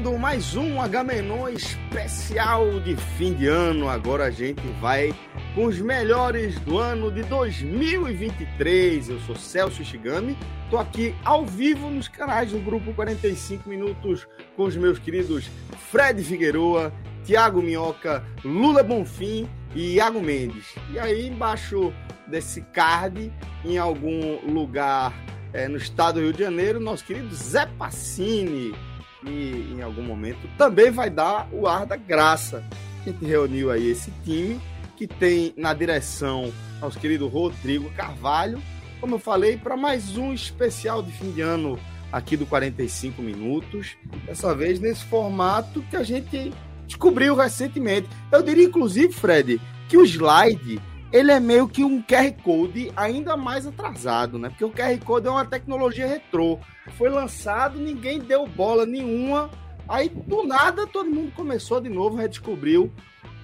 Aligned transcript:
Começando 0.00 0.18
mais 0.18 0.56
um 0.56 0.80
Agamenon 0.80 1.46
especial 1.50 2.80
de 2.80 2.96
fim 2.96 3.34
de 3.34 3.48
ano. 3.48 3.86
Agora 3.86 4.24
a 4.24 4.30
gente 4.30 4.62
vai 4.80 5.14
com 5.54 5.66
os 5.66 5.78
melhores 5.78 6.58
do 6.60 6.78
ano 6.78 7.12
de 7.12 7.22
2023. 7.24 9.10
Eu 9.10 9.20
sou 9.20 9.36
Celso 9.36 9.84
Shigami, 9.84 10.38
tô 10.70 10.78
aqui 10.78 11.14
ao 11.22 11.44
vivo 11.44 11.90
nos 11.90 12.08
canais 12.08 12.50
do 12.50 12.58
Grupo 12.60 12.94
45 12.94 13.68
Minutos 13.68 14.26
com 14.56 14.62
os 14.62 14.74
meus 14.74 14.98
queridos 14.98 15.50
Fred 15.90 16.24
Figueroa, 16.24 16.90
Tiago 17.22 17.60
Minhoca, 17.60 18.24
Lula 18.42 18.82
Bonfim 18.82 19.46
e 19.74 19.96
Iago 19.96 20.22
Mendes. 20.22 20.74
E 20.94 20.98
aí 20.98 21.26
embaixo 21.26 21.92
desse 22.26 22.62
card, 22.62 23.30
em 23.66 23.76
algum 23.76 24.50
lugar 24.50 25.12
é, 25.52 25.68
no 25.68 25.76
estado 25.76 26.14
do 26.14 26.20
Rio 26.22 26.32
de 26.32 26.42
Janeiro, 26.42 26.80
nosso 26.80 27.04
querido 27.04 27.34
Zé 27.34 27.66
Passini, 27.66 28.72
que 29.20 29.74
em 29.76 29.82
algum 29.82 30.02
momento 30.02 30.48
também 30.56 30.90
vai 30.90 31.10
dar 31.10 31.48
o 31.52 31.66
ar 31.66 31.86
da 31.86 31.96
graça. 31.96 32.64
A 33.00 33.10
gente 33.10 33.24
reuniu 33.24 33.70
aí 33.70 33.88
esse 33.88 34.10
time 34.24 34.60
que 34.96 35.06
tem 35.06 35.54
na 35.56 35.72
direção 35.72 36.52
nosso 36.80 36.98
querido 36.98 37.28
Rodrigo 37.28 37.90
Carvalho, 37.90 38.60
como 39.00 39.14
eu 39.14 39.18
falei, 39.18 39.56
para 39.56 39.76
mais 39.76 40.16
um 40.16 40.32
especial 40.32 41.02
de 41.02 41.12
fim 41.12 41.30
de 41.32 41.40
ano 41.40 41.78
aqui 42.12 42.36
do 42.36 42.46
45 42.46 43.22
Minutos. 43.22 43.96
Dessa 44.26 44.54
vez 44.54 44.80
nesse 44.80 45.04
formato 45.04 45.82
que 45.90 45.96
a 45.96 46.02
gente 46.02 46.52
descobriu 46.86 47.34
recentemente. 47.34 48.08
Eu 48.32 48.42
diria, 48.42 48.64
inclusive, 48.64 49.12
Fred, 49.12 49.60
que 49.88 49.96
o 49.96 50.04
slide 50.04 50.80
ele 51.12 51.32
é 51.32 51.40
meio 51.40 51.68
que 51.68 51.82
um 51.82 52.00
QR 52.02 52.32
Code 52.42 52.92
ainda 52.96 53.36
mais 53.36 53.66
atrasado, 53.66 54.38
né? 54.38 54.48
Porque 54.48 54.64
o 54.64 54.70
QR 54.70 54.98
Code 55.04 55.26
é 55.26 55.30
uma 55.30 55.44
tecnologia 55.44 56.06
retrô. 56.06 56.58
Foi 56.96 57.08
lançado, 57.08 57.78
ninguém 57.78 58.20
deu 58.20 58.46
bola 58.46 58.86
nenhuma. 58.86 59.50
Aí, 59.88 60.08
do 60.08 60.44
nada, 60.44 60.86
todo 60.86 61.10
mundo 61.10 61.32
começou 61.32 61.80
de 61.80 61.88
novo, 61.88 62.16
redescobriu 62.16 62.92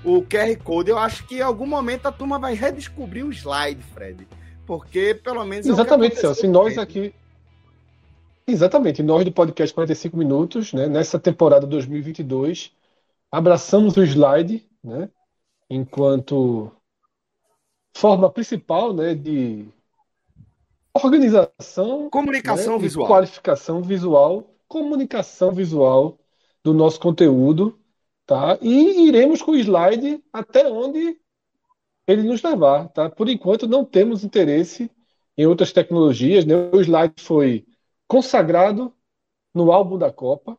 o 0.05 0.23
QR 0.23 0.57
Code. 0.63 0.91
Eu 0.91 0.99
acho 0.99 1.27
que 1.27 1.39
em 1.39 1.43
algum 1.43 1.67
momento 1.67 2.07
a 2.07 2.13
turma 2.13 2.39
vai 2.39 2.55
redescobrir 2.55 3.27
o 3.27 3.33
slide, 3.33 3.83
Fred. 3.83 4.29
Porque, 4.65 5.15
pelo 5.15 5.45
menos. 5.45 5.67
é 5.67 5.71
Exatamente, 5.71 6.13
aconteceu 6.13 6.35
Celso. 6.35 6.47
E 6.47 6.49
nós 6.49 6.79
aqui. 6.79 7.13
Exatamente, 8.47 9.03
nós 9.03 9.25
do 9.25 9.33
podcast 9.33 9.75
45 9.75 10.17
Minutos, 10.17 10.73
né, 10.73 10.87
nessa 10.87 11.19
temporada 11.19 11.67
2022, 11.67 12.71
abraçamos 13.31 13.97
o 13.97 14.05
slide, 14.05 14.65
né, 14.85 15.09
enquanto 15.69 16.71
forma 17.97 18.31
principal, 18.31 18.93
né, 18.93 19.15
de 19.15 19.67
organização, 20.95 22.09
Comunicação 22.11 22.75
né, 22.75 22.83
visual. 22.83 23.09
qualificação 23.09 23.83
visual, 23.83 24.55
comunicação 24.69 25.53
visual 25.53 26.19
do 26.63 26.75
nosso 26.75 27.01
conteúdo, 27.01 27.79
tá? 28.27 28.59
E 28.61 29.07
iremos 29.09 29.43
com 29.43 29.53
o 29.53 29.57
slide 29.57 30.23
até 30.33 30.69
onde 30.69 31.19
ele 32.07 32.23
nos 32.23 32.43
levar, 32.43 32.89
tá? 32.89 33.11
Por 33.11 33.29
enquanto 33.29 33.67
não 33.67 33.85
temos 33.85 34.25
interesse 34.25 34.91
em 35.37 35.47
outras 35.47 35.73
tecnologias, 35.73 36.45
né? 36.45 36.55
O 36.73 36.81
slide 36.81 37.15
foi 37.23 37.67
consagrado 38.09 38.93
no 39.55 39.73
álbum 39.73 39.99
da 39.99 40.13
Copa, 40.13 40.59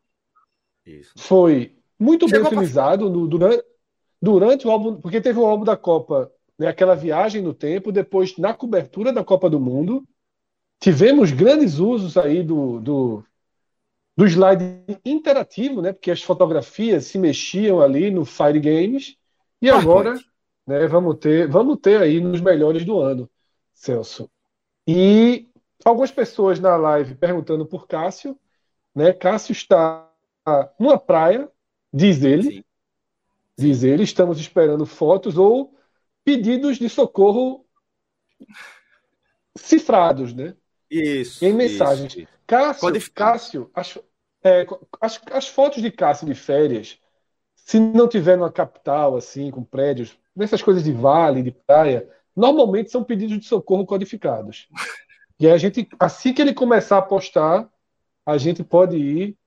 Isso. 0.86 1.14
foi 1.18 1.78
muito 2.00 2.25
bem 2.25 2.36
Chegou 2.36 2.50
pra 2.50 2.59
utilizado 2.59 3.09
no- 3.09 3.28
durante, 3.28 3.64
durante 4.22 4.68
o 4.68 4.72
álbum, 4.72 5.00
porque 5.02 5.22
teve 5.22 5.40
o 5.40 5.46
álbum 5.46 5.64
da 5.64 5.78
Copa, 5.78 6.31
né, 6.57 6.68
aquela 6.68 6.95
viagem 6.95 7.41
no 7.41 7.53
tempo, 7.53 7.91
depois 7.91 8.38
na 8.38 8.53
cobertura 8.53 9.13
da 9.13 9.23
Copa 9.23 9.50
do 9.50 9.59
Mundo, 9.59 10.07
tivemos 10.79 11.31
grandes 11.31 11.79
usos 11.79 12.18
aí 12.18 12.44
do, 12.44 12.79
do, 12.79 13.23
do 14.16 14.25
slide 14.25 14.63
interativo, 15.06 15.81
né, 15.81 15.94
porque 15.94 16.12
as 16.12 16.22
fotografias 16.22 17.06
se 17.06 17.18
mexiam 17.18 17.81
ali 17.81 18.09
no 18.09 18.25
Fire 18.25 18.59
Games, 18.59 19.18
e 19.62 19.69
agora 19.69 20.19
né, 20.66 20.88
vamos 20.88 21.18
ter, 21.18 21.47
vamos 21.47 21.79
ter 21.79 22.01
aí 22.01 22.19
nos 22.19 22.41
melhores 22.41 22.85
do 22.85 23.00
ano, 23.00 23.29
Celso. 23.74 24.29
E 24.88 25.47
algumas 25.84 26.12
pessoas 26.12 26.59
na 26.59 26.75
live 26.75 27.16
perguntando 27.16 27.66
por 27.66 27.88
Cássio, 27.88 28.38
né? 28.94 29.13
Cássio 29.13 29.51
está 29.51 30.09
numa 30.79 30.97
praia, 30.97 31.50
diz 31.94 32.24
ele, 32.24 32.44
Sim. 32.44 32.63
diz 33.57 33.84
ele, 33.84 34.03
estamos 34.03 34.39
esperando 34.39 34.85
fotos 34.85 35.38
ou 35.38 35.76
pedidos 36.27 36.77
de 36.77 36.89
socorro 36.89 37.65
cifrados, 39.55 40.33
né? 40.33 40.57
Isso. 40.91 41.45
Em 41.45 41.53
mensagens. 41.53 42.17
isso. 42.17 42.27
Cássio. 42.45 43.11
Cássio, 43.13 43.71
as, 43.73 43.97
é, 44.43 44.67
as, 44.99 45.21
as 45.31 45.47
fotos 45.47 45.81
de 45.81 45.89
Cássio 45.89 46.27
de 46.27 46.35
férias, 46.35 46.99
se 47.55 47.79
não 47.79 48.09
tiver 48.09 48.38
numa 48.38 48.51
capital, 48.51 49.15
assim, 49.15 49.49
com 49.49 49.63
prédios, 49.63 50.19
nessas 50.35 50.61
coisas 50.61 50.83
de 50.83 50.91
vale, 50.91 51.41
de 51.41 51.51
praia, 51.51 52.05
normalmente 52.35 52.91
são 52.91 53.05
pedidos 53.05 53.39
de 53.39 53.45
socorro 53.45 53.85
codificados. 53.85 54.67
E 55.39 55.47
aí 55.47 55.53
a 55.53 55.57
gente, 55.57 55.88
assim 55.97 56.33
que 56.33 56.41
ele 56.41 56.53
começar 56.53 56.97
a 56.97 57.01
postar, 57.01 57.69
a 58.25 58.38
gente 58.38 58.65
pode 58.65 58.97
ir, 58.97 59.38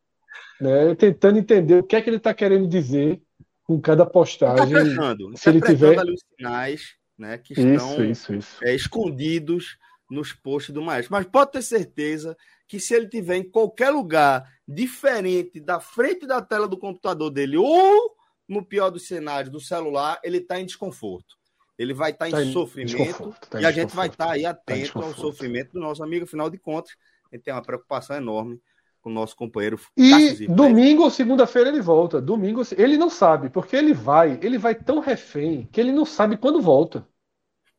né, 0.58 0.94
tentando 0.94 1.38
entender 1.38 1.74
o 1.74 1.82
que 1.82 1.94
é 1.94 2.00
que 2.00 2.08
ele 2.08 2.16
está 2.16 2.32
querendo 2.32 2.66
dizer 2.66 3.22
com 3.70 3.81
cada 3.81 4.04
postagem. 4.04 4.64
Interpretando, 4.64 5.31
se 5.36 5.48
ele 5.48 5.60
tiver- 5.60 5.97
ali 5.97 6.12
os 6.12 6.25
sinais 6.36 6.97
né, 7.16 7.38
que 7.38 7.53
estão 7.53 7.92
Isso, 7.92 8.03
isso, 8.04 8.34
isso. 8.34 8.64
é, 8.64 8.75
escondidos 8.75 9.78
nos 10.10 10.32
posts 10.32 10.75
do 10.75 10.82
maestro. 10.82 11.12
Mas 11.12 11.25
pode 11.26 11.53
ter 11.53 11.62
certeza 11.62 12.36
que 12.66 12.80
se 12.80 12.94
ele 12.94 13.06
tiver 13.06 13.36
em 13.36 13.48
qualquer 13.48 13.91
lugar 13.91 14.44
diferente 14.66 15.60
da 15.60 15.78
frente 15.78 16.26
da 16.26 16.42
tela 16.42 16.66
do 16.66 16.76
computador 16.76 17.30
dele 17.30 17.59
ou 17.59 18.16
no 18.48 18.64
pior 18.64 18.91
dos 18.91 19.06
cenários 19.06 19.53
do 19.53 19.60
celular, 19.60 20.19
ele 20.25 20.38
está 20.38 20.59
em 20.59 20.66
desconforto. 20.66 21.36
Ele 21.78 21.94
vai 21.94 22.10
estar 22.10 22.28
Tá 22.28 22.42
em 22.42 22.48
em 22.48 22.53
sofrimento 22.53 23.32
tá 23.48 23.60
em 23.60 23.62
e 23.62 23.66
a 23.66 23.70
gente 23.70 23.94
vai 23.94 24.09
estar 24.09 24.32
aí 24.32 24.44
atento 24.44 24.98
ao 25.00 25.14
sofrimento 25.14 25.75
do 25.75 25.80
nosso 25.80 26.03
amigo. 26.03 26.25
Afinal 26.25 26.50
de 26.50 26.59
contas, 26.59 26.91
gente 27.32 27.44
tem 27.44 27.54
uma 27.54 27.62
preocupação 27.62 28.16
enorme 28.16 28.60
com 29.00 29.11
o 29.11 29.12
nosso 29.12 29.34
companheiro 29.37 29.78
E 29.97 30.47
domingo 30.47 31.03
ou 31.03 31.11
segunda-feira 31.11 31.69
ele 31.69 31.81
volta. 31.81 32.21
Domingo, 32.21 32.62
ele 32.77 32.97
não 32.97 33.11
sabe, 33.11 33.50
porque 33.50 33.77
ele 33.77 33.93
vai, 33.93 34.38
ele 34.43 34.59
vai 34.59 34.75
tão 34.75 35.00
refém 35.00 35.69
que 35.72 35.81
ele 35.81 35.93
não 35.93 36.05
sabe 36.05 36.37
quando 36.37 36.61
volta. 36.61 37.06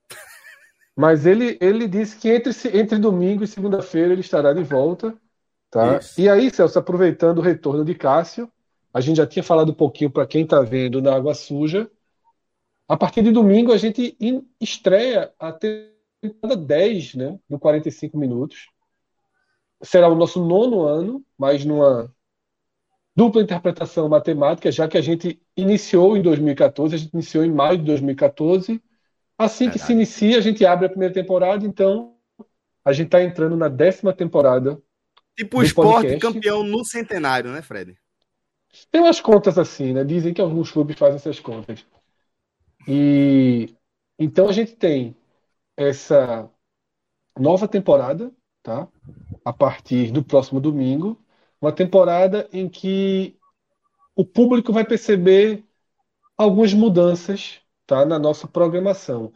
Mas 0.96 1.26
ele, 1.26 1.58
ele 1.62 1.88
disse 1.88 2.18
que 2.18 2.30
entre, 2.30 2.54
se- 2.54 2.76
entre 2.78 2.98
domingo 2.98 3.44
e 3.44 3.48
segunda-feira 3.48 4.14
ele 4.14 4.22
estará 4.22 4.54
de 4.54 4.64
volta, 4.64 5.16
tá? 5.70 5.98
Isso. 6.00 6.20
E 6.22 6.30
aí, 6.30 6.52
Celso, 6.52 6.78
aproveitando 6.78 7.40
o 7.40 7.42
retorno 7.42 7.86
de 7.86 7.96
Cássio, 7.96 8.52
a 8.94 9.00
gente 9.02 9.18
já 9.18 9.28
tinha 9.28 9.44
falado 9.44 9.72
um 9.72 9.76
pouquinho 9.76 10.12
para 10.12 10.28
quem 10.28 10.44
está 10.44 10.62
vendo 10.62 11.02
na 11.02 11.16
Água 11.16 11.34
Suja. 11.34 11.90
A 12.88 12.98
partir 12.98 13.24
de 13.24 13.32
domingo 13.32 13.72
a 13.72 13.78
gente 13.78 14.18
estreia 14.60 15.34
a 15.40 15.52
temporada 15.54 16.58
10, 16.58 17.16
né, 17.16 17.40
do 17.50 17.58
45 17.58 18.18
minutos. 18.18 18.68
Será 19.84 20.08
o 20.08 20.16
nosso 20.16 20.46
nono 20.46 20.84
ano, 20.84 21.24
mas 21.38 21.66
numa 21.66 22.14
dupla 23.16 23.42
interpretação 23.42 24.08
matemática, 24.08 24.72
já 24.72 24.88
que 24.88 24.98
a 24.98 25.02
gente 25.02 25.42
iniciou 25.56 26.16
em 26.16 26.22
2014, 26.22 26.96
a 26.96 26.98
gente 26.98 27.14
iniciou 27.14 27.44
em 27.44 27.52
maio 27.52 27.78
de 27.78 27.86
2014. 27.86 28.82
Assim 29.38 29.70
que 29.70 29.80
se 29.80 29.92
inicia, 29.92 30.38
a 30.38 30.42
gente 30.42 30.66
abre 30.66 30.86
a 30.86 30.90
primeira 30.90 31.14
temporada, 31.14 31.66
então 31.66 32.16
a 32.86 32.94
gente 32.94 33.08
está 33.08 33.24
entrando 33.24 33.58
na 33.58 33.68
décima 33.68 34.14
temporada. 34.14 34.82
Tipo 35.36 35.60
o 35.60 35.64
esporte 35.64 36.08
podcast. 36.08 36.20
campeão 36.20 36.64
no 36.64 36.86
centenário, 36.86 37.52
né, 37.52 37.62
Fred? 37.62 37.98
Tem 38.92 39.02
umas 39.02 39.20
contas 39.20 39.58
assim, 39.58 39.94
né? 39.94 40.04
Dizem 40.04 40.34
que 40.34 40.42
alguns 40.42 40.72
clubes 40.72 40.98
fazem 40.98 41.16
essas 41.16 41.40
contas. 41.40 41.86
E 42.88 43.74
então 44.18 44.48
a 44.48 44.52
gente 44.52 44.76
tem 44.76 45.16
essa 45.76 46.50
nova 47.38 47.68
temporada, 47.68 48.32
tá? 48.64 48.88
A 49.44 49.54
partir 49.54 50.12
do 50.12 50.24
próximo 50.24 50.60
domingo, 50.60 51.20
uma 51.62 51.72
temporada 51.72 52.48
em 52.52 52.68
que 52.68 53.36
o 54.16 54.26
público 54.26 54.74
vai 54.74 54.86
perceber 54.86 55.64
algumas 56.38 56.74
mudanças, 56.74 57.60
tá, 57.86 58.06
na 58.06 58.18
nossa 58.18 58.48
programação. 58.48 59.32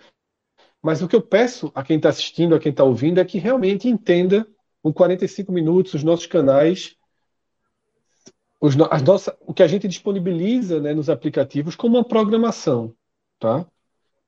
Mas 0.81 1.01
o 1.01 1.07
que 1.07 1.15
eu 1.15 1.21
peço 1.21 1.71
a 1.73 1.83
quem 1.83 1.97
está 1.97 2.09
assistindo, 2.09 2.55
a 2.55 2.59
quem 2.59 2.71
está 2.71 2.83
ouvindo, 2.83 3.19
é 3.19 3.25
que 3.25 3.37
realmente 3.37 3.87
entenda 3.87 4.47
o 4.83 4.93
45 4.93 5.51
minutos, 5.51 5.95
os 5.95 6.03
nossos 6.03 6.27
canais, 6.27 6.95
os, 8.61 8.75
as 8.91 9.01
nossa, 9.01 9.35
o 9.41 9.53
que 9.53 9.63
a 9.63 9.67
gente 9.67 9.87
disponibiliza 9.87 10.79
né, 10.79 10.93
nos 10.93 11.09
aplicativos 11.09 11.75
como 11.75 11.97
uma 11.97 12.03
programação. 12.03 12.95
Tá? 13.39 13.65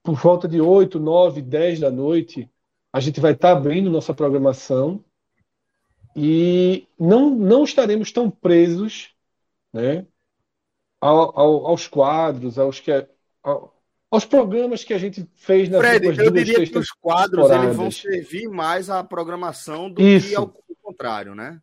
Por 0.04 0.16
volta 0.16 0.48
de 0.48 0.60
8, 0.60 1.00
9, 1.00 1.42
10 1.42 1.80
da 1.80 1.92
noite, 1.92 2.50
a 2.98 3.00
gente 3.00 3.20
vai 3.20 3.34
estar 3.34 3.54
tá 3.54 3.58
abrindo 3.58 3.92
nossa 3.92 4.12
programação 4.12 5.06
e 6.16 6.88
não, 7.00 7.30
não 7.30 7.64
estaremos 7.64 8.12
tão 8.12 8.28
presos 8.28 9.12
né, 9.72 10.08
ao, 11.00 11.40
ao, 11.40 11.68
aos 11.68 11.88
quadros, 11.88 12.58
aos 12.58 12.80
que, 12.80 12.92
ao, 13.44 13.80
aos 14.10 14.26
programas 14.26 14.84
que 14.84 14.96
a 14.96 14.98
gente 14.98 15.30
fez 15.36 15.70
nas 15.70 15.80
Fred, 15.80 16.08
eu 16.08 16.32
diria 16.32 16.66
que 16.66 16.76
os 16.76 16.90
quadros 16.90 17.52
eles 17.52 17.76
vão 17.76 17.92
servir 17.92 18.50
mais 18.50 18.90
à 18.90 19.04
programação 19.04 19.92
do 19.92 20.02
Isso. 20.02 20.30
que 20.30 20.36
ao 20.36 20.52
contrário, 20.82 21.36
né? 21.36 21.62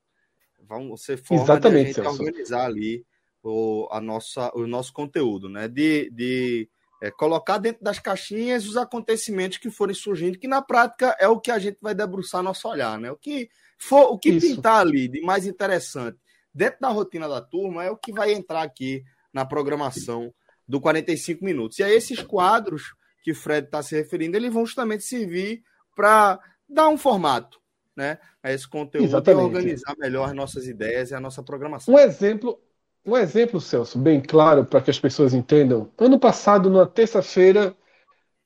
Vão 0.60 0.96
ser 0.96 1.16
forma 1.16 1.42
Exatamente, 1.42 1.94
de 1.94 2.00
a 2.00 2.04
gente 2.04 2.20
organizar 2.20 2.66
ali 2.66 3.04
o, 3.42 3.88
a 3.90 4.00
nossa, 4.00 4.52
o 4.54 4.68
nosso 4.68 4.92
conteúdo, 4.92 5.48
né? 5.48 5.66
De, 5.66 6.08
de 6.10 6.68
é, 7.02 7.10
colocar 7.10 7.58
dentro 7.58 7.82
das 7.82 7.98
caixinhas 7.98 8.66
os 8.66 8.76
acontecimentos 8.76 9.58
que 9.58 9.70
forem 9.70 9.94
surgindo, 9.94 10.38
que 10.38 10.48
na 10.48 10.62
prática 10.62 11.16
é 11.18 11.28
o 11.28 11.40
que 11.40 11.50
a 11.50 11.58
gente 11.58 11.78
vai 11.80 11.94
debruçar 11.94 12.42
nosso 12.42 12.68
olhar, 12.68 12.98
né? 12.98 13.10
O 13.10 13.16
que 13.16 13.48
for, 13.78 14.12
o 14.12 14.18
que 14.18 14.30
Isso. 14.30 14.46
pintar 14.46 14.80
ali 14.80 15.08
de 15.08 15.20
mais 15.20 15.46
interessante 15.46 16.18
dentro 16.54 16.80
da 16.80 16.88
rotina 16.88 17.28
da 17.28 17.40
turma 17.40 17.84
é 17.84 17.90
o 17.90 17.96
que 17.96 18.12
vai 18.12 18.32
entrar 18.32 18.62
aqui 18.62 19.02
na 19.32 19.44
programação 19.44 20.32
do 20.66 20.80
45 20.80 21.44
minutos. 21.44 21.78
E 21.78 21.82
aí 21.82 21.92
esses 21.92 22.22
quadros 22.22 22.94
que 23.22 23.32
o 23.32 23.34
Fred 23.34 23.66
está 23.66 23.82
se 23.82 23.96
referindo, 23.96 24.36
eles 24.36 24.52
vão 24.52 24.64
justamente 24.64 25.02
servir 25.02 25.62
para 25.96 26.38
dar 26.68 26.88
um 26.88 26.96
formato 26.96 27.58
né, 27.96 28.18
a 28.42 28.52
esse 28.52 28.68
conteúdo 28.68 29.06
Exatamente. 29.06 29.42
e 29.42 29.44
organizar 29.44 29.94
melhor 29.98 30.28
as 30.28 30.34
nossas 30.34 30.66
ideias 30.66 31.10
e 31.10 31.14
a 31.14 31.20
nossa 31.20 31.42
programação. 31.42 31.94
Um 31.94 31.98
exemplo, 31.98 32.60
um 33.06 33.16
exemplo, 33.16 33.60
Celso, 33.60 33.98
bem 33.98 34.20
claro 34.20 34.64
para 34.64 34.80
que 34.80 34.90
as 34.90 34.98
pessoas 34.98 35.34
entendam. 35.34 35.90
Ano 35.98 36.18
passado, 36.18 36.70
numa 36.70 36.86
terça-feira, 36.86 37.76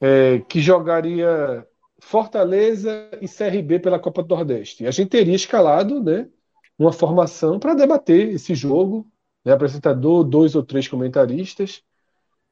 é, 0.00 0.40
que 0.40 0.60
jogaria 0.60 1.66
Fortaleza 2.00 3.10
e 3.20 3.28
CRB 3.28 3.80
pela 3.80 3.98
Copa 3.98 4.22
do 4.22 4.34
Nordeste. 4.34 4.86
A 4.86 4.90
gente 4.90 5.10
teria 5.10 5.34
escalado 5.34 6.02
né, 6.02 6.28
uma 6.78 6.92
formação 6.92 7.58
para 7.58 7.74
debater 7.74 8.28
esse 8.28 8.54
jogo, 8.54 9.06
né, 9.44 9.52
apresentador, 9.52 10.24
dois 10.24 10.54
ou 10.54 10.62
três 10.62 10.86
comentaristas, 10.88 11.82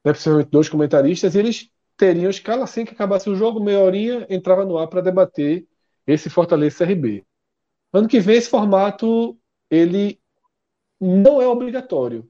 né, 0.03 0.11
principalmente 0.11 0.49
dois 0.49 0.69
comentaristas, 0.69 1.35
e 1.35 1.39
eles 1.39 1.69
teriam 1.97 2.29
escala 2.29 2.63
assim 2.63 2.85
que 2.85 2.93
acabasse 2.93 3.29
o 3.29 3.35
jogo, 3.35 3.59
meia 3.59 3.79
horinha, 3.79 4.25
entrava 4.29 4.65
no 4.65 4.77
ar 4.77 4.87
para 4.87 5.01
debater 5.01 5.65
esse 6.05 6.29
Fortaleza 6.29 6.85
CRB. 6.85 7.25
Ano 7.91 8.07
que 8.07 8.19
vem 8.19 8.37
esse 8.37 8.49
formato 8.49 9.37
ele 9.69 10.19
não 10.99 11.41
é 11.41 11.47
obrigatório, 11.47 12.29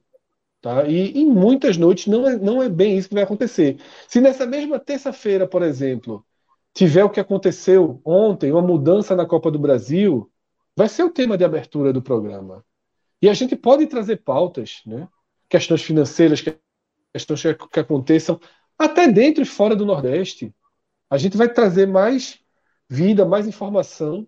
tá? 0.60 0.86
E 0.86 1.12
em 1.18 1.26
muitas 1.26 1.76
noites 1.76 2.06
não 2.06 2.28
é, 2.28 2.36
não 2.36 2.62
é 2.62 2.68
bem 2.68 2.96
isso 2.96 3.08
que 3.08 3.14
vai 3.14 3.24
acontecer. 3.24 3.78
Se 4.06 4.20
nessa 4.20 4.46
mesma 4.46 4.78
terça-feira, 4.78 5.46
por 5.46 5.62
exemplo, 5.62 6.24
tiver 6.74 7.04
o 7.04 7.10
que 7.10 7.20
aconteceu 7.20 8.00
ontem, 8.04 8.52
uma 8.52 8.62
mudança 8.62 9.16
na 9.16 9.26
Copa 9.26 9.50
do 9.50 9.58
Brasil, 9.58 10.30
vai 10.76 10.88
ser 10.88 11.02
o 11.02 11.10
tema 11.10 11.36
de 11.36 11.44
abertura 11.44 11.92
do 11.92 12.02
programa. 12.02 12.64
E 13.20 13.28
a 13.28 13.34
gente 13.34 13.56
pode 13.56 13.86
trazer 13.86 14.18
pautas, 14.18 14.80
né? 14.86 15.08
Questões 15.48 15.82
financeiras, 15.82 16.44
questões 17.12 17.42
que 17.72 17.80
aconteçam 17.80 18.38
até 18.78 19.08
dentro 19.08 19.42
e 19.42 19.46
fora 19.46 19.74
do 19.74 19.84
Nordeste. 19.84 20.54
A 21.10 21.18
gente 21.18 21.36
vai 21.36 21.48
trazer 21.48 21.86
mais 21.86 22.38
vida, 22.88 23.24
mais 23.24 23.46
informação 23.46 24.26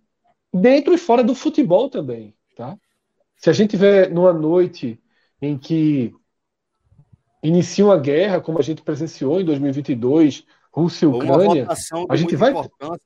dentro 0.53 0.93
e 0.93 0.99
fora 0.99 1.23
do 1.23 1.35
futebol 1.35 1.89
também, 1.89 2.35
tá? 2.57 2.77
Se 3.41 3.49
a 3.49 3.55
gente 3.55 3.71
tiver 3.71 4.11
numa 4.11 4.35
noite 4.35 5.01
em 5.41 5.57
que 5.57 6.15
inicia 7.43 7.87
uma 7.87 7.97
guerra, 7.97 8.39
como 8.39 8.59
a 8.59 8.63
gente 8.63 8.83
presenciou 8.83 9.41
em 9.41 9.45
2022, 9.47 10.45
Rússia 10.71 11.07
e 11.07 11.09
Ucrânia, 11.09 11.67
a 12.09 12.17
gente 12.17 12.37
vai 12.37 12.53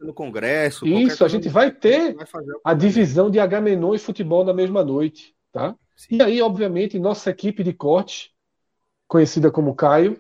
no 0.01 0.13
Congresso, 0.13 0.85
isso, 0.85 1.25
a 1.25 1.29
gente 1.29 1.49
vai 1.49 1.71
ter 1.71 2.15
vai 2.17 2.27
a 2.65 2.75
divisão 2.75 3.31
de 3.31 3.39
Agamenon 3.39 3.95
e 3.95 3.99
futebol 3.99 4.45
na 4.45 4.53
mesma 4.53 4.83
noite, 4.83 5.37
tá? 5.53 5.77
Sim. 5.95 6.17
E 6.17 6.23
aí, 6.23 6.43
obviamente, 6.43 6.99
nossa 6.99 7.31
equipe 7.31 7.63
de 7.63 7.73
corte 7.73 8.33
conhecida 9.07 9.53
como 9.53 9.77
Caio, 9.77 10.19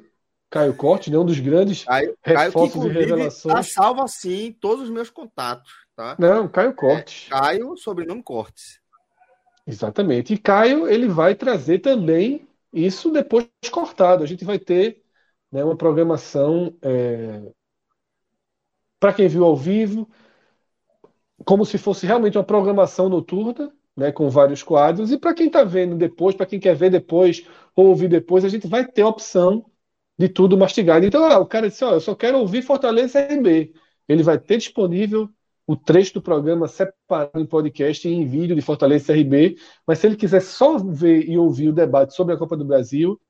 Caio 0.48 0.76
Corte, 0.76 1.10
né, 1.10 1.18
um 1.18 1.26
dos 1.26 1.40
grandes 1.40 1.82
Caio, 1.82 2.16
reforços 2.22 2.80
Caio 2.80 2.92
que, 2.92 2.98
e 2.98 3.00
revelações. 3.00 3.54
Tá 3.54 3.62
salvo 3.64 4.00
assim 4.00 4.56
todos 4.60 4.84
os 4.84 4.90
meus 4.90 5.10
contatos, 5.10 5.72
tá? 5.96 6.14
Não, 6.20 6.46
Caio 6.46 6.72
Corte. 6.72 7.26
É, 7.26 7.30
Caio, 7.30 7.76
sobrenome 7.76 8.22
Cortes. 8.22 8.83
Exatamente. 9.66 10.34
E 10.34 10.38
Caio, 10.38 10.86
ele 10.88 11.08
vai 11.08 11.34
trazer 11.34 11.78
também 11.80 12.46
isso 12.72 13.10
depois 13.10 13.46
cortado. 13.70 14.22
A 14.22 14.26
gente 14.26 14.44
vai 14.44 14.58
ter 14.58 15.02
né, 15.50 15.64
uma 15.64 15.76
programação 15.76 16.76
é... 16.82 17.52
para 19.00 19.12
quem 19.14 19.28
viu 19.28 19.44
ao 19.44 19.56
vivo, 19.56 20.08
como 21.44 21.64
se 21.64 21.78
fosse 21.78 22.06
realmente 22.06 22.38
uma 22.38 22.44
programação 22.44 23.08
noturna, 23.08 23.72
né, 23.96 24.10
com 24.12 24.28
vários 24.30 24.62
quadros. 24.62 25.10
E 25.12 25.18
para 25.18 25.34
quem 25.34 25.46
está 25.46 25.64
vendo 25.64 25.96
depois, 25.96 26.34
para 26.34 26.46
quem 26.46 26.58
quer 26.60 26.74
ver 26.74 26.90
depois 26.90 27.46
ou 27.74 27.86
ouvir 27.88 28.08
depois, 28.08 28.44
a 28.44 28.48
gente 28.48 28.66
vai 28.66 28.86
ter 28.86 29.02
a 29.02 29.08
opção 29.08 29.64
de 30.18 30.28
tudo 30.28 30.56
mastigado. 30.56 31.04
Então, 31.06 31.24
ah, 31.24 31.38
o 31.38 31.46
cara 31.46 31.68
disse: 31.68 31.84
ó, 31.84 31.92
eu 31.94 32.00
só 32.00 32.14
quero 32.14 32.38
ouvir 32.38 32.62
Fortaleza 32.62 33.20
RB. 33.20 33.74
Ele 34.08 34.22
vai 34.22 34.38
ter 34.38 34.58
disponível 34.58 35.28
o 35.66 35.76
trecho 35.76 36.14
do 36.14 36.22
programa 36.22 36.68
separado 36.68 37.40
em 37.40 37.46
podcast 37.46 38.06
e 38.06 38.12
em 38.12 38.26
vídeo 38.26 38.54
de 38.54 38.62
Fortaleza 38.62 39.12
RB. 39.12 39.56
Mas 39.86 39.98
se 39.98 40.06
ele 40.06 40.16
quiser 40.16 40.40
só 40.40 40.78
ver 40.78 41.28
e 41.28 41.38
ouvir 41.38 41.68
o 41.68 41.72
debate 41.72 42.14
sobre 42.14 42.34
a 42.34 42.36
Copa 42.36 42.56
do 42.56 42.64
Brasil, 42.64 43.20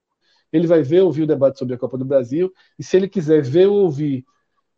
ele 0.53 0.67
vai 0.67 0.83
ver 0.83 1.03
ouvir 1.03 1.23
o 1.23 1.27
debate 1.27 1.59
sobre 1.59 1.75
a 1.75 1.79
Copa 1.79 1.97
do 1.99 2.05
Brasil. 2.05 2.53
E 2.79 2.83
se 2.85 2.97
ele 2.97 3.09
quiser 3.09 3.43
ver 3.43 3.67
ou 3.67 3.83
ouvir 3.83 4.25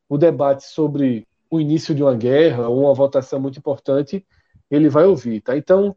o 0.08 0.18
debate 0.18 0.64
sobre 0.64 1.26
o 1.50 1.60
início 1.60 1.94
de 1.94 2.02
uma 2.02 2.14
guerra 2.14 2.68
ou 2.68 2.82
uma 2.82 2.94
votação 2.94 3.40
muito 3.40 3.58
importante, 3.58 4.26
ele 4.70 4.88
vai 4.88 5.04
ouvir, 5.04 5.40
tá? 5.40 5.56
Então, 5.56 5.96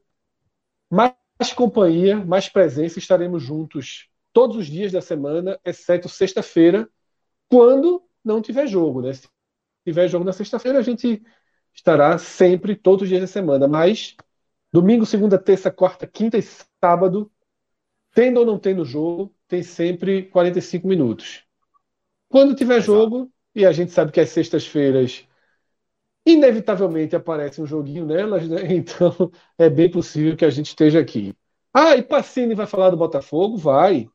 mais 0.89 1.13
companhia, 1.55 2.17
mais 2.23 2.49
presença, 2.49 2.99
estaremos 2.99 3.43
juntos 3.43 4.09
todos 4.33 4.57
os 4.57 4.67
dias 4.67 4.91
da 4.91 5.01
semana, 5.01 5.59
exceto 5.65 6.07
sexta-feira, 6.07 6.87
quando 7.49 8.03
não 8.23 8.41
tiver 8.41 8.67
jogo, 8.67 9.01
né? 9.01 9.13
Se 9.13 9.27
tiver 9.85 10.07
jogo 10.07 10.25
na 10.25 10.33
sexta-feira, 10.33 10.79
a 10.79 10.83
gente 10.83 11.21
estará 11.73 12.17
sempre, 12.17 12.75
todos 12.75 13.03
os 13.03 13.09
dias 13.09 13.21
da 13.21 13.27
semana, 13.27 13.67
mas 13.67 14.15
domingo, 14.71 15.05
segunda, 15.05 15.38
terça, 15.39 15.71
quarta, 15.71 16.07
quinta 16.07 16.38
e 16.38 16.43
sábado, 16.81 17.31
tendo 18.13 18.39
ou 18.41 18.45
não 18.45 18.59
tendo 18.59 18.85
jogo, 18.85 19.33
tem 19.47 19.63
sempre 19.63 20.23
45 20.23 20.88
minutos. 20.88 21.43
Quando 22.29 22.55
tiver 22.55 22.81
jogo, 22.81 23.31
e 23.55 23.65
a 23.65 23.71
gente 23.71 23.91
sabe 23.91 24.11
que 24.11 24.19
as 24.19 24.29
sextas-feiras 24.29 25.27
inevitavelmente 26.25 27.15
aparece 27.15 27.61
um 27.61 27.65
joguinho 27.65 28.05
nelas, 28.05 28.47
né? 28.47 28.61
Então 28.73 29.31
é 29.57 29.69
bem 29.69 29.89
possível 29.89 30.35
que 30.38 30.45
a 30.45 30.49
gente 30.49 30.67
esteja 30.67 30.99
aqui. 30.99 31.35
Ah, 31.73 31.95
e 31.95 32.03
Pacini 32.03 32.55
vai 32.55 32.65
falar 32.67 32.89
do 32.89 32.97
Botafogo? 32.97 33.57
Vai. 33.57 34.09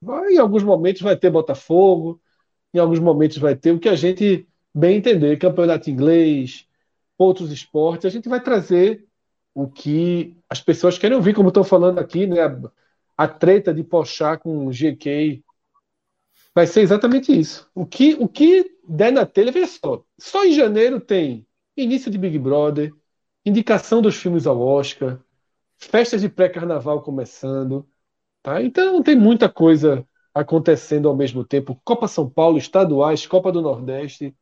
Vai, 0.00 0.34
em 0.34 0.38
alguns 0.38 0.62
momentos 0.64 1.02
vai 1.02 1.16
ter 1.16 1.30
Botafogo, 1.30 2.20
em 2.74 2.78
alguns 2.78 3.00
momentos 3.00 3.38
vai 3.38 3.56
ter 3.56 3.72
o 3.72 3.80
que 3.80 3.88
a 3.88 3.96
gente 3.96 4.48
bem 4.74 4.98
entender, 4.98 5.38
campeonato 5.38 5.90
inglês, 5.90 6.65
outros 7.18 7.50
esportes, 7.50 8.06
a 8.06 8.10
gente 8.10 8.28
vai 8.28 8.42
trazer 8.42 9.06
o 9.54 9.68
que 9.68 10.36
as 10.50 10.60
pessoas 10.60 10.98
querem 10.98 11.16
ouvir, 11.16 11.34
como 11.34 11.48
estão 11.48 11.64
falando 11.64 11.98
aqui, 11.98 12.26
né? 12.26 12.40
A, 12.40 12.60
a 13.16 13.28
treta 13.28 13.72
de 13.72 13.82
Pochá 13.82 14.36
com 14.36 14.66
o 14.66 14.72
GK 14.72 15.42
vai 16.54 16.66
ser 16.66 16.80
exatamente 16.80 17.38
isso. 17.38 17.70
O 17.74 17.86
que, 17.86 18.14
o 18.14 18.28
que 18.28 18.78
der 18.86 19.12
na 19.12 19.26
telha, 19.26 19.52
veja 19.52 19.66
só. 19.66 20.04
Só 20.18 20.44
em 20.44 20.52
janeiro 20.52 21.00
tem 21.00 21.46
início 21.76 22.10
de 22.10 22.18
Big 22.18 22.38
Brother, 22.38 22.92
indicação 23.44 24.00
dos 24.02 24.16
filmes 24.16 24.46
ao 24.46 24.60
Oscar, 24.60 25.18
festas 25.78 26.20
de 26.20 26.28
pré-carnaval 26.28 27.02
começando, 27.02 27.86
tá? 28.42 28.62
Então 28.62 29.02
tem 29.02 29.16
muita 29.16 29.48
coisa 29.48 30.06
acontecendo 30.34 31.08
ao 31.08 31.16
mesmo 31.16 31.44
tempo. 31.44 31.80
Copa 31.84 32.08
São 32.08 32.28
Paulo, 32.28 32.58
estaduais, 32.58 33.26
Copa 33.26 33.50
do 33.50 33.62
Nordeste. 33.62 34.34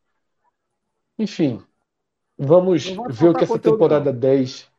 Enfim, 1.17 1.61
vamos 2.37 2.85
ver 3.09 3.29
o 3.29 3.33
que 3.33 3.43
essa 3.43 3.59
temporada 3.59 4.11
não. 4.11 4.19
10 4.19 4.75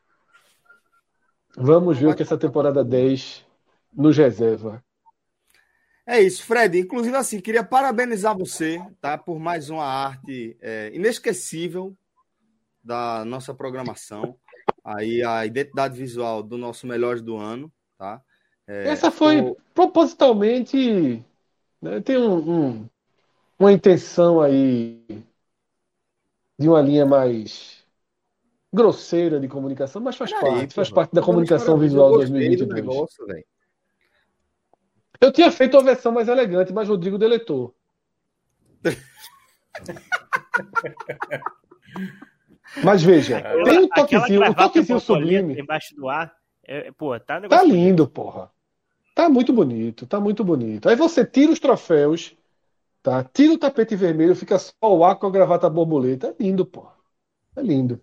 Vamos 1.58 1.96
ver 1.96 2.08
o 2.08 2.14
que 2.14 2.22
essa 2.22 2.36
temporada 2.36 2.84
10 2.84 3.42
nos 3.90 4.14
reserva. 4.14 4.84
É 6.06 6.20
isso, 6.20 6.44
Fred. 6.44 6.78
Inclusive, 6.78 7.16
assim, 7.16 7.40
queria 7.40 7.64
parabenizar 7.64 8.36
você, 8.36 8.78
tá? 9.00 9.16
Por 9.16 9.38
mais 9.38 9.70
uma 9.70 9.84
arte 9.84 10.54
é, 10.60 10.90
inesquecível 10.94 11.96
da 12.84 13.24
nossa 13.24 13.54
programação, 13.54 14.36
aí 14.84 15.22
a 15.24 15.46
identidade 15.46 15.96
visual 15.98 16.42
do 16.42 16.58
nosso 16.58 16.86
Melhores 16.86 17.22
do 17.22 17.36
Ano, 17.36 17.72
tá? 17.98 18.20
É, 18.68 18.88
Essa 18.88 19.10
foi 19.10 19.40
o... 19.40 19.56
propositalmente. 19.74 21.24
Né, 21.80 22.00
tem 22.02 22.18
um, 22.18 22.36
um, 22.36 22.88
uma 23.58 23.72
intenção 23.72 24.40
aí 24.42 25.02
de 26.58 26.68
uma 26.68 26.80
linha 26.80 27.04
mais 27.04 27.84
grosseira 28.72 29.38
de 29.40 29.48
comunicação, 29.48 30.00
mas 30.02 30.16
faz 30.16 30.32
parte, 30.32 30.46
aí, 30.46 30.70
faz 30.70 30.90
parte 30.90 31.14
da 31.14 31.22
comunicação 31.22 31.78
visual 31.78 32.12
de 32.12 32.30
2022. 32.30 32.74
Negócio, 32.74 33.26
eu 35.20 35.30
tinha 35.32 35.50
feito 35.50 35.76
uma 35.76 35.82
versão 35.82 36.12
mais 36.12 36.28
elegante, 36.28 36.72
mas 36.72 36.88
Rodrigo 36.88 37.18
deletou. 37.18 37.74
mas 42.84 43.02
veja, 43.02 43.42
tem 43.64 43.80
um 43.80 43.88
toquezinho, 43.88 44.44
um 44.44 44.54
toquezinho 44.54 45.00
sublime. 45.00 45.58
Embaixo 45.58 45.96
do 45.96 46.08
ar. 46.08 46.32
É, 46.62 46.92
pô, 46.92 47.18
tá, 47.18 47.40
tá 47.40 47.62
lindo, 47.62 48.06
porra. 48.06 48.50
Tá 49.14 49.30
muito 49.30 49.52
bonito, 49.52 50.06
tá 50.06 50.20
muito 50.20 50.44
bonito. 50.44 50.88
Aí 50.88 50.96
você 50.96 51.24
tira 51.24 51.52
os 51.52 51.60
troféus, 51.60 52.36
tá? 53.06 53.22
Tira 53.22 53.52
o 53.52 53.58
tapete 53.58 53.94
vermelho, 53.94 54.34
fica 54.34 54.58
só 54.58 54.74
o 54.82 55.04
ar 55.04 55.14
com 55.14 55.28
a 55.28 55.30
gravata 55.30 55.70
borboleta. 55.70 56.34
É 56.36 56.42
lindo, 56.42 56.66
porra. 56.66 56.92
É 57.54 57.62
lindo. 57.62 58.00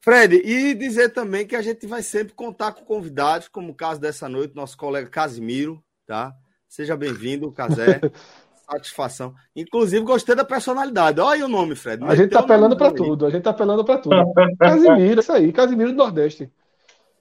Fred, 0.00 0.36
e 0.36 0.72
dizer 0.74 1.08
também 1.08 1.44
que 1.44 1.56
a 1.56 1.62
gente 1.62 1.84
vai 1.84 2.00
sempre 2.00 2.32
contar 2.32 2.72
com 2.72 2.84
convidados, 2.84 3.48
como 3.48 3.72
o 3.72 3.74
caso 3.74 4.00
dessa 4.00 4.28
noite, 4.28 4.54
nosso 4.54 4.76
colega 4.76 5.10
Casimiro, 5.10 5.82
tá? 6.06 6.32
Seja 6.68 6.96
bem-vindo, 6.96 7.50
Casé. 7.50 8.00
Satisfação. 8.70 9.34
Inclusive, 9.54 10.04
gostei 10.04 10.36
da 10.36 10.44
personalidade. 10.44 11.20
Olha 11.20 11.34
aí 11.34 11.42
o 11.42 11.48
nome, 11.48 11.74
Fred. 11.74 12.04
A 12.04 12.14
gente 12.14 12.30
tá 12.30 12.38
apelando 12.38 12.76
para 12.76 12.92
tudo, 12.92 13.26
a 13.26 13.30
gente 13.30 13.42
tá 13.42 13.50
apelando 13.50 13.84
para 13.84 13.98
tudo. 13.98 14.16
Casimiro, 14.58 15.20
isso 15.20 15.32
aí, 15.32 15.52
Casimiro 15.52 15.90
do 15.90 15.96
Nordeste. 15.96 16.48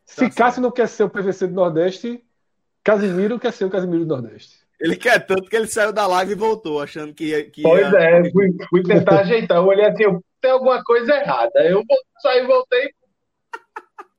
Se 0.06 0.30
tá 0.30 0.36
Cássio 0.36 0.62
não 0.62 0.72
quer 0.72 0.88
ser 0.88 1.06
o 1.06 1.10
PVC 1.10 1.48
do 1.48 1.56
Nordeste, 1.56 2.24
Casimiro 2.84 3.40
quer 3.40 3.52
ser 3.52 3.66
o 3.66 3.70
Casimiro 3.70 4.06
do 4.06 4.16
Nordeste. 4.16 4.61
Ele 4.82 4.96
quer 4.96 5.20
tanto 5.20 5.48
que 5.48 5.56
ele 5.56 5.68
saiu 5.68 5.94
da 5.94 6.08
live 6.08 6.32
e 6.32 6.36
voltou, 6.36 6.82
achando 6.82 7.14
que. 7.14 7.44
Que 7.46 7.62
pois 7.62 7.92
ia... 7.92 8.00
é, 8.00 8.32
fui, 8.32 8.50
fui 8.70 8.84
tentar 8.84 9.22
ajeitar. 9.22 9.58
Eu 9.58 9.66
olhei 9.66 9.86
assim, 9.86 10.04
tem 10.42 10.52
alguma 10.52 10.84
coisa 10.84 11.14
errada. 11.16 11.64
Eu 11.64 11.84
saí 12.20 12.44
e 12.44 12.48
voltei. 12.48 12.90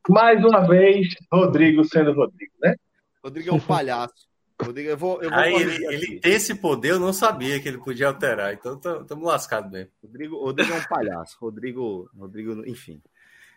Mais 0.09 0.45
uma 0.45 0.67
vez, 0.67 1.09
Rodrigo 1.33 1.85
sendo 1.85 2.13
Rodrigo, 2.13 2.53
né? 2.61 2.77
Rodrigo 3.23 3.51
é 3.51 3.53
um 3.53 3.61
palhaço. 3.61 4.29
Rodrigo, 4.61 4.91
eu 4.91 4.97
vou, 4.97 5.21
eu 5.23 5.31
vou 5.31 5.39
Aí 5.39 5.55
ele, 5.55 5.87
ele, 5.87 6.21
tem 6.21 6.33
esse 6.33 6.55
poder, 6.55 6.91
eu 6.91 7.01
não 7.01 7.13
sabia 7.13 7.59
que 7.61 7.69
ele 7.69 7.79
podia 7.79 8.09
alterar, 8.09 8.53
então 8.53 8.75
estamos 8.75 9.25
lascados 9.25 9.71
mesmo. 9.71 9.91
Rodrigo, 10.03 10.39
Rodrigo 10.39 10.73
é 10.73 10.77
um 10.77 10.85
palhaço. 10.85 11.37
Rodrigo, 11.41 12.11
Rodrigo 12.17 12.65
enfim. 12.67 13.03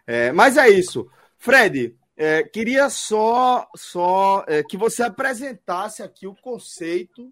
É, 0.07 0.31
mas 0.31 0.57
é 0.57 0.69
isso. 0.69 1.09
Fred, 1.37 1.95
é, 2.17 2.43
queria 2.43 2.89
só, 2.89 3.67
só 3.75 4.45
é, 4.47 4.63
que 4.63 4.77
você 4.77 5.03
apresentasse 5.03 6.01
aqui 6.01 6.25
o 6.25 6.35
conceito 6.35 7.31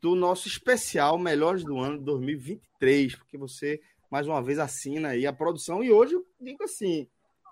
do 0.00 0.14
nosso 0.14 0.48
especial 0.48 1.18
Melhores 1.18 1.64
do 1.64 1.78
Ano 1.78 1.98
2023, 1.98 3.16
porque 3.16 3.36
você 3.36 3.80
mais 4.10 4.26
uma 4.26 4.42
vez 4.42 4.58
assina 4.58 5.08
aí 5.08 5.26
a 5.26 5.32
produção. 5.32 5.82
E 5.82 5.92
hoje 5.92 6.14
eu 6.14 6.26
digo 6.40 6.64
assim: 6.64 7.06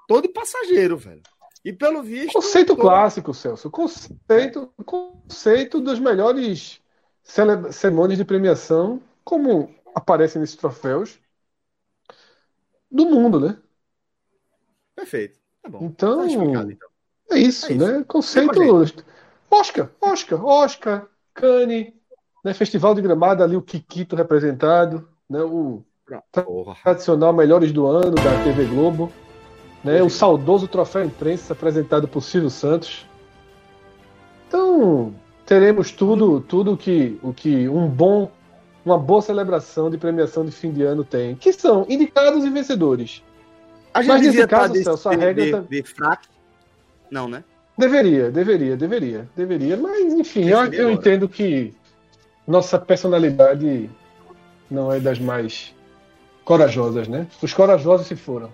todo 0.09 0.33
passageiro, 0.33 0.97
velho. 0.97 1.23
E 1.64 1.73
pelo 1.73 2.02
visto. 2.02 2.33
Conceito 2.33 2.75
todo... 2.75 2.80
clássico, 2.80 3.35
Celso. 3.35 3.71
Conceito, 3.71 4.73
conceito 4.85 5.80
dos 5.80 5.99
melhores 5.99 6.80
cerimônias 7.73 8.18
de 8.18 8.25
premiação, 8.25 9.02
como 9.25 9.75
aparecem 9.94 10.40
nesses 10.40 10.56
troféus, 10.56 11.18
do 12.90 13.06
mundo, 13.06 13.40
né? 13.40 13.59
Perfeito. 14.94 15.43
Tá 15.64 15.71
bom. 15.71 15.78
Então, 15.83 16.18
tá 16.18 16.26
então. 16.26 16.71
É, 17.33 17.38
isso, 17.38 17.66
é 17.66 17.73
isso, 17.73 17.75
né? 17.75 18.04
Conceito. 18.06 18.61
Oscar, 19.50 19.90
Oscar, 20.00 20.44
Oscar, 20.44 21.06
Cane, 21.33 21.94
né? 22.44 22.52
Festival 22.52 22.94
de 22.94 23.00
Gramado, 23.00 23.42
ali 23.42 23.56
o 23.56 23.62
Kikito 23.62 24.14
representado, 24.14 25.09
né? 25.28 25.42
O 25.42 25.83
Porra. 26.44 26.76
tradicional 26.83 27.33
Melhores 27.33 27.73
do 27.73 27.87
Ano 27.87 28.14
da 28.14 28.44
TV 28.44 28.66
Globo. 28.66 29.11
Né? 29.83 30.02
O 30.02 30.11
saudoso 30.11 30.68
troféu 30.68 31.04
imprensa 31.04 31.54
apresentado 31.54 32.06
por 32.06 32.23
Silvio 32.23 32.50
Santos. 32.50 33.06
Então, 34.47 35.14
teremos 35.47 35.90
tudo, 35.90 36.40
tudo 36.40 36.76
que, 36.76 37.18
o 37.23 37.33
que 37.33 37.68
um 37.68 37.88
bom, 37.88 38.30
uma 38.85 38.99
boa 38.99 39.23
celebração 39.23 39.90
de 39.90 39.99
premiação 39.99 40.44
de 40.44 40.52
fim 40.52 40.73
de 40.73 40.83
ano 40.83 41.04
tem, 41.04 41.35
que 41.35 41.52
são 41.52 41.87
indicados 41.88 42.44
e 42.44 42.50
vencedores. 42.50 43.23
A 43.94 44.02
gente 44.02 44.08
Mas 44.10 44.26
nesse 44.26 44.46
caso, 44.46 44.82
Celso, 44.82 45.08
a 45.08 45.12
regra 45.12 45.44
de, 45.44 45.50
tá... 45.52 45.60
de 45.60 45.82
fraco? 45.84 46.24
Não, 47.10 47.28
né? 47.28 47.44
Deveria, 47.78 48.30
deveria, 48.30 48.76
deveria, 48.76 49.28
deveria. 49.36 49.76
Mas, 49.76 50.12
enfim, 50.12 50.48
eu, 50.48 50.64
eu 50.72 50.90
entendo 50.90 51.28
que 51.28 51.72
nossa 52.46 52.78
personalidade 52.78 53.88
não 54.70 54.92
é 54.92 54.98
das 54.98 55.18
mais 55.18 55.74
corajosas, 56.44 57.06
né? 57.08 57.26
Os 57.40 57.54
corajosos 57.54 58.08
se 58.08 58.16
foram. 58.16 58.52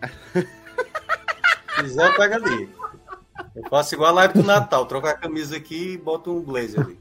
quiser, 1.80 2.16
pega 2.16 2.36
ali. 2.36 2.68
Eu 3.54 3.68
faço 3.68 3.94
igual 3.94 4.10
a 4.10 4.14
live 4.14 4.34
do 4.34 4.42
Natal, 4.42 4.86
trocar 4.86 5.10
a 5.10 5.18
camisa 5.18 5.56
aqui 5.56 5.92
e 5.92 5.98
boto 5.98 6.30
um 6.36 6.40
blazer 6.40 6.80
ali. 6.80 7.00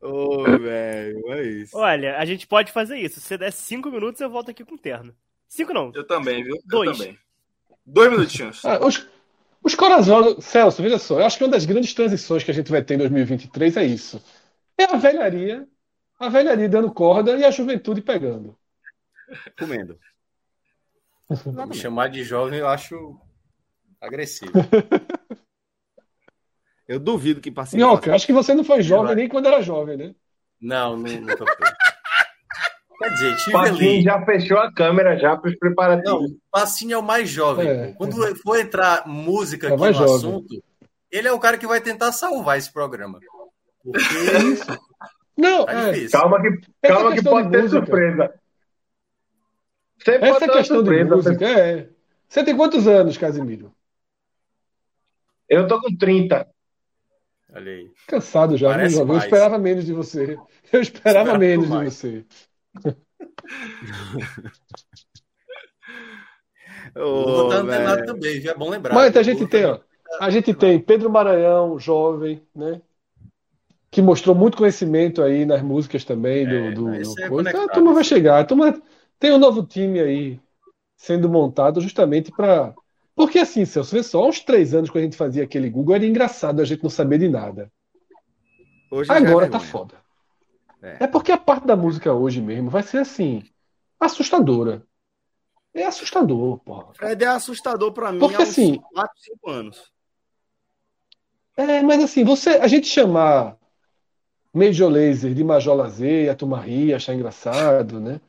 Ô, 0.00 0.42
oh, 0.42 0.44
velho, 0.44 1.32
é 1.32 1.42
isso. 1.42 1.76
Olha, 1.76 2.16
a 2.16 2.24
gente 2.24 2.46
pode 2.46 2.70
fazer 2.70 2.96
isso. 2.96 3.20
Se 3.20 3.26
você 3.26 3.38
der 3.38 3.52
cinco 3.52 3.90
minutos, 3.90 4.20
eu 4.20 4.30
volto 4.30 4.50
aqui 4.50 4.64
com 4.64 4.76
o 4.76 4.78
terno. 4.78 5.12
Cinco 5.48 5.72
não. 5.72 5.90
Eu 5.94 6.06
também, 6.06 6.44
viu? 6.44 6.56
Dois. 6.66 6.90
Eu 6.90 6.96
também. 6.96 7.18
Dois 7.84 8.10
minutinhos. 8.10 8.64
Ah, 8.64 8.84
os, 8.84 9.08
os 9.62 9.74
corajosos. 9.74 10.44
Celso, 10.44 10.82
veja 10.82 10.98
só, 10.98 11.18
eu 11.18 11.24
acho 11.26 11.38
que 11.38 11.44
uma 11.44 11.50
das 11.50 11.64
grandes 11.64 11.94
transições 11.94 12.44
que 12.44 12.50
a 12.50 12.54
gente 12.54 12.70
vai 12.70 12.82
ter 12.82 12.94
em 12.94 12.98
2023 12.98 13.76
é 13.78 13.84
isso. 13.84 14.22
É 14.76 14.84
a 14.84 14.96
velharia, 14.96 15.66
a 16.18 16.28
velharia 16.28 16.68
dando 16.68 16.92
corda 16.92 17.36
e 17.36 17.44
a 17.44 17.50
juventude 17.50 18.02
pegando. 18.02 18.56
Comendo. 19.58 19.98
Me 21.66 21.74
chamar 21.74 22.08
de 22.08 22.22
jovem 22.22 22.60
eu 22.60 22.68
acho 22.68 23.18
agressivo. 24.00 24.52
Eu 26.86 26.98
duvido 26.98 27.40
que 27.40 27.50
passe. 27.50 27.76
Minhoca, 27.76 28.14
acho 28.14 28.26
que 28.26 28.32
você 28.32 28.54
não 28.54 28.64
foi 28.64 28.82
jovem 28.82 29.14
nem 29.14 29.28
quando 29.28 29.46
era 29.46 29.60
jovem, 29.60 29.96
né? 29.96 30.14
Não, 30.58 30.96
nunca 30.96 31.36
foi. 31.36 31.68
Quer 32.98 33.10
dizer, 33.10 33.36
tive 33.36 33.52
Passinho 33.52 33.90
ali... 33.90 34.02
já 34.02 34.24
fechou 34.24 34.58
a 34.58 34.72
câmera 34.72 35.16
já 35.18 35.36
para 35.36 35.50
os 35.50 35.56
preparativos. 35.56 36.30
Não, 36.30 36.36
Passinho 36.50 36.94
é 36.94 36.98
o 36.98 37.02
mais 37.02 37.28
jovem. 37.30 37.68
É, 37.68 37.92
Quando 37.92 38.26
é. 38.26 38.34
for 38.34 38.58
entrar 38.58 39.06
música 39.06 39.68
é 39.68 39.72
aqui 39.72 39.80
no 39.80 39.92
jovem. 39.92 40.14
assunto, 40.14 40.64
ele 41.10 41.28
é 41.28 41.32
o 41.32 41.38
cara 41.38 41.56
que 41.56 41.66
vai 41.66 41.80
tentar 41.80 42.10
salvar 42.10 42.58
esse 42.58 42.72
programa. 42.72 43.20
Porque... 43.82 44.00
É 44.00 44.42
isso. 44.42 44.66
Não, 45.36 45.64
tá 45.64 45.94
é. 45.94 46.08
calma 46.08 46.42
que, 46.42 46.60
calma 46.82 47.14
que 47.14 47.22
pode 47.22 47.50
ter 47.50 47.62
música. 47.62 47.78
surpresa. 47.78 48.34
Sempre 50.04 50.28
Essa 50.30 50.48
questão 50.48 50.76
surpresa, 50.78 51.04
de 51.04 51.10
música, 51.10 51.46
é. 51.46 51.88
Você 52.28 52.44
tem 52.44 52.56
quantos 52.56 52.88
anos, 52.88 53.16
Casimiro? 53.16 53.72
Eu 55.48 55.68
tô 55.68 55.80
com 55.80 55.96
30. 55.96 56.46
Olha 57.54 57.72
aí. 57.72 57.90
Cansado 58.06 58.56
já, 58.56 58.76
né, 58.76 58.86
Eu 58.86 59.16
esperava 59.16 59.58
menos 59.58 59.86
de 59.86 59.92
você. 59.92 60.36
Eu 60.72 60.82
esperava 60.82 61.38
menos 61.38 61.68
mais. 61.68 61.88
de 61.88 61.96
você. 61.96 62.26
oh, 66.96 67.48
não 67.48 68.04
também, 68.04 68.40
já 68.40 68.52
é 68.52 68.54
bom 68.54 68.70
lembrar. 68.70 68.94
Mas 68.94 69.16
a 69.16 69.22
gente 69.22 69.46
tem, 69.46 69.64
ó, 69.64 69.80
a 70.20 70.30
gente 70.30 70.54
tem 70.54 70.80
Pedro 70.80 71.10
Maranhão, 71.10 71.78
jovem, 71.78 72.42
né? 72.54 72.80
Que 73.90 74.02
mostrou 74.02 74.34
muito 74.34 74.58
conhecimento 74.58 75.22
aí 75.22 75.46
nas 75.46 75.62
músicas 75.62 76.04
também 76.04 76.46
do, 76.46 76.54
é, 76.54 76.70
do, 76.72 76.84
do 76.84 77.20
é 77.20 77.28
coisa. 77.28 77.48
Então, 77.48 77.64
a 77.64 77.68
turma 77.68 77.94
vai 77.94 78.04
chegar. 78.04 78.38
A 78.38 78.44
turma 78.44 78.82
tem 79.18 79.32
um 79.32 79.38
novo 79.38 79.62
time 79.62 80.00
aí 80.00 80.40
sendo 80.96 81.28
montado 81.28 81.80
justamente 81.80 82.30
para. 82.30 82.74
Porque 83.14 83.38
assim, 83.38 83.64
Celso, 83.64 83.94
vê 83.94 84.02
só, 84.02 84.22
há 84.22 84.28
uns 84.28 84.40
três 84.40 84.74
anos 84.74 84.90
que 84.90 84.98
a 84.98 85.00
gente 85.00 85.16
fazia 85.16 85.42
aquele 85.42 85.70
Google, 85.70 85.94
era 85.94 86.06
engraçado 86.06 86.60
a 86.60 86.64
gente 86.64 86.82
não 86.82 86.90
saber 86.90 87.18
de 87.18 87.28
nada. 87.28 87.72
Hoje 88.90 89.10
Agora 89.10 89.46
é 89.46 89.48
tá 89.48 89.58
foda. 89.58 89.94
É. 90.82 91.04
é 91.04 91.06
porque 91.06 91.32
a 91.32 91.38
parte 91.38 91.66
da 91.66 91.76
música 91.76 92.12
hoje 92.12 92.40
mesmo 92.40 92.70
vai 92.70 92.82
ser 92.82 92.98
assim, 92.98 93.42
assustadora. 93.98 94.86
É 95.74 95.84
assustador, 95.84 96.58
porra. 96.58 96.94
Fred 96.94 97.24
é 97.24 97.28
assustador 97.28 97.92
para 97.92 98.12
mim 98.12 98.18
porque, 98.18 98.36
há 98.36 98.40
uns 98.40 98.48
assim, 98.50 98.80
4, 98.92 99.12
5 99.20 99.50
anos. 99.50 99.92
É, 101.56 101.82
mas 101.82 102.02
assim, 102.02 102.24
você, 102.24 102.50
a 102.50 102.68
gente 102.68 102.86
chamar 102.86 103.56
Major 104.52 104.90
Laser 104.90 105.34
de 105.34 105.44
Major 105.44 105.76
Lazer, 105.76 106.30
a 106.30 106.34
turma 106.34 106.60
rir, 106.60 106.94
achar 106.94 107.14
engraçado, 107.14 108.00
né? 108.00 108.20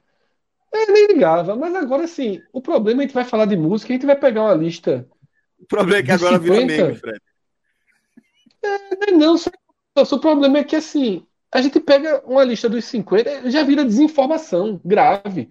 É, 0.72 0.86
nem 0.92 1.08
ligava, 1.08 1.56
mas 1.56 1.74
agora 1.76 2.08
sim, 2.08 2.42
o 2.54 2.62
problema 2.62 3.02
é 3.02 3.06
que 3.06 3.06
a 3.06 3.08
gente 3.08 3.16
vai 3.16 3.26
falar 3.26 3.46
de 3.46 3.58
música, 3.58 3.92
a 3.92 3.96
gente 3.96 4.06
vai 4.06 4.16
pegar 4.16 4.44
uma 4.44 4.54
lista. 4.54 5.08
O 5.60 5.66
problema 5.66 6.00
é 6.00 6.04
que 6.04 6.12
agora 6.12 6.40
50... 6.40 6.54
vira 6.54 6.66
meme, 6.66 6.96
Fred. 6.96 7.22
É, 8.62 9.12
não, 9.12 9.38
só, 9.38 9.50
o 10.16 10.20
problema 10.20 10.60
é 10.60 10.64
que 10.64 10.76
assim, 10.76 11.26
a 11.52 11.62
gente 11.62 11.80
pega 11.80 12.24
uma 12.26 12.44
lista 12.44 12.70
dos 12.70 12.86
50, 12.86 13.50
já 13.50 13.64
vira 13.64 13.84
desinformação 13.84 14.80
grave. 14.86 15.50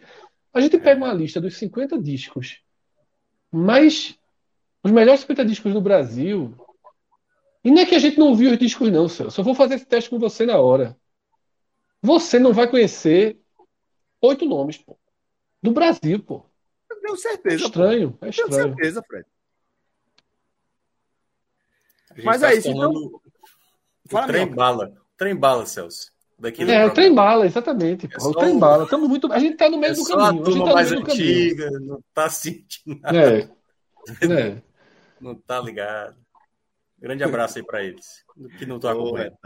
A 0.53 0.61
gente 0.61 0.79
pega 0.79 1.05
uma 1.05 1.13
lista 1.13 1.41
dos 1.41 1.57
50 1.57 2.01
discos, 2.01 2.63
mas 3.51 4.17
os 4.83 4.93
melhores 4.93 5.21
50 5.23 5.45
discos 5.45 5.73
do 5.73 5.81
Brasil. 5.81 6.55
E 7.65 7.71
não 7.71 7.83
é 7.83 7.87
que 7.87 7.95
a 7.95 7.99
gente 7.99 8.19
não 8.19 8.35
viu 8.35 8.53
os 8.53 8.59
discos, 8.59 8.91
não, 8.91 9.09
Celso. 9.09 9.41
Eu 9.41 9.45
vou 9.45 9.55
fazer 9.55 9.75
esse 9.75 9.87
teste 9.87 10.09
com 10.09 10.19
você 10.19 10.47
na 10.47 10.59
hora. 10.59 10.97
Você 12.01 12.39
não 12.39 12.53
vai 12.53 12.69
conhecer 12.69 13.37
oito 14.23 14.45
nomes, 14.47 14.79
pô. 14.79 14.97
Do 15.61 15.73
Brasil, 15.73 16.23
pô. 16.23 16.45
Eu 16.89 17.01
tenho 17.01 17.17
certeza. 17.17 17.65
É 17.65 17.67
estranho, 17.67 18.13
pô. 18.13 18.27
é 18.27 18.29
estranho. 18.29 18.51
Tenho 18.51 18.69
certeza, 18.69 19.03
Fred. 19.03 19.27
Mas 22.25 22.41
tá 22.41 22.53
é 22.53 22.57
isso, 22.57 22.69
então. 22.69 22.93
O 24.11 24.27
trem 24.27 24.47
bala. 24.47 25.08
Trem 25.19 25.37
bala, 25.37 25.67
Celso. 25.67 26.13
Daqui 26.39 26.63
é, 26.71 26.87
o 26.87 26.95
trem 26.95 27.13
bala, 27.13 27.45
exatamente. 27.47 28.07
É 28.07 28.23
o 28.23 28.33
trem 28.33 28.57
bala. 28.57 28.85
Estamos 28.85 29.09
muito. 29.09 29.31
A 29.33 29.41
gente 29.41 29.55
está 29.55 29.69
no 29.69 29.77
meio 29.77 29.93
é 29.93 29.97
do 29.97 30.05
caminho. 30.05 30.41
A 30.41 30.45
turma 30.45 30.65
tá 30.67 30.75
mais 30.75 30.93
antiga, 30.93 31.71
não 31.81 31.99
está 31.99 32.31
sentindo 32.31 33.01
nada. 33.01 33.19
É. 33.19 33.49
é. 34.33 34.63
Não 35.21 35.33
está 35.33 35.61
ligado. 35.61 36.17
Grande 36.97 37.25
abraço 37.25 37.59
aí 37.59 37.65
para 37.65 37.83
eles. 37.83 38.25
Que 38.57 38.65
não 38.65 38.77
estão 38.77 38.91
acompanhando. 38.91 39.37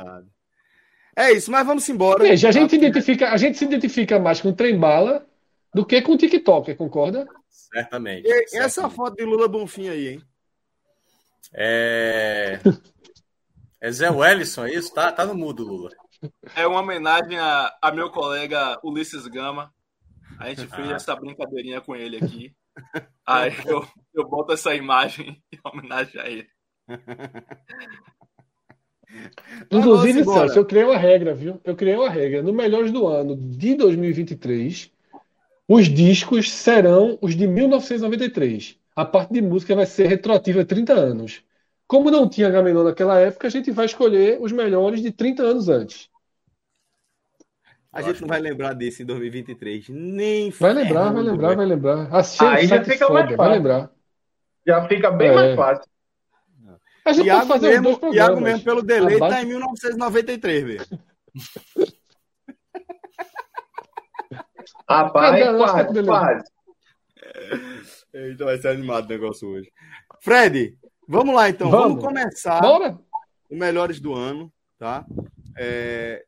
É 1.17 1.33
isso, 1.33 1.51
mas 1.51 1.67
vamos 1.67 1.89
embora. 1.89 2.23
Veja, 2.23 2.51
a 2.51 2.53
gente, 2.53 2.71
se 2.71 2.77
identifica, 2.77 3.31
a 3.31 3.37
gente 3.39 3.57
se 3.57 3.65
identifica 3.65 4.19
mais 4.19 4.41
com 4.43 4.51
o 4.51 4.55
trem 4.55 4.79
bala 4.79 5.27
do 5.75 5.87
que 5.87 6.01
com 6.03 6.13
o 6.13 6.19
TikTok, 6.19 6.75
concorda? 6.75 7.27
Certamente. 7.49 8.27
E, 8.27 8.29
certamente. 8.29 8.57
essa 8.57 8.91
foto 8.91 9.17
de 9.17 9.25
Lula 9.25 9.49
Bonfim 9.49 9.89
aí, 9.89 10.09
hein? 10.09 10.23
É. 11.55 12.61
É 13.83 13.91
Zé 13.91 14.09
Wellison, 14.09 14.65
é 14.65 14.75
isso? 14.75 14.95
Tá, 14.95 15.11
tá 15.11 15.27
no 15.27 15.35
mudo, 15.35 15.65
Lula. 15.65 15.91
É 16.55 16.65
uma 16.65 16.79
homenagem 16.79 17.37
a, 17.37 17.77
a 17.83 17.91
meu 17.91 18.11
colega 18.11 18.79
Ulisses 18.85 19.27
Gama. 19.27 19.75
A 20.39 20.49
gente 20.51 20.69
fez 20.69 20.89
ah. 20.89 20.95
essa 20.95 21.17
brincadeirinha 21.17 21.81
com 21.81 21.97
ele 21.97 22.17
aqui. 22.17 22.55
Aí 23.27 23.53
eu, 23.67 23.85
eu 24.15 24.29
boto 24.29 24.53
essa 24.53 24.73
imagem 24.73 25.43
em 25.53 25.59
homenagem 25.65 26.21
a 26.21 26.29
ele. 26.31 26.47
Inclusive, 29.69 30.25
Celso, 30.27 30.61
eu 30.61 30.65
criei 30.65 30.85
uma 30.85 30.97
regra, 30.97 31.35
viu? 31.35 31.61
Eu 31.65 31.75
criei 31.75 31.97
uma 31.97 32.09
regra. 32.09 32.41
No 32.41 32.53
Melhores 32.53 32.93
do 32.93 33.09
Ano 33.09 33.37
de 33.37 33.75
2023, 33.75 34.93
os 35.67 35.89
discos 35.89 36.53
serão 36.53 37.19
os 37.21 37.35
de 37.35 37.49
1993. 37.49 38.79
A 38.95 39.05
parte 39.05 39.33
de 39.33 39.43
música 39.43 39.75
vai 39.75 39.87
ser 39.87 40.07
retroativa 40.07 40.61
a 40.61 40.65
30 40.65 40.93
anos. 40.93 41.43
Como 41.87 42.11
não 42.11 42.29
tinha 42.29 42.51
Gamenon 42.51 42.85
naquela 42.85 43.19
época, 43.19 43.47
a 43.47 43.51
gente 43.51 43.71
vai 43.71 43.87
escolher 43.87 44.39
os 44.41 44.53
melhores 44.53 45.03
de 45.03 45.13
30 45.13 45.43
anos 45.43 45.69
antes. 45.69 46.09
A 47.93 48.01
gente 48.01 48.23
não 48.23 48.29
vai 48.29 48.41
lembrar 48.41 48.73
desse 48.73 49.03
em 49.03 49.07
2023. 49.07 49.91
Nem 49.91 50.51
Vai 50.51 50.73
lembrar, 50.73 51.13
vai 51.13 51.23
lembrar, 51.23 51.55
vai 51.55 51.67
lembrar. 51.67 52.15
Assim, 52.15 52.43
Aí 52.45 52.67
já 52.67 52.83
fica 52.83 53.09
mais 53.11 53.25
fácil. 53.25 53.37
Vai 53.37 53.51
lembrar. 53.51 53.91
Já 54.67 54.89
fica 54.89 55.11
bem 55.11 55.29
é. 55.29 55.35
mais 55.35 55.55
fácil. 55.57 55.93
A 57.05 57.13
gente 57.13 57.27
Iago, 57.27 57.47
fazer 57.47 57.81
mesmo, 57.81 58.15
Iago 58.15 58.41
mesmo 58.41 58.65
pelo 58.65 58.81
delay 58.81 59.17
Abaixo... 59.17 59.35
tá 59.35 59.43
em 59.43 59.47
1993, 59.47 60.65
velho. 60.65 60.87
Rapaz, 64.89 65.57
quase, 65.57 66.05
quase. 66.05 66.45
Então 68.15 68.47
vai 68.47 68.59
ser 68.59 68.69
animado 68.69 69.07
o 69.07 69.09
negócio 69.09 69.49
hoje. 69.49 69.73
Fred, 70.21 70.79
vamos 71.09 71.35
lá 71.35 71.49
então. 71.49 71.71
Vamos, 71.71 71.89
vamos 71.89 72.05
começar 72.05 72.61
Bora. 72.61 72.99
os 73.51 73.59
melhores 73.59 74.01
do 74.01 74.15
ano, 74.15 74.53
tá? 74.79 75.05
É... 75.57 76.25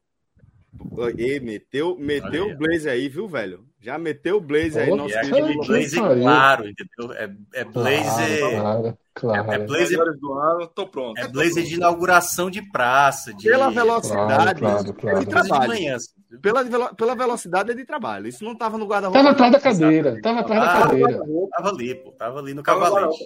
E 1.16 1.40
meteu, 1.40 1.96
meteu 1.98 2.50
o 2.50 2.56
Blaze 2.56 2.88
aí, 2.88 3.08
viu, 3.08 3.28
velho? 3.28 3.64
Já 3.80 3.98
meteu 3.98 4.38
o 4.38 4.40
Blaze 4.40 4.78
aí. 4.78 4.90
Nosso 4.90 5.14
é 5.14 5.20
aquele 5.20 5.54
Blaze 5.58 5.96
claro, 5.96 6.66
entendeu? 6.66 7.12
É, 7.12 7.30
é 7.52 7.64
Blaze. 7.64 8.38
Claro, 8.38 8.98
claro. 9.12 9.50
É, 9.50 9.54
é 9.54 9.58
Blaze 9.58 9.94
do 9.94 10.32
ano, 10.32 10.66
tô 10.68 10.86
pronto. 10.86 11.20
É 11.20 11.28
Blaze 11.28 11.62
de 11.62 11.74
inauguração 11.74 12.50
de 12.50 12.62
praça. 12.62 13.34
De... 13.34 13.44
Pela 13.44 13.70
velocidade 13.70 14.58
claro, 14.58 14.94
claro, 14.94 15.18
é 15.18 15.20
de 15.20 15.26
trabalho. 15.26 15.62
De 15.62 15.68
manhã, 15.68 15.96
assim. 15.96 16.14
pela, 16.40 16.94
pela 16.94 17.14
velocidade 17.14 17.72
é 17.72 17.74
de 17.74 17.84
trabalho. 17.84 18.26
Isso 18.26 18.42
não 18.42 18.56
tava 18.56 18.78
no 18.78 18.86
guarda-roupa. 18.86 19.18
Tava 19.18 19.32
atrás 19.32 19.52
da 19.52 19.60
cadeira. 19.60 20.20
Tava 20.22 20.40
atrás 20.40 20.60
da 20.62 20.86
cadeira. 20.86 21.20
Tava 21.50 21.68
ali, 21.68 21.94
pô. 21.94 22.10
Tava 22.12 22.38
ali 22.40 22.54
no 22.54 22.62
cavalete. 22.62 23.24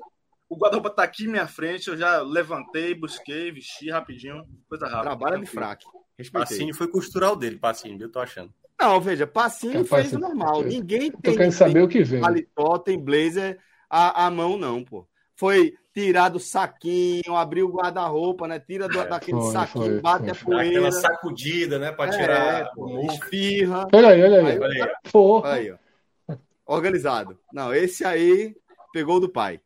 O 0.49 0.57
guarda-roupa 0.57 0.91
tá 0.91 1.03
aqui 1.03 1.27
na 1.27 1.33
minha 1.33 1.47
frente, 1.47 1.89
eu 1.89 1.97
já 1.97 2.23
levantei, 2.23 2.95
busquei, 2.95 3.53
vesti 3.53 3.91
rapidinho, 3.91 4.45
coisa 4.69 4.87
rápida. 4.87 5.03
Trabalho 5.03 5.41
de 5.41 5.47
fraco. 5.47 5.93
Passinho 6.33 6.75
foi 6.75 6.89
costural 6.89 7.37
dele, 7.37 7.59
Passinho, 7.59 8.01
eu 8.01 8.11
tô 8.11 8.19
achando. 8.19 8.53
Não, 8.81 9.01
veja, 9.01 9.27
Passinho 9.27 9.85
fez 9.85 10.13
o 10.13 10.19
normal. 10.19 10.63
Ninguém 10.63 11.11
tem. 11.11 11.21
Tô 11.21 11.33
querendo 11.33 11.53
saber 11.53 11.83
o 11.83 11.89
que 11.89 12.03
vem. 12.03 12.21
Paletó, 12.21 12.79
tem 12.79 12.99
blazer 12.99 13.59
à, 13.91 14.27
à 14.27 14.31
mão, 14.31 14.57
não, 14.57 14.83
pô. 14.85 15.07
Foi 15.35 15.75
tirar 15.93 16.29
do 16.29 16.41
saquinho, 16.41 17.37
abrir 17.37 17.63
o 17.63 17.73
guarda-roupa, 17.73 18.49
né? 18.49 18.59
Tira 18.59 18.89
do, 18.89 19.01
é, 19.01 19.07
daquele 19.07 19.41
foi, 19.41 19.53
saquinho, 19.53 19.85
foi, 19.85 20.01
bate 20.01 20.35
foi, 20.35 20.55
a 20.55 20.59
poeira. 20.59 20.71
Aquela 20.71 20.93
sacudida, 20.93 21.79
né? 21.79 21.93
Pra 21.93 22.09
tirar 22.09 22.63
é, 22.63 22.71
o 22.77 23.07
Esfirra. 23.07 23.89
Olha 23.93 24.09
aí, 24.09 24.23
olha 24.23 24.47
aí. 24.47 24.59
Olha 24.59 24.85
aí. 24.85 25.11
Porra. 25.13 25.53
aí 25.53 25.73
ó. 25.73 26.37
Organizado. 26.67 27.39
Não, 27.53 27.75
esse 27.75 28.05
aí 28.05 28.55
pegou 28.93 29.19
do 29.19 29.29
pai. 29.29 29.61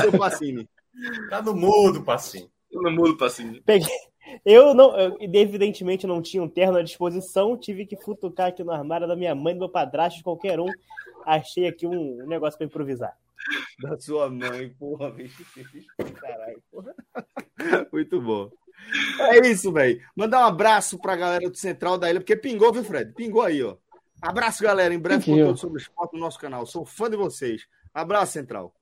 Seu 0.00 0.18
Passinho. 0.18 0.68
Tá 1.30 1.42
no 1.42 1.54
mudo, 1.54 2.02
Passinho. 2.02 2.50
Tá 2.72 2.80
no 2.80 2.90
mudo, 2.90 3.16
Passinho. 3.16 3.62
Peguei. 3.64 3.88
Eu 4.44 4.74
não, 4.74 4.94
eu, 4.98 5.16
evidentemente 5.20 6.06
não 6.06 6.20
tinha 6.20 6.42
um 6.42 6.48
terno 6.48 6.78
à 6.78 6.82
disposição, 6.82 7.56
tive 7.56 7.86
que 7.86 7.96
futucar 7.96 8.48
aqui 8.48 8.62
no 8.62 8.72
armário 8.72 9.08
da 9.08 9.16
minha 9.16 9.34
mãe, 9.34 9.54
do 9.54 9.60
meu 9.60 9.68
padrasto, 9.68 10.18
de 10.18 10.24
qualquer 10.24 10.60
um. 10.60 10.68
Achei 11.24 11.66
aqui 11.66 11.86
um, 11.86 12.22
um 12.22 12.26
negócio 12.26 12.58
para 12.58 12.66
improvisar. 12.66 13.16
Da 13.80 13.98
sua 13.98 14.28
mãe, 14.28 14.70
porra, 14.78 15.10
bicho. 15.10 15.44
Caralho, 16.20 16.62
porra. 16.70 16.94
Muito 17.92 18.20
bom. 18.20 18.50
É 19.20 19.48
isso, 19.48 19.72
velho. 19.72 20.00
Mandar 20.14 20.40
um 20.40 20.48
abraço 20.48 20.98
pra 20.98 21.16
galera 21.16 21.48
do 21.48 21.56
Central 21.56 21.98
da 21.98 22.10
Ilha, 22.10 22.20
porque 22.20 22.36
pingou, 22.36 22.72
viu, 22.72 22.84
Fred? 22.84 23.12
Pingou 23.14 23.42
aí, 23.42 23.62
ó. 23.62 23.76
Abraço, 24.20 24.62
galera. 24.62 24.92
Em 24.92 24.98
breve, 24.98 25.24
conteúdo 25.24 25.58
sobre 25.58 25.80
esporte 25.80 26.14
no 26.14 26.20
nosso 26.20 26.38
canal. 26.38 26.66
Sou 26.66 26.84
fã 26.84 27.08
de 27.08 27.16
vocês. 27.16 27.66
Abraço, 27.94 28.32
Central. 28.32 28.74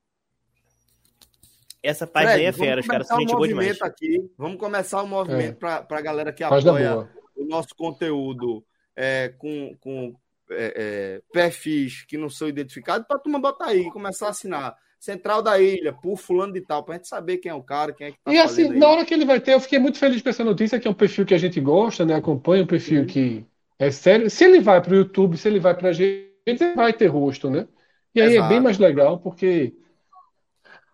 Essa 1.81 2.07
página 2.07 2.33
Fred, 2.33 2.45
aí 2.45 2.49
é 2.49 2.51
fera, 2.51 2.81
os 2.81 2.87
caras 2.87 3.07
são 3.07 3.19
gente 3.19 3.31
boa 3.31 3.47
demais. 3.47 3.81
Aqui. 3.81 4.29
Vamos 4.37 4.57
começar 4.57 5.01
o 5.01 5.07
movimento 5.07 5.65
é. 5.65 5.81
para 5.81 5.97
a 5.97 6.01
galera 6.01 6.33
que 6.33 6.43
apoia 6.43 7.07
o 7.35 7.45
nosso 7.45 7.75
conteúdo 7.75 8.63
é, 8.95 9.33
com, 9.37 9.75
com 9.79 10.15
é, 10.49 10.73
é, 10.75 11.21
perfis 11.31 12.03
que 12.05 12.17
não 12.17 12.29
são 12.29 12.47
identificados, 12.47 13.07
para 13.07 13.17
a 13.17 13.19
turma 13.19 13.39
botar 13.39 13.67
aí, 13.67 13.89
começar 13.91 14.27
a 14.27 14.31
assinar. 14.31 14.75
Central 14.99 15.43
da 15.43 15.61
Ilha, 15.61 15.93
por 15.93 16.17
fulano 16.17 16.53
de 16.53 16.61
tal, 16.61 16.83
para 16.83 16.95
a 16.95 16.97
gente 16.97 17.07
saber 17.07 17.37
quem 17.37 17.51
é 17.51 17.53
o 17.53 17.61
cara, 17.61 17.93
quem 17.93 18.07
é 18.07 18.11
que 18.11 18.17
tá 18.17 18.33
E 18.33 18.39
assim, 18.39 18.69
na 18.69 18.87
hora 18.87 19.05
que 19.05 19.13
ele 19.13 19.25
vai 19.25 19.39
ter, 19.39 19.53
eu 19.53 19.59
fiquei 19.59 19.77
muito 19.77 19.99
feliz 19.99 20.23
com 20.23 20.29
essa 20.29 20.43
notícia, 20.43 20.79
que 20.79 20.87
é 20.87 20.91
um 20.91 20.95
perfil 20.95 21.23
que 21.23 21.35
a 21.35 21.37
gente 21.37 21.61
gosta, 21.61 22.03
né? 22.03 22.15
Acompanha, 22.15 22.63
um 22.63 22.67
perfil 22.67 23.01
uhum. 23.01 23.05
que 23.05 23.45
é 23.77 23.91
sério. 23.91 24.27
Se 24.27 24.43
ele 24.43 24.59
vai 24.59 24.81
para 24.81 24.93
o 24.93 24.95
YouTube, 24.95 25.37
se 25.37 25.47
ele 25.47 25.59
vai 25.59 25.75
para 25.75 25.89
a 25.89 25.93
gente, 25.93 26.31
ele 26.47 26.73
vai 26.73 26.91
ter 26.93 27.07
rosto, 27.07 27.47
né? 27.47 27.67
E 28.15 28.21
aí 28.21 28.33
Exato. 28.33 28.45
é 28.45 28.49
bem 28.49 28.59
mais 28.59 28.79
legal, 28.79 29.19
porque 29.19 29.75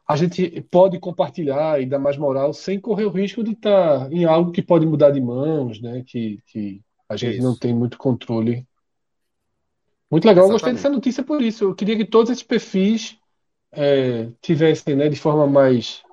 a 0.08 0.16
gente 0.16 0.62
pode 0.70 1.00
compartilhar 1.00 1.82
e 1.82 1.86
dar 1.86 2.00
mais 2.00 2.18
moral 2.18 2.54
sem 2.54 2.80
correr 2.80 3.06
o 3.06 3.10
risco 3.10 3.44
de 3.44 3.52
estar 3.52 4.00
tá 4.00 4.10
em 4.12 4.26
algo 4.26 4.52
que 4.52 4.62
pode 4.62 4.86
mudar 4.86 5.12
de 5.12 5.22
mãos, 5.22 5.82
né? 5.82 6.04
Que, 6.06 6.40
que 6.48 6.82
a 7.08 7.16
gente 7.16 7.38
isso. 7.38 7.44
não 7.44 7.58
tem 7.58 7.74
muito 7.74 7.98
controle. 7.98 8.68
Muito 10.12 10.28
legal, 10.28 10.46
eu 10.46 10.52
gostei 10.52 10.74
dessa 10.74 10.90
notícia 10.90 11.24
por 11.24 11.42
isso. 11.42 11.64
Eu 11.64 11.76
queria 11.76 11.96
que 11.96 12.06
todos 12.06 12.30
esses 12.30 12.44
perfis 12.44 13.18
é, 13.72 14.30
tivessem, 14.42 14.96
né, 14.96 15.10
de 15.10 15.16
forma 15.16 15.48
mais, 15.48 16.04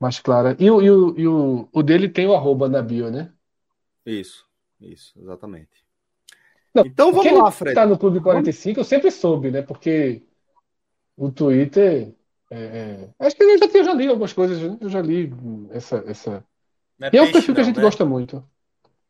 mais 0.00 0.18
clara. 0.18 0.56
E, 0.58 0.70
o, 0.70 0.80
e, 0.80 0.90
o, 0.90 1.18
e 1.18 1.28
o, 1.28 1.68
o 1.70 1.82
dele 1.82 2.08
tem 2.08 2.26
o 2.26 2.34
arroba 2.34 2.68
na 2.68 2.80
bio, 2.80 3.10
né? 3.10 3.30
Isso, 4.06 4.46
isso, 4.80 5.12
exatamente. 5.20 5.84
Não, 6.72 6.86
então 6.86 7.12
vamos 7.12 7.32
lá, 7.32 7.50
Fred. 7.50 7.74
Tá 7.74 7.84
no 7.84 7.98
Clube 7.98 8.20
45, 8.20 8.76
vamos... 8.76 8.78
eu 8.78 8.84
sempre 8.84 9.10
soube, 9.10 9.50
né? 9.50 9.60
Porque 9.60 10.22
o 11.16 11.30
Twitter 11.30 12.14
é, 12.50 12.58
é, 12.58 13.08
acho 13.20 13.36
que 13.36 13.44
eu 13.44 13.58
já, 13.58 13.66
eu 13.66 13.84
já 13.84 13.94
li 13.94 14.08
algumas 14.08 14.32
coisas, 14.32 14.60
eu 14.80 14.88
já 14.88 15.00
li 15.00 15.32
essa. 15.70 16.02
essa... 16.06 16.44
É 17.00 17.10
e 17.12 17.18
é 17.18 17.22
um 17.22 17.30
perfil 17.30 17.48
não, 17.48 17.54
que 17.54 17.60
a 17.60 17.64
gente 17.64 17.76
né? 17.76 17.82
gosta 17.82 18.04
muito. 18.04 18.44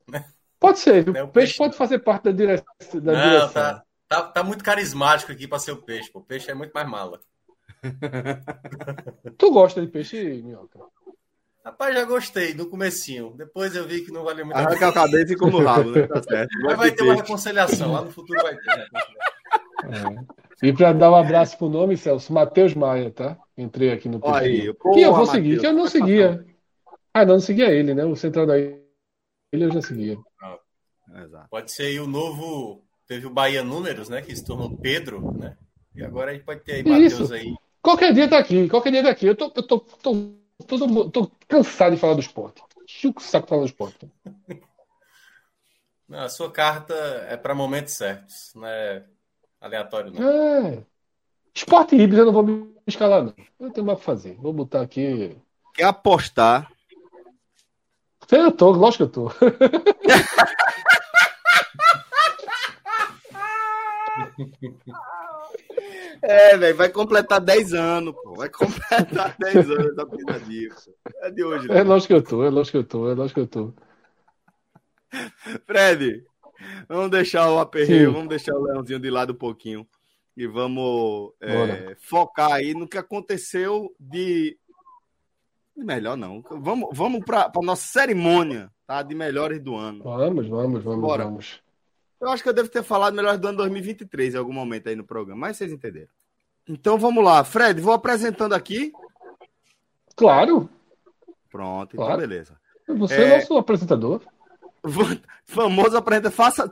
Pode 0.60 0.78
ser, 0.78 1.08
o 1.08 1.10
é 1.10 1.14
peixe, 1.14 1.32
peixe 1.32 1.56
pode 1.56 1.74
fazer 1.74 2.00
parte 2.00 2.24
da, 2.24 2.32
dire... 2.32 2.62
da 3.00 3.12
não, 3.12 3.24
direção. 3.24 3.50
Tá, 3.50 3.84
tá, 4.06 4.22
tá, 4.24 4.42
muito 4.42 4.62
carismático 4.62 5.32
aqui 5.32 5.48
para 5.48 5.58
ser 5.58 5.72
o 5.72 5.78
peixe. 5.78 6.10
O 6.12 6.20
peixe 6.20 6.50
é 6.50 6.54
muito 6.54 6.70
mais 6.72 6.86
mala. 6.86 7.18
tu 9.38 9.50
gosta 9.50 9.80
de 9.80 9.86
peixe, 9.86 10.42
Minhoca? 10.42 10.80
Rapaz, 11.64 11.94
já 11.94 12.04
gostei 12.04 12.52
no 12.52 12.66
comecinho. 12.66 13.32
Depois 13.38 13.74
eu 13.74 13.86
vi 13.88 14.04
que 14.04 14.12
não 14.12 14.22
valeu 14.22 14.44
muito 14.44 14.58
a 14.58 14.92
cabeça 14.92 15.32
e 15.32 15.36
como 15.36 15.62
rabo, 15.62 15.92
né? 15.92 16.06
Tá 16.06 16.22
certo. 16.22 16.50
Mas 16.62 16.76
vai 16.76 16.90
ter 16.90 17.04
uma 17.04 17.14
reconciliação. 17.14 17.92
Lá 17.92 18.02
no 18.02 18.10
futuro 18.10 18.42
vai 18.42 18.54
ter. 18.54 18.88
É. 19.84 20.68
E 20.68 20.72
para 20.72 20.92
dar 20.92 21.10
um 21.10 21.16
abraço 21.16 21.56
pro 21.56 21.68
nome, 21.68 21.96
Celso, 21.96 22.32
Matheus 22.32 22.74
Maia, 22.74 23.10
tá? 23.10 23.38
Entrei 23.56 23.92
aqui 23.92 24.08
no 24.08 24.20
perfil. 24.20 24.74
que 24.74 25.00
eu 25.00 25.14
vou 25.14 25.26
seguir, 25.26 25.58
que 25.58 25.66
eu 25.66 25.72
não 25.72 25.86
seguia. 25.86 26.44
Ah, 27.14 27.24
não, 27.24 27.34
não 27.34 27.40
seguia 27.40 27.70
ele, 27.70 27.94
né? 27.94 28.04
O 28.04 28.14
Central 28.14 28.46
da 28.46 28.58
Ilha 28.58 28.78
eu 29.52 29.72
já 29.72 29.82
seguia. 29.82 30.18
Pode 31.50 31.72
ser 31.72 31.84
aí 31.84 31.98
o 31.98 32.06
novo 32.06 32.84
teve 33.06 33.26
o 33.26 33.30
Bahia 33.30 33.64
Números, 33.64 34.08
né? 34.08 34.22
Que 34.22 34.36
se 34.36 34.44
tornou 34.44 34.76
Pedro, 34.76 35.32
né? 35.32 35.56
E 35.94 36.04
agora 36.04 36.30
a 36.30 36.34
gente 36.34 36.44
pode 36.44 36.60
ter 36.60 36.74
aí 36.74 36.84
Matheus 36.84 37.32
aí. 37.32 37.54
Qualquer 37.82 38.12
dia 38.12 38.28
tá 38.28 38.38
aqui, 38.38 38.68
qualquer 38.68 38.92
dia 38.92 39.02
tá 39.02 39.10
aqui. 39.10 39.26
Eu 39.26 39.34
tô, 39.34 39.46
eu 39.46 39.62
tô, 39.66 39.80
tô, 39.80 40.28
tô, 40.66 41.10
tô 41.10 41.30
cansado 41.48 41.94
de 41.94 42.00
falar 42.00 42.14
do 42.14 42.20
esporte. 42.20 42.62
Chuco 42.86 43.20
o 43.20 43.24
saco 43.24 43.48
falar 43.48 43.62
do 43.62 43.66
esporte. 43.66 44.08
Não, 46.08 46.20
a 46.20 46.28
sua 46.28 46.50
carta 46.50 46.92
é 47.28 47.36
para 47.36 47.54
momentos 47.54 47.94
certos, 47.94 48.50
não 48.56 48.66
é 48.66 49.04
aleatório, 49.60 50.12
não. 50.12 50.28
É. 50.28 50.84
Esporte 51.54 51.96
híbrido 51.96 52.22
eu 52.22 52.26
não 52.26 52.32
vou 52.32 52.42
me 52.42 52.74
escalar, 52.86 53.24
não. 53.24 53.34
Eu 53.58 53.70
tenho 53.70 53.86
mais 53.86 53.98
pra 53.98 54.06
fazer. 54.06 54.36
Vou 54.36 54.52
botar 54.52 54.80
aqui. 54.80 55.36
Quer 55.74 55.84
apostar? 55.84 56.70
Eu 58.30 58.52
tô, 58.52 58.70
lógico 58.70 59.08
que 59.08 59.18
eu 59.18 59.24
tô. 59.24 59.30
É, 66.22 66.56
velho, 66.56 66.76
vai 66.76 66.90
completar 66.90 67.40
10 67.40 67.72
anos, 67.72 68.14
pô. 68.22 68.34
Vai 68.34 68.48
completar 68.50 69.34
10 69.38 69.70
anos 69.70 69.96
da 69.96 70.04
pisadinha. 70.04 70.68
É 71.22 71.30
de 71.30 71.42
hoje, 71.42 71.66
né? 71.66 71.78
É 71.78 71.82
lógico 71.82 72.08
que 72.08 72.14
eu 72.14 72.22
tô, 72.22 72.44
é 72.44 72.50
lógico 72.50 72.72
que 72.72 72.78
eu 72.78 72.88
tô, 72.88 73.10
é 73.10 73.14
lógico 73.14 73.40
que 73.40 73.40
eu 73.40 73.46
tô. 73.46 73.74
Fred, 75.66 76.24
vamos 76.88 77.10
deixar 77.10 77.50
o 77.50 77.58
aperreio, 77.58 78.08
Sim. 78.08 78.14
vamos 78.14 78.28
deixar 78.28 78.54
o 78.54 78.62
Leãozinho 78.62 78.98
de 78.98 79.10
lado 79.10 79.32
um 79.32 79.36
pouquinho. 79.36 79.86
E 80.36 80.46
vamos 80.46 81.32
é, 81.40 81.96
focar 82.00 82.52
aí 82.52 82.72
no 82.72 82.88
que 82.88 82.96
aconteceu 82.96 83.94
de. 83.98 84.56
Melhor 85.76 86.16
não. 86.16 86.42
Vamos, 86.50 86.90
vamos 86.92 87.24
para 87.24 87.50
a 87.54 87.62
nossa 87.62 87.86
cerimônia 87.86 88.70
tá? 88.86 89.02
de 89.02 89.14
melhores 89.14 89.60
do 89.60 89.76
ano. 89.76 90.04
Vamos, 90.04 90.48
vamos, 90.48 90.82
vamos, 90.82 91.00
Bora. 91.00 91.24
vamos. 91.24 91.62
Eu 92.20 92.28
acho 92.28 92.42
que 92.42 92.48
eu 92.48 92.52
devo 92.52 92.68
ter 92.68 92.82
falado 92.82 93.14
melhores 93.14 93.40
do 93.40 93.48
ano 93.48 93.58
2023 93.58 94.34
em 94.34 94.38
algum 94.38 94.52
momento 94.52 94.88
aí 94.88 94.96
no 94.96 95.04
programa, 95.04 95.40
mas 95.40 95.56
vocês 95.56 95.72
entenderam. 95.72 96.08
Então 96.68 96.98
vamos 96.98 97.24
lá. 97.24 97.42
Fred, 97.42 97.80
vou 97.80 97.94
apresentando 97.94 98.52
aqui. 98.52 98.92
Claro. 100.14 100.68
Pronto, 101.50 101.94
então 101.94 102.06
claro. 102.06 102.20
beleza. 102.20 102.60
Você 102.86 103.14
é, 103.14 103.24
é 103.24 103.38
nosso 103.38 103.56
apresentador. 103.56 104.22
Famoso 105.44 105.96
apresenta, 105.96 106.30
faça, 106.30 106.70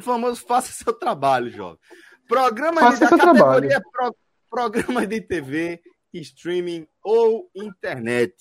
famoso 0.00 0.44
faça 0.46 0.72
seu 0.72 0.92
trabalho, 0.92 1.50
jovem. 1.50 1.78
Programa 2.26 2.80
faça 2.80 3.04
de, 3.04 3.08
seu 3.08 3.18
categoria 3.18 3.80
pro, 3.92 4.16
programa 4.50 5.06
de 5.06 5.20
TV, 5.20 5.80
streaming 6.12 6.86
ou 7.02 7.50
internet. 7.54 8.34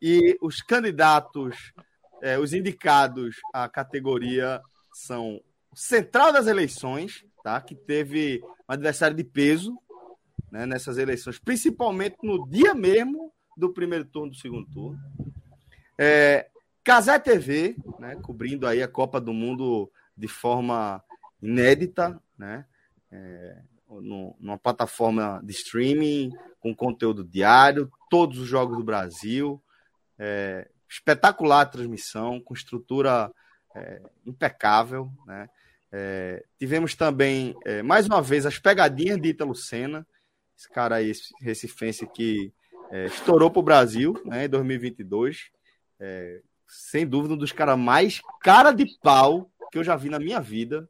E 0.00 0.38
os 0.40 0.62
candidatos, 0.62 1.56
é, 2.22 2.38
os 2.38 2.52
indicados 2.52 3.36
à 3.52 3.68
categoria 3.68 4.60
são 4.92 5.40
Central 5.74 6.32
das 6.32 6.46
Eleições, 6.46 7.24
tá? 7.42 7.60
Que 7.60 7.74
teve 7.74 8.40
um 8.68 8.72
adversário 8.72 9.16
de 9.16 9.24
peso 9.24 9.76
né, 10.50 10.66
nessas 10.66 10.98
eleições, 10.98 11.38
principalmente 11.38 12.16
no 12.22 12.48
dia 12.48 12.74
mesmo 12.74 13.32
do 13.56 13.72
primeiro 13.72 14.04
turno 14.04 14.30
do 14.30 14.36
segundo 14.36 14.68
turno. 14.70 14.98
É, 15.98 16.48
Casé 16.88 17.18
TV, 17.18 17.76
né, 17.98 18.16
cobrindo 18.22 18.66
aí 18.66 18.82
a 18.82 18.88
Copa 18.88 19.20
do 19.20 19.30
Mundo 19.30 19.92
de 20.16 20.26
forma 20.26 21.04
inédita, 21.42 22.18
né, 22.38 22.64
é, 23.12 23.58
no, 23.90 24.34
numa 24.40 24.56
plataforma 24.56 25.38
de 25.44 25.52
streaming 25.52 26.32
com 26.58 26.74
conteúdo 26.74 27.22
diário, 27.22 27.92
todos 28.08 28.38
os 28.38 28.48
jogos 28.48 28.78
do 28.78 28.82
Brasil, 28.82 29.62
é, 30.18 30.66
espetacular 30.88 31.60
a 31.60 31.66
transmissão, 31.66 32.40
com 32.40 32.54
estrutura 32.54 33.30
é, 33.76 34.00
impecável, 34.24 35.12
né. 35.26 35.50
É, 35.92 36.42
tivemos 36.58 36.94
também, 36.94 37.54
é, 37.66 37.82
mais 37.82 38.06
uma 38.06 38.22
vez, 38.22 38.46
as 38.46 38.58
pegadinhas 38.58 39.20
de 39.20 39.28
Ítalo 39.28 39.54
Senna, 39.54 40.06
esse 40.56 40.70
cara 40.70 40.96
aí, 40.96 41.10
esse 41.10 41.34
recifense 41.42 42.06
que 42.06 42.50
é, 42.90 43.04
estourou 43.04 43.50
para 43.50 43.60
o 43.60 43.62
Brasil 43.62 44.18
né, 44.24 44.46
em 44.46 44.48
2022. 44.48 45.50
É, 46.00 46.40
sem 46.68 47.06
dúvida, 47.06 47.34
um 47.34 47.38
dos 47.38 47.52
caras 47.52 47.78
mais 47.78 48.20
cara 48.40 48.72
de 48.72 48.86
pau 49.02 49.50
que 49.72 49.78
eu 49.78 49.84
já 49.84 49.96
vi 49.96 50.08
na 50.08 50.18
minha 50.18 50.40
vida. 50.40 50.88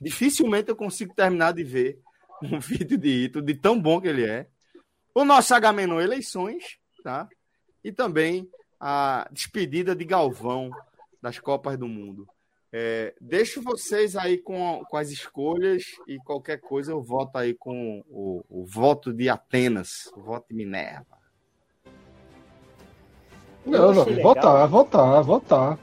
Dificilmente 0.00 0.70
eu 0.70 0.76
consigo 0.76 1.14
terminar 1.14 1.52
de 1.52 1.64
ver 1.64 2.00
um 2.42 2.58
vídeo 2.60 2.96
de 2.96 3.24
Ito, 3.24 3.42
de 3.42 3.54
tão 3.54 3.80
bom 3.80 4.00
que 4.00 4.08
ele 4.08 4.24
é. 4.24 4.48
O 5.14 5.24
nosso 5.24 5.54
H-Menor 5.54 6.00
Eleições, 6.00 6.78
tá? 7.02 7.28
E 7.82 7.90
também 7.90 8.48
a 8.78 9.28
despedida 9.30 9.94
de 9.94 10.04
Galvão 10.04 10.70
das 11.20 11.38
Copas 11.38 11.76
do 11.76 11.88
Mundo. 11.88 12.26
É, 12.72 13.14
deixo 13.20 13.60
vocês 13.60 14.16
aí 14.16 14.38
com, 14.38 14.84
com 14.88 14.96
as 14.96 15.10
escolhas 15.10 15.82
e 16.06 16.18
qualquer 16.18 16.60
coisa 16.60 16.92
eu 16.92 17.02
voto 17.02 17.36
aí 17.36 17.52
com 17.52 18.04
o, 18.08 18.44
o 18.48 18.64
voto 18.64 19.12
de 19.12 19.28
Atenas, 19.28 20.08
o 20.16 20.22
voto 20.22 20.46
de 20.48 20.54
Minerva. 20.54 21.19
Não, 23.64 23.92
não, 23.92 24.04
votar, 24.22 24.66
votar, 24.66 25.22
votar. 25.22 25.78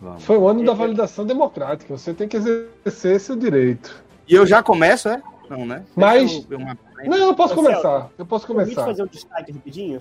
Vamos. 0.00 0.24
Foi 0.24 0.36
o 0.36 0.48
ano 0.48 0.64
da 0.64 0.72
validação 0.72 1.24
democrática. 1.24 1.96
Você 1.96 2.12
tem 2.12 2.28
que 2.28 2.36
exercer 2.36 3.20
seu 3.20 3.36
direito. 3.36 4.02
E 4.28 4.34
eu 4.34 4.46
já 4.46 4.62
começo, 4.62 5.08
é? 5.08 5.22
Não, 5.48 5.64
né? 5.66 5.84
Mas. 5.94 6.46
Eu, 6.50 6.58
uma... 6.58 6.78
Não, 7.04 7.16
eu 7.16 7.34
posso 7.34 7.54
começar. 7.54 8.10
Eu 8.18 8.26
posso 8.26 8.46
começar. 8.46 8.84
fazer 8.84 9.02
um 9.02 9.06
destaque 9.06 9.52
rapidinho? 9.52 10.00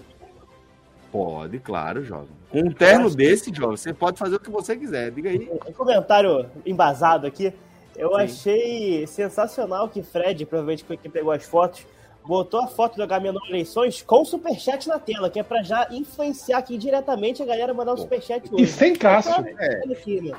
Pode, 1.11 1.59
claro, 1.59 2.03
jovem. 2.03 2.29
Com 2.49 2.61
um 2.61 2.71
terno 2.71 3.09
desse, 3.09 3.53
jovem, 3.53 3.77
você 3.77 3.93
pode 3.93 4.17
fazer 4.17 4.35
o 4.35 4.39
que 4.39 4.49
você 4.49 4.75
quiser. 4.75 5.11
Diga 5.11 5.29
aí. 5.29 5.49
Um 5.67 5.71
comentário 5.71 6.49
embasado 6.65 7.27
aqui. 7.27 7.53
Eu 7.95 8.09
Sim. 8.09 8.15
achei 8.15 9.07
sensacional 9.07 9.87
que 9.87 10.01
Fred, 10.01 10.45
provavelmente 10.45 10.83
foi 10.83 10.97
quem 10.97 11.11
pegou 11.11 11.31
as 11.31 11.43
fotos, 11.43 11.85
botou 12.25 12.62
a 12.62 12.67
foto 12.67 12.95
do 12.95 13.05
HM 13.05 13.38
Eleições 13.49 14.01
com 14.01 14.21
o 14.21 14.25
superchat 14.25 14.88
na 14.88 14.99
tela, 14.99 15.29
que 15.29 15.39
é 15.39 15.43
para 15.43 15.62
já 15.63 15.88
influenciar 15.91 16.59
aqui 16.59 16.77
diretamente 16.77 17.41
a 17.41 17.45
galera 17.45 17.73
mandar 17.73 17.93
um 17.93 17.97
superchat 17.97 18.51
hoje. 18.51 18.63
E 18.63 18.67
sem 18.67 18.95
Cássio. 18.95 19.33
É. 19.59 19.83
Aqui, 19.91 20.21
né? 20.21 20.38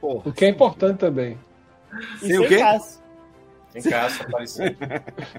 O 0.00 0.32
que 0.32 0.44
é 0.44 0.48
importante 0.48 0.98
também. 0.98 1.38
E 2.16 2.26
sem, 2.26 2.48
sem 2.48 2.58
Cássio. 2.58 3.02
Sem 3.70 3.82
Cássio 3.82 4.26
apareceu. 4.26 4.76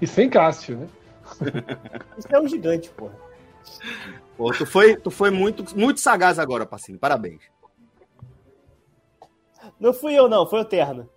e 0.00 0.06
sem 0.06 0.30
Cássio, 0.30 0.76
né? 0.78 0.88
Isso 2.16 2.28
é 2.30 2.40
um 2.40 2.48
gigante, 2.48 2.88
porra. 2.90 3.14
Pô, 4.36 4.52
tu 4.52 4.64
foi, 4.64 4.96
tu 4.96 5.10
foi 5.10 5.30
muito, 5.30 5.64
muito 5.76 6.00
sagaz 6.00 6.38
agora, 6.38 6.64
Passinho. 6.64 6.98
Parabéns. 6.98 7.42
Não 9.78 9.92
fui 9.92 10.14
eu, 10.14 10.28
não. 10.28 10.46
Foi 10.46 10.60
o 10.60 10.64
Terno. 10.64 11.08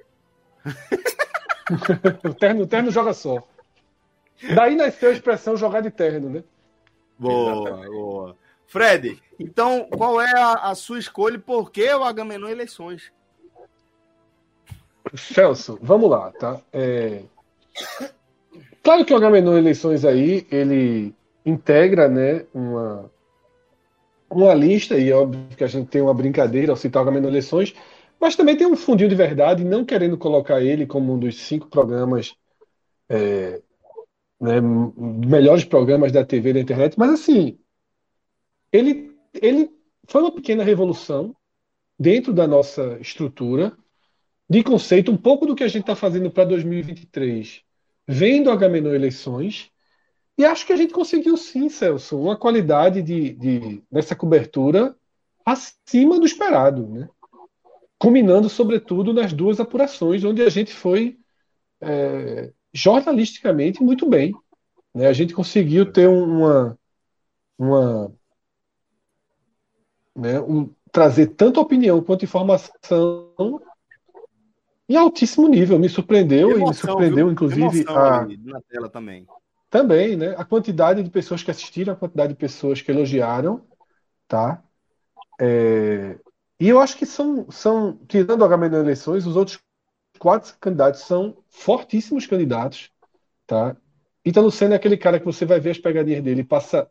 o, 2.24 2.34
terno 2.34 2.64
o 2.64 2.68
Terno 2.68 2.92
joga 2.92 3.14
só. 3.14 3.44
Daí 4.56 4.76
nasceu 4.76 5.10
a 5.10 5.14
expressão 5.14 5.56
jogar 5.56 5.82
de 5.82 5.92
terno, 5.92 6.30
né? 6.30 6.44
Boa, 7.18 7.86
boa. 7.88 8.38
Fred, 8.66 9.22
então 9.40 9.86
qual 9.90 10.22
é 10.22 10.32
a, 10.32 10.54
a 10.70 10.76
sua 10.76 10.98
escolha 10.98 11.36
e 11.36 11.40
por 11.40 11.72
que 11.72 11.94
o 11.94 12.04
Agamenon 12.04 12.48
eleições? 12.48 13.12
Celso, 15.16 15.78
vamos 15.82 16.10
lá, 16.10 16.32
tá? 16.32 16.62
É... 16.72 17.22
Claro 18.82 19.06
que 19.06 19.14
o 19.14 19.18
Agamenon 19.18 19.58
eleições 19.58 20.06
aí, 20.06 20.48
ele 20.50 21.14
integra, 21.46 22.08
né, 22.08 22.46
uma, 22.54 23.12
uma 24.30 24.54
lista, 24.54 24.98
e 24.98 25.10
é 25.10 25.16
óbvio 25.16 25.46
que 25.56 25.64
a 25.64 25.68
gente 25.68 25.90
tem 25.90 26.02
uma 26.02 26.14
brincadeira 26.14 26.72
ao 26.72 26.78
citar 26.78 27.02
o 27.02 27.04
Agamenon 27.04 27.28
eleições, 27.28 27.76
mas 28.20 28.36
também 28.36 28.56
tem 28.56 28.68
um 28.68 28.78
fundinho 28.78 29.10
de 29.10 29.16
verdade, 29.16 29.64
não 29.64 29.84
querendo 29.84 30.18
colocar 30.18 30.62
ele 30.62 30.86
como 30.86 31.14
um 31.14 31.20
dos 31.20 31.38
cinco 31.38 31.68
programas 31.68 32.36
é, 33.10 33.62
né, 34.42 34.60
melhores 34.60 35.64
programas 35.64 36.12
da 36.12 36.26
TV 36.26 36.54
da 36.54 36.60
internet, 36.60 36.98
mas 36.98 37.12
assim, 37.12 37.60
ele, 38.72 39.16
ele 39.34 39.70
foi 40.08 40.22
uma 40.22 40.34
pequena 40.34 40.64
revolução 40.64 41.36
dentro 42.00 42.34
da 42.34 42.48
nossa 42.48 42.98
estrutura 43.00 43.78
de 44.50 44.64
conceito, 44.64 45.12
um 45.12 45.18
pouco 45.18 45.46
do 45.46 45.56
que 45.56 45.64
a 45.64 45.68
gente 45.68 45.82
está 45.82 45.96
fazendo 45.96 46.30
para 46.32 46.44
2023, 46.44 47.62
vendo 48.08 48.50
a 48.50 48.56
Gamenon 48.56 48.94
eleições, 48.94 49.72
e 50.38 50.44
acho 50.44 50.66
que 50.66 50.74
a 50.74 50.76
gente 50.76 50.92
conseguiu 50.92 51.38
sim, 51.38 51.70
Celso, 51.70 52.20
uma 52.20 52.36
qualidade 52.36 53.02
de, 53.02 53.34
de, 53.34 53.84
dessa 53.92 54.16
cobertura 54.16 54.96
acima 55.46 56.20
do 56.20 56.26
esperado, 56.26 56.88
né? 56.88 57.08
Culminando, 58.00 58.50
sobretudo, 58.50 59.14
nas 59.14 59.32
duas 59.32 59.60
apurações, 59.60 60.24
onde 60.24 60.42
a 60.42 60.50
gente 60.50 60.74
foi 60.74 61.20
é, 61.80 62.52
jornalisticamente 62.74 63.84
muito 63.84 64.08
bem. 64.08 64.34
Né? 64.94 65.08
A 65.08 65.14
gente 65.14 65.34
conseguiu 65.34 65.92
ter 65.92 66.08
uma, 66.08 66.78
uma 67.58 68.12
né, 70.16 70.40
um, 70.42 70.70
trazer 70.92 71.28
tanto 71.28 71.60
opinião 71.60 72.02
quanto 72.04 72.26
informação 72.26 73.32
em 74.88 74.96
altíssimo 74.96 75.48
nível. 75.48 75.80
Me 75.80 75.90
surpreendeu 75.90 76.52
emoção, 76.52 76.66
e 76.66 76.70
me 76.70 76.74
surpreendeu, 76.76 77.26
viu? 77.26 77.32
inclusive, 77.32 77.86
a... 77.88 78.28
na 78.44 78.62
tela 78.62 78.90
também. 78.90 79.26
Também, 79.70 80.18
né? 80.18 80.36
A 80.38 80.44
quantidade 80.44 81.02
de 81.02 81.10
pessoas 81.10 81.42
que 81.42 81.50
assistiram, 81.50 81.94
a 81.94 81.96
quantidade 81.96 82.34
de 82.34 82.40
pessoas 82.40 82.82
que 82.82 82.92
elogiaram, 82.92 83.66
tá? 84.28 84.62
É... 85.40 86.20
E 86.60 86.68
eu 86.68 86.80
acho 86.80 86.98
que 86.98 87.06
são, 87.06 87.50
são 87.50 87.98
tirando 88.08 88.42
o 88.44 88.48
HM 88.48 88.76
eleições, 88.76 89.26
os 89.26 89.36
outros 89.36 89.60
quatro 90.22 90.54
candidatos 90.62 91.02
são 91.02 91.36
fortíssimos 91.50 92.28
candidatos, 92.28 92.92
tá? 93.48 93.76
Ítalo 94.24 94.52
Senna 94.52 94.76
é 94.76 94.78
aquele 94.78 94.96
cara 94.96 95.20
que 95.20 95.26
você 95.26 95.48
vai 95.48 95.60
ver 95.60 95.72
as 95.72 95.80
pegadinhas 95.80 96.24
dele, 96.24 96.44
passa 96.44 96.88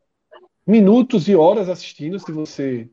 minutos 0.66 1.28
e 1.28 1.36
horas 1.36 1.68
assistindo, 1.68 2.18
se 2.18 2.32
você 2.32 2.90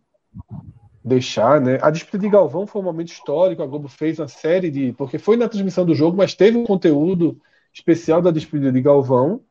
deixar, 1.04 1.60
né? 1.60 1.80
A 1.82 1.90
disputa 1.90 2.20
de 2.20 2.30
Galvão 2.30 2.68
foi 2.68 2.80
um 2.80 2.86
momento 2.86 3.08
histórico, 3.08 3.64
a 3.64 3.66
Globo 3.66 3.88
fez 3.88 4.20
uma 4.20 4.28
série 4.28 4.70
de, 4.70 4.94
porque 4.94 5.18
foi 5.18 5.38
na 5.38 5.50
transmissão 5.50 5.84
do 5.84 5.96
jogo, 5.96 6.16
mas 6.16 6.36
teve 6.36 6.56
um 6.56 6.66
conteúdo 6.66 7.42
especial 7.74 8.22
da 8.22 8.30
disputa 8.30 8.72
de 8.72 8.80
Galvão. 8.80 9.42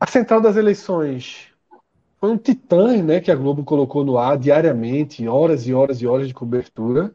A 0.00 0.06
central 0.06 0.40
das 0.40 0.56
eleições 0.56 1.48
foi 2.18 2.30
um 2.30 2.38
titã, 2.38 3.02
né, 3.02 3.20
que 3.20 3.30
a 3.30 3.36
Globo 3.36 3.62
colocou 3.62 4.06
no 4.06 4.16
ar 4.16 4.38
diariamente, 4.38 5.28
horas 5.28 5.66
e 5.66 5.74
horas 5.74 6.00
e 6.00 6.06
horas 6.06 6.26
de 6.26 6.32
cobertura. 6.32 7.14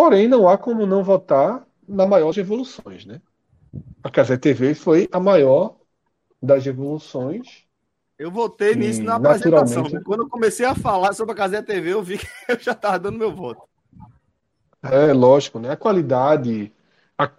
Porém, 0.00 0.26
não 0.26 0.48
há 0.48 0.56
como 0.56 0.86
não 0.86 1.04
votar 1.04 1.62
na 1.86 2.06
maior 2.06 2.28
das 2.28 2.36
revoluções, 2.36 3.04
né? 3.04 3.20
A 4.02 4.10
Casé 4.10 4.38
TV 4.38 4.74
foi 4.74 5.06
a 5.12 5.20
maior 5.20 5.76
das 6.42 6.64
revoluções. 6.64 7.66
Eu 8.18 8.30
votei 8.30 8.74
nisso 8.74 9.02
na 9.02 9.16
apresentação. 9.16 9.84
Quando 10.02 10.22
eu 10.22 10.28
comecei 10.30 10.64
a 10.64 10.74
falar 10.74 11.12
sobre 11.12 11.32
a 11.32 11.36
Casé 11.36 11.60
TV, 11.60 11.92
eu 11.92 12.02
vi 12.02 12.16
que 12.16 12.26
eu 12.48 12.58
já 12.58 12.72
estava 12.72 12.98
dando 12.98 13.18
meu 13.18 13.30
voto. 13.30 13.60
É, 14.82 15.12
lógico, 15.12 15.58
né? 15.58 15.72
A 15.72 15.76
qualidade, 15.76 16.72
a, 17.18 17.30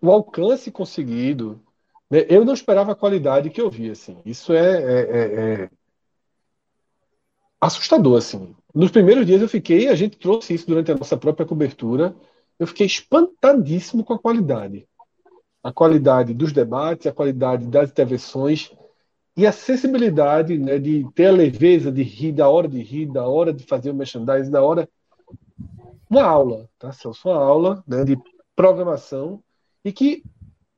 o 0.00 0.12
alcance 0.12 0.70
conseguido. 0.70 1.60
Né? 2.08 2.26
Eu 2.28 2.44
não 2.44 2.54
esperava 2.54 2.92
a 2.92 2.94
qualidade 2.96 3.50
que 3.50 3.60
eu 3.60 3.68
vi, 3.68 3.90
assim. 3.90 4.18
Isso 4.24 4.52
é, 4.52 4.82
é, 4.82 5.00
é, 5.00 5.62
é 5.64 5.70
assustador, 7.60 8.18
assim. 8.18 8.54
Nos 8.74 8.90
primeiros 8.90 9.26
dias 9.26 9.40
eu 9.40 9.48
fiquei, 9.48 9.88
a 9.88 9.94
gente 9.94 10.18
trouxe 10.18 10.54
isso 10.54 10.66
durante 10.66 10.92
a 10.92 10.96
nossa 10.96 11.16
própria 11.16 11.46
cobertura, 11.46 12.14
eu 12.58 12.66
fiquei 12.66 12.86
espantadíssimo 12.86 14.04
com 14.04 14.12
a 14.12 14.18
qualidade. 14.18 14.86
A 15.62 15.72
qualidade 15.72 16.34
dos 16.34 16.52
debates, 16.52 17.06
a 17.06 17.12
qualidade 17.12 17.66
das 17.66 17.90
intervenções 17.90 18.70
e 19.36 19.46
a 19.46 19.52
sensibilidade 19.52 20.58
né, 20.58 20.78
de 20.78 21.06
ter 21.14 21.26
a 21.26 21.32
leveza 21.32 21.92
de 21.92 22.02
rir, 22.02 22.32
da 22.32 22.48
hora 22.48 22.66
de 22.66 22.82
rir, 22.82 23.06
da 23.06 23.26
hora 23.26 23.52
de 23.52 23.64
fazer 23.64 23.90
o 23.90 23.94
merchandising, 23.94 24.50
da 24.50 24.62
hora. 24.62 24.88
Uma 26.10 26.22
aula, 26.22 26.68
tá, 26.78 26.90
Celso? 26.92 27.28
Uma 27.28 27.38
aula 27.38 27.84
né, 27.86 28.04
de 28.04 28.18
programação 28.56 29.42
e 29.84 29.92
que 29.92 30.24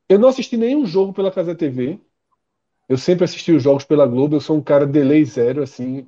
eu 0.08 0.18
não 0.18 0.28
assisti 0.28 0.56
nenhum 0.56 0.84
jogo 0.84 1.12
pela 1.12 1.30
Casa 1.30 1.54
TV. 1.54 1.98
Eu 2.88 2.98
sempre 2.98 3.24
assisti 3.24 3.52
os 3.52 3.62
jogos 3.62 3.84
pela 3.84 4.06
Globo. 4.06 4.36
Eu 4.36 4.40
sou 4.40 4.56
um 4.56 4.62
cara 4.62 4.86
delay 4.86 5.24
zero, 5.24 5.62
assim. 5.62 6.06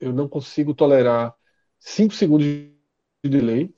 Eu 0.00 0.12
não 0.12 0.28
consigo 0.28 0.74
tolerar 0.74 1.34
cinco 1.78 2.14
segundos 2.14 2.46
de 2.46 2.74
delay. 3.24 3.74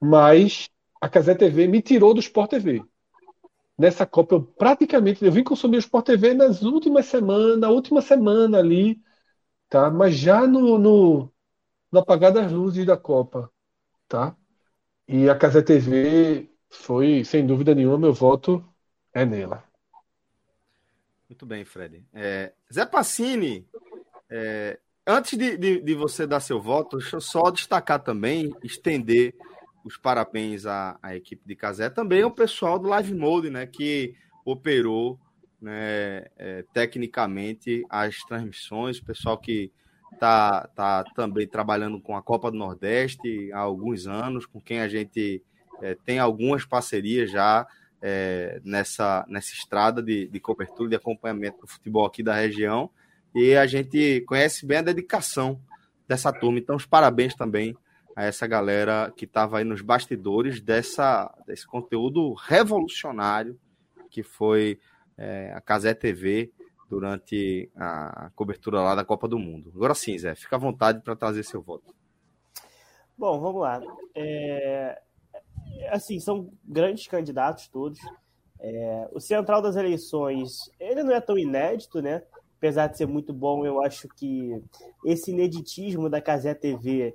Mas 0.00 0.68
a 1.00 1.08
Casé 1.08 1.34
TV 1.34 1.66
me 1.66 1.82
tirou 1.82 2.14
do 2.14 2.20
Sport 2.20 2.50
TV. 2.50 2.82
Nessa 3.76 4.06
Copa, 4.06 4.36
eu 4.36 4.42
praticamente 4.42 5.24
eu 5.24 5.32
vim 5.32 5.42
consumir 5.42 5.76
o 5.76 5.80
Sport 5.80 6.06
TV 6.06 6.34
nas 6.34 6.62
últimas 6.62 7.06
semanas, 7.06 7.58
na 7.58 7.68
última 7.70 8.00
semana 8.00 8.58
ali, 8.58 9.00
tá? 9.68 9.90
Mas 9.90 10.16
já 10.16 10.46
no, 10.46 10.78
no, 10.78 11.32
no 11.90 11.98
apagar 11.98 12.32
das 12.32 12.52
luzes 12.52 12.86
da 12.86 12.96
Copa, 12.96 13.50
tá? 14.08 14.36
E 15.08 15.28
a 15.28 15.36
Casé 15.36 15.60
TV 15.62 16.48
foi, 16.70 17.24
sem 17.24 17.46
dúvida 17.46 17.74
nenhuma, 17.74 17.98
meu 17.98 18.12
voto 18.12 18.64
é 19.12 19.24
nela. 19.24 19.64
Muito 21.28 21.44
bem, 21.44 21.64
Fred. 21.64 22.06
É, 22.12 22.52
Zé 22.72 22.86
Passini, 22.86 23.68
é, 24.30 24.78
antes 25.06 25.38
de, 25.38 25.56
de, 25.56 25.80
de, 25.80 25.94
você 25.94 26.26
dar 26.26 26.40
seu 26.40 26.60
voto, 26.60 26.98
deixa 26.98 27.16
eu 27.16 27.20
só 27.20 27.50
destacar 27.50 28.02
também, 28.02 28.54
estender 28.62 29.34
os 29.84 29.96
parabéns 29.96 30.64
à, 30.66 30.98
à 31.02 31.14
equipe 31.14 31.42
de 31.46 31.54
Casé, 31.54 31.90
também 31.90 32.24
o 32.24 32.30
pessoal 32.30 32.78
do 32.78 32.88
Live 32.88 33.14
Mode, 33.14 33.50
né, 33.50 33.66
que 33.66 34.14
operou 34.44 35.18
né, 35.60 36.26
é, 36.36 36.64
tecnicamente 36.72 37.84
as 37.88 38.18
transmissões, 38.20 38.98
o 38.98 39.04
pessoal 39.04 39.38
que 39.38 39.70
está 40.12 40.68
tá 40.74 41.04
também 41.14 41.46
trabalhando 41.46 42.00
com 42.00 42.16
a 42.16 42.22
Copa 42.22 42.50
do 42.50 42.56
Nordeste 42.56 43.52
há 43.52 43.58
alguns 43.58 44.06
anos, 44.06 44.46
com 44.46 44.60
quem 44.60 44.80
a 44.80 44.88
gente 44.88 45.42
é, 45.82 45.96
tem 46.04 46.18
algumas 46.18 46.64
parcerias 46.64 47.30
já 47.30 47.66
é, 48.00 48.60
nessa, 48.64 49.24
nessa 49.28 49.52
estrada 49.52 50.02
de, 50.02 50.28
de 50.28 50.40
cobertura, 50.40 50.90
de 50.90 50.96
acompanhamento 50.96 51.62
do 51.62 51.66
futebol 51.66 52.06
aqui 52.06 52.22
da 52.22 52.34
região, 52.34 52.90
e 53.34 53.56
a 53.56 53.66
gente 53.66 54.20
conhece 54.22 54.64
bem 54.64 54.78
a 54.78 54.82
dedicação 54.82 55.60
dessa 56.06 56.32
turma. 56.32 56.58
Então, 56.58 56.76
os 56.76 56.86
parabéns 56.86 57.34
também 57.34 57.76
a 58.14 58.24
essa 58.24 58.46
galera 58.46 59.12
que 59.16 59.24
estava 59.24 59.58
aí 59.58 59.64
nos 59.64 59.82
bastidores 59.82 60.60
dessa, 60.60 61.34
desse 61.46 61.66
conteúdo 61.66 62.32
revolucionário 62.34 63.58
que 64.08 64.22
foi 64.22 64.78
é, 65.18 65.52
a 65.52 65.60
Casé 65.60 65.92
TV 65.92 66.52
durante 66.88 67.68
a 67.74 68.30
cobertura 68.36 68.80
lá 68.80 68.94
da 68.94 69.04
Copa 69.04 69.26
do 69.26 69.38
Mundo. 69.38 69.72
Agora 69.74 69.94
sim, 69.94 70.16
Zé, 70.16 70.34
fica 70.36 70.54
à 70.54 70.58
vontade 70.58 71.00
para 71.02 71.16
trazer 71.16 71.42
seu 71.42 71.60
voto. 71.60 71.92
Bom, 73.18 73.40
vamos 73.40 73.60
lá. 73.60 73.80
É, 74.14 75.00
assim, 75.90 76.20
são 76.20 76.52
grandes 76.64 77.08
candidatos 77.08 77.66
todos. 77.66 77.98
É, 78.60 79.08
o 79.12 79.20
central 79.20 79.60
das 79.60 79.74
eleições, 79.74 80.70
ele 80.78 81.02
não 81.02 81.12
é 81.12 81.20
tão 81.20 81.36
inédito, 81.36 82.00
né? 82.00 82.22
Apesar 82.56 82.86
de 82.86 82.96
ser 82.96 83.06
muito 83.06 83.32
bom, 83.32 83.66
eu 83.66 83.82
acho 83.82 84.08
que 84.08 84.62
esse 85.04 85.30
ineditismo 85.30 86.08
da 86.08 86.20
Casé 86.20 86.54
TV 86.54 87.14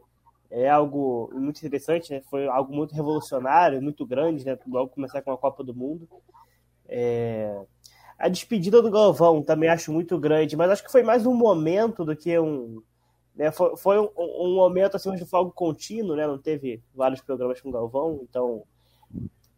é 0.52 0.70
algo 0.70 1.30
muito 1.34 1.58
interessante, 1.58 2.12
né? 2.12 2.22
Foi 2.30 2.48
algo 2.48 2.74
muito 2.74 2.94
revolucionário, 2.94 3.82
muito 3.82 4.06
grande, 4.06 4.46
né? 4.46 4.58
Logo 4.68 4.90
começar 4.90 5.22
com 5.22 5.32
a 5.32 5.38
Copa 5.38 5.64
do 5.64 5.76
Mundo. 5.76 6.08
É... 6.88 7.62
A 8.18 8.28
despedida 8.28 8.82
do 8.82 8.92
Galvão 8.92 9.42
também 9.42 9.70
acho 9.70 9.94
muito 9.94 10.20
grande, 10.20 10.58
mas 10.58 10.72
acho 10.72 10.84
que 10.84 10.92
foi 10.92 11.04
mais 11.04 11.26
um 11.26 11.34
momento 11.34 12.04
do 12.04 12.16
que 12.16 12.38
um, 12.38 12.82
né, 13.40 13.52
foi, 13.52 13.78
foi 13.78 13.98
um, 13.98 14.10
um, 14.18 14.56
momento 14.56 14.98
assim, 14.98 15.10
onde 15.10 15.26
foi 15.26 15.40
algo 15.40 15.52
contínuo, 15.54 16.16
né? 16.16 16.28
Não 16.28 16.38
teve 16.38 16.84
vários 16.94 17.22
programas 17.22 17.62
com 17.62 17.70
o 17.70 17.72
Galvão, 17.72 18.20
então 18.22 18.64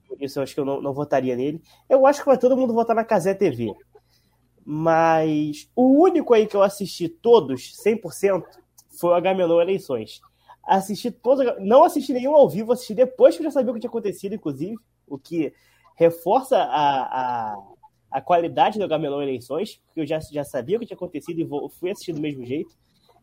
por 0.07 0.21
isso 0.21 0.37
eu 0.37 0.43
acho 0.43 0.53
que 0.53 0.59
eu 0.59 0.65
não, 0.65 0.79
não 0.79 0.93
votaria 0.93 1.35
nele. 1.35 1.59
Eu 1.89 2.05
acho 2.05 2.19
que 2.19 2.27
vai 2.27 2.37
todo 2.37 2.55
mundo 2.55 2.73
votar 2.73 2.95
na 2.95 3.03
Casé 3.03 3.33
TV. 3.33 3.73
Mas 4.65 5.69
o 5.75 6.01
único 6.01 6.33
aí 6.33 6.45
que 6.45 6.55
eu 6.55 6.61
assisti 6.61 7.09
todos, 7.09 7.73
100%, 7.83 8.43
foi 8.99 9.11
o 9.11 9.13
Agamenon 9.13 9.59
Eleições. 9.59 10.21
Assisti 10.63 11.09
todos, 11.09 11.45
não 11.59 11.83
assisti 11.83 12.13
nenhum 12.13 12.35
ao 12.35 12.47
vivo, 12.47 12.71
assisti 12.71 12.93
depois 12.93 13.35
que 13.35 13.41
eu 13.41 13.45
já 13.45 13.51
sabia 13.51 13.71
o 13.71 13.73
que 13.73 13.79
tinha 13.79 13.89
acontecido, 13.89 14.35
inclusive, 14.35 14.75
o 15.07 15.17
que 15.17 15.53
reforça 15.95 16.57
a, 16.57 17.01
a, 17.53 17.57
a 18.11 18.21
qualidade 18.21 18.77
do 18.77 18.85
Agamenon 18.85 19.21
Eleições, 19.21 19.81
porque 19.85 20.01
eu 20.01 20.05
já, 20.05 20.19
já 20.19 20.43
sabia 20.43 20.77
o 20.77 20.79
que 20.79 20.85
tinha 20.85 20.95
acontecido 20.95 21.39
e 21.39 21.43
vou, 21.43 21.67
fui 21.69 21.89
assistir 21.89 22.13
do 22.13 22.21
mesmo 22.21 22.45
jeito. 22.45 22.75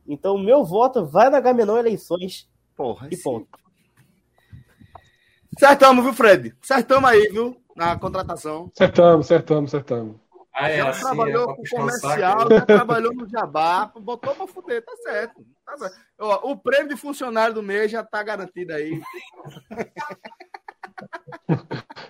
Então, 0.06 0.38
meu 0.38 0.64
voto 0.64 1.04
vai 1.04 1.28
na 1.28 1.38
Gamenon 1.38 1.76
Eleições. 1.76 2.48
Porra, 2.74 3.08
e 3.10 3.16
ponto. 3.16 3.48
Acertamos, 5.56 6.04
viu, 6.04 6.14
Fred? 6.14 6.54
Acertamos 6.62 7.10
aí, 7.10 7.28
viu? 7.28 7.56
Na 7.76 7.98
contratação. 7.98 8.70
Acertamos, 8.74 9.26
acertamos, 9.26 9.74
acertamos. 9.74 10.16
Ah, 10.58 10.68
é, 10.68 10.78
já 10.78 10.88
assim, 10.88 11.02
trabalhou 11.02 11.52
é 11.52 11.54
com 11.54 11.62
comercial, 11.70 12.50
já 12.50 12.66
trabalhou 12.66 13.14
no 13.14 13.28
Jabá, 13.28 13.92
botou 13.94 14.34
pra 14.34 14.48
fuder, 14.48 14.84
tá 14.84 14.92
certo. 15.04 15.46
Tá 15.64 15.78
certo. 15.78 15.96
Ó, 16.18 16.50
o 16.50 16.56
prêmio 16.56 16.88
de 16.88 16.96
funcionário 16.96 17.54
do 17.54 17.62
mês 17.62 17.92
já 17.92 18.02
tá 18.02 18.20
garantido 18.24 18.72
aí. 18.72 19.00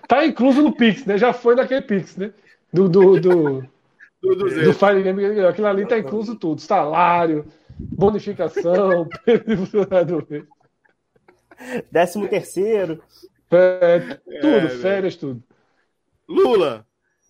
tá 0.07 0.25
incluso 0.25 0.63
no 0.63 0.75
Pix, 0.75 1.05
né? 1.05 1.15
Já 1.15 1.31
foi 1.31 1.53
naquele 1.53 1.83
Pix, 1.83 2.17
né? 2.17 2.33
Do, 2.73 2.89
do, 2.89 3.19
do, 3.19 3.61
do, 4.19 4.35
do, 4.35 4.63
do 4.63 4.73
Fire 4.73 5.03
Game. 5.03 5.23
Aquilo 5.41 5.67
ali 5.67 5.85
tá 5.85 5.99
incluso 5.99 6.35
tudo. 6.35 6.59
Salário, 6.59 7.45
bonificação, 7.77 9.07
décimo 11.91 12.27
terceiro. 12.27 12.99
É, 13.51 13.99
tudo, 14.41 14.57
é, 14.57 14.69
férias, 14.69 15.15
tudo. 15.15 15.43
Lula, 16.27 16.88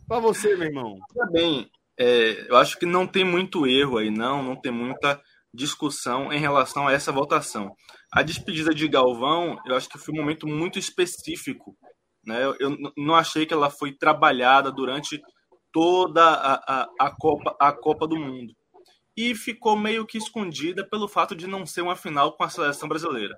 para 0.10 0.20
você, 0.20 0.56
meu 0.56 0.68
irmão. 0.68 0.98
bem, 1.32 1.70
é, 1.98 2.50
eu 2.50 2.58
acho 2.58 2.80
que 2.80 2.86
não 2.86 3.06
tem 3.06 3.24
muito 3.24 3.68
erro 3.68 4.00
aí, 4.00 4.10
não, 4.10 4.42
não 4.42 4.60
tem 4.60 4.72
muita 4.72 5.22
discussão 5.54 6.34
em 6.34 6.40
relação 6.40 6.88
a 6.88 6.92
essa 6.92 7.12
votação. 7.12 7.76
A 8.12 8.24
despedida 8.24 8.74
de 8.74 8.88
Galvão, 8.88 9.56
eu 9.68 9.76
acho 9.76 9.88
que 9.88 10.00
foi 10.00 10.14
um 10.16 10.18
momento 10.18 10.48
muito 10.48 10.80
específico. 10.80 11.78
Né? 12.26 12.44
Eu, 12.44 12.56
eu 12.60 12.78
não 12.98 13.14
achei 13.14 13.46
que 13.46 13.54
ela 13.54 13.70
foi 13.70 13.92
trabalhada 13.94 14.72
durante 14.72 15.22
toda 15.72 16.24
a, 16.24 16.54
a, 16.56 16.90
a, 17.00 17.16
Copa, 17.16 17.56
a 17.60 17.72
Copa 17.72 18.08
do 18.08 18.18
Mundo 18.18 18.52
e 19.16 19.36
ficou 19.36 19.78
meio 19.78 20.08
que 20.08 20.18
escondida 20.18 20.88
pelo 20.88 21.08
fato 21.08 21.36
de 21.36 21.46
não 21.46 21.66
ser 21.66 21.82
uma 21.82 21.96
final 21.96 22.36
com 22.36 22.44
a 22.44 22.50
seleção 22.50 22.90
brasileira. 22.90 23.38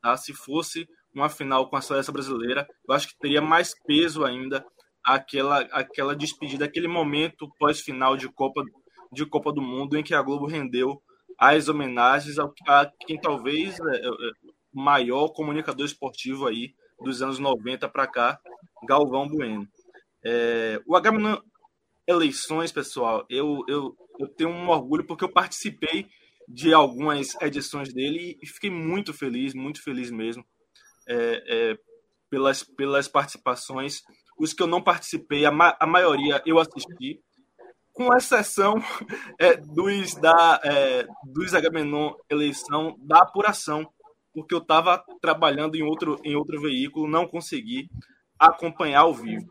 Tá? 0.00 0.16
Se 0.16 0.32
fosse 0.32 0.86
uma 1.12 1.28
final 1.28 1.68
com 1.68 1.76
a 1.76 1.80
seleção 1.80 2.12
brasileira, 2.12 2.64
eu 2.88 2.94
acho 2.94 3.08
que 3.08 3.18
teria 3.18 3.40
mais 3.40 3.72
peso 3.86 4.24
ainda 4.24 4.64
aquela, 5.06 5.60
aquela 5.72 6.16
despedida, 6.16 6.64
aquele 6.64 6.88
momento 6.88 7.48
pós-final 7.58 8.16
de 8.16 8.28
Copa, 8.28 8.62
de 9.12 9.24
Copa 9.24 9.52
do 9.52 9.62
Mundo 9.62 9.96
em 9.96 10.02
que 10.02 10.14
a 10.14 10.20
Globo 10.20 10.46
rendeu 10.46 11.00
as 11.38 11.68
homenagens 11.68 12.38
a, 12.38 12.50
a 12.66 12.90
quem 13.06 13.20
talvez, 13.20 13.78
é, 13.78 13.96
é, 14.06 14.10
maior 14.72 15.28
comunicador 15.28 15.86
esportivo 15.86 16.46
aí 16.46 16.74
dos 17.00 17.22
anos 17.22 17.38
90 17.38 17.88
para 17.88 18.06
cá, 18.06 18.40
Galvão 18.86 19.28
Bueno. 19.28 19.68
É, 20.24 20.80
o 20.86 20.98
HM 20.98 21.40
Eleições, 22.08 22.70
pessoal, 22.70 23.26
eu, 23.28 23.64
eu, 23.68 23.96
eu 24.18 24.28
tenho 24.28 24.50
um 24.50 24.68
orgulho 24.68 25.04
porque 25.04 25.24
eu 25.24 25.32
participei 25.32 26.06
de 26.48 26.72
algumas 26.72 27.34
edições 27.40 27.92
dele 27.92 28.38
e 28.40 28.46
fiquei 28.46 28.70
muito 28.70 29.12
feliz, 29.12 29.54
muito 29.54 29.82
feliz 29.82 30.10
mesmo 30.10 30.44
é, 31.08 31.42
é, 31.46 31.78
pelas, 32.30 32.62
pelas 32.62 33.08
participações. 33.08 34.02
Os 34.38 34.52
que 34.52 34.62
eu 34.62 34.66
não 34.66 34.82
participei, 34.82 35.44
a, 35.44 35.50
ma 35.50 35.76
a 35.80 35.86
maioria 35.86 36.42
eu 36.44 36.58
assisti, 36.58 37.20
com 37.92 38.14
exceção 38.14 38.74
é, 39.40 39.56
dos, 39.56 40.14
da, 40.14 40.60
é, 40.62 41.06
dos 41.24 41.54
Agamenon 41.54 42.12
eleição 42.30 42.94
da 42.98 43.22
apuração, 43.22 43.88
porque 44.34 44.54
eu 44.54 44.58
estava 44.58 45.02
trabalhando 45.20 45.76
em 45.76 45.82
outro, 45.82 46.20
em 46.22 46.36
outro 46.36 46.60
veículo, 46.60 47.08
não 47.08 47.26
consegui 47.26 47.88
acompanhar 48.38 49.00
ao 49.00 49.14
vivo. 49.14 49.46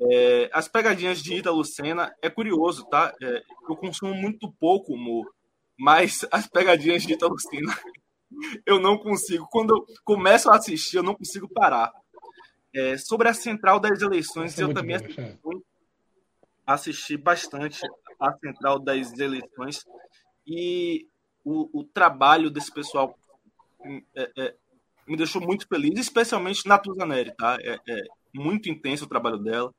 É, 0.00 0.50
as 0.52 0.68
pegadinhas 0.68 1.20
de 1.20 1.34
Ita 1.34 1.50
Lucena 1.50 2.14
é 2.22 2.30
curioso, 2.30 2.84
tá? 2.88 3.12
É, 3.20 3.42
eu 3.68 3.76
consumo 3.76 4.14
muito 4.14 4.52
pouco 4.60 4.92
humor, 4.92 5.26
mas 5.78 6.26
as 6.30 6.46
pegadinhas 6.46 7.02
de 7.02 7.14
Ita 7.14 7.26
Lucena 7.26 7.74
eu 8.66 8.78
não 8.78 8.98
consigo. 8.98 9.48
Quando 9.50 9.74
eu 9.74 9.84
começo 10.04 10.50
a 10.50 10.56
assistir, 10.56 10.98
eu 10.98 11.02
não 11.02 11.14
consigo 11.14 11.48
parar. 11.48 11.90
É, 12.74 12.96
sobre 12.98 13.28
a 13.28 13.34
central 13.34 13.80
das 13.80 14.00
eleições, 14.02 14.58
é 14.58 14.62
eu 14.62 14.74
também 14.74 14.96
assisti, 14.96 15.38
assisti, 16.66 17.16
bastante 17.16 17.80
a 18.20 18.32
central 18.34 18.78
das 18.78 19.18
eleições 19.18 19.84
e 20.46 21.06
o, 21.44 21.80
o 21.80 21.84
trabalho 21.84 22.50
desse 22.50 22.72
pessoal 22.72 23.16
é, 24.14 24.30
é, 24.36 24.54
me 25.06 25.16
deixou 25.16 25.40
muito 25.40 25.66
feliz, 25.66 25.98
especialmente 25.98 26.66
na 26.66 26.78
Tuzaneri, 26.78 27.34
tá? 27.36 27.56
É, 27.60 27.78
é, 27.88 28.02
muito 28.34 28.68
intenso 28.68 29.04
o 29.04 29.08
trabalho 29.08 29.38
dela. 29.38 29.72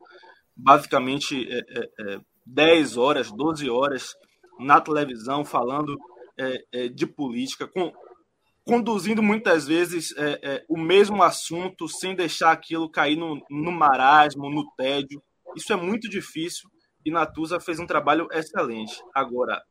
Basicamente, 0.55 1.47
é, 1.49 2.19
10 2.45 2.95
é, 2.95 2.99
horas, 2.99 3.31
12 3.31 3.69
horas 3.69 4.15
na 4.59 4.81
televisão 4.81 5.45
falando 5.45 5.97
de 6.93 7.05
política, 7.05 7.67
com, 7.67 7.91
conduzindo 8.69 9.23
muitas 9.23 9.67
vezes 9.67 10.13
o 10.67 10.77
mesmo 10.77 11.23
assunto 11.23 11.87
sem 11.87 12.15
deixar 12.15 12.51
aquilo 12.51 12.89
cair 12.89 13.15
no, 13.15 13.43
no 13.49 13.71
marasmo, 13.71 14.49
no 14.49 14.69
tédio. 14.75 15.21
Isso 15.55 15.73
é 15.73 15.75
muito 15.75 16.07
difícil 16.07 16.69
e 17.05 17.11
Natuza 17.11 17.59
fez 17.59 17.79
um 17.79 17.87
trabalho 17.87 18.27
excelente. 18.31 19.01
Agora, 19.13 19.61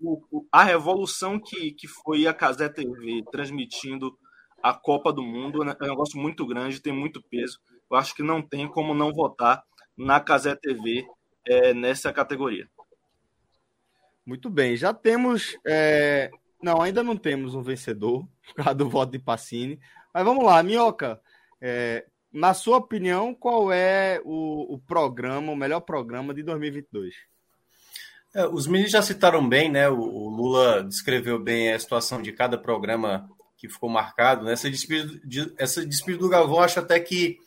o, 0.00 0.20
o, 0.30 0.46
a 0.50 0.62
revolução 0.62 1.38
que, 1.38 1.72
que 1.72 1.86
foi 1.86 2.26
a 2.26 2.34
Casé 2.34 2.68
TV 2.68 3.22
transmitindo 3.30 4.16
a 4.62 4.74
Copa 4.74 5.12
do 5.12 5.22
Mundo 5.22 5.64
né, 5.64 5.76
é 5.80 5.84
um 5.84 5.90
negócio 5.90 6.18
muito 6.18 6.46
grande, 6.46 6.80
tem 6.80 6.92
muito 6.92 7.22
peso. 7.22 7.60
Eu 7.90 7.96
acho 7.96 8.14
que 8.14 8.22
não 8.22 8.42
tem 8.42 8.68
como 8.68 8.94
não 8.94 9.12
votar 9.12 9.62
na 9.96 10.20
Casé 10.20 10.56
TV 10.56 11.06
é, 11.46 11.72
nessa 11.72 12.12
categoria. 12.12 12.68
Muito 14.24 14.50
bem, 14.50 14.76
já 14.76 14.92
temos. 14.92 15.56
É... 15.64 16.30
Não, 16.66 16.82
ainda 16.82 17.00
não 17.00 17.16
temos 17.16 17.54
um 17.54 17.62
vencedor 17.62 18.26
por 18.44 18.56
causa 18.56 18.74
do 18.74 18.90
voto 18.90 19.12
de 19.12 19.20
Pacini. 19.20 19.78
Mas 20.12 20.24
vamos 20.24 20.44
lá, 20.44 20.60
Minhoca. 20.64 21.20
É... 21.60 22.04
Na 22.32 22.52
sua 22.54 22.78
opinião, 22.78 23.32
qual 23.32 23.72
é 23.72 24.20
o, 24.24 24.74
o 24.74 24.78
programa, 24.80 25.52
o 25.52 25.56
melhor 25.56 25.80
programa 25.80 26.34
de 26.34 26.42
2022? 26.42 27.14
É, 28.34 28.46
os 28.48 28.66
meninos 28.66 28.90
já 28.90 29.00
citaram 29.00 29.48
bem, 29.48 29.70
né? 29.70 29.88
O, 29.88 30.00
o, 30.00 30.28
Lula 30.28 30.82
descreveu 30.82 31.38
bem 31.38 31.72
a 31.72 31.78
situação 31.78 32.20
de 32.20 32.32
cada 32.32 32.58
programa 32.58 33.30
que 33.56 33.68
ficou 33.68 33.88
marcado. 33.88 34.44
Né? 34.44 34.52
Essa, 34.52 34.68
despedida, 34.68 35.20
de, 35.24 35.54
essa 35.56 35.86
despedida 35.86 36.24
do 36.24 36.28
Galvão, 36.28 36.60
acho 36.60 36.80
até 36.80 36.98
que 36.98 37.38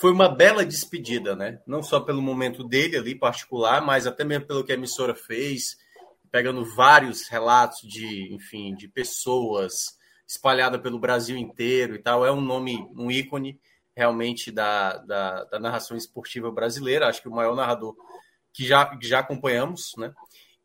foi 0.00 0.10
uma 0.10 0.28
bela 0.28 0.64
despedida, 0.64 1.36
né? 1.36 1.60
Não 1.66 1.82
só 1.82 2.00
pelo 2.00 2.22
momento 2.22 2.64
dele 2.64 2.96
ali 2.96 3.14
particular, 3.14 3.84
mas 3.84 4.06
até 4.06 4.24
mesmo 4.24 4.46
pelo 4.46 4.64
que 4.64 4.72
a 4.72 4.74
emissora 4.74 5.14
fez, 5.14 5.76
pegando 6.30 6.64
vários 6.74 7.28
relatos 7.28 7.80
de, 7.80 8.32
enfim, 8.34 8.74
de 8.74 8.88
pessoas 8.88 9.98
espalhadas 10.26 10.80
pelo 10.80 10.98
Brasil 10.98 11.36
inteiro 11.36 11.94
e 11.94 11.98
tal. 11.98 12.24
É 12.24 12.30
um 12.30 12.40
nome, 12.40 12.86
um 12.96 13.10
ícone 13.10 13.58
realmente 13.96 14.52
da, 14.52 14.98
da, 14.98 15.44
da 15.44 15.58
narração 15.58 15.96
esportiva 15.96 16.50
brasileira. 16.50 17.08
Acho 17.08 17.22
que 17.22 17.28
o 17.28 17.34
maior 17.34 17.56
narrador 17.56 17.96
que 18.52 18.66
já, 18.66 18.84
que 18.96 19.06
já 19.06 19.20
acompanhamos, 19.20 19.92
né? 19.96 20.12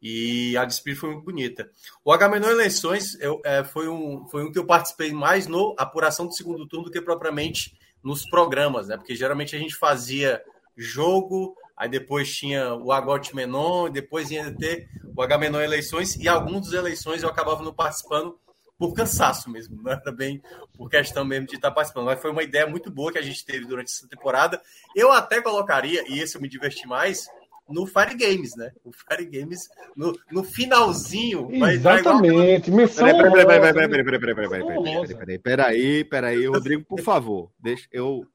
E 0.01 0.57
a 0.57 0.65
despedida 0.65 0.99
foi 0.99 1.11
muito 1.11 1.23
bonita. 1.23 1.71
O 2.03 2.11
Agamenon 2.11 2.49
Eleições 2.49 3.17
eu, 3.21 3.39
é, 3.45 3.63
foi, 3.63 3.87
um, 3.87 4.27
foi 4.27 4.43
um 4.43 4.51
que 4.51 4.59
eu 4.59 4.65
participei 4.65 5.13
mais 5.13 5.47
no 5.47 5.73
apuração 5.77 6.27
do 6.27 6.33
segundo 6.33 6.67
turno 6.67 6.85
do 6.85 6.91
que 6.91 7.01
propriamente 7.01 7.77
nos 8.03 8.29
programas, 8.29 8.89
né? 8.89 8.97
Porque 8.97 9.15
geralmente 9.15 9.55
a 9.55 9.59
gente 9.59 9.75
fazia 9.75 10.43
jogo, 10.75 11.55
aí 11.75 11.89
depois 11.89 12.33
tinha 12.33 12.73
o 12.75 12.91
Agote 12.91 13.35
Menon, 13.35 13.89
depois 13.89 14.31
ia 14.31 14.51
ter 14.55 14.89
o 15.15 15.21
Agamenon 15.21 15.61
Eleições, 15.61 16.15
e 16.15 16.27
alguns 16.27 16.61
dos 16.61 16.73
eleições 16.73 17.23
eu 17.23 17.29
acabava 17.29 17.63
não 17.63 17.73
participando 17.73 18.37
por 18.77 18.93
cansaço 18.93 19.49
mesmo, 19.49 19.81
não 19.81 19.91
era 19.91 20.11
bem 20.11 20.41
por 20.75 20.89
questão 20.89 21.23
mesmo 21.23 21.47
de 21.47 21.55
estar 21.55 21.71
participando. 21.71 22.05
Mas 22.05 22.21
foi 22.21 22.31
uma 22.31 22.43
ideia 22.43 22.67
muito 22.67 22.91
boa 22.91 23.11
que 23.11 23.17
a 23.17 23.21
gente 23.21 23.45
teve 23.45 23.65
durante 23.65 23.91
essa 23.91 24.07
temporada. 24.07 24.61
Eu 24.95 25.11
até 25.11 25.41
colocaria, 25.41 26.03
e 26.09 26.19
esse 26.19 26.35
eu 26.35 26.41
me 26.41 26.49
diverti 26.49 26.87
mais, 26.87 27.27
no 27.69 27.85
Fire 27.85 28.15
Games, 28.15 28.55
né? 28.55 28.71
O 28.83 28.91
Fire 28.91 29.25
Games 29.25 29.69
no, 29.95 30.17
no 30.31 30.43
finalzinho. 30.43 31.49
Exatamente. 31.51 32.71
Missão 32.71 33.05
peraí, 33.05 33.31
peraí, 33.31 33.45
peraí, 33.45 33.73
peraí, 33.73 34.03
peraí, 34.03 34.19
peraí, 34.19 34.35
peraí, 34.35 34.47
peraí, 34.47 35.15
peraí, 35.15 35.39
peraí, 35.39 36.03
peraí, 36.03 36.47
Rodrigo, 36.47 36.83
por 36.83 37.01
favor, 37.01 37.51
deixa 37.57 37.87
eu 37.91 38.25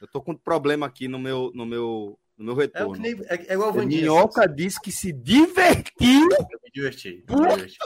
eu 0.00 0.06
tô 0.06 0.22
com 0.22 0.30
um 0.30 0.36
problema 0.36 0.86
aqui 0.86 1.08
no 1.08 1.18
meu 1.18 1.50
no 1.52 1.66
meu 1.66 2.16
no 2.38 2.44
meu 2.44 2.54
retorno. 2.54 3.04
É, 3.04 3.10
é, 3.10 3.46
é 3.48 3.54
igual 3.54 3.72
o 3.72 3.84
Minhoca 3.84 4.46
disse 4.48 4.80
que 4.80 4.92
se 4.92 5.12
divertiu. 5.12 6.28
Eu 6.30 6.60
me 6.62 6.70
diverti. 6.72 7.24
Eu 7.28 7.38
me 7.38 7.48
diverti. 7.58 7.76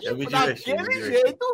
Eu 0.00 0.16
me 0.16 0.26
diverti. 0.26 0.74
Daquele 0.74 1.02
jeito. 1.02 1.46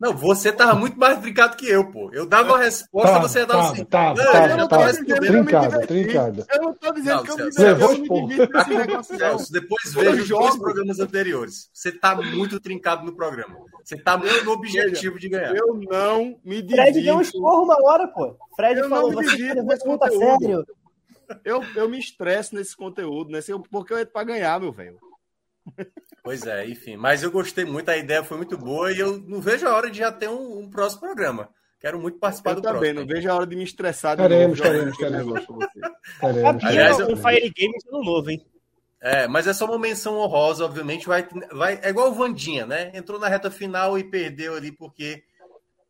Não, 0.00 0.12
você 0.12 0.52
tava 0.52 0.74
muito 0.74 0.98
mais 0.98 1.18
brincado 1.18 1.56
que 1.56 1.68
eu, 1.68 1.90
pô. 1.90 2.10
Eu 2.12 2.26
dava 2.26 2.50
uma 2.50 2.58
resposta, 2.58 3.12
tá, 3.12 3.20
você 3.20 3.46
dava 3.46 3.70
assim. 3.70 3.84
Tá, 3.84 4.14
tá, 4.14 4.48
eu 4.48 4.56
não 4.56 4.68
tá, 4.68 4.92
trincado, 4.92 5.86
trincado. 5.86 6.46
Eu 6.52 6.62
não 6.62 6.74
tô 6.74 6.92
dizendo 6.92 7.16
não, 7.16 7.24
que 7.24 7.30
eu 7.30 7.46
me, 7.46 7.52
Celso, 7.52 7.82
eu 7.82 8.02
me 8.02 8.28
divido 8.28 9.04
Celso, 9.04 9.52
depois 9.52 9.94
veja 9.94 10.22
os 10.22 10.28
dois 10.28 10.58
programas 10.58 11.00
anteriores. 11.00 11.70
Você 11.72 11.92
tá 11.92 12.16
muito 12.16 12.60
trincado 12.60 13.04
no 13.04 13.14
programa. 13.14 13.56
Você 13.84 13.96
tá 13.96 14.16
muito 14.16 14.44
no 14.44 14.52
objetivo 14.52 15.18
de 15.18 15.28
ganhar. 15.28 15.54
Eu 15.54 15.74
não 15.74 16.36
me 16.44 16.62
divido. 16.62 16.82
Fred 16.82 17.02
deu 17.02 17.16
um 17.16 17.20
esporro 17.20 17.64
uma 17.64 17.76
hora, 17.82 18.08
pô. 18.08 18.36
Fred 18.56 18.80
eu 18.80 18.88
falou, 18.88 19.12
não 19.12 19.20
me 19.20 19.28
divido 19.28 19.62
nesse 19.62 19.84
conteúdo. 19.84 20.40
Sério. 20.40 20.66
Eu, 21.44 21.62
eu 21.74 21.88
me 21.88 21.98
estresso 21.98 22.54
nesse 22.54 22.76
conteúdo, 22.76 23.30
né? 23.30 23.40
Porque 23.70 23.92
eu 23.92 23.98
entro 23.98 24.12
pra 24.12 24.24
ganhar, 24.24 24.60
meu 24.60 24.72
velho. 24.72 24.98
Pois 26.22 26.46
é, 26.46 26.66
enfim. 26.66 26.96
Mas 26.96 27.22
eu 27.22 27.30
gostei 27.30 27.64
muito, 27.64 27.90
a 27.90 27.96
ideia 27.96 28.24
foi 28.24 28.36
muito 28.36 28.56
boa 28.56 28.92
e 28.92 28.98
eu 28.98 29.18
não 29.20 29.40
vejo 29.40 29.66
a 29.66 29.74
hora 29.74 29.90
de 29.90 29.98
já 29.98 30.10
ter 30.10 30.28
um, 30.28 30.60
um 30.60 30.70
próximo 30.70 31.00
programa. 31.00 31.48
Quero 31.80 32.00
muito 32.00 32.18
participar 32.18 32.52
eu 32.52 32.56
do 32.56 32.62
também, 32.62 32.94
próximo. 32.94 33.00
não 33.00 33.06
vejo 33.06 33.30
a 33.30 33.34
hora 33.34 33.46
de 33.46 33.56
me 33.56 33.64
estressar. 33.64 34.16
Queremos, 34.16 34.58
queremos, 34.58 34.96
queremos. 34.96 35.46
Aliás, 36.64 36.98
o 36.98 37.16
Fire 37.16 37.52
Games 37.54 37.84
no 37.90 38.02
novo, 38.02 38.30
hein? 38.30 38.44
É, 39.02 39.28
mas 39.28 39.46
é 39.46 39.52
só 39.52 39.66
uma 39.66 39.78
menção 39.78 40.16
honrosa, 40.16 40.64
obviamente. 40.64 41.06
Vai, 41.06 41.28
vai, 41.52 41.78
é 41.82 41.90
igual 41.90 42.08
o 42.08 42.14
Vandinha, 42.14 42.64
né? 42.64 42.90
Entrou 42.94 43.20
na 43.20 43.28
reta 43.28 43.50
final 43.50 43.98
e 43.98 44.04
perdeu 44.04 44.56
ali 44.56 44.72
porque 44.72 45.22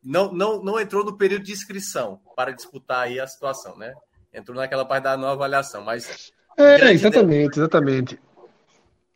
não, 0.03 0.33
não, 0.33 0.61
não 0.61 0.77
entrou 0.77 1.05
no 1.05 1.17
período 1.17 1.45
de 1.45 1.53
inscrição 1.53 2.19
para 2.35 2.51
disputar 2.51 3.03
aí 3.03 3.17
a 3.17 3.25
situação, 3.25 3.77
né? 3.77 3.93
Entrou 4.33 4.57
naquela 4.57 4.83
parte 4.83 5.05
da 5.05 5.15
nova 5.15 5.31
avaliação, 5.31 5.81
mas. 5.81 6.33
É, 6.57 6.91
exatamente, 6.91 7.57
exatamente. 7.57 8.19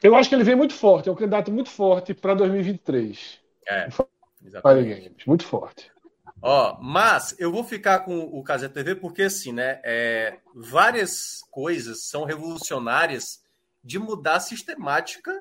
Eu 0.01 0.15
acho 0.15 0.29
que 0.29 0.35
ele 0.35 0.43
vem 0.43 0.55
muito 0.55 0.73
forte, 0.73 1.09
é 1.09 1.11
um 1.11 1.15
candidato 1.15 1.51
muito 1.51 1.69
forte 1.69 2.13
para 2.13 2.33
2023. 2.33 3.39
É, 3.67 3.89
exatamente. 4.45 5.27
Muito 5.27 5.45
forte. 5.45 5.91
Ó, 6.41 6.77
mas 6.81 7.35
eu 7.37 7.51
vou 7.51 7.65
ficar 7.65 7.99
com 7.99 8.17
o 8.17 8.41
Casé 8.41 8.69
TV 8.69 8.95
porque, 8.95 9.23
assim, 9.23 9.51
né, 9.51 9.81
é, 9.83 10.37
várias 10.55 11.41
coisas 11.51 12.05
são 12.05 12.23
revolucionárias 12.23 13.43
de 13.83 13.99
mudar 13.99 14.35
a 14.35 14.39
sistemática 14.39 15.37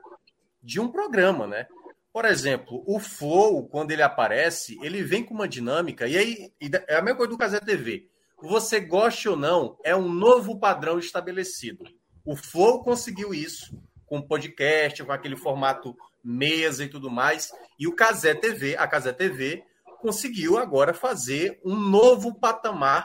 de 0.61 0.81
um 0.81 0.89
programa, 0.89 1.47
né? 1.47 1.69
Por 2.13 2.25
exemplo, 2.25 2.83
o 2.85 2.99
Flow, 2.99 3.69
quando 3.69 3.93
ele 3.93 4.03
aparece, 4.03 4.77
ele 4.83 5.05
vem 5.05 5.25
com 5.25 5.35
uma 5.35 5.47
dinâmica, 5.47 6.09
e 6.09 6.19
aí 6.19 6.53
é 6.89 6.97
a 6.97 7.03
mesma 7.03 7.17
coisa 7.17 7.31
do 7.31 7.39
Casé 7.39 7.61
TV. 7.61 8.09
Você 8.43 8.81
goste 8.81 9.29
ou 9.29 9.37
não, 9.37 9.79
é 9.85 9.95
um 9.95 10.09
novo 10.09 10.59
padrão 10.59 10.99
estabelecido. 10.99 11.85
O 12.25 12.35
Flow 12.35 12.83
conseguiu 12.83 13.33
isso 13.33 13.81
com 14.09 14.23
podcast, 14.23 15.05
com 15.05 15.13
aquele 15.13 15.37
formato 15.37 15.97
mesa 16.25 16.85
e 16.85 16.89
tudo 16.89 17.11
mais. 17.11 17.53
E 17.79 17.87
o 17.87 17.95
Casé 17.95 18.35
TV, 18.35 18.77
a 18.77 18.87
Casé 18.89 19.13
TV, 19.13 19.63
conseguiu 20.01 20.59
agora 20.59 20.95
fazer 20.95 21.61
um 21.65 21.77
novo 21.77 22.35
patamar 22.35 23.05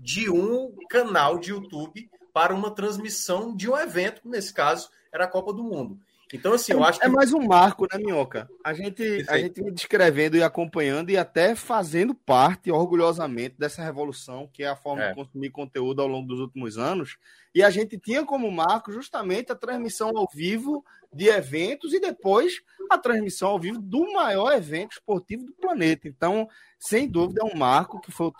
de 0.00 0.28
um 0.28 0.74
canal 0.90 1.38
de 1.38 1.50
YouTube 1.50 2.10
para 2.32 2.54
uma 2.54 2.74
transmissão 2.74 3.54
de 3.54 3.70
um 3.70 3.76
evento, 3.76 4.22
nesse 4.24 4.52
caso 4.52 4.90
era 5.12 5.24
a 5.24 5.28
Copa 5.28 5.52
do 5.52 5.62
Mundo. 5.62 5.98
Então, 6.32 6.54
assim, 6.54 6.72
eu 6.72 6.82
acho 6.82 6.98
que. 6.98 7.06
É 7.06 7.08
mais 7.08 7.32
um 7.32 7.40
marco, 7.40 7.86
né, 7.92 7.98
Minhoca? 7.98 8.48
A 8.64 8.72
gente, 8.72 9.24
a 9.28 9.36
gente 9.38 9.62
descrevendo 9.70 10.36
e 10.36 10.42
acompanhando 10.42 11.10
e 11.10 11.16
até 11.16 11.54
fazendo 11.54 12.14
parte, 12.14 12.70
orgulhosamente, 12.70 13.56
dessa 13.58 13.82
revolução 13.82 14.48
que 14.52 14.62
é 14.62 14.68
a 14.68 14.76
forma 14.76 15.04
é. 15.04 15.08
de 15.10 15.14
consumir 15.14 15.50
conteúdo 15.50 16.00
ao 16.00 16.08
longo 16.08 16.26
dos 16.26 16.40
últimos 16.40 16.78
anos. 16.78 17.18
E 17.54 17.62
a 17.62 17.68
gente 17.68 17.98
tinha 17.98 18.24
como 18.24 18.50
marco 18.50 18.90
justamente 18.90 19.52
a 19.52 19.54
transmissão 19.54 20.10
ao 20.16 20.26
vivo 20.32 20.82
de 21.12 21.28
eventos 21.28 21.92
e 21.92 22.00
depois 22.00 22.62
a 22.90 22.96
transmissão 22.96 23.50
ao 23.50 23.60
vivo 23.60 23.78
do 23.78 24.10
maior 24.12 24.52
evento 24.52 24.92
esportivo 24.92 25.44
do 25.44 25.52
planeta. 25.52 26.08
Então, 26.08 26.48
sem 26.78 27.06
dúvida, 27.06 27.42
é 27.42 27.44
um 27.44 27.58
marco 27.58 28.00
que 28.00 28.10
foi 28.10 28.32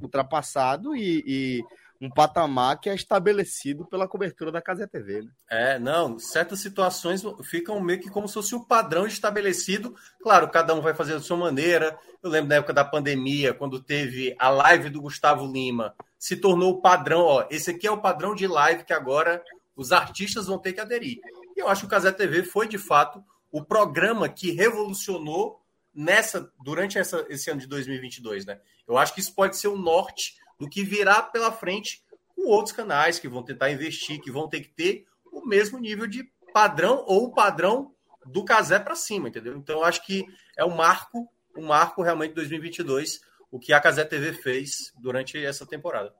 ultrapassado 0.00 0.96
e, 0.96 1.22
e 1.26 1.64
um 2.00 2.08
patamar 2.08 2.80
que 2.80 2.88
é 2.88 2.94
estabelecido 2.94 3.84
pela 3.84 4.08
cobertura 4.08 4.50
da 4.50 4.62
Casa 4.62 4.88
TV. 4.88 5.22
Né? 5.22 5.30
É, 5.50 5.78
não, 5.78 6.18
certas 6.18 6.60
situações 6.60 7.22
ficam 7.44 7.78
meio 7.80 8.00
que 8.00 8.08
como 8.08 8.26
se 8.26 8.34
fosse 8.34 8.54
o 8.54 8.58
um 8.58 8.64
padrão 8.64 9.06
estabelecido. 9.06 9.94
Claro, 10.22 10.48
cada 10.48 10.74
um 10.74 10.80
vai 10.80 10.94
fazer 10.94 11.12
da 11.12 11.20
sua 11.20 11.36
maneira. 11.36 11.98
Eu 12.22 12.30
lembro 12.30 12.48
da 12.48 12.56
época 12.56 12.72
da 12.72 12.84
pandemia, 12.84 13.52
quando 13.52 13.82
teve 13.82 14.34
a 14.38 14.48
live 14.48 14.88
do 14.88 15.02
Gustavo 15.02 15.46
Lima, 15.46 15.94
se 16.18 16.36
tornou 16.36 16.72
o 16.72 16.80
padrão, 16.80 17.20
ó, 17.20 17.46
esse 17.50 17.70
aqui 17.70 17.86
é 17.86 17.90
o 17.90 18.00
padrão 18.00 18.34
de 18.34 18.46
live 18.46 18.84
que 18.84 18.92
agora 18.92 19.42
os 19.76 19.92
artistas 19.92 20.46
vão 20.46 20.58
ter 20.58 20.72
que 20.72 20.80
aderir. 20.80 21.18
E 21.56 21.60
eu 21.60 21.68
acho 21.68 21.82
que 21.82 21.86
o 21.86 21.90
Casé 21.90 22.12
TV 22.12 22.42
foi, 22.42 22.66
de 22.66 22.78
fato, 22.78 23.22
o 23.52 23.62
programa 23.62 24.28
que 24.28 24.52
revolucionou 24.52 25.60
nessa 25.94 26.50
durante 26.62 26.98
essa, 26.98 27.26
esse 27.28 27.50
ano 27.50 27.60
de 27.60 27.66
2022, 27.66 28.46
né? 28.46 28.60
Eu 28.86 28.96
acho 28.96 29.14
que 29.14 29.20
isso 29.20 29.34
pode 29.34 29.56
ser 29.56 29.68
o 29.68 29.76
norte 29.76 30.36
do 30.60 30.68
que 30.68 30.84
virá 30.84 31.22
pela 31.22 31.50
frente 31.50 32.04
com 32.36 32.42
outros 32.48 32.76
canais 32.76 33.18
que 33.18 33.26
vão 33.26 33.42
tentar 33.42 33.70
investir, 33.70 34.20
que 34.20 34.30
vão 34.30 34.46
ter 34.46 34.60
que 34.60 34.68
ter 34.68 35.06
o 35.32 35.46
mesmo 35.46 35.78
nível 35.78 36.06
de 36.06 36.30
padrão 36.52 37.02
ou 37.06 37.24
o 37.24 37.32
padrão 37.32 37.94
do 38.26 38.44
Casé 38.44 38.78
para 38.78 38.94
cima, 38.94 39.28
entendeu? 39.28 39.56
Então 39.56 39.82
acho 39.82 40.04
que 40.04 40.26
é 40.56 40.64
um 40.64 40.76
marco, 40.76 41.26
um 41.56 41.66
marco 41.66 42.02
realmente 42.02 42.30
de 42.30 42.34
2022, 42.36 43.22
o 43.50 43.58
que 43.58 43.72
a 43.72 43.80
Casé 43.80 44.04
TV 44.04 44.34
fez 44.34 44.92
durante 45.00 45.42
essa 45.42 45.64
temporada. 45.64 46.12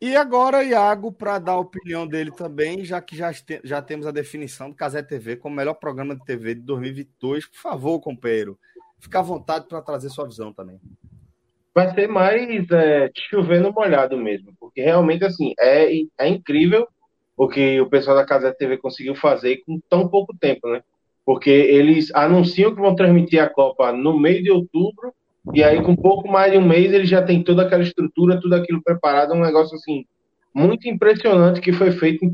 E 0.00 0.16
agora, 0.16 0.64
Iago, 0.64 1.12
para 1.12 1.38
dar 1.38 1.52
a 1.52 1.60
opinião 1.60 2.06
dele 2.06 2.30
também, 2.30 2.84
já 2.84 3.00
que 3.00 3.16
já, 3.16 3.30
já 3.64 3.80
temos 3.82 4.06
a 4.06 4.10
definição 4.10 4.70
do 4.70 4.76
Casé 4.76 5.02
TV 5.02 5.36
como 5.36 5.56
melhor 5.56 5.74
programa 5.74 6.14
de 6.14 6.24
TV 6.24 6.54
de 6.54 6.60
2022, 6.62 7.46
por 7.46 7.58
favor, 7.58 8.00
companheiro, 8.00 8.58
fica 8.98 9.18
à 9.18 9.22
vontade 9.22 9.66
para 9.66 9.80
trazer 9.82 10.08
sua 10.10 10.26
visão 10.26 10.52
também 10.52 10.80
vai 11.76 11.92
ser 11.92 12.08
mais 12.08 12.70
é, 12.70 13.10
chovendo 13.28 13.70
molhado 13.70 14.16
mesmo, 14.16 14.50
porque 14.58 14.80
realmente 14.80 15.26
assim 15.26 15.52
é, 15.60 15.92
é 16.18 16.26
incrível 16.26 16.88
o 17.36 17.46
que 17.46 17.78
o 17.78 17.90
pessoal 17.90 18.16
da 18.16 18.24
Casa 18.24 18.50
TV 18.50 18.78
conseguiu 18.78 19.14
fazer 19.14 19.58
com 19.58 19.78
tão 19.86 20.08
pouco 20.08 20.34
tempo, 20.40 20.66
né? 20.70 20.80
Porque 21.22 21.50
eles 21.50 22.10
anunciam 22.14 22.74
que 22.74 22.80
vão 22.80 22.94
transmitir 22.94 23.42
a 23.42 23.50
Copa 23.50 23.92
no 23.92 24.18
meio 24.18 24.42
de 24.42 24.50
outubro 24.50 25.12
e 25.52 25.62
aí 25.62 25.82
com 25.82 25.94
pouco 25.94 26.26
mais 26.26 26.50
de 26.50 26.56
um 26.56 26.66
mês 26.66 26.94
eles 26.94 27.10
já 27.10 27.22
têm 27.22 27.44
toda 27.44 27.64
aquela 27.64 27.82
estrutura, 27.82 28.40
tudo 28.40 28.54
aquilo 28.54 28.82
preparado, 28.82 29.34
um 29.34 29.42
negócio 29.42 29.76
assim 29.76 30.06
muito 30.54 30.88
impressionante 30.88 31.60
que 31.60 31.74
foi 31.74 31.92
feito 31.92 32.24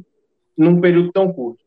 num 0.57 0.81
período 0.81 1.11
tão 1.11 1.33
curto. 1.33 1.59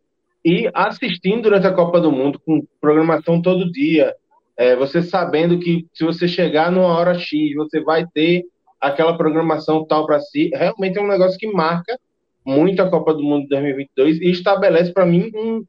E 0.45 0.71
assistindo 0.73 1.41
durante 1.41 1.67
a 1.67 1.73
Copa 1.73 1.99
do 1.99 2.09
Mundo 2.09 2.39
com 2.39 2.65
programação 2.79 3.41
todo 3.41 3.69
dia, 3.69 4.15
é, 4.57 4.75
você 4.75 5.01
sabendo 5.01 5.59
que 5.59 5.87
se 5.93 6.03
você 6.03 6.27
chegar 6.27 6.71
numa 6.71 6.87
hora 6.87 7.17
X, 7.17 7.53
você 7.55 7.81
vai 7.81 8.05
ter 8.07 8.45
aquela 8.79 9.17
programação 9.17 9.85
tal 9.85 10.05
para 10.05 10.19
si, 10.19 10.49
realmente 10.53 10.97
é 10.97 11.01
um 11.01 11.07
negócio 11.07 11.37
que 11.37 11.47
marca 11.47 11.99
muito 12.45 12.81
a 12.81 12.89
Copa 12.89 13.13
do 13.13 13.23
Mundo 13.23 13.43
de 13.43 13.49
2022 13.49 14.21
e 14.21 14.31
estabelece 14.31 14.93
para 14.93 15.05
mim 15.05 15.31
um 15.35 15.65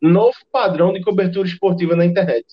novo 0.00 0.36
padrão 0.50 0.92
de 0.92 1.02
cobertura 1.02 1.46
esportiva 1.46 1.94
na 1.94 2.04
internet. 2.06 2.46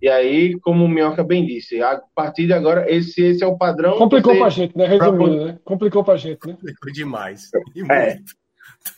E 0.00 0.08
aí, 0.08 0.58
como 0.60 0.84
o 0.84 0.88
Minhoca 0.88 1.24
bem 1.24 1.46
disse, 1.46 1.82
a 1.82 2.00
partir 2.14 2.46
de 2.46 2.52
agora, 2.52 2.90
esse, 2.92 3.22
esse 3.22 3.42
é 3.42 3.46
o 3.46 3.56
padrão. 3.56 3.96
Complicou 3.96 4.34
você... 4.34 4.40
pra 4.40 4.48
gente, 4.50 4.76
né? 4.76 4.86
Resumindo, 4.86 5.46
né? 5.46 5.58
Complicou 5.64 6.04
pra 6.04 6.16
gente, 6.16 6.46
né? 6.46 6.52
Complicou 6.52 6.92
demais. 6.92 7.50
É. 7.90 8.18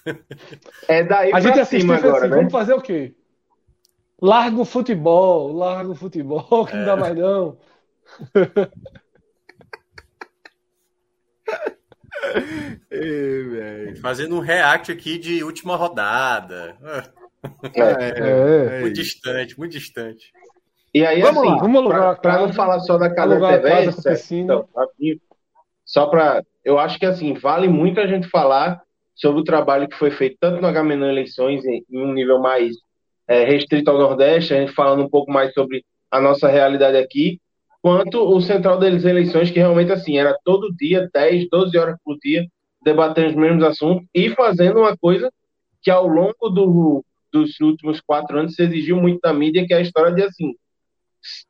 é 0.89 1.05
daí 1.05 1.33
a 1.33 1.41
gente 1.41 1.61
assiste 1.61 1.91
agora, 1.91 2.19
assim, 2.19 2.29
né? 2.29 2.37
Vamos 2.37 2.53
fazer 2.53 2.75
o 2.75 2.81
quê? 2.81 3.15
Larga 4.21 4.61
o 4.61 4.65
futebol, 4.65 5.53
larga 5.53 5.91
o 5.91 5.95
futebol, 5.95 6.67
que 6.67 6.75
é. 6.75 6.77
não 6.77 6.85
dá 6.85 6.93
é. 6.93 6.97
mais 6.97 7.17
não. 7.17 7.57
Ei, 12.91 13.95
Fazendo 13.97 14.37
um 14.37 14.41
react 14.41 14.91
aqui 14.91 15.19
de 15.19 15.45
última 15.45 15.77
rodada. 15.77 16.77
É, 17.75 17.81
é, 17.81 18.79
é 18.79 18.81
muito 18.81 18.95
distante, 18.95 19.57
muito 19.59 19.73
distante. 19.73 20.33
E 20.93 21.07
aí, 21.07 21.21
vamos 21.21 21.43
assim, 21.43 21.51
lá, 21.51 21.57
vamos 21.59 21.81
alugar 21.81 22.21
para 22.21 22.39
não 22.39 22.53
falar 22.53 22.81
só 22.81 22.99
da 22.99 23.15
Casa 23.15 23.39
TV, 23.39 23.69
casa 23.71 24.35
então, 24.35 24.69
só 25.85 26.07
para. 26.07 26.43
Eu 26.65 26.79
acho 26.79 26.99
que 26.99 27.07
assim, 27.07 27.35
vale 27.35 27.69
muito 27.69 28.01
a 28.01 28.07
gente 28.07 28.29
falar 28.29 28.83
sobre 29.15 29.41
o 29.41 29.45
trabalho 29.45 29.89
que 29.89 29.97
foi 29.97 30.11
feito 30.11 30.37
tanto 30.41 30.61
no 30.61 30.69
HMN 30.69 31.05
Eleições, 31.05 31.65
em, 31.65 31.85
em 31.91 32.03
um 32.03 32.13
nível 32.13 32.41
mais 32.41 32.75
é, 33.29 33.45
restrito 33.45 33.91
ao 33.91 33.99
Nordeste, 33.99 34.55
a 34.55 34.61
gente 34.61 34.73
falando 34.73 35.05
um 35.05 35.09
pouco 35.09 35.31
mais 35.31 35.53
sobre 35.53 35.85
a 36.11 36.21
nossa 36.21 36.49
realidade 36.49 36.97
aqui, 36.97 37.39
quanto 37.83 38.23
o 38.23 38.41
central 38.41 38.79
das 38.79 39.05
eleições, 39.05 39.51
que 39.51 39.59
realmente 39.59 39.93
assim, 39.93 40.19
era 40.19 40.37
todo 40.45 40.75
dia, 40.75 41.09
10, 41.13 41.49
12 41.51 41.77
horas 41.79 41.97
por 42.03 42.19
dia, 42.19 42.47
debatendo 42.83 43.29
os 43.29 43.35
mesmos 43.35 43.63
assuntos 43.65 44.07
e 44.15 44.31
fazendo 44.31 44.81
uma 44.81 44.97
coisa 44.97 45.31
que 45.83 45.91
ao 45.91 46.07
longo 46.07 46.49
do, 46.49 47.05
dos 47.31 47.61
últimos 47.61 48.01
quatro 48.01 48.39
anos 48.39 48.55
se 48.55 48.63
exigiu 48.63 48.97
muito 48.97 49.21
da 49.21 49.33
mídia, 49.33 49.67
que 49.67 49.75
é 49.75 49.77
a 49.77 49.83
história 49.83 50.13
de 50.13 50.23
assim, 50.23 50.55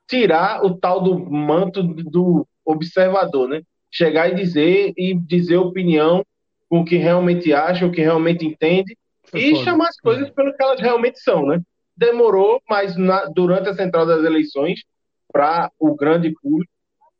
tirar 0.08 0.64
o 0.64 0.74
tal 0.74 1.00
do 1.00 1.18
manto 1.18 1.82
do 1.82 2.46
observador, 2.64 3.48
né? 3.48 3.62
Chegar 3.90 4.30
e 4.30 4.34
dizer 4.34 4.92
e 4.96 5.14
dizer 5.14 5.56
opinião 5.56 6.24
com 6.68 6.80
o 6.80 6.84
que 6.84 6.96
realmente 6.96 7.52
acha, 7.52 7.86
o 7.86 7.92
que 7.92 8.02
realmente 8.02 8.44
entende, 8.44 8.96
e 9.34 9.56
chamar 9.56 9.88
as 9.88 9.96
coisas 9.98 10.28
pelo 10.30 10.54
que 10.54 10.62
elas 10.62 10.80
realmente 10.80 11.18
são, 11.20 11.46
né? 11.46 11.60
Demorou, 11.98 12.62
mas 12.70 12.96
na, 12.96 13.24
durante 13.24 13.68
a 13.68 13.74
central 13.74 14.06
das 14.06 14.24
eleições, 14.24 14.84
para 15.32 15.68
o 15.80 15.96
grande 15.96 16.32
público, 16.40 16.72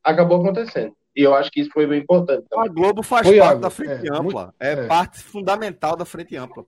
acabou 0.05 0.41
acontecendo. 0.41 0.95
E 1.17 1.23
eu 1.23 1.35
acho 1.35 1.51
que 1.51 1.61
isso 1.61 1.71
foi 1.73 1.85
bem 1.85 2.01
importante. 2.01 2.47
Também. 2.49 2.71
A 2.71 2.73
Globo 2.73 3.03
faz 3.03 3.27
foi 3.27 3.39
parte 3.39 3.61
da 3.61 3.71
frente 3.71 4.07
é, 4.07 4.17
ampla. 4.17 4.55
É, 4.61 4.73
é, 4.73 4.87
parte 4.87 5.19
fundamental 5.19 5.97
da 5.97 6.05
frente 6.05 6.37
ampla. 6.37 6.65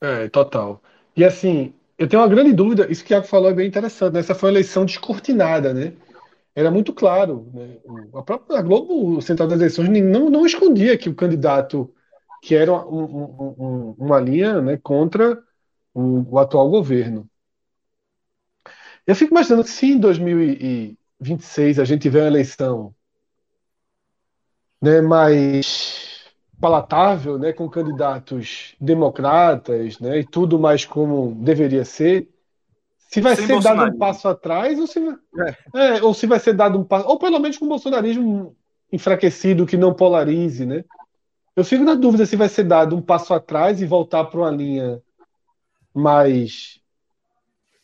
É, 0.00 0.26
total. 0.28 0.82
E 1.14 1.22
assim, 1.22 1.74
eu 1.98 2.08
tenho 2.08 2.22
uma 2.22 2.28
grande 2.28 2.54
dúvida, 2.54 2.90
isso 2.90 3.04
que 3.04 3.12
o 3.12 3.14
Iago 3.14 3.26
falou 3.26 3.50
é 3.50 3.54
bem 3.54 3.68
interessante, 3.68 4.14
né? 4.14 4.20
Essa 4.20 4.34
foi 4.34 4.48
uma 4.48 4.54
eleição 4.54 4.86
descortinada, 4.86 5.74
né? 5.74 5.92
Era 6.54 6.70
muito 6.70 6.94
claro. 6.94 7.46
Né? 7.52 7.76
A 8.14 8.22
própria 8.22 8.62
Globo, 8.62 9.18
o 9.18 9.20
Central 9.20 9.46
das 9.48 9.58
Eleições, 9.58 9.90
não, 10.02 10.30
não 10.30 10.46
escondia 10.46 10.96
que 10.96 11.10
o 11.10 11.14
candidato 11.14 11.92
que 12.40 12.54
era 12.54 12.72
um, 12.72 13.04
um, 13.04 13.54
um, 13.58 13.94
uma 13.98 14.20
linha 14.20 14.60
né, 14.60 14.78
contra 14.82 15.42
o, 15.98 16.34
o, 16.34 16.38
atual 16.38 16.70
governo. 16.70 17.28
Eu 19.06 19.16
fico 19.16 19.32
imaginando 19.32 19.64
que 19.64 19.70
se 19.70 19.86
em 19.86 19.98
2026 19.98 21.78
a 21.80 21.84
gente 21.84 22.02
tiver 22.02 22.22
uma 22.22 22.28
eleição 22.28 22.94
né, 24.80 25.00
mais 25.00 26.24
palatável, 26.60 27.38
né, 27.38 27.52
com 27.52 27.68
candidatos 27.68 28.76
democratas 28.80 29.98
né, 29.98 30.20
e 30.20 30.24
tudo 30.24 30.58
mais 30.58 30.84
como 30.84 31.34
deveria 31.34 31.84
ser, 31.84 32.28
se 33.08 33.20
vai 33.20 33.34
Sem 33.34 33.46
ser 33.46 33.62
dado 33.62 33.94
um 33.94 33.98
passo 33.98 34.28
atrás 34.28 34.78
ou 34.78 34.86
se, 34.86 35.00
é. 35.00 35.96
É, 35.96 36.02
ou 36.02 36.12
se 36.12 36.26
vai 36.26 36.38
ser 36.38 36.52
dado 36.52 36.78
um 36.78 36.84
passo, 36.84 37.08
ou 37.08 37.18
pelo 37.18 37.38
menos 37.38 37.56
com 37.56 37.64
o 37.64 37.68
bolsonarismo 37.68 38.54
enfraquecido 38.92 39.66
que 39.66 39.76
não 39.76 39.94
polarize, 39.94 40.66
né? 40.66 40.84
Eu 41.56 41.64
fico 41.64 41.82
na 41.82 41.94
dúvida 41.94 42.26
se 42.26 42.36
vai 42.36 42.48
ser 42.48 42.64
dado 42.64 42.94
um 42.94 43.00
passo 43.00 43.32
atrás 43.32 43.80
e 43.80 43.86
voltar 43.86 44.24
para 44.24 44.40
uma 44.40 44.50
linha 44.50 45.02
mais 45.98 46.80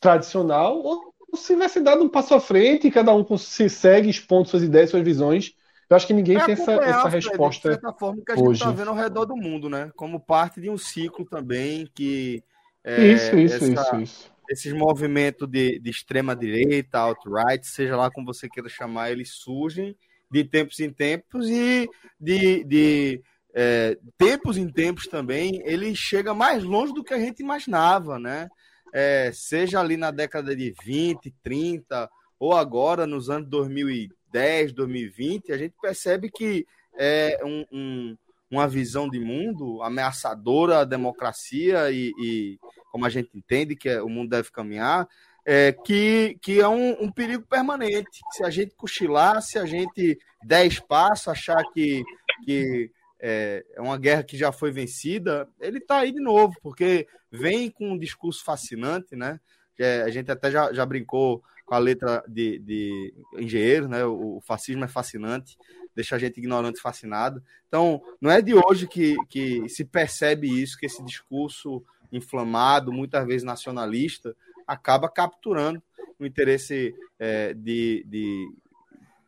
tradicional 0.01 0.79
ou 0.83 1.15
se 1.35 1.57
vai 1.57 1.69
ser 1.69 1.81
dado 1.81 2.05
um 2.05 2.09
passo 2.09 2.35
à 2.35 2.41
frente 2.41 2.87
e 2.87 2.91
cada 2.91 3.15
um 3.15 3.37
se 3.37 3.69
segue 3.69 4.09
expondo 4.09 4.49
suas 4.49 4.63
ideias, 4.63 4.91
suas 4.91 5.03
visões. 5.03 5.53
Eu 5.89 5.97
acho 5.97 6.07
que 6.07 6.13
ninguém 6.13 6.37
é 6.37 6.45
tem 6.45 6.55
essa, 6.55 6.73
essa 6.73 7.09
resposta. 7.09 7.69
De 7.69 7.75
certa 7.75 7.93
forma 7.93 8.23
que 8.25 8.33
a 8.33 8.37
gente 8.37 8.53
está 8.53 8.71
vendo 8.71 8.91
ao 8.91 8.97
redor 8.97 9.25
do 9.25 9.37
mundo, 9.37 9.69
né? 9.69 9.91
Como 9.97 10.21
parte 10.21 10.61
de 10.61 10.71
um 10.71 10.79
ciclo 10.79 11.25
também 11.25 11.89
que. 11.95 12.43
É, 12.83 13.07
isso, 13.07 13.37
isso, 13.37 13.57
essa, 13.57 13.67
isso, 13.67 13.97
isso. 13.97 14.33
Esses 14.49 14.73
movimentos 14.73 15.49
de, 15.49 15.79
de 15.79 15.91
extrema-direita, 15.91 16.99
alt-right, 16.99 17.67
seja 17.67 17.97
lá 17.97 18.11
como 18.11 18.27
você 18.27 18.49
queira 18.49 18.69
chamar, 18.69 19.11
eles 19.11 19.31
surgem 19.31 19.97
de 20.31 20.45
tempos 20.45 20.81
em 20.81 20.91
tempos 20.91 21.49
e 21.49 21.89
de, 22.21 22.65
de 22.65 23.23
é, 23.55 23.97
tempos 24.19 24.57
em 24.57 24.69
tempos 24.69 25.07
também, 25.07 25.63
ele 25.65 25.95
chega 25.95 26.35
mais 26.35 26.65
longe 26.65 26.93
do 26.93 27.05
que 27.05 27.15
a 27.15 27.19
gente 27.19 27.41
imaginava, 27.41 28.19
né? 28.19 28.49
É, 28.93 29.31
seja 29.33 29.81
ali 29.81 29.97
na 29.97 30.11
década 30.11 30.55
de 30.55 30.75
20, 30.85 31.33
30, 31.43 32.11
ou 32.39 32.53
agora 32.53 33.07
nos 33.07 33.31
anos 33.31 33.49
2010, 33.49 34.73
2020, 34.73 35.53
a 35.53 35.59
gente 35.59 35.75
percebe 35.81 36.31
que 36.31 36.67
é 36.97 37.39
um, 37.45 37.65
um, 37.73 38.17
uma 38.51 38.67
visão 38.67 39.09
de 39.09 39.21
mundo 39.21 39.83
ameaçadora 39.83 40.81
à 40.81 40.85
democracia 40.85 41.91
e, 41.91 42.13
e 42.21 42.59
como 42.91 43.07
a 43.07 43.09
gente 43.09 43.31
entende 43.35 43.77
que 43.77 43.89
é, 43.89 44.03
o 44.03 44.09
mundo 44.09 44.31
deve 44.31 44.51
caminhar, 44.51 45.09
é, 45.47 45.73
que, 45.73 46.39
que 46.41 46.61
é 46.61 46.69
um, 46.69 47.05
um, 47.05 47.11
perigo 47.11 47.45
permanente. 47.47 48.21
Se 48.33 48.45
a 48.45 48.51
gente 48.51 48.75
cochilar, 48.75 49.43
se 49.43 49.59
a 49.59 49.67
gente 49.67 50.19
der 50.45 50.67
espaço, 50.67 51.31
achar 51.31 51.63
que, 51.73 52.03
que 52.45 52.91
é, 53.27 53.65
é 53.73 53.81
uma 53.81 53.97
guerra 53.97 54.23
que 54.23 54.37
já 54.37 54.53
foi 54.53 54.71
vencida, 54.71 55.49
ele 55.59 55.79
está 55.79 56.01
aí 56.01 56.13
de 56.13 56.21
novo, 56.21 56.55
porque 56.63 57.09
vem 57.31 57.71
com 57.71 57.93
um 57.93 57.99
discurso 57.99 58.45
fascinante, 58.45 59.17
né? 59.17 59.41
É, 59.79 60.03
a 60.03 60.11
gente 60.11 60.31
até 60.31 60.51
já, 60.51 60.71
já 60.75 60.85
brincou 60.85 61.43
com 61.65 61.75
a 61.75 61.79
letra 61.79 62.23
de, 62.29 62.59
de 62.59 63.15
engenheiro, 63.39 63.89
né? 63.89 64.05
O, 64.05 64.37
o, 64.37 64.41
fascismo 64.43 64.85
é 64.85 64.89
fascinante, 64.89 65.57
deixa 65.97 66.17
a 66.17 66.19
gente 66.19 66.37
ignorante 66.37 66.83
fascinado. 66.83 67.43
Então, 67.67 68.03
não 68.21 68.31
é 68.31 68.43
de 68.43 68.53
hoje 68.53 68.87
que, 68.87 69.17
que 69.31 69.67
se 69.71 69.87
percebe 69.87 70.47
isso, 70.47 70.77
que 70.77 70.85
esse 70.85 71.03
discurso 71.03 71.83
inflamado, 72.13 72.93
muitas 72.93 73.27
vezes 73.27 73.43
nacionalista, 73.43 74.37
acaba 74.67 75.09
capturando 75.09 75.83
o 76.21 76.27
interesse 76.27 76.95
é, 77.19 77.55
de, 77.55 78.05
de 78.07 78.53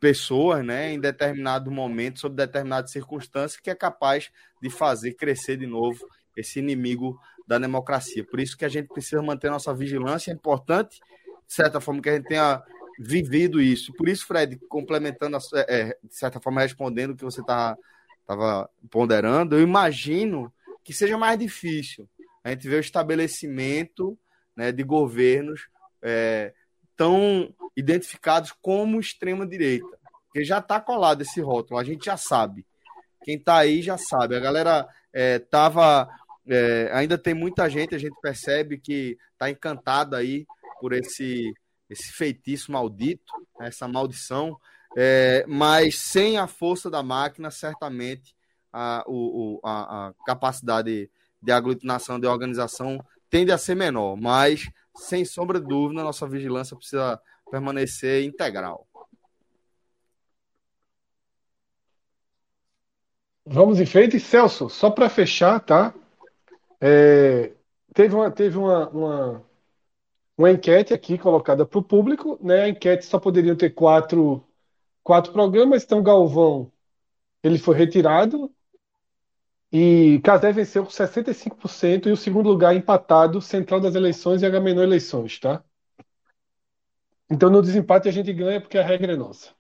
pessoas, 0.01 0.65
né, 0.65 0.93
em 0.93 1.01
determinado 1.01 1.71
momento, 1.71 2.21
sob 2.21 2.37
determinada 2.37 2.87
circunstância, 2.87 3.61
que 3.63 3.71
é 3.71 3.75
capaz 3.75 4.31
de 4.61 4.71
fazer 4.71 5.15
crescer 5.15 5.57
de 5.57 5.67
novo 5.67 6.07
esse 6.37 6.59
inimigo 6.59 7.19
da 7.47 7.59
democracia. 7.59 8.25
Por 8.25 8.41
isso 8.41 8.57
que 8.57 8.65
a 8.65 8.69
gente 8.69 8.89
precisa 8.89 9.23
manter 9.23 9.51
nossa 9.51 9.73
vigilância. 9.75 10.31
É 10.31 10.35
importante, 10.35 11.01
de 11.47 11.55
certa 11.55 11.81
forma, 11.81 12.03
que 12.03 12.11
a 12.11 12.15
gente 12.17 12.29
tenha 12.29 12.63
vivido 12.99 13.61
isso. 13.61 13.93
Por 13.93 14.09
isso, 14.09 14.27
Fred, 14.27 14.59
complementando, 14.69 15.37
é, 15.69 15.97
de 16.03 16.15
certa 16.15 16.41
forma, 16.41 16.61
respondendo 16.61 17.13
o 17.13 17.17
que 17.17 17.25
você 17.25 17.41
estava 17.41 17.77
tá, 18.27 18.69
ponderando, 18.91 19.57
eu 19.57 19.63
imagino 19.63 20.53
que 20.83 20.93
seja 20.93 21.17
mais 21.17 21.39
difícil 21.39 22.09
a 22.43 22.51
gente 22.51 22.69
ver 22.69 22.77
o 22.77 22.81
estabelecimento 22.81 24.19
né, 24.55 24.73
de 24.73 24.83
governos 24.83 25.69
é, 26.03 26.55
tão 26.97 27.53
identificados 27.77 28.53
como 28.63 29.01
extrema-direita. 29.01 29.99
Porque 30.27 30.45
já 30.45 30.59
está 30.59 30.81
colado 30.81 31.23
esse 31.23 31.41
rótulo, 31.41 31.79
a 31.79 31.85
gente 31.85 32.07
já 32.07 32.17
sabe. 32.17 32.65
Quem 33.23 33.37
está 33.37 33.59
aí 33.59 33.83
já 33.83 33.99
sabe. 33.99 34.37
A 34.37 34.41
galera. 34.41 34.89
É, 35.13 35.43
é, 36.49 36.91
ainda 36.93 37.17
tem 37.17 37.35
muita 37.35 37.69
gente, 37.69 37.95
a 37.95 37.99
gente 37.99 38.15
percebe 38.21 38.79
que 38.79 39.19
está 39.33 39.51
encantada 39.51 40.17
aí 40.17 40.47
por 40.81 40.93
esse, 40.93 41.53
esse 41.89 42.13
feitiço 42.13 42.71
maldito, 42.71 43.33
essa 43.61 43.89
maldição, 43.89 44.57
é, 44.97 45.45
mas 45.49 45.99
sem 45.99 46.39
a 46.39 46.47
força 46.47 46.91
da 46.91 47.03
máquina, 47.03 47.51
certamente 47.51 48.37
a, 48.73 49.03
o, 49.07 49.61
a, 49.65 50.09
a 50.09 50.15
capacidade 50.27 51.11
de 51.43 51.53
aglutinação, 51.53 52.21
de 52.21 52.27
organização 52.27 53.05
tende 53.29 53.51
a 53.51 53.59
ser 53.59 53.75
menor, 53.75 54.17
mas 54.17 54.71
sem 54.97 55.25
sombra 55.25 55.61
de 55.61 55.67
dúvida, 55.67 56.03
nossa 56.03 56.27
vigilância 56.29 56.77
precisa 56.77 57.21
permanecer 57.51 58.25
integral. 58.25 58.87
Vamos 63.45 63.79
em 63.79 63.87
frente. 63.87 64.19
Celso, 64.19 64.69
só 64.69 64.91
para 64.91 65.09
fechar, 65.09 65.61
tá? 65.61 65.95
É, 66.81 67.53
teve 67.95 68.15
uma, 68.15 68.31
teve 68.31 68.59
uma, 68.59 68.89
uma, 68.89 69.45
uma 70.37 70.51
enquete 70.51 70.93
aqui 70.93 71.17
colocada 71.17 71.65
para 71.65 71.79
o 71.79 71.83
público, 71.83 72.39
né? 72.43 72.63
A 72.65 72.69
enquete 72.69 73.07
só 73.07 73.21
poderiam 73.21 73.57
ter 73.57 73.71
quatro, 73.71 74.45
quatro 75.03 75.33
programas, 75.33 75.85
então 75.85 76.03
Galvão 76.03 76.73
ele 77.43 77.59
foi 77.59 77.77
retirado, 77.77 78.53
e 79.79 80.21
Casé 80.21 80.53
venceu 80.53 80.85
com 80.85 80.91
65% 80.91 82.09
e 82.09 82.13
o 82.13 82.17
segundo 82.17 82.49
lugar 82.49 82.75
empatado, 82.75 83.43
Central 83.43 83.79
das 83.79 83.95
Eleições 83.95 84.41
e 84.41 84.47
Agamenon 84.47 84.83
Eleições, 84.83 85.39
tá? 85.39 85.63
Então 87.31 87.51
no 87.51 87.61
desempate 87.61 88.09
a 88.09 88.11
gente 88.11 88.33
ganha 88.33 88.59
porque 88.59 88.79
a 88.79 88.83
regra 88.83 89.13
é 89.13 89.17
nossa. 89.17 89.51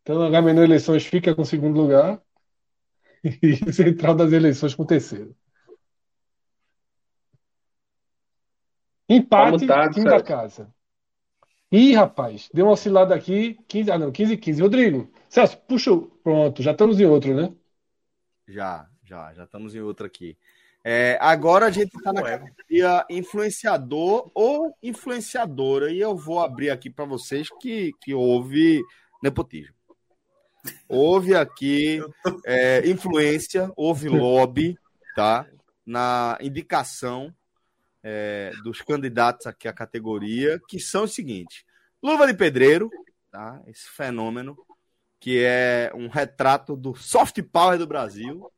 Então 0.00 0.22
Agamenon 0.22 0.62
Eleições 0.62 1.04
fica 1.04 1.34
com 1.34 1.42
o 1.42 1.44
segundo 1.44 1.78
lugar 1.78 2.22
e 3.22 3.70
Central 3.70 4.14
das 4.14 4.32
Eleições 4.32 4.74
com 4.74 4.82
o 4.82 4.86
terceiro. 4.86 5.36
Empate, 9.06 9.66
tá, 9.66 9.90
time 9.90 10.06
da 10.06 10.22
casa. 10.22 10.72
Ih, 11.70 11.92
rapaz, 11.92 12.48
deu 12.54 12.64
uma 12.64 12.72
oscilada 12.72 13.14
aqui. 13.14 13.58
15, 13.68 13.90
ah, 13.90 13.98
não, 13.98 14.10
15 14.10 14.38
15. 14.38 14.62
Rodrigo, 14.62 15.12
Celso, 15.28 15.58
puxa. 15.68 15.90
Pronto, 16.22 16.62
já 16.62 16.72
estamos 16.72 16.98
em 16.98 17.04
outro, 17.04 17.34
né? 17.34 17.54
Já. 18.48 18.88
Já, 19.06 19.32
já 19.32 19.44
estamos 19.44 19.74
em 19.74 19.80
outra 19.80 20.08
aqui. 20.08 20.36
É, 20.82 21.16
agora 21.20 21.66
a 21.66 21.70
gente 21.70 21.96
está 21.96 22.12
na 22.12 22.22
categoria 22.22 23.04
influenciador 23.08 24.30
ou 24.34 24.76
influenciadora, 24.82 25.90
e 25.90 26.00
eu 26.00 26.16
vou 26.16 26.40
abrir 26.40 26.70
aqui 26.70 26.90
para 26.90 27.04
vocês 27.04 27.48
que, 27.60 27.92
que 28.00 28.12
houve 28.12 28.82
nepotismo. 29.22 29.74
Houve 30.88 31.36
aqui 31.36 32.00
é, 32.44 32.88
influência, 32.88 33.70
houve 33.76 34.08
lobby, 34.08 34.76
tá? 35.14 35.46
Na 35.84 36.36
indicação 36.40 37.32
é, 38.02 38.50
dos 38.64 38.82
candidatos 38.82 39.46
aqui 39.46 39.68
à 39.68 39.72
categoria, 39.72 40.60
que 40.68 40.80
são 40.80 41.04
os 41.04 41.14
seguintes: 41.14 41.64
Luva 42.02 42.26
de 42.26 42.34
Pedreiro, 42.34 42.90
tá? 43.30 43.62
Esse 43.68 43.88
fenômeno 43.88 44.56
que 45.20 45.42
é 45.44 45.90
um 45.94 46.08
retrato 46.08 46.76
do 46.76 46.94
soft 46.94 47.40
power 47.42 47.78
do 47.78 47.86
Brasil, 47.86 48.50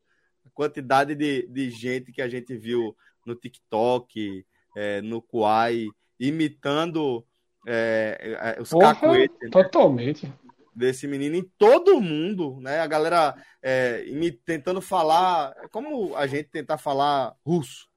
quantidade 0.58 1.14
de, 1.14 1.46
de 1.46 1.70
gente 1.70 2.10
que 2.10 2.20
a 2.20 2.28
gente 2.28 2.56
viu 2.56 2.96
no 3.24 3.36
TikTok, 3.36 4.44
é, 4.76 5.00
no 5.00 5.22
Kuai, 5.22 5.86
imitando 6.18 7.24
é, 7.64 8.56
é, 8.56 8.60
os 8.60 8.70
Porra, 8.70 8.92
cacuetes. 8.92 9.38
Né? 9.40 9.50
Totalmente. 9.50 10.32
Desse 10.74 11.06
menino 11.06 11.36
em 11.36 11.48
todo 11.56 12.00
mundo, 12.00 12.58
né? 12.60 12.80
A 12.80 12.88
galera 12.88 13.36
é, 13.62 14.04
tentando 14.44 14.80
falar, 14.80 15.54
como 15.70 16.16
a 16.16 16.26
gente 16.26 16.48
tentar 16.48 16.76
falar 16.76 17.36
russo, 17.46 17.88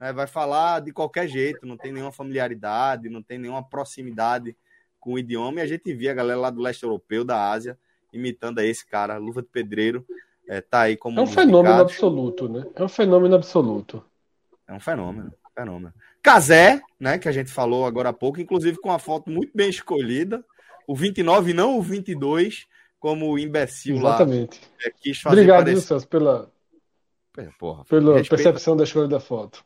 né? 0.00 0.12
vai 0.12 0.26
falar 0.26 0.80
de 0.80 0.92
qualquer 0.92 1.28
jeito, 1.28 1.64
não 1.64 1.76
tem 1.76 1.92
nenhuma 1.92 2.10
familiaridade, 2.10 3.08
não 3.08 3.22
tem 3.22 3.38
nenhuma 3.38 3.62
proximidade 3.62 4.56
com 4.98 5.12
o 5.12 5.18
idioma, 5.20 5.60
e 5.60 5.62
a 5.62 5.66
gente 5.68 5.94
via 5.94 6.10
a 6.10 6.14
galera 6.14 6.40
lá 6.40 6.50
do 6.50 6.60
leste 6.60 6.82
europeu, 6.82 7.24
da 7.24 7.48
Ásia, 7.48 7.78
imitando 8.12 8.58
esse 8.58 8.84
cara, 8.84 9.18
luva 9.18 9.40
de 9.40 9.48
pedreiro, 9.48 10.04
é, 10.48 10.60
tá 10.60 10.82
aí 10.82 10.96
como. 10.96 11.18
É 11.18 11.22
um 11.22 11.26
fenômeno 11.26 11.80
absoluto, 11.80 12.48
né? 12.48 12.64
É 12.74 12.82
um 12.82 12.88
fenômeno 12.88 13.34
absoluto. 13.34 14.02
É 14.66 14.72
um 14.72 14.80
fenômeno, 14.80 15.32
fenômeno. 15.54 15.92
Casé, 16.22 16.80
né, 16.98 17.18
que 17.18 17.28
a 17.28 17.32
gente 17.32 17.50
falou 17.50 17.86
agora 17.86 18.10
há 18.10 18.12
pouco, 18.12 18.40
inclusive 18.40 18.78
com 18.78 18.88
uma 18.88 18.98
foto 18.98 19.30
muito 19.30 19.52
bem 19.54 19.70
escolhida. 19.70 20.44
O 20.86 20.94
29 20.94 21.52
não 21.52 21.78
o 21.78 21.82
22, 21.82 22.66
como 22.98 23.30
o 23.30 23.38
imbecil 23.38 23.96
Exatamente. 23.96 24.60
lá 24.60 24.86
é, 24.86 24.90
quis 24.90 25.20
fazer 25.20 25.36
Obrigado, 25.36 25.64
parecer... 25.64 25.80
Celso, 25.82 26.08
pela, 26.08 26.50
Porra, 27.58 27.84
pela 27.84 28.18
respeita... 28.18 28.36
percepção 28.36 28.76
da 28.76 28.84
escolha 28.84 29.08
da 29.08 29.20
foto. 29.20 29.64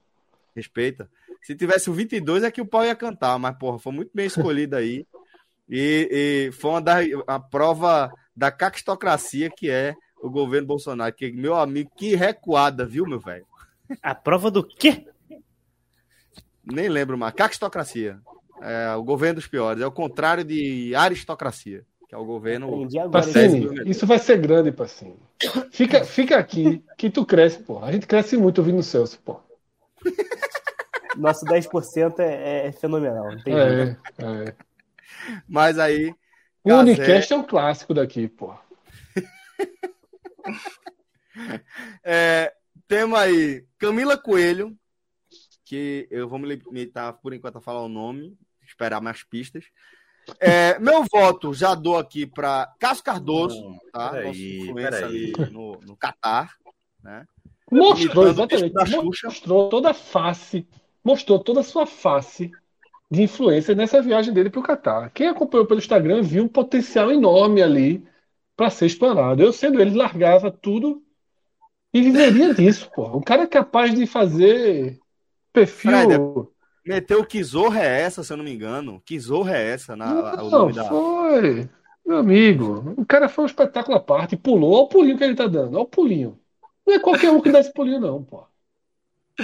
Respeita. 0.54 1.08
Se 1.42 1.54
tivesse 1.54 1.88
o 1.90 1.92
22 1.92 2.44
é 2.44 2.50
que 2.50 2.60
o 2.60 2.66
pau 2.66 2.84
ia 2.84 2.94
cantar, 2.94 3.38
mas 3.38 3.56
porra, 3.56 3.78
foi 3.78 3.92
muito 3.92 4.10
bem 4.14 4.26
escolhido 4.26 4.76
aí. 4.76 5.06
E, 5.68 6.08
e 6.50 6.52
foi 6.52 6.72
uma 6.72 6.80
da, 6.80 6.96
a 7.26 7.40
prova 7.40 8.12
da 8.36 8.50
caquistocracia 8.50 9.48
que 9.50 9.70
é 9.70 9.94
o 10.22 10.30
governo 10.30 10.68
Bolsonaro. 10.68 11.12
Que, 11.12 11.32
meu 11.32 11.54
amigo, 11.54 11.90
que 11.96 12.14
recuada, 12.14 12.86
viu, 12.86 13.04
meu 13.04 13.18
velho? 13.18 13.44
A 14.02 14.14
prova 14.14 14.50
do 14.50 14.64
quê? 14.64 15.06
Nem 16.64 16.88
lembro 16.88 17.18
mais. 17.18 17.34
Caquistocracia. 17.34 18.20
É 18.60 18.94
o 18.94 19.02
governo 19.02 19.34
dos 19.36 19.48
piores. 19.48 19.82
É 19.82 19.86
o 19.86 19.90
contrário 19.90 20.44
de 20.44 20.94
aristocracia, 20.94 21.84
que 22.08 22.14
é 22.14 22.18
o 22.18 22.24
governo. 22.24 22.88
Pacini, 23.10 23.90
isso 23.90 24.06
vai 24.06 24.20
ser 24.20 24.38
grande, 24.40 24.70
Pacini. 24.70 25.18
Fica, 25.72 26.04
fica 26.04 26.38
aqui, 26.38 26.84
que 26.96 27.10
tu 27.10 27.26
cresce, 27.26 27.58
pô. 27.58 27.82
A 27.82 27.90
gente 27.90 28.06
cresce 28.06 28.36
muito 28.36 28.58
ouvindo 28.58 28.78
o 28.78 28.82
Celso, 28.82 29.18
pô. 29.24 29.40
Nosso 31.18 31.44
10% 31.44 32.20
é, 32.20 32.68
é 32.68 32.72
fenomenal. 32.72 33.26
É, 33.46 33.96
é. 34.18 34.54
Mas 35.48 35.78
aí. 35.78 36.14
O 36.64 36.72
Unicast 36.72 37.32
é 37.32 37.36
um 37.36 37.42
clássico 37.42 37.92
daqui, 37.92 38.28
pô. 38.28 38.54
é, 42.04 42.52
temos 42.86 43.18
aí 43.18 43.64
Camila 43.78 44.16
Coelho, 44.16 44.76
que 45.64 46.06
eu 46.10 46.28
vou 46.28 46.38
me 46.38 46.54
limitar 46.54 47.14
por 47.14 47.32
enquanto 47.32 47.56
a 47.56 47.60
falar 47.60 47.82
o 47.82 47.88
nome, 47.88 48.36
esperar 48.66 49.00
mais 49.00 49.22
pistas. 49.22 49.64
É, 50.38 50.78
meu 50.78 51.04
voto 51.10 51.52
já 51.52 51.74
dou 51.74 51.96
aqui 51.96 52.26
para 52.26 52.72
Cássio 52.78 53.04
Cardoso, 53.04 53.76
tá? 53.92 54.10
Peraí, 54.10 55.32
no, 55.50 55.80
no 55.80 55.96
Catar, 55.96 56.54
né? 57.02 57.26
Mostrou, 57.70 58.28
exatamente. 58.28 58.74
Mostrou 59.24 59.68
toda 59.68 59.90
a 59.90 59.94
face, 59.94 60.68
mostrou 61.02 61.38
toda 61.38 61.60
a 61.60 61.64
sua 61.64 61.86
face 61.86 62.50
de 63.10 63.22
influência 63.22 63.74
nessa 63.74 64.00
viagem 64.02 64.32
dele 64.32 64.50
para 64.50 64.60
o 64.60 64.62
Catar. 64.62 65.10
Quem 65.10 65.28
acompanhou 65.28 65.66
pelo 65.66 65.80
Instagram 65.80 66.22
viu 66.22 66.44
um 66.44 66.48
potencial 66.48 67.10
enorme 67.10 67.62
ali 67.62 68.06
para 68.56 68.70
ser 68.70 68.86
explorado. 68.86 69.42
Eu 69.42 69.52
sendo 69.52 69.80
ele, 69.80 69.96
largava 69.96 70.50
tudo 70.50 71.02
E 71.92 72.00
viveria 72.00 72.52
disso, 72.54 72.90
pô. 72.94 73.04
O 73.04 73.22
cara 73.22 73.42
é 73.42 73.46
capaz 73.46 73.94
de 73.94 74.06
fazer 74.06 74.98
perfil. 75.52 75.90
Fred, 75.90 76.18
meteu 76.84 77.24
que 77.24 77.42
zorra 77.42 77.82
é 77.82 78.00
essa, 78.02 78.22
se 78.22 78.32
eu 78.32 78.36
não 78.36 78.44
me 78.44 78.52
engano. 78.52 79.02
Que 79.04 79.18
zorra 79.18 79.56
é 79.56 79.70
essa? 79.70 79.96
Na, 79.96 80.36
não, 80.36 80.46
o 80.46 80.50
nome 80.50 80.72
da... 80.72 80.84
foi. 80.84 81.68
Meu 82.04 82.18
amigo, 82.18 82.94
o 82.96 83.06
cara 83.06 83.28
foi 83.28 83.44
um 83.44 83.46
espetáculo 83.46 83.96
à 83.96 84.00
parte, 84.00 84.36
pulou. 84.36 84.72
Olha 84.72 84.82
o 84.82 84.88
pulinho 84.88 85.16
que 85.16 85.22
ele 85.22 85.36
tá 85.36 85.46
dando, 85.46 85.74
olha 85.74 85.84
o 85.84 85.86
pulinho. 85.86 86.38
Não 86.84 86.94
é 86.94 86.98
qualquer 86.98 87.30
um 87.30 87.40
que 87.40 87.50
dá 87.50 87.60
esse 87.60 87.72
pulinho, 87.72 88.00
não, 88.00 88.24
pô. 88.24 88.44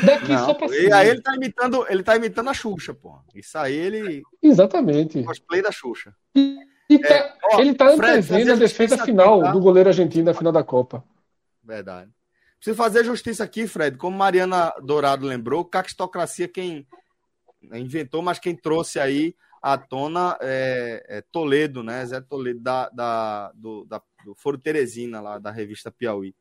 Daqui 0.05 0.33
não, 0.33 0.45
só 0.45 0.55
pra 0.55 0.69
cima. 0.69 0.83
E 0.83 0.93
aí 0.93 1.09
ele 1.09 1.23
tá 1.23 1.35
imitando, 1.35 1.87
ele 1.89 2.03
tá 2.03 2.17
imitando 2.17 2.51
a 2.51 2.55
Xuxa, 2.55 2.93
pô. 2.93 3.17
Isso 3.35 3.57
aí 3.57 3.75
ele. 3.75 4.23
Exatamente. 4.43 5.23
Cosplay 5.23 5.63
da 5.63 5.73
Xuxa. 5.73 6.15
E, 6.35 6.57
e 6.89 6.99
tá, 6.99 7.15
é, 7.15 7.37
ó, 7.45 7.61
ele 7.61 7.75
tá 7.75 7.91
antevendo 7.91 8.53
a 8.53 8.57
defesa 8.57 9.05
final 9.05 9.43
tá? 9.43 9.53
do 9.53 9.61
goleiro 9.61 9.89
argentino 9.89 10.25
na 10.25 10.35
final 10.35 10.53
da 10.53 10.65
Copa. 10.65 11.05
Verdade. 11.63 12.11
Preciso 12.59 12.77
fazer 12.77 13.05
justiça 13.05 13.45
aqui, 13.45 13.67
Fred. 13.67 13.97
Como 13.97 14.17
Mariana 14.17 14.73
Dourado 14.83 15.27
lembrou, 15.27 15.65
caquistocracia 15.65 16.49
quem 16.49 16.87
inventou, 17.73 18.23
mas 18.23 18.39
quem 18.39 18.57
trouxe 18.57 18.99
aí 18.99 19.35
à 19.63 19.77
tona 19.77 20.37
é, 20.41 21.05
é 21.09 21.21
Toledo, 21.31 21.83
né? 21.83 22.05
Zé 22.07 22.21
Toledo 22.21 22.61
da, 22.61 22.89
da, 22.89 23.53
do, 23.55 23.85
da, 23.85 24.03
do 24.25 24.35
Foro 24.35 24.59
Teresina, 24.59 25.21
lá 25.21 25.39
da 25.39 25.51
revista 25.51 25.91
Piauí. 25.91 26.35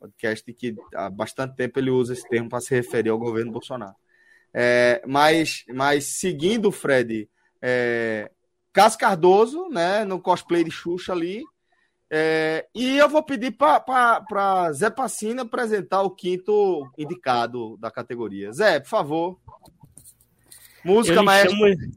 Podcast 0.00 0.52
que 0.52 0.74
há 0.94 1.08
bastante 1.08 1.54
tempo 1.54 1.78
ele 1.78 1.90
usa 1.90 2.12
esse 2.12 2.28
termo 2.28 2.48
para 2.48 2.60
se 2.60 2.74
referir 2.74 3.10
ao 3.10 3.18
governo 3.18 3.52
Bolsonaro. 3.52 3.94
É, 4.52 5.00
mas, 5.06 5.64
mas 5.68 6.04
seguindo, 6.06 6.72
Fred, 6.72 7.28
é, 7.60 8.30
Cas 8.72 8.96
Cardoso, 8.96 9.68
né, 9.68 10.04
no 10.04 10.20
cosplay 10.20 10.64
de 10.64 10.70
Xuxa 10.70 11.12
ali. 11.12 11.42
É, 12.10 12.66
e 12.74 12.98
eu 12.98 13.08
vou 13.08 13.22
pedir 13.22 13.52
para 13.52 14.72
Zé 14.72 14.90
Pacina 14.90 15.42
apresentar 15.42 16.02
o 16.02 16.10
quinto 16.10 16.90
indicado 16.98 17.76
da 17.78 17.90
categoria. 17.90 18.52
Zé, 18.52 18.80
por 18.80 18.88
favor. 18.88 19.38
Música, 20.84 21.22
maestro. 21.22 21.56
Chamo... 21.56 21.92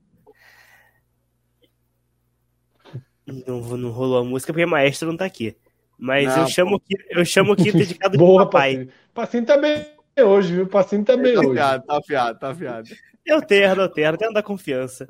Não, 3.48 3.78
não 3.78 3.90
rolou 3.90 4.20
a 4.20 4.24
música 4.24 4.54
porque 4.54 4.66
maestro 4.66 5.10
não 5.10 5.18
tá 5.18 5.26
aqui. 5.26 5.58
Mas 5.98 6.28
não, 6.28 6.44
eu, 6.44 6.48
chamo, 6.48 6.82
eu 7.10 7.26
chamo 7.26 7.54
o 7.54 7.56
quinto 7.56 7.78
indicado 7.78 8.18
Boa, 8.18 8.44
de 8.44 8.52
papai. 8.52 8.90
Passinho 9.14 9.46
tá 9.46 9.58
bem 9.58 9.86
hoje, 10.18 10.54
viu? 10.54 10.68
Passinho 10.68 11.04
tá 11.04 11.18
bem 11.18 11.34
tá 11.34 11.40
hoje. 11.40 11.50
Afiado, 11.50 11.86
tá 11.86 11.98
afiado, 11.98 12.40
tá 12.40 12.50
afiado. 12.50 12.90
Eu 13.26 13.42
terno, 13.42 13.82
eu 13.84 13.90
terno, 13.90 14.18
tenho 14.18 14.34
da 14.34 14.44
confiança. 14.44 15.08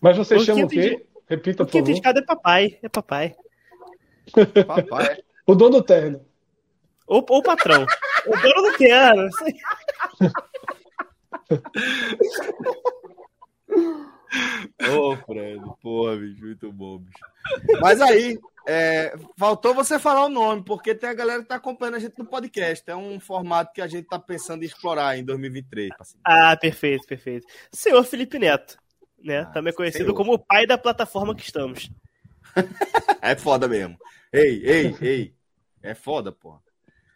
Mas 0.00 0.16
você 0.16 0.36
o 0.36 0.40
chama 0.40 0.64
o 0.64 0.68
quê? 0.68 0.96
De... 0.96 1.06
Repita, 1.28 1.64
por 1.64 1.70
favor. 1.70 1.78
O 1.80 1.84
quinto 1.84 1.90
indicado 1.90 2.18
é 2.18 2.22
papai, 2.22 2.78
é 2.82 2.88
papai. 2.88 3.36
Papai. 4.66 5.22
o 5.46 5.54
dono 5.54 5.78
do 5.78 5.82
terno. 5.82 6.24
Ou 7.06 7.24
o 7.28 7.42
patrão. 7.42 7.86
o 8.26 8.36
dono 8.36 8.70
do 8.70 8.78
terno. 8.78 9.28
Ô, 14.88 15.12
oh, 15.12 15.16
Fred, 15.16 15.60
porra, 15.82 16.16
bicho, 16.16 16.44
muito 16.44 16.72
bom, 16.72 16.98
bicho. 16.98 17.18
Mas 17.80 18.00
aí, 18.00 18.38
é, 18.68 19.12
faltou 19.36 19.74
você 19.74 19.98
falar 19.98 20.26
o 20.26 20.28
nome, 20.28 20.62
porque 20.64 20.94
tem 20.94 21.10
a 21.10 21.14
galera 21.14 21.42
que 21.42 21.48
tá 21.48 21.56
acompanhando 21.56 21.96
a 21.96 21.98
gente 21.98 22.18
no 22.18 22.24
podcast. 22.24 22.88
É 22.88 22.94
um 22.94 23.18
formato 23.18 23.72
que 23.72 23.80
a 23.80 23.88
gente 23.88 24.06
tá 24.06 24.18
pensando 24.18 24.62
em 24.62 24.66
explorar 24.66 25.18
em 25.18 25.24
2023. 25.24 25.90
Ah, 26.24 26.56
perfeito, 26.56 27.06
perfeito. 27.06 27.46
Senhor 27.72 28.04
Felipe 28.04 28.38
Neto, 28.38 28.78
né? 29.22 29.40
Ah, 29.40 29.46
Também 29.46 29.72
conhecido 29.72 30.04
senhor. 30.04 30.16
como 30.16 30.34
o 30.34 30.38
pai 30.38 30.66
da 30.66 30.78
plataforma 30.78 31.34
que 31.34 31.42
estamos. 31.42 31.90
é 33.22 33.36
foda 33.36 33.68
mesmo. 33.68 33.96
Ei, 34.32 34.62
ei, 34.64 34.96
ei. 35.00 35.34
É 35.82 35.94
foda, 35.94 36.30
porra. 36.32 36.60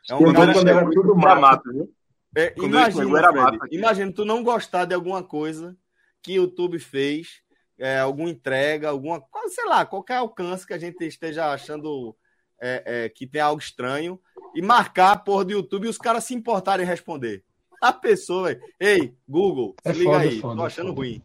É 0.08 0.14
um 0.14 0.32
cara 0.32 0.52
quando 0.52 0.68
era 0.68 0.90
tudo 0.90 1.16
mato, 1.16 1.72
viu? 1.72 1.94
É, 2.36 2.52
imagina, 2.56 3.32
Fred, 3.32 3.58
imagina 3.70 4.12
tu 4.12 4.24
não 4.24 4.42
gostar 4.42 4.84
de 4.86 4.94
alguma 4.94 5.22
coisa 5.22 5.76
que 6.20 6.32
o 6.32 6.42
YouTube 6.42 6.78
fez, 6.80 7.42
é, 7.78 8.00
alguma 8.00 8.28
entrega, 8.28 8.88
alguma, 8.88 9.22
sei 9.48 9.64
lá, 9.66 9.86
qualquer 9.86 10.16
alcance 10.16 10.66
que 10.66 10.74
a 10.74 10.78
gente 10.78 11.04
esteja 11.04 11.52
achando 11.52 12.16
é, 12.60 13.04
é, 13.04 13.08
que 13.08 13.26
tem 13.26 13.40
algo 13.40 13.60
estranho, 13.60 14.18
e 14.54 14.62
marcar 14.62 15.12
a 15.12 15.16
porra 15.16 15.44
do 15.44 15.52
YouTube 15.52 15.86
e 15.86 15.90
os 15.90 15.98
caras 15.98 16.24
se 16.24 16.34
importarem 16.34 16.84
em 16.84 16.88
responder. 16.88 17.44
A 17.82 17.92
pessoa, 17.92 18.58
ei, 18.80 19.14
Google, 19.28 19.74
se 19.82 19.90
é 19.90 19.92
liga 19.92 20.10
foda, 20.10 20.22
aí, 20.22 20.40
foda, 20.40 20.56
tô 20.56 20.64
achando 20.64 20.88
foda. 20.88 21.00
ruim. 21.00 21.22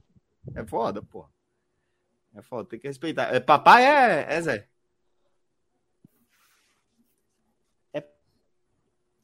É 0.56 0.66
foda, 0.66 1.02
pô. 1.02 1.28
É 2.36 2.42
foda, 2.42 2.70
tem 2.70 2.80
que 2.80 2.88
respeitar. 2.88 3.34
É, 3.34 3.40
papai 3.40 3.86
é, 3.86 4.26
é 4.36 4.42
Zé. 4.42 4.70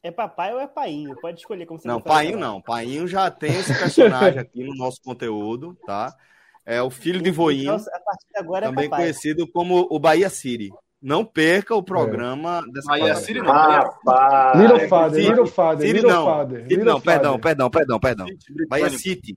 É 0.06 0.12
papai 0.12 0.54
ou 0.54 0.60
é 0.60 0.68
painho? 0.68 1.16
Pode 1.20 1.40
escolher 1.40 1.66
como 1.66 1.80
você 1.80 1.88
Não, 1.88 2.00
painho 2.00 2.38
não. 2.38 2.62
Painho 2.62 3.08
já 3.08 3.32
tem 3.32 3.50
esse 3.56 3.74
personagem 3.74 4.38
aqui 4.40 4.64
no 4.64 4.76
nosso 4.76 5.02
conteúdo, 5.02 5.76
tá? 5.84 6.16
É 6.64 6.80
o 6.80 6.92
filho 6.92 7.20
de 7.20 7.32
Voinho. 7.32 7.74
Então, 7.74 7.92
a 7.92 8.00
partir 8.00 8.28
de 8.32 8.38
agora 8.38 8.68
é 8.68 8.70
também 8.70 8.86
é 8.86 8.90
conhecido 8.90 9.48
como 9.52 9.88
o 9.90 9.98
Bahia 9.98 10.30
City. 10.30 10.72
Não 11.02 11.26
perca 11.26 11.74
o 11.74 11.82
programa 11.82 12.64
é. 12.68 12.72
dessa 12.72 12.88
Bahia 12.88 13.16
City 13.16 13.40
não. 13.40 13.52
Rapaz. 13.52 14.62
Little 14.62 14.88
Father, 14.88 15.28
Little 15.28 15.48
Father, 15.48 15.92
Little 15.92 16.12
não. 16.12 16.26
Father. 16.26 16.62
City, 16.62 16.78
não, 16.78 17.02
perdão, 17.02 17.40
perdão, 17.40 17.70
perdão, 17.72 18.00
perdão. 18.00 18.28
Bahia 18.70 18.90
City. 18.92 19.36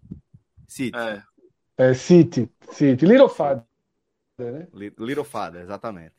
City. 0.67 0.99
É. 0.99 1.23
é 1.79 1.95
City, 1.95 2.51
City. 2.73 3.07
Little 3.07 3.29
Father. 3.29 3.63
Né? 4.37 4.67
Little 4.73 5.25
Father, 5.25 5.63
exatamente. 5.63 6.13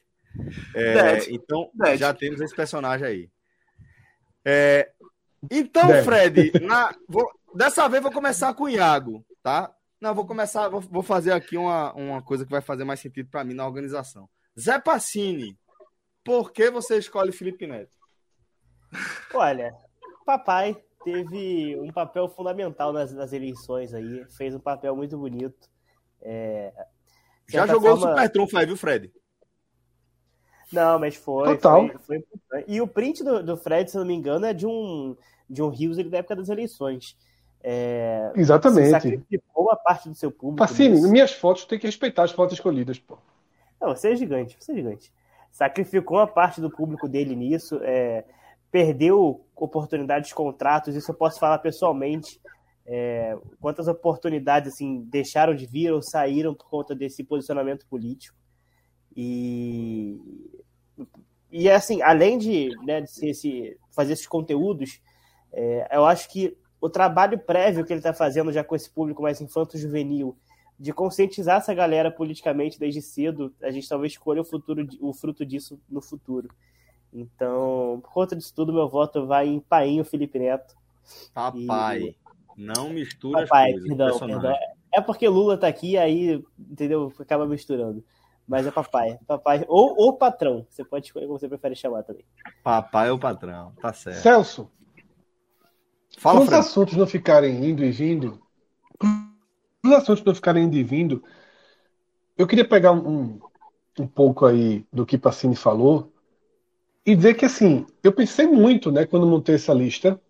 É, 0.73 1.31
então, 1.31 1.69
Dead. 1.73 1.99
já 1.99 2.13
temos 2.13 2.39
esse 2.39 2.55
personagem 2.55 3.05
aí. 3.05 3.31
É, 4.45 4.91
então, 5.51 5.87
Deve. 5.87 6.03
Fred, 6.03 6.51
na, 6.65 6.95
vou, 7.07 7.29
dessa 7.53 7.87
vez 7.87 8.01
vou 8.01 8.11
começar 8.11 8.53
com 8.53 8.63
o 8.63 8.69
Iago, 8.69 9.25
tá? 9.43 9.73
Não, 9.99 10.15
vou 10.15 10.25
começar, 10.25 10.69
vou, 10.69 10.79
vou 10.79 11.03
fazer 11.03 11.33
aqui 11.33 11.57
uma, 11.57 11.93
uma 11.93 12.21
coisa 12.21 12.45
que 12.45 12.51
vai 12.51 12.61
fazer 12.61 12.85
mais 12.85 12.99
sentido 12.99 13.29
para 13.29 13.43
mim 13.43 13.53
na 13.53 13.67
organização. 13.67 14.29
Zé 14.57 14.79
Passini, 14.79 15.57
por 16.23 16.51
que 16.51 16.69
você 16.71 16.97
escolhe 16.97 17.31
Felipe 17.31 17.67
Neto? 17.67 17.97
Olha, 19.33 19.73
papai 20.25 20.81
teve 21.03 21.79
um 21.79 21.91
papel 21.91 22.27
fundamental 22.29 22.91
nas, 22.93 23.11
nas 23.13 23.33
eleições 23.33 23.93
aí, 23.93 24.25
fez 24.29 24.55
um 24.55 24.59
papel 24.59 24.95
muito 24.95 25.17
bonito. 25.17 25.69
É, 26.21 26.73
Já 27.47 27.65
jogou 27.65 27.91
forma... 27.91 28.05
o 28.05 28.09
Super 28.09 28.29
Trunfo 28.29 28.57
aí, 28.57 28.65
viu, 28.65 28.77
Fred? 28.77 29.11
Não, 30.71 30.99
mas 30.99 31.15
foi. 31.15 31.55
Total. 31.55 31.89
Foi, 32.05 32.23
foi 32.49 32.65
e 32.67 32.79
o 32.79 32.87
print 32.87 33.23
do, 33.23 33.43
do, 33.43 33.57
Fred, 33.57 33.89
se 33.89 33.97
não 33.97 34.05
me 34.05 34.13
engano, 34.13 34.45
é 34.45 34.53
de 34.53 34.67
um, 34.67 35.15
de 35.49 35.61
um 35.61 35.69
Rios 35.69 35.97
da 35.97 36.17
época 36.17 36.35
das 36.35 36.49
eleições. 36.49 37.17
É, 37.61 38.31
Exatamente. 38.35 38.91
Sacrificou 38.91 39.71
a 39.71 39.75
parte 39.75 40.09
do 40.09 40.15
seu 40.15 40.31
público. 40.31 40.57
Pacini, 40.57 41.01
minhas 41.09 41.33
fotos 41.33 41.65
tem 41.65 41.79
que 41.79 41.87
respeitar 41.87 42.23
as 42.23 42.31
fotos 42.31 42.53
escolhidas, 42.53 42.99
pô. 42.99 43.17
Não, 43.81 43.95
você 43.95 44.11
é 44.11 44.15
gigante, 44.15 44.55
você 44.59 44.71
é 44.71 44.75
gigante. 44.75 45.11
Sacrificou 45.51 46.19
a 46.19 46.27
parte 46.27 46.61
do 46.61 46.69
público 46.69 47.07
dele 47.07 47.35
nisso, 47.35 47.79
é, 47.81 48.23
perdeu 48.71 49.45
oportunidades, 49.55 50.33
contratos, 50.33 50.95
isso 50.95 51.11
eu 51.11 51.15
posso 51.15 51.39
falar 51.39 51.59
pessoalmente. 51.59 52.39
É, 52.85 53.37
quantas 53.59 53.87
oportunidades 53.87 54.73
assim 54.73 55.03
deixaram 55.03 55.53
de 55.53 55.67
vir 55.67 55.91
ou 55.93 56.01
saíram 56.01 56.55
por 56.55 56.67
conta 56.69 56.95
desse 56.95 57.23
posicionamento 57.23 57.85
político. 57.85 58.35
E, 59.15 60.19
e 61.51 61.69
assim, 61.69 62.01
além 62.01 62.37
de, 62.37 62.69
né, 62.83 63.01
de 63.01 63.29
esse, 63.29 63.77
fazer 63.91 64.13
esses 64.13 64.27
conteúdos, 64.27 65.01
é, 65.51 65.87
eu 65.95 66.05
acho 66.05 66.29
que 66.29 66.57
o 66.81 66.89
trabalho 66.89 67.37
prévio 67.37 67.85
que 67.85 67.93
ele 67.93 67.99
está 67.99 68.13
fazendo 68.13 68.51
já 68.51 68.63
com 68.63 68.75
esse 68.75 68.89
público 68.89 69.21
mais 69.21 69.41
infanto-juvenil, 69.41 70.37
de 70.79 70.93
conscientizar 70.93 71.57
essa 71.57 71.73
galera 71.73 72.09
politicamente 72.09 72.79
desde 72.79 73.01
cedo, 73.01 73.53
a 73.61 73.69
gente 73.69 73.89
talvez 73.89 74.13
escolha 74.13 74.41
o, 74.41 74.45
futuro, 74.45 74.87
o 75.01 75.13
fruto 75.13 75.45
disso 75.45 75.79
no 75.89 76.01
futuro. 76.01 76.49
Então, 77.13 77.99
por 78.03 78.11
conta 78.11 78.35
disso 78.35 78.53
tudo, 78.53 78.73
meu 78.73 78.87
voto 78.87 79.25
vai 79.25 79.47
em 79.47 79.59
Painho 79.59 80.05
Felipe 80.05 80.37
Neto. 80.39 80.75
Papai, 81.33 82.01
e... 82.01 82.15
não 82.55 82.89
mistura 82.89 83.41
Papai, 83.43 83.71
as 83.71 83.79
coisas. 83.79 83.87
Perdão, 83.87 84.19
perdão. 84.19 84.55
É 84.93 85.01
porque 85.01 85.27
Lula 85.27 85.57
tá 85.57 85.67
aqui, 85.67 85.97
aí, 85.97 86.43
entendeu? 86.57 87.11
Acaba 87.19 87.45
misturando. 87.45 88.03
Mas 88.47 88.65
é 88.65 88.71
papai. 88.71 89.19
Papai 89.27 89.63
ou, 89.67 89.93
ou 89.95 90.13
patrão. 90.13 90.65
Você 90.69 90.83
pode 90.83 91.05
escolher 91.05 91.27
como 91.27 91.37
você 91.37 91.47
prefere 91.47 91.75
chamar 91.75 92.03
também. 92.03 92.25
Papai 92.63 93.11
ou 93.11 93.19
patrão, 93.19 93.73
tá 93.79 93.93
certo. 93.93 94.21
Celso. 94.21 94.71
Fala, 96.17 96.41
os 96.41 96.51
assuntos 96.51 96.95
não 96.95 97.05
ficarem 97.05 97.63
indo 97.63 97.83
e 97.83 97.91
vindo, 97.91 98.41
os 99.85 99.91
assuntos 99.91 100.23
não 100.23 100.33
ficarem 100.33 100.63
indo 100.63 100.75
e 100.75 100.83
vindo, 100.83 101.23
eu 102.37 102.47
queria 102.47 102.67
pegar 102.67 102.91
um, 102.91 103.39
um 103.97 104.07
pouco 104.07 104.45
aí 104.45 104.85
do 104.91 105.05
que 105.05 105.17
Pacini 105.17 105.55
falou 105.55 106.11
e 107.09 107.15
dizer 107.15 107.33
que 107.33 107.43
assim, 107.43 107.87
eu 108.03 108.13
pensei 108.13 108.45
muito, 108.45 108.91
né, 108.91 109.03
quando 109.03 109.25
montei 109.25 109.55
essa 109.55 109.73
lista 109.73 110.21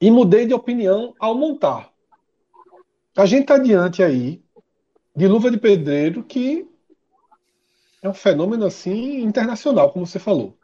e 0.00 0.12
mudei 0.12 0.46
de 0.46 0.54
opinião 0.54 1.12
ao 1.18 1.34
montar. 1.34 1.92
A 3.16 3.26
gente 3.26 3.42
está 3.42 3.58
diante 3.58 4.00
aí 4.00 4.40
de 5.14 5.26
Luva 5.26 5.50
de 5.50 5.58
Pedreiro 5.58 6.22
que 6.22 6.68
é 8.00 8.08
um 8.08 8.14
fenômeno 8.14 8.64
assim 8.64 9.22
internacional, 9.22 9.90
como 9.90 10.06
você 10.06 10.20
falou. 10.20 10.56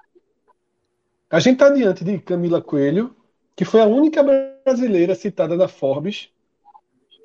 A 1.28 1.40
gente 1.40 1.54
está 1.54 1.68
diante 1.68 2.04
de 2.04 2.18
Camila 2.20 2.62
Coelho, 2.62 3.12
que 3.56 3.64
foi 3.64 3.80
a 3.80 3.86
única 3.86 4.22
brasileira 4.64 5.16
citada 5.16 5.56
na 5.56 5.66
Forbes 5.66 6.30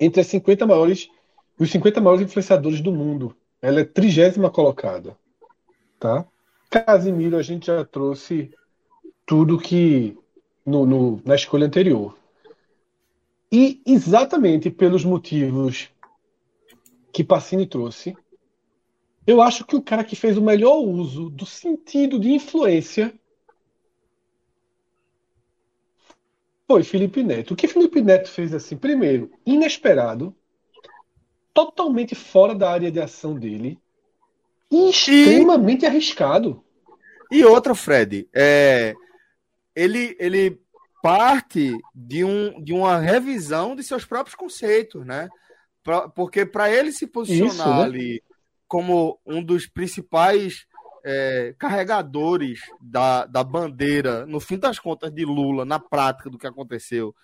entre 0.00 0.20
as 0.20 0.26
50 0.26 0.66
maiores, 0.66 1.08
os 1.56 1.70
50 1.70 2.00
maiores 2.00 2.26
influenciadores 2.26 2.80
do 2.80 2.90
mundo. 2.90 3.36
Ela 3.62 3.82
é 3.82 3.84
trigésima 3.84 4.50
colocada. 4.50 5.16
Tá? 6.00 6.26
Casimiro, 6.82 7.36
a 7.36 7.42
gente 7.42 7.66
já 7.66 7.84
trouxe 7.84 8.50
tudo 9.24 9.60
que 9.60 10.18
no, 10.66 10.84
no, 10.84 11.22
na 11.24 11.36
escolha 11.36 11.66
anterior. 11.66 12.18
E 13.52 13.80
exatamente 13.86 14.70
pelos 14.70 15.04
motivos 15.04 15.88
que 17.12 17.22
Pacini 17.22 17.64
trouxe, 17.64 18.16
eu 19.24 19.40
acho 19.40 19.64
que 19.64 19.76
o 19.76 19.82
cara 19.82 20.02
que 20.02 20.16
fez 20.16 20.36
o 20.36 20.42
melhor 20.42 20.78
uso 20.78 21.30
do 21.30 21.46
sentido 21.46 22.18
de 22.18 22.32
influência 22.32 23.14
foi 26.66 26.82
Felipe 26.82 27.22
Neto. 27.22 27.54
O 27.54 27.56
que 27.56 27.68
Felipe 27.68 28.02
Neto 28.02 28.28
fez 28.28 28.52
assim, 28.52 28.76
primeiro, 28.76 29.30
inesperado, 29.46 30.34
totalmente 31.52 32.16
fora 32.16 32.52
da 32.52 32.68
área 32.68 32.90
de 32.90 33.00
ação 33.00 33.38
dele 33.38 33.78
e 34.68 34.90
extremamente 34.90 35.84
e... 35.84 35.86
arriscado. 35.86 36.63
E 37.30 37.44
outra, 37.44 37.74
Fred, 37.74 38.28
é... 38.34 38.94
ele, 39.74 40.16
ele 40.18 40.60
parte 41.02 41.76
de, 41.94 42.24
um, 42.24 42.62
de 42.62 42.72
uma 42.72 42.98
revisão 42.98 43.76
de 43.76 43.82
seus 43.82 44.04
próprios 44.04 44.34
conceitos, 44.34 45.04
né? 45.04 45.28
Pra, 45.82 46.08
porque 46.08 46.46
para 46.46 46.70
ele 46.70 46.92
se 46.92 47.06
posicionar 47.06 47.52
Isso, 47.52 47.68
né? 47.68 47.82
ali 47.82 48.22
como 48.66 49.20
um 49.26 49.42
dos 49.42 49.66
principais 49.66 50.66
é, 51.04 51.54
carregadores 51.58 52.60
da, 52.80 53.26
da 53.26 53.44
bandeira, 53.44 54.24
no 54.24 54.40
fim 54.40 54.58
das 54.58 54.78
contas, 54.78 55.12
de 55.12 55.24
Lula, 55.24 55.66
na 55.66 55.78
prática 55.78 56.30
do 56.30 56.38
que 56.38 56.46
aconteceu, 56.46 57.14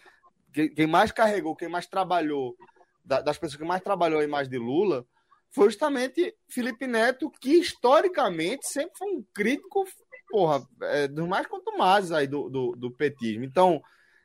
quem, 0.53 0.69
quem 0.69 0.87
mais 0.87 1.11
carregou, 1.11 1.57
quem 1.57 1.69
mais 1.69 1.87
trabalhou, 1.87 2.55
da, 3.03 3.23
das 3.23 3.39
pessoas 3.39 3.59
que 3.59 3.67
mais 3.67 3.83
trabalhou 3.83 4.21
a 4.21 4.25
imagem 4.25 4.51
de 4.51 4.59
Lula, 4.59 5.07
foi 5.51 5.67
justamente 5.67 6.35
Felipe 6.49 6.87
Neto, 6.87 7.31
que 7.41 7.59
historicamente 7.59 8.67
sempre 8.69 8.93
foi 8.97 9.13
um 9.13 9.25
crítico, 9.35 9.85
porra, 10.31 10.63
é, 10.83 11.09
dos 11.09 11.27
mais 11.27 11.47
contumazes 11.47 12.13
aí 12.13 12.27
do, 12.27 12.49
do, 12.49 12.77
do, 12.77 12.91
petismo. 12.91 13.45
Então, 13.45 13.83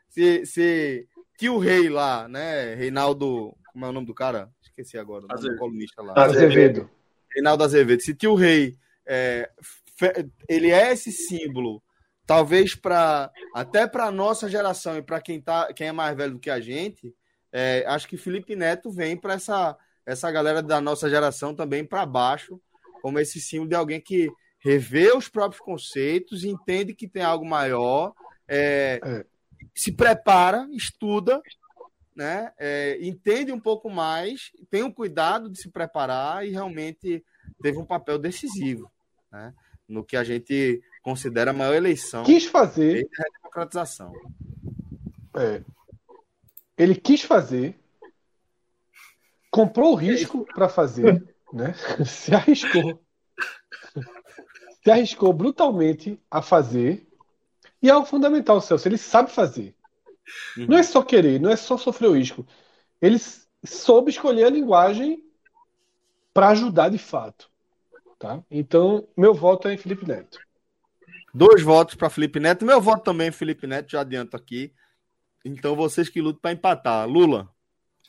se, 0.08 0.46
se 0.46 1.08
tio 1.38 1.58
Rei 1.58 1.90
lá, 1.90 2.28
né, 2.28 2.76
Reinaldo, 2.76 3.56
como 3.72 3.86
é 3.86 3.90
o 3.90 3.92
nome 3.92 4.06
do 4.06 4.14
cara? 4.14 4.50
Esqueci 4.62 4.98
agora, 4.98 5.26
o 5.26 5.28
do 5.28 5.58
colunista 5.58 6.02
lá. 6.02 6.14
Azevedo. 6.16 6.90
Reinaldo 7.34 7.64
Azevedo. 7.64 8.02
Se 8.02 8.14
tio 8.14 8.36
Rei 8.36 8.78
é, 9.06 9.50
ele 10.48 10.72
é 10.72 10.94
esse 10.94 11.12
símbolo, 11.12 11.82
talvez 12.26 12.76
para 12.76 13.32
até 13.54 13.88
para 13.88 14.12
nossa 14.12 14.50
geração 14.50 14.98
e 14.98 15.02
para 15.02 15.22
quem 15.22 15.42
tá, 15.42 15.74
quem 15.74 15.88
é 15.88 15.92
mais 15.92 16.16
velho 16.16 16.34
do 16.34 16.40
que 16.40 16.50
a 16.50 16.60
gente, 16.60 17.16
é, 17.52 17.84
acho 17.88 18.08
que 18.08 18.18
Felipe 18.18 18.56
Neto 18.56 18.92
vem 18.92 19.16
para 19.16 19.34
essa 19.34 19.78
essa 20.06 20.32
galera 20.32 20.62
da 20.62 20.80
nossa 20.80 21.10
geração 21.10 21.56
também 21.56 21.84
para 21.84 22.06
baixo, 22.06 22.60
como 23.02 23.20
esse 23.20 23.40
símbolo 23.42 23.70
de 23.70 23.76
alguém 23.76 24.00
que 24.00 24.32
revê 24.60 25.16
os 25.16 25.28
próprios 25.28 25.62
conceitos, 25.62 26.44
entende 26.44 26.94
que 26.94 27.08
tem 27.08 27.24
algo 27.24 27.46
maior, 27.46 28.14
é, 28.48 29.00
é. 29.04 29.26
se 29.76 29.92
prepara, 29.92 30.68
estuda, 30.72 31.42
né, 32.16 32.52
é, 32.58 32.98
entende 33.02 33.52
um 33.52 33.60
pouco 33.60 33.90
mais, 33.90 34.52
tem 34.70 34.84
o 34.84 34.94
cuidado 34.94 35.50
de 35.50 35.60
se 35.60 35.70
preparar 35.70 36.48
e 36.48 36.52
realmente 36.52 37.24
teve 37.62 37.78
um 37.78 37.86
papel 37.86 38.18
decisivo 38.18 38.90
né, 39.32 39.54
no 39.88 40.04
que 40.04 40.16
a 40.16 40.24
gente 40.24 40.82
considera 41.04 41.52
a 41.52 41.54
maior 41.54 41.76
eleição. 41.76 42.24
Quis 42.24 42.46
fazer. 42.46 43.08
A 43.20 43.38
democratização. 43.38 44.14
É. 45.36 45.62
Ele 46.78 46.96
quis 46.96 47.22
fazer, 47.22 47.78
comprou 49.56 49.94
o 49.94 49.96
risco 49.96 50.46
para 50.54 50.68
fazer, 50.68 51.24
né? 51.54 51.74
se 52.06 52.36
arriscou. 52.36 53.02
Se 54.84 54.92
arriscou 54.92 55.32
brutalmente 55.32 56.22
a 56.30 56.42
fazer. 56.42 57.08
E 57.82 57.90
é 57.90 57.96
o 57.96 58.06
fundamental, 58.06 58.60
Celso. 58.60 58.86
Ele 58.86 58.98
sabe 58.98 59.32
fazer. 59.32 59.74
Uhum. 60.58 60.66
Não 60.68 60.78
é 60.78 60.84
só 60.84 61.02
querer, 61.02 61.40
não 61.40 61.50
é 61.50 61.56
só 61.56 61.78
sofrer 61.78 62.10
o 62.10 62.18
risco. 62.18 62.46
Ele 63.02 63.18
soube 63.64 64.12
escolher 64.12 64.44
a 64.44 64.50
linguagem 64.50 65.24
para 66.34 66.50
ajudar 66.50 66.90
de 66.90 66.98
fato. 66.98 67.50
Tá? 68.20 68.44
Então, 68.52 69.08
meu 69.16 69.34
voto 69.34 69.70
é 69.70 69.74
em 69.74 69.78
Felipe 69.78 70.06
Neto. 70.06 70.38
Dois 71.34 71.62
votos 71.62 71.96
para 71.96 72.10
Felipe 72.10 72.42
Neto. 72.42 72.66
Meu 72.66 72.82
voto 72.82 73.04
também 73.04 73.28
é 73.28 73.32
Felipe 73.32 73.68
Neto, 73.68 73.92
já 73.92 74.02
adianto 74.02 74.36
aqui. 74.36 74.74
Então, 75.46 75.78
vocês 75.78 76.10
que 76.10 76.22
lutam 76.22 76.42
para 76.42 76.52
empatar. 76.52 77.08
Lula. 77.08 77.55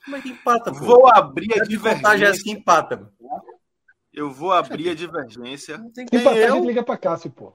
Como 0.07 0.17
é 0.17 0.23
que 0.23 0.29
empata? 0.31 0.73
Pô? 0.73 0.79
Vou 0.79 1.09
abrir 1.09 1.61
a 1.61 1.65
divergência. 1.65 2.45
que 2.45 2.51
empata. 2.53 3.13
Eu 4.15 4.31
vou 4.31 4.53
abrir 4.53 4.89
a 4.91 4.95
divergência. 4.95 5.79
Tem 5.93 6.07
que 6.07 6.17
empatar, 6.17 6.39
eu... 6.39 6.53
a 6.55 6.57
gente 6.57 6.67
liga 6.69 6.83
para 6.85 6.97
Cássio, 6.97 7.31
pô. 7.31 7.53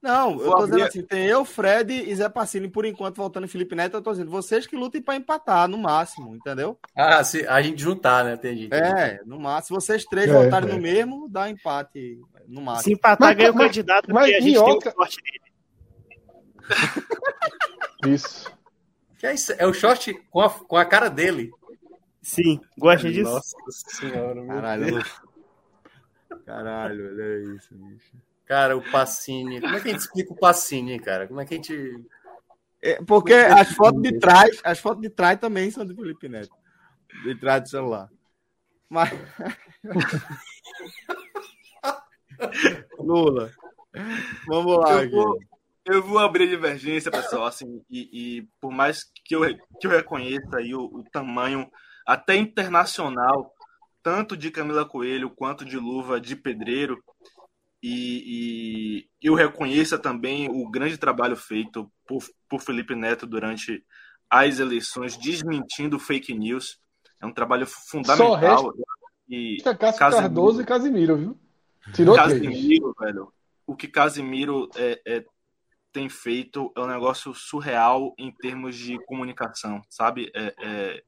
Não, 0.00 0.36
Vou 0.36 0.44
eu 0.44 0.50
tô 0.50 0.56
abrir... 0.56 0.70
dizendo 0.70 0.88
assim, 0.88 1.02
tem 1.02 1.26
eu, 1.26 1.44
Fred 1.44 1.92
e 1.92 2.14
Zé 2.14 2.28
Passini, 2.28 2.68
por 2.68 2.86
enquanto, 2.86 3.16
voltando 3.16 3.44
em 3.44 3.48
Felipe 3.48 3.74
Neto, 3.74 3.96
eu 3.96 4.02
tô 4.02 4.12
dizendo, 4.12 4.30
vocês 4.30 4.64
que 4.66 4.76
lutem 4.76 5.02
para 5.02 5.16
empatar, 5.16 5.68
no 5.68 5.76
máximo, 5.76 6.34
entendeu? 6.36 6.78
Ah, 6.96 7.22
se 7.24 7.46
a 7.46 7.60
gente 7.60 7.82
juntar, 7.82 8.24
né, 8.24 8.34
entendi. 8.34 8.68
É, 8.72 9.20
no 9.26 9.40
máximo, 9.40 9.80
se 9.80 9.86
vocês 9.86 10.04
três 10.04 10.30
é, 10.30 10.32
votarem 10.32 10.70
é. 10.70 10.72
no 10.72 10.80
mesmo, 10.80 11.28
dá 11.28 11.50
empate, 11.50 12.20
no 12.46 12.62
máximo. 12.62 12.84
Se 12.84 12.92
empatar, 12.92 13.36
ganha 13.36 13.50
o 13.50 13.56
candidato, 13.56 14.14
mas, 14.14 14.24
a 14.24 14.40
gente 14.40 14.44
minhoca... 14.44 14.78
tem 14.78 14.92
o 14.92 14.94
short 14.94 15.16
dele. 15.22 15.42
isso. 18.14 18.57
Que 19.18 19.26
é 19.26 19.34
isso? 19.34 19.52
É 19.58 19.66
o 19.66 19.74
short 19.74 20.14
com 20.30 20.40
a, 20.40 20.48
com 20.48 20.76
a 20.76 20.84
cara 20.84 21.10
dele. 21.10 21.50
Sim, 22.22 22.60
gosta 22.78 23.10
disso? 23.10 23.30
Nossa 23.30 23.56
senhora, 23.88 24.46
Caralho. 24.46 24.86
Deus. 24.86 25.20
Caralho, 26.46 27.08
olha 27.08 27.56
isso, 27.56 27.74
bicho. 27.74 28.16
Cara, 28.46 28.76
o 28.76 28.90
Pacini. 28.90 29.60
Como 29.60 29.74
é 29.74 29.80
que 29.80 29.88
a 29.88 29.92
gente 29.92 30.00
explica 30.00 30.32
o 30.32 30.36
Pacini, 30.36 31.00
cara? 31.00 31.26
Como 31.26 31.40
é 31.40 31.44
que 31.44 31.54
a 31.54 31.56
gente. 31.56 32.04
É, 32.80 33.02
porque 33.02 33.34
as 33.34 33.72
fotos 33.72 34.00
de 34.00 34.18
trás, 34.18 34.60
as 34.64 34.78
fotos 34.78 35.02
de 35.02 35.10
trás 35.10 35.38
também 35.38 35.70
são 35.70 35.84
do 35.84 35.94
Felipe 35.94 36.28
Neto. 36.28 36.56
De 37.24 37.34
trás 37.34 37.62
do 37.62 37.68
celular. 37.68 38.08
Mas. 38.88 39.10
Lula. 42.98 43.50
Vamos 44.46 44.78
lá, 44.78 45.02
eu 45.02 45.10
vou, 45.10 45.38
eu 45.88 46.02
vou, 46.02 46.18
abrir 46.18 46.44
a 46.44 46.50
divergência, 46.50 47.10
pessoal, 47.10 47.46
assim, 47.46 47.82
e, 47.90 48.08
e, 48.38 48.48
por 48.60 48.70
mais 48.70 48.98
que 49.24 49.34
eu, 49.34 49.42
que 49.80 49.86
eu 49.86 49.90
reconheça 49.90 50.56
aí 50.56 50.74
o, 50.74 50.84
o 50.84 51.04
tamanho 51.10 51.68
até 52.06 52.36
internacional, 52.36 53.52
tanto 54.02 54.36
de 54.36 54.50
Camila 54.50 54.84
Coelho 54.84 55.30
quanto 55.30 55.64
de 55.64 55.76
Luva 55.76 56.20
de 56.20 56.36
Pedreiro, 56.36 57.02
e, 57.82 58.24
e, 58.26 59.08
eu 59.22 59.34
reconheça 59.34 59.98
também 59.98 60.48
o 60.50 60.68
grande 60.70 60.98
trabalho 60.98 61.36
feito 61.36 61.90
por, 62.06 62.22
por 62.48 62.60
Felipe 62.60 62.94
Neto 62.94 63.26
durante 63.26 63.84
as 64.28 64.58
eleições, 64.58 65.16
desmentindo 65.16 65.98
fake 65.98 66.34
news. 66.34 66.78
É 67.20 67.26
um 67.26 67.32
trabalho 67.32 67.66
fundamental. 67.66 68.58
Só 68.58 68.72
e 69.28 69.58
Cássio 69.62 69.78
Casimiro, 69.78 70.10
Cardoso 70.10 70.62
e 70.62 70.64
Casimiro, 70.64 71.16
viu? 71.16 71.38
Tirou 71.92 72.16
Casimiro, 72.16 72.94
três. 72.94 73.12
velho. 73.12 73.32
O 73.66 73.76
que 73.76 73.86
Casimiro 73.86 74.68
é, 74.76 75.00
é, 75.06 75.24
tem 75.92 76.08
feito 76.08 76.72
é 76.76 76.80
um 76.80 76.86
negócio 76.86 77.34
surreal 77.34 78.14
em 78.18 78.30
termos 78.30 78.76
de 78.76 78.98
comunicação, 79.04 79.82
sabe? 79.88 80.30
É, 80.34 80.54
é... 80.58 81.04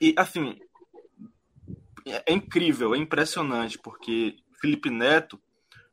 E, 0.00 0.14
assim, 0.18 0.58
é 2.06 2.32
incrível, 2.32 2.94
é 2.94 2.98
impressionante, 2.98 3.78
porque 3.78 4.36
Felipe 4.60 4.90
Neto, 4.90 5.40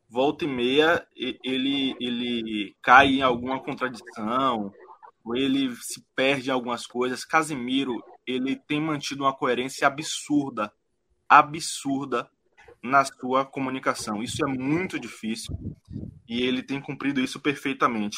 volta 0.10 0.44
e 0.44 0.48
meia, 0.48 1.08
ele, 1.16 1.96
ele 2.00 2.76
cai 2.82 3.08
em 3.08 3.22
alguma 3.22 3.62
contradição, 3.62 4.74
ou 5.24 5.36
ele 5.36 5.74
se 5.78 6.06
perde 6.16 6.50
em 6.50 6.54
algumas 6.54 6.86
coisas. 6.86 7.24
Casimiro, 7.24 8.04
ele 8.26 8.56
tem 8.56 8.82
mantido 8.82 9.24
uma 9.24 9.36
coerência 9.36 9.88
absurda, 9.88 10.74
absurda 11.30 12.30
na 12.84 13.04
sua 13.06 13.46
comunicação. 13.46 14.24
Isso 14.24 14.44
é 14.44 14.48
muito 14.48 15.00
difícil 15.00 15.56
e 16.28 16.44
ele 16.44 16.64
tem 16.64 16.80
cumprido 16.80 17.20
isso 17.20 17.40
perfeitamente. 17.40 18.18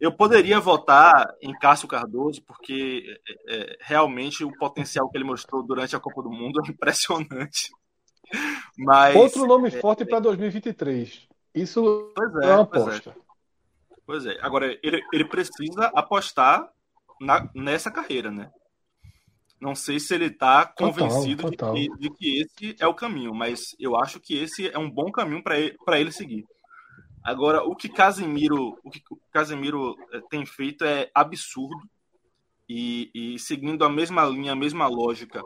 Eu 0.00 0.12
poderia 0.12 0.58
votar 0.58 1.34
em 1.40 1.52
Cássio 1.58 1.86
Cardoso 1.86 2.42
porque 2.46 3.04
é, 3.48 3.56
é 3.56 3.76
realmente 3.80 4.44
o 4.44 4.56
potencial 4.58 5.08
que 5.10 5.16
ele 5.16 5.24
mostrou 5.24 5.62
durante 5.62 5.94
a 5.94 6.00
Copa 6.00 6.22
do 6.22 6.30
Mundo 6.30 6.60
é 6.64 6.68
impressionante. 6.70 7.70
Mas, 8.78 9.14
Outro 9.14 9.46
nome 9.46 9.68
é, 9.68 9.70
forte 9.70 10.04
para 10.04 10.20
2023. 10.20 11.28
Isso 11.54 12.12
é, 12.42 12.46
é 12.46 12.54
uma 12.54 12.66
pois 12.66 12.82
é. 12.82 12.86
aposta. 12.86 13.10
É. 13.10 13.22
Pois 14.06 14.26
é. 14.26 14.38
Agora, 14.40 14.78
ele, 14.82 15.02
ele 15.12 15.24
precisa 15.24 15.86
apostar 15.94 16.68
na, 17.20 17.48
nessa 17.54 17.90
carreira, 17.90 18.30
né? 18.30 18.50
Não 19.62 19.76
sei 19.76 20.00
se 20.00 20.12
ele 20.12 20.24
está 20.24 20.66
convencido 20.66 21.48
total, 21.48 21.72
total. 21.72 21.74
De, 21.74 21.88
que, 21.88 21.98
de, 21.98 22.10
que, 22.10 22.40
esse 22.40 22.76
é 22.80 22.86
o 22.88 22.92
caminho, 22.92 23.32
mas 23.32 23.76
eu 23.78 23.94
acho 23.94 24.18
que 24.18 24.34
esse 24.34 24.68
é 24.68 24.76
um 24.76 24.90
bom 24.90 25.08
caminho 25.12 25.40
para 25.40 25.56
ele, 25.56 25.78
ele 25.88 26.10
seguir. 26.10 26.44
Agora, 27.22 27.62
o 27.62 27.76
que 27.76 27.88
Casemiro, 27.88 28.76
o 28.82 28.90
que 28.90 29.00
Casemiro 29.30 29.94
eh, 30.12 30.20
tem 30.28 30.44
feito 30.44 30.84
é 30.84 31.08
absurdo. 31.14 31.88
E, 32.68 33.08
e, 33.14 33.38
seguindo 33.38 33.84
a 33.84 33.88
mesma 33.88 34.24
linha, 34.24 34.50
a 34.50 34.56
mesma 34.56 34.88
lógica 34.88 35.40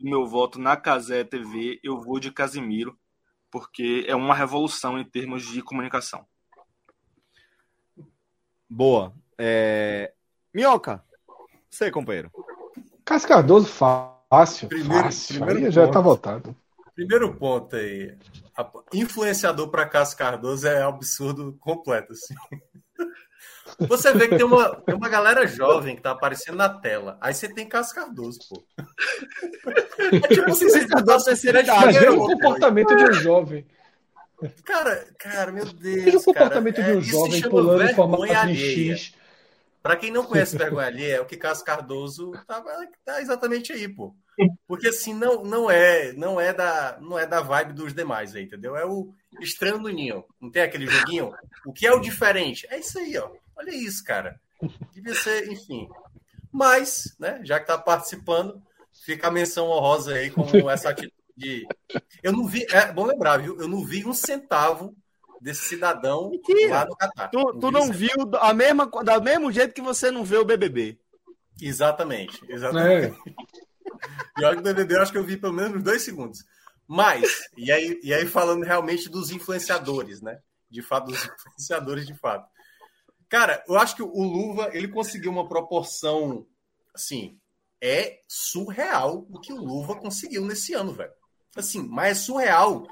do 0.00 0.08
meu 0.08 0.26
voto 0.26 0.58
na 0.58 0.74
Casé 0.74 1.22
TV, 1.22 1.78
eu 1.82 2.00
vou 2.00 2.18
de 2.18 2.32
Casemiro, 2.32 2.98
porque 3.50 4.06
é 4.08 4.16
uma 4.16 4.34
revolução 4.34 4.98
em 4.98 5.04
termos 5.04 5.46
de 5.46 5.60
comunicação. 5.60 6.26
Boa. 8.66 9.12
É... 9.36 10.14
Minhoca, 10.54 11.04
você, 11.68 11.90
companheiro. 11.90 12.30
Cascardoso 13.08 13.66
fácil. 13.66 14.68
Primeiro, 14.68 15.04
fácil. 15.04 15.36
primeiro 15.36 15.64
Aí 15.64 15.70
já 15.72 15.86
está 15.86 15.98
votado. 15.98 16.54
Primeiro 16.94 17.34
ponto 17.36 17.74
aí. 17.74 18.14
Influenciador 18.92 19.70
para 19.70 19.88
Cássio 19.88 20.18
Cardoso 20.18 20.68
é 20.68 20.82
absurdo 20.82 21.56
completo. 21.58 22.12
Assim. 22.12 22.34
Você 23.88 24.12
vê 24.12 24.28
que 24.28 24.36
tem 24.36 24.44
uma, 24.44 24.76
tem 24.82 24.94
uma 24.94 25.08
galera 25.08 25.46
jovem 25.46 25.96
que 25.96 26.02
tá 26.02 26.10
aparecendo 26.10 26.56
na 26.56 26.68
tela. 26.68 27.16
Aí 27.20 27.32
você 27.32 27.48
tem 27.48 27.68
Cássio 27.68 27.94
Cardoso, 27.94 28.40
pô. 28.48 28.62
É 30.10 30.28
tipo 30.28 30.50
assim, 30.50 30.68
você 30.68 30.86
tá 30.86 31.18
terceira 31.18 31.60
Imagina 31.60 32.12
o 32.12 32.26
comportamento 32.26 32.96
de 32.96 33.04
um 33.04 33.12
jovem. 33.12 33.66
Cara, 34.64 35.06
cara, 35.18 35.52
meu 35.52 35.66
Deus. 35.66 36.14
o 36.14 36.24
comportamento 36.24 36.76
cara, 36.76 36.88
de 36.88 36.96
um 36.96 37.00
é, 37.00 37.02
jovem 37.02 37.42
pulando 37.42 37.82
em 37.84 37.94
formato 37.94 38.46
de 38.46 38.56
X. 38.56 39.17
Pra 39.88 39.96
quem 39.96 40.10
não 40.10 40.22
conhece 40.22 40.52
vergonha 40.58 40.86
alheia, 40.86 41.14
é 41.16 41.20
o 41.22 41.24
que 41.24 41.34
Cássio 41.34 41.64
Cardoso 41.64 42.32
tá, 42.46 42.62
tá 43.06 43.22
exatamente 43.22 43.72
aí, 43.72 43.88
pô. 43.88 44.14
Porque 44.66 44.88
assim, 44.88 45.14
não, 45.14 45.42
não 45.42 45.70
é 45.70 46.12
não 46.12 46.38
é 46.38 46.52
da 46.52 46.98
não 47.00 47.18
é 47.18 47.26
da 47.26 47.40
vibe 47.40 47.72
dos 47.72 47.94
demais 47.94 48.34
aí, 48.34 48.42
entendeu? 48.42 48.76
É 48.76 48.84
o 48.84 49.14
estranho 49.40 49.78
do 49.78 49.88
ninho. 49.88 50.26
Não 50.38 50.50
tem 50.50 50.60
aquele 50.60 50.86
joguinho? 50.86 51.32
O 51.64 51.72
que 51.72 51.86
é 51.86 51.92
o 51.92 52.00
diferente? 52.00 52.66
É 52.68 52.78
isso 52.78 52.98
aí, 52.98 53.16
ó. 53.16 53.30
Olha 53.56 53.74
isso, 53.74 54.04
cara. 54.04 54.38
Devia 54.92 55.14
ser, 55.14 55.50
enfim. 55.50 55.88
Mas, 56.52 57.16
né, 57.18 57.40
já 57.42 57.58
que 57.58 57.66
tá 57.66 57.78
participando, 57.78 58.62
fica 59.06 59.28
a 59.28 59.30
menção 59.30 59.70
honrosa 59.70 60.12
aí 60.12 60.30
como 60.30 60.50
essa 60.68 60.90
atitude. 60.90 61.66
Eu 62.22 62.32
não 62.32 62.46
vi, 62.46 62.66
é 62.70 62.92
bom 62.92 63.06
lembrar, 63.06 63.38
viu? 63.38 63.58
Eu 63.58 63.66
não 63.68 63.82
vi 63.82 64.04
um 64.04 64.12
centavo 64.12 64.94
desse 65.40 65.62
cidadão 65.62 66.30
Mentira. 66.30 66.70
lá 66.70 66.86
no 66.86 66.96
Catar. 66.96 67.28
Tu 67.28 67.38
não, 67.38 67.58
tu 67.58 67.70
não 67.70 67.92
viu 67.92 68.14
a 68.40 68.52
mesma, 68.52 68.86
do 68.86 69.22
mesmo 69.22 69.52
jeito 69.52 69.74
que 69.74 69.80
você 69.80 70.10
não 70.10 70.24
vê 70.24 70.36
o 70.36 70.44
BBB. 70.44 70.98
Exatamente, 71.60 72.40
exatamente. 72.48 73.16
É. 73.16 73.32
Pior 74.36 74.54
que 74.54 74.60
o 74.60 74.62
BBB, 74.62 74.94
eu 74.94 75.02
acho 75.02 75.12
que 75.12 75.18
eu 75.18 75.24
vi 75.24 75.36
pelo 75.36 75.52
menos 75.52 75.82
dois 75.82 76.02
segundos. 76.02 76.44
Mas, 76.86 77.48
e 77.56 77.70
aí, 77.70 78.00
e 78.02 78.14
aí 78.14 78.26
falando 78.26 78.64
realmente 78.64 79.08
dos 79.08 79.30
influenciadores, 79.30 80.22
né? 80.22 80.38
De 80.70 80.80
fato, 80.80 81.06
dos 81.08 81.18
influenciadores 81.24 82.06
de 82.06 82.14
fato. 82.14 82.48
Cara, 83.28 83.62
eu 83.68 83.76
acho 83.76 83.94
que 83.94 84.02
o 84.02 84.22
Luva, 84.22 84.70
ele 84.72 84.88
conseguiu 84.88 85.30
uma 85.30 85.46
proporção, 85.46 86.46
assim, 86.94 87.38
é 87.80 88.20
surreal 88.26 89.26
o 89.30 89.38
que 89.38 89.52
o 89.52 89.62
Luva 89.62 89.96
conseguiu 89.96 90.44
nesse 90.44 90.72
ano, 90.72 90.92
velho. 90.92 91.12
Assim, 91.54 91.86
mas 91.86 92.18
é 92.18 92.20
surreal. 92.20 92.86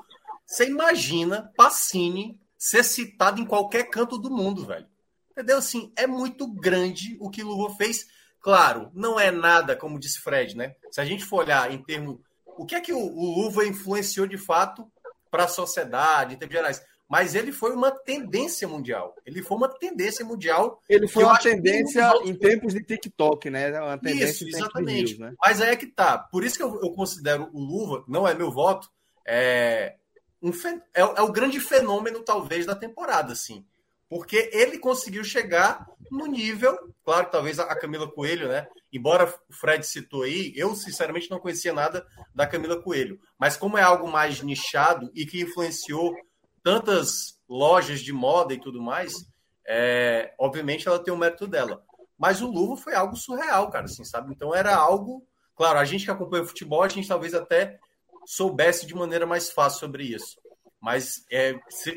Você 0.47 0.67
imagina 0.67 1.53
Pacini 1.57 2.41
ser 2.57 2.85
citado 2.85 3.41
em 3.41 3.45
qualquer 3.45 3.91
canto 3.91 4.17
do 4.17 4.31
mundo, 4.31 4.65
velho. 4.65 4.87
Entendeu? 5.33 5.59
Assim, 5.59 5.93
é 5.97 6.07
muito 6.07 6.47
grande 6.47 7.17
o 7.21 7.29
que 7.29 7.43
o 7.43 7.49
Luva 7.49 7.75
fez 7.75 8.07
Claro, 8.47 8.93
não 8.95 9.19
é 9.19 9.33
nada, 9.33 9.75
como 9.75 9.99
disse 9.99 10.21
Fred, 10.21 10.57
né? 10.57 10.77
Se 10.93 11.01
a 11.01 11.05
gente 11.05 11.25
for 11.25 11.39
olhar 11.39 11.69
em 11.73 11.83
termos. 11.83 12.21
O 12.47 12.65
que 12.65 12.77
é 12.77 12.81
que 12.81 12.93
o, 12.93 12.97
o 12.97 13.43
Luva 13.43 13.67
influenciou 13.67 14.25
de 14.25 14.39
fato 14.39 14.89
para 15.33 15.47
a 15.47 15.49
sociedade, 15.49 16.37
em 16.37 16.39
termos 16.39 16.55
gerais? 16.55 16.81
Mas 17.09 17.35
ele 17.35 17.51
foi 17.51 17.73
uma 17.73 17.91
tendência 17.91 18.69
mundial. 18.69 19.17
Ele 19.27 19.43
foi 19.43 19.57
uma 19.57 19.69
tendência 19.69 20.25
mundial. 20.25 20.81
Ele 20.89 21.09
foi 21.09 21.25
uma 21.25 21.41
tendência 21.41 22.09
em 22.25 22.37
tempos 22.37 22.73
de 22.73 22.85
TikTok, 22.85 23.51
né? 23.51 23.81
Uma 23.81 23.99
tendência 23.99 24.45
isso, 24.45 24.57
exatamente. 24.57 25.17
News, 25.17 25.19
né? 25.19 25.35
Mas 25.45 25.61
aí 25.61 25.71
é 25.71 25.77
que 25.77 25.89
tá. 25.89 26.17
Por 26.17 26.45
isso 26.45 26.57
que 26.57 26.63
eu, 26.63 26.81
eu 26.81 26.93
considero 26.93 27.51
o 27.53 27.59
Luva, 27.59 28.05
não 28.07 28.29
é 28.29 28.33
meu 28.33 28.53
voto, 28.53 28.89
é, 29.27 29.97
um, 30.43 30.51
é, 30.95 31.01
é 31.01 31.23
o 31.23 31.33
grande 31.33 31.61
fenômeno, 31.61 32.23
talvez, 32.23 32.67
da 32.67 32.75
temporada, 32.75 33.33
assim. 33.33 33.65
Porque 34.09 34.51
ele 34.53 34.79
conseguiu 34.79 35.25
chegar 35.25 35.87
no 36.11 36.27
nível, 36.27 36.77
claro 37.05 37.27
que 37.27 37.33
talvez 37.33 37.59
a 37.59 37.75
Camila 37.75 38.09
Coelho, 38.09 38.49
né? 38.49 38.67
Embora 38.93 39.35
o 39.49 39.53
Fred 39.53 39.85
citou 39.85 40.23
aí, 40.23 40.53
eu 40.55 40.75
sinceramente 40.77 41.31
não 41.31 41.41
conhecia 41.41 41.73
nada 41.73 42.07
da 42.35 42.47
Camila 42.47 42.81
Coelho. 42.81 43.19
Mas 43.39 43.57
como 43.57 43.77
é 43.77 43.83
algo 43.83 44.09
mais 44.09 44.41
nichado 44.41 45.11
e 45.15 45.27
que 45.27 45.43
influenciou 45.43 46.15
tantas 46.63 47.41
lojas 47.49 48.01
de 48.01 48.13
moda 48.13 48.55
e 48.55 48.61
tudo 48.61 48.81
mais, 48.81 49.13
é, 49.67 50.33
obviamente 50.39 50.87
ela 50.87 51.03
tem 51.03 51.13
o 51.13 51.17
mérito 51.17 51.47
dela. 51.47 51.83
Mas 52.17 52.41
o 52.41 52.51
Luva 52.51 52.81
foi 52.81 52.95
algo 52.95 53.17
surreal, 53.17 53.71
cara, 53.71 53.87
assim, 53.87 54.05
sabe? 54.05 54.33
Então 54.33 54.55
era 54.55 54.75
algo. 54.75 55.27
Claro, 55.55 55.79
a 55.79 55.85
gente 55.85 56.05
que 56.05 56.11
acompanha 56.11 56.45
o 56.45 56.47
futebol, 56.47 56.83
a 56.83 56.89
gente 56.89 57.09
talvez 57.09 57.35
até 57.35 57.79
soubesse 58.27 58.87
de 58.87 58.95
maneira 58.95 59.25
mais 59.25 59.51
fácil 59.51 59.81
sobre 59.81 60.05
isso. 60.05 60.37
Mas 60.81 61.25
é, 61.31 61.55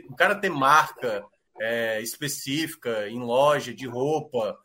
o 0.08 0.16
cara 0.16 0.36
ter 0.36 0.50
marca, 0.50 1.24
é, 1.60 2.02
específica, 2.02 3.10
em 3.10 3.20
loja, 3.20 3.74
de 3.74 3.86
roupa, 3.88 4.58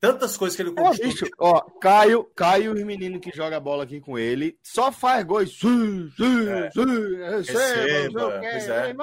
tantas 0.00 0.36
coisas 0.36 0.56
que 0.56 0.62
ele 0.62 0.72
conquistou. 0.72 1.08
bicho, 1.08 1.26
ó, 1.38 1.60
Caio, 1.80 2.24
Caio, 2.34 2.74
os 2.74 2.82
meninos 2.82 3.20
que 3.20 3.30
jogam 3.30 3.60
bola 3.60 3.84
aqui 3.84 4.00
com 4.00 4.18
ele, 4.18 4.58
só 4.62 4.90
faz 4.90 5.24
gols. 5.24 5.58
Sim, 5.58 6.10
sim, 6.16 6.48
é. 6.48 6.70
sim, 6.72 7.16
receba, 7.16 8.40
pois 8.40 8.68
é. 8.68 8.94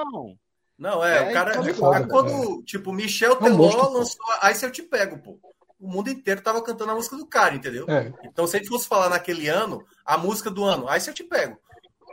Não, 0.77 1.03
é, 1.03 1.17
é 1.17 1.29
o 1.29 1.33
cara, 1.33 1.69
é 1.69 1.73
foda, 1.73 2.07
quando, 2.07 2.63
tipo, 2.63 2.93
Michel 2.93 3.35
Teló 3.35 3.89
lançou, 3.89 4.25
aí 4.41 4.55
se 4.55 4.65
eu 4.65 4.71
te 4.71 4.83
pego, 4.83 5.19
pô. 5.19 5.39
O 5.79 5.89
mundo 5.89 6.09
inteiro 6.09 6.41
tava 6.41 6.61
cantando 6.61 6.91
a 6.91 6.95
música 6.95 7.15
do 7.15 7.25
cara, 7.25 7.55
entendeu? 7.55 7.85
É. 7.87 8.11
Então, 8.25 8.45
se 8.45 8.57
a 8.57 8.59
gente 8.59 8.67
fosse 8.67 8.85
falar 8.85 9.09
naquele 9.09 9.47
ano, 9.47 9.85
a 10.05 10.17
música 10.17 10.49
do 10.49 10.65
ano, 10.65 10.89
aí 10.89 10.99
se 10.99 11.09
eu 11.09 11.13
te 11.13 11.23
pego. 11.23 11.57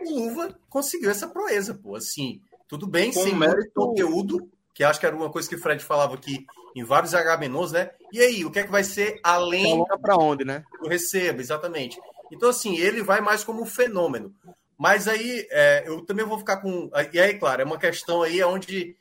O 0.06 0.28
Uva 0.28 0.58
conseguiu 0.68 1.10
essa 1.10 1.28
proeza, 1.28 1.74
pô, 1.74 1.96
assim, 1.96 2.40
tudo 2.68 2.86
bem, 2.86 3.12
Com 3.12 3.22
sem 3.22 3.34
mérito... 3.34 3.72
conteúdo, 3.74 4.50
que 4.74 4.84
acho 4.84 5.00
que 5.00 5.06
era 5.06 5.16
uma 5.16 5.30
coisa 5.30 5.48
que 5.48 5.54
o 5.54 5.58
Fred 5.58 5.82
falava 5.82 6.14
aqui 6.14 6.46
em 6.74 6.84
vários 6.84 7.14
H-menus, 7.14 7.72
né? 7.72 7.90
E 8.12 8.20
aí, 8.20 8.44
o 8.44 8.50
que 8.50 8.58
é 8.58 8.64
que 8.64 8.70
vai 8.70 8.84
ser 8.84 9.18
além 9.22 9.82
para 10.02 10.16
onde, 10.16 10.44
né? 10.44 10.64
Do 10.82 10.88
recebo, 10.88 11.40
exatamente. 11.40 11.98
Então, 12.30 12.50
assim, 12.50 12.76
ele 12.76 13.02
vai 13.02 13.20
mais 13.20 13.42
como 13.42 13.62
um 13.62 13.66
fenômeno. 13.66 14.34
Mas 14.76 15.08
aí, 15.08 15.46
é, 15.50 15.84
eu 15.86 16.04
também 16.04 16.26
vou 16.26 16.38
ficar 16.38 16.58
com. 16.58 16.90
E 17.12 17.18
aí, 17.18 17.38
claro, 17.38 17.62
é 17.62 17.64
uma 17.64 17.78
questão 17.78 18.22
aí 18.22 18.42
onde 18.44 18.94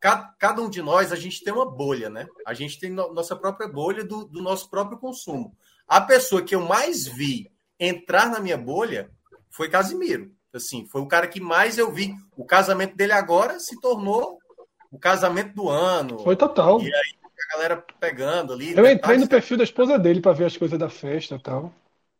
cada, 0.00 0.34
cada 0.36 0.60
um 0.60 0.68
de 0.68 0.82
nós, 0.82 1.12
a 1.12 1.16
gente 1.16 1.44
tem 1.44 1.52
uma 1.52 1.64
bolha, 1.64 2.10
né? 2.10 2.26
A 2.44 2.52
gente 2.52 2.80
tem 2.80 2.90
no, 2.90 3.14
nossa 3.14 3.36
própria 3.36 3.68
bolha 3.68 4.02
do, 4.02 4.24
do 4.24 4.42
nosso 4.42 4.68
próprio 4.68 4.98
consumo. 4.98 5.56
A 5.86 6.00
pessoa 6.00 6.42
que 6.42 6.56
eu 6.56 6.60
mais 6.60 7.06
vi 7.06 7.52
entrar 7.78 8.28
na 8.28 8.40
minha 8.40 8.58
bolha 8.58 9.10
foi 9.48 9.68
Casimiro. 9.68 10.32
Assim, 10.54 10.86
foi 10.86 11.00
o 11.00 11.06
cara 11.06 11.26
que 11.26 11.40
mais 11.40 11.78
eu 11.78 11.90
vi. 11.90 12.14
O 12.36 12.44
casamento 12.44 12.96
dele 12.96 13.12
agora 13.12 13.58
se 13.58 13.80
tornou 13.80 14.38
o 14.90 14.98
casamento 14.98 15.54
do 15.54 15.68
ano. 15.68 16.18
Foi 16.18 16.36
total. 16.36 16.80
E 16.82 16.94
aí 16.94 17.22
a 17.50 17.56
galera 17.56 17.84
pegando 17.98 18.52
ali. 18.52 18.76
Eu 18.76 18.86
entrei 18.86 19.18
no 19.18 19.28
perfil 19.28 19.56
da 19.56 19.64
esposa 19.64 19.98
dele 19.98 20.20
para 20.20 20.32
ver 20.32 20.44
as 20.44 20.56
coisas 20.56 20.78
da 20.78 20.88
festa 20.88 21.34
e 21.34 21.42
tal. 21.42 21.74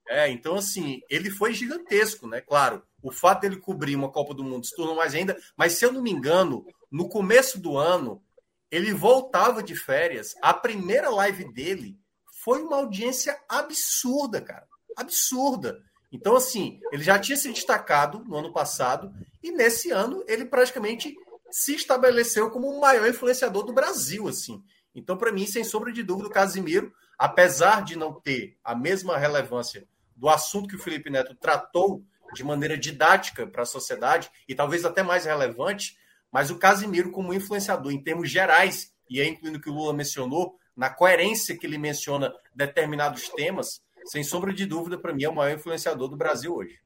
É, 0.09 0.29
então 0.29 0.57
assim, 0.57 1.01
ele 1.09 1.31
foi 1.31 1.55
gigantesco, 1.55 2.27
né? 2.27 2.41
Claro, 2.41 2.83
o 3.03 3.13
fato 3.13 3.43
dele 3.43 3.57
cobrir 3.57 3.95
uma 3.95 4.11
Copa 4.11 4.35
do 4.35 4.45
Mundo 4.45 4.67
se 4.67 4.75
tornou 4.75 4.97
mais 4.97 5.15
ainda, 5.15 5.37
mas 5.57 5.75
se 5.75 5.85
eu 5.85 5.93
não 5.93 6.03
me 6.03 6.11
engano, 6.11 6.67
no 6.91 7.09
começo 7.09 7.61
do 7.61 7.79
ano, 7.79 8.23
ele 8.71 8.93
voltava 8.93 9.63
de 9.63 9.77
férias, 9.77 10.35
a 10.43 10.53
primeira 10.53 11.09
live 11.11 11.53
dele 11.53 11.97
foi 12.43 12.63
uma 12.63 12.77
audiência 12.79 13.39
absurda, 13.49 14.41
cara. 14.41 14.67
Absurda. 14.97 15.81
Então, 16.13 16.37
assim, 16.37 16.79
ele 16.93 17.03
já 17.03 17.19
tinha 17.19 17.37
se 17.37 17.51
destacado 17.51 18.23
no 18.27 18.37
ano 18.37 18.53
passado, 18.53 19.11
e 19.43 19.51
nesse 19.51 19.91
ano 19.91 20.23
ele 20.29 20.45
praticamente 20.45 21.17
se 21.51 21.75
estabeleceu 21.75 22.51
como 22.51 22.69
o 22.69 22.81
maior 22.81 23.09
influenciador 23.09 23.65
do 23.65 23.73
Brasil, 23.73 24.29
assim. 24.29 24.63
Então, 24.95 25.17
para 25.17 25.33
mim, 25.33 25.47
sem 25.47 25.65
sombra 25.65 25.91
de 25.91 26.03
dúvida, 26.03 26.29
o 26.29 26.33
Casimiro, 26.33 26.93
apesar 27.19 27.83
de 27.83 27.97
não 27.97 28.13
ter 28.13 28.59
a 28.63 28.75
mesma 28.75 29.17
relevância 29.17 29.89
do 30.15 30.29
assunto 30.29 30.69
que 30.69 30.77
o 30.77 30.79
Felipe 30.79 31.09
Neto 31.09 31.35
tratou 31.35 32.05
de 32.35 32.45
maneira 32.45 32.77
didática 32.77 33.47
para 33.47 33.63
a 33.63 33.67
sociedade 33.67 34.31
e 34.47 34.55
talvez 34.55 34.85
até 34.85 35.03
mais 35.03 35.25
relevante, 35.25 35.97
mas 36.31 36.51
o 36.51 36.59
Casimiro 36.59 37.11
como 37.11 37.33
influenciador 37.33 37.93
em 37.93 38.03
termos 38.03 38.31
gerais, 38.31 38.93
e 39.09 39.21
aí 39.21 39.29
incluindo 39.29 39.59
o 39.59 39.61
que 39.61 39.71
o 39.71 39.73
Lula 39.73 39.93
mencionou, 39.93 40.59
na 40.77 40.89
coerência 40.89 41.57
que 41.57 41.67
ele 41.67 41.77
menciona 41.77 42.33
determinados 42.55 43.29
temas, 43.29 43.83
sem 44.05 44.23
sombra 44.23 44.53
de 44.53 44.67
dúvida, 44.67 44.99
para 44.99 45.13
mim 45.13 45.25
é 45.25 45.29
o 45.29 45.35
maior 45.35 45.55
influenciador 45.55 46.09
do 46.09 46.17
Brasil 46.17 46.55
hoje. 46.55 46.79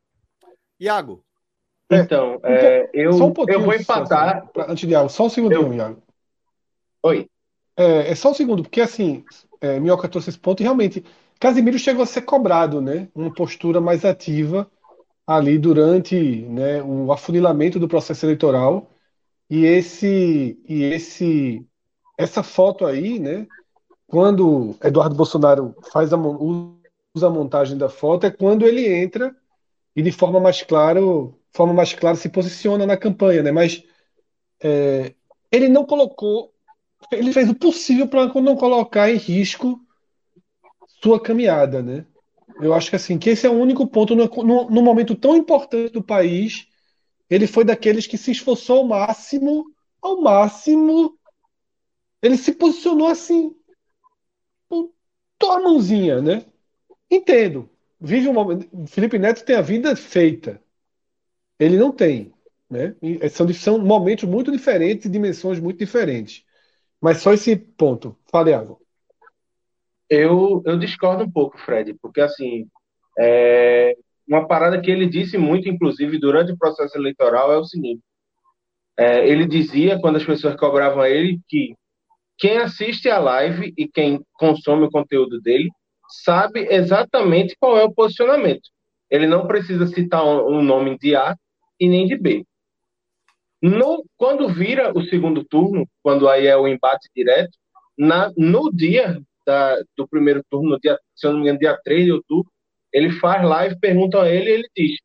Iago, 0.78 1.24
é, 1.90 2.00
então, 2.00 2.40
é, 2.42 2.90
eu, 2.92 3.10
um 3.12 3.32
eu 3.48 3.62
vou 3.62 3.74
empatar. 3.74 4.38
Assim, 4.38 4.70
antes 4.70 4.88
de 4.88 4.94
algo, 4.94 5.08
só 5.08 5.26
um 5.26 5.30
segundinho, 5.30 5.68
eu... 5.68 5.74
Iago. 5.74 6.02
Oi. 7.02 7.30
É, 7.76 8.10
é, 8.10 8.14
só 8.14 8.30
um 8.30 8.34
segundo, 8.34 8.62
porque 8.62 8.80
assim, 8.80 9.24
é, 9.60 9.78
Minhoca 9.78 10.08
trouxe 10.08 10.30
esse 10.30 10.38
ponto 10.38 10.60
e 10.60 10.64
realmente 10.64 11.04
Casimiro 11.38 11.78
chegou 11.78 12.02
a 12.02 12.06
ser 12.06 12.22
cobrado, 12.22 12.80
né? 12.80 13.08
Uma 13.14 13.32
postura 13.32 13.80
mais 13.80 14.04
ativa 14.04 14.70
ali 15.26 15.58
durante 15.58 16.16
né, 16.42 16.82
o 16.82 17.12
afunilamento 17.12 17.78
do 17.78 17.88
processo 17.88 18.24
eleitoral. 18.24 18.90
E 19.48 19.64
esse 19.64 20.58
e 20.66 20.82
esse 20.84 21.64
essa 22.18 22.42
foto 22.42 22.86
aí, 22.86 23.18
né? 23.18 23.46
Quando 24.06 24.74
Eduardo 24.82 25.14
Bolsonaro 25.14 25.74
faz 25.92 26.12
a, 26.12 26.16
usa 26.16 26.76
a 27.22 27.30
montagem 27.30 27.76
da 27.76 27.88
foto 27.88 28.26
é 28.26 28.30
quando 28.30 28.66
ele 28.66 28.86
entra 28.86 29.34
e 29.94 30.02
de 30.02 30.12
forma 30.12 30.40
mais 30.40 30.62
clara, 30.62 31.00
forma 31.52 31.72
mais 31.72 31.92
clara 31.92 32.16
se 32.16 32.28
posiciona 32.28 32.86
na 32.86 32.96
campanha, 32.96 33.42
né? 33.42 33.50
Mas 33.50 33.82
é, 34.62 35.14
ele 35.50 35.68
não 35.68 35.84
colocou, 35.84 36.52
ele 37.10 37.32
fez 37.32 37.48
o 37.48 37.54
possível 37.54 38.08
para 38.08 38.26
não 38.40 38.56
colocar 38.56 39.10
em 39.10 39.16
risco 39.16 39.80
sua 41.02 41.20
caminhada, 41.20 41.82
né? 41.82 42.06
Eu 42.60 42.72
acho 42.74 42.90
que 42.90 42.96
assim, 42.96 43.18
que 43.18 43.30
esse 43.30 43.46
é 43.46 43.50
o 43.50 43.58
único 43.58 43.86
ponto 43.86 44.14
no, 44.14 44.26
no, 44.26 44.70
no 44.70 44.82
momento 44.82 45.14
tão 45.14 45.36
importante 45.36 45.92
do 45.92 46.02
país. 46.02 46.66
Ele 47.28 47.46
foi 47.46 47.64
daqueles 47.64 48.06
que 48.06 48.16
se 48.16 48.30
esforçou 48.30 48.78
ao 48.78 48.86
máximo, 48.86 49.64
ao 50.00 50.20
máximo. 50.20 51.18
Ele 52.22 52.36
se 52.36 52.52
posicionou 52.52 53.08
assim, 53.08 53.54
tua 55.38 55.60
mãozinha, 55.60 56.20
né? 56.20 56.44
Entendo. 57.10 57.70
Vive 58.00 58.28
um 58.28 58.32
momento. 58.32 58.68
Felipe 58.86 59.18
Neto 59.18 59.44
tem 59.44 59.56
a 59.56 59.62
vida 59.62 59.94
feita. 59.96 60.60
Ele 61.58 61.76
não 61.76 61.92
tem. 61.92 62.32
Né? 62.68 62.94
São, 63.30 63.48
são 63.52 63.78
momentos 63.78 64.28
muito 64.28 64.50
diferentes, 64.50 65.10
dimensões 65.10 65.60
muito 65.60 65.78
diferentes. 65.78 66.44
Mas 67.00 67.18
só 67.18 67.32
esse 67.32 67.56
ponto. 67.56 68.16
Fale, 68.30 68.52
Água. 68.52 68.78
Eu, 70.08 70.62
eu 70.64 70.78
discordo 70.78 71.24
um 71.24 71.30
pouco, 71.30 71.58
Fred, 71.58 71.94
porque 71.94 72.20
assim, 72.20 72.68
é, 73.18 73.96
uma 74.28 74.46
parada 74.46 74.80
que 74.80 74.90
ele 74.90 75.08
disse 75.08 75.36
muito, 75.36 75.68
inclusive, 75.68 76.18
durante 76.18 76.52
o 76.52 76.58
processo 76.58 76.96
eleitoral 76.96 77.52
é 77.52 77.58
o 77.58 77.64
seguinte: 77.64 78.02
é, 78.96 79.28
ele 79.28 79.46
dizia, 79.46 79.98
quando 80.00 80.16
as 80.16 80.24
pessoas 80.24 80.56
cobravam 80.56 81.04
ele, 81.04 81.40
que 81.48 81.74
quem 82.38 82.58
assiste 82.58 83.08
a 83.08 83.18
live 83.18 83.72
e 83.76 83.88
quem 83.88 84.20
consome 84.34 84.84
o 84.84 84.90
conteúdo 84.90 85.40
dele 85.40 85.70
sabe 86.08 86.66
exatamente 86.70 87.56
qual 87.58 87.76
é 87.78 87.84
o 87.84 87.92
posicionamento. 87.92 88.68
Ele 89.10 89.26
não 89.26 89.46
precisa 89.46 89.86
citar 89.86 90.24
um, 90.24 90.58
um 90.58 90.62
nome 90.62 90.98
de 90.98 91.14
A 91.14 91.36
e 91.78 91.88
nem 91.88 92.06
de 92.06 92.16
B. 92.16 92.44
No, 93.62 94.04
quando 94.16 94.48
vira 94.48 94.92
o 94.96 95.02
segundo 95.02 95.44
turno, 95.44 95.88
quando 96.02 96.28
aí 96.28 96.46
é 96.46 96.56
o 96.56 96.68
embate 96.68 97.08
direto, 97.14 97.56
na, 97.96 98.30
no 98.36 98.70
dia 98.70 99.20
da, 99.46 99.76
do 99.96 100.06
primeiro 100.06 100.42
turno, 100.50 100.70
no 100.70 100.80
dia, 100.80 100.98
se 101.14 101.26
eu 101.26 101.32
não 101.32 101.38
me 101.38 101.44
engano, 101.44 101.58
dia 101.58 101.78
3 101.82 102.04
de 102.04 102.12
outubro, 102.12 102.50
ele 102.92 103.10
faz 103.12 103.42
live, 103.44 103.78
perguntam 103.78 104.20
a 104.20 104.28
ele 104.28 104.50
e 104.50 104.52
ele 104.52 104.68
diz: 104.76 104.96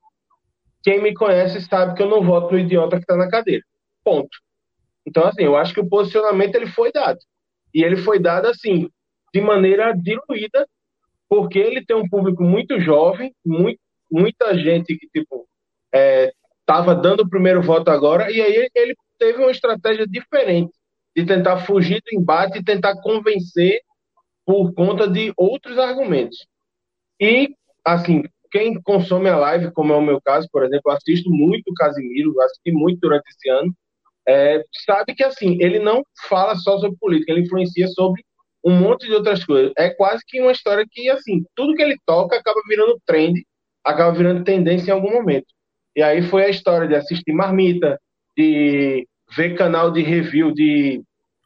Quem 0.84 1.02
me 1.02 1.14
conhece 1.14 1.62
sabe 1.62 1.96
que 1.96 2.04
eu 2.04 2.10
não 2.10 2.24
voto 2.24 2.54
no 2.54 2.60
idiota 2.60 2.98
que 2.98 3.04
está 3.04 3.16
na 3.16 3.30
cadeira. 3.30 3.64
Ponto. 4.04 4.30
Então, 5.06 5.26
assim, 5.26 5.44
eu 5.44 5.56
acho 5.56 5.74
que 5.74 5.80
o 5.80 5.90
posicionamento 5.90 6.56
ele 6.56 6.68
foi 6.68 6.92
dado. 6.92 7.20
E 7.74 7.84
ele 7.84 7.98
foi 7.98 8.20
dado, 8.20 8.48
assim, 8.48 8.90
de 9.34 9.42
maneira 9.42 9.94
diluída, 9.94 10.68
porque 11.32 11.58
ele 11.58 11.82
tem 11.86 11.96
um 11.96 12.10
público 12.10 12.44
muito 12.44 12.78
jovem, 12.78 13.34
muito, 13.46 13.80
muita 14.12 14.54
gente 14.58 14.98
que, 14.98 15.08
tipo, 15.08 15.48
é, 15.96 16.34
dando 17.02 17.22
o 17.22 17.30
primeiro 17.30 17.62
voto 17.62 17.90
agora, 17.90 18.30
e 18.30 18.42
aí 18.42 18.70
ele 18.76 18.94
teve 19.18 19.40
uma 19.40 19.50
estratégia 19.50 20.06
diferente 20.06 20.74
de 21.16 21.26
tentar 21.26 21.60
fugir 21.60 22.02
do 22.02 22.20
embate 22.20 22.60
e 22.60 22.64
tentar 22.64 23.02
convencer 23.02 23.80
por 24.46 24.74
conta 24.74 25.08
de 25.08 25.32
outros 25.38 25.78
argumentos. 25.78 26.38
E, 27.18 27.56
assim, 27.86 28.24
quem 28.52 28.82
consome 28.82 29.30
a 29.30 29.38
live, 29.38 29.72
como 29.72 29.94
é 29.94 29.96
o 29.96 30.02
meu 30.02 30.20
caso, 30.20 30.50
por 30.52 30.66
exemplo, 30.66 30.92
assisto 30.92 31.30
muito 31.30 31.74
Casimiro, 31.76 32.42
assisti 32.42 32.74
muito 32.74 33.00
durante 33.00 33.30
esse 33.30 33.50
ano, 33.50 33.74
é, 34.28 34.62
sabe 34.86 35.16
que, 35.16 35.24
assim, 35.24 35.58
ele 35.62 35.80
não 35.80 36.04
fala 36.28 36.58
só 36.58 36.78
sobre 36.78 36.98
política, 37.00 37.32
ele 37.32 37.44
influencia 37.44 37.88
sobre 37.88 38.22
um 38.64 38.78
monte 38.78 39.08
de 39.08 39.14
outras 39.14 39.44
coisas. 39.44 39.72
É 39.78 39.90
quase 39.90 40.24
que 40.26 40.42
uma 40.42 40.52
história 40.52 40.86
que, 40.90 41.10
assim, 41.10 41.44
tudo 41.56 41.74
que 41.74 41.82
ele 41.82 41.98
toca 42.06 42.38
acaba 42.38 42.62
virando 42.68 43.00
trend, 43.06 43.44
acaba 43.84 44.16
virando 44.16 44.44
tendência 44.44 44.92
em 44.92 44.94
algum 44.94 45.12
momento. 45.12 45.48
E 45.96 46.02
aí 46.02 46.22
foi 46.22 46.46
a 46.46 46.50
história 46.50 46.88
de 46.88 46.96
assistir 46.96 47.34
Marmita, 47.34 48.00
de 48.38 49.08
ver 49.36 49.56
canal 49.56 49.92
de 49.92 50.02
review 50.02 50.54
de 50.54 51.02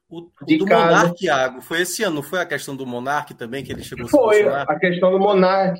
o, 0.09 0.29
de 0.45 0.57
do 0.57 0.65
casa. 0.65 0.97
Monark, 0.97 1.25
Iago, 1.25 1.61
foi 1.61 1.81
esse 1.81 2.03
ano, 2.03 2.17
não 2.17 2.23
foi 2.23 2.39
a 2.39 2.45
questão 2.45 2.75
do 2.75 2.85
Monark 2.85 3.33
também 3.33 3.63
que 3.63 3.71
ele 3.71 3.83
chegou 3.83 4.07
Foi 4.07 4.47
a, 4.47 4.63
a 4.63 4.79
questão 4.79 5.11
do 5.11 5.19
Monark, 5.19 5.79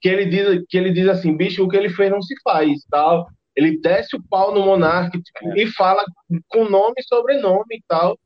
que 0.00 0.08
ele 0.08 0.26
diz 0.26 0.64
que 0.68 0.78
ele 0.78 0.90
diz 0.90 1.06
assim, 1.08 1.36
bicho, 1.36 1.64
o 1.64 1.68
que 1.68 1.76
ele 1.76 1.90
fez 1.90 2.10
não 2.10 2.22
se 2.22 2.34
faz, 2.42 2.84
tal. 2.90 3.28
Ele 3.54 3.78
desce 3.80 4.16
o 4.16 4.22
pau 4.22 4.54
no 4.54 4.64
Monark 4.64 5.10
tipo, 5.20 5.52
é. 5.52 5.62
e 5.62 5.66
fala 5.66 6.04
com 6.48 6.64
nome 6.64 6.94
e 6.98 7.02
sobrenome 7.02 7.76
e 7.76 7.82
tal. 7.86 8.18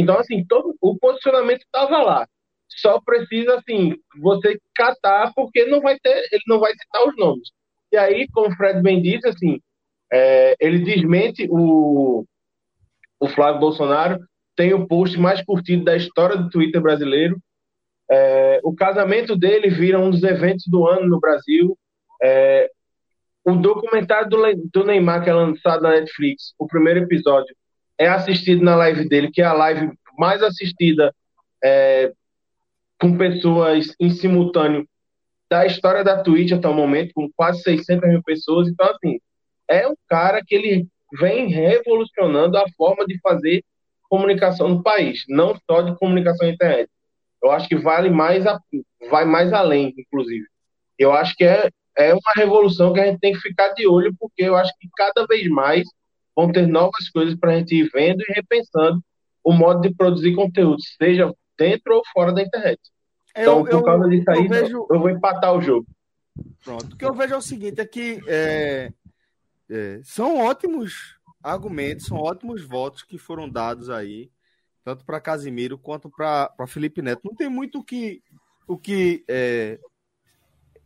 Então 0.00 0.18
assim, 0.18 0.44
todo 0.46 0.74
o 0.80 0.98
posicionamento 0.98 1.62
estava 1.62 2.02
lá. 2.02 2.28
Só 2.68 3.00
precisa 3.00 3.56
assim, 3.56 3.94
você 4.20 4.58
catar 4.74 5.32
porque 5.34 5.64
não 5.64 5.80
vai 5.80 5.98
ter, 5.98 6.28
ele 6.30 6.42
não 6.46 6.60
vai 6.60 6.72
citar 6.72 7.08
os 7.08 7.16
nomes. 7.16 7.50
E 7.90 7.96
aí, 7.96 8.28
como 8.32 8.48
o 8.48 8.56
Fred 8.56 8.82
bem 8.82 9.00
disse, 9.00 9.26
assim, 9.26 9.60
é, 10.12 10.54
ele 10.60 10.78
desmente 10.80 11.46
o 11.50 12.24
o 13.20 13.28
Flávio 13.28 13.60
Bolsonaro 13.60 14.20
tem 14.56 14.74
o 14.74 14.86
post 14.86 15.18
mais 15.18 15.42
curtido 15.44 15.84
da 15.84 15.96
história 15.96 16.36
do 16.36 16.48
Twitter 16.50 16.80
brasileiro. 16.80 17.40
É, 18.10 18.60
o 18.62 18.74
casamento 18.74 19.36
dele 19.36 19.68
vira 19.68 19.98
um 19.98 20.10
dos 20.10 20.22
eventos 20.22 20.66
do 20.66 20.86
ano 20.86 21.08
no 21.08 21.20
Brasil. 21.20 21.76
É, 22.22 22.70
o 23.44 23.54
documentário 23.54 24.28
do, 24.28 24.38
do, 24.72 24.84
Neymar, 24.84 25.22
que 25.22 25.30
é 25.30 25.34
lançado 25.34 25.82
na 25.82 25.90
Netflix, 25.90 26.54
o 26.58 26.66
primeiro 26.66 27.00
episódio, 27.00 27.54
é 27.98 28.08
assistido 28.08 28.62
na 28.62 28.76
live 28.76 29.08
dele, 29.08 29.30
que 29.30 29.42
é 29.42 29.44
a 29.44 29.52
live 29.52 29.90
mais 30.16 30.42
assistida 30.42 31.14
é, 31.62 32.12
com 33.00 33.16
pessoas 33.16 33.94
em 34.00 34.10
simultâneo 34.10 34.86
da 35.50 35.66
história 35.66 36.04
da 36.04 36.22
Twitch 36.22 36.52
até 36.52 36.68
o 36.68 36.74
momento, 36.74 37.12
com 37.14 37.28
quase 37.34 37.62
600 37.62 38.08
mil 38.08 38.22
pessoas. 38.22 38.68
Então, 38.68 38.88
assim, 38.90 39.18
é 39.66 39.88
um 39.88 39.94
cara 40.08 40.42
que 40.46 40.54
ele 40.54 40.86
vem 41.18 41.48
revolucionando 41.48 42.58
a 42.58 42.64
forma 42.76 43.06
de 43.06 43.18
fazer 43.20 43.64
comunicação 44.08 44.68
no 44.68 44.82
país, 44.82 45.24
não 45.28 45.56
só 45.66 45.82
de 45.82 45.96
comunicação 45.98 46.48
internet. 46.48 46.90
Eu 47.42 47.50
acho 47.50 47.68
que 47.68 47.76
vale 47.76 48.10
mais 48.10 48.46
a, 48.46 48.58
vai 49.10 49.24
mais 49.24 49.52
além, 49.52 49.94
inclusive. 49.96 50.46
Eu 50.98 51.12
acho 51.12 51.34
que 51.36 51.44
é, 51.44 51.70
é 51.96 52.12
uma 52.12 52.32
revolução 52.36 52.92
que 52.92 53.00
a 53.00 53.06
gente 53.06 53.20
tem 53.20 53.32
que 53.32 53.40
ficar 53.40 53.68
de 53.70 53.86
olho, 53.86 54.14
porque 54.18 54.42
eu 54.42 54.56
acho 54.56 54.72
que 54.78 54.88
cada 54.96 55.26
vez 55.26 55.48
mais 55.48 55.84
vão 56.38 56.52
ter 56.52 56.68
novas 56.68 57.10
coisas 57.12 57.34
para 57.34 57.50
a 57.50 57.58
gente 57.58 57.74
ir 57.74 57.90
vendo 57.92 58.20
e 58.20 58.32
repensando 58.32 59.02
o 59.42 59.52
modo 59.52 59.80
de 59.80 59.92
produzir 59.92 60.36
conteúdo, 60.36 60.80
seja 60.96 61.34
dentro 61.58 61.96
ou 61.96 62.02
fora 62.12 62.32
da 62.32 62.40
internet. 62.40 62.80
Então, 63.36 63.66
eu, 63.66 63.80
por 63.80 63.84
causa 63.84 64.08
disso 64.08 64.30
aí, 64.30 64.44
eu, 64.44 64.48
vejo... 64.48 64.86
eu 64.88 65.00
vou 65.00 65.10
empatar 65.10 65.52
o 65.52 65.60
jogo. 65.60 65.86
Pronto. 66.62 66.94
O 66.94 66.96
que 66.96 67.04
eu 67.04 67.12
vejo 67.12 67.34
é 67.34 67.36
o 67.36 67.42
seguinte: 67.42 67.80
é 67.80 67.84
que 67.84 68.20
é, 68.28 68.92
é, 69.68 70.00
são 70.04 70.38
ótimos 70.38 71.18
argumentos, 71.42 72.06
são 72.06 72.18
ótimos 72.18 72.62
votos 72.62 73.02
que 73.02 73.18
foram 73.18 73.50
dados 73.50 73.90
aí, 73.90 74.30
tanto 74.84 75.04
para 75.04 75.20
Casimiro 75.20 75.76
quanto 75.76 76.08
para 76.08 76.52
Felipe 76.68 77.02
Neto. 77.02 77.22
Não 77.24 77.34
tem 77.34 77.48
muito 77.48 77.80
o 77.80 77.84
que, 77.84 78.22
o 78.64 78.78
que 78.78 79.24
é, 79.26 79.80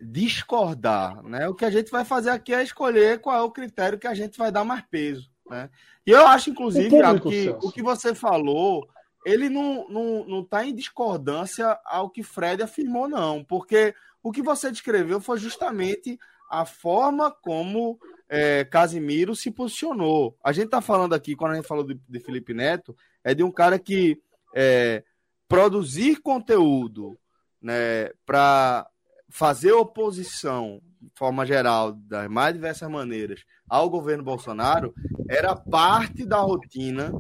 discordar, 0.01 1.23
né? 1.23 1.47
O 1.47 1.55
que 1.55 1.67
a 1.67 1.71
gente 1.71 1.91
vai 1.91 2.07
fazer 2.07 2.31
aqui 2.31 2.55
é 2.55 2.63
escolher 2.63 3.21
qual 3.21 3.37
é 3.37 3.43
o 3.43 3.51
critério 3.51 3.99
que 3.99 4.07
a 4.07 4.15
gente 4.15 4.39
vai 4.39 4.51
dar 4.51 4.65
mais 4.65 4.83
peso, 4.91 5.32
né? 5.53 5.71
E 6.07 6.11
eu 6.11 6.27
acho, 6.27 6.51
inclusive, 6.51 6.89
público, 6.89 7.31
que 7.31 7.49
o 7.51 7.71
que 7.71 7.83
você 7.83 8.15
falou, 8.15 8.89
ele 9.25 9.49
não, 9.49 9.87
não, 9.89 10.25
não 10.25 10.45
tá 10.45 10.65
em 10.65 10.75
discordância 10.75 11.79
ao 11.85 12.11
que 12.11 12.23
Fred 12.23 12.63
afirmou, 12.63 13.09
não, 13.09 13.45
porque 13.45 13.95
o 14.23 14.33
que 14.33 14.43
você 14.43 14.71
descreveu 14.71 15.21
foi 15.21 15.39
justamente 15.39 16.19
a 16.51 16.65
forma 16.65 17.31
como 17.31 17.99
é, 18.29 18.65
Casimiro 18.65 19.37
se 19.37 19.51
posicionou. 19.51 20.37
A 20.43 20.53
gente 20.53 20.67
está 20.67 20.81
falando 20.81 21.15
aqui, 21.15 21.37
quando 21.37 21.53
a 21.53 21.55
gente 21.57 21.69
falou 21.69 21.85
de, 21.85 22.01
de, 22.09 22.21
Felipe 22.21 22.55
Neto, 22.55 22.97
é 23.23 23.35
de 23.35 23.43
um 23.43 23.51
cara 23.51 23.79
que 23.79 24.21
é, 24.55 25.05
produzir 25.47 26.21
conteúdo 26.21 27.19
né, 27.61 28.11
para 28.27 28.87
fazer 29.29 29.73
oposição, 29.73 30.81
forma 31.15 31.45
geral, 31.45 31.93
das 31.93 32.29
mais 32.29 32.55
diversas 32.55 32.91
maneiras, 32.91 33.45
ao 33.69 33.89
governo 33.89 34.25
Bolsonaro, 34.25 34.95
era 35.29 35.55
parte 35.55 36.25
da 36.25 36.39
rotina 36.39 37.13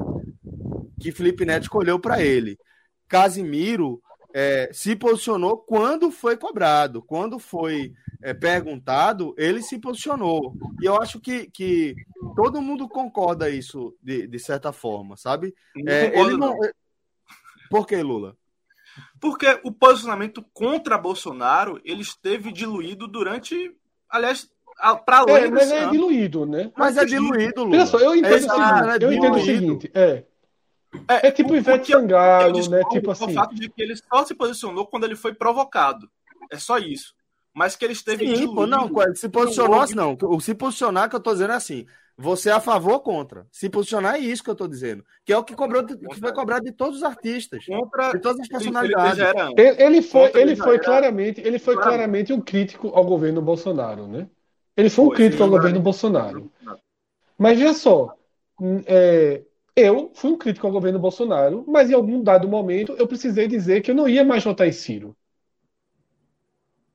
que 1.00 1.12
Felipe 1.12 1.44
Neto 1.44 1.64
escolheu 1.64 1.98
para 1.98 2.22
ele. 2.22 2.58
Casimiro 3.08 4.02
é, 4.32 4.70
se 4.72 4.96
posicionou 4.96 5.58
quando 5.58 6.10
foi 6.10 6.36
cobrado, 6.36 7.02
quando 7.02 7.38
foi 7.38 7.92
é, 8.22 8.32
perguntado, 8.32 9.34
ele 9.36 9.62
se 9.62 9.78
posicionou. 9.78 10.54
E 10.80 10.86
eu 10.86 10.96
acho 11.00 11.20
que, 11.20 11.50
que 11.50 11.94
todo 12.34 12.62
mundo 12.62 12.88
concorda 12.88 13.50
isso 13.50 13.94
de, 14.02 14.26
de 14.26 14.38
certa 14.38 14.72
forma, 14.72 15.16
sabe? 15.16 15.54
Não 15.74 15.92
é, 15.92 16.18
ele 16.18 16.36
não... 16.36 16.56
não... 16.56 16.58
Por 17.70 17.86
que, 17.86 18.02
Lula? 18.02 18.36
Porque 19.20 19.60
o 19.64 19.72
posicionamento 19.72 20.44
contra 20.52 20.98
Bolsonaro 20.98 21.80
ele 21.84 22.02
esteve 22.02 22.52
diluído 22.52 23.06
durante, 23.06 23.74
aliás, 24.08 24.50
para 25.04 25.18
além 25.18 25.44
é, 25.44 25.50
mas 25.50 25.70
é 25.70 25.88
diluído, 25.88 26.46
né? 26.46 26.72
Mas, 26.76 26.96
é 26.96 27.04
diluído, 27.04 27.64
Lula. 27.64 27.76
Olha 27.76 27.86
só, 27.86 27.98
eu 27.98 28.14
entendo, 28.14 28.32
é, 28.32 28.36
o, 28.36 28.40
seguinte, 28.40 29.02
eu 29.02 29.12
entendo 29.12 29.36
o 29.36 29.40
seguinte, 29.40 29.90
é, 29.94 30.24
é, 31.08 31.28
é 31.28 31.30
tipo 31.30 31.54
Ivete 31.54 31.92
Sangalo, 31.92 32.68
né? 32.68 32.82
Tipo 32.90 33.10
assim. 33.10 33.30
O 33.30 33.34
fato 33.34 33.54
de 33.54 33.68
que 33.68 33.82
ele 33.82 33.96
só 33.96 34.24
se 34.24 34.34
posicionou 34.34 34.86
quando 34.86 35.04
ele 35.04 35.16
foi 35.16 35.34
provocado. 35.34 36.10
É 36.50 36.58
só 36.58 36.78
isso. 36.78 37.14
Mas 37.54 37.76
que 37.76 37.84
ele 37.84 37.92
esteve. 37.92 38.36
Sim, 38.36 38.54
pô, 38.54 38.66
não, 38.66 38.90
se 39.14 39.28
posicionou 39.28 39.80
assim, 39.80 39.94
não. 39.94 40.16
O 40.22 40.40
se 40.40 40.54
posicionar 40.54 41.08
que 41.08 41.16
eu 41.16 41.20
tô 41.20 41.32
dizendo 41.32 41.52
é 41.52 41.56
assim. 41.56 41.86
Você 42.16 42.50
é 42.50 42.52
a 42.52 42.60
favor 42.60 42.92
ou 42.92 43.00
contra? 43.00 43.46
Se 43.50 43.70
posicionar 43.70 44.16
é 44.16 44.18
isso 44.18 44.44
que 44.44 44.50
eu 44.50 44.54
tô 44.54 44.68
dizendo. 44.68 45.02
Que 45.24 45.32
é 45.32 45.38
o 45.38 45.42
que, 45.42 45.54
cobrou, 45.54 45.84
que 45.84 45.96
foi 46.20 46.32
cobrado 46.32 46.64
de 46.64 46.72
todos 46.72 46.98
os 46.98 47.02
artistas. 47.02 47.64
Contra, 47.64 48.12
de 48.12 48.20
todas 48.20 48.40
as 48.40 48.48
personalidades. 48.48 49.18
Ele, 49.56 49.82
ele 49.82 50.02
foi, 50.02 50.30
ele 50.34 50.54
foi 50.54 50.78
claramente, 50.78 51.40
ele 51.40 51.58
foi 51.58 51.74
claramente 51.76 52.32
um 52.32 52.40
crítico 52.40 52.88
ao 52.88 53.04
governo 53.04 53.40
Bolsonaro, 53.40 54.06
né? 54.06 54.28
Ele 54.76 54.90
foi 54.90 55.04
um 55.04 55.08
foi, 55.08 55.16
crítico 55.16 55.38
sim, 55.38 55.42
ao 55.42 55.50
governo 55.50 55.80
Bolsonaro. 55.80 56.52
Mas 57.38 57.58
veja 57.58 57.74
só, 57.74 58.14
é, 58.86 59.42
eu 59.74 60.10
fui 60.14 60.30
um 60.30 60.38
crítico 60.38 60.66
ao 60.66 60.72
governo 60.72 60.98
Bolsonaro, 60.98 61.64
mas 61.66 61.90
em 61.90 61.94
algum 61.94 62.22
dado 62.22 62.46
momento 62.46 62.94
eu 62.98 63.06
precisei 63.06 63.48
dizer 63.48 63.80
que 63.80 63.90
eu 63.90 63.94
não 63.94 64.08
ia 64.08 64.24
mais 64.24 64.44
votar 64.44 64.68
em 64.68 64.72
Ciro. 64.72 65.16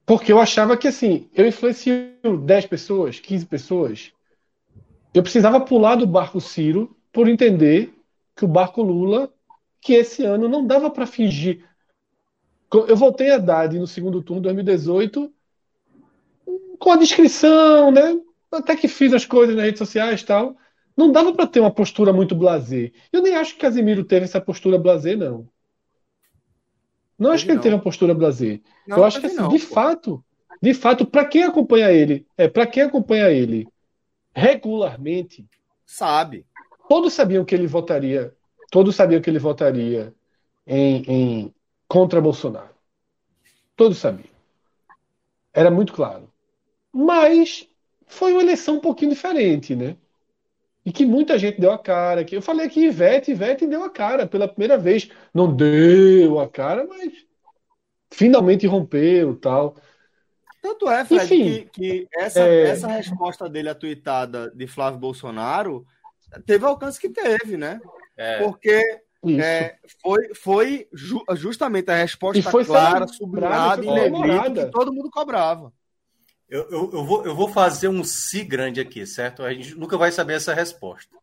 Porque 0.08 0.32
eu 0.32 0.40
achava 0.40 0.78
que 0.78 0.88
assim, 0.88 1.30
eu 1.36 1.46
influencio 1.46 1.94
10 2.24 2.66
pessoas, 2.66 3.20
15 3.20 3.46
pessoas. 3.46 4.14
Eu 5.14 5.22
precisava 5.22 5.60
pular 5.60 5.96
do 5.96 6.08
barco 6.08 6.42
Ciro 6.42 6.98
por 7.12 7.28
entender 7.28 7.94
que 8.34 8.46
o 8.46 8.48
barco 8.48 8.82
Lula, 8.82 9.32
que 9.82 9.94
esse 9.94 10.24
ano 10.24 10.48
não 10.48 10.66
dava 10.66 10.90
para 10.90 11.06
fingir. 11.06 11.64
Eu 12.88 12.96
voltei 12.96 13.32
a 13.32 13.36
Haddad 13.36 13.78
no 13.78 13.86
segundo 13.86 14.24
turno 14.24 14.42
de 14.42 14.46
2018 14.46 15.32
com 16.80 16.92
a 16.92 16.98
descrição, 16.98 17.92
né? 17.92 18.20
Até 18.52 18.76
que 18.76 18.88
fiz 18.88 19.14
as 19.14 19.26
coisas 19.26 19.56
nas 19.56 19.66
redes 19.66 19.80
sociais 19.80 20.22
e 20.22 20.26
tal 20.26 20.56
não 20.98 21.12
dava 21.12 21.32
para 21.32 21.46
ter 21.46 21.60
uma 21.60 21.70
postura 21.70 22.12
muito 22.12 22.34
blasé. 22.34 22.92
Eu 23.14 23.22
nem 23.22 23.36
acho 23.36 23.54
que 23.54 23.60
Casimiro 23.60 24.04
teve 24.04 24.26
essa 24.26 24.42
postura 24.42 24.80
blasé, 24.80 25.16
não. 25.16 25.48
Não 27.18 27.32
acho 27.32 27.46
que 27.46 27.52
ele 27.52 27.60
teve 27.60 27.76
uma 27.76 27.82
postura 27.82 28.14
blasé. 28.14 28.60
Eu 28.88 29.04
acho 29.04 29.20
que 29.20 29.26
assim, 29.26 29.38
não, 29.38 29.50
de 29.50 29.60
pô. 29.60 29.74
fato, 29.74 30.24
de 30.62 30.74
fato, 30.74 31.06
para 31.06 31.26
quem 31.26 31.44
acompanha 31.44 31.92
ele, 31.92 32.26
é 32.38 32.48
para 32.48 32.68
quem 32.68 32.84
acompanha 32.84 33.30
ele 33.30 33.68
regularmente, 34.34 35.46
sabe. 35.86 36.46
Todos 36.88 37.14
sabiam 37.14 37.44
que 37.44 37.56
ele 37.56 37.68
votaria, 37.68 38.34
todos 38.72 38.96
sabiam 38.96 39.22
que 39.22 39.30
ele 39.30 39.40
votaria 39.40 40.14
em, 40.66 41.04
em 41.08 41.56
contra 41.88 42.22
Bolsonaro. 42.22 42.76
Todos 43.76 43.98
sabiam. 43.98 44.30
Era 45.54 45.72
muito 45.72 45.94
claro. 45.94 46.32
Mas 46.94 47.68
foi 48.06 48.32
uma 48.34 48.42
eleição 48.42 48.76
um 48.76 48.80
pouquinho 48.80 49.12
diferente, 49.12 49.76
né? 49.76 49.98
E 50.88 50.92
que 50.94 51.06
muita 51.06 51.38
gente 51.38 51.60
deu 51.60 51.74
a 51.74 51.78
cara. 51.78 52.24
Que 52.24 52.38
eu 52.38 52.42
falei 52.42 52.70
que 52.70 52.86
Ivete, 52.86 53.32
Ivete 53.32 53.68
deu 53.68 53.84
a 53.84 53.90
cara 53.90 54.26
pela 54.26 54.48
primeira 54.48 54.78
vez. 54.78 55.10
Não 55.34 55.54
deu 55.54 56.40
a 56.40 56.48
cara, 56.48 56.88
mas 56.88 57.12
finalmente 58.10 58.66
rompeu 58.66 59.36
tal. 59.36 59.76
Tanto 60.62 60.90
é, 60.90 61.04
Fred, 61.04 61.26
Enfim, 61.26 61.70
que, 61.74 62.06
que 62.06 62.08
essa, 62.14 62.40
é... 62.40 62.70
essa 62.70 62.88
resposta 62.88 63.50
dele 63.50 63.68
atuitada 63.68 64.50
de 64.56 64.66
Flávio 64.66 64.98
Bolsonaro 64.98 65.86
teve 66.46 66.64
o 66.64 66.70
alcance 66.70 66.98
que 66.98 67.10
teve, 67.10 67.58
né? 67.58 67.82
É. 68.16 68.42
Porque 68.42 68.82
é, 69.44 69.76
foi, 70.02 70.34
foi 70.36 70.88
ju, 70.94 71.22
justamente 71.36 71.92
a 71.92 71.96
resposta 71.96 72.50
foi 72.50 72.64
clara, 72.64 73.06
sublinhada 73.10 73.84
e 73.84 74.54
que 74.54 74.72
todo 74.72 74.94
mundo 74.94 75.10
cobrava. 75.12 75.74
Eu, 76.50 76.70
eu, 76.70 76.92
eu, 76.94 77.06
vou, 77.06 77.26
eu 77.26 77.36
vou 77.36 77.50
fazer 77.50 77.90
um 77.90 78.04
se 78.04 78.44
grande 78.44 78.80
aqui, 78.80 79.06
certo? 79.06 79.44
A 79.44 79.54
gente 79.54 79.76
nunca 79.76 79.98
vai 79.98 80.12
saber 80.12 80.36
essa 80.36 80.54
resposta. 80.54 81.16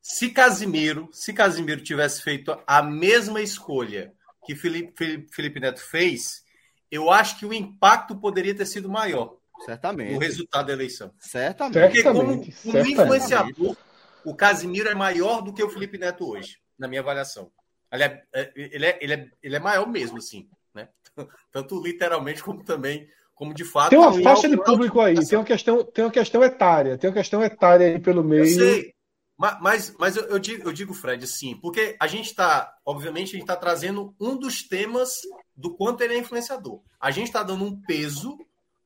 Se 0.00 0.30
Casimiro, 0.30 1.08
se 1.12 1.32
Casimiro 1.32 1.82
tivesse 1.82 2.22
feito 2.22 2.56
a 2.66 2.82
mesma 2.82 3.42
escolha 3.42 4.14
que 4.44 4.54
Felipe, 4.54 4.92
Felipe, 4.96 5.34
Felipe 5.34 5.60
Neto 5.60 5.80
fez, 5.80 6.44
eu 6.90 7.10
acho 7.10 7.38
que 7.38 7.46
o 7.46 7.52
impacto 7.52 8.16
poderia 8.16 8.54
ter 8.54 8.66
sido 8.66 8.88
maior. 8.88 9.36
Certamente. 9.64 10.14
O 10.14 10.18
resultado 10.18 10.68
da 10.68 10.72
eleição. 10.72 11.12
Certamente. 11.18 12.02
Porque 12.02 12.02
como, 12.02 12.22
como 12.24 12.86
influenciador, 12.86 13.76
o 14.24 14.34
Casimiro 14.34 14.88
é 14.88 14.94
maior 14.94 15.42
do 15.42 15.52
que 15.52 15.62
o 15.62 15.68
Felipe 15.68 15.98
Neto 15.98 16.26
hoje, 16.28 16.58
na 16.78 16.88
minha 16.88 17.02
avaliação. 17.02 17.52
Ele 17.92 18.04
é, 18.04 18.24
é 18.32 18.52
ele 18.54 18.86
é, 18.86 18.98
ele 19.00 19.12
é, 19.12 19.30
ele 19.42 19.56
é 19.56 19.60
maior 19.60 19.86
mesmo, 19.86 20.18
assim, 20.18 20.48
né? 20.74 20.88
Tanto 21.52 21.82
literalmente 21.82 22.42
como 22.42 22.64
também 22.64 23.08
como 23.40 23.54
de 23.54 23.64
fato. 23.64 23.88
Tem 23.88 23.98
uma 23.98 24.12
faixa 24.20 24.46
de 24.46 24.56
público 24.58 25.00
aí, 25.00 25.14
tem 25.26 25.38
uma, 25.38 25.44
questão, 25.46 25.82
tem 25.82 26.04
uma 26.04 26.10
questão 26.10 26.44
etária, 26.44 26.98
tem 26.98 27.08
uma 27.08 27.16
questão 27.16 27.42
etária 27.42 27.86
aí 27.86 27.98
pelo 27.98 28.22
meio. 28.22 28.44
Eu 28.44 28.46
sei, 28.46 28.94
mas, 29.38 29.94
mas 29.98 30.14
eu, 30.14 30.38
digo, 30.38 30.68
eu 30.68 30.72
digo, 30.74 30.92
Fred, 30.92 31.26
sim, 31.26 31.56
porque 31.56 31.96
a 31.98 32.06
gente 32.06 32.26
está, 32.26 32.70
obviamente, 32.84 33.28
a 33.28 33.32
gente 33.32 33.40
está 33.40 33.56
trazendo 33.56 34.14
um 34.20 34.36
dos 34.36 34.62
temas 34.62 35.14
do 35.56 35.74
quanto 35.74 36.02
ele 36.02 36.12
é 36.12 36.18
influenciador. 36.18 36.82
A 37.00 37.10
gente 37.10 37.28
está 37.28 37.42
dando 37.42 37.64
um 37.64 37.80
peso 37.80 38.36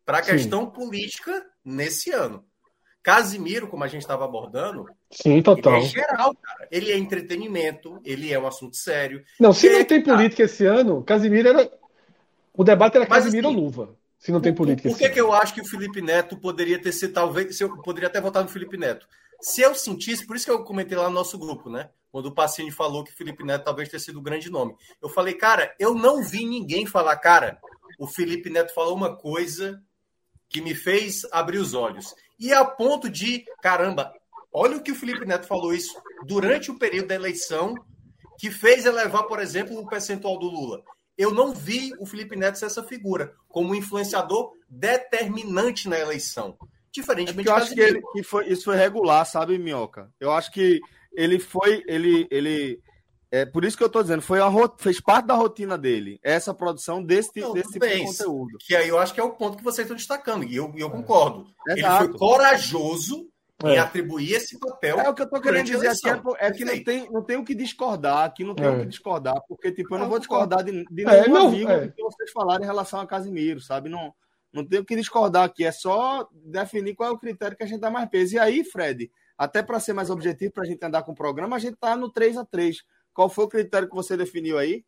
para 0.07 0.19
a 0.19 0.23
questão 0.23 0.71
política 0.71 1.45
nesse 1.65 2.13
ano. 2.13 2.45
Casimiro, 3.03 3.67
como 3.67 3.83
a 3.83 3.89
gente 3.89 4.03
estava 4.03 4.25
abordando, 4.25 4.87
sim, 5.11 5.43
total. 5.43 5.79
Ele 5.79 5.85
é 5.85 5.89
geral, 5.89 6.33
cara. 6.37 6.69
Ele 6.71 6.93
é 6.93 6.97
entretenimento, 6.97 8.01
ele 8.05 8.33
é 8.33 8.39
um 8.39 8.47
assunto 8.47 8.77
sério. 8.77 9.25
Não, 9.41 9.53
se 9.53 9.69
não 9.69 9.81
é 9.81 9.85
tem 9.85 10.01
política 10.01 10.45
esse 10.45 10.65
ano, 10.65 11.03
Casimiro 11.03 11.49
era. 11.49 11.69
O 12.57 12.63
debate 12.63 12.97
era 12.97 13.05
Casimiro 13.05 13.49
assim, 13.49 13.57
ou 13.57 13.63
Luva 13.65 14.04
se 14.25 14.33
não 14.33 14.41
tem 14.41 14.55
política. 14.55 14.89
Por, 14.89 14.97
que, 14.97 15.11
que 15.11 15.21
eu 15.21 15.35
acho 15.35 15.53
que 15.53 15.61
o 15.61 15.67
Felipe 15.67 16.01
Neto 16.01 16.35
poderia 16.39 16.81
ter 16.81 16.93
sido, 16.93 17.13
talvez, 17.13 17.59
se 17.59 17.63
eu 17.63 17.77
poderia 17.83 18.09
até 18.09 18.23
votar 18.23 18.43
no 18.43 18.49
Felipe 18.49 18.79
Neto? 18.79 19.07
Se 19.39 19.61
eu 19.61 19.75
sentisse, 19.75 20.27
por 20.27 20.35
isso 20.35 20.47
que 20.47 20.51
eu 20.51 20.65
comentei 20.65 20.97
lá 20.97 21.11
no 21.11 21.15
nosso 21.15 21.37
grupo, 21.37 21.69
né? 21.69 21.91
Quando 22.11 22.27
o 22.27 22.33
Pacini 22.33 22.71
falou 22.71 23.05
que 23.05 23.13
o 23.13 23.15
Felipe 23.15 23.45
Neto 23.45 23.65
talvez 23.65 23.91
tenha 23.91 24.01
sido 24.01 24.19
o 24.19 24.23
grande 24.23 24.51
nome. 24.51 24.75
Eu 25.03 25.11
falei, 25.11 25.35
cara, 25.35 25.75
eu 25.79 25.95
não 25.95 26.23
vi 26.23 26.47
ninguém 26.47 26.87
falar, 26.87 27.15
cara, 27.19 27.59
o 27.99 28.07
Felipe 28.07 28.49
Neto 28.49 28.73
falou 28.73 28.97
uma 28.97 29.15
coisa 29.15 29.83
que 30.49 30.63
me 30.63 30.75
fez 30.75 31.27
abrir 31.31 31.59
os 31.59 31.75
olhos. 31.75 32.15
E 32.41 32.51
a 32.51 32.65
ponto 32.65 33.11
de, 33.11 33.45
caramba, 33.61 34.11
olha 34.51 34.79
o 34.79 34.83
que 34.83 34.93
o 34.93 34.97
Felipe 34.97 35.27
Neto 35.27 35.47
falou 35.47 35.75
isso 35.75 36.01
durante 36.25 36.71
o 36.71 36.79
período 36.79 37.09
da 37.09 37.15
eleição, 37.15 37.75
que 38.39 38.51
fez 38.51 38.87
elevar, 38.87 39.25
por 39.25 39.39
exemplo, 39.39 39.79
o 39.79 39.87
percentual 39.87 40.39
do 40.39 40.47
Lula 40.47 40.83
eu 41.17 41.33
não 41.33 41.53
vi 41.53 41.93
o 41.99 42.07
Felipe 42.07 42.37
Neto 42.37 42.59
ser 42.59 42.67
essa 42.67 42.83
figura, 42.83 43.35
como 43.49 43.71
um 43.71 43.75
influenciador 43.75 44.53
determinante 44.69 45.89
na 45.89 45.99
eleição. 45.99 46.57
Diferentemente 46.93 47.49
é 47.49 47.53
eu 47.53 47.57
acho 47.57 47.75
que, 47.75 47.81
ele, 47.81 48.03
que 48.13 48.23
foi, 48.23 48.47
isso 48.49 48.65
foi 48.65 48.77
regular, 48.77 49.25
sabe, 49.27 49.59
Minhoca? 49.59 50.11
Eu 50.21 50.31
acho 50.33 50.51
que 50.53 50.81
ele 51.13 51.39
foi. 51.39 51.83
Ele, 51.87 52.27
ele, 52.31 52.81
é 53.31 53.45
por 53.45 53.65
isso 53.65 53.77
que 53.77 53.83
eu 53.83 53.89
estou 53.89 54.03
dizendo, 54.03 54.23
foi 54.23 54.41
a, 54.41 54.49
fez 54.79 55.01
parte 55.01 55.27
da 55.27 55.35
rotina 55.35 55.77
dele, 55.77 56.21
essa 56.23 56.55
produção 56.55 57.03
desse, 57.03 57.33
desse 57.53 57.73
tipo 57.73 57.87
de 57.87 58.05
conteúdo. 58.05 58.59
Que 58.61 58.77
aí 58.77 58.89
eu 58.89 58.99
acho 58.99 59.13
que 59.13 59.21
é 59.21 59.25
o 59.25 59.33
ponto 59.33 59.57
que 59.57 59.65
vocês 59.65 59.87
estão 59.87 59.97
destacando, 59.97 60.45
e 60.45 60.55
eu, 60.55 60.73
eu 60.77 60.91
concordo. 60.91 61.47
Ele 61.67 61.83
foi 61.83 62.13
corajoso 62.17 63.29
é. 63.63 63.75
e 63.75 63.79
atribuir 63.79 64.33
esse 64.33 64.59
papel. 64.59 64.99
É 64.99 65.09
o 65.09 65.15
que 65.15 65.23
eu 65.23 65.29
tô 65.29 65.41
querendo 65.41 65.67
dizer 65.67 65.89
aqui, 65.89 66.09
é, 66.09 66.47
é 66.47 66.53
que 66.53 66.65
não 66.65 66.85
tem, 66.85 67.11
não 67.11 67.23
tem 67.23 67.37
o 67.37 67.45
que 67.45 67.55
discordar, 67.55 68.25
aqui 68.25 68.45
não 68.45 68.55
tem 68.55 68.67
é. 68.67 68.71
o 68.71 68.81
que 68.81 68.87
discordar, 68.87 69.41
porque 69.49 69.71
tipo, 69.71 69.95
eu 69.95 69.99
não, 69.99 70.09
vou 70.09 70.19
discordar 70.19 70.65
de, 70.65 70.85
de 70.91 71.03
é, 71.07 71.23
nenhuma 71.23 71.51
vírgula 71.51 71.85
é. 71.85 71.89
que 71.89 72.03
vocês 72.03 72.31
falaram 72.33 72.63
em 72.63 72.67
relação 72.67 73.01
a 73.01 73.07
Casimiro, 73.07 73.61
sabe? 73.61 73.89
Não, 73.89 74.13
não 74.53 74.65
tem 74.65 74.81
o 74.81 74.85
que 74.85 74.97
discordar 74.97 75.45
aqui, 75.45 75.65
é 75.65 75.73
só 75.73 76.29
definir 76.33 76.95
qual 76.95 77.11
é 77.11 77.13
o 77.13 77.19
critério 77.19 77.57
que 77.57 77.63
a 77.63 77.67
gente 77.67 77.81
dá 77.81 77.91
mais 77.91 78.09
peso. 78.09 78.35
E 78.35 78.39
aí, 78.39 78.65
Fred, 78.65 79.11
até 79.37 79.63
para 79.63 79.81
ser 79.81 79.93
mais 79.93 80.11
objetivo, 80.11 80.53
para 80.53 80.65
a 80.65 80.67
gente 80.67 80.85
andar 80.85 81.03
com 81.03 81.13
o 81.13 81.17
programa, 81.17 81.57
a 81.57 81.59
gente 81.59 81.77
tá 81.77 81.97
no 81.97 82.11
3 82.11 82.37
a 82.37 82.45
3 82.45 82.83
Qual 83.13 83.29
foi 83.29 83.45
o 83.45 83.49
critério 83.49 83.89
que 83.89 83.95
você 83.95 84.17
definiu 84.17 84.59
aí? 84.59 84.85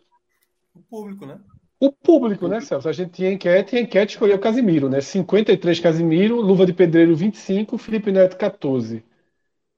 O 0.75 0.81
público, 0.83 1.25
né? 1.25 1.41
O 1.79 1.93
público, 1.93 2.49
né, 2.49 2.61
Celso? 2.61 2.89
A 2.89 2.93
gente 2.93 3.13
tinha 3.13 3.33
enquete 3.33 3.77
e 3.77 3.79
a 3.79 3.83
enquete 3.83 4.15
escolheu 4.15 4.39
Casimiro, 4.39 4.89
né? 4.89 5.01
53 5.01 5.81
Casimiro, 5.81 6.41
Luva 6.41 6.65
de 6.65 6.73
Pedreiro 6.73 7.15
25, 7.15 7.77
Felipe 7.77 8.11
Neto 8.11 8.37
14. 8.37 9.05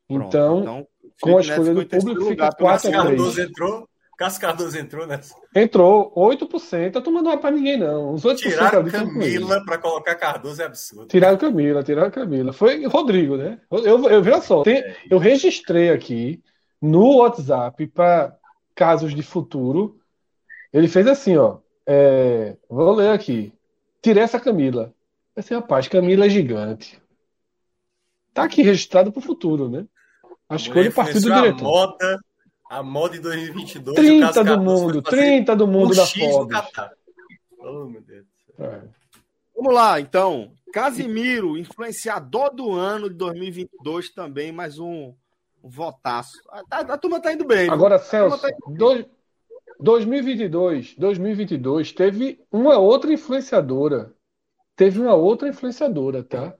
Pronto, 0.06 0.26
então, 0.28 0.60
então 0.60 0.86
com 1.20 1.36
a 1.36 1.40
escolha 1.40 1.74
do 1.74 1.86
público, 1.86 2.24
fica 2.26 2.50
4 2.52 2.96
a 2.96 3.06
3. 3.06 3.38
entrou, 3.38 3.88
Cássio 4.16 4.40
Cardoso 4.40 4.78
entrou 4.78 5.06
nessa. 5.06 5.34
Entrou, 5.54 6.12
8%. 6.14 6.96
A 6.96 7.00
turma 7.00 7.22
não 7.22 7.32
é 7.32 7.36
para 7.36 7.50
ninguém, 7.50 7.76
não. 7.76 8.14
Os 8.14 8.24
8% 8.24 8.36
Tiraram 8.36 8.84
Camila 8.84 9.64
para 9.64 9.78
colocar 9.78 10.14
Cardoso 10.14 10.62
é 10.62 10.64
absurdo. 10.64 11.06
Tiraram 11.06 11.36
Camila, 11.36 11.82
tiraram 11.82 12.10
Camila. 12.10 12.52
Foi 12.52 12.84
Rodrigo, 12.86 13.36
né? 13.36 13.60
Eu, 13.70 13.84
eu, 13.84 14.08
eu 14.08 14.22
veja 14.22 14.40
só, 14.40 14.62
tem, 14.62 14.82
eu 15.10 15.18
registrei 15.18 15.90
aqui 15.90 16.42
no 16.80 17.18
WhatsApp 17.18 17.86
para 17.88 18.36
casos 18.74 19.14
de 19.14 19.22
futuro. 19.22 19.98
Ele 20.72 20.88
fez 20.88 21.06
assim, 21.06 21.36
ó. 21.36 21.58
É, 21.90 22.54
vou 22.68 22.94
ler 22.94 23.12
aqui. 23.12 23.50
Tirei 24.02 24.22
essa 24.22 24.38
Camila. 24.38 24.92
Assim, 25.34 25.54
rapaz, 25.54 25.88
Camila 25.88 26.26
é 26.26 26.28
gigante. 26.28 27.00
Tá 28.34 28.44
aqui 28.44 28.60
registrado 28.60 29.10
para 29.10 29.20
o 29.20 29.22
futuro, 29.22 29.70
né? 29.70 29.86
A 30.50 30.56
escolha 30.56 30.92
partiu 30.92 31.20
do 31.20 31.32
diretor. 31.32 31.66
A 31.66 31.86
moda, 31.86 32.20
a 32.68 32.82
moda 32.82 33.16
em 33.16 33.20
2022. 33.22 33.96
30 33.96 34.44
do 34.44 34.60
mundo, 34.60 35.00
30 35.00 35.56
do 35.56 35.66
mundo 35.66 35.94
da 35.94 36.06
Forbes. 36.06 36.58
Oh, 37.58 37.86
meu 37.86 38.02
Deus. 38.02 38.26
É. 38.58 38.80
Vamos 39.56 39.74
lá, 39.74 39.98
então. 39.98 40.52
Casimiro, 40.72 41.56
influenciador 41.56 42.54
do 42.54 42.72
ano 42.72 43.08
de 43.08 43.16
2022 43.16 44.10
também, 44.10 44.52
mais 44.52 44.78
um, 44.78 45.14
um 45.64 45.70
votaço. 45.70 46.38
A, 46.50 46.62
a, 46.70 46.80
a, 46.80 46.98
turma 46.98 47.18
tá 47.18 47.32
indo 47.32 47.46
bem. 47.46 47.70
Agora, 47.70 47.98
Celso, 47.98 48.38
tá 48.38 48.48
dois, 48.68 49.06
2022, 49.80 50.94
2022 50.96 51.92
teve 51.92 52.44
uma 52.50 52.78
outra 52.78 53.12
influenciadora. 53.12 54.12
Teve 54.74 55.00
uma 55.00 55.14
outra 55.14 55.48
influenciadora, 55.48 56.22
tá? 56.22 56.54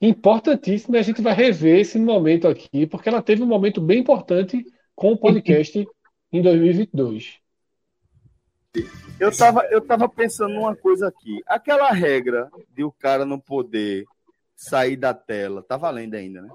Importantíssima, 0.00 0.98
a 0.98 1.02
gente 1.02 1.22
vai 1.22 1.34
rever 1.34 1.80
esse 1.80 1.98
momento 1.98 2.48
aqui, 2.48 2.86
porque 2.86 3.08
ela 3.08 3.22
teve 3.22 3.42
um 3.42 3.46
momento 3.46 3.80
bem 3.80 4.00
importante 4.00 4.64
com 4.94 5.12
o 5.12 5.16
podcast 5.16 5.86
em 6.32 6.42
2022. 6.42 7.38
Eu 9.20 9.36
tava, 9.36 9.64
eu 9.66 9.80
tava 9.80 10.08
pensando 10.08 10.54
numa 10.54 10.74
coisa 10.74 11.08
aqui. 11.08 11.40
Aquela 11.46 11.90
regra 11.90 12.50
de 12.74 12.82
o 12.82 12.90
cara 12.90 13.24
não 13.24 13.38
poder 13.38 14.04
sair 14.56 14.96
da 14.96 15.12
tela, 15.12 15.62
tá 15.62 15.76
valendo 15.76 16.14
ainda, 16.14 16.42
né? 16.42 16.48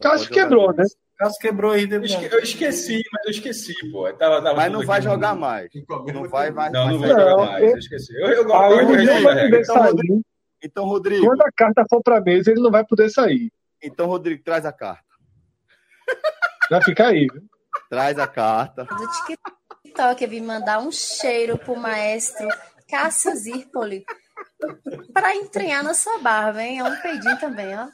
Caso 0.00 0.28
quebrou, 0.28 0.74
né? 0.74 0.84
Caso 1.16 1.38
quebrou 1.40 1.72
ainda. 1.72 1.96
Eu 1.96 2.40
esqueci, 2.40 3.02
mas 3.12 3.24
eu 3.24 3.30
esqueci, 3.30 3.74
pô. 3.90 4.12
Tava, 4.12 4.42
tava 4.42 4.54
mas 4.54 4.70
não 4.70 4.84
vai 4.84 5.00
jogar 5.00 5.34
no... 5.34 5.40
mais. 5.40 5.70
Não 6.12 6.28
vai, 6.28 6.50
vai. 6.50 6.70
Não, 6.70 6.90
não 6.90 6.98
vai 6.98 7.08
jogar 7.08 7.36
mais. 7.36 7.64
Eu 7.64 7.78
esqueci. 7.78 8.14
Eu, 8.14 8.28
eu, 8.28 8.54
ah, 8.54 8.70
eu, 8.70 8.80
eu, 8.80 9.00
eu 9.00 9.22
vai 9.22 9.44
poder 9.44 9.60
então, 9.60 9.76
Rodrigo, 9.76 10.22
então, 10.62 10.84
Rodrigo. 10.84 11.26
Quando 11.26 11.42
a 11.42 11.52
carta 11.52 11.84
for 11.88 12.02
pra 12.02 12.20
mesa, 12.20 12.50
ele 12.50 12.60
não 12.60 12.70
vai 12.70 12.84
poder 12.84 13.08
sair. 13.08 13.50
Então, 13.82 14.06
Rodrigo, 14.06 14.42
traz 14.42 14.66
a 14.66 14.72
carta. 14.72 15.04
Já 16.70 16.82
fica 16.82 17.06
aí, 17.08 17.26
viu? 17.32 17.42
Traz 17.88 18.18
a 18.18 18.26
carta. 18.26 18.84
Do 18.84 19.06
TikTok, 19.08 20.22
eu 20.22 20.30
vim 20.30 20.40
mandar 20.40 20.80
um 20.80 20.90
cheiro 20.90 21.56
pro 21.56 21.76
maestro 21.76 22.48
Cássio 22.88 23.34
Zirpoli 23.36 24.04
para 25.12 25.34
entranhar 25.34 25.82
na 25.82 25.94
sua 25.94 26.18
barba, 26.18 26.62
hein? 26.62 26.80
É 26.80 26.84
um 26.84 27.00
peidinho 27.00 27.38
também, 27.38 27.74
ó. 27.76 27.88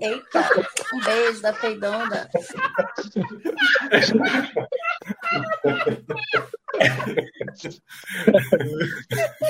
Eita, 0.00 0.48
um 0.94 1.00
beijo 1.00 1.42
da 1.42 1.52
peidonda. 1.52 2.30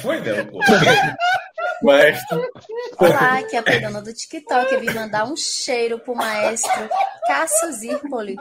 Foi 0.00 0.20
não, 0.20 0.46
pô. 0.46 0.60
Maestro. 1.82 2.50
Olá, 2.98 3.38
aqui 3.38 3.56
é 3.56 3.58
a 3.58 3.62
peidona 3.62 4.00
do 4.00 4.14
TikTok. 4.14 4.72
Eu 4.72 4.80
vim 4.80 4.94
mandar 4.94 5.26
um 5.26 5.36
cheiro 5.36 5.98
pro 5.98 6.14
maestro 6.14 6.88
Cássio 7.26 7.70
Zirpoli 7.72 8.36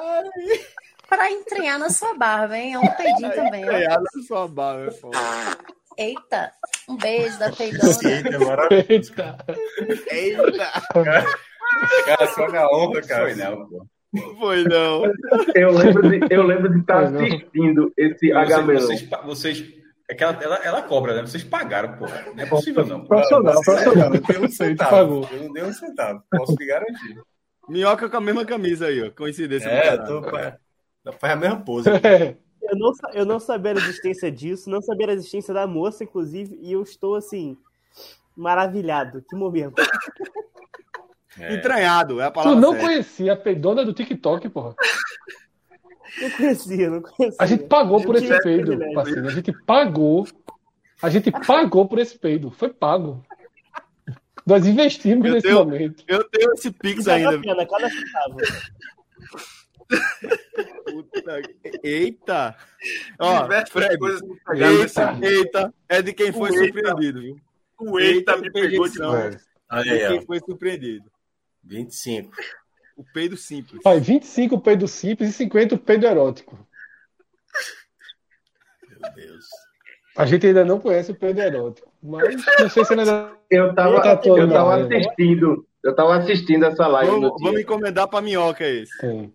para 1.09 1.29
entranhar 1.29 1.77
na 1.77 1.89
sua 1.89 2.13
barba, 2.13 2.57
hein? 2.57 2.75
É 2.75 2.79
um 2.79 2.87
peidinho 2.95 3.35
também. 3.35 3.63
Entranhar 3.63 3.99
na 3.99 4.23
sua 4.25 4.47
barba, 4.47 4.87
é 4.87 4.91
foda. 4.91 5.17
Eita, 5.97 6.51
um 6.89 6.97
beijo 6.97 7.37
da 7.39 7.51
peidona. 7.51 8.67
Eita. 8.89 9.37
Eita. 10.09 10.81
Cara, 12.05 12.27
só 12.27 12.47
minha 12.49 12.67
honra, 12.67 13.01
cara. 13.01 13.25
Foi 13.25 13.35
não, 13.35 13.67
pô. 13.67 13.87
Foi 14.39 14.63
não. 14.63 15.03
Eu 15.55 15.71
lembro 15.71 16.09
de, 16.09 16.33
eu 16.33 16.43
lembro 16.43 16.71
de 16.71 16.79
estar 16.79 17.03
assistindo 17.05 17.91
esse 17.97 18.31
H 18.31 18.61
Vocês, 18.61 19.09
vocês, 19.25 19.73
aquela, 20.09 20.37
ela, 20.43 20.55
ela 20.57 20.81
cobra, 20.83 21.15
né? 21.15 21.21
Vocês 21.21 21.43
pagaram, 21.43 21.97
pô. 21.97 22.05
Não 22.05 22.43
é 22.43 22.45
possível, 22.45 22.85
não. 22.85 23.05
Profissional, 23.05 23.61
profissional. 23.61 24.13
Eu 24.13 24.13
não 24.13 24.21
dei 24.21 24.37
um 24.39 24.49
centavo. 24.49 25.29
Eu 25.31 25.43
não 25.43 25.53
dei 25.53 25.63
um 25.63 25.73
centavo. 25.73 26.23
Posso 26.31 26.55
te 26.55 26.65
garantir. 26.65 27.21
Minhoca 27.67 28.09
com 28.09 28.17
a 28.17 28.21
mesma 28.21 28.45
camisa 28.45 28.87
aí, 28.87 29.01
ó. 29.01 29.09
Coincidência. 29.11 29.69
É, 29.69 29.97
tô, 29.97 30.21
faz 31.19 31.33
a 31.33 31.35
mesma 31.35 31.61
pose. 31.61 31.89
Eu 32.73 32.79
não, 32.79 32.91
eu 33.13 33.25
não 33.25 33.39
sabia 33.39 33.71
a 33.71 33.75
existência 33.75 34.31
disso, 34.31 34.69
não 34.69 34.81
sabia 34.81 35.07
a 35.07 35.13
existência 35.13 35.53
da 35.53 35.67
moça, 35.67 36.03
inclusive, 36.03 36.57
e 36.59 36.71
eu 36.71 36.81
estou 36.81 37.15
assim, 37.15 37.55
maravilhado. 38.35 39.23
Que 39.29 39.35
momento. 39.35 39.75
É. 41.39 41.55
Entranhado, 41.55 42.19
é 42.19 42.25
a 42.25 42.31
palavra. 42.31 42.55
Tu 42.55 42.61
não 42.61 42.71
certa. 42.71 42.87
conhecia 42.87 43.33
a 43.33 43.37
pedona 43.37 43.85
do 43.85 43.93
TikTok, 43.93 44.49
porra? 44.49 44.75
Não 46.21 46.31
conhecia, 46.31 46.89
não 46.89 47.01
conhecia. 47.01 47.37
A 47.39 47.45
gente 47.45 47.63
pagou 47.65 48.01
por 48.03 48.15
esse 48.15 48.43
peido, 48.43 48.79
parceiro. 48.93 49.27
A 49.27 49.31
gente 49.31 49.51
pagou. 49.65 50.27
A 51.01 51.09
gente 51.09 51.31
pagou 51.31 51.87
por 51.87 51.99
esse 51.99 52.17
peido. 52.17 52.51
Foi 52.51 52.69
pago. 52.69 53.23
Nós 54.45 54.65
investimos 54.65 55.25
eu 55.25 55.33
nesse 55.33 55.47
tenho, 55.47 55.59
momento. 55.59 56.03
Eu 56.07 56.23
tenho 56.29 56.53
esse 56.53 56.71
Pix 56.71 57.07
ainda. 57.07 57.39
Pena, 57.39 57.65
cada 57.65 57.89
centavo. 57.89 58.37
Eita! 61.83 62.55
Ó, 63.19 63.47
Fred, 63.71 63.97
eita, 64.55 65.17
eita, 65.21 65.73
é 65.87 66.01
de 66.01 66.13
quem 66.13 66.31
foi 66.31 66.51
surpreendido, 66.51 67.21
viu? 67.21 67.37
O 67.79 67.99
eita, 67.99 68.37
me 68.37 68.51
pegou 68.51 68.87
de 68.87 68.99
novo. 68.99 69.37
Aí, 69.69 70.07
quem 70.07 70.25
foi 70.25 70.39
surpreendido. 70.39 71.09
25. 71.63 72.31
O 72.95 73.03
peido 73.13 73.35
simples. 73.35 73.81
Vai, 73.83 73.99
25 73.99 74.55
o 74.55 74.61
peido 74.61 74.87
simples 74.87 75.29
e 75.31 75.33
50 75.33 75.75
o 75.75 75.79
peido 75.79 76.05
erótico. 76.05 76.57
Meu 78.87 79.11
Deus. 79.13 79.45
A 80.15 80.25
gente 80.25 80.45
ainda 80.45 80.63
não 80.63 80.79
conhece 80.79 81.11
o 81.11 81.15
peido 81.15 81.41
erótico. 81.41 81.91
Mas 82.03 82.35
não 82.59 82.69
sei 82.69 82.85
se 82.85 82.93
ainda. 82.93 83.31
Eu 83.49 83.73
tava, 83.73 84.01
tá 84.01 84.21
eu 84.25 84.49
tava 84.49 84.83
assistindo. 84.83 85.67
Eu 85.83 85.95
tava 85.95 86.17
assistindo 86.17 86.65
essa 86.65 86.87
live. 86.87 87.11
Vamos, 87.11 87.41
vamos 87.41 87.61
encomendar 87.61 88.07
pra 88.07 88.21
minhoca 88.21 88.63
esse. 88.63 88.95
Sim. 88.99 89.33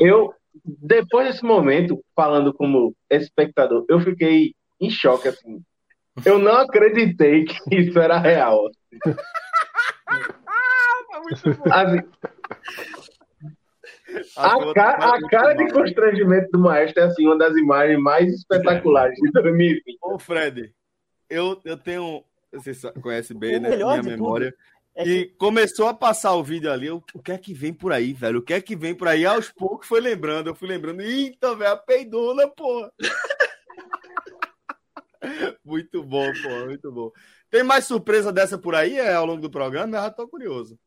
Eu, 0.00 0.34
depois 0.64 1.28
desse 1.28 1.44
momento, 1.44 2.02
falando 2.14 2.52
como 2.52 2.94
espectador, 3.08 3.84
eu 3.88 4.00
fiquei 4.00 4.54
em 4.80 4.90
choque, 4.90 5.28
assim. 5.28 5.62
Eu 6.24 6.38
não 6.38 6.56
acreditei 6.56 7.44
que 7.44 7.74
isso 7.74 7.98
era 7.98 8.18
real. 8.18 8.68
Assim, 11.70 12.00
a, 14.36 14.74
ca 14.74 15.14
a 15.14 15.28
cara 15.28 15.54
de 15.54 15.72
constrangimento 15.72 16.50
do 16.52 16.58
maestro 16.58 17.02
é 17.02 17.06
assim, 17.06 17.26
uma 17.26 17.38
das 17.38 17.56
imagens 17.56 18.00
mais 18.00 18.32
espetaculares 18.32 19.16
de 19.20 19.30
2020. 19.30 19.98
Ô, 20.02 20.18
Fred, 20.18 20.72
eu, 21.28 21.60
eu 21.64 21.76
tenho. 21.76 22.24
Você 22.52 22.72
conhece 23.00 23.32
bem, 23.32 23.60
né? 23.60 23.76
Minha 23.76 24.02
memória. 24.02 24.50
Tudo 24.50 24.60
é 24.94 25.06
e 25.06 25.26
começou 25.26 25.88
a 25.88 25.94
passar 25.94 26.34
o 26.34 26.42
vídeo 26.42 26.70
ali. 26.70 26.90
o 26.90 27.00
que 27.00 27.32
é 27.32 27.38
que 27.38 27.54
vem 27.54 27.72
por 27.72 27.92
aí, 27.92 28.12
velho? 28.12 28.40
O 28.40 28.42
que 28.42 28.54
é 28.54 28.60
que 28.60 28.76
vem 28.76 28.94
por 28.94 29.08
aí? 29.08 29.24
Aos 29.24 29.50
poucos 29.50 29.86
foi 29.86 30.00
lembrando. 30.00 30.48
Eu 30.48 30.54
fui 30.54 30.68
lembrando. 30.68 31.00
Eita, 31.00 31.54
velho, 31.54 31.72
a 31.72 31.76
peidona, 31.76 32.48
pô. 32.48 32.90
muito 35.64 36.02
bom, 36.02 36.32
pô, 36.42 36.66
muito 36.66 36.90
bom. 36.90 37.12
Tem 37.50 37.62
mais 37.62 37.84
surpresa 37.84 38.32
dessa 38.32 38.58
por 38.58 38.74
aí 38.74 38.98
é, 38.98 39.14
ao 39.14 39.26
longo 39.26 39.42
do 39.42 39.50
programa? 39.50 39.96
Eu 39.96 40.02
já 40.02 40.10
tô 40.10 40.28
curioso. 40.28 40.78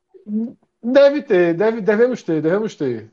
Deve 0.82 1.22
ter, 1.22 1.54
deve, 1.54 1.82
devemos 1.82 2.24
ter, 2.24 2.42
devemos 2.42 2.76
ter. 2.76 3.10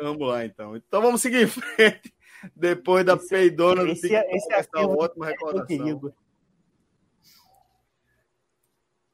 Vamos 0.00 0.26
lá, 0.26 0.44
então. 0.44 0.76
Então 0.76 1.00
vamos 1.00 1.20
seguir 1.20 1.44
em 1.44 1.46
frente. 1.46 2.12
Depois 2.56 3.04
da 3.04 3.14
esse, 3.14 3.28
peidona 3.28 3.88
esse, 3.88 4.08
do 4.08 4.14
esse, 4.14 4.16
esse 4.16 4.68
é, 4.74 4.80
uma 4.80 4.98
ótima 4.98 5.26
recordação. 5.26 6.12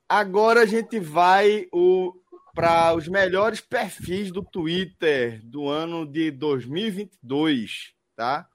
Agora 0.09 0.63
a 0.63 0.67
gente 0.67 0.99
vai 0.99 1.69
para 2.55 2.95
os 2.95 3.07
melhores 3.07 3.61
perfis 3.61 4.33
do 4.33 4.43
Twitter 4.43 5.39
do 5.45 5.69
ano 5.69 6.07
de 6.07 6.31
2022, 6.31 7.93
tá? 8.17 8.49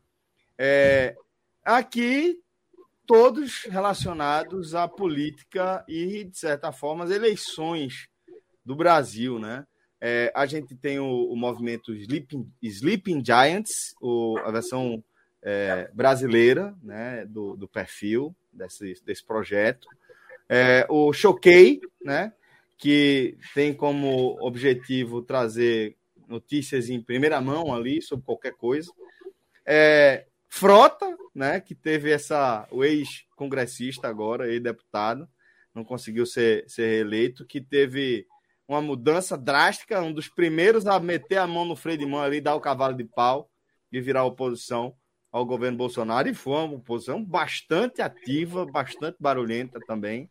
É, 0.57 1.15
aqui 1.63 2.41
todos 3.05 3.65
relacionados 3.65 4.73
à 4.73 4.88
política 4.88 5.85
e, 5.88 6.23
de 6.23 6.39
certa 6.39 6.71
forma, 6.71 7.03
as 7.03 7.11
eleições 7.11 8.07
do 8.65 8.75
Brasil, 8.75 9.38
né? 9.38 9.67
É, 10.01 10.31
a 10.35 10.47
gente 10.47 10.75
tem 10.75 10.97
o, 10.97 11.31
o 11.31 11.35
movimento 11.35 11.93
Sleeping, 11.93 12.51
Sleeping 12.63 13.23
Giants, 13.23 13.93
o, 14.01 14.39
a 14.39 14.49
versão 14.49 15.03
é, 15.39 15.91
brasileira 15.93 16.75
né, 16.81 17.25
do, 17.27 17.55
do 17.55 17.67
perfil 17.67 18.35
desse, 18.51 18.95
desse 19.05 19.23
projeto 19.23 19.88
é, 20.55 20.85
o 20.88 21.11
Choquei, 21.11 21.81
né? 22.03 22.31
Que 22.77 23.35
tem 23.55 23.73
como 23.73 24.38
objetivo 24.39 25.23
trazer 25.23 25.95
notícias 26.27 26.91
em 26.91 27.01
primeira 27.01 27.41
mão 27.41 27.73
ali 27.73 28.03
sobre 28.03 28.23
qualquer 28.23 28.53
coisa. 28.53 28.91
É, 29.65 30.27
Frota, 30.47 31.17
né? 31.34 31.59
Que 31.59 31.73
teve 31.73 32.11
essa. 32.11 32.67
O 32.69 32.84
ex-congressista 32.84 34.07
agora, 34.07 34.47
ex-deputado, 34.47 35.27
não 35.73 35.84
conseguiu 35.84 36.27
ser, 36.27 36.69
ser 36.69 36.88
reeleito, 36.88 37.47
que 37.47 37.59
teve 37.59 38.27
uma 38.67 38.80
mudança 38.80 39.35
drástica, 39.35 40.03
um 40.03 40.13
dos 40.13 40.30
primeiros 40.30 40.85
a 40.85 40.99
meter 40.99 41.38
a 41.38 41.47
mão 41.47 41.65
no 41.65 41.75
freio 41.75 41.97
de 41.97 42.05
mão 42.05 42.21
ali, 42.21 42.39
dar 42.39 42.53
o 42.53 42.61
cavalo 42.61 42.95
de 42.95 43.05
pau 43.05 43.49
e 43.91 43.99
virar 43.99 44.23
oposição 44.23 44.95
ao 45.31 45.47
governo 45.47 45.80
Bolsonaro, 45.80 46.30
e 46.30 46.34
foi 46.35 46.53
uma 46.53 46.75
oposição 46.75 47.23
bastante 47.25 48.03
ativa, 48.03 48.67
bastante 48.67 49.17
barulhenta 49.19 49.80
também. 49.88 50.30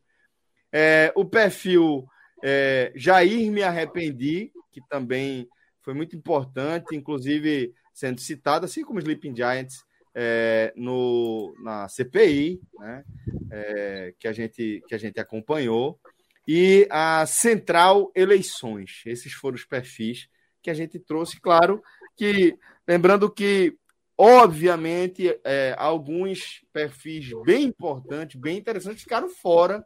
É, 0.73 1.13
o 1.15 1.25
perfil 1.25 2.07
é, 2.43 2.93
Jair 2.97 3.51
Me 3.53 3.63
Arrependi, 3.63 4.51
que 4.73 4.81
também 4.89 5.47
foi 5.83 5.95
muito 5.95 6.17
importante, 6.17 6.97
inclusive 6.97 7.75
sendo 7.93 8.21
citado, 8.21 8.65
assim 8.65 8.83
como 8.83 8.99
Sleeping 8.99 9.37
Giants, 9.37 9.85
é, 10.15 10.73
no, 10.77 11.55
na 11.63 11.89
CPI, 11.89 12.61
né, 12.79 13.05
é, 13.51 14.15
que, 14.19 14.29
a 14.29 14.33
gente, 14.33 14.83
que 14.87 14.95
a 14.95 14.99
gente 14.99 15.19
acompanhou, 15.21 15.99
e 16.47 16.87
a 16.91 17.25
Central 17.27 18.11
Eleições. 18.15 19.03
Esses 19.07 19.33
foram 19.33 19.55
os 19.55 19.65
perfis 19.65 20.29
que 20.61 20.71
a 20.71 20.75
gente 20.75 20.99
trouxe. 20.99 21.41
Claro 21.41 21.83
que, 22.17 22.57
lembrando 22.87 23.31
que, 23.31 23.77
obviamente, 24.19 25.39
é, 25.45 25.75
alguns 25.79 26.65
perfis 26.73 27.31
bem 27.45 27.65
importantes, 27.65 28.41
bem 28.41 28.59
interessantes, 28.59 29.03
ficaram 29.03 29.29
fora 29.29 29.85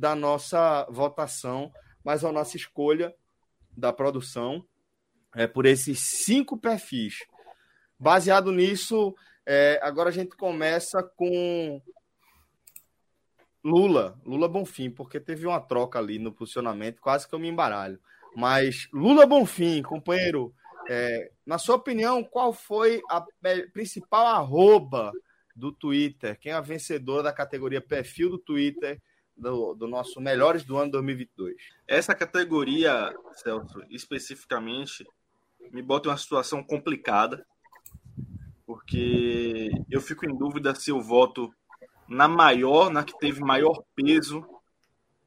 da 0.00 0.14
nossa 0.14 0.86
votação, 0.88 1.70
mas 2.02 2.24
a 2.24 2.32
nossa 2.32 2.56
escolha 2.56 3.14
da 3.76 3.92
produção 3.92 4.64
é 5.34 5.46
por 5.46 5.66
esses 5.66 6.00
cinco 6.24 6.56
perfis. 6.56 7.18
Baseado 7.98 8.50
nisso, 8.50 9.14
é, 9.44 9.78
agora 9.82 10.08
a 10.08 10.12
gente 10.12 10.34
começa 10.34 11.02
com 11.02 11.82
Lula, 13.62 14.18
Lula 14.24 14.48
Bonfim, 14.48 14.90
porque 14.90 15.20
teve 15.20 15.46
uma 15.46 15.60
troca 15.60 15.98
ali 15.98 16.18
no 16.18 16.32
posicionamento, 16.32 16.98
quase 16.98 17.28
que 17.28 17.34
eu 17.34 17.38
me 17.38 17.48
embaralho. 17.48 18.00
Mas 18.34 18.88
Lula 18.94 19.26
Bonfim, 19.26 19.82
companheiro, 19.82 20.54
é, 20.88 21.30
na 21.44 21.58
sua 21.58 21.76
opinião, 21.76 22.24
qual 22.24 22.54
foi 22.54 23.02
a 23.10 23.22
principal 23.74 24.28
arroba 24.28 25.12
do 25.54 25.70
Twitter? 25.70 26.38
Quem 26.40 26.52
é 26.52 26.54
a 26.54 26.62
vencedora 26.62 27.24
da 27.24 27.34
categoria 27.34 27.82
perfil 27.82 28.30
do 28.30 28.38
Twitter 28.38 28.98
do, 29.40 29.74
do 29.74 29.88
nosso 29.88 30.20
Melhores 30.20 30.64
do 30.64 30.76
ano 30.76 30.92
2022? 30.92 31.56
Essa 31.86 32.14
categoria, 32.14 33.12
Celso, 33.34 33.82
especificamente, 33.90 35.04
me 35.72 35.82
bota 35.82 36.08
em 36.08 36.12
uma 36.12 36.18
situação 36.18 36.62
complicada, 36.62 37.44
porque 38.66 39.70
eu 39.90 40.00
fico 40.00 40.24
em 40.24 40.36
dúvida 40.36 40.74
se 40.74 40.90
eu 40.90 41.00
voto 41.00 41.52
na 42.08 42.28
maior, 42.28 42.90
na 42.90 43.02
que 43.04 43.18
teve 43.18 43.40
maior 43.40 43.82
peso, 43.94 44.44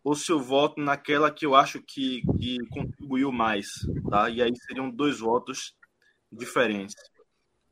ou 0.03 0.15
se 0.15 0.31
eu 0.31 0.39
voto 0.39 0.81
naquela 0.81 1.31
que 1.31 1.45
eu 1.45 1.55
acho 1.55 1.81
que, 1.81 2.21
que 2.37 2.57
contribuiu 2.69 3.31
mais, 3.31 3.69
tá? 4.09 4.29
E 4.29 4.41
aí 4.41 4.51
seriam 4.67 4.89
dois 4.89 5.19
votos 5.19 5.75
diferentes. 6.31 6.95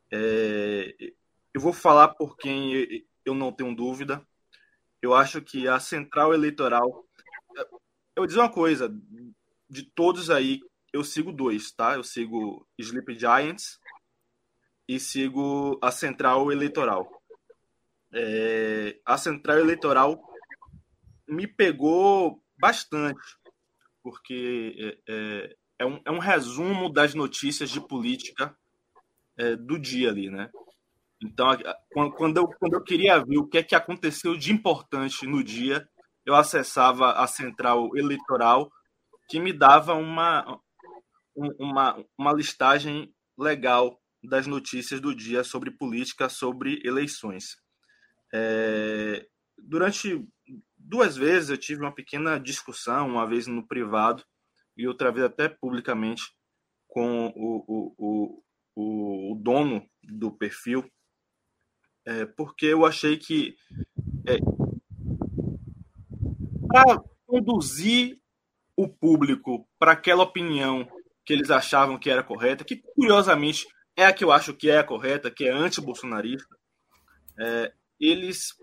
É, 0.09 0.95
eu 1.53 1.59
vou 1.59 1.73
falar 1.73 2.09
por 2.09 2.37
quem 2.37 3.05
eu 3.25 3.33
não 3.33 3.51
tenho 3.51 3.75
dúvida. 3.75 4.25
Eu 5.01 5.13
acho 5.13 5.41
que 5.41 5.67
a 5.67 5.79
central 5.79 6.33
eleitoral. 6.33 7.05
Eu 7.57 7.67
vou 8.17 8.27
dizer 8.27 8.39
uma 8.39 8.51
coisa: 8.51 8.93
de 9.69 9.83
todos 9.83 10.29
aí, 10.29 10.59
eu 10.93 11.03
sigo 11.03 11.31
dois, 11.31 11.71
tá? 11.71 11.95
Eu 11.95 12.03
sigo 12.03 12.67
Sleep 12.77 13.17
Giants 13.17 13.79
e 14.87 14.99
sigo 14.99 15.79
a 15.81 15.91
central 15.91 16.51
eleitoral 16.51 17.21
é, 18.13 18.99
a 19.05 19.17
central 19.17 19.59
eleitoral 19.59 20.21
me 21.27 21.47
pegou 21.47 22.43
bastante, 22.59 23.37
porque 24.03 24.99
é, 25.07 25.13
é, 25.13 25.55
é, 25.79 25.85
um, 25.85 26.01
é 26.05 26.11
um 26.11 26.19
resumo 26.19 26.91
das 26.91 27.13
notícias 27.13 27.69
de 27.69 27.79
política 27.79 28.55
é, 29.37 29.55
do 29.55 29.79
dia 29.79 30.09
ali, 30.09 30.29
né? 30.29 30.49
Então, 31.23 31.47
quando 32.17 32.37
eu, 32.37 32.47
quando 32.47 32.73
eu 32.73 32.83
queria 32.83 33.23
ver 33.23 33.37
o 33.37 33.47
que 33.47 33.59
é 33.59 33.63
que 33.63 33.75
aconteceu 33.75 34.35
de 34.35 34.51
importante 34.51 35.27
no 35.27 35.43
dia, 35.43 35.87
eu 36.25 36.35
acessava 36.35 37.13
a 37.13 37.27
central 37.27 37.95
eleitoral, 37.95 38.71
que 39.29 39.39
me 39.39 39.53
dava 39.53 39.93
uma, 39.93 40.59
uma, 41.35 42.03
uma 42.17 42.33
listagem 42.33 43.13
legal 43.37 43.99
das 44.23 44.47
notícias 44.47 44.99
do 44.99 45.15
dia 45.15 45.43
sobre 45.43 45.71
política, 45.71 46.27
sobre 46.27 46.81
eleições. 46.83 47.57
É, 48.33 49.27
durante 49.57 50.25
duas 50.77 51.15
vezes 51.15 51.49
eu 51.49 51.57
tive 51.57 51.81
uma 51.81 51.93
pequena 51.93 52.39
discussão, 52.39 53.07
uma 53.07 53.27
vez 53.27 53.47
no 53.47 53.65
privado 53.67 54.23
e 54.77 54.87
outra 54.87 55.11
vez 55.11 55.25
até 55.25 55.49
publicamente 55.49 56.23
com 56.87 57.27
o, 57.35 57.95
o, 57.97 58.43
o, 58.75 59.31
o 59.31 59.35
dono 59.35 59.85
do 60.03 60.31
perfil, 60.31 60.89
é, 62.05 62.25
porque 62.25 62.67
eu 62.67 62.85
achei 62.85 63.17
que 63.17 63.55
é, 64.27 64.37
para 66.67 67.01
conduzir 67.25 68.17
o 68.75 68.87
público 68.87 69.67
para 69.77 69.91
aquela 69.91 70.23
opinião 70.23 70.87
que 71.25 71.33
eles 71.33 71.51
achavam 71.51 71.99
que 71.99 72.09
era 72.09 72.23
correta, 72.23 72.63
que 72.63 72.81
curiosamente 72.95 73.67
é 73.95 74.05
a 74.05 74.13
que 74.13 74.23
eu 74.23 74.31
acho 74.31 74.53
que 74.53 74.69
é 74.69 74.79
a 74.79 74.83
correta, 74.83 75.29
que 75.29 75.45
é 75.45 75.51
anti-bolsonarista, 75.51 76.55
é, 77.39 77.71
eles 77.99 78.55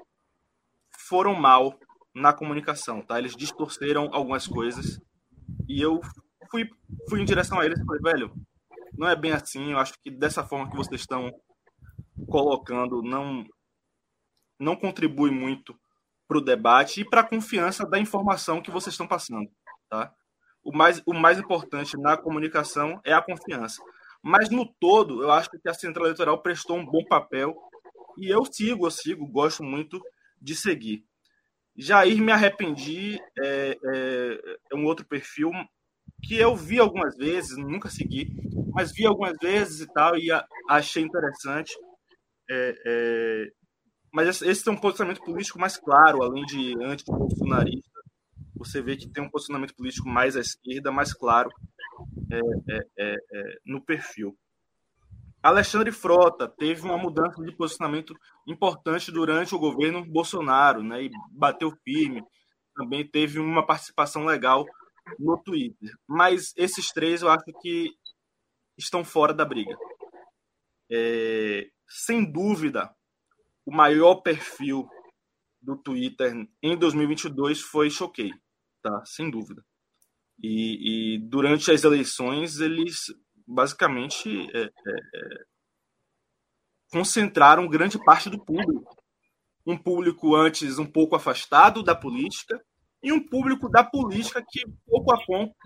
foram 1.08 1.34
mal 1.34 1.78
na 2.14 2.32
comunicação, 2.32 3.00
tá? 3.00 3.18
Eles 3.18 3.36
distorceram 3.36 4.10
algumas 4.12 4.46
coisas 4.46 5.00
e 5.68 5.80
eu 5.80 6.00
fui, 6.50 6.68
fui 7.08 7.20
em 7.20 7.24
direção 7.24 7.60
a 7.60 7.64
eles 7.64 7.78
e 7.78 7.84
falei, 7.84 8.00
velho, 8.02 8.34
não 8.94 9.08
é 9.08 9.14
bem 9.14 9.32
assim, 9.32 9.72
eu 9.72 9.78
acho 9.78 9.94
que 10.02 10.10
dessa 10.10 10.44
forma 10.44 10.68
que 10.68 10.76
vocês 10.76 11.00
estão 11.00 11.30
colocando 12.26 13.02
não 13.02 13.46
não 14.58 14.74
contribui 14.74 15.30
muito 15.30 15.78
para 16.26 16.38
o 16.38 16.42
debate 16.42 17.00
e 17.00 17.04
para 17.04 17.20
a 17.20 17.26
confiança 17.26 17.86
da 17.86 17.98
informação 17.98 18.60
que 18.60 18.70
vocês 18.70 18.92
estão 18.92 19.06
passando, 19.06 19.48
tá? 19.88 20.12
O 20.62 20.76
mais, 20.76 21.00
o 21.06 21.14
mais 21.14 21.38
importante 21.38 21.96
na 21.96 22.16
comunicação 22.16 23.00
é 23.04 23.12
a 23.12 23.22
confiança. 23.22 23.80
Mas 24.22 24.50
no 24.50 24.66
todo, 24.66 25.22
eu 25.22 25.30
acho 25.30 25.48
que 25.48 25.68
a 25.68 25.72
Central 25.72 26.06
Eleitoral 26.06 26.42
prestou 26.42 26.76
um 26.76 26.84
bom 26.84 27.04
papel 27.04 27.56
e 28.18 28.28
eu 28.28 28.44
sigo, 28.44 28.86
eu 28.86 28.90
sigo, 28.90 29.26
gosto 29.26 29.62
muito 29.62 30.02
de 30.40 30.54
seguir. 30.54 31.04
Jair 31.76 32.20
Me 32.20 32.32
Arrependi 32.32 33.20
é, 33.38 33.78
é, 33.84 34.58
é, 34.72 34.76
um 34.76 34.84
outro 34.84 35.06
perfil 35.06 35.52
que 36.22 36.36
eu 36.36 36.56
vi 36.56 36.80
algumas 36.80 37.16
vezes, 37.16 37.56
nunca 37.56 37.88
segui, 37.88 38.28
mas 38.72 38.92
vi 38.92 39.06
algumas 39.06 39.36
vezes 39.40 39.80
e 39.80 39.92
tal, 39.92 40.18
e 40.18 40.28
achei 40.68 41.02
interessante. 41.02 41.72
É, 42.50 42.74
é, 42.86 43.46
mas 44.12 44.40
esse 44.42 44.64
tem 44.64 44.72
um 44.72 44.80
posicionamento 44.80 45.22
político 45.22 45.58
mais 45.58 45.76
claro, 45.76 46.22
além 46.22 46.44
de 46.44 46.74
anti-bolsonarista. 46.82 48.00
Você 48.56 48.82
vê 48.82 48.96
que 48.96 49.08
tem 49.08 49.22
um 49.22 49.30
posicionamento 49.30 49.74
político 49.74 50.08
mais 50.08 50.36
à 50.36 50.40
esquerda, 50.40 50.90
mais 50.90 51.12
claro 51.12 51.50
é, 52.32 52.80
é, 52.98 53.16
no 53.64 53.84
perfil. 53.84 54.36
Alexandre 55.42 55.92
Frota 55.92 56.48
teve 56.48 56.82
uma 56.82 56.98
mudança 56.98 57.42
de 57.42 57.54
posicionamento 57.54 58.12
importante 58.46 59.12
durante 59.12 59.54
o 59.54 59.58
governo 59.58 60.04
Bolsonaro, 60.04 60.82
né? 60.82 61.04
E 61.04 61.10
bateu 61.30 61.72
firme. 61.84 62.22
Também 62.74 63.08
teve 63.08 63.38
uma 63.38 63.64
participação 63.64 64.24
legal 64.24 64.64
no 65.18 65.40
Twitter. 65.40 65.90
Mas 66.06 66.52
esses 66.56 66.90
três 66.90 67.22
eu 67.22 67.30
acho 67.30 67.44
que 67.60 67.90
estão 68.76 69.04
fora 69.04 69.32
da 69.32 69.44
briga. 69.44 69.76
É, 70.90 71.68
sem 71.88 72.30
dúvida, 72.30 72.94
o 73.64 73.74
maior 73.74 74.16
perfil 74.16 74.88
do 75.60 75.76
Twitter 75.76 76.32
em 76.62 76.76
2022 76.76 77.60
foi 77.60 77.90
Choquei, 77.90 78.32
tá? 78.82 79.04
Sem 79.04 79.30
dúvida. 79.30 79.64
E, 80.42 81.16
e 81.16 81.18
durante 81.18 81.70
as 81.70 81.82
eleições 81.82 82.60
eles 82.60 83.06
basicamente 83.46 84.48
é, 84.54 84.60
é, 84.60 84.66
é, 84.66 85.44
concentraram 86.92 87.66
grande 87.66 88.02
parte 88.04 88.30
do 88.30 88.38
público. 88.38 88.96
Um 89.66 89.76
público 89.76 90.34
antes 90.34 90.78
um 90.78 90.86
pouco 90.86 91.16
afastado 91.16 91.82
da 91.82 91.94
política 91.94 92.62
e 93.02 93.12
um 93.12 93.22
público 93.22 93.68
da 93.68 93.82
política 93.82 94.44
que 94.46 94.64
pouco 94.86 95.12
a 95.12 95.24
pouco, 95.24 95.56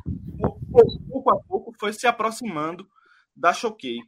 pouco 1.09 1.31
a 1.31 1.43
pouco 1.43 1.73
foi 1.78 1.93
se 1.93 2.07
aproximando 2.07 2.89
da 3.35 3.53
Choquei. 3.53 3.99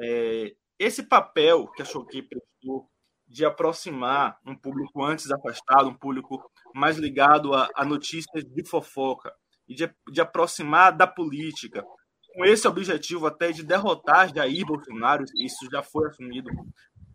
É, 0.00 0.54
esse 0.78 1.02
papel 1.02 1.66
que 1.68 1.82
a 1.82 1.84
Choquei 1.84 2.22
prestou 2.22 2.88
de 3.26 3.44
aproximar 3.44 4.38
um 4.46 4.56
público 4.56 5.04
antes 5.04 5.30
afastado, 5.30 5.88
um 5.88 5.94
público 5.94 6.50
mais 6.74 6.96
ligado 6.96 7.52
a, 7.52 7.68
a 7.74 7.84
notícias 7.84 8.44
de 8.44 8.66
fofoca, 8.66 9.32
e 9.68 9.74
de, 9.74 9.94
de 10.10 10.20
aproximar 10.20 10.96
da 10.96 11.06
política, 11.06 11.84
com 12.32 12.44
esse 12.44 12.66
objetivo 12.66 13.26
até 13.26 13.52
de 13.52 13.62
derrotar 13.62 14.34
Jair 14.34 14.64
Bolsonaro, 14.64 15.24
isso 15.36 15.68
já 15.70 15.82
foi 15.82 16.08
assumido 16.08 16.48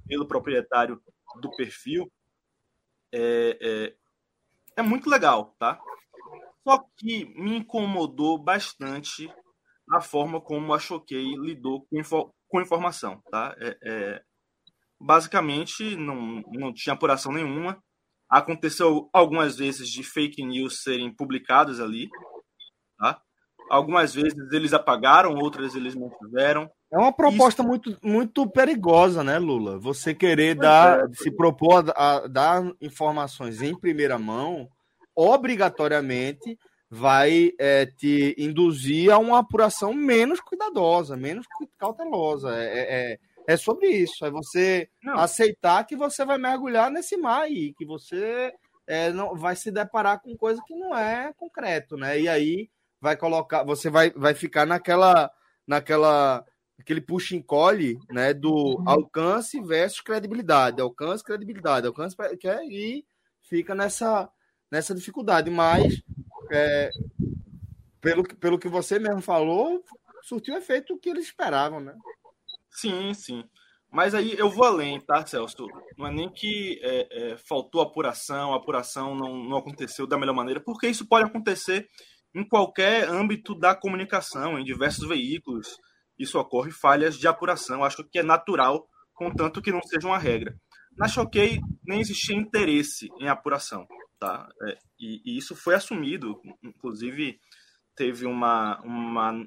pelo 0.08 0.28
proprietário 0.28 1.02
do 1.42 1.50
perfil, 1.56 2.12
é, 3.12 3.58
é, 3.62 3.96
é 4.78 4.82
muito 4.82 5.10
legal, 5.10 5.56
tá? 5.58 5.80
Só 6.64 6.84
que 6.98 7.26
me 7.36 7.58
incomodou 7.58 8.38
bastante 8.38 9.34
a 9.92 10.00
forma 10.00 10.40
como 10.40 10.74
a 10.74 10.80
Choquei 10.80 11.36
lidou 11.36 11.86
com, 11.86 12.04
com 12.54 12.62
informação, 12.62 13.20
tá? 13.32 13.56
É, 13.58 13.78
é, 13.84 14.22
basicamente, 15.02 15.96
não, 15.96 16.44
não 16.52 16.72
tinha 16.72 16.94
apuração 16.94 17.32
nenhuma. 17.32 17.84
Aconteceu 18.30 19.10
algumas 19.12 19.58
vezes 19.58 19.90
de 19.90 20.04
fake 20.04 20.46
news 20.46 20.84
serem 20.84 21.12
publicadas 21.12 21.80
ali, 21.80 22.08
tá? 23.00 23.20
Algumas 23.72 24.14
vezes 24.14 24.36
eles 24.52 24.72
apagaram, 24.72 25.34
outras 25.34 25.74
eles 25.74 25.96
não 25.96 26.12
tiveram. 26.12 26.70
É 26.92 26.98
uma 26.98 27.12
proposta 27.12 27.64
Isso. 27.64 27.68
muito, 27.68 27.98
muito 28.04 28.48
perigosa, 28.48 29.24
né, 29.24 29.40
Lula? 29.40 29.80
Você 29.80 30.14
querer 30.14 30.54
dar, 30.54 31.00
é, 31.00 31.14
se 31.14 31.32
propor 31.32 31.90
a, 31.90 32.18
a, 32.18 32.28
dar 32.28 32.72
informações 32.80 33.64
em 33.64 33.76
primeira 33.76 34.20
mão, 34.20 34.70
obrigatoriamente 35.16 36.56
vai 36.96 37.52
é, 37.58 37.88
te 37.88 38.36
induzir 38.38 39.12
a 39.12 39.18
uma 39.18 39.40
apuração 39.40 39.92
menos 39.96 40.40
cuidadosa, 40.40 41.18
menos 41.18 41.48
cautelosa. 41.76 42.56
É, 42.56 42.66
é, 42.66 43.14
é, 43.14 43.20
é 43.48 43.58
sobre 43.58 43.88
isso. 43.88 44.24
É 44.24 44.30
você 44.30 44.88
não. 45.04 45.16
aceitar 45.16 45.88
que 45.88 45.96
você 45.96 46.24
vai 46.24 46.38
mergulhar 46.38 46.92
nesse 46.92 47.18
mar 47.18 47.42
aí, 47.42 47.74
que 47.74 47.84
você 47.84 48.54
é, 48.86 49.12
não 49.12 49.36
vai 49.36 49.56
se 49.56 49.72
deparar 49.72 50.22
com 50.22 50.38
coisa 50.38 50.62
que 50.68 50.76
não 50.76 50.96
é 50.96 51.34
concreto, 51.36 51.98
né? 51.98 52.20
E 52.20 52.30
aí 52.30 52.70
vai 53.02 53.18
colocar, 53.18 53.64
você 53.64 53.90
vai, 53.90 54.12
vai 54.12 54.36
ficar 54.36 54.68
naquela, 54.68 55.32
naquela 55.66 56.46
aquele 56.80 57.02
puxa 57.02 57.36
encolhe, 57.36 57.98
né, 58.12 58.36
do 58.36 58.54
uhum. 58.54 58.84
alcance 58.86 59.60
versus 59.62 60.00
credibilidade, 60.00 60.80
alcance, 60.80 61.24
credibilidade, 61.24 61.88
alcance, 61.88 62.16
que 62.40 62.48
é, 62.48 62.64
e 62.66 63.04
fica 63.42 63.74
nessa 63.74 64.30
nessa 64.74 64.96
dificuldade, 64.96 65.52
mas 65.52 66.02
é, 66.54 66.90
pelo, 68.02 68.24
pelo 68.24 68.60
que 68.60 68.68
você 68.68 69.00
mesmo 69.00 69.22
falou, 69.22 69.84
surtiu 70.24 70.56
efeito 70.56 70.98
que 71.00 71.10
eles 71.10 71.26
esperavam, 71.26 71.80
né? 71.80 71.94
Sim, 72.72 73.14
sim. 73.14 73.44
Mas 73.92 74.16
aí 74.16 74.36
eu 74.38 74.50
vou 74.50 74.66
além, 74.66 75.00
tá, 75.00 75.26
Celso? 75.26 75.68
Não 75.98 76.08
é 76.08 76.12
nem 76.12 76.30
que 76.30 76.80
é, 76.82 77.32
é, 77.32 77.38
faltou 77.38 77.82
apuração, 77.82 78.54
a 78.54 78.58
apuração 78.58 79.16
não, 79.16 79.36
não 79.44 79.58
aconteceu 79.58 80.08
da 80.08 80.18
melhor 80.18 80.34
maneira, 80.34 80.60
porque 80.60 80.88
isso 80.88 81.08
pode 81.08 81.26
acontecer 81.26 81.88
em 82.34 82.48
qualquer 82.48 83.08
âmbito 83.08 83.54
da 83.54 83.76
comunicação, 83.76 84.58
em 84.58 84.64
diversos 84.64 85.08
veículos 85.08 85.78
isso 86.18 86.40
ocorre, 86.40 86.72
falhas 86.72 87.18
de 87.18 87.28
apuração. 87.28 87.84
Acho 87.84 88.04
que 88.04 88.20
é 88.20 88.24
natural, 88.24 88.88
contanto 89.14 89.62
que 89.62 89.72
não 89.72 89.82
seja 89.82 90.08
uma 90.08 90.18
regra. 90.18 90.56
Na 90.98 91.08
Choquei 91.08 91.60
nem 91.86 92.00
existia 92.00 92.36
interesse 92.36 93.10
em 93.20 93.28
apuração, 93.28 93.88
tá? 94.20 94.48
É, 94.64 94.78
e, 95.00 95.22
e, 95.26 95.38
isso 95.38 95.56
foi 95.56 95.76
assumido, 95.76 96.40
inclusive 96.64 97.40
teve 97.96 98.26
uma, 98.26 98.80
uma, 98.82 99.46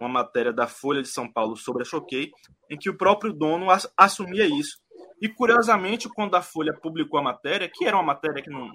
uma 0.00 0.08
matéria 0.08 0.52
da 0.52 0.66
Folha 0.66 1.02
de 1.02 1.08
São 1.08 1.30
Paulo 1.30 1.56
sobre 1.56 1.82
a 1.82 1.84
Choquei, 1.84 2.30
em 2.70 2.76
que 2.76 2.90
o 2.90 2.96
próprio 2.96 3.32
dono 3.32 3.70
as, 3.70 3.90
assumia 3.96 4.46
isso. 4.46 4.78
E 5.20 5.28
curiosamente, 5.28 6.08
quando 6.08 6.34
a 6.34 6.42
Folha 6.42 6.72
publicou 6.80 7.18
a 7.18 7.22
matéria, 7.22 7.70
que 7.72 7.84
era 7.84 7.96
uma 7.96 8.02
matéria 8.02 8.42
que 8.42 8.50
não 8.50 8.72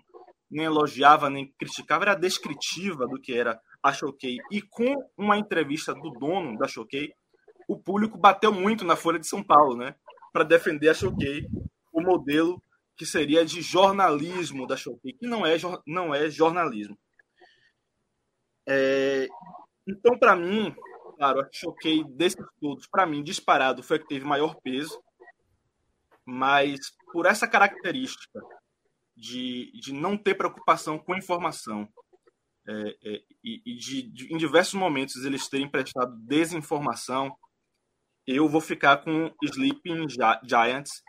nem 0.49 0.65
elogiava 0.65 1.29
nem 1.29 1.51
criticava, 1.57 2.05
era 2.05 2.15
descritiva 2.15 3.07
do 3.07 3.19
que 3.19 3.33
era 3.33 3.59
a 3.81 3.91
Choquei, 3.91 4.37
e 4.51 4.61
com 4.61 4.95
uma 5.17 5.37
entrevista 5.37 5.93
do 5.93 6.11
dono 6.11 6.57
da 6.57 6.67
Choquei, 6.67 7.11
o 7.67 7.77
público 7.77 8.17
bateu 8.17 8.53
muito 8.53 8.85
na 8.85 8.95
Folha 8.95 9.19
de 9.19 9.27
São 9.27 9.43
Paulo, 9.43 9.75
né? 9.75 9.95
Para 10.31 10.43
defender 10.43 10.89
a 10.89 10.93
Choquei, 10.93 11.47
o 11.95 12.01
modelo 12.01 12.61
que 12.97 13.05
seria 13.05 13.45
de 13.45 13.61
jornalismo 13.61 14.67
da 14.67 14.77
Choquei, 14.77 15.13
que 15.13 15.25
não 15.25 15.45
é, 15.45 15.55
não 15.87 16.13
é 16.13 16.29
jornalismo. 16.29 16.97
É, 18.67 19.27
então, 19.87 20.17
para 20.17 20.35
mim, 20.35 20.75
claro, 21.17 21.41
a 21.41 21.49
Choquei 21.51 22.03
desses 22.03 22.45
todos, 22.59 22.87
para 22.87 23.05
mim, 23.05 23.23
disparado, 23.23 23.81
foi 23.81 23.97
a 23.97 23.99
que 23.99 24.07
teve 24.07 24.25
maior 24.25 24.55
peso, 24.61 25.01
mas 26.25 26.79
por 27.11 27.25
essa 27.25 27.47
característica 27.47 28.41
de, 29.15 29.71
de 29.79 29.93
não 29.93 30.17
ter 30.17 30.35
preocupação 30.35 30.97
com 30.97 31.15
informação 31.15 31.87
é, 32.67 32.97
é, 33.03 33.21
e, 33.43 33.61
e 33.65 33.75
de, 33.77 34.01
de, 34.01 34.33
em 34.33 34.37
diversos 34.37 34.73
momentos 34.73 35.23
eles 35.23 35.47
terem 35.47 35.69
prestado 35.69 36.17
desinformação, 36.21 37.37
eu 38.25 38.49
vou 38.49 38.59
ficar 38.59 38.97
com 38.97 39.31
Sleeping 39.43 40.07
Giants, 40.43 41.03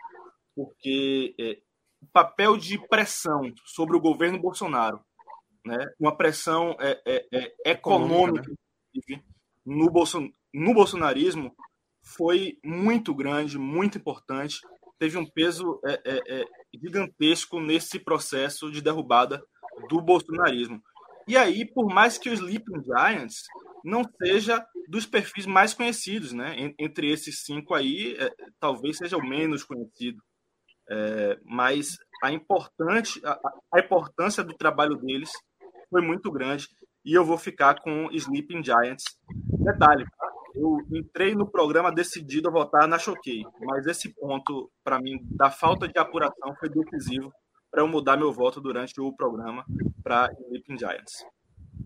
porque 0.57 1.35
é, 1.39 1.59
o 2.01 2.07
papel 2.11 2.57
de 2.57 2.79
pressão 2.87 3.53
sobre 3.63 3.95
o 3.95 4.01
governo 4.01 4.41
Bolsonaro, 4.41 4.99
né, 5.63 5.77
uma 5.99 6.17
pressão 6.17 6.75
é, 6.79 6.99
é, 7.05 7.27
é 7.31 7.71
econômica 7.71 8.51
no, 9.63 9.91
Bolson, 9.91 10.31
no 10.51 10.73
bolsonarismo, 10.73 11.55
foi 12.01 12.57
muito 12.65 13.13
grande, 13.13 13.59
muito 13.59 13.99
importante, 13.99 14.61
teve 14.97 15.15
um 15.15 15.25
peso 15.29 15.79
é, 15.85 16.01
é, 16.05 16.45
gigantesco 16.73 17.59
nesse 17.59 17.99
processo 17.99 18.71
de 18.71 18.81
derrubada 18.81 19.43
do 19.87 20.01
bolsonarismo. 20.01 20.81
E 21.27 21.37
aí, 21.37 21.65
por 21.65 21.93
mais 21.93 22.17
que 22.17 22.29
o 22.29 22.33
Sleeping 22.33 22.81
Giants 22.83 23.43
não 23.83 24.01
seja 24.23 24.65
dos 24.87 25.05
perfis 25.05 25.45
mais 25.45 25.73
conhecidos, 25.73 26.31
né? 26.31 26.73
Entre 26.79 27.11
esses 27.11 27.43
cinco 27.43 27.73
aí, 27.75 28.15
é, 28.17 28.33
talvez 28.59 28.97
seja 28.97 29.17
o 29.17 29.27
menos 29.27 29.63
conhecido. 29.63 30.23
É, 30.89 31.37
mas 31.43 31.97
a, 32.23 32.31
importante, 32.31 33.21
a, 33.25 33.39
a, 33.73 33.79
importância 33.79 34.43
do 34.43 34.55
trabalho 34.55 34.95
deles 34.95 35.29
foi 35.89 36.01
muito 36.01 36.31
grande 36.31 36.67
e 37.03 37.13
eu 37.13 37.25
vou 37.25 37.37
ficar 37.37 37.81
com 37.81 38.09
Sleeping 38.11 38.63
Giants. 38.63 39.03
Detalhe, 39.59 40.05
tá? 40.05 40.31
eu 40.55 40.77
entrei 40.91 41.35
no 41.35 41.49
programa 41.49 41.91
decidido 41.91 42.49
a 42.49 42.51
votar 42.51 42.87
na 42.87 42.97
Choquei, 42.97 43.43
mas 43.61 43.85
esse 43.85 44.13
ponto, 44.13 44.71
para 44.83 44.99
mim, 44.99 45.19
da 45.31 45.51
falta 45.51 45.87
de 45.87 45.97
apuração 45.99 46.55
foi 46.59 46.69
decisivo 46.69 47.31
para 47.69 47.81
eu 47.81 47.87
mudar 47.87 48.17
meu 48.17 48.31
voto 48.31 48.59
durante 48.59 48.99
o 48.99 49.13
programa 49.13 49.65
para 50.03 50.31
Sleeping 50.45 50.77
Giants. 50.77 51.25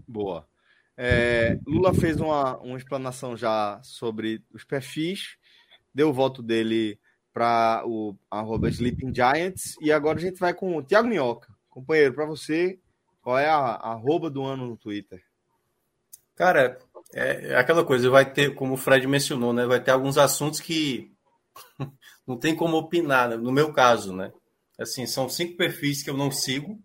Boa. 0.07 0.48
É, 0.95 1.60
Lula 1.65 1.94
fez 1.94 2.19
uma, 2.19 2.57
uma 2.60 2.78
explanação 2.78 3.36
já 3.36 3.82
sobre 3.84 4.44
os 4.53 4.64
perfis, 4.64 5.38
deu 5.94 6.10
o 6.10 6.14
voto 6.14 6.41
dele 6.44 6.99
para 7.34 7.84
o 7.86 8.16
arroba 8.30 8.70
Sleeping 8.70 9.14
Giants, 9.14 9.76
e 9.82 9.91
agora 9.91 10.18
a 10.18 10.22
gente 10.22 10.40
vai 10.40 10.53
com 10.53 10.78
o 10.78 10.84
Thiago 10.84 11.08
Minhoca. 11.08 11.48
Companheiro, 11.70 12.14
para 12.14 12.26
você, 12.26 12.80
qual 13.22 13.38
é 13.38 13.48
a, 13.48 13.58
a 13.58 13.91
arroba 13.94 14.30
do 14.30 14.44
ano 14.44 14.68
no 14.68 14.78
Twitter? 14.78 15.24
Cara, 16.36 16.78
é, 17.14 17.52
é 17.52 17.56
aquela 17.56 17.86
coisa, 17.86 18.10
vai 18.10 18.30
ter, 18.30 18.53
como 18.56 18.74
o 18.74 18.78
Fred 18.78 19.08
mencionou, 19.08 19.53
né? 19.53 19.66
Vai 19.66 19.82
ter 19.82 19.91
alguns 19.91 20.18
assuntos 20.18 20.60
que 20.60 21.12
não 22.28 22.38
tem 22.38 22.56
como 22.56 22.78
opinar, 22.78 23.30
né? 23.30 23.38
no 23.38 23.52
meu 23.52 23.72
caso, 23.72 24.14
né? 24.14 24.32
Assim, 24.80 25.06
são 25.06 25.30
cinco 25.30 25.58
perfis 25.58 26.02
que 26.02 26.10
eu 26.10 26.18
não 26.18 26.32
sigo, 26.32 26.80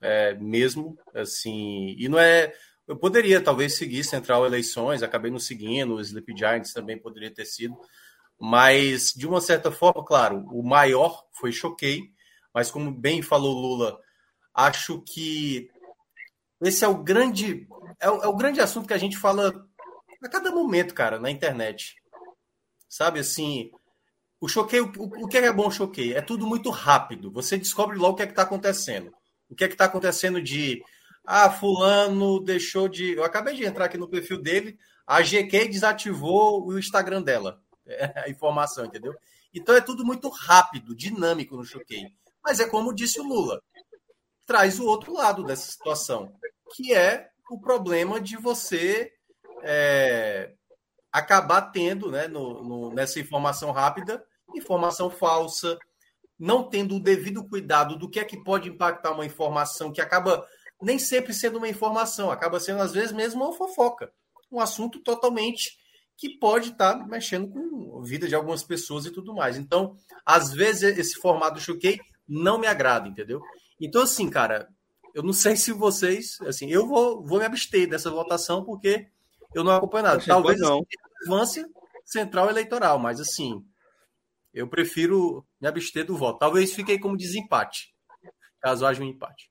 é, 0.00 0.34
mesmo, 0.34 0.96
assim, 1.14 1.94
e 1.98 2.08
não 2.08 2.18
é 2.18 2.52
eu 2.90 2.96
poderia 2.96 3.40
talvez 3.40 3.76
seguir 3.76 4.02
Central 4.02 4.44
Eleições, 4.44 5.00
acabei 5.00 5.30
não 5.30 5.38
seguindo, 5.38 5.94
o 5.94 6.00
Sleep 6.00 6.36
Giants 6.36 6.72
também 6.72 6.98
poderia 6.98 7.32
ter 7.32 7.44
sido, 7.44 7.78
mas 8.40 9.12
de 9.12 9.26
uma 9.26 9.40
certa 9.40 9.70
forma, 9.70 10.04
claro, 10.04 10.46
o 10.50 10.62
maior 10.62 11.24
foi 11.32 11.52
Choquei, 11.52 12.10
mas 12.54 12.70
como 12.70 12.90
bem 12.90 13.20
falou 13.20 13.52
Lula, 13.52 14.00
acho 14.54 15.02
que 15.02 15.68
esse 16.62 16.84
é 16.84 16.88
o 16.88 17.02
grande 17.02 17.68
é 18.00 18.10
o, 18.10 18.22
é 18.22 18.26
o 18.26 18.36
grande 18.36 18.60
assunto 18.60 18.88
que 18.88 18.94
a 18.94 18.98
gente 18.98 19.18
fala 19.18 19.52
a 20.22 20.28
cada 20.28 20.50
momento, 20.50 20.94
cara, 20.94 21.18
na 21.18 21.30
internet. 21.30 21.96
Sabe 22.88 23.20
assim, 23.20 23.70
o 24.40 24.48
choquei, 24.48 24.80
o, 24.80 24.90
o 24.96 25.28
que 25.28 25.38
é 25.38 25.52
bom 25.52 25.68
o 25.68 25.72
choquei? 25.72 26.14
É 26.14 26.22
tudo 26.22 26.46
muito 26.46 26.70
rápido. 26.70 27.30
Você 27.32 27.56
descobre 27.58 27.96
logo 27.96 28.14
o 28.14 28.16
que 28.16 28.22
é 28.22 28.26
que 28.26 28.32
está 28.32 28.42
acontecendo. 28.42 29.12
O 29.48 29.54
que 29.54 29.64
é 29.64 29.68
que 29.68 29.74
está 29.74 29.84
acontecendo 29.84 30.42
de 30.42 30.82
ah, 31.26 31.50
fulano 31.50 32.40
deixou 32.40 32.88
de. 32.88 33.12
Eu 33.12 33.24
acabei 33.24 33.54
de 33.54 33.64
entrar 33.64 33.84
aqui 33.84 33.98
no 33.98 34.08
perfil 34.08 34.40
dele, 34.40 34.78
a 35.06 35.20
GQ 35.22 35.68
desativou 35.68 36.66
o 36.66 36.78
Instagram 36.78 37.22
dela. 37.22 37.60
A 38.24 38.28
informação, 38.28 38.84
entendeu? 38.84 39.14
Então 39.52 39.74
é 39.74 39.80
tudo 39.80 40.04
muito 40.04 40.28
rápido, 40.28 40.94
dinâmico 40.94 41.56
no 41.56 41.64
Choquei. 41.64 42.06
Mas 42.42 42.60
é 42.60 42.68
como 42.68 42.94
disse 42.94 43.20
o 43.20 43.24
Lula. 43.24 43.60
Traz 44.46 44.80
o 44.80 44.86
outro 44.86 45.12
lado 45.12 45.44
dessa 45.44 45.70
situação, 45.70 46.32
que 46.74 46.94
é 46.94 47.30
o 47.50 47.60
problema 47.60 48.20
de 48.20 48.36
você 48.36 49.12
é, 49.62 50.52
acabar 51.12 51.62
tendo, 51.62 52.10
né, 52.10 52.28
no, 52.28 52.62
no, 52.62 52.94
nessa 52.94 53.20
informação 53.20 53.70
rápida, 53.72 54.24
informação 54.54 55.10
falsa, 55.10 55.78
não 56.38 56.68
tendo 56.68 56.96
o 56.96 57.00
devido 57.00 57.46
cuidado 57.46 57.96
do 57.96 58.08
que 58.08 58.18
é 58.18 58.24
que 58.24 58.42
pode 58.42 58.68
impactar 58.68 59.12
uma 59.12 59.26
informação 59.26 59.92
que 59.92 60.00
acaba 60.00 60.46
nem 60.80 60.98
sempre 60.98 61.34
sendo 61.34 61.58
uma 61.58 61.68
informação, 61.68 62.30
acaba 62.30 62.58
sendo, 62.58 62.80
às 62.80 62.92
vezes, 62.92 63.12
mesmo 63.12 63.44
uma 63.44 63.52
fofoca. 63.52 64.10
Um 64.50 64.60
assunto 64.60 64.98
totalmente 65.00 65.78
que 66.20 66.28
pode 66.38 66.72
estar 66.72 66.98
tá 66.98 67.06
mexendo 67.06 67.48
com 67.48 67.98
a 67.98 68.04
vida 68.04 68.28
de 68.28 68.34
algumas 68.34 68.62
pessoas 68.62 69.06
e 69.06 69.10
tudo 69.10 69.34
mais. 69.34 69.56
Então, 69.56 69.96
às 70.24 70.52
vezes, 70.52 70.98
esse 70.98 71.14
formato 71.14 71.54
do 71.54 71.60
choquei 71.62 71.98
não 72.28 72.58
me 72.58 72.66
agrada, 72.66 73.08
entendeu? 73.08 73.40
Então, 73.80 74.02
assim, 74.02 74.28
cara, 74.28 74.68
eu 75.14 75.22
não 75.22 75.32
sei 75.32 75.56
se 75.56 75.72
vocês. 75.72 76.38
Assim, 76.42 76.70
eu 76.70 76.86
vou, 76.86 77.24
vou 77.24 77.38
me 77.38 77.46
abster 77.46 77.88
dessa 77.88 78.10
votação 78.10 78.62
porque 78.62 79.08
eu 79.54 79.64
não 79.64 79.72
acompanho 79.72 80.04
nada. 80.04 80.22
Talvez 80.22 80.60
não. 80.60 80.84
relevância 81.22 81.66
central 82.04 82.50
eleitoral, 82.50 82.98
mas 82.98 83.18
assim, 83.18 83.64
eu 84.52 84.68
prefiro 84.68 85.46
me 85.58 85.68
abster 85.68 86.04
do 86.04 86.18
voto. 86.18 86.38
Talvez 86.38 86.74
fiquei 86.74 86.98
como 86.98 87.16
desempate, 87.16 87.94
caso 88.60 88.84
haja 88.84 89.02
um 89.02 89.06
empate. 89.06 89.50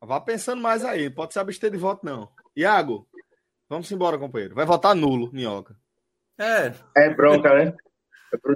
Vá 0.00 0.20
pensando 0.20 0.62
mais 0.62 0.84
aí, 0.84 1.10
pode 1.10 1.32
se 1.32 1.40
abster 1.40 1.72
de 1.72 1.76
voto, 1.76 2.06
não. 2.06 2.30
Iago, 2.54 3.08
vamos 3.68 3.90
embora, 3.92 4.18
companheiro. 4.18 4.54
Vai 4.54 4.66
votar 4.66 4.94
nulo, 4.94 5.30
Minhoca. 5.32 5.76
É. 6.38 6.72
É 6.96 7.14
bronca, 7.14 7.54
né? 7.54 7.74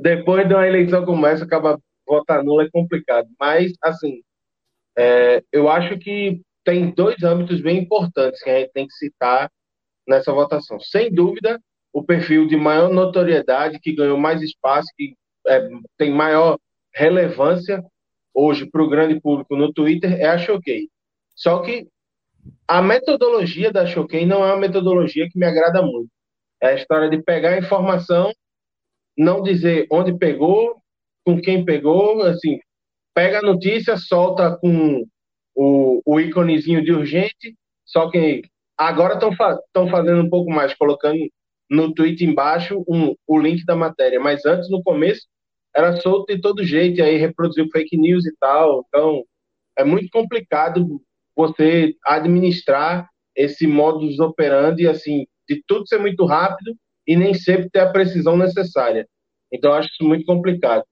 Depois 0.01 0.47
de 0.47 0.55
uma 0.55 0.67
eleição 0.67 1.05
como 1.05 1.27
essa, 1.27 1.45
acaba 1.45 1.81
votar 2.07 2.43
nulo 2.43 2.63
é 2.63 2.71
complicado. 2.71 3.29
Mas, 3.39 3.73
assim, 3.83 4.23
é, 4.97 5.43
eu 5.51 5.69
acho 5.69 5.99
que 5.99 6.41
tem 6.65 6.91
dois 6.91 7.23
âmbitos 7.23 7.61
bem 7.61 7.79
importantes 7.79 8.43
que 8.43 8.51
a 8.51 8.61
gente 8.61 8.73
tem 8.73 8.87
que 8.87 8.95
citar 8.95 9.51
nessa 10.07 10.33
votação. 10.33 10.79
Sem 10.81 11.13
dúvida, 11.13 11.61
o 11.93 12.05
perfil 12.05 12.47
de 12.47 12.57
maior 12.57 12.91
notoriedade, 12.91 13.81
que 13.81 13.95
ganhou 13.95 14.19
mais 14.19 14.43
espaço, 14.43 14.89
que 14.97 15.15
é, 15.47 15.69
tem 15.97 16.13
maior 16.13 16.59
relevância 16.95 17.83
hoje 18.35 18.67
para 18.67 18.83
o 18.83 18.89
grande 18.89 19.21
público 19.21 19.57
no 19.57 19.73
Twitter 19.73 20.13
é 20.21 20.27
a 20.27 20.39
Choquei. 20.39 20.89
Só 21.35 21.61
que 21.61 21.87
a 22.67 22.81
metodologia 22.81 23.71
da 23.73 23.87
Choquei 23.87 24.25
não 24.27 24.45
é 24.45 24.49
uma 24.49 24.61
metodologia 24.61 25.29
que 25.29 25.39
me 25.39 25.47
agrada 25.47 25.83
muito. 25.83 26.11
É 26.61 26.69
a 26.69 26.75
história 26.75 27.11
de 27.11 27.23
pegar 27.23 27.51
a 27.51 27.59
informação, 27.59 28.33
não 29.17 29.43
dizer 29.43 29.87
onde 29.91 30.17
pegou, 30.17 30.77
com 31.25 31.41
quem 31.41 31.65
pegou, 31.65 32.23
assim, 32.23 32.59
pega 33.15 33.39
a 33.39 33.43
notícia, 33.43 33.97
solta 33.97 34.57
com 34.57 35.05
o, 35.55 36.03
o 36.05 36.21
íconezinho 36.21 36.83
de 36.85 36.93
urgente, 36.93 37.55
só 37.85 38.11
que 38.11 38.43
agora 38.77 39.15
estão 39.15 39.35
fa 39.37 39.59
fazendo 39.91 40.23
um 40.23 40.31
pouco 40.31 40.51
mais, 40.51 40.75
colocando 40.75 41.19
no 41.71 41.93
tweet 41.93 42.25
embaixo 42.25 42.85
um, 42.89 43.15
o 43.27 43.39
link 43.39 43.65
da 43.65 43.77
matéria, 43.77 44.21
mas 44.21 44.45
antes, 44.45 44.71
no 44.71 44.83
começo, 44.83 45.27
era 45.75 45.97
solto 46.01 46.35
de 46.35 46.41
todo 46.41 46.65
jeito, 46.65 46.99
e 46.99 47.03
aí 47.03 47.17
reproduziu 47.17 47.69
fake 47.71 47.97
news 47.97 48.27
e 48.27 48.35
tal, 48.39 48.85
então 48.89 49.25
é 49.77 49.85
muito 49.85 50.09
complicado 50.11 51.01
você 51.37 51.95
administrar 52.05 53.09
esse 53.35 53.67
modus 53.67 54.19
operandi, 54.19 54.87
assim, 54.87 55.27
de 55.49 55.63
tudo 55.67 55.87
ser 55.87 55.99
muito 55.99 56.25
rápido 56.25 56.75
e 57.07 57.17
nem 57.17 57.35
sempre 57.35 57.71
ter 57.71 57.81
a 57.81 57.91
precisão 57.91 58.37
necessária. 58.37 59.07
Então, 59.53 59.73
acho 59.73 59.89
isso 59.89 60.05
muito 60.05 60.25
complicado. 60.25 60.85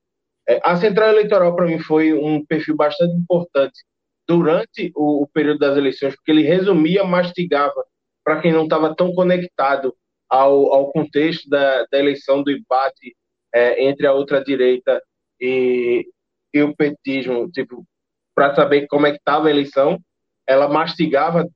É, 0.49 0.61
a 0.63 0.77
Central 0.77 1.11
Eleitoral, 1.11 1.55
para 1.55 1.67
mim, 1.67 1.79
foi 1.79 2.13
um 2.13 2.45
perfil 2.45 2.77
bastante 2.77 3.15
importante 3.15 3.85
durante 4.27 4.91
o, 4.95 5.23
o 5.23 5.29
período 5.29 5.59
das 5.59 5.77
eleições, 5.77 6.15
porque 6.15 6.31
ele 6.31 6.43
resumia, 6.43 7.05
mastigava, 7.05 7.85
para 8.25 8.41
quem 8.41 8.53
não 8.53 8.65
estava 8.65 8.95
tão 8.95 9.13
conectado 9.13 9.95
ao, 10.29 10.73
ao 10.73 10.93
contexto 10.93 11.49
da, 11.49 11.85
da 11.91 11.99
eleição, 11.99 12.43
do 12.43 12.51
embate 12.51 13.17
é, 13.53 13.85
entre 13.85 14.07
a 14.07 14.13
outra 14.13 14.43
direita 14.43 15.03
e, 15.41 16.07
e 16.55 16.63
o 16.63 16.75
petismo, 16.75 17.51
tipo, 17.51 17.85
para 18.35 18.55
saber 18.55 18.87
como 18.87 19.07
é 19.07 19.11
que 19.11 19.19
estava 19.19 19.49
a 19.49 19.51
eleição, 19.51 19.99
ela 20.51 20.69
mastigava, 20.69 21.49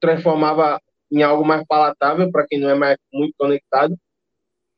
transformava 0.00 0.80
em 1.12 1.22
algo 1.22 1.44
mais 1.44 1.64
palatável 1.66 2.30
para 2.32 2.44
quem 2.46 2.58
não 2.58 2.68
é 2.68 2.74
mais 2.74 2.96
muito 3.12 3.32
conectado. 3.38 3.96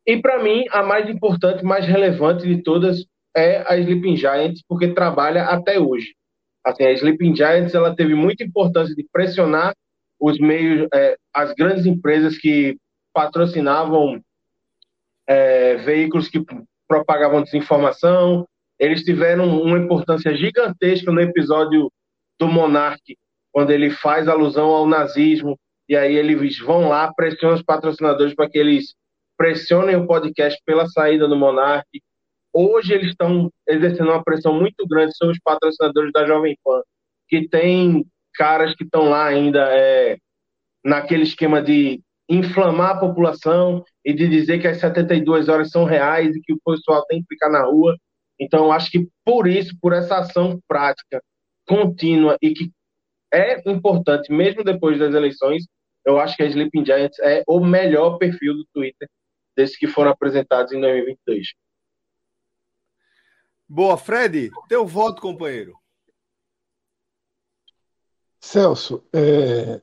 E 0.07 0.21
para 0.21 0.43
mim, 0.43 0.65
a 0.71 0.83
mais 0.83 1.09
importante, 1.09 1.65
mais 1.65 1.87
relevante 1.87 2.47
de 2.47 2.63
todas 2.63 3.07
é 3.35 3.65
a 3.67 3.79
Sleeping 3.79 4.17
Giants, 4.17 4.63
porque 4.69 4.89
trabalha 4.89 5.45
até 5.45 5.81
hoje. 5.81 6.15
Assim, 6.63 6.85
a 6.85 6.93
Sleeping 6.93 7.35
Giants 7.35 7.75
ela 7.75 7.97
teve 7.97 8.15
muita 8.15 8.45
importância 8.45 8.95
de 8.95 9.07
pressionar 9.11 9.75
os 10.21 10.39
meios, 10.39 10.87
é, 10.95 11.17
as 11.35 11.55
grandes 11.55 11.87
empresas 11.87 12.37
que 12.37 12.77
patrocinavam 13.15 14.21
é, 15.27 15.77
veículos 15.77 16.29
que 16.29 16.45
propagavam 16.87 17.43
desinformação. 17.43 18.47
Eles 18.79 19.03
tiveram 19.03 19.63
uma 19.63 19.79
importância 19.79 20.35
gigantesca 20.37 21.11
no 21.11 21.21
episódio 21.21 21.91
do 22.39 22.49
Monark, 22.49 23.17
quando 23.53 23.70
ele 23.70 23.91
faz 23.91 24.27
alusão 24.27 24.70
ao 24.70 24.87
nazismo, 24.87 25.59
e 25.89 25.95
aí 25.95 26.16
eles 26.16 26.59
vão 26.59 26.89
lá, 26.89 27.12
pressionam 27.12 27.57
os 27.57 27.62
patrocinadores 27.62 28.35
para 28.35 28.49
que 28.49 28.59
eles 28.59 28.95
pressionem 29.37 29.97
o 29.97 30.07
podcast 30.07 30.61
pela 30.65 30.87
saída 30.87 31.29
do 31.29 31.37
Monark. 31.37 31.87
Hoje 32.53 32.95
eles 32.95 33.11
estão 33.11 33.51
exercendo 33.69 34.11
uma 34.11 34.23
pressão 34.23 34.59
muito 34.59 34.87
grande 34.87 35.15
sobre 35.16 35.35
os 35.35 35.41
patrocinadores 35.43 36.12
da 36.12 36.27
Jovem 36.27 36.57
Pan, 36.65 36.81
que 37.29 37.49
tem 37.49 38.07
caras 38.35 38.74
que 38.74 38.85
estão 38.85 39.09
lá 39.09 39.27
ainda 39.27 39.69
é, 39.70 40.16
naquele 40.85 41.24
esquema 41.24 41.61
de 41.61 42.01
inflamar 42.29 42.97
a 42.97 43.01
população 43.01 43.85
e 44.05 44.12
de 44.12 44.29
dizer 44.29 44.61
que 44.61 44.69
as 44.69 44.79
72 44.79 45.49
horas 45.49 45.70
são 45.70 45.85
reais 45.85 46.35
e 46.35 46.41
que 46.41 46.53
o 46.53 46.61
pessoal 46.65 47.05
tem 47.07 47.20
que 47.20 47.27
ficar 47.29 47.51
na 47.51 47.65
rua. 47.65 47.97
Então, 48.41 48.73
acho 48.73 48.91
que 48.91 49.07
por 49.24 49.47
isso, 49.47 49.77
por 49.81 49.93
essa 49.93 50.19
ação 50.19 50.59
prática, 50.66 51.23
contínua 51.66 52.37
e 52.41 52.55
que 52.55 52.70
é 53.33 53.71
importante, 53.71 54.31
mesmo 54.31 54.63
depois 54.63 54.99
das 54.99 55.15
eleições, 55.15 55.67
eu 56.05 56.19
acho 56.19 56.37
que 56.37 56.43
a 56.43 56.47
Sleeping 56.47 56.85
Giants 56.85 57.19
é 57.21 57.43
o 57.47 57.61
melhor 57.65 58.19
perfil 58.19 58.55
do 58.55 58.67
Twitter 58.73 59.09
desses 59.57 59.77
que 59.77 59.87
foram 59.87 60.11
apresentados 60.11 60.73
em 60.73 60.81
2022. 60.81 61.49
Boa, 63.69 63.97
Fred, 63.97 64.51
teu 64.69 64.87
voto, 64.87 65.23
companheiro. 65.23 65.79
Celso, 68.41 69.05
é... 69.15 69.81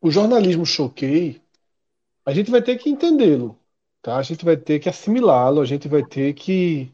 o 0.00 0.10
jornalismo 0.10 0.66
choquei, 0.66 1.40
a 2.26 2.34
gente 2.34 2.50
vai 2.50 2.60
ter 2.60 2.76
que 2.76 2.90
entendê-lo, 2.90 3.58
tá? 4.02 4.16
A 4.18 4.22
gente 4.22 4.44
vai 4.44 4.56
ter 4.56 4.80
que 4.80 4.88
assimilá-lo, 4.88 5.60
a 5.60 5.64
gente 5.64 5.88
vai 5.88 6.04
ter 6.04 6.34
que 6.34 6.92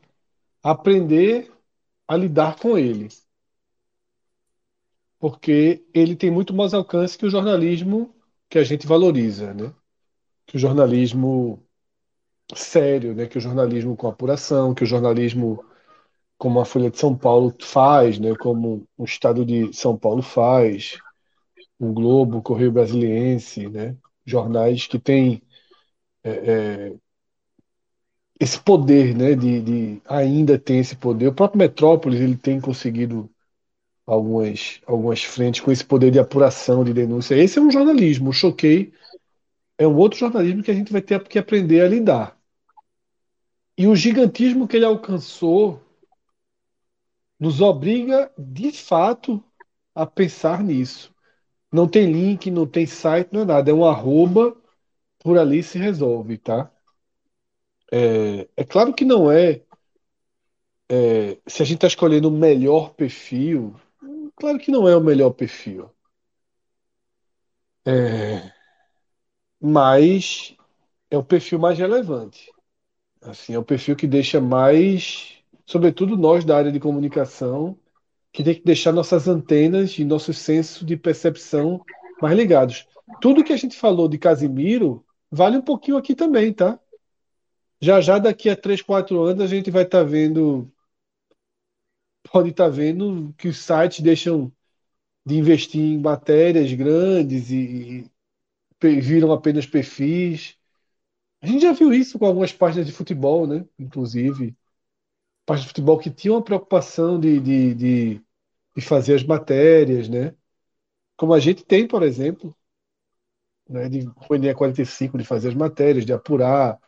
aprender 0.63 1.51
a 2.07 2.17
lidar 2.17 2.59
com 2.59 2.77
ele. 2.79 3.09
Porque 5.29 5.85
ele 5.93 6.15
tem 6.15 6.31
muito 6.31 6.55
mais 6.55 6.73
alcance 6.73 7.19
que 7.19 7.27
o 7.27 7.31
jornalismo 7.31 8.15
que 8.49 8.61
a 8.61 8.63
gente 8.63 8.87
valoriza, 8.87 9.53
né? 9.53 9.75
Que 10.47 10.57
o 10.57 10.61
jornalismo 10.61 11.61
sério, 12.55 13.13
né? 13.13 13.27
Que 13.27 13.37
o 13.37 13.41
jornalismo 13.41 13.97
com 13.97 14.07
apuração, 14.07 14.73
que 14.73 14.85
o 14.85 14.87
jornalismo 14.87 15.65
como 16.39 16.61
a 16.61 16.65
Folha 16.65 16.93
de 16.93 16.99
São 16.99 17.19
Paulo 17.19 17.53
faz, 17.61 18.21
né? 18.21 18.37
Como 18.37 18.87
o 18.97 19.05
Estado 19.05 19.45
de 19.45 19.73
São 19.73 19.99
Paulo 19.99 20.23
faz, 20.23 20.97
o 21.77 21.93
Globo, 21.93 22.39
o 22.39 22.43
Correio 22.43 22.71
Brasiliense, 22.71 23.69
né? 23.69 23.97
Jornais 24.25 24.87
que 24.87 24.97
têm 24.97 25.43
é, 26.23 26.31
é, 26.31 26.95
esse 28.39 28.61
poder, 28.61 29.13
né, 29.13 29.35
de, 29.35 29.61
de, 29.61 30.03
ainda 30.07 30.57
tem 30.57 30.79
esse 30.79 30.95
poder. 30.95 31.27
O 31.27 31.35
próprio 31.35 31.59
Metrópolis 31.59 32.21
ele 32.21 32.37
tem 32.37 32.61
conseguido 32.61 33.29
algumas, 34.07 34.81
algumas 34.87 35.25
frentes 35.25 35.61
com 35.61 35.73
esse 35.73 35.85
poder 35.85 36.11
de 36.11 36.19
apuração, 36.19 36.85
de 36.85 36.93
denúncia. 36.95 37.35
Esse 37.35 37.59
é 37.59 37.63
um 37.63 37.71
jornalismo. 37.71 38.31
O 38.31 38.33
Choquei 38.33 38.93
é 39.77 39.87
um 39.87 39.97
outro 39.97 40.19
jornalismo 40.19 40.63
que 40.63 40.71
a 40.71 40.75
gente 40.75 40.93
vai 40.93 41.03
ter 41.03 41.23
que 41.25 41.39
aprender 41.39 41.81
a 41.81 41.89
lidar. 41.89 42.39
E 43.77 43.87
o 43.87 43.97
gigantismo 43.97 44.67
que 44.67 44.77
ele 44.77 44.87
alcançou 44.87 45.83
nos 47.39 47.61
obriga, 47.61 48.33
de 48.39 48.73
fato, 48.73 49.43
a 49.95 50.07
pensar 50.07 50.63
nisso. 50.63 51.15
Não 51.71 51.87
tem 51.87 52.11
link, 52.11 52.51
não 52.51 52.67
tem 52.67 52.87
site, 52.87 53.29
não 53.33 53.43
é 53.43 53.45
nada. 53.45 53.71
É 53.71 53.75
um 53.75 53.85
arroba, 53.85 54.57
por 55.19 55.37
ali 55.37 55.63
se 55.63 55.79
resolve, 55.79 56.39
tá? 56.39 56.71
É, 57.93 58.49
é 58.57 58.65
claro 58.65 58.95
que 58.95 59.05
não 59.05 59.31
é, 59.31 59.63
é 60.89 61.39
se 61.47 61.63
a 61.63 61.67
gente 61.67 61.77
está 61.77 61.87
escolhendo 61.87 62.29
o 62.29 62.33
melhor 62.33 62.95
perfil, 62.95 63.75
claro 64.37 64.59
que 64.59 64.71
não 64.71 64.89
é 64.89 64.97
o 64.97 65.01
melhor 65.01 65.31
perfil. 65.31 65.91
É, 67.85 68.53
mas 69.61 70.57
é 71.11 71.17
o 71.17 71.25
perfil 71.25 71.59
mais 71.59 71.79
relevante. 71.79 72.51
Assim, 73.23 73.55
é 73.55 73.59
o 73.59 73.65
perfil 73.65 73.97
que 73.97 74.07
deixa 74.07 74.41
mais, 74.41 75.35
sobretudo 75.65 76.17
nós 76.17 76.45
da 76.45 76.57
área 76.57 76.73
de 76.73 76.81
comunicação, 76.81 77.79
que 78.33 78.45
tem 78.45 78.55
que 78.55 78.65
deixar 78.65 78.93
nossas 78.93 79.27
antenas 79.27 79.99
e 79.99 80.05
nosso 80.05 80.33
senso 80.33 80.85
de 80.85 80.97
percepção 80.97 81.81
mais 82.21 82.37
ligados. 82.37 82.87
Tudo 83.21 83.43
que 83.43 83.53
a 83.53 83.57
gente 83.57 83.77
falou 83.77 84.09
de 84.09 84.19
Casimiro 84.19 85.05
vale 85.31 85.57
um 85.57 85.63
pouquinho 85.63 85.97
aqui 85.97 86.15
também, 86.15 86.53
tá? 86.53 86.79
Já 87.81 88.01
já 88.01 88.19
daqui 88.19 88.49
a 88.49 88.57
3, 88.57 88.83
4 88.83 89.23
anos 89.23 89.43
a 89.43 89.47
gente 89.47 89.71
vai 89.71 89.85
estar 89.85 89.99
tá 89.99 90.05
vendo, 90.05 90.71
pode 92.37 92.51
estar 92.51 92.65
tá 92.65 92.71
vendo 92.71 93.35
que 93.39 93.49
os 93.49 93.57
sites 93.57 94.01
deixam 94.01 94.53
de 95.25 95.37
investir 95.37 95.81
em 95.81 95.99
matérias 95.99 96.71
grandes 96.75 97.51
e, 97.51 98.11
e 98.83 99.01
viram 99.01 99.33
apenas 99.33 99.67
perfis. 99.67 100.59
A 101.41 101.47
gente 101.47 101.63
já 101.63 101.73
viu 101.73 101.95
isso 101.95 102.19
com 102.19 102.27
algumas 102.27 102.53
páginas 102.53 102.87
de 102.87 102.93
futebol, 102.93 103.47
né? 103.47 103.65
Inclusive, 103.79 104.55
páginas 105.47 105.65
de 105.65 105.69
futebol 105.71 105.99
que 105.99 106.11
tinham 106.11 106.37
a 106.37 106.43
preocupação 106.43 107.19
de, 107.19 107.41
de, 107.41 107.75
de, 107.75 108.23
de 108.77 108.83
fazer 108.83 109.15
as 109.15 109.25
matérias, 109.25 110.07
né? 110.07 110.35
Como 111.17 111.33
a 111.33 111.41
gente 111.41 111.65
tem, 111.65 111.89
por 111.89 112.03
exemplo, 112.03 112.55
né, 113.67 113.89
de 113.89 114.01
reunir 114.29 114.51
a 114.51 114.55
45, 114.55 115.17
de 115.17 115.25
fazer 115.25 115.49
as 115.49 115.55
matérias, 115.55 116.05
de 116.05 116.13
apurar, 116.13 116.79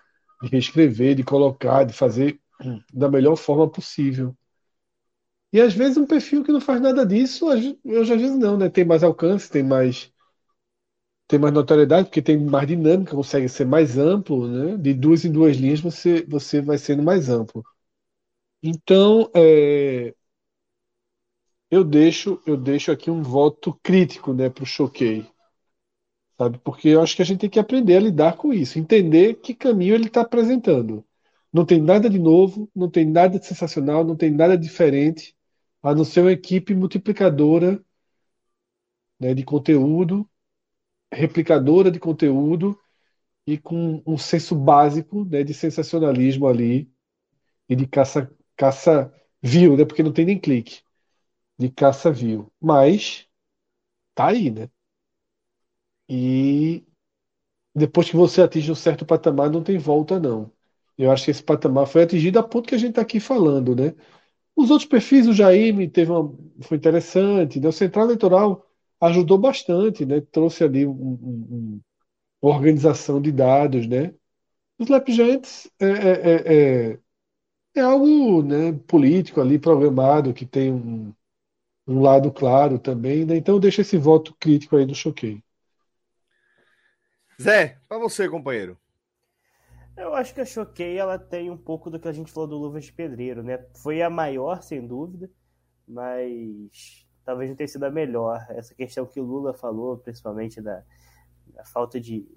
de 0.43 0.51
reescrever, 0.51 1.15
de 1.15 1.25
colocar, 1.25 1.85
de 1.85 1.95
fazer 1.95 2.39
da 2.93 3.09
melhor 3.09 3.37
forma 3.37 3.70
possível. 3.70 4.37
E 5.53 5.61
às 5.61 5.75
vezes 5.75 5.97
um 5.99 6.07
perfil 6.07 6.43
que 6.45 6.53
não 6.53 6.61
faz 6.61 6.81
nada 6.81 7.05
disso, 7.07 7.47
eu 7.85 8.03
às 8.03 8.09
vezes 8.09 8.37
não, 8.39 8.57
né? 8.57 8.69
Tem 8.70 8.85
mais 8.85 9.03
alcance, 9.03 9.51
tem 9.51 9.62
mais 9.62 10.11
tem 11.27 11.39
mais 11.39 11.53
notoriedade, 11.53 12.09
porque 12.09 12.23
tem 12.23 12.39
mais 12.39 12.66
dinâmica, 12.66 13.15
consegue 13.15 13.49
ser 13.49 13.66
mais 13.66 13.99
amplo, 13.99 14.49
né? 14.49 14.77
De 14.79 14.95
duas 14.95 15.25
em 15.25 15.33
duas 15.33 15.57
linhas 15.57 15.81
você, 15.81 16.25
você 16.27 16.61
vai 16.61 16.79
sendo 16.79 17.03
mais 17.03 17.29
amplo. 17.29 17.62
Então, 18.62 19.31
é, 19.35 20.15
eu 21.70 21.83
deixo 21.83 22.43
eu 22.47 22.59
deixo 22.59 22.93
aqui 22.93 23.11
um 23.11 23.23
voto 23.23 23.73
crítico, 23.83 24.35
né, 24.35 24.51
para 24.51 24.65
o 24.65 24.66
Choquei, 24.66 25.27
sabe? 26.39 26.59
Porque 26.59 26.89
eu 26.89 27.03
acho 27.03 27.16
que 27.16 27.23
a 27.23 27.25
gente 27.25 27.41
tem 27.41 27.51
que 27.51 27.59
aprender 27.59 27.97
a 27.97 28.01
lidar 28.01 28.37
com 28.37 28.53
isso, 28.53 28.79
entender 28.79 29.35
que 29.37 29.55
caminho 29.55 29.95
ele 29.95 30.07
está 30.07 30.23
apresentando. 30.23 31.05
Não 31.53 31.65
tem 31.65 31.81
nada 31.81 32.09
de 32.11 32.19
novo, 32.19 32.70
não 32.75 32.91
tem 32.91 33.07
nada 33.07 33.39
de 33.39 33.47
sensacional, 33.47 34.05
não 34.05 34.16
tem 34.16 34.31
nada 34.31 34.57
diferente, 34.57 35.35
a 35.83 35.95
não 35.95 36.05
ser 36.05 36.21
uma 36.23 36.33
equipe 36.33 36.75
multiplicadora, 36.75 37.83
né, 39.21 39.35
de 39.35 39.45
conteúdo 39.45 40.29
replicadora 41.13 41.91
de 41.91 42.01
conteúdo 42.01 42.79
e 43.47 43.59
com 43.59 44.03
um 44.07 44.19
senso 44.19 44.55
básico 44.57 45.25
né, 45.27 45.45
de 45.45 45.55
sensacionalismo 45.55 46.49
ali 46.49 46.91
e 47.69 47.77
de 47.77 47.87
caça, 47.87 48.31
caça 48.57 49.13
view, 49.43 49.77
né, 49.77 49.85
porque 49.87 50.03
não 50.03 50.13
tem 50.13 50.27
nem 50.27 50.39
clique, 50.41 50.83
de 51.59 51.71
caça 51.71 52.11
view. 52.13 52.53
Mas 52.61 53.27
tá 54.15 54.29
aí, 54.29 54.51
né? 54.51 54.71
E 56.09 56.85
depois 57.75 58.11
que 58.11 58.17
você 58.17 58.43
atinge 58.43 58.73
um 58.73 58.75
certo 58.75 59.07
patamar, 59.07 59.51
não 59.51 59.63
tem 59.65 59.79
volta, 59.79 60.21
não. 60.21 60.53
Eu 60.99 61.13
acho 61.13 61.27
que 61.27 61.31
esse 61.31 61.43
patamar 61.43 61.87
foi 61.87 62.03
atingido 62.05 62.39
a 62.39 62.43
ponto 62.43 62.69
que 62.69 62.75
a 62.75 62.79
gente 62.79 62.91
está 62.91 63.03
aqui 63.03 63.21
falando, 63.21 63.77
né? 63.77 63.95
Os 64.59 64.72
outros 64.72 64.89
perfis, 64.89 65.28
o 65.28 65.32
Jaime 65.32 65.89
teve 65.89 66.10
uma, 66.10 66.36
foi 66.62 66.78
interessante, 66.78 67.60
né? 67.60 67.68
o 67.68 67.72
Central 67.72 68.06
Eleitoral 68.06 68.66
ajudou 69.01 69.39
bastante, 69.39 70.05
né? 70.05 70.20
Trouxe 70.32 70.64
ali 70.64 70.85
um, 70.85 70.90
um, 70.90 71.47
um, 71.48 71.80
uma 72.43 72.56
organização 72.56 73.22
de 73.22 73.30
dados, 73.30 73.86
né? 73.86 74.12
Os 74.76 74.90
é, 74.90 75.86
é, 75.86 75.89
é, 75.89 76.90
é, 76.90 76.98
é 77.76 77.80
algo 77.80 78.43
né, 78.43 78.72
político 78.89 79.40
ali, 79.40 79.60
programado, 79.60 80.35
que 80.35 80.44
tem 80.44 80.72
um, 80.72 81.14
um 81.86 82.01
lado 82.01 82.32
claro 82.32 82.80
também, 82.80 83.24
né? 83.24 83.36
Então 83.36 83.60
deixa 83.60 83.82
esse 83.82 83.97
voto 83.97 84.35
crítico 84.40 84.76
aí 84.76 84.85
do 84.85 84.93
Choquei. 84.93 85.40
Zé, 87.40 87.78
para 87.89 87.98
você, 87.98 88.28
companheiro. 88.28 88.76
Eu 89.99 90.15
acho 90.15 90.33
que 90.33 90.41
a 90.41 90.45
Choquei 90.45 90.97
ela 90.97 91.19
tem 91.19 91.51
um 91.51 91.57
pouco 91.57 91.91
do 91.91 91.99
que 91.99 92.07
a 92.07 92.12
gente 92.12 92.31
falou 92.31 92.49
do 92.49 92.57
Luvas 92.57 92.85
de 92.85 92.93
Pedreiro, 92.93 93.43
né? 93.43 93.59
Foi 93.83 94.01
a 94.01 94.09
maior, 94.09 94.62
sem 94.62 94.87
dúvida, 94.87 95.29
mas 95.87 97.05
talvez 97.25 97.51
não 97.51 97.57
tenha 97.57 97.66
sido 97.66 97.83
a 97.83 97.91
melhor. 97.91 98.47
Essa 98.51 98.75
questão 98.77 99.05
que 99.05 99.20
o 99.20 99.25
Lula 99.25 99.53
falou, 99.53 99.99
principalmente 99.99 100.61
da, 100.61 100.85
da 101.53 101.65
falta 101.65 102.01
de, 102.01 102.29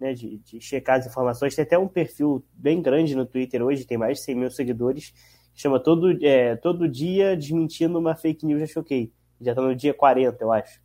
né, 0.00 0.14
de, 0.14 0.38
de, 0.38 0.60
checar 0.62 0.98
as 0.98 1.06
informações. 1.06 1.54
Tem 1.54 1.62
até 1.62 1.78
um 1.78 1.86
perfil 1.86 2.42
bem 2.54 2.80
grande 2.80 3.14
no 3.14 3.26
Twitter 3.26 3.62
hoje, 3.62 3.86
tem 3.86 3.98
mais 3.98 4.18
de 4.18 4.24
100 4.24 4.34
mil 4.34 4.50
seguidores, 4.50 5.10
que 5.52 5.60
chama 5.60 5.78
Todo, 5.78 6.18
é, 6.24 6.56
todo 6.56 6.88
Dia 6.88 7.36
Desmentindo 7.36 7.98
uma 7.98 8.16
Fake 8.16 8.46
News, 8.46 8.60
já 8.60 8.66
choquei. 8.66 9.12
Já 9.38 9.52
está 9.52 9.62
no 9.62 9.76
dia 9.76 9.92
40, 9.92 10.42
eu 10.42 10.52
acho. 10.52 10.80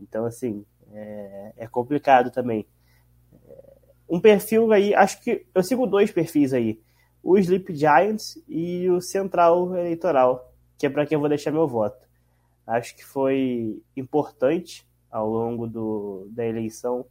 Então, 0.00 0.24
assim, 0.24 0.64
é, 0.92 1.52
é 1.58 1.66
complicado 1.66 2.30
também. 2.30 2.66
Um 4.08 4.20
perfil 4.20 4.72
aí, 4.72 4.94
acho 4.94 5.20
que 5.22 5.46
eu 5.54 5.62
sigo 5.62 5.86
dois 5.86 6.10
perfis 6.10 6.52
aí. 6.52 6.80
O 7.22 7.36
Sleep 7.36 7.74
Giants 7.74 8.42
e 8.48 8.88
o 8.88 9.00
Central 9.00 9.76
Eleitoral, 9.76 10.52
que 10.78 10.86
é 10.86 10.90
para 10.90 11.04
quem 11.04 11.16
eu 11.16 11.20
vou 11.20 11.28
deixar 11.28 11.50
meu 11.50 11.68
voto. 11.68 12.06
Acho 12.66 12.94
que 12.96 13.04
foi 13.04 13.80
importante 13.96 14.86
ao 15.10 15.28
longo 15.28 15.66
do, 15.66 16.26
da 16.30 16.46
eleição, 16.46 17.04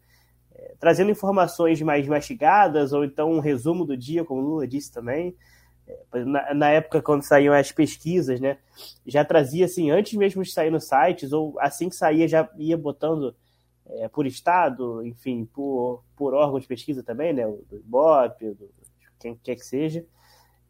é, 0.53 0.75
trazendo 0.79 1.11
informações 1.11 1.81
mais 1.81 2.07
mastigadas, 2.07 2.93
ou 2.93 3.03
então 3.03 3.31
um 3.31 3.39
resumo 3.39 3.85
do 3.85 3.97
dia, 3.97 4.23
como 4.23 4.41
o 4.41 4.43
Lula 4.43 4.67
disse 4.67 4.91
também. 4.91 5.35
É, 5.87 6.23
na, 6.25 6.53
na, 6.53 6.69
época, 6.69 7.01
quando 7.01 7.23
saíam 7.23 7.53
as 7.53 7.71
pesquisas, 7.71 8.39
né, 8.39 8.57
já 9.05 9.23
trazia 9.23 9.65
assim, 9.65 9.89
antes 9.89 10.13
mesmo 10.13 10.43
de 10.43 10.51
sair 10.51 10.71
nos 10.71 10.87
sites, 10.87 11.31
ou 11.31 11.55
assim 11.59 11.89
que 11.89 11.95
saía, 11.95 12.27
já 12.27 12.49
ia 12.57 12.77
botando 12.77 13.35
é, 13.89 14.07
por 14.07 14.25
estado, 14.25 15.05
enfim, 15.05 15.45
por, 15.45 16.03
por 16.15 16.33
órgão 16.33 16.59
de 16.59 16.67
pesquisa 16.67 17.03
também, 17.03 17.33
né, 17.33 17.45
do 17.45 17.77
Ibope, 17.77 18.51
do, 18.51 18.69
quem 19.19 19.35
quer 19.35 19.55
que 19.55 19.65
seja. 19.65 20.05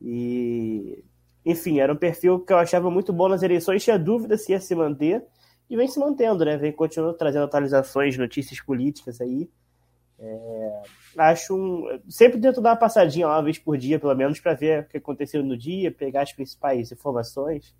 E 0.01 1.03
enfim, 1.45 1.79
era 1.79 1.93
um 1.93 1.97
perfil 1.97 2.39
que 2.41 2.51
eu 2.51 2.57
achava 2.57 2.91
muito 2.91 3.13
bom 3.13 3.29
nas 3.29 3.41
eleições, 3.41 3.83
tinha 3.83 3.97
dúvida 3.97 4.37
se 4.37 4.51
ia 4.51 4.59
se 4.59 4.75
manter, 4.75 5.23
e 5.69 5.77
vem 5.77 5.87
se 5.87 5.99
mantendo, 5.99 6.43
né? 6.43 6.57
Vem 6.57 6.71
continuando 6.71 7.17
trazendo 7.17 7.45
atualizações, 7.45 8.17
notícias 8.17 8.59
políticas 8.61 9.21
aí. 9.21 9.49
É, 10.19 10.81
acho 11.17 11.55
um, 11.55 11.99
sempre 12.09 12.39
tento 12.41 12.59
dar 12.59 12.71
uma 12.71 12.75
passadinha 12.75 13.27
lá 13.27 13.37
uma 13.37 13.43
vez 13.43 13.57
por 13.57 13.77
dia, 13.77 13.99
pelo 13.99 14.15
menos, 14.15 14.39
para 14.39 14.53
ver 14.53 14.81
o 14.81 14.87
que 14.87 14.97
aconteceu 14.97 15.43
no 15.43 15.57
dia, 15.57 15.91
pegar 15.91 16.23
as 16.23 16.33
principais 16.33 16.91
informações. 16.91 17.75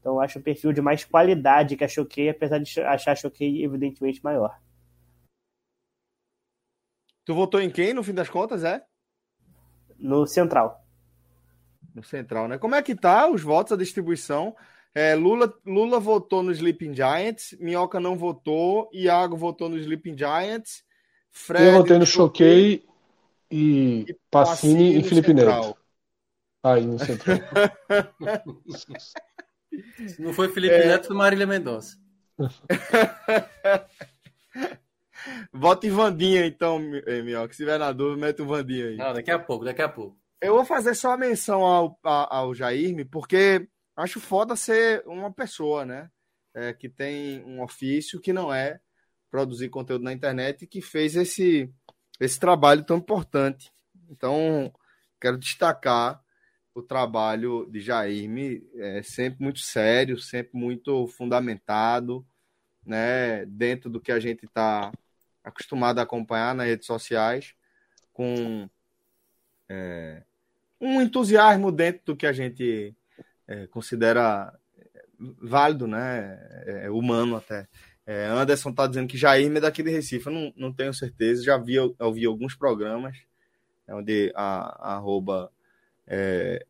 Então, 0.00 0.20
acho 0.20 0.38
um 0.38 0.42
perfil 0.42 0.72
de 0.72 0.80
mais 0.80 1.04
qualidade 1.04 1.76
que 1.76 1.84
a 1.84 1.88
Choquei, 1.88 2.28
apesar 2.28 2.58
de 2.58 2.80
achar 2.80 3.12
a 3.12 3.16
Choquei 3.16 3.64
evidentemente 3.64 4.22
maior. 4.22 4.56
Tu 7.26 7.34
votou 7.34 7.60
em 7.60 7.68
quem, 7.68 7.92
no 7.92 8.02
fim 8.02 8.14
das 8.14 8.30
contas, 8.30 8.64
é? 8.64 8.82
No 9.98 10.26
Central 10.26 10.86
no 11.96 12.04
Central, 12.04 12.46
né? 12.46 12.58
Como 12.58 12.74
é 12.74 12.82
que 12.82 12.94
tá 12.94 13.26
os 13.28 13.42
votos, 13.42 13.72
a 13.72 13.76
distribuição? 13.76 14.54
É, 14.94 15.14
Lula, 15.14 15.52
Lula 15.64 15.98
votou 15.98 16.42
no 16.42 16.52
Sleeping 16.52 16.94
Giants, 16.94 17.56
Minhoca 17.58 17.98
não 17.98 18.14
votou, 18.16 18.90
Iago 18.92 19.34
votou 19.36 19.70
no 19.70 19.78
Sleeping 19.78 20.16
Giants, 20.16 20.84
Fred... 21.32 21.66
Eu 21.66 21.72
votei 21.72 21.98
no 21.98 22.06
Choquei 22.06 22.84
e, 23.50 24.04
e 24.08 24.16
Pacini, 24.30 24.96
e 24.98 25.02
Felipe 25.02 25.26
Central. 25.28 25.64
Neto. 25.64 25.76
Aí, 26.62 26.84
no 26.84 26.98
Central. 26.98 27.38
Se 30.08 30.22
não 30.22 30.32
foi 30.32 30.48
Felipe 30.48 30.74
é... 30.74 30.86
Neto, 30.86 31.08
foi 31.08 31.16
Marília 31.16 31.46
Mendonça. 31.46 31.98
Vota 35.52 35.86
em 35.86 35.90
Vandinha, 35.90 36.46
então, 36.46 36.78
Minhoca. 36.78 37.52
Se 37.52 37.58
tiver 37.58 37.78
na 37.78 37.92
dúvida, 37.92 38.26
mete 38.26 38.42
o 38.42 38.46
Vandinha 38.46 38.86
aí. 38.88 38.96
Não, 38.96 39.12
daqui 39.12 39.30
a 39.30 39.38
pouco, 39.38 39.64
daqui 39.64 39.82
a 39.82 39.88
pouco. 39.88 40.18
Eu 40.40 40.54
vou 40.54 40.64
fazer 40.64 40.94
só 40.94 41.12
a 41.12 41.16
menção 41.16 41.64
ao, 41.64 41.98
ao, 42.02 42.54
Jairme, 42.54 43.04
porque 43.04 43.66
acho 43.96 44.20
foda 44.20 44.54
ser 44.54 45.02
uma 45.06 45.32
pessoa, 45.32 45.84
né? 45.84 46.10
É, 46.54 46.72
que 46.72 46.88
tem 46.88 47.42
um 47.44 47.62
ofício 47.62 48.20
que 48.20 48.32
não 48.32 48.52
é 48.52 48.80
produzir 49.30 49.68
conteúdo 49.68 50.04
na 50.04 50.12
internet 50.12 50.62
e 50.62 50.66
que 50.66 50.80
fez 50.80 51.16
esse, 51.16 51.70
esse 52.20 52.38
trabalho 52.38 52.84
tão 52.84 52.98
importante. 52.98 53.70
Então, 54.08 54.72
quero 55.20 55.38
destacar 55.38 56.22
o 56.74 56.82
trabalho 56.82 57.66
de 57.70 57.80
Jairme, 57.80 58.62
é 58.74 59.02
sempre 59.02 59.42
muito 59.42 59.60
sério, 59.60 60.18
sempre 60.18 60.58
muito 60.58 61.06
fundamentado, 61.08 62.26
né? 62.84 63.46
Dentro 63.46 63.88
do 63.88 64.00
que 64.00 64.12
a 64.12 64.20
gente 64.20 64.44
está 64.44 64.92
acostumado 65.46 66.00
a 66.00 66.02
acompanhar 66.02 66.54
nas 66.54 66.66
redes 66.66 66.86
sociais, 66.86 67.54
com 68.12 68.68
é, 69.68 70.22
um 70.80 71.00
entusiasmo 71.00 71.70
dentro 71.70 72.02
do 72.06 72.16
que 72.16 72.26
a 72.26 72.32
gente 72.32 72.94
é, 73.46 73.66
considera 73.68 74.52
válido, 75.40 75.86
né? 75.86 76.38
É, 76.66 76.86
é 76.86 76.90
humano 76.90 77.36
até. 77.36 77.68
É, 78.04 78.26
Anderson 78.26 78.70
está 78.70 78.86
dizendo 78.86 79.08
que 79.08 79.16
Jair 79.16 79.56
é 79.56 79.60
daqui 79.60 79.82
de 79.82 79.90
Recife. 79.90 80.26
Eu 80.26 80.32
não, 80.32 80.52
não 80.56 80.72
tenho 80.72 80.92
certeza. 80.92 81.44
Já 81.44 81.56
vi, 81.56 81.78
ouvi 81.78 82.26
alguns 82.26 82.54
programas 82.54 83.16
onde 83.88 84.32
a, 84.34 84.90
a 84.90 84.94
arroba 84.94 85.50
é, 86.06 86.64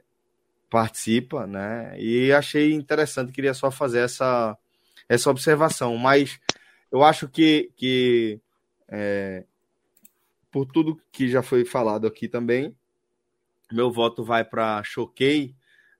participa, 0.68 1.46
né? 1.46 1.94
E 1.98 2.30
achei 2.32 2.72
interessante. 2.74 3.32
Queria 3.32 3.54
só 3.54 3.70
fazer 3.70 4.00
essa, 4.00 4.56
essa 5.08 5.30
observação. 5.30 5.96
Mas 5.96 6.38
eu 6.92 7.02
acho 7.02 7.28
que, 7.28 7.70
que 7.76 8.40
é, 8.88 9.44
por 10.50 10.66
tudo 10.66 11.00
que 11.12 11.28
já 11.28 11.42
foi 11.42 11.64
falado 11.64 12.06
aqui 12.06 12.28
também, 12.28 12.74
meu 13.70 13.90
voto 13.90 14.24
vai 14.24 14.44
para 14.44 14.82
Choquei, 14.84 15.54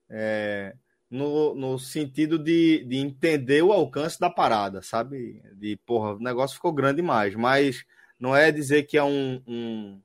é, 0.09 0.75
no, 1.11 1.55
no 1.55 1.79
sentido 1.79 2.39
de, 2.39 2.85
de 2.85 2.97
entender 2.97 3.63
o 3.63 3.73
alcance 3.73 4.19
da 4.19 4.31
parada, 4.31 4.83
sabe? 4.83 5.43
De, 5.55 5.77
porra, 5.85 6.15
o 6.15 6.19
negócio 6.19 6.57
ficou 6.57 6.73
grande 6.73 6.97
demais, 6.97 7.35
mas 7.35 7.85
não 8.19 8.35
é 8.35 8.51
dizer 8.51 8.85
que 8.85 8.97
é 8.97 9.05
um, 9.05 9.43
um, 9.47 10.01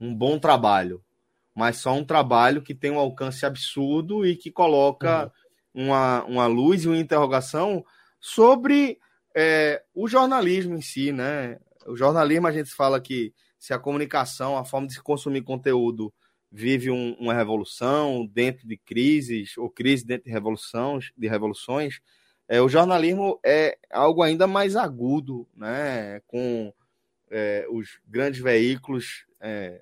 um 0.00 0.14
bom 0.14 0.38
trabalho, 0.38 1.02
mas 1.54 1.78
só 1.78 1.92
um 1.92 2.04
trabalho 2.04 2.62
que 2.62 2.74
tem 2.74 2.90
um 2.90 2.98
alcance 2.98 3.44
absurdo 3.44 4.26
e 4.26 4.36
que 4.36 4.50
coloca 4.50 5.32
uhum. 5.74 5.86
uma, 5.86 6.24
uma 6.24 6.46
luz 6.46 6.84
e 6.84 6.88
uma 6.88 6.98
interrogação 6.98 7.84
sobre 8.20 8.98
é, 9.34 9.82
o 9.94 10.08
jornalismo 10.08 10.76
em 10.76 10.82
si, 10.82 11.12
né? 11.12 11.58
O 11.86 11.96
jornalismo, 11.96 12.46
a 12.46 12.52
gente 12.52 12.70
fala 12.70 13.00
que 13.00 13.32
se 13.58 13.72
a 13.72 13.78
comunicação, 13.78 14.56
a 14.56 14.64
forma 14.64 14.86
de 14.86 14.94
se 14.94 15.02
consumir 15.02 15.42
conteúdo 15.42 16.12
vive 16.50 16.90
um, 16.90 17.14
uma 17.18 17.34
revolução 17.34 18.26
dentro 18.26 18.66
de 18.66 18.76
crises 18.76 19.56
ou 19.56 19.68
crise 19.68 20.06
dentro 20.06 20.24
de 20.24 20.30
revoluções, 20.30 21.10
de 21.16 21.28
revoluções, 21.28 22.00
é, 22.48 22.60
o 22.60 22.68
jornalismo 22.68 23.40
é 23.44 23.76
algo 23.90 24.22
ainda 24.22 24.46
mais 24.46 24.76
agudo, 24.76 25.48
né? 25.54 26.20
Com 26.26 26.72
é, 27.30 27.66
os 27.70 27.98
grandes 28.06 28.40
veículos 28.40 29.26
é, 29.40 29.80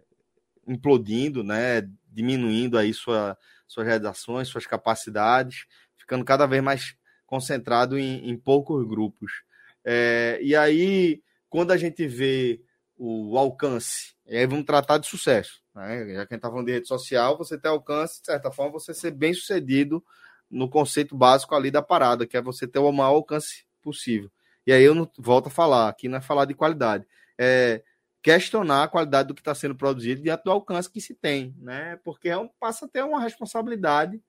implodindo, 0.66 1.44
né, 1.44 1.82
diminuindo 2.10 2.78
aí 2.78 2.92
sua, 2.92 3.36
suas 3.66 3.86
redações, 3.86 4.48
suas 4.48 4.66
capacidades, 4.66 5.66
ficando 5.96 6.24
cada 6.24 6.46
vez 6.46 6.62
mais 6.62 6.96
concentrado 7.26 7.98
em, 7.98 8.28
em 8.30 8.36
poucos 8.36 8.86
grupos. 8.86 9.42
É, 9.84 10.38
e 10.42 10.56
aí, 10.56 11.22
quando 11.54 11.70
a 11.70 11.76
gente 11.76 12.04
vê 12.04 12.60
o 12.96 13.38
alcance, 13.38 14.12
e 14.26 14.36
aí 14.36 14.44
vamos 14.44 14.64
tratar 14.64 14.98
de 14.98 15.06
sucesso. 15.06 15.62
Né? 15.72 15.98
Já 15.98 16.04
que 16.04 16.10
a 16.10 16.18
gente 16.18 16.34
está 16.34 16.50
falando 16.50 16.66
de 16.66 16.72
rede 16.72 16.88
social, 16.88 17.38
você 17.38 17.56
ter 17.56 17.68
alcance, 17.68 18.18
de 18.18 18.26
certa 18.26 18.50
forma, 18.50 18.72
você 18.72 18.92
ser 18.92 19.12
bem 19.12 19.32
sucedido 19.32 20.04
no 20.50 20.68
conceito 20.68 21.16
básico 21.16 21.54
ali 21.54 21.70
da 21.70 21.80
parada, 21.80 22.26
que 22.26 22.36
é 22.36 22.42
você 22.42 22.66
ter 22.66 22.80
o 22.80 22.90
maior 22.90 23.10
alcance 23.10 23.64
possível. 23.80 24.28
E 24.66 24.72
aí 24.72 24.82
eu 24.82 24.96
não 24.96 25.08
volto 25.16 25.46
a 25.46 25.50
falar, 25.50 25.88
aqui 25.88 26.08
não 26.08 26.18
é 26.18 26.20
falar 26.20 26.44
de 26.44 26.54
qualidade, 26.54 27.06
é 27.38 27.84
questionar 28.20 28.82
a 28.82 28.88
qualidade 28.88 29.28
do 29.28 29.34
que 29.34 29.40
está 29.40 29.54
sendo 29.54 29.76
produzido 29.76 30.22
diante 30.22 30.42
do 30.42 30.50
alcance 30.50 30.90
que 30.90 31.00
se 31.00 31.14
tem, 31.14 31.54
né? 31.60 32.00
Porque 32.02 32.30
é 32.30 32.36
um, 32.36 32.48
passa 32.58 32.86
a 32.86 32.88
ter 32.88 33.04
uma 33.04 33.20
responsabilidade 33.20 34.20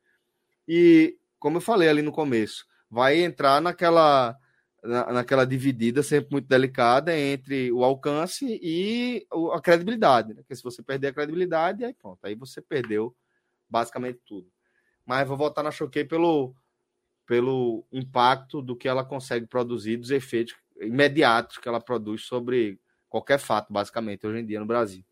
e, 0.68 1.18
como 1.39 1.57
eu 1.57 1.61
falei 1.61 1.89
ali 1.89 2.03
no 2.03 2.11
começo, 2.11 2.68
vai 2.88 3.18
entrar 3.18 3.60
naquela 3.60 4.38
na, 4.85 5.11
naquela 5.11 5.45
dividida 5.45 6.03
sempre 6.03 6.31
muito 6.31 6.47
delicada 6.47 7.17
entre 7.17 7.71
o 7.71 7.83
alcance 7.83 8.59
e 8.61 9.25
a 9.53 9.61
credibilidade, 9.61 10.29
né? 10.33 10.41
Porque 10.41 10.55
se 10.55 10.63
você 10.63 10.81
perder 10.81 11.07
a 11.07 11.13
credibilidade, 11.13 11.83
aí 11.83 11.93
pronto, 11.93 12.19
aí 12.23 12.35
você 12.35 12.61
perdeu 12.61 13.15
basicamente 13.69 14.19
tudo. 14.25 14.47
Mas 15.05 15.27
vou 15.27 15.37
voltar 15.37 15.63
na 15.63 15.71
Choquei 15.71 16.03
pelo 16.03 16.55
pelo 17.25 17.83
impacto 17.91 18.61
do 18.61 18.75
que 18.75 18.87
ela 18.87 19.03
consegue 19.03 19.47
produzir, 19.47 19.97
dos 19.97 20.11
efeitos 20.11 20.55
imediatos 20.79 21.57
que 21.57 21.67
ela 21.67 21.81
produz 21.81 22.21
sobre 22.21 22.79
qualquer 23.09 23.39
fato, 23.39 23.73
basicamente, 23.73 24.27
hoje 24.27 24.39
em 24.39 24.45
dia 24.45 24.59
no 24.59 24.65
Brasil. 24.65 25.03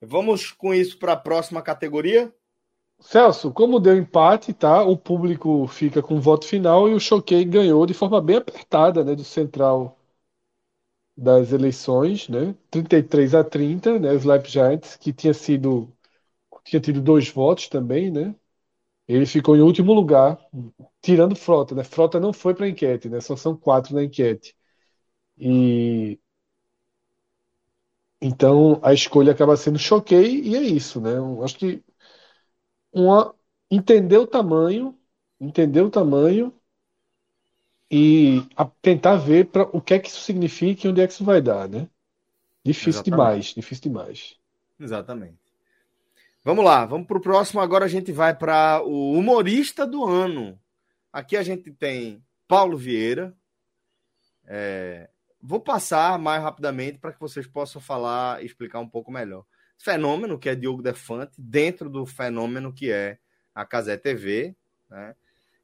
Vamos 0.00 0.52
com 0.52 0.72
isso 0.72 0.98
para 0.98 1.12
a 1.12 1.16
próxima 1.16 1.60
categoria? 1.60 2.32
Celso, 3.00 3.52
como 3.52 3.80
deu 3.80 3.96
empate, 3.98 4.52
tá? 4.54 4.84
O 4.84 4.96
público 4.96 5.66
fica 5.66 6.00
com 6.00 6.14
o 6.16 6.20
voto 6.20 6.46
final 6.46 6.88
e 6.88 6.94
o 6.94 7.00
Choquei 7.00 7.44
ganhou 7.44 7.84
de 7.84 7.92
forma 7.92 8.20
bem 8.20 8.36
apertada, 8.36 9.02
né, 9.02 9.16
do 9.16 9.24
Central 9.24 9.98
das 11.16 11.52
eleições, 11.52 12.28
né? 12.28 12.54
33 12.70 13.34
a 13.34 13.42
30, 13.44 13.98
né? 13.98 14.12
Os 14.12 14.24
Leip 14.24 14.48
Giants, 14.48 14.96
que 14.96 15.12
tinha 15.12 15.34
sido 15.34 15.92
tinha 16.64 16.80
tido 16.80 17.00
dois 17.02 17.28
votos 17.30 17.68
também, 17.68 18.10
né? 18.10 18.34
Ele 19.08 19.26
ficou 19.26 19.56
em 19.56 19.62
último 19.62 19.92
lugar, 19.94 20.38
tirando 21.02 21.36
Frota, 21.36 21.74
né? 21.74 21.84
Frota 21.84 22.20
não 22.20 22.32
foi 22.32 22.54
para 22.54 22.68
enquete, 22.68 23.08
né? 23.10 23.20
Só 23.20 23.36
são 23.36 23.56
quatro 23.56 23.94
na 23.94 24.04
enquete. 24.04 24.56
E 25.38 26.18
então 28.20 28.80
a 28.82 28.92
escolha 28.92 29.32
acaba 29.32 29.56
sendo 29.56 29.78
choquei 29.78 30.40
e 30.42 30.56
é 30.56 30.62
isso, 30.62 31.00
né? 31.00 31.16
Eu 31.16 31.42
acho 31.44 31.56
que 31.58 31.82
uma 32.98 33.34
entender 33.70 34.18
o 34.18 34.26
tamanho, 34.26 34.98
entender 35.40 35.82
o 35.82 35.90
tamanho 35.90 36.52
e 37.90 38.42
tentar 38.82 39.16
ver 39.16 39.46
para 39.46 39.62
o 39.64 39.80
que 39.80 39.94
é 39.94 39.98
que 39.98 40.08
isso 40.08 40.20
significa 40.20 40.86
e 40.86 40.90
onde 40.90 41.00
é 41.00 41.06
que 41.06 41.12
isso 41.12 41.24
vai 41.24 41.40
dar, 41.40 41.68
né? 41.68 41.88
Difícil 42.64 43.02
Exatamente. 43.02 43.10
demais, 43.10 43.44
difícil 43.54 43.82
demais. 43.84 44.36
Exatamente. 44.78 45.38
Vamos 46.44 46.64
lá, 46.64 46.84
vamos 46.86 47.06
para 47.06 47.18
o 47.18 47.20
próximo. 47.20 47.60
Agora 47.60 47.84
a 47.84 47.88
gente 47.88 48.12
vai 48.12 48.34
para 48.34 48.82
o 48.82 49.12
humorista 49.12 49.86
do 49.86 50.04
ano. 50.04 50.58
Aqui 51.12 51.36
a 51.36 51.42
gente 51.42 51.72
tem 51.72 52.22
Paulo 52.46 52.76
Vieira. 52.76 53.34
É... 54.44 55.08
Vou 55.40 55.60
passar 55.60 56.18
mais 56.18 56.42
rapidamente 56.42 56.98
para 56.98 57.12
que 57.12 57.20
vocês 57.20 57.46
possam 57.46 57.80
falar 57.80 58.42
e 58.42 58.46
explicar 58.46 58.80
um 58.80 58.88
pouco 58.88 59.10
melhor. 59.10 59.44
Fenômeno, 59.78 60.38
que 60.38 60.48
é 60.48 60.54
Diogo 60.54 60.82
Defante, 60.82 61.32
dentro 61.38 61.88
do 61.88 62.04
fenômeno 62.04 62.72
que 62.72 62.90
é 62.90 63.18
a 63.54 63.64
Casé 63.64 63.96
TV. 63.96 64.54
Né? 64.90 65.14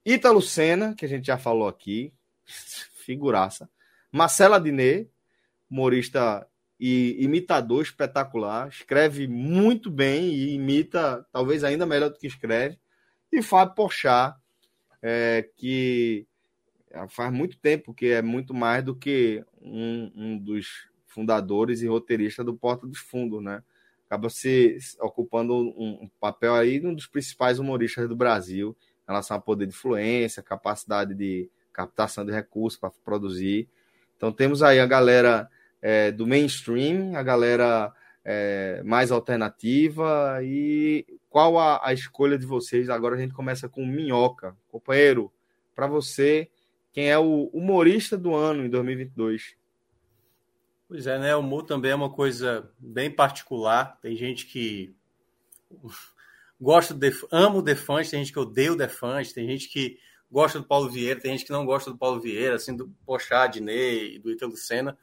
Ítalo 0.07 0.41
Senna, 0.41 0.95
que 0.95 1.05
a 1.05 1.09
gente 1.09 1.27
já 1.27 1.37
falou 1.37 1.69
aqui, 1.69 2.13
figuraça. 3.05 3.69
Marcela 4.11 4.61
Diné, 4.61 5.07
humorista 5.69 6.47
e 6.79 7.17
imitador 7.23 7.83
espetacular, 7.83 8.69
escreve 8.69 9.27
muito 9.27 9.91
bem 9.91 10.33
e 10.33 10.55
imita 10.55 11.27
talvez 11.33 11.65
ainda 11.65 11.85
melhor 11.85 12.11
do 12.11 12.19
que 12.19 12.27
escreve. 12.27 12.79
E 13.33 13.43
Fábio 13.43 13.75
Porchat, 13.75 14.37
é, 15.03 15.49
que 15.57 16.27
faz 17.11 17.33
muito 17.33 17.59
tempo 17.59 17.93
que 17.93 18.07
é 18.07 18.23
muito 18.23 18.55
mais 18.55 18.85
do 18.85 18.95
que 18.95 19.45
um, 19.61 20.13
um 20.15 20.39
dos 20.39 20.89
fundadores 21.07 21.83
e 21.83 21.87
roteiristas 21.87 22.47
do 22.47 22.55
Porta 22.55 22.87
dos 22.87 22.99
Fundos, 22.99 23.43
né? 23.43 23.63
Acaba 24.15 24.31
se 24.31 24.79
ocupando 25.01 25.57
um, 25.57 26.09
papel 26.21 26.55
aí 26.55 26.81
um 26.87 26.95
dos 26.95 27.09
principais 27.09 27.59
humoristas 27.59 28.09
do 28.09 28.15
Brasil 28.15 28.77
em 29.03 29.11
relação 29.11 29.37
a 29.37 29.41
poder 29.41 29.67
de 29.67 29.75
influência, 29.75 30.41
capacidade 30.41 31.15
de 31.15 31.51
captação 31.73 32.25
de 32.25 32.31
recursos 32.31 32.79
para 32.79 32.93
produzir. 33.05 33.69
Então 34.17 34.31
temos 34.31 34.63
aí 34.63 34.79
a 34.79 34.87
galera 34.87 35.49
é, 35.83 36.13
do 36.13 36.29
mainstream, 36.29 37.17
a 37.17 37.25
galera 37.25 37.93
é, 38.25 38.81
mais 38.85 39.11
alternativa 39.11 40.39
e 40.45 41.05
qual 41.29 41.59
a, 41.59 41.85
a, 41.85 41.93
escolha 41.93 42.39
de 42.39 42.47
vocês? 42.47 42.89
Agora 42.89 43.17
a 43.17 43.19
gente 43.19 43.35
começa 43.35 43.69
com 43.69 43.85
Minhoca. 43.85 44.57
Companheiro, 44.71 45.33
para 45.75 45.89
você, 45.89 46.49
quem 46.93 47.11
é 47.11 47.19
o 47.19 47.51
humorista 47.53 48.17
do 48.17 48.33
ano 48.33 48.65
em 48.65 48.71
2022? 48.71 49.57
Pois 50.89 51.07
é, 51.07 51.19
né? 51.19 51.35
O 51.35 51.41
humor 51.41 51.65
também 51.65 51.93
é 51.93 51.95
uma 51.95 52.11
coisa 52.11 52.71
bem 52.79 53.11
particular. 53.11 53.99
Tem 54.01 54.17
gente 54.17 54.47
que 54.47 54.95
gosta 56.61 56.95
de 56.95 57.13
ama 57.31 57.57
o 57.57 57.63
Defante, 57.63 58.11
tem 58.11 58.21
gente 58.21 58.33
que 58.33 58.39
odeia 58.39 58.73
o 58.73 58.77
Defante, 58.77 59.35
tem 59.35 59.47
gente 59.47 59.69
que 59.69 59.99
gosta 60.31 60.59
do 60.59 60.67
Paulo 60.67 60.91
Vieira, 60.91 61.21
tem 61.21 61.33
gente 61.33 61.47
que 61.47 61.53
não 61.53 61.65
gosta 61.65 61.91
do 61.91 61.97
Paulo 61.97 62.21
Vieira, 62.21 62.57
assim, 62.57 62.77
do 62.77 62.89
Pochá, 63.07 63.49
Ney, 63.61 64.19
do 64.19 64.31
Ítalo 64.31 64.57
Senna. 64.57 64.97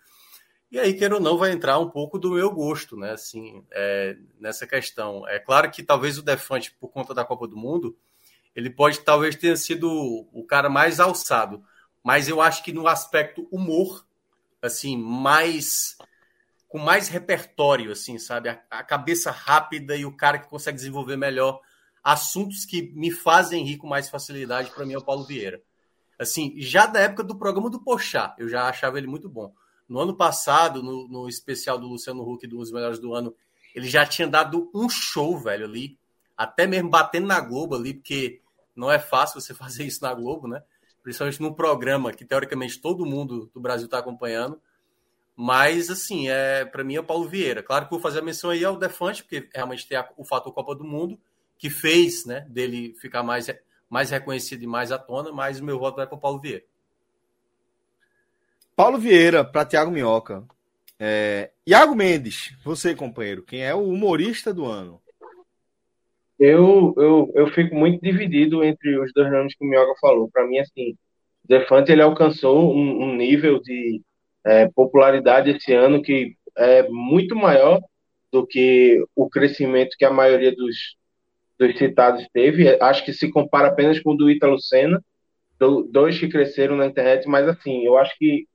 E 0.72 0.80
aí, 0.80 0.94
queira 0.94 1.16
ou 1.16 1.22
não, 1.22 1.38
vai 1.38 1.52
entrar 1.52 1.78
um 1.80 1.90
pouco 1.90 2.18
do 2.18 2.32
meu 2.32 2.50
gosto, 2.50 2.96
né? 2.96 3.12
Assim, 3.12 3.64
é, 3.72 4.18
nessa 4.40 4.66
questão. 4.66 5.28
É 5.28 5.38
claro 5.38 5.70
que 5.70 5.84
talvez 5.84 6.18
o 6.18 6.22
Defante, 6.22 6.72
por 6.80 6.90
conta 6.90 7.14
da 7.14 7.26
Copa 7.26 7.48
do 7.48 7.58
Mundo, 7.58 7.98
ele 8.56 8.70
pode 8.70 9.00
talvez 9.00 9.36
ter 9.36 9.58
sido 9.58 9.90
o 10.32 10.46
cara 10.46 10.70
mais 10.70 11.00
alçado. 11.00 11.64
Mas 12.04 12.30
eu 12.30 12.40
acho 12.40 12.64
que 12.64 12.72
no 12.72 12.88
aspecto 12.88 13.48
humor, 13.52 14.06
assim, 14.62 14.98
mais 14.98 15.98
com 16.68 16.78
mais 16.78 17.10
repertório, 17.10 17.92
assim, 17.92 18.18
sabe? 18.18 18.48
A, 18.48 18.62
a, 18.70 18.84
cabeça 18.84 19.30
rápida 19.30 19.96
e 19.98 20.06
o 20.06 20.16
cara 20.16 20.40
que 20.40 20.48
consegue 20.48 20.78
desenvolver 20.78 21.18
melhor 21.18 21.60
assuntos 22.02 22.64
que 22.64 22.94
me 22.96 23.12
fazem 23.12 23.66
rir 23.66 23.78
com 23.78 23.88
mais 23.88 24.10
facilidade, 24.10 24.72
para 24.72 24.86
mim 24.86 24.94
é 24.94 24.98
o 24.98 25.04
Paulo 25.04 25.26
Vieira. 25.26 25.62
Assim, 26.18 26.54
já 26.58 26.86
da 26.86 27.02
época 27.02 27.24
do 27.24 27.36
programa 27.36 27.70
do 27.70 27.82
Pochá, 27.82 28.34
eu 28.38 28.48
já 28.48 28.70
achava 28.70 28.98
ele 28.98 29.08
muito 29.08 29.28
bom. 29.28 29.54
No 29.90 30.00
ano 30.00 30.16
passado, 30.16 30.82
no, 30.82 31.08
no 31.10 31.28
especial 31.28 31.78
do 31.78 31.88
Luciano 31.88 32.24
Huck, 32.24 32.48
dos 32.48 32.72
melhores 32.72 33.00
do 33.00 33.14
ano, 33.14 33.36
ele 33.76 33.90
já 33.90 34.06
tinha 34.06 34.28
dado 34.28 34.72
um 34.74 34.88
show, 34.88 35.38
velho, 35.38 35.66
ali. 35.66 35.98
Até 36.38 36.66
mesmo 36.66 36.90
batendo 36.90 37.28
na 37.28 37.42
Globo 37.42 37.76
ali, 37.76 37.96
porque 37.96 38.42
não 38.74 38.90
é 38.90 38.98
fácil 38.98 39.42
você 39.42 39.54
fazer 39.56 39.84
isso 39.84 40.02
na 40.02 40.14
Globo, 40.14 40.48
né? 40.48 40.64
Principalmente 41.04 41.42
num 41.42 41.54
programa 41.54 42.12
que, 42.12 42.26
teoricamente, 42.26 42.80
todo 42.80 43.06
mundo 43.06 43.50
do 43.54 43.60
Brasil 43.60 43.86
está 43.86 44.00
acompanhando. 44.00 44.62
Mas, 45.36 45.90
assim, 45.90 46.30
é 46.30 46.66
para 46.66 46.84
mim 46.84 46.96
é 46.96 47.00
o 47.00 47.04
Paulo 47.04 47.28
Vieira. 47.28 47.64
Claro 47.64 47.86
que 47.86 47.92
vou 47.92 48.00
fazer 48.00 48.20
a 48.20 48.24
menção 48.24 48.50
aí 48.50 48.64
ao 48.64 48.78
Defante, 48.78 49.24
porque 49.24 49.50
realmente 49.54 49.88
tem 49.88 49.98
a, 49.98 50.08
o 50.18 50.24
fator 50.24 50.54
Copa 50.54 50.76
do 50.76 50.84
Mundo, 50.84 51.20
que 51.58 51.70
fez 51.70 52.26
né, 52.26 52.46
dele 52.50 52.96
ficar 53.00 53.24
mais, 53.24 53.48
mais 53.90 54.10
reconhecido 54.10 54.64
e 54.64 54.68
mais 54.68 54.92
à 54.92 54.98
tona, 54.98 55.32
mas 55.32 55.60
o 55.60 55.64
meu 55.64 55.80
voto 55.80 55.96
vai 55.96 56.08
para 56.08 56.18
o 56.18 56.20
Paulo 56.20 56.40
Vieira. 56.40 56.64
Paulo 58.76 58.98
Vieira 58.98 59.44
para 59.44 59.66
Tiago 59.66 59.92
Minhoca. 59.92 60.44
É, 61.00 61.52
Iago 61.66 61.96
Mendes, 61.96 62.56
você, 62.64 62.94
companheiro, 62.94 63.42
quem 63.42 63.64
é 63.64 63.74
o 63.74 63.84
humorista 63.84 64.54
do 64.54 64.66
ano? 64.66 65.02
Eu, 66.44 66.96
eu, 66.98 67.32
eu 67.36 67.48
fico 67.52 67.76
muito 67.76 68.02
dividido 68.02 68.64
entre 68.64 68.98
os 69.00 69.14
dois 69.14 69.32
nomes 69.32 69.54
que 69.56 69.64
o 69.64 69.68
Minhoca 69.70 69.94
falou. 70.02 70.28
Para 70.28 70.48
mim, 70.48 70.58
assim, 70.58 70.96
Defante 71.48 71.92
ele 71.92 72.02
alcançou 72.02 72.74
um, 72.76 73.04
um 73.04 73.16
nível 73.16 73.62
de 73.62 74.02
é, 74.44 74.68
popularidade 74.70 75.52
esse 75.52 75.72
ano 75.72 76.02
que 76.02 76.36
é 76.58 76.90
muito 76.90 77.36
maior 77.36 77.80
do 78.32 78.48
que 78.48 79.04
o 79.16 79.30
crescimento 79.30 79.96
que 79.96 80.04
a 80.04 80.10
maioria 80.10 80.52
dos, 80.56 80.96
dos 81.60 81.78
citados 81.78 82.26
teve. 82.34 82.76
Acho 82.82 83.06
que 83.06 83.14
se 83.14 83.30
compara 83.30 83.68
apenas 83.68 84.00
com 84.00 84.14
o 84.14 84.18
do 84.18 84.28
Ítalo 84.28 84.60
Senna, 84.60 85.00
do, 85.60 85.84
dois 85.84 86.20
que 86.20 86.28
cresceram 86.28 86.76
na 86.76 86.88
internet, 86.88 87.28
mas 87.28 87.48
assim, 87.48 87.86
eu 87.86 88.00
acho 88.00 88.18
que 88.18 88.48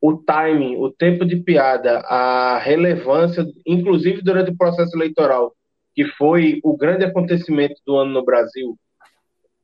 o 0.00 0.16
timing, 0.16 0.78
o 0.78 0.90
tempo 0.90 1.24
de 1.24 1.36
piada, 1.36 2.00
a 2.00 2.58
relevância, 2.58 3.46
inclusive 3.64 4.20
durante 4.20 4.50
o 4.50 4.56
processo 4.56 4.96
eleitoral, 4.96 5.54
que 5.94 6.04
foi 6.04 6.60
o 6.62 6.76
grande 6.76 7.04
acontecimento 7.04 7.80
do 7.86 7.96
ano 7.96 8.12
no 8.12 8.24
Brasil, 8.24 8.78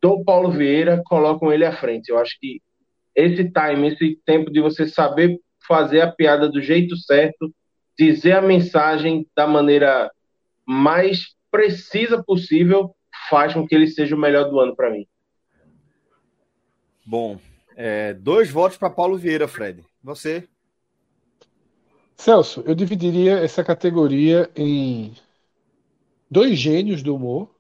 do 0.01 0.25
Paulo 0.25 0.51
Vieira, 0.51 1.03
colocam 1.05 1.53
ele 1.53 1.65
à 1.65 1.73
frente. 1.73 2.09
Eu 2.09 2.19
acho 2.19 2.39
que 2.41 2.63
esse 3.15 3.51
time, 3.51 3.89
esse 3.89 4.19
tempo 4.25 4.51
de 4.51 4.61
você 4.61 4.87
saber 4.87 5.39
fazer 5.67 6.01
a 6.01 6.11
piada 6.11 6.49
do 6.49 6.61
jeito 6.61 6.97
certo, 6.97 7.53
dizer 7.99 8.33
a 8.33 8.43
mensagem 8.43 9.27
da 9.37 9.47
maneira 9.47 10.11
mais 10.65 11.35
precisa 11.51 12.23
possível, 12.23 12.95
faz 13.29 13.53
com 13.53 13.67
que 13.67 13.75
ele 13.75 13.89
seja 13.89 14.15
o 14.15 14.19
melhor 14.19 14.49
do 14.49 14.59
ano 14.59 14.75
para 14.75 14.91
mim. 14.91 15.07
Bom, 17.05 17.39
é, 17.77 18.15
dois 18.15 18.51
votos 18.51 18.79
para 18.79 18.89
Paulo 18.89 19.17
Vieira, 19.17 19.49
Fred. 19.49 19.85
Você? 20.03 20.49
Celso, 22.17 22.63
eu 22.67 22.75
dividiria 22.75 23.39
essa 23.39 23.65
categoria 23.65 24.51
em 24.55 25.15
dois 26.31 26.59
gênios 26.59 27.03
do 27.03 27.15
humor. 27.15 27.51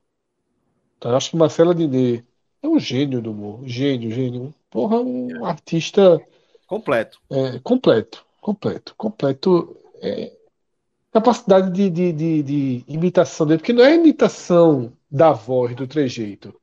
Tá? 0.98 1.16
Acho 1.16 1.30
que 1.30 1.36
Marcelo 1.36 1.74
Diné 1.74 2.22
é 2.62 2.68
um 2.68 2.78
gênio 2.78 3.20
do 3.20 3.32
humor. 3.32 3.60
Gênio, 3.64 4.10
gênio. 4.10 4.54
Porra, 4.70 5.00
um 5.00 5.44
artista. 5.44 6.20
Completo. 6.66 7.20
É, 7.30 7.58
completo, 7.58 8.24
completo, 8.40 8.94
completo. 8.96 9.76
É, 10.00 10.32
capacidade 11.12 11.70
de, 11.72 11.90
de, 11.90 12.12
de, 12.12 12.42
de, 12.42 12.84
imitação 12.86 13.46
dele, 13.46 13.58
porque 13.58 13.72
não 13.72 13.84
é 13.84 13.94
imitação 13.94 14.92
da 15.10 15.32
voz, 15.32 15.74
do 15.74 15.86
trejeito. 15.86 16.54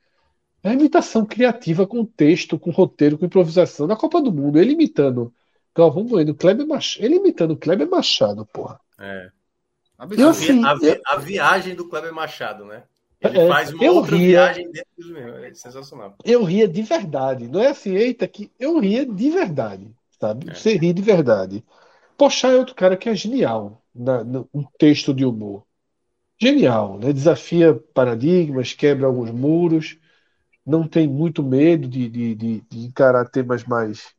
É 0.63 0.71
imitação 0.71 1.25
criativa 1.25 1.85
com 1.85 2.05
texto, 2.05 2.57
com 2.57 2.71
roteiro, 2.71 3.17
com 3.17 3.25
improvisação. 3.25 3.87
Na 3.87 3.95
Copa 3.95 4.21
do 4.21 4.31
Mundo, 4.31 4.57
ele 4.57 4.73
imitando 4.73 5.33
Galvão 5.75 6.05
Bueno, 6.05 6.33
Kleber 6.33 6.65
Machado. 6.65 7.05
Ele 7.05 7.15
imitando 7.15 7.57
Kleber 7.57 7.89
Machado, 7.89 8.45
porra. 8.45 8.79
É. 8.99 9.29
A, 9.97 10.07
eu, 10.15 10.29
assim, 10.29 10.63
a, 10.63 10.75
vi, 10.75 11.01
a, 11.05 11.15
viagem 11.17 11.75
do 11.75 11.87
Kleber 11.87 12.13
Machado, 12.13 12.65
né? 12.65 12.83
Ele 13.19 13.39
é, 13.39 13.47
faz 13.47 13.73
uma 13.73 13.91
outra 13.91 14.15
ria, 14.15 14.27
viagem 14.27 14.71
dentro 14.71 14.91
do 14.97 15.13
meu. 15.13 15.37
É 15.43 15.53
sensacional. 15.53 16.15
Eu 16.23 16.43
ria 16.43 16.67
de 16.67 16.83
verdade. 16.83 17.47
Não 17.47 17.59
é 17.59 17.69
assim, 17.69 17.95
eita, 17.95 18.27
que 18.27 18.51
eu 18.59 18.79
ria 18.79 19.05
de 19.05 19.29
verdade. 19.31 19.89
Sabe? 20.19 20.49
É. 20.49 20.53
Você 20.53 20.77
ri 20.77 20.93
de 20.93 21.01
verdade. 21.01 21.63
Pochá 22.15 22.49
é 22.49 22.55
outro 22.55 22.75
cara 22.75 22.95
que 22.95 23.09
é 23.09 23.15
genial 23.15 23.81
na, 23.93 24.23
no, 24.23 24.47
um 24.53 24.63
texto 24.77 25.13
de 25.13 25.25
humor. 25.25 25.63
Genial, 26.39 26.99
né? 26.99 27.11
Desafia 27.11 27.73
paradigmas, 27.93 28.73
quebra 28.73 29.07
alguns 29.07 29.31
muros, 29.31 29.97
não 30.65 30.87
tem 30.87 31.07
muito 31.07 31.41
medo 31.41 31.87
de, 31.87 32.07
de, 32.09 32.35
de, 32.35 32.61
de 32.69 32.85
encarar 32.85 33.25
temas 33.29 33.63
mais. 33.63 34.15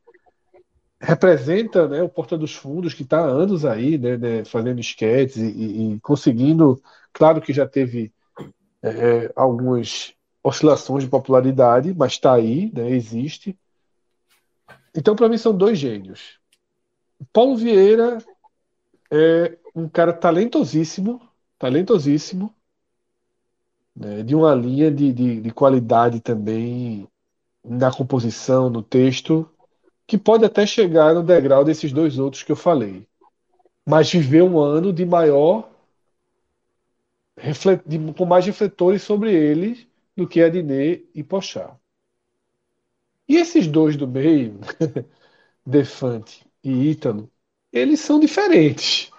Representa 1.00 1.86
né, 1.86 2.02
o 2.02 2.08
Porta 2.08 2.36
dos 2.36 2.54
Fundos, 2.54 2.92
que 2.92 3.02
está 3.02 3.20
há 3.20 3.26
anos 3.26 3.64
aí, 3.64 3.96
né, 3.96 4.16
né 4.16 4.44
fazendo 4.44 4.80
esquetes 4.80 5.36
e, 5.36 5.94
e, 5.94 6.00
conseguindo. 6.00 6.82
Claro 7.12 7.40
que 7.40 7.52
já 7.52 7.66
teve 7.66 8.12
é, 8.82 8.88
é 8.88 9.32
algumas 9.36 10.12
oscilações 10.42 11.04
de 11.04 11.10
popularidade, 11.10 11.94
mas 11.94 12.12
está 12.12 12.34
aí, 12.34 12.72
né, 12.72 12.90
existe. 12.90 13.56
Então, 14.94 15.14
para 15.14 15.28
mim, 15.28 15.38
são 15.38 15.56
dois 15.56 15.78
gênios. 15.78 16.38
Paulo 17.32 17.56
Vieira 17.56 18.18
é 19.10 19.56
um 19.74 19.88
cara 19.88 20.12
talentosíssimo, 20.12 21.20
talentosíssimo, 21.58 22.54
né, 23.94 24.22
de 24.22 24.34
uma 24.34 24.54
linha 24.54 24.90
de, 24.90 25.12
de, 25.12 25.40
de 25.40 25.50
qualidade 25.50 26.20
também 26.20 27.08
na 27.64 27.92
composição, 27.92 28.70
no 28.70 28.82
texto, 28.82 29.48
que 30.08 30.16
pode 30.16 30.42
até 30.42 30.64
chegar 30.64 31.12
no 31.12 31.22
degrau 31.22 31.62
desses 31.62 31.92
dois 31.92 32.18
outros 32.18 32.42
que 32.42 32.50
eu 32.50 32.56
falei. 32.56 33.06
Mas 33.84 34.10
viver 34.10 34.42
um 34.42 34.58
ano 34.58 34.90
de 34.90 35.04
maior. 35.04 35.70
De, 37.86 37.98
com 38.14 38.24
mais 38.24 38.44
refletores 38.46 39.02
sobre 39.02 39.32
eles 39.32 39.86
do 40.16 40.26
que 40.26 40.42
Adnet 40.42 41.06
e 41.14 41.22
Pochá. 41.22 41.76
E 43.28 43.36
esses 43.36 43.66
dois 43.68 43.94
do 43.96 44.08
meio, 44.08 44.58
Defante 45.64 46.44
e 46.64 46.90
Ítalo, 46.90 47.30
eles 47.70 48.00
são 48.00 48.18
diferentes. 48.18 49.10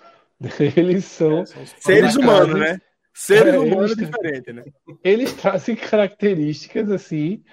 Eles 0.77 1.03
são. 1.03 1.39
É, 1.39 1.45
são 1.45 1.65
seres 1.65 2.15
humanos, 2.15 2.57
né? 2.57 2.79
Seres 3.13 3.53
é, 3.53 3.59
humanos 3.59 3.93
diferentes, 3.93 4.55
né? 4.55 4.63
Eles 5.03 5.33
trazem 5.33 5.75
características 5.75 6.89
assim, 6.89 7.43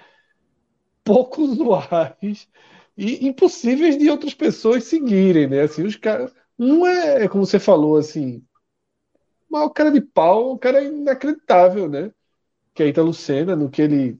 pouco 1.03 1.41
usuais 1.41 2.47
e 2.97 3.27
impossíveis 3.27 3.97
de 3.97 4.09
outras 4.09 4.33
pessoas 4.33 4.85
seguirem, 4.85 5.47
né? 5.47 5.61
Assim, 5.61 5.83
os 5.83 5.95
caras. 5.95 6.33
Um 6.57 6.87
é, 6.87 7.25
é 7.25 7.27
como 7.27 7.45
você 7.45 7.59
falou, 7.59 7.97
assim. 7.97 8.43
Mas 9.49 9.63
o 9.65 9.69
cara 9.69 9.91
de 9.91 10.01
pau, 10.01 10.53
o 10.53 10.57
cara 10.57 10.81
é 10.81 10.85
inacreditável, 10.85 11.87
né? 11.87 12.11
Que 12.73 12.83
é 12.83 12.87
Ita 12.87 13.13
Senna, 13.13 13.55
no 13.55 13.69
que 13.69 13.81
ele. 13.81 14.19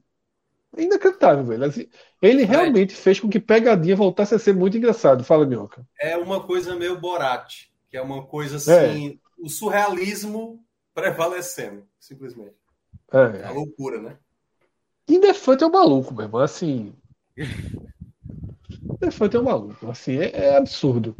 É 0.75 0.83
inacreditável, 0.83 1.43
velho. 1.43 1.63
Assim, 1.63 1.87
ele 2.21 2.43
realmente 2.43 2.93
é. 2.93 2.97
fez 2.97 3.19
com 3.19 3.27
que 3.27 3.39
Pegadinha 3.39 3.95
voltasse 3.95 4.35
a 4.35 4.39
ser 4.39 4.53
muito 4.53 4.77
engraçado. 4.77 5.23
Fala, 5.23 5.45
Minhoca. 5.45 5.85
É 5.99 6.15
uma 6.15 6.43
coisa 6.43 6.75
meio 6.75 6.99
Borat 6.99 7.67
que 7.89 7.97
é 7.97 8.01
uma 8.01 8.25
coisa 8.25 8.57
assim, 8.57 9.09
é. 9.09 9.17
o 9.37 9.49
surrealismo 9.49 10.63
prevalecendo, 10.93 11.87
simplesmente. 11.99 12.55
É. 13.11 13.41
é 13.41 13.45
a 13.45 13.51
loucura, 13.51 14.01
né? 14.01 14.17
E 15.07 15.19
Defante 15.19 15.63
é 15.63 15.67
um 15.67 15.71
maluco, 15.71 16.13
meu 16.13 16.25
irmão, 16.25 16.41
assim. 16.41 16.93
Defante 18.99 19.35
é 19.35 19.39
um 19.39 19.43
maluco, 19.43 19.89
assim, 19.89 20.17
é, 20.17 20.31
é, 20.33 20.57
absurdo. 20.57 21.15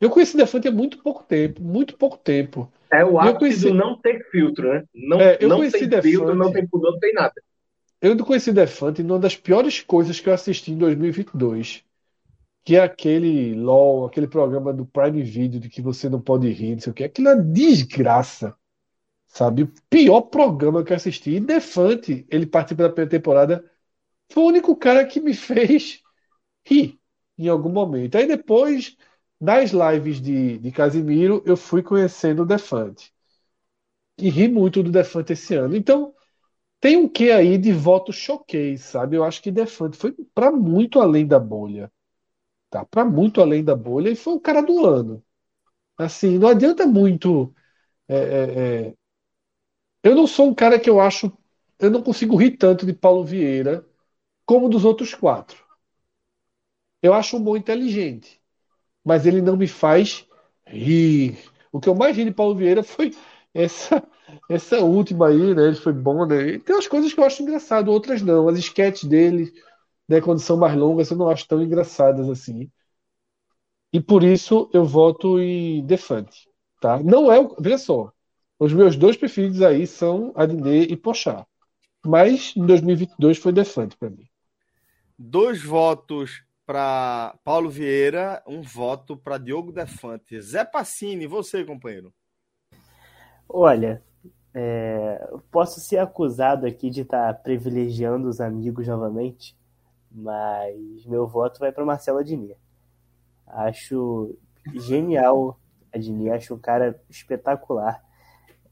Eu 0.00 0.10
conheci 0.10 0.36
Defante 0.36 0.68
há 0.68 0.72
muito 0.72 0.98
pouco 1.02 1.24
tempo, 1.24 1.62
muito 1.62 1.96
pouco 1.96 2.16
tempo. 2.16 2.70
É 2.92 3.04
o 3.04 3.18
ápice 3.18 3.38
conheci... 3.38 3.62
do 3.62 3.74
não 3.74 3.98
ter 3.98 4.24
filtro, 4.30 4.68
né? 4.72 4.84
Não, 4.94 5.20
é, 5.20 5.38
eu 5.40 5.48
não 5.48 5.58
conheci 5.58 5.80
tem 5.80 5.88
Defante... 5.88 6.10
filtro, 6.10 6.34
não 6.34 6.52
tem 6.52 6.66
pudor, 6.66 6.92
não 6.92 6.98
tem 6.98 7.12
nada. 7.12 7.34
Eu 8.00 8.16
conheci 8.24 8.52
Defante 8.52 9.02
numa 9.02 9.18
das 9.18 9.36
piores 9.36 9.80
coisas 9.80 10.20
que 10.20 10.28
eu 10.28 10.32
assisti 10.34 10.70
em 10.70 10.78
2022 10.78 11.84
que 12.68 12.76
é 12.76 12.82
aquele 12.82 13.54
LOL, 13.54 14.04
aquele 14.04 14.28
programa 14.28 14.74
do 14.74 14.84
Prime 14.84 15.22
Video 15.22 15.58
de 15.58 15.70
que 15.70 15.80
você 15.80 16.06
não 16.06 16.20
pode 16.20 16.50
rir, 16.50 16.74
não 16.74 16.80
sei 16.80 16.90
o 16.90 16.94
que. 16.94 17.02
Aquilo 17.02 17.28
é 17.28 17.36
desgraça. 17.42 18.54
Sabe? 19.26 19.62
O 19.62 19.72
pior 19.88 20.20
programa 20.20 20.84
que 20.84 20.92
eu 20.92 20.96
assisti. 20.96 21.30
E 21.30 21.40
Defante, 21.40 22.26
ele 22.28 22.44
participa 22.44 22.82
da 22.82 22.90
primeira 22.90 23.10
temporada, 23.10 23.64
foi 24.30 24.42
o 24.42 24.46
único 24.48 24.76
cara 24.76 25.06
que 25.06 25.18
me 25.18 25.32
fez 25.32 26.02
rir 26.62 26.97
em 27.38 27.48
algum 27.48 27.70
momento. 27.70 28.16
Aí 28.16 28.26
depois, 28.26 28.96
nas 29.40 29.70
lives 29.72 30.20
de, 30.20 30.58
de 30.58 30.72
Casimiro, 30.72 31.42
eu 31.46 31.56
fui 31.56 31.82
conhecendo 31.82 32.42
o 32.42 32.46
Defante. 32.46 33.12
E 34.18 34.28
ri 34.30 34.48
muito 34.48 34.82
do 34.82 34.90
Defante 34.90 35.32
esse 35.32 35.54
ano. 35.54 35.76
Então, 35.76 36.14
tem 36.80 36.96
um 36.96 37.08
quê 37.08 37.32
aí 37.32 37.58
de 37.58 37.72
voto 37.72 38.12
choquei, 38.12 38.78
sabe? 38.78 39.16
Eu 39.16 39.24
acho 39.24 39.42
que 39.42 39.50
Defante 39.52 39.96
foi 39.98 40.12
para 40.34 40.52
muito 40.52 41.00
além 41.00 41.26
da 41.26 41.40
bolha 41.40 41.92
tá 42.70 42.84
para 42.84 43.04
muito 43.04 43.40
além 43.40 43.64
da 43.64 43.76
bolha 43.76 44.10
e 44.10 44.16
foi 44.16 44.34
o 44.34 44.40
cara 44.40 44.62
do 44.62 44.86
ano. 44.86 45.24
Assim, 45.98 46.38
não 46.38 46.48
adianta 46.48 46.86
muito. 46.86 47.54
É, 48.08 48.16
é, 48.16 48.88
é... 48.90 48.94
Eu 50.02 50.14
não 50.14 50.26
sou 50.26 50.48
um 50.48 50.54
cara 50.54 50.78
que 50.78 50.88
eu 50.90 51.00
acho. 51.00 51.32
Eu 51.78 51.90
não 51.90 52.02
consigo 52.02 52.36
rir 52.36 52.56
tanto 52.56 52.84
de 52.86 52.92
Paulo 52.92 53.24
Vieira 53.24 53.86
como 54.46 54.68
dos 54.70 54.84
outros 54.86 55.14
quatro. 55.14 55.64
Eu 57.02 57.14
acho 57.14 57.36
um 57.36 57.42
bom 57.42 57.56
inteligente, 57.56 58.40
mas 59.04 59.26
ele 59.26 59.42
não 59.42 59.56
me 59.56 59.68
faz 59.68 60.26
rir. 60.66 61.38
O 61.72 61.80
que 61.80 61.88
eu 61.88 61.94
mais 61.94 62.16
ri 62.16 62.24
de 62.24 62.30
Paulo 62.32 62.54
Vieira 62.54 62.82
foi 62.82 63.14
essa 63.54 64.02
essa 64.48 64.80
última 64.80 65.28
aí, 65.28 65.54
né? 65.54 65.68
Ele 65.68 65.76
foi 65.76 65.92
bom, 65.92 66.26
né? 66.26 66.58
Tem 66.58 66.74
umas 66.74 66.86
coisas 66.86 67.12
que 67.12 67.20
eu 67.20 67.24
acho 67.24 67.42
engraçado, 67.42 67.90
outras 67.90 68.22
não. 68.22 68.48
As 68.48 68.58
sketches 68.58 69.04
dele 69.04 69.52
né, 70.08 70.20
quando 70.20 70.40
são 70.40 70.56
mais 70.56 70.74
longas, 70.74 71.10
eu 71.10 71.16
não 71.16 71.28
acho 71.28 71.46
tão 71.46 71.62
engraçadas 71.62 72.28
assim. 72.30 72.70
E 73.92 74.00
por 74.00 74.24
isso 74.24 74.70
eu 74.72 74.84
voto 74.84 75.38
em 75.38 75.84
Defante. 75.84 76.48
Tá? 76.80 77.02
Não 77.02 77.30
é 77.30 77.38
o. 77.38 77.54
Veja 77.60 77.78
só. 77.78 78.12
Os 78.58 78.72
meus 78.72 78.96
dois 78.96 79.16
preferidos 79.16 79.62
aí 79.62 79.86
são 79.86 80.32
Adnet 80.34 80.92
e 80.92 80.96
Pochá. 80.96 81.46
Mas 82.04 82.54
em 82.56 82.64
2022 82.64 83.38
foi 83.38 83.52
Defante 83.52 83.96
para 83.96 84.10
mim. 84.10 84.26
Dois 85.18 85.62
votos 85.62 86.42
para 86.68 87.34
Paulo 87.42 87.70
Vieira, 87.70 88.42
um 88.46 88.60
voto 88.60 89.16
para 89.16 89.38
Diogo 89.38 89.72
Defante. 89.72 90.38
Zé 90.38 90.66
Passini, 90.66 91.26
você, 91.26 91.64
companheiro. 91.64 92.12
Olha, 93.48 94.02
é, 94.52 95.30
posso 95.50 95.80
ser 95.80 95.96
acusado 95.96 96.66
aqui 96.66 96.90
de 96.90 97.00
estar 97.00 97.32
tá 97.32 97.40
privilegiando 97.40 98.28
os 98.28 98.38
amigos 98.38 98.86
novamente, 98.86 99.56
mas 100.12 101.06
meu 101.06 101.26
voto 101.26 101.58
vai 101.58 101.72
para 101.72 101.86
Marcelo 101.86 102.18
Adnet. 102.18 102.60
Acho 103.46 104.36
genial 104.74 105.58
Adnet, 105.90 106.28
acho 106.32 106.54
um 106.54 106.58
cara 106.58 107.02
espetacular. 107.08 108.04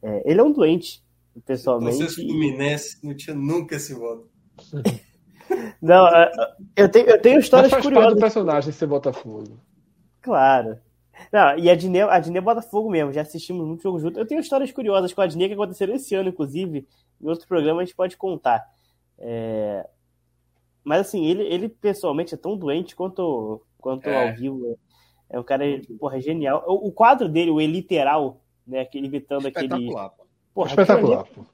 É, 0.03 0.31
ele 0.31 0.39
é 0.39 0.45
um 0.45 0.53
doente, 0.53 1.03
pessoalmente. 1.47 1.97
Vocês 1.97 2.17
Fluminense 2.17 2.99
não 3.03 3.17
tinha 3.17 3.35
nunca 3.35 3.77
esse 3.77 3.95
voto. 3.95 4.29
não, 5.81 6.07
é, 6.09 6.31
eu 6.77 6.89
tenho, 6.89 7.07
eu 7.07 7.21
tenho 7.21 7.41
histórias 7.41 7.71
Mas 7.71 7.83
faz 7.83 7.85
curiosas. 7.85 8.15
do 8.15 8.21
personagem 8.21 8.73
ser 8.73 8.87
Botafogo. 8.87 9.59
Claro. 10.21 10.79
Não, 11.33 11.59
e 11.59 11.71
a 11.71 11.73
Adnet, 11.73 12.03
a 12.05 12.15
Adnet 12.15 12.39
é 12.39 12.41
Botafogo 12.41 12.91
mesmo, 12.91 13.13
já 13.13 13.23
assistimos 13.23 13.67
muitos 13.67 13.83
jogos 13.83 14.03
juntos. 14.03 14.19
Eu 14.19 14.27
tenho 14.27 14.41
histórias 14.41 14.71
curiosas 14.71 15.13
com 15.13 15.21
a 15.21 15.25
Adnet 15.25 15.49
que 15.49 15.55
aconteceram 15.55 15.95
esse 15.95 16.15
ano, 16.15 16.29
inclusive. 16.29 16.87
Em 17.21 17.29
outro 17.29 17.47
programa 17.49 17.81
a 17.81 17.85
gente 17.85 17.97
pode 17.97 18.17
contar. 18.17 18.65
É, 19.19 19.89
mas 20.85 21.01
assim, 21.01 21.25
ele, 21.27 21.43
ele 21.43 21.69
pessoalmente 21.69 22.35
é 22.35 22.37
tão 22.37 22.57
doente 22.57 22.95
quanto, 22.95 23.63
quanto 23.79 24.09
é. 24.09 24.29
ao 24.29 24.37
vivo. 24.37 24.79
É 25.29 25.41
um 25.41 25.43
cara, 25.43 25.65
porra, 25.99 26.21
genial. 26.21 26.65
O, 26.67 26.89
o 26.89 26.93
quadro 26.93 27.29
dele, 27.29 27.51
o 27.51 27.61
Eliteral, 27.61 28.41
né? 28.67 28.81
Aquele 28.81 29.07
imitando 29.07 29.47
aquele. 29.49 29.93
Porra, 30.55 30.69
Espetacular, 30.69 31.25
pô. 31.25 31.45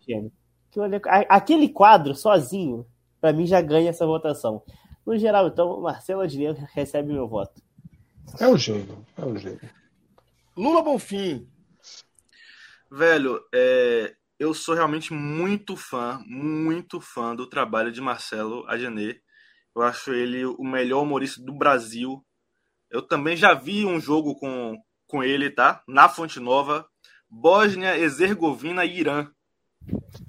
Aquele 1.28 1.69
quadro 1.69 2.14
sozinho, 2.14 2.86
para 3.23 3.32
mim, 3.32 3.47
já 3.47 3.62
ganha 3.62 3.90
essa 3.90 4.05
votação. 4.05 4.65
No 5.07 5.16
geral, 5.16 5.47
então, 5.47 5.81
Marcelo 5.81 6.23
Adnet 6.23 6.61
recebe 6.74 7.12
meu 7.12 7.28
voto. 7.28 7.62
É 8.40 8.49
o 8.49 8.57
gênio, 8.57 9.07
é 9.16 9.24
o 9.24 9.36
gênio. 9.36 9.70
Lula 10.57 10.82
Bonfim. 10.82 11.49
Velho, 12.90 13.40
é, 13.55 14.12
eu 14.40 14.53
sou 14.53 14.74
realmente 14.74 15.12
muito 15.12 15.77
fã, 15.77 16.20
muito 16.27 17.01
fã 17.01 17.36
do 17.36 17.49
trabalho 17.49 17.93
de 17.93 18.01
Marcelo 18.01 18.65
Adnet. 18.66 19.23
Eu 19.74 19.82
acho 19.82 20.12
ele 20.12 20.44
o 20.44 20.65
melhor 20.65 21.03
humorista 21.03 21.40
do 21.40 21.53
Brasil. 21.57 22.27
Eu 22.90 23.03
também 23.03 23.36
já 23.36 23.55
vi 23.55 23.86
um 23.86 24.01
jogo 24.01 24.35
com, 24.35 24.77
com 25.07 25.23
ele, 25.23 25.49
tá? 25.49 25.81
Na 25.86 26.09
Fonte 26.09 26.40
Nova, 26.40 26.85
Bósnia, 27.31 27.97
Herzegovina 27.97 28.85
e 28.85 28.99
Irã. 28.99 29.31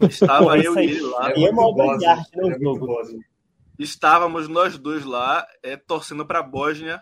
Estava 0.02 0.58
eu 0.58 0.76
e 0.78 0.84
ele 0.84 1.02
lá. 1.02 1.32
É, 1.32 1.44
é 1.44 1.98
de 1.98 2.06
arte, 2.06 2.38
né, 2.38 2.58
jogo. 2.60 2.88
Estávamos 3.78 4.48
nós 4.48 4.78
dois 4.78 5.04
lá, 5.04 5.46
é, 5.64 5.76
torcendo 5.76 6.26
para 6.26 6.40
a 6.40 6.44
Bósnia, 6.44 7.02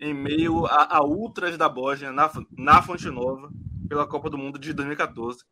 em 0.00 0.12
meio 0.12 0.66
a, 0.66 0.96
a 0.96 1.04
ultras 1.04 1.56
da 1.56 1.68
Bósnia, 1.68 2.12
na, 2.12 2.30
na 2.56 2.82
Fonte 2.82 3.08
Nova, 3.08 3.50
pela 3.88 4.06
Copa 4.06 4.28
do 4.28 4.38
Mundo 4.38 4.58
de 4.58 4.72
2014. 4.72 5.44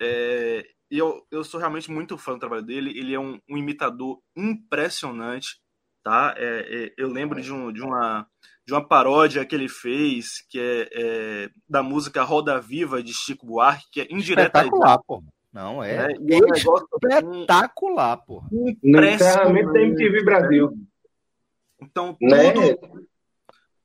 É, 0.00 0.66
e 0.90 0.98
eu, 0.98 1.26
eu 1.30 1.44
sou 1.44 1.58
realmente 1.60 1.90
muito 1.90 2.18
fã 2.18 2.34
do 2.34 2.38
trabalho 2.40 2.62
dele. 2.62 2.96
Ele 2.98 3.14
é 3.14 3.20
um, 3.20 3.40
um 3.48 3.56
imitador 3.56 4.20
impressionante, 4.36 5.60
tá? 6.02 6.34
É, 6.36 6.86
é, 6.86 6.94
eu 6.96 7.08
lembro 7.08 7.40
de, 7.40 7.52
um, 7.52 7.72
de, 7.72 7.82
uma, 7.82 8.26
de 8.66 8.72
uma 8.72 8.86
paródia 8.86 9.44
que 9.44 9.54
ele 9.54 9.68
fez, 9.68 10.44
que 10.48 10.58
é, 10.58 10.88
é 10.92 11.50
da 11.68 11.82
música 11.82 12.22
Roda 12.22 12.60
Viva 12.60 13.02
de 13.02 13.14
Chico 13.14 13.46
Buarque, 13.46 13.86
que 13.90 14.00
é 14.00 14.06
indireta. 14.10 14.58
Espetacular, 14.58 14.98
pô. 15.06 15.22
Não, 15.54 15.80
é, 15.80 15.94
é, 15.94 16.12
é 16.12 16.38
espetacular, 16.56 18.16
pô. 18.16 18.42
No 18.50 19.04
encerramento 19.04 19.72
da 19.72 19.80
MTV 19.80 20.24
Brasil. 20.24 20.76
Então, 21.80 22.12
tudo, 22.14 22.60
né? 22.60 22.98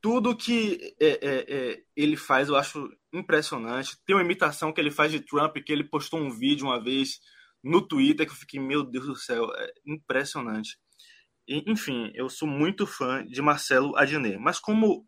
tudo 0.01 0.35
que 0.35 0.95
é, 0.99 1.07
é, 1.07 1.45
é, 1.47 1.83
ele 1.95 2.17
faz 2.17 2.49
eu 2.49 2.55
acho 2.55 2.89
impressionante. 3.13 3.97
Tem 4.03 4.15
uma 4.15 4.23
imitação 4.23 4.73
que 4.73 4.81
ele 4.81 4.89
faz 4.89 5.11
de 5.11 5.19
Trump, 5.19 5.57
que 5.57 5.71
ele 5.71 5.83
postou 5.83 6.19
um 6.19 6.31
vídeo 6.31 6.65
uma 6.65 6.83
vez 6.83 7.19
no 7.63 7.87
Twitter 7.87 8.25
que 8.25 8.31
eu 8.31 8.37
fiquei, 8.37 8.59
meu 8.59 8.83
Deus 8.83 9.05
do 9.05 9.15
céu, 9.15 9.45
é 9.55 9.71
impressionante. 9.85 10.75
E, 11.47 11.63
enfim, 11.71 12.11
eu 12.15 12.29
sou 12.29 12.47
muito 12.47 12.87
fã 12.87 13.23
de 13.23 13.43
Marcelo 13.43 13.95
Adnet. 13.95 14.39
Mas 14.39 14.59
como 14.59 15.05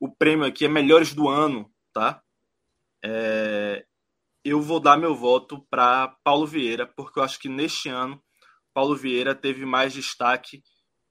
o 0.00 0.10
prêmio 0.10 0.46
aqui 0.46 0.64
é 0.64 0.68
Melhores 0.68 1.14
do 1.14 1.28
Ano, 1.28 1.70
tá? 1.92 2.20
É, 3.04 3.84
eu 4.44 4.60
vou 4.60 4.80
dar 4.80 4.96
meu 4.96 5.14
voto 5.14 5.64
para 5.70 6.08
Paulo 6.24 6.46
Vieira, 6.46 6.86
porque 6.86 7.18
eu 7.18 7.22
acho 7.22 7.38
que 7.38 7.48
neste 7.48 7.88
ano 7.88 8.22
Paulo 8.74 8.96
Vieira 8.96 9.34
teve 9.34 9.64
mais 9.64 9.92
destaque 9.92 10.62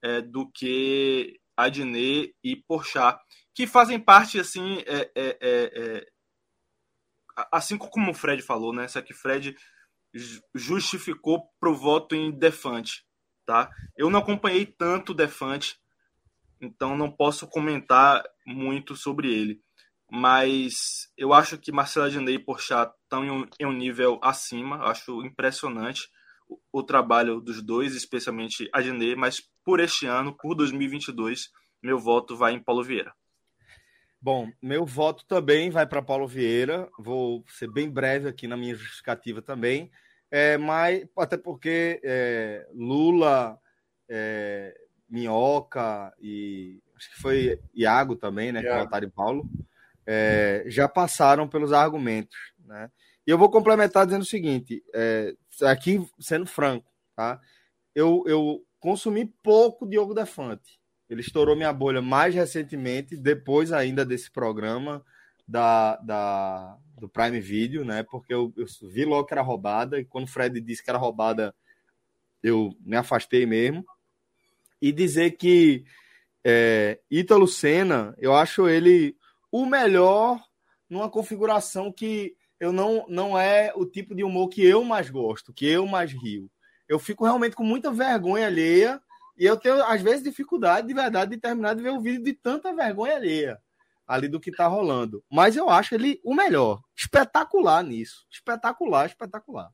é, 0.02 0.20
do 0.20 0.50
que 0.50 1.40
Adnet 1.56 2.34
e 2.42 2.56
Porchat, 2.56 3.18
que 3.54 3.66
fazem 3.66 4.00
parte, 4.00 4.40
assim, 4.40 4.78
é, 4.86 5.10
é, 5.14 5.38
é, 5.40 5.98
é 6.00 6.06
assim 7.50 7.78
como 7.78 8.10
o 8.10 8.14
Fred 8.14 8.42
falou, 8.42 8.72
né? 8.72 8.88
Só 8.88 9.00
que 9.00 9.14
Fred 9.14 9.54
justificou 10.54 11.48
pro 11.58 11.74
voto 11.74 12.14
em 12.14 12.30
Defante, 12.30 13.04
tá? 13.46 13.70
Eu 13.96 14.10
não 14.10 14.20
acompanhei 14.20 14.66
tanto 14.66 15.14
Defante, 15.14 15.76
então 16.60 16.96
não 16.96 17.10
posso 17.10 17.46
comentar 17.48 18.22
muito 18.46 18.94
sobre 18.94 19.32
ele. 19.32 19.62
Mas 20.14 21.10
eu 21.16 21.32
acho 21.32 21.56
que 21.56 21.72
Marcelo 21.72 22.04
Adnet 22.04 22.34
e 22.34 22.38
Porchat 22.38 22.92
estão 23.02 23.24
em 23.24 23.30
um, 23.30 23.46
em 23.58 23.64
um 23.64 23.72
nível 23.72 24.20
acima. 24.22 24.76
Eu 24.76 24.86
acho 24.88 25.24
impressionante 25.24 26.02
o, 26.46 26.58
o 26.70 26.82
trabalho 26.82 27.40
dos 27.40 27.62
dois, 27.62 27.96
especialmente 27.96 28.68
Adnet, 28.74 29.16
mas 29.16 29.40
por 29.64 29.80
este 29.80 30.04
ano, 30.04 30.36
por 30.36 30.54
2022, 30.54 31.50
meu 31.82 31.98
voto 31.98 32.36
vai 32.36 32.52
em 32.52 32.62
Paulo 32.62 32.84
Vieira. 32.84 33.14
Bom, 34.20 34.52
meu 34.60 34.84
voto 34.84 35.24
também 35.24 35.70
vai 35.70 35.86
para 35.86 36.02
Paulo 36.02 36.28
Vieira. 36.28 36.90
Vou 36.98 37.42
ser 37.48 37.72
bem 37.72 37.88
breve 37.88 38.28
aqui 38.28 38.46
na 38.46 38.56
minha 38.56 38.74
justificativa 38.74 39.40
também. 39.40 39.90
É, 40.30 40.58
mas 40.58 41.06
até 41.16 41.38
porque 41.38 42.02
é, 42.04 42.68
Lula, 42.74 43.58
é, 44.10 44.78
Minhoca 45.08 46.12
e 46.20 46.82
acho 46.94 47.10
que 47.14 47.20
foi 47.22 47.58
Iago 47.74 48.14
também, 48.14 48.52
né? 48.52 48.60
Yeah. 48.60 48.86
Que 48.86 49.06
é 49.06 49.08
Paulo, 49.08 49.48
é, 50.06 50.64
já 50.66 50.88
passaram 50.88 51.48
pelos 51.48 51.72
argumentos, 51.72 52.36
né? 52.64 52.90
E 53.26 53.30
eu 53.30 53.38
vou 53.38 53.50
complementar 53.50 54.04
dizendo 54.04 54.22
o 54.22 54.26
seguinte: 54.26 54.82
é, 54.94 55.34
aqui 55.62 56.04
sendo 56.18 56.46
franco, 56.46 56.90
tá? 57.14 57.40
Eu, 57.94 58.24
eu 58.26 58.64
consumi 58.80 59.26
pouco 59.42 59.86
Diogo 59.86 60.14
Defante. 60.14 60.80
Ele 61.08 61.20
estourou 61.20 61.54
minha 61.54 61.72
bolha 61.72 62.00
mais 62.00 62.34
recentemente, 62.34 63.16
depois 63.16 63.72
ainda 63.72 64.04
desse 64.04 64.30
programa 64.30 65.04
da, 65.46 65.96
da, 65.96 66.78
do 66.98 67.08
Prime 67.08 67.38
Video, 67.38 67.84
né? 67.84 68.02
Porque 68.02 68.32
eu, 68.32 68.52
eu 68.56 68.66
vi 68.90 69.04
logo 69.04 69.26
que 69.26 69.34
era 69.34 69.42
roubada, 69.42 70.00
e 70.00 70.04
quando 70.04 70.24
o 70.24 70.30
Fred 70.30 70.60
disse 70.60 70.82
que 70.82 70.90
era 70.90 70.98
roubada, 70.98 71.54
eu 72.42 72.74
me 72.80 72.96
afastei 72.96 73.44
mesmo. 73.44 73.84
E 74.80 74.90
dizer 74.90 75.32
que 75.32 75.84
é, 76.44 76.98
Ítalo 77.10 77.46
Senna, 77.46 78.14
eu 78.18 78.34
acho 78.34 78.68
ele 78.68 79.16
o 79.52 79.66
melhor 79.66 80.42
numa 80.88 81.10
configuração 81.10 81.92
que 81.92 82.34
eu 82.58 82.72
não, 82.72 83.04
não 83.08 83.38
é 83.38 83.72
o 83.76 83.84
tipo 83.84 84.14
de 84.14 84.24
humor 84.24 84.48
que 84.48 84.64
eu 84.64 84.82
mais 84.82 85.10
gosto, 85.10 85.52
que 85.52 85.66
eu 85.66 85.86
mais 85.86 86.12
rio. 86.12 86.50
Eu 86.88 86.98
fico 86.98 87.24
realmente 87.24 87.54
com 87.54 87.64
muita 87.64 87.92
vergonha 87.92 88.46
alheia 88.46 89.00
e 89.36 89.44
eu 89.44 89.56
tenho, 89.56 89.82
às 89.84 90.00
vezes, 90.00 90.22
dificuldade 90.22 90.86
de 90.86 90.94
verdade 90.94 91.32
de 91.32 91.40
terminar 91.40 91.74
de 91.74 91.82
ver 91.82 91.90
o 91.90 92.00
vídeo 92.00 92.22
de 92.22 92.32
tanta 92.32 92.74
vergonha 92.74 93.16
alheia 93.16 93.58
ali 94.06 94.28
do 94.28 94.40
que 94.40 94.52
tá 94.52 94.66
rolando. 94.66 95.24
Mas 95.30 95.56
eu 95.56 95.68
acho 95.68 95.94
ele 95.94 96.20
o 96.24 96.34
melhor. 96.34 96.80
Espetacular 96.96 97.82
nisso. 97.82 98.26
Espetacular, 98.30 99.06
espetacular. 99.06 99.70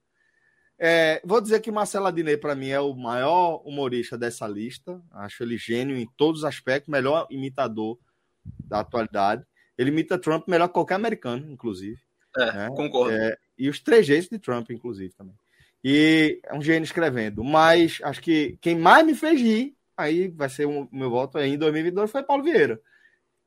É, 0.79 1.21
vou 1.25 1.41
dizer 1.41 1.61
que 1.61 1.73
Marcelo 1.73 2.07
Adnet, 2.07 2.41
para 2.41 2.55
mim, 2.55 2.69
é 2.69 2.81
o 2.81 2.95
maior 2.95 3.61
humorista 3.67 4.17
dessa 4.17 4.47
lista. 4.47 5.03
Acho 5.11 5.43
ele 5.43 5.59
gênio 5.59 5.97
em 5.97 6.07
todos 6.17 6.43
os 6.43 6.45
aspectos, 6.45 6.91
melhor 6.91 7.27
imitador 7.31 7.99
da 8.45 8.81
atualidade. 8.81 9.45
Ele 9.79 9.91
imita 9.91 10.19
Trump 10.19 10.49
melhor 10.49 10.67
que 10.67 10.75
qualquer 10.75 10.97
americano, 10.97 11.51
inclusive. 11.51 12.01
É, 12.37 12.53
né? 12.53 12.69
concordo. 12.69 13.17
É, 13.17 13.39
e 13.57 13.69
os 13.69 13.81
trejeitos 13.81 14.29
de 14.29 14.39
Trump, 14.39 14.71
inclusive, 14.71 15.15
também. 15.15 15.35
E 15.83 16.41
é 16.45 16.55
um 16.55 16.61
gênio 16.61 16.85
escrevendo. 16.85 17.45
Mas 17.45 18.01
acho 18.03 18.21
que 18.21 18.59
quem 18.61 18.77
mais 18.77 19.07
me 19.07 19.15
fez 19.15 19.41
rir, 19.41 19.77
aí 19.97 20.29
vai 20.29 20.49
ser 20.49 20.67
o 20.67 20.89
meu 20.91 21.09
voto 21.09 21.39
aí 21.39 21.55
em 21.55 21.59
2022, 21.59 22.11
foi 22.11 22.23
Paulo 22.23 22.43
Vieira. 22.43 22.81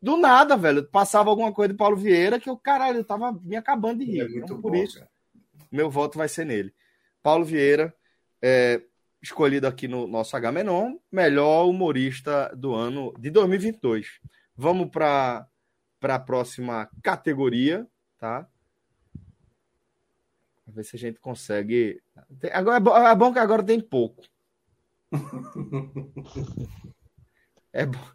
Do 0.01 0.17
nada, 0.17 0.57
velho. 0.57 0.83
Passava 0.83 1.29
alguma 1.29 1.51
coisa 1.51 1.73
de 1.73 1.77
Paulo 1.77 1.95
Vieira 1.95 2.39
que 2.39 2.49
eu, 2.49 2.57
caralho, 2.57 2.99
eu 2.99 3.03
tava 3.03 3.33
me 3.43 3.55
acabando 3.55 3.99
de 3.99 4.05
rir. 4.05 4.21
É 4.21 4.23
muito 4.23 4.37
então, 4.45 4.61
por 4.61 4.71
bom, 4.71 4.77
isso, 4.77 4.99
cara. 4.99 5.09
meu 5.71 5.89
voto 5.91 6.17
vai 6.17 6.27
ser 6.27 6.45
nele. 6.45 6.73
Paulo 7.21 7.45
Vieira, 7.45 7.93
é, 8.41 8.81
escolhido 9.21 9.67
aqui 9.67 9.87
no 9.87 10.07
nosso 10.07 10.35
H-Menon, 10.35 10.97
melhor 11.11 11.67
humorista 11.67 12.51
do 12.55 12.73
ano 12.73 13.13
de 13.19 13.29
2022. 13.29 14.19
Vamos 14.55 14.89
para 14.89 15.47
a 16.09 16.19
próxima 16.19 16.89
categoria, 17.01 17.87
tá? 18.17 18.47
ver 20.71 20.83
se 20.83 20.95
a 20.95 20.99
gente 20.99 21.19
consegue. 21.19 22.01
Agora, 22.51 23.09
é 23.09 23.15
bom 23.15 23.33
que 23.33 23.39
agora 23.39 23.61
tem 23.61 23.79
pouco. 23.79 24.23
é 27.73 27.85
bom. 27.85 28.07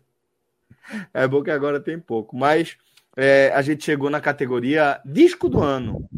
É 1.13 1.29
bom 1.29 1.43
que 1.43 1.51
agora 1.51 1.81
tem 1.81 1.99
pouco. 2.01 2.37
Mas 2.37 2.77
é, 3.17 3.53
a 3.55 3.63
gente 3.63 3.85
chegou 3.85 4.11
na 4.11 4.21
categoria 4.21 5.01
disco 5.05 5.49
do 5.49 5.63
ano. 5.63 6.09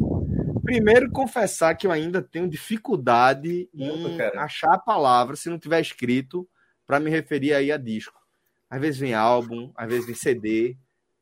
Primeiro, 0.62 1.10
confessar 1.10 1.74
que 1.74 1.86
eu 1.86 1.92
ainda 1.92 2.22
tenho 2.22 2.48
dificuldade 2.48 3.68
em 3.72 4.20
achar 4.36 4.74
a 4.74 4.78
palavra, 4.78 5.34
se 5.34 5.48
não 5.48 5.58
tiver 5.58 5.80
escrito, 5.80 6.46
para 6.86 7.00
me 7.00 7.10
referir 7.10 7.54
aí 7.54 7.72
a 7.72 7.76
disco. 7.78 8.18
Às 8.68 8.80
vezes 8.80 9.00
vem 9.00 9.14
álbum, 9.14 9.72
às 9.74 9.88
vezes 9.88 10.04
vem 10.04 10.14
CD, 10.14 10.76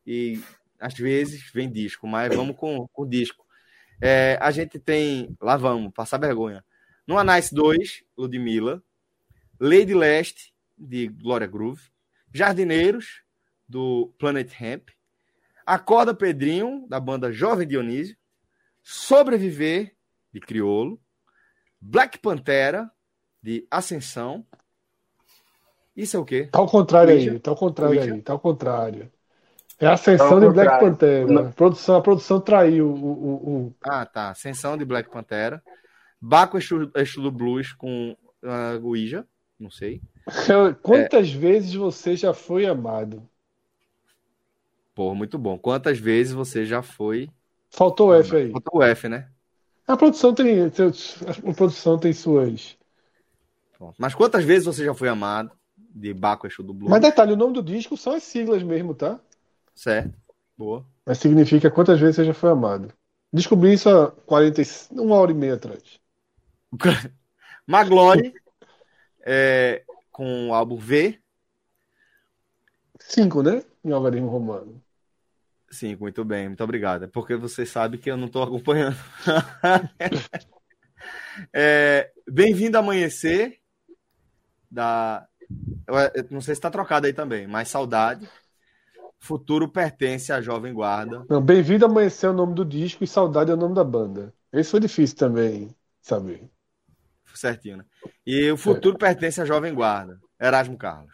e 0.06 0.40
às 0.78 0.94
vezes 0.94 1.50
vem 1.52 1.70
disco, 1.70 2.06
mas 2.06 2.34
vamos 2.34 2.56
com 2.56 2.88
o 2.94 3.06
disco. 3.06 3.44
É, 4.00 4.38
a 4.40 4.50
gente 4.50 4.78
tem. 4.78 5.36
Lá 5.40 5.56
vamos, 5.56 5.92
passar 5.92 6.18
vergonha. 6.18 6.64
No 7.06 7.18
Anais 7.18 7.50
2, 7.52 8.04
Ludmilla. 8.16 8.82
Lady 9.58 9.94
Leste, 9.94 10.52
de 10.76 11.08
Glória 11.08 11.46
Groove. 11.46 11.82
Jardineiros, 12.32 13.22
do 13.66 14.12
Planet 14.18 14.52
Hemp. 14.60 14.90
Acorda 15.64 16.14
Pedrinho, 16.14 16.86
da 16.88 17.00
banda 17.00 17.32
Jovem 17.32 17.66
Dionísio. 17.66 18.16
Sobreviver, 18.82 19.96
de 20.32 20.40
Criolo. 20.40 21.00
Black 21.80 22.18
Pantera, 22.18 22.90
de 23.42 23.66
Ascensão. 23.70 24.46
Isso 25.96 26.16
é 26.16 26.20
o 26.20 26.24
quê? 26.24 26.48
Tá 26.52 26.58
ao 26.58 26.68
contrário 26.68 27.14
aí, 27.14 27.40
tá 27.40 27.50
ao 27.50 27.56
contrário 27.56 28.00
aí, 28.00 28.22
tá 28.22 28.32
ao 28.34 28.40
contrário. 28.40 29.10
É 29.78 29.86
a 29.86 29.92
ascensão 29.92 30.40
de 30.40 30.48
Black 30.48 30.80
Pantera. 30.80 31.40
A 31.40 31.52
produção, 31.52 31.96
a 31.96 32.02
produção 32.02 32.40
traiu 32.40 32.88
o, 32.88 32.92
o, 32.92 33.50
o, 33.66 33.74
Ah, 33.82 34.06
tá. 34.06 34.30
Ascensão 34.30 34.76
de 34.76 34.84
Black 34.84 35.10
Pantera. 35.10 35.62
Baco 36.20 36.58
Estilo 36.58 37.30
Blues 37.30 37.72
com 37.72 38.16
uh, 38.42 38.80
Guija. 38.80 39.26
Não 39.58 39.70
sei. 39.70 40.00
Quantas 40.82 41.28
é... 41.28 41.36
vezes 41.36 41.74
você 41.74 42.16
já 42.16 42.32
foi 42.32 42.66
amado? 42.66 43.22
Pô, 44.94 45.14
muito 45.14 45.38
bom. 45.38 45.58
Quantas 45.58 45.98
vezes 45.98 46.32
você 46.32 46.64
já 46.64 46.80
foi. 46.80 47.28
Faltou 47.68 48.08
o 48.08 48.14
F 48.14 48.34
aí. 48.34 48.50
Faltou 48.50 48.80
o 48.80 48.82
F, 48.82 49.08
né? 49.08 49.28
A 49.86 49.96
produção 49.96 50.34
tem. 50.34 50.64
A 50.64 51.54
produção 51.54 51.98
tem 51.98 52.12
suas. 52.12 52.78
Mas 53.98 54.14
quantas 54.14 54.42
vezes 54.42 54.64
você 54.64 54.84
já 54.84 54.94
foi 54.94 55.08
amado? 55.08 55.52
De 55.76 56.12
Baco 56.12 56.46
Exu 56.46 56.62
do 56.62 56.74
Blues? 56.74 56.90
Mas 56.90 57.00
detalhe, 57.00 57.32
o 57.32 57.36
nome 57.36 57.54
do 57.54 57.62
disco 57.62 57.96
são 57.96 58.14
as 58.14 58.22
siglas 58.22 58.62
mesmo, 58.62 58.94
tá? 58.94 59.20
Certo. 59.76 60.16
Boa. 60.56 60.84
Mas 61.04 61.18
significa 61.18 61.70
quantas 61.70 62.00
vezes 62.00 62.16
você 62.16 62.24
já 62.24 62.34
foi 62.34 62.50
amado. 62.50 62.92
Descobri 63.32 63.74
isso 63.74 63.90
há 63.90 64.10
40, 64.10 64.62
uma 64.92 65.16
hora 65.16 65.30
e 65.30 65.34
meia 65.34 65.54
atrás. 65.54 66.00
Maglore, 67.66 68.34
é, 69.24 69.84
com 70.10 70.48
o 70.48 70.54
álbum 70.54 70.76
V. 70.76 71.20
Cinco, 73.00 73.42
né? 73.42 73.62
Em 73.84 73.92
algarismo 73.92 74.28
romano. 74.28 74.82
Cinco, 75.70 76.04
muito 76.04 76.24
bem, 76.24 76.48
muito 76.48 76.64
obrigado. 76.64 77.04
É 77.04 77.08
porque 77.08 77.36
você 77.36 77.66
sabe 77.66 77.98
que 77.98 78.10
eu 78.10 78.16
não 78.16 78.26
estou 78.26 78.42
acompanhando. 78.42 78.96
é, 81.52 82.10
Bem-vindo 82.26 82.78
a 82.78 82.80
Amanhecer. 82.80 83.60
Da... 84.70 85.28
Eu 85.86 86.26
não 86.30 86.40
sei 86.40 86.54
se 86.54 86.58
está 86.58 86.70
trocado 86.70 87.06
aí 87.06 87.12
também, 87.12 87.46
mas 87.46 87.68
saudade. 87.68 88.28
Futuro 89.26 89.68
pertence 89.68 90.32
à 90.32 90.40
Jovem 90.40 90.72
Guarda. 90.72 91.26
Bem-vindo 91.40 91.84
a 91.84 91.88
Amanhecer 91.88 92.28
é 92.28 92.32
o 92.32 92.36
nome 92.36 92.54
do 92.54 92.64
disco 92.64 93.02
e 93.02 93.08
Saudade 93.08 93.50
é 93.50 93.54
o 93.54 93.56
nome 93.56 93.74
da 93.74 93.82
banda. 93.82 94.32
Esse 94.52 94.70
foi 94.70 94.78
difícil 94.78 95.16
também 95.16 95.74
saber. 96.00 96.48
Certinho, 97.34 97.78
né? 97.78 97.84
E 98.24 98.48
o 98.52 98.56
futuro 98.56 98.94
é. 98.94 98.98
pertence 99.00 99.40
à 99.40 99.44
Jovem 99.44 99.74
Guarda. 99.74 100.20
Erasmo 100.40 100.78
Carlos. 100.78 101.12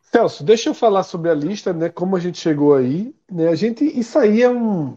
Celso, 0.00 0.42
deixa 0.42 0.70
eu 0.70 0.74
falar 0.74 1.02
sobre 1.02 1.28
a 1.28 1.34
lista, 1.34 1.70
né? 1.74 1.90
Como 1.90 2.16
a 2.16 2.18
gente 2.18 2.38
chegou 2.38 2.74
aí. 2.74 3.14
Né? 3.30 3.48
A 3.48 3.54
gente, 3.54 3.84
isso 3.84 4.18
aí 4.18 4.40
é 4.40 4.48
um, 4.48 4.96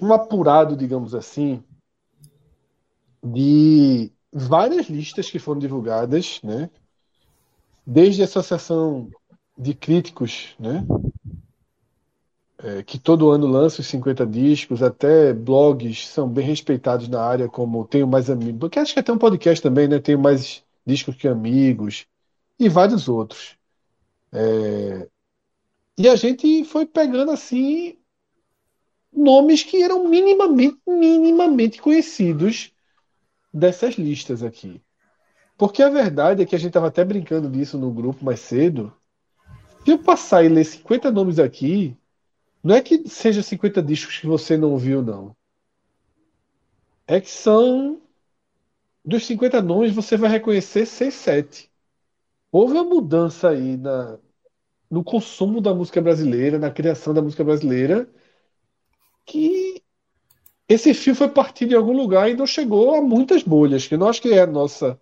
um 0.00 0.12
apurado, 0.12 0.76
digamos 0.76 1.14
assim, 1.14 1.62
de 3.22 4.10
várias 4.32 4.88
listas 4.88 5.30
que 5.30 5.38
foram 5.38 5.60
divulgadas, 5.60 6.40
né? 6.42 6.68
Desde 7.86 8.22
a 8.22 8.24
Associação 8.24 9.08
de 9.56 9.74
Críticos, 9.74 10.56
né? 10.58 10.84
É, 12.62 12.82
que 12.82 12.98
todo 12.98 13.30
ano 13.30 13.46
lança 13.46 13.80
os 13.80 13.88
50 13.88 14.24
discos, 14.26 14.82
até 14.82 15.32
blogs 15.32 16.06
são 16.06 16.28
bem 16.28 16.46
respeitados 16.46 17.08
na 17.08 17.20
área, 17.20 17.48
como 17.48 17.84
Tenho 17.84 18.06
Mais 18.06 18.30
Amigos, 18.30 18.60
porque 18.60 18.78
acho 18.78 18.92
que 18.92 19.00
até 19.00 19.12
um 19.12 19.18
podcast 19.18 19.60
também, 19.60 19.88
né? 19.88 19.98
Tenho 19.98 20.18
Mais 20.18 20.62
Discos 20.86 21.16
que 21.16 21.26
Amigos, 21.26 22.06
e 22.58 22.68
vários 22.68 23.08
outros. 23.08 23.56
É, 24.32 25.08
e 25.98 26.08
a 26.08 26.16
gente 26.16 26.64
foi 26.64 26.86
pegando 26.86 27.32
assim 27.32 27.98
nomes 29.12 29.62
que 29.62 29.82
eram 29.82 30.08
minimamente, 30.08 30.78
minimamente 30.86 31.82
conhecidos 31.82 32.72
dessas 33.52 33.96
listas 33.96 34.42
aqui. 34.42 34.80
Porque 35.58 35.82
a 35.82 35.90
verdade 35.90 36.42
é 36.42 36.46
que 36.46 36.56
a 36.56 36.58
gente 36.58 36.68
estava 36.68 36.88
até 36.88 37.04
brincando 37.04 37.50
disso 37.50 37.76
no 37.76 37.92
grupo 37.92 38.24
mais 38.24 38.40
cedo. 38.40 38.92
Se 39.84 39.90
eu 39.90 39.98
passar 39.98 40.44
e 40.44 40.48
ler 40.48 40.64
50 40.64 41.10
nomes 41.10 41.38
aqui, 41.38 41.96
não 42.62 42.74
é 42.76 42.80
que 42.80 43.08
seja 43.08 43.42
50 43.42 43.82
discos 43.82 44.18
que 44.18 44.26
você 44.26 44.56
não 44.56 44.70
ouviu, 44.70 45.02
não. 45.02 45.34
É 47.06 47.20
que 47.20 47.30
são. 47.30 48.00
Dos 49.04 49.26
50 49.26 49.60
nomes, 49.60 49.92
você 49.92 50.16
vai 50.16 50.30
reconhecer 50.30 50.86
6, 50.86 51.12
7. 51.12 51.70
Houve 52.52 52.74
uma 52.74 52.84
mudança 52.84 53.48
aí 53.48 53.76
na, 53.76 54.16
no 54.88 55.02
consumo 55.02 55.60
da 55.60 55.74
música 55.74 56.00
brasileira, 56.00 56.58
na 56.58 56.70
criação 56.70 57.12
da 57.12 57.20
música 57.20 57.42
brasileira, 57.42 58.08
que 59.24 59.82
esse 60.68 60.94
fio 60.94 61.14
foi 61.14 61.28
partido 61.28 61.70
de 61.70 61.74
algum 61.74 61.96
lugar 61.96 62.30
e 62.30 62.36
não 62.36 62.46
chegou 62.46 62.94
a 62.94 63.02
muitas 63.02 63.42
bolhas, 63.42 63.86
que 63.86 63.94
eu 63.94 63.98
não 63.98 64.08
acho 64.08 64.22
que 64.22 64.32
é 64.32 64.42
a 64.42 64.46
nossa, 64.46 65.00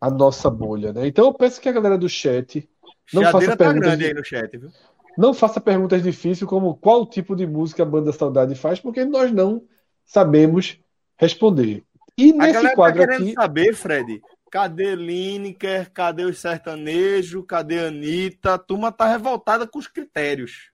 a 0.00 0.10
nossa 0.10 0.50
bolha, 0.50 0.92
né? 0.92 1.06
Então 1.06 1.26
eu 1.26 1.34
peço 1.34 1.60
que 1.60 1.68
a 1.68 1.72
galera 1.72 1.96
do 1.96 2.08
chat 2.08 2.68
não 3.12 3.22
Chadeira 3.22 3.32
faça 3.32 3.56
tá 3.56 3.56
perguntas. 3.56 3.88
grande 3.88 4.04
aí 4.06 4.14
no 4.14 4.24
chat, 4.24 4.58
viu? 4.58 4.70
Não 5.16 5.32
faça 5.32 5.60
perguntas 5.60 6.02
difíceis 6.02 6.48
como 6.48 6.74
qual 6.74 7.06
tipo 7.06 7.36
de 7.36 7.46
música 7.46 7.82
a 7.82 7.86
banda 7.86 8.12
Saudade 8.12 8.54
faz, 8.54 8.80
porque 8.80 9.04
nós 9.04 9.32
não 9.32 9.62
sabemos 10.04 10.78
responder. 11.16 11.82
E 12.16 12.32
a 12.32 12.36
nesse 12.36 12.62
tá 12.62 12.74
quadro 12.74 13.00
tá 13.00 13.06
querendo 13.06 13.22
aqui... 13.22 13.32
saber, 13.34 13.74
Fred, 13.74 14.22
cadê 14.50 14.94
Lineker, 14.94 15.90
cadê 15.92 16.24
os 16.24 16.40
sertanejos, 16.40 17.44
cadê 17.46 17.80
a 17.80 17.88
Anitta? 17.88 18.54
A 18.54 18.58
turma 18.58 18.92
tá 18.92 19.06
revoltada 19.06 19.66
com 19.66 19.78
os 19.78 19.88
critérios. 19.88 20.70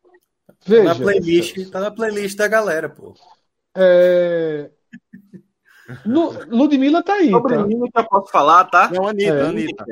Veja, 0.67 0.83
tá 0.83 0.95
na 0.95 1.05
playlist, 1.05 1.71
tá 1.71 1.81
na 1.81 1.91
playlist 1.91 2.37
da 2.37 2.49
galera, 2.49 2.89
pô. 2.89 3.15
É... 3.75 4.71
No, 6.05 6.31
Ludmilla 6.49 7.03
tá 7.03 7.15
aí. 7.15 7.31
Sobre 7.31 7.57
tá? 7.57 7.63
Lineker, 7.63 8.09
posso 8.09 8.31
falar, 8.31 8.65
tá? 8.65 8.91
Não, 8.93 9.09
Anitta, 9.09 9.33
é. 9.33 9.43
Anitta. 9.43 9.85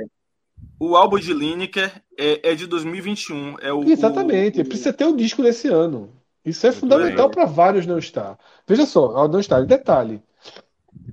O 0.81 0.97
álbum 0.97 1.19
de 1.19 1.33
Lineker 1.33 2.03
é, 2.17 2.51
é 2.51 2.55
de 2.55 2.67
2021. 2.67 3.57
É 3.61 3.73
o, 3.73 3.83
Exatamente, 3.85 4.61
o... 4.61 4.65
precisa 4.65 4.93
ter 4.93 5.07
o 5.07 5.17
disco 5.17 5.43
desse 5.43 5.69
ano. 5.69 6.11
Isso 6.45 6.67
é 6.67 6.71
Muito 6.71 6.81
fundamental 6.81 7.31
para 7.31 7.45
vários 7.45 7.87
não 7.87 7.99
estar. 7.99 8.39
Veja 8.67 8.87
só, 8.87 9.27
não 9.29 9.41
estar. 9.41 9.65
Detalhe: 9.65 10.23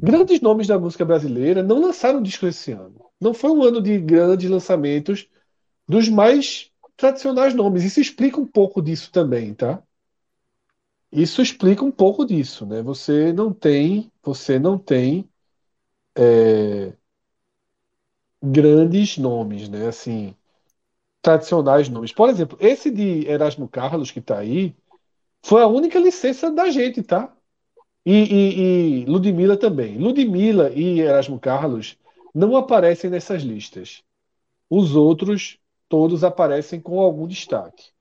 grandes 0.02 0.40
nomes 0.40 0.68
da 0.68 0.80
música 0.80 1.04
brasileira 1.04 1.64
não 1.64 1.82
lançaram 1.82 2.22
disco 2.22 2.46
esse 2.46 2.72
ano. 2.72 3.06
Não 3.20 3.34
foi 3.34 3.52
um 3.52 3.64
ano 3.64 3.82
de 3.82 3.98
grandes 3.98 4.50
lançamentos 4.50 5.28
dos 5.88 6.08
mais 6.08 6.70
tradicionais 6.96 7.54
nomes. 7.54 7.84
Isso 7.84 8.00
explica 8.00 8.40
um 8.40 8.46
pouco 8.46 8.82
disso 8.82 9.12
também, 9.12 9.54
tá? 9.54 9.82
Isso 11.12 11.42
explica 11.42 11.84
um 11.84 11.92
pouco 11.92 12.26
disso, 12.26 12.66
né? 12.66 12.82
Você 12.82 13.32
não 13.34 13.54
tem, 13.54 14.12
você 14.22 14.60
não 14.60 14.78
tem 14.78 15.30
é, 16.16 16.94
grandes 18.46 19.18
nomes, 19.18 19.70
né? 19.70 19.88
Assim, 19.88 20.36
tradicionais 21.22 21.90
nomes. 21.90 22.14
Por 22.14 22.30
exemplo, 22.30 22.58
esse 22.62 22.92
de 22.92 23.28
Erasmo 23.28 23.68
Carlos 23.68 24.12
que 24.12 24.20
está 24.20 24.38
aí 24.40 24.76
foi 25.44 25.62
a 25.62 25.68
única 25.68 26.00
licença 26.00 26.52
da 26.52 26.70
gente, 26.70 27.04
tá? 27.04 27.36
E, 28.06 28.14
e, 28.14 29.02
e 29.04 29.06
Ludmilla 29.06 29.58
também. 29.58 29.98
Ludmilla 29.98 30.72
e 30.72 31.00
Erasmo 31.00 31.40
Carlos 31.40 31.98
não 32.34 32.56
aparecem 32.56 33.10
nessas 33.10 33.42
listas. 33.42 34.04
Os 34.70 34.96
outros 34.96 35.60
todos 35.90 36.24
aparecem 36.24 36.80
com 36.80 37.00
algum 37.00 37.28
destaque. 37.28 37.96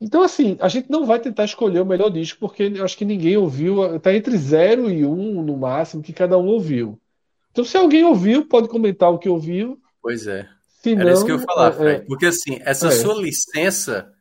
Então, 0.00 0.22
assim, 0.22 0.56
a 0.60 0.68
gente 0.68 0.90
não 0.90 1.06
vai 1.06 1.20
tentar 1.20 1.44
escolher 1.44 1.80
o 1.80 1.86
melhor 1.86 2.10
disco, 2.10 2.40
porque 2.40 2.64
acho 2.82 2.96
que 2.96 3.04
ninguém 3.04 3.36
ouviu. 3.36 3.96
Está 3.96 4.14
entre 4.14 4.36
0 4.36 4.90
e 4.90 5.04
1 5.04 5.10
um, 5.10 5.42
no 5.42 5.56
máximo 5.56 6.02
que 6.02 6.12
cada 6.12 6.36
um 6.36 6.46
ouviu. 6.46 7.00
Então, 7.54 7.64
se 7.64 7.76
alguém 7.76 8.02
ouviu, 8.02 8.48
pode 8.48 8.66
comentar 8.66 9.12
o 9.12 9.18
que 9.18 9.28
ouviu. 9.28 9.80
Pois 10.02 10.26
é. 10.26 10.48
Se 10.82 10.92
Era 10.92 11.04
não, 11.04 11.12
isso 11.12 11.24
que 11.24 11.30
eu 11.30 11.38
ia 11.38 11.44
falar, 11.44 11.68
é, 11.68 11.72
Fred. 11.72 12.02
É. 12.02 12.04
Porque, 12.04 12.26
assim, 12.26 12.58
essa 12.62 12.88
é. 12.88 12.90
sua 12.90 13.14
licença 13.14 14.12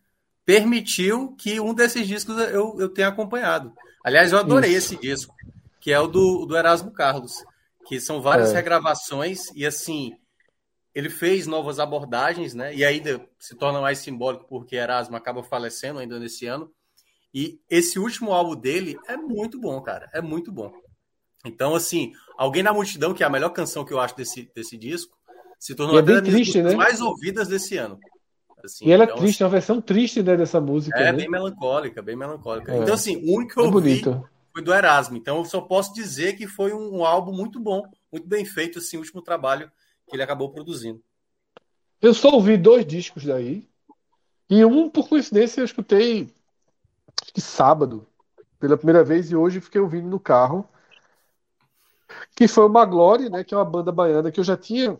permitiu 0.46 1.36
que 1.36 1.60
um 1.60 1.74
desses 1.74 2.08
discos 2.08 2.38
eu, 2.38 2.78
eu 2.80 2.88
tenha 2.88 3.08
acompanhado. 3.08 3.74
Aliás, 4.06 4.32
eu 4.32 4.38
adorei 4.38 4.70
isso. 4.76 4.94
esse 4.94 5.02
disco, 5.02 5.34
que 5.82 5.92
é 5.92 6.00
o 6.00 6.06
do, 6.06 6.46
do 6.46 6.56
Erasmo 6.56 6.92
Carlos, 6.92 7.44
que 7.88 8.00
são 8.00 8.22
várias 8.22 8.52
é. 8.52 8.54
regravações 8.54 9.48
e, 9.56 9.66
assim, 9.66 10.14
ele 10.94 11.10
fez 11.10 11.48
novas 11.48 11.80
abordagens, 11.80 12.54
né? 12.54 12.76
E 12.76 12.86
ainda 12.86 13.20
se 13.40 13.56
torna 13.56 13.82
mais 13.82 13.98
simbólico 13.98 14.46
porque 14.48 14.76
Erasmo 14.76 15.16
acaba 15.16 15.42
falecendo 15.42 15.98
ainda 15.98 16.20
nesse 16.20 16.46
ano. 16.46 16.72
E 17.34 17.60
esse 17.68 17.98
último 17.98 18.32
álbum 18.32 18.56
dele 18.56 18.96
é 19.08 19.18
muito 19.18 19.60
bom, 19.60 19.82
cara. 19.82 20.08
É 20.14 20.22
muito 20.22 20.52
bom. 20.52 20.72
Então, 21.44 21.76
assim, 21.76 22.14
Alguém 22.38 22.64
na 22.64 22.74
Multidão, 22.74 23.14
que 23.14 23.24
é 23.24 23.26
a 23.26 23.30
melhor 23.30 23.50
canção 23.50 23.86
que 23.86 23.94
eu 23.94 24.00
acho 24.00 24.16
desse, 24.16 24.52
desse 24.56 24.78
disco, 24.78 25.18
se 25.60 25.76
tornou 25.76 25.98
é 25.98 26.02
uma 26.02 26.06
das 26.06 26.22
triste, 26.22 26.62
né? 26.62 26.76
mais 26.76 27.00
ouvidas 27.00 27.48
desse 27.48 27.78
ano. 27.78 28.00
Assim, 28.64 28.86
e 28.86 28.92
ela 28.92 29.04
é 29.04 29.06
então, 29.06 29.18
é 29.18 29.20
triste, 29.20 29.36
assim, 29.36 29.44
uma 29.44 29.50
versão 29.50 29.82
triste 29.82 30.24
né, 30.24 30.38
dessa 30.38 30.60
música. 30.60 30.98
É, 30.98 31.12
né? 31.12 31.14
bem 31.14 31.30
melancólica, 31.30 32.02
bem 32.02 32.16
melancólica. 32.16 32.72
É. 32.72 32.78
Então, 32.78 32.94
assim, 32.94 33.18
o 33.18 33.36
único 33.36 33.54
que 33.54 33.60
eu 33.60 33.66
é 33.66 33.68
ouvi 33.68 34.02
foi 34.54 34.62
do 34.62 34.74
Erasmo. 34.74 35.18
Então, 35.18 35.38
eu 35.38 35.46
só 35.46 35.62
posso 35.62 35.94
dizer 35.94 36.38
que 36.38 36.48
foi 36.48 36.74
um, 36.74 36.98
um, 36.98 37.06
álbum 37.06 37.34
muito 37.34 37.60
bom, 37.60 37.84
muito 38.12 38.28
bem 38.28 38.46
feito, 38.46 38.80
assim, 38.80 38.98
o 38.98 39.00
último 39.00 39.22
trabalho 39.22 39.70
que 40.08 40.16
ele 40.16 40.24
acabou 40.24 40.50
produzindo. 40.50 41.02
Eu 42.02 42.14
só 42.14 42.30
ouvi 42.30 42.58
dois 42.58 42.86
discos 42.86 43.26
daí. 43.26 43.68
E 44.50 44.64
um, 44.64 44.90
por 44.90 45.10
coincidência, 45.10 45.62
eu 45.62 45.66
escutei 45.66 46.30
que 47.34 47.42
sábado, 47.42 48.06
pela 48.60 48.78
primeira 48.78 49.04
vez, 49.04 49.32
e 49.32 49.36
hoje 49.36 49.62
fiquei 49.62 49.82
ouvindo 49.82 50.08
no 50.08 50.20
carro 50.20 50.68
que 52.36 52.48
foi 52.48 52.66
o 52.66 52.70
Maglore, 52.70 53.30
né, 53.30 53.44
que 53.44 53.54
é 53.54 53.58
uma 53.58 53.66
banda 53.66 53.92
baiana 53.92 54.32
que 54.32 54.40
eu 54.40 54.44
já 54.44 54.58
tinha 54.58 54.98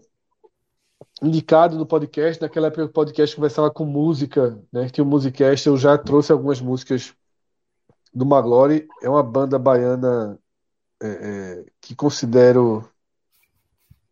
indicado 1.22 1.78
no 1.78 1.86
podcast. 1.86 2.42
Naquela 2.42 2.68
época 2.68 2.86
o 2.86 2.90
podcast 2.90 3.36
conversava 3.36 3.72
com 3.72 3.86
música, 3.86 4.60
né? 4.72 4.90
Tinha 4.90 5.04
um 5.04 5.10
musicast, 5.10 5.68
eu 5.68 5.78
já 5.78 5.98
trouxe 5.98 6.32
algumas 6.32 6.60
músicas 6.62 7.14
do 8.14 8.26
Maglore. 8.26 8.88
É 9.02 9.10
uma 9.10 9.24
banda 9.24 9.58
baiana 9.58 10.40
é, 11.02 11.08
é, 11.08 11.66
que 11.82 11.96
considero 11.96 12.88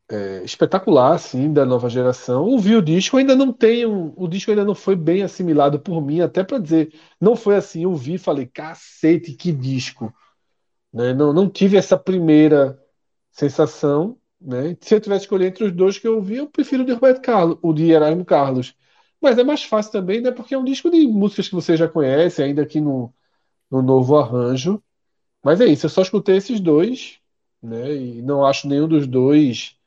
é, 0.09 0.43
espetacular, 0.43 1.13
assim, 1.13 1.53
da 1.53 1.65
nova 1.65 1.89
geração. 1.89 2.43
Ouvi 2.43 2.75
o 2.75 2.81
disco, 2.81 3.17
ainda 3.17 3.35
não 3.35 3.53
tenho. 3.53 4.13
O 4.15 4.27
disco 4.27 4.51
ainda 4.51 4.65
não 4.65 4.75
foi 4.75 4.95
bem 4.95 5.23
assimilado 5.23 5.79
por 5.79 6.01
mim, 6.01 6.21
até 6.21 6.43
para 6.43 6.59
dizer, 6.59 6.93
não 7.19 7.35
foi 7.35 7.55
assim. 7.55 7.83
Eu 7.83 7.95
vi 7.95 8.15
e 8.15 8.19
falei, 8.19 8.45
cacete, 8.45 9.33
que 9.33 9.51
disco. 9.51 10.13
Né? 10.93 11.13
Não, 11.13 11.31
não 11.31 11.49
tive 11.49 11.77
essa 11.77 11.97
primeira 11.97 12.77
sensação. 13.31 14.17
Né? 14.39 14.77
Se 14.81 14.95
eu 14.95 15.01
tivesse 15.01 15.25
escolher 15.25 15.47
entre 15.47 15.65
os 15.65 15.71
dois 15.71 15.97
que 15.97 16.07
eu 16.07 16.15
ouvi, 16.17 16.37
eu 16.37 16.47
prefiro 16.47 16.83
o 16.83 16.85
de 16.85 16.93
Roberto 16.93 17.21
Carlos, 17.21 17.57
o 17.61 17.73
de 17.73 17.91
Erasmo 17.91 18.25
Carlos. 18.25 18.75
Mas 19.21 19.37
é 19.37 19.43
mais 19.43 19.63
fácil 19.63 19.91
também, 19.91 20.21
né? 20.21 20.31
Porque 20.31 20.55
é 20.55 20.57
um 20.57 20.63
disco 20.63 20.89
de 20.89 21.07
músicas 21.07 21.47
que 21.47 21.55
você 21.55 21.77
já 21.77 21.87
conhece, 21.87 22.41
ainda 22.41 22.63
aqui 22.63 22.81
no, 22.81 23.13
no 23.69 23.81
novo 23.81 24.17
arranjo. 24.17 24.83
Mas 25.43 25.61
é 25.61 25.65
isso, 25.65 25.85
eu 25.85 25.89
só 25.89 26.01
escutei 26.01 26.37
esses 26.37 26.59
dois, 26.59 27.19
né? 27.61 27.95
E 27.95 28.21
não 28.23 28.45
acho 28.45 28.67
nenhum 28.67 28.87
dos 28.87 29.07
dois 29.07 29.77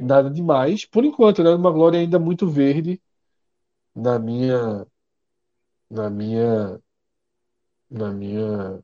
nada 0.00 0.30
demais. 0.30 0.84
Por 0.86 1.04
enquanto, 1.04 1.42
né? 1.42 1.50
Uma 1.50 1.70
glória 1.72 1.98
ainda 2.00 2.18
muito 2.18 2.48
verde 2.48 3.00
na 3.94 4.18
minha 4.18 4.86
na 5.90 6.10
minha 6.10 6.80
na 7.90 8.12
minha 8.12 8.82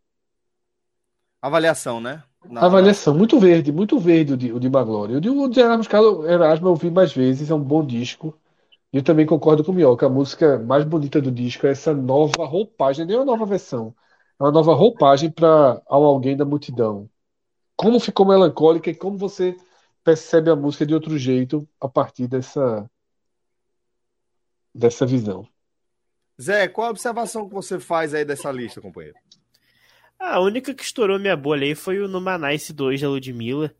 avaliação, 1.42 2.00
né? 2.00 2.22
Na... 2.50 2.62
Avaliação, 2.62 3.14
muito 3.16 3.38
verde, 3.38 3.70
muito 3.70 3.96
verde 3.98 4.32
o 4.32 4.36
de, 4.36 4.52
o 4.52 4.58
de 4.58 4.68
Maglória. 4.68 5.18
O 5.18 5.20
de, 5.20 5.30
o 5.30 5.48
de 5.48 5.60
Erasmus 5.60 5.86
Carlos 5.86 6.26
Erasmo 6.26 6.66
eu 6.66 6.70
ouvi 6.70 6.90
mais 6.90 7.12
vezes, 7.12 7.48
é 7.48 7.54
um 7.54 7.62
bom 7.62 7.86
disco. 7.86 8.36
E 8.92 8.96
eu 8.96 9.04
também 9.04 9.24
concordo 9.24 9.62
com 9.62 9.70
o 9.70 9.74
Mioca, 9.74 10.06
a 10.06 10.08
música 10.08 10.58
mais 10.58 10.84
bonita 10.84 11.20
do 11.20 11.30
disco 11.30 11.66
é 11.66 11.70
essa 11.70 11.94
nova 11.94 12.44
roupagem, 12.44 13.06
nem 13.06 13.16
uma 13.16 13.24
nova 13.24 13.46
versão, 13.46 13.94
é 14.38 14.42
uma 14.42 14.50
nova 14.50 14.74
roupagem 14.74 15.30
para 15.30 15.80
Alguém 15.86 16.36
da 16.36 16.44
Multidão. 16.44 17.08
Como 17.76 18.00
ficou 18.00 18.26
melancólica 18.26 18.90
e 18.90 18.94
como 18.94 19.16
você 19.16 19.56
percebe 20.02 20.50
a 20.50 20.56
música 20.56 20.84
de 20.84 20.92
outro 20.92 21.16
jeito 21.16 21.68
a 21.80 21.88
partir 21.88 22.26
dessa, 22.26 22.90
dessa 24.74 25.06
visão. 25.06 25.46
Zé, 26.40 26.66
qual 26.66 26.88
a 26.88 26.90
observação 26.90 27.48
que 27.48 27.54
você 27.54 27.78
faz 27.78 28.12
aí 28.12 28.24
dessa 28.24 28.50
lista, 28.50 28.80
companheiro? 28.80 29.16
A 30.20 30.38
única 30.38 30.74
que 30.74 30.82
estourou 30.82 31.18
minha 31.18 31.34
bolha 31.34 31.64
aí 31.64 31.74
foi 31.74 31.98
o 31.98 32.06
Numanice 32.06 32.74
2 32.74 33.00
da 33.00 33.08
Ludmilla. 33.08 33.74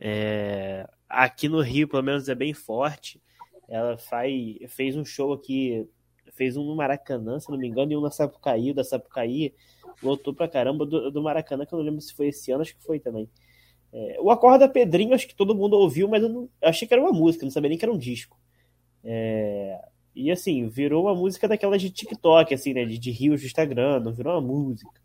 É... 0.00 0.84
Aqui 1.08 1.48
no 1.48 1.60
Rio, 1.60 1.86
pelo 1.86 2.02
menos, 2.02 2.28
é 2.28 2.34
bem 2.34 2.52
forte. 2.52 3.22
Ela 3.68 3.96
faz... 3.96 4.32
fez 4.70 4.96
um 4.96 5.04
show 5.04 5.32
aqui, 5.32 5.88
fez 6.32 6.56
um 6.56 6.64
no 6.64 6.74
Maracanã, 6.74 7.38
se 7.38 7.48
não 7.48 7.56
me 7.56 7.68
engano, 7.68 7.92
e 7.92 7.96
um 7.96 8.00
na 8.00 8.10
Sapucaí. 8.10 8.74
Da 8.74 8.82
Sapucaí 8.82 9.54
lotou 10.02 10.34
pra 10.34 10.48
caramba. 10.48 10.84
Do, 10.84 11.12
do 11.12 11.22
Maracanã, 11.22 11.64
que 11.64 11.72
eu 11.72 11.78
não 11.78 11.86
lembro 11.86 12.00
se 12.00 12.12
foi 12.12 12.26
esse 12.26 12.50
ano, 12.50 12.62
acho 12.62 12.76
que 12.76 12.82
foi 12.82 12.98
também. 12.98 13.30
É, 13.92 14.18
o 14.20 14.32
Acorda 14.32 14.68
Pedrinho, 14.68 15.14
acho 15.14 15.28
que 15.28 15.36
todo 15.36 15.54
mundo 15.54 15.74
ouviu, 15.74 16.08
mas 16.08 16.24
eu, 16.24 16.28
não, 16.28 16.48
eu 16.60 16.68
achei 16.68 16.88
que 16.88 16.92
era 16.92 17.00
uma 17.00 17.12
música, 17.12 17.44
não 17.44 17.52
sabia 17.52 17.68
nem 17.68 17.78
que 17.78 17.84
era 17.84 17.94
um 17.94 17.98
disco. 17.98 18.36
É, 19.04 19.80
e 20.12 20.28
assim, 20.32 20.66
virou 20.66 21.04
uma 21.04 21.14
música 21.14 21.46
daquelas 21.46 21.80
de 21.80 21.90
TikTok, 21.90 22.52
assim, 22.52 22.74
né? 22.74 22.84
De, 22.84 22.98
de 22.98 23.12
rios 23.12 23.40
do 23.42 23.46
Instagram, 23.46 24.00
não 24.00 24.12
virou 24.12 24.32
uma 24.32 24.40
música. 24.40 25.03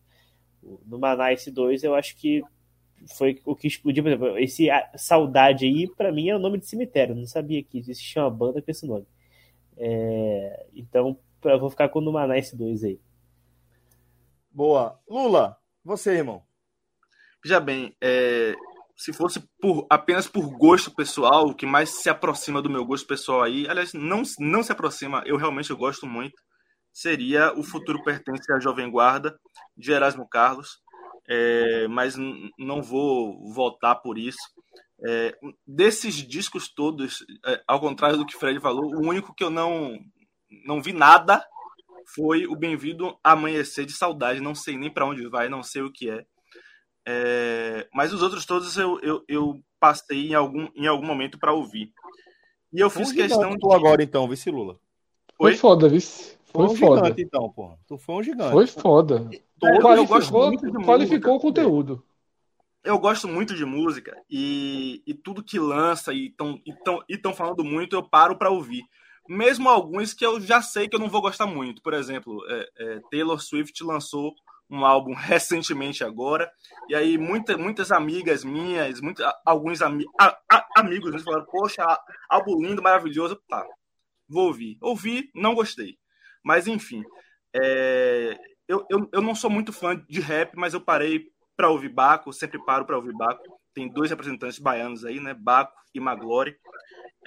No 0.85 0.99
Manice 0.99 1.51
2, 1.51 1.83
eu 1.83 1.95
acho 1.95 2.15
que 2.15 2.43
foi 3.17 3.39
o 3.45 3.55
que 3.55 3.67
explodiu. 3.67 4.03
Por 4.03 4.09
exemplo, 4.09 4.37
esse 4.37 4.67
Saudade 4.95 5.65
aí, 5.65 5.87
para 5.87 6.11
mim, 6.11 6.29
é 6.29 6.35
o 6.35 6.39
nome 6.39 6.59
de 6.59 6.67
cemitério. 6.67 7.13
Eu 7.13 7.17
não 7.17 7.27
sabia 7.27 7.63
que 7.63 7.77
existia 7.77 8.23
uma 8.23 8.29
banda 8.29 8.61
com 8.61 8.71
esse 8.71 8.85
nome. 8.85 9.05
É, 9.77 10.67
então, 10.75 11.17
eu 11.43 11.59
vou 11.59 11.69
ficar 11.69 11.89
com 11.89 11.99
o 11.99 12.01
Numanice 12.01 12.55
2 12.55 12.83
aí. 12.83 12.99
Boa. 14.51 14.99
Lula, 15.07 15.57
você, 15.83 16.11
irmão. 16.11 16.43
Veja 17.43 17.59
bem, 17.59 17.95
é, 18.01 18.53
se 18.99 19.13
fosse 19.13 19.39
por 19.61 19.87
apenas 19.89 20.27
por 20.27 20.49
gosto 20.57 20.93
pessoal, 20.93 21.47
o 21.47 21.55
que 21.55 21.65
mais 21.65 22.01
se 22.01 22.09
aproxima 22.09 22.61
do 22.61 22.69
meu 22.69 22.83
gosto 22.83 23.07
pessoal 23.07 23.41
aí, 23.41 23.65
aliás, 23.69 23.93
não, 23.93 24.23
não 24.39 24.61
se 24.61 24.73
aproxima, 24.73 25.23
eu 25.25 25.37
realmente 25.37 25.69
eu 25.69 25.77
gosto 25.77 26.05
muito, 26.05 26.35
seria 26.99 27.53
O 27.57 27.63
Futuro 27.63 28.03
Pertence 28.03 28.51
à 28.51 28.59
Jovem 28.59 28.91
Guarda, 28.91 29.39
de 29.77 29.91
Erasmo 29.91 30.27
Carlos, 30.27 30.81
é, 31.29 31.87
mas 31.87 32.15
não 32.57 32.81
vou 32.81 33.53
voltar 33.53 33.95
por 33.95 34.17
isso. 34.17 34.39
É, 35.07 35.33
desses 35.65 36.15
discos 36.15 36.67
todos, 36.67 37.25
é, 37.45 37.63
ao 37.65 37.79
contrário 37.79 38.17
do 38.17 38.25
que 38.25 38.35
o 38.35 38.39
Fred 38.39 38.59
falou, 38.59 38.93
o 38.95 39.07
único 39.07 39.33
que 39.33 39.43
eu 39.43 39.49
não, 39.49 39.97
não 40.65 40.81
vi 40.81 40.91
nada 40.91 41.41
foi 42.13 42.45
o 42.45 42.55
Bem-vindo 42.55 43.17
Amanhecer 43.23 43.85
de 43.85 43.93
Saudade. 43.93 44.41
Não 44.41 44.53
sei 44.53 44.77
nem 44.77 44.91
para 44.91 45.05
onde 45.05 45.25
vai, 45.29 45.47
não 45.47 45.63
sei 45.63 45.83
o 45.83 45.91
que 45.91 46.09
é. 46.09 46.25
É, 47.07 47.87
mas 47.93 48.11
os 48.11 48.21
outros 48.21 48.45
todos 48.45 48.75
eu, 48.75 48.99
eu, 49.01 49.23
eu, 49.25 49.63
passei 49.79 50.27
em 50.27 50.33
algum, 50.33 50.67
em 50.75 50.85
algum 50.85 51.05
momento 51.05 51.39
para 51.39 51.53
ouvir. 51.53 51.93
E 52.73 52.81
eu 52.81 52.89
fiz 52.89 53.13
questão 53.13 53.55
de. 53.55 53.73
agora 53.73 54.03
então, 54.03 54.27
vice 54.27 54.51
Lula. 54.51 54.77
Foi, 55.37 55.51
foi 55.51 55.55
foda, 55.55 55.87
vice. 55.87 56.38
Foi, 56.51 56.65
foi 56.65 56.75
um 56.75 56.77
foda. 56.77 57.01
Gigante, 57.03 57.21
então, 57.21 57.49
pô. 57.51 57.77
Tu 57.87 57.97
foi 57.97 58.15
um 58.15 58.23
gigante. 58.23 58.51
Foi 58.51 58.67
foda. 58.67 59.29
Eu, 59.61 59.81
qualificou, 59.81 59.95
eu 59.95 60.05
gosto 60.05 60.33
muito 60.33 60.71
de 60.71 60.85
qualificou 60.85 61.33
música. 61.33 61.33
o 61.33 61.39
conteúdo. 61.39 62.03
Eu 62.83 62.97
gosto 62.97 63.27
muito 63.27 63.55
de 63.55 63.65
música 63.65 64.15
e, 64.29 65.03
e 65.05 65.13
tudo 65.13 65.43
que 65.43 65.59
lança 65.59 66.13
e 66.13 66.27
estão 66.27 66.59
e 66.65 66.73
tão, 66.73 67.03
e 67.09 67.17
tão 67.17 67.33
falando 67.33 67.63
muito, 67.63 67.95
eu 67.95 68.01
paro 68.01 68.37
para 68.37 68.49
ouvir. 68.49 68.83
Mesmo 69.27 69.69
alguns 69.69 70.13
que 70.13 70.25
eu 70.25 70.39
já 70.39 70.61
sei 70.61 70.87
que 70.87 70.95
eu 70.95 70.99
não 70.99 71.09
vou 71.09 71.21
gostar 71.21 71.45
muito. 71.45 71.81
Por 71.83 71.93
exemplo, 71.93 72.41
é, 72.47 72.69
é, 72.79 72.99
Taylor 73.11 73.39
Swift 73.39 73.83
lançou 73.83 74.33
um 74.69 74.85
álbum 74.85 75.13
recentemente 75.15 76.03
agora. 76.03 76.49
E 76.87 76.95
aí 76.95 77.17
muita, 77.17 77.57
muitas 77.57 77.91
amigas 77.91 78.43
minhas, 78.43 79.01
muita, 79.01 79.31
alguns 79.45 79.81
ami, 79.81 80.05
a, 80.19 80.35
a, 80.51 80.67
amigos 80.77 81.21
falaram, 81.21 81.45
poxa, 81.45 81.83
álbum 82.29 82.59
lindo, 82.59 82.81
maravilhoso. 82.81 83.39
Tá, 83.47 83.63
vou 84.27 84.47
ouvir. 84.47 84.77
Ouvi, 84.81 85.29
não 85.35 85.53
gostei. 85.53 85.97
Mas 86.49 86.65
enfim, 86.65 87.03
é, 87.55 88.35
eu, 88.67 88.83
eu, 88.89 89.07
eu 89.13 89.21
não 89.21 89.35
sou 89.35 89.51
muito 89.51 89.71
fã 89.71 89.95
de 90.09 90.19
rap, 90.19 90.55
mas 90.55 90.73
eu 90.73 90.81
parei 90.81 91.27
para 91.55 91.69
ouvir 91.69 91.89
Baco, 91.89 92.33
sempre 92.33 92.57
paro 92.65 92.85
para 92.85 92.95
ouvir 92.97 93.13
Baco. 93.13 93.43
Tem 93.71 93.87
dois 93.87 94.09
representantes 94.09 94.57
baianos 94.57 95.05
aí, 95.05 95.19
né? 95.19 95.35
Baco 95.35 95.79
e 95.93 95.99
Maglore. 95.99 96.57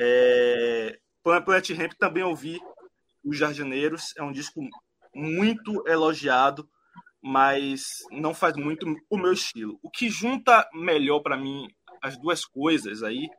É, 0.01 0.99
Planet 1.23 1.71
Ramp 1.71 1.93
também 2.01 2.25
ouvi 2.25 2.59
Os 3.25 3.39
Jardineiros, 3.39 4.13
é 4.17 4.25
um 4.25 4.33
disco 4.33 4.61
muito 5.15 5.87
elogiado 5.87 6.69
mas 7.25 7.99
não 8.11 8.35
faz 8.35 8.57
muito 8.57 8.85
o 9.09 9.17
meu 9.17 9.33
estilo. 9.33 9.79
O 9.81 9.89
que 9.89 10.11
junta 10.11 10.69
melhor 10.75 11.21
para 11.21 11.37
mim 11.37 11.69
as 12.03 12.19
duas 12.19 12.45
coisas 12.45 13.05
aí, 13.05 13.31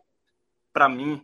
para 0.72 0.88
mim, 0.88 1.22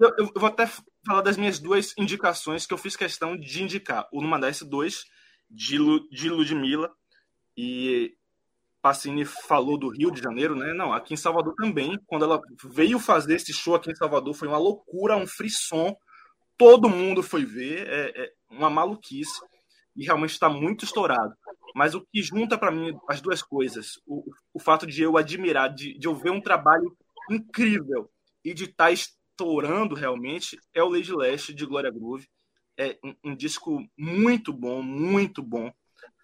eu, 0.00 0.14
eu, 0.18 0.32
vou 0.34 0.48
até 0.48 0.66
falar 1.06 1.20
das 1.20 1.36
minhas 1.36 1.58
duas 1.58 1.94
indicações 1.98 2.66
que 2.66 2.72
eu 2.72 2.78
fiz 2.78 2.96
questão 2.96 3.36
de 3.36 3.62
indicar. 3.62 4.08
O 4.12 4.22
Numa 4.22 4.40
S2, 4.40 5.04
de, 5.50 5.78
Lu, 5.78 6.08
de 6.10 6.28
Ludmilla, 6.28 6.90
e 7.56 8.14
Pacini 8.80 9.24
falou 9.24 9.78
do 9.78 9.90
Rio 9.90 10.10
de 10.10 10.22
Janeiro, 10.22 10.56
né? 10.56 10.72
Não, 10.72 10.92
aqui 10.92 11.12
em 11.12 11.18
Salvador 11.18 11.54
também. 11.54 11.98
Quando 12.06 12.24
ela 12.24 12.40
veio 12.64 12.98
fazer 12.98 13.34
esse 13.34 13.52
show 13.52 13.74
aqui 13.74 13.90
em 13.90 13.94
Salvador, 13.94 14.34
foi 14.34 14.48
uma 14.48 14.58
loucura, 14.58 15.16
um 15.16 15.26
frisson. 15.26 15.94
Todo 16.56 16.88
mundo 16.88 17.22
foi 17.22 17.44
ver, 17.44 17.86
é, 17.88 18.24
é 18.24 18.32
uma 18.50 18.70
maluquice. 18.70 19.40
E 19.94 20.04
realmente 20.04 20.32
está 20.32 20.48
muito 20.48 20.84
estourado. 20.84 21.34
Mas 21.74 21.94
o 21.94 22.00
que 22.00 22.22
junta 22.22 22.56
para 22.56 22.70
mim 22.70 22.96
as 23.08 23.20
duas 23.20 23.42
coisas, 23.42 24.00
o, 24.06 24.24
o 24.54 24.58
fato 24.58 24.86
de 24.86 25.02
eu 25.02 25.16
admirar, 25.16 25.68
de, 25.72 25.98
de 25.98 26.06
eu 26.06 26.14
ver 26.14 26.30
um 26.30 26.40
trabalho 26.40 26.96
incrível 27.30 28.10
e 28.44 28.54
de 28.54 28.64
estar 28.64 28.86
tá 28.86 28.92
estourando 29.40 29.94
realmente, 29.94 30.58
é 30.74 30.82
o 30.82 30.88
Lady 30.88 31.12
Leste 31.12 31.54
de 31.54 31.64
Glória 31.64 31.90
Groove. 31.90 32.28
É 32.78 32.98
um, 33.02 33.14
um 33.24 33.36
disco 33.36 33.82
muito 33.96 34.52
bom, 34.52 34.82
muito 34.82 35.42
bom. 35.42 35.72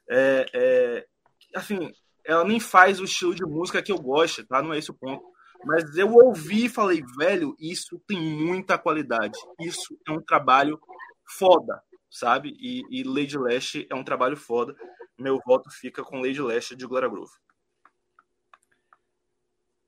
É, 0.08 0.46
é, 0.52 1.06
assim, 1.54 1.90
ela 2.24 2.44
nem 2.44 2.60
faz 2.60 3.00
o 3.00 3.04
estilo 3.04 3.34
de 3.34 3.44
música 3.44 3.82
que 3.82 3.90
eu 3.90 3.98
gosto, 3.98 4.46
tá? 4.46 4.62
Não 4.62 4.72
é 4.72 4.78
esse 4.78 4.90
o 4.90 4.94
ponto. 4.94 5.24
Mas 5.64 5.96
eu 5.96 6.12
ouvi 6.12 6.66
e 6.66 6.68
falei, 6.68 7.02
velho, 7.18 7.56
isso 7.58 8.00
tem 8.06 8.20
muita 8.20 8.78
qualidade. 8.78 9.38
Isso 9.60 9.98
é 10.06 10.12
um 10.12 10.20
trabalho 10.20 10.78
foda, 11.38 11.82
sabe? 12.10 12.54
E, 12.60 12.82
e 12.90 13.02
Lady 13.02 13.38
Leste 13.38 13.86
é 13.90 13.94
um 13.94 14.04
trabalho 14.04 14.36
foda 14.36 14.76
meu 15.18 15.40
voto 15.44 15.70
fica 15.70 16.02
com 16.02 16.20
Lady 16.20 16.40
Leste 16.40 16.76
de 16.76 16.86
Glória 16.86 17.08
Groove. 17.08 17.32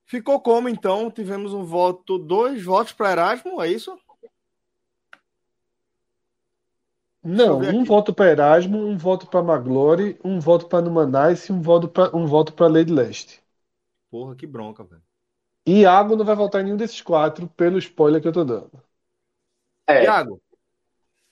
Ficou 0.09 0.41
como 0.41 0.71
então? 0.71 1.11
Tivemos 1.11 1.53
um 1.53 1.65
voto, 1.65 2.17
dois 2.19 2.65
votos 2.65 2.95
para 2.95 3.13
Erasmo, 3.13 3.63
é 3.63 3.69
isso? 3.69 3.95
Não, 7.23 7.59
um 7.59 7.85
voto 7.85 8.15
para 8.15 8.31
Erasmo, 8.31 8.79
um 8.79 8.97
voto 8.97 9.27
para 9.27 9.43
Maglore, 9.43 10.19
um 10.25 10.41
voto 10.41 10.67
para 10.67 10.81
Numanais 10.81 11.47
e 11.47 11.53
um 11.53 11.61
voto 11.61 11.89
para 11.89 12.17
um 12.17 12.27
voto 12.27 12.55
para 12.55 12.73
Lady 12.73 12.91
Leste. 12.91 13.43
Porra, 14.11 14.35
que 14.35 14.47
bronca, 14.47 14.83
velho. 14.83 15.03
Iago 15.67 16.17
não 16.17 16.25
vai 16.25 16.35
votar 16.35 16.63
em 16.63 16.65
nenhum 16.65 16.79
desses 16.79 17.03
quatro 17.03 17.47
pelo 17.49 17.77
spoiler 17.77 18.23
que 18.23 18.29
eu 18.29 18.33
tô 18.33 18.45
dando. 18.45 18.83
É, 19.87 20.01
Tiago? 20.01 20.41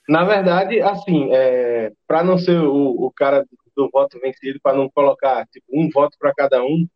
Na 0.06 0.22
verdade, 0.24 0.82
assim, 0.82 1.30
é, 1.32 1.94
para 2.06 2.22
não 2.22 2.36
ser 2.36 2.60
o, 2.60 3.06
o 3.06 3.10
cara 3.10 3.46
do 3.74 3.88
voto 3.90 4.20
vencido, 4.20 4.60
para 4.62 4.76
não 4.76 4.90
colocar 4.90 5.46
tipo, 5.46 5.66
um 5.72 5.88
voto 5.88 6.18
para 6.18 6.34
cada 6.34 6.62
um, 6.62 6.86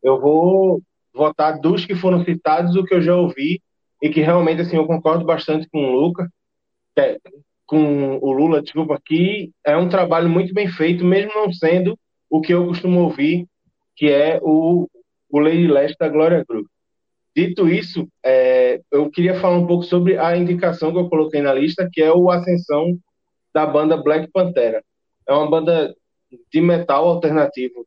eu 0.00 0.20
vou 0.20 0.80
votar 1.14 1.60
dos 1.60 1.86
que 1.86 1.94
foram 1.94 2.24
citados, 2.24 2.74
o 2.74 2.84
que 2.84 2.94
eu 2.94 3.00
já 3.00 3.14
ouvi, 3.14 3.62
e 4.02 4.10
que 4.10 4.20
realmente 4.20 4.60
assim, 4.60 4.76
eu 4.76 4.86
concordo 4.86 5.24
bastante 5.24 5.68
com 5.70 5.78
o 5.78 5.92
Luca, 5.92 6.28
é, 6.98 7.18
com 7.66 8.18
o 8.18 8.32
Lula, 8.32 8.60
desculpa, 8.60 9.00
que 9.04 9.50
é 9.64 9.76
um 9.76 9.88
trabalho 9.88 10.28
muito 10.28 10.52
bem 10.52 10.68
feito, 10.68 11.04
mesmo 11.04 11.32
não 11.34 11.52
sendo 11.52 11.98
o 12.28 12.40
que 12.40 12.52
eu 12.52 12.66
costumo 12.66 13.00
ouvir, 13.00 13.46
que 13.96 14.10
é 14.10 14.38
o, 14.42 14.88
o 15.30 15.38
Lady 15.38 15.66
Leste 15.66 15.96
da 15.98 16.08
Glória 16.08 16.44
Groove. 16.46 16.68
Dito 17.34 17.68
isso, 17.68 18.06
é, 18.24 18.80
eu 18.92 19.10
queria 19.10 19.40
falar 19.40 19.56
um 19.56 19.66
pouco 19.66 19.84
sobre 19.84 20.18
a 20.18 20.36
indicação 20.36 20.92
que 20.92 20.98
eu 20.98 21.08
coloquei 21.08 21.40
na 21.40 21.52
lista, 21.52 21.88
que 21.92 22.02
é 22.02 22.12
o 22.12 22.30
Ascensão 22.30 22.96
da 23.52 23.66
banda 23.66 23.96
Black 23.96 24.30
Pantera. 24.30 24.82
É 25.26 25.32
uma 25.32 25.50
banda 25.50 25.94
de 26.52 26.60
metal 26.60 27.08
alternativo 27.08 27.86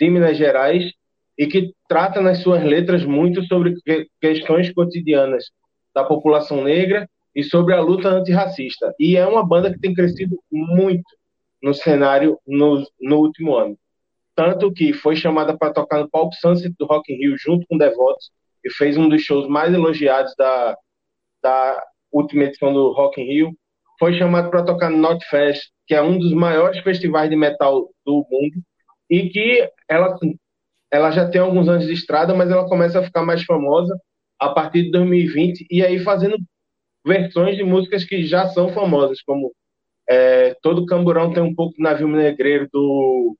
de 0.00 0.10
Minas 0.10 0.36
Gerais 0.36 0.92
e 1.38 1.46
que 1.46 1.72
trata 1.88 2.20
nas 2.20 2.38
suas 2.38 2.62
letras 2.62 3.04
muito 3.04 3.42
sobre 3.44 3.74
questões 4.20 4.72
cotidianas 4.72 5.44
da 5.94 6.04
população 6.04 6.62
negra 6.62 7.08
e 7.34 7.42
sobre 7.42 7.74
a 7.74 7.80
luta 7.80 8.08
antirracista. 8.08 8.94
E 8.98 9.16
é 9.16 9.26
uma 9.26 9.46
banda 9.46 9.72
que 9.72 9.80
tem 9.80 9.94
crescido 9.94 10.38
muito 10.50 11.04
no 11.62 11.72
cenário 11.72 12.38
no, 12.46 12.84
no 13.00 13.18
último 13.18 13.56
ano. 13.56 13.76
Tanto 14.34 14.72
que 14.72 14.92
foi 14.92 15.16
chamada 15.16 15.56
para 15.56 15.72
tocar 15.72 16.00
no 16.00 16.10
palco 16.10 16.34
Sunset 16.34 16.74
do 16.78 16.86
Rock 16.86 17.12
in 17.12 17.16
Rio 17.16 17.36
junto 17.38 17.66
com 17.66 17.76
Devotos 17.76 18.30
e 18.64 18.70
fez 18.72 18.96
um 18.96 19.08
dos 19.08 19.22
shows 19.22 19.46
mais 19.48 19.72
elogiados 19.72 20.34
da, 20.36 20.76
da 21.42 21.82
última 22.10 22.44
edição 22.44 22.72
do 22.72 22.92
Rock 22.92 23.20
in 23.20 23.24
Rio. 23.24 23.50
Foi 23.98 24.14
chamado 24.14 24.50
para 24.50 24.64
tocar 24.64 24.90
no 24.90 24.98
Notfest, 24.98 25.70
que 25.86 25.94
é 25.94 26.02
um 26.02 26.18
dos 26.18 26.32
maiores 26.32 26.80
festivais 26.82 27.30
de 27.30 27.36
metal 27.36 27.88
do 28.04 28.26
mundo, 28.30 28.62
e 29.08 29.28
que 29.28 29.68
ela, 29.88 30.18
ela 30.92 31.10
já 31.10 31.26
tem 31.28 31.40
alguns 31.40 31.68
anos 31.68 31.86
de 31.86 31.92
estrada, 31.94 32.34
mas 32.34 32.50
ela 32.50 32.68
começa 32.68 33.00
a 33.00 33.02
ficar 33.02 33.24
mais 33.24 33.42
famosa 33.44 33.98
a 34.38 34.50
partir 34.50 34.82
de 34.82 34.90
2020, 34.90 35.66
e 35.70 35.82
aí 35.82 35.98
fazendo 36.00 36.36
versões 37.04 37.56
de 37.56 37.64
músicas 37.64 38.04
que 38.04 38.26
já 38.26 38.48
são 38.48 38.68
famosas, 38.68 39.22
como 39.22 39.52
é, 40.08 40.54
Todo 40.62 40.84
Camburão 40.84 41.32
tem 41.32 41.42
um 41.42 41.54
pouco 41.54 41.74
de 41.76 41.82
Navio 41.82 42.08
Negreiro 42.08 42.68
do, 42.70 43.36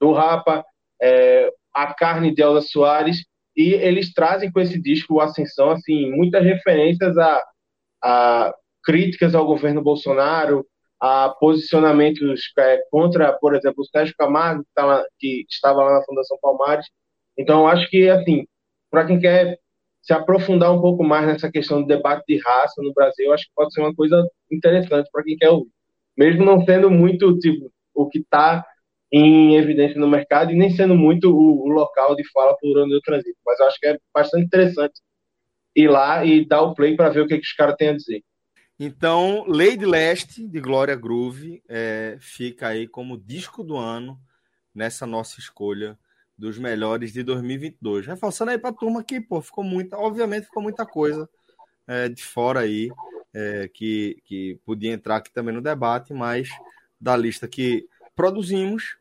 do 0.00 0.12
Rapa, 0.12 0.64
é, 1.00 1.50
A 1.72 1.94
Carne 1.94 2.34
de 2.34 2.42
Elza 2.42 2.66
Soares, 2.66 3.24
e 3.56 3.74
eles 3.74 4.12
trazem 4.12 4.50
com 4.50 4.60
esse 4.60 4.80
disco, 4.80 5.14
o 5.14 5.20
Ascensão, 5.20 5.70
assim, 5.70 6.10
muitas 6.10 6.42
referências 6.42 7.16
a, 7.16 7.42
a 8.02 8.54
críticas 8.84 9.34
ao 9.34 9.46
governo 9.46 9.82
Bolsonaro, 9.82 10.66
a 11.00 11.30
posicionamentos 11.40 12.52
é, 12.58 12.80
contra, 12.90 13.32
por 13.34 13.54
exemplo, 13.54 13.82
o 13.82 13.86
Sérgio 13.86 14.14
Camargo, 14.16 14.62
que, 14.64 14.70
tá 14.74 15.04
que 15.18 15.46
estava 15.48 15.82
lá 15.82 15.98
na 15.98 16.04
Fundação 16.04 16.38
Palmares. 16.42 16.86
Então, 17.36 17.68
acho 17.68 17.88
que, 17.88 18.08
assim, 18.08 18.46
para 18.90 19.06
quem 19.06 19.20
quer 19.20 19.58
se 20.02 20.12
aprofundar 20.12 20.72
um 20.72 20.80
pouco 20.80 21.04
mais 21.04 21.26
nessa 21.26 21.50
questão 21.50 21.82
do 21.82 21.88
debate 21.88 22.24
de 22.26 22.40
raça 22.42 22.82
no 22.82 22.92
Brasil, 22.94 23.32
acho 23.32 23.44
que 23.44 23.52
pode 23.54 23.72
ser 23.72 23.80
uma 23.80 23.94
coisa 23.94 24.26
interessante 24.50 25.08
para 25.12 25.22
quem 25.22 25.36
quer 25.36 25.50
ouvir. 25.50 25.70
Mesmo 26.16 26.44
não 26.44 26.64
sendo 26.64 26.90
muito 26.90 27.38
tipo, 27.38 27.70
o 27.94 28.08
que 28.08 28.20
está 28.20 28.64
em 29.12 29.56
evidência 29.56 30.00
no 30.00 30.08
mercado 30.08 30.52
e 30.52 30.56
nem 30.56 30.70
sendo 30.70 30.94
muito 30.94 31.30
o, 31.30 31.66
o 31.66 31.68
local 31.68 32.14
de 32.16 32.26
fala 32.30 32.56
por 32.58 32.78
onde 32.78 32.94
eu 32.94 33.00
transito. 33.02 33.38
Mas 33.46 33.60
eu 33.60 33.66
acho 33.66 33.78
que 33.78 33.86
é 33.86 33.98
bastante 34.14 34.46
interessante 34.46 35.00
ir 35.76 35.88
lá 35.88 36.24
e 36.24 36.46
dar 36.46 36.62
o 36.62 36.74
play 36.74 36.96
para 36.96 37.10
ver 37.10 37.20
o 37.22 37.28
que, 37.28 37.36
que 37.36 37.46
os 37.46 37.52
caras 37.52 37.76
têm 37.76 37.90
a 37.90 37.96
dizer. 37.96 38.22
Então, 38.80 39.44
Lady 39.48 39.84
Leste, 39.84 40.46
de 40.46 40.60
Glória 40.60 40.94
Groove, 40.94 41.62
é, 41.68 42.16
fica 42.20 42.68
aí 42.68 42.86
como 42.86 43.18
disco 43.18 43.64
do 43.64 43.76
ano 43.76 44.20
nessa 44.72 45.04
nossa 45.04 45.40
escolha 45.40 45.98
dos 46.36 46.56
melhores 46.56 47.12
de 47.12 47.24
2022. 47.24 48.06
Reforçando 48.06 48.52
aí 48.52 48.58
para 48.58 48.70
a 48.70 48.72
turma 48.72 49.02
que, 49.02 49.20
pô, 49.20 49.42
ficou 49.42 49.64
muita, 49.64 49.98
obviamente 49.98 50.44
ficou 50.44 50.62
muita 50.62 50.86
coisa 50.86 51.28
é, 51.88 52.08
de 52.08 52.22
fora 52.22 52.60
aí 52.60 52.88
é, 53.34 53.68
que, 53.68 54.22
que 54.24 54.60
podia 54.64 54.92
entrar 54.92 55.16
aqui 55.16 55.32
também 55.32 55.52
no 55.52 55.60
debate, 55.60 56.14
mas 56.14 56.48
da 57.00 57.16
lista 57.16 57.48
que 57.48 57.88
produzimos, 58.14 58.96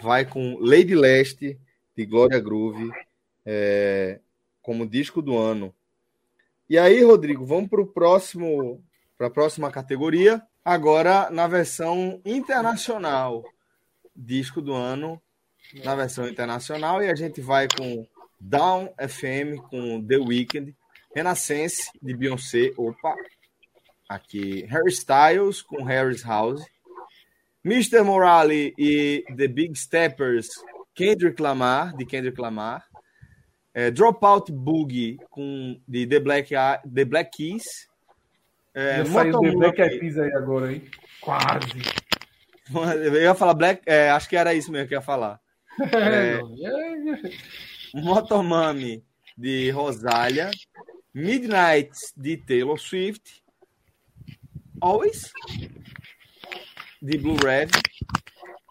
vai 0.00 0.24
com 0.24 0.56
Lady 0.58 0.94
Leste, 0.94 1.58
de 1.94 2.06
Glória 2.06 2.38
Groove, 2.38 2.90
é, 3.44 4.20
como 4.62 4.86
disco 4.86 5.20
do 5.20 5.36
ano. 5.36 5.74
E 6.68 6.78
aí, 6.78 7.02
Rodrigo, 7.02 7.44
vamos 7.44 7.68
para 7.68 7.80
o 7.80 7.86
próximo, 7.86 8.82
para 9.18 9.26
a 9.26 9.30
próxima 9.30 9.70
categoria. 9.70 10.40
Agora 10.64 11.28
na 11.30 11.46
versão 11.48 12.22
internacional, 12.24 13.44
disco 14.14 14.62
do 14.62 14.72
ano, 14.72 15.20
na 15.84 15.94
versão 15.94 16.28
internacional, 16.28 17.02
e 17.02 17.10
a 17.10 17.14
gente 17.14 17.40
vai 17.40 17.66
com 17.68 18.06
Down 18.40 18.94
FM 18.96 19.60
com 19.68 20.06
The 20.06 20.16
Weeknd, 20.16 20.74
Renaissance 21.14 21.90
de 22.00 22.16
Beyoncé, 22.16 22.72
opa, 22.76 23.14
aqui 24.08 24.64
Harry 24.66 24.92
Styles 24.92 25.60
com 25.60 25.82
Harry's 25.82 26.22
House, 26.22 26.64
Mr. 27.64 28.02
Morale 28.02 28.72
e 28.78 29.24
The 29.36 29.48
Big 29.48 29.76
Steppers, 29.76 30.48
Kendrick 30.94 31.40
Lamar, 31.42 31.94
de 31.96 32.06
Kendrick 32.06 32.40
Lamar. 32.40 32.86
É, 33.74 33.90
Dropout 33.90 34.50
Boogie 34.50 35.18
com, 35.30 35.80
de 35.86 36.06
The 36.06 36.18
Black, 36.18 36.54
The 36.92 37.04
Black 37.04 37.36
Keys. 37.36 37.87
É, 38.74 39.04
saiu 39.04 39.40
The 39.40 39.50
Black 39.52 39.80
Eyed 39.80 39.98
Peas 39.98 40.18
aí 40.18 40.32
agora, 40.32 40.72
hein? 40.72 40.82
Quase. 41.20 41.68
Eu 43.04 43.22
ia 43.22 43.34
falar 43.34 43.54
Black... 43.54 43.82
É, 43.86 44.10
acho 44.10 44.28
que 44.28 44.36
era 44.36 44.54
isso 44.54 44.70
mesmo 44.70 44.88
que 44.88 44.94
eu 44.94 44.98
ia 44.98 45.02
falar. 45.02 45.40
É, 45.80 46.40
Motomami, 47.94 49.02
de 49.36 49.70
Rosália. 49.70 50.50
Midnight, 51.14 51.90
de 52.16 52.36
Taylor 52.36 52.78
Swift. 52.78 53.42
Always, 54.80 55.32
de 57.02 57.18
Blue 57.18 57.36
Red, 57.36 57.68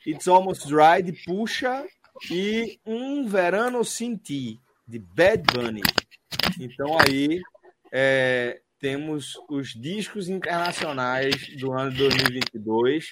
It's 0.06 0.28
Almost 0.28 0.68
Dry, 0.68 1.02
de 1.04 1.14
Puxa, 1.26 1.86
e 2.32 2.80
Um 2.86 3.28
Verano 3.28 3.84
Sem 3.84 4.16
Ti, 4.16 4.60
de 4.88 5.00
Bad 5.00 5.44
Bunny. 5.54 5.82
Então 6.60 6.98
aí 7.00 7.42
é, 7.92 8.62
temos 8.80 9.34
os 9.50 9.70
discos 9.70 10.30
internacionais 10.30 11.36
do 11.58 11.74
ano 11.74 11.92
de 11.92 11.98
2022. 11.98 13.06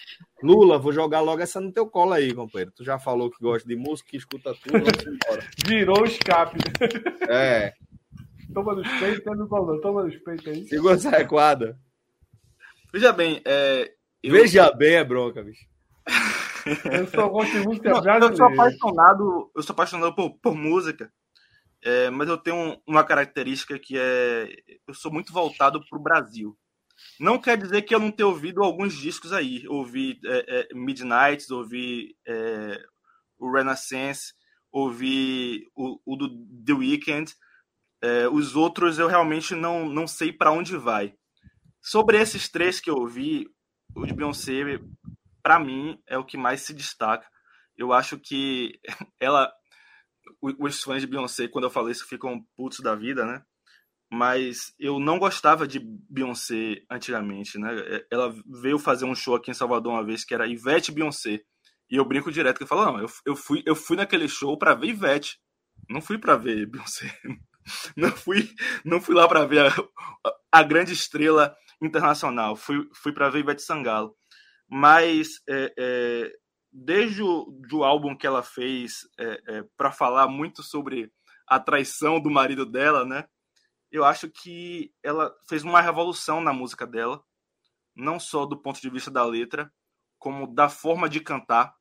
Lula, 0.44 0.78
vou 0.78 0.94
jogar 0.94 1.22
logo 1.22 1.42
essa 1.42 1.60
no 1.60 1.72
teu 1.72 1.88
colo 1.88 2.14
aí, 2.14 2.34
companheiro. 2.34 2.72
Tu 2.76 2.84
já 2.84 3.00
falou 3.00 3.32
que 3.32 3.42
gosta 3.42 3.68
de 3.68 3.76
música, 3.76 4.16
escuta 4.16 4.54
tudo, 4.54 4.80
vamos 4.80 5.08
embora. 5.08 5.48
Virou 5.66 6.02
o 6.02 6.06
escape. 6.06 6.58
É. 7.30 7.74
Toma 8.54 8.76
nos 8.76 8.88
peitos, 9.00 9.24
toma 9.82 10.04
nos 10.04 10.18
peitos 10.18 10.48
aí. 10.48 10.68
Segura 10.68 10.96
essa 10.96 11.10
recuada. 11.10 11.78
Veja 12.94 13.12
bem, 13.12 13.42
é, 13.44 13.92
eu... 14.24 14.32
Veja 14.32 14.72
bem, 14.72 14.96
é 14.96 15.04
bronca, 15.04 15.44
bicho. 15.44 15.66
eu 16.92 17.08
só 17.08 17.28
gosto 17.28 17.52
de 17.52 17.68
música 17.68 17.90
Não, 17.90 18.02
brasileira. 18.02 18.34
Eu 18.34 18.38
sou 18.38 18.46
apaixonado, 18.48 19.52
eu 19.56 19.64
sou 19.64 19.74
apaixonado 19.74 20.16
por, 20.16 20.32
por 20.40 20.56
música, 20.56 21.12
é, 21.86 22.10
mas 22.10 22.28
eu 22.28 22.38
tenho 22.38 22.82
uma 22.88 23.04
característica 23.04 23.78
que 23.78 23.96
é 23.98 24.50
eu 24.88 24.94
sou 24.94 25.12
muito 25.12 25.32
voltado 25.32 25.80
para 25.88 26.00
o 26.00 26.02
Brasil. 26.02 26.58
Não 27.20 27.40
quer 27.40 27.58
dizer 27.58 27.84
que 27.84 27.94
eu 27.94 28.00
não 28.00 28.12
tenha 28.12 28.28
ouvido 28.28 28.64
alguns 28.64 28.96
discos 28.96 29.32
aí. 29.32 29.68
Ouvi 29.68 30.20
é, 30.26 30.68
é, 30.72 30.74
Midnight, 30.74 31.52
ouvi 31.54 32.16
é, 32.28 32.84
o 33.38 33.52
Renaissance, 33.52 34.34
ouvi 34.72 35.68
o, 35.76 36.00
o, 36.06 36.16
do 36.16 36.30
The 36.66 36.74
Weeknd. 36.74 37.34
É, 38.02 38.28
os 38.30 38.56
outros 38.56 38.98
eu 38.98 39.08
realmente 39.08 39.54
não, 39.54 39.88
não 39.88 40.08
sei 40.08 40.34
para 40.34 40.52
onde 40.52 40.76
vai. 40.78 41.14
Sobre 41.82 42.20
esses 42.20 42.50
três 42.50 42.80
que 42.80 42.90
eu 42.90 42.96
ouvi, 42.96 43.48
o 43.96 44.06
de 44.06 44.14
Beyoncé, 44.14 44.80
para 45.44 45.60
mim, 45.60 46.02
é 46.08 46.18
o 46.18 46.26
que 46.26 46.36
mais 46.36 46.62
se 46.62 46.74
destaca. 46.74 47.28
Eu 47.78 47.94
acho 47.94 48.18
que 48.18 48.80
ela. 49.20 49.52
Os 50.42 50.82
fãs 50.82 51.02
de 51.02 51.08
Beyoncé, 51.08 51.48
quando 51.48 51.66
eu 51.66 51.70
falei 51.70 51.92
isso, 51.92 52.08
ficam 52.08 52.44
putos 52.56 52.80
da 52.80 52.96
vida, 52.96 53.26
né? 53.26 53.44
Mas 54.12 54.74
eu 54.80 55.00
não 55.00 55.18
gostava 55.18 55.68
de 55.68 55.80
Beyoncé 56.10 56.84
antigamente, 56.90 57.58
né? 57.58 57.70
Ela 58.12 58.34
veio 58.62 58.78
fazer 58.78 59.06
um 59.06 59.16
show 59.16 59.36
aqui 59.36 59.52
em 59.52 59.56
Salvador 59.56 59.94
uma 59.94 60.06
vez 60.06 60.24
que 60.24 60.34
era 60.34 60.48
Ivete 60.48 60.92
Beyoncé. 60.92 61.42
E 61.90 61.96
eu 61.98 62.06
brinco 62.06 62.32
direto 62.32 62.58
que 62.58 62.64
eu 62.64 62.68
falo, 62.68 62.86
não, 62.86 63.00
eu, 63.00 63.08
eu, 63.26 63.36
fui, 63.36 63.64
eu 63.66 63.76
fui 63.76 63.98
naquele 63.98 64.28
show 64.28 64.58
para 64.58 64.76
ver 64.76 64.88
Ivete. 64.88 65.40
Não 65.90 66.02
fui 66.02 66.18
para 66.18 66.36
ver 66.36 66.66
Beyoncé. 66.68 67.12
Não 67.98 68.12
fui, 68.12 68.48
não 68.84 69.02
fui 69.02 69.16
lá 69.16 69.28
para 69.28 69.44
ver 69.44 69.66
a, 69.66 69.74
a 70.52 70.62
grande 70.62 70.94
estrela 70.94 71.56
internacional. 71.82 72.56
Fui, 72.56 72.88
fui 72.94 73.12
para 73.12 73.28
ver 73.28 73.40
Ivete 73.40 73.64
Sangalo. 73.64 74.16
Mas 74.70 75.42
é, 75.50 75.74
é, 75.76 76.32
desde 76.78 77.24
o 77.24 77.46
do 77.70 77.84
álbum 77.84 78.16
que 78.16 78.28
ela 78.28 78.44
fez 78.44 79.08
é, 79.18 79.58
é 79.58 79.64
para 79.78 79.92
falar 79.92 80.28
muito 80.28 80.62
sobre 80.62 81.12
a 81.48 81.60
traição 81.60 82.20
do 82.20 82.30
marido 82.30 82.66
dela, 82.66 83.06
né? 83.06 83.26
eu 83.96 84.04
acho 84.04 84.30
que 84.30 84.94
ela 85.02 85.34
fez 85.48 85.64
uma 85.64 85.80
revolução 85.80 86.42
na 86.42 86.52
música 86.52 86.86
dela, 86.86 87.24
não 87.96 88.20
só 88.20 88.46
do 88.46 88.62
ponto 88.62 88.82
de 88.82 88.90
vista 88.90 89.10
da 89.10 89.24
letra, 89.24 89.72
como 90.20 90.54
da 90.54 90.68
forma 90.68 91.08
de 91.08 91.22
cantar. 91.22 91.74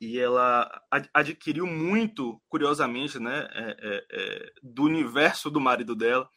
E 0.00 0.18
ela 0.18 0.70
adquiriu 1.12 1.66
muito, 1.66 2.40
curiosamente, 2.48 3.18
né, 3.18 3.48
é, 3.52 3.76
é, 3.80 4.06
é, 4.10 4.52
do 4.62 4.84
universo 4.84 5.50
do 5.50 5.60
marido 5.60 5.94
dela, 5.94 6.28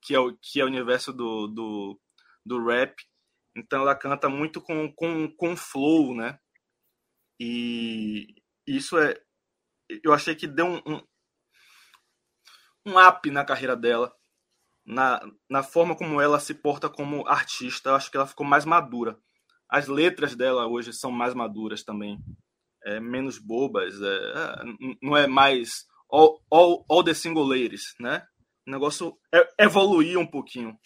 que 0.00 0.14
é 0.14 0.20
o, 0.20 0.36
que 0.36 0.60
é 0.60 0.64
o 0.64 0.68
universo 0.68 1.12
do, 1.12 1.48
do, 1.48 2.00
do 2.44 2.64
rap. 2.64 2.94
Então 3.56 3.82
ela 3.82 3.94
canta 3.94 4.28
muito 4.28 4.60
com, 4.60 4.92
com, 4.94 5.28
com 5.36 5.56
flow, 5.56 6.14
né? 6.14 6.38
E 7.38 8.34
isso 8.66 8.98
é. 8.98 9.20
Eu 10.02 10.12
achei 10.12 10.34
que 10.34 10.46
deu 10.46 10.66
um, 10.66 10.82
um, 10.86 11.02
um 12.86 13.08
up 13.08 13.30
na 13.30 13.44
carreira 13.44 13.76
dela 13.76 14.14
na, 14.86 15.20
na 15.48 15.62
forma 15.62 15.96
como 15.96 16.20
ela 16.20 16.38
se 16.38 16.54
porta 16.54 16.88
como 16.88 17.26
artista, 17.26 17.90
eu 17.90 17.94
acho 17.94 18.10
que 18.10 18.16
ela 18.16 18.26
ficou 18.26 18.46
mais 18.46 18.64
madura. 18.64 19.18
As 19.68 19.88
letras 19.88 20.36
dela 20.36 20.66
hoje 20.66 20.92
são 20.92 21.10
mais 21.10 21.34
maduras 21.34 21.82
também, 21.82 22.18
é, 22.84 23.00
menos 23.00 23.38
bobas, 23.38 24.00
é, 24.00 24.06
é 24.06 24.96
não 25.02 25.16
é 25.16 25.26
mais 25.26 25.86
all, 26.10 26.40
all, 26.50 26.84
all 26.88 27.02
the 27.02 27.14
single 27.14 27.46
ladies, 27.46 27.94
né? 27.98 28.26
O 28.66 28.70
negócio 28.70 29.18
é, 29.32 29.48
evoluir 29.58 30.18
um 30.18 30.26
pouquinho. 30.26 30.78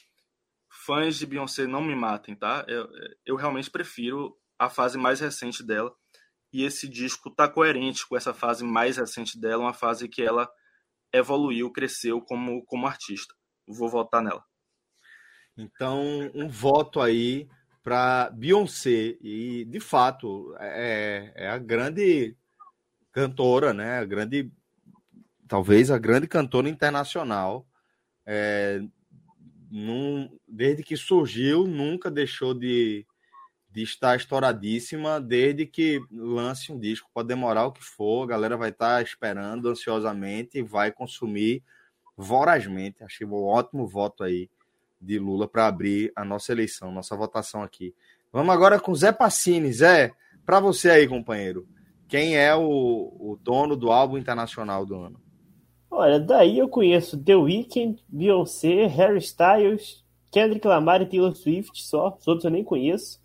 Fãs 0.86 1.18
de 1.18 1.26
Beyoncé 1.26 1.66
não 1.66 1.82
me 1.82 1.94
matem, 1.94 2.36
tá? 2.36 2.64
Eu, 2.68 2.88
eu 3.26 3.36
realmente 3.36 3.70
prefiro 3.70 4.36
a 4.58 4.70
fase 4.70 4.96
mais 4.96 5.20
recente 5.20 5.62
dela. 5.62 5.94
E 6.52 6.64
esse 6.64 6.88
disco 6.88 7.30
tá 7.30 7.48
coerente 7.48 8.06
com 8.06 8.16
essa 8.16 8.32
fase 8.32 8.64
mais 8.64 8.96
recente 8.96 9.38
dela, 9.38 9.64
uma 9.64 9.74
fase 9.74 10.08
que 10.08 10.22
ela 10.22 10.48
evoluiu, 11.12 11.70
cresceu 11.70 12.20
como, 12.20 12.64
como 12.64 12.86
artista 12.86 13.34
vou 13.72 13.88
votar 13.88 14.22
nela. 14.22 14.44
Então, 15.56 16.30
um 16.34 16.48
voto 16.48 17.00
aí 17.00 17.48
para 17.82 18.30
Beyoncé. 18.30 19.16
E, 19.20 19.64
de 19.64 19.80
fato, 19.80 20.54
é, 20.58 21.32
é, 21.34 21.48
a 21.48 21.58
grande 21.58 22.36
cantora, 23.12 23.72
né? 23.72 23.98
A 23.98 24.04
grande. 24.04 24.50
Talvez 25.46 25.90
a 25.90 25.98
grande 25.98 26.26
cantora 26.26 26.68
internacional. 26.68 27.66
É, 28.24 28.80
num, 29.70 30.38
desde 30.46 30.82
que 30.82 30.96
surgiu, 30.96 31.66
nunca 31.66 32.10
deixou 32.10 32.54
de, 32.54 33.06
de 33.78 33.84
estar 33.84 34.16
estouradíssima. 34.16 35.20
Desde 35.20 35.64
que 35.64 36.00
lance 36.10 36.72
um 36.72 36.78
disco, 36.78 37.08
pode 37.14 37.28
demorar 37.28 37.66
o 37.66 37.72
que 37.72 37.82
for, 37.82 38.24
a 38.24 38.26
galera 38.26 38.56
vai 38.56 38.70
estar 38.70 39.00
esperando 39.00 39.68
ansiosamente 39.68 40.58
e 40.58 40.62
vai 40.62 40.90
consumir 40.90 41.62
vorazmente. 42.16 43.04
Achei 43.04 43.24
um 43.24 43.34
ótimo 43.34 43.86
voto 43.86 44.24
aí 44.24 44.50
de 45.00 45.16
Lula 45.16 45.46
para 45.46 45.68
abrir 45.68 46.12
a 46.16 46.24
nossa 46.24 46.50
eleição, 46.50 46.90
nossa 46.90 47.16
votação 47.16 47.62
aqui. 47.62 47.94
Vamos 48.32 48.52
agora 48.52 48.80
com 48.80 48.92
Zé 48.92 49.12
Passini. 49.12 49.72
Zé, 49.72 50.12
para 50.44 50.58
você 50.58 50.90
aí, 50.90 51.06
companheiro, 51.06 51.68
quem 52.08 52.36
é 52.36 52.52
o, 52.56 52.60
o 52.60 53.38
dono 53.40 53.76
do 53.76 53.92
álbum 53.92 54.18
internacional 54.18 54.84
do 54.84 54.96
ano? 54.96 55.20
Olha, 55.88 56.18
daí 56.18 56.58
eu 56.58 56.68
conheço 56.68 57.16
The 57.16 57.36
Weeknd, 57.36 58.02
Beyoncé, 58.08 58.86
Harry 58.86 59.18
Styles, 59.18 60.04
Kendrick 60.32 60.66
Lamar 60.66 61.00
e 61.00 61.06
Taylor 61.06 61.34
Swift 61.36 61.80
só, 61.80 62.16
os 62.18 62.26
outros 62.26 62.44
eu 62.44 62.50
nem 62.50 62.64
conheço. 62.64 63.20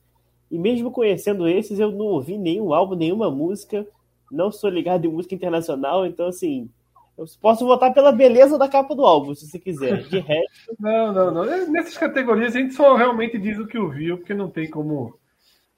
E 0.53 0.59
mesmo 0.59 0.91
conhecendo 0.91 1.47
esses, 1.47 1.80
eu 1.80 1.91
não 1.91 2.05
ouvi 2.05 2.38
nenhum 2.38 2.75
álbum, 2.75 2.93
nenhuma 2.93 3.31
música. 3.31 3.88
Não 4.31 4.51
sou 4.51 4.69
ligado 4.69 5.03
em 5.03 5.11
música 5.11 5.34
internacional, 5.34 6.05
então 6.05 6.27
assim, 6.27 6.69
eu 7.17 7.25
posso 7.41 7.65
votar 7.65 7.91
pela 7.91 8.11
beleza 8.11 8.55
da 8.55 8.69
capa 8.69 8.93
do 8.93 9.03
álbum, 9.03 9.34
se 9.34 9.47
você 9.47 9.57
quiser. 9.57 10.03
De 10.03 10.19
resto. 10.21 10.75
Não, 10.80 11.11
não, 11.11 11.31
não. 11.31 11.71
Nessas 11.71 11.97
categorias 11.97 12.55
a 12.55 12.59
gente 12.59 12.75
só 12.75 12.95
realmente 12.95 13.39
diz 13.39 13.57
o 13.57 13.65
que 13.65 13.80
ouviu, 13.80 14.19
porque 14.19 14.35
não 14.35 14.47
tem 14.47 14.69
como, 14.69 15.19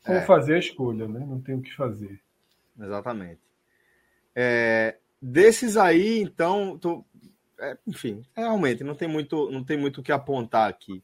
como 0.03 0.18
é. 0.18 0.26
fazer 0.26 0.56
a 0.56 0.60
escolha, 0.60 1.07
né? 1.07 1.26
Não 1.26 1.39
tem 1.39 1.56
o 1.56 1.61
que 1.61 1.73
fazer. 1.73 2.19
Exatamente. 2.77 3.39
É, 4.35 4.97
desses 5.22 5.77
aí, 5.77 6.19
então, 6.19 6.77
tô, 6.77 7.06
é, 7.61 7.77
enfim, 7.88 8.23
realmente 8.35 8.84
não 8.84 8.93
tem 8.93 9.07
muito, 9.07 9.49
não 9.49 9.64
tem 9.64 9.77
muito 9.77 10.02
o 10.02 10.03
que 10.03 10.11
apontar 10.11 10.69
aqui. 10.69 11.02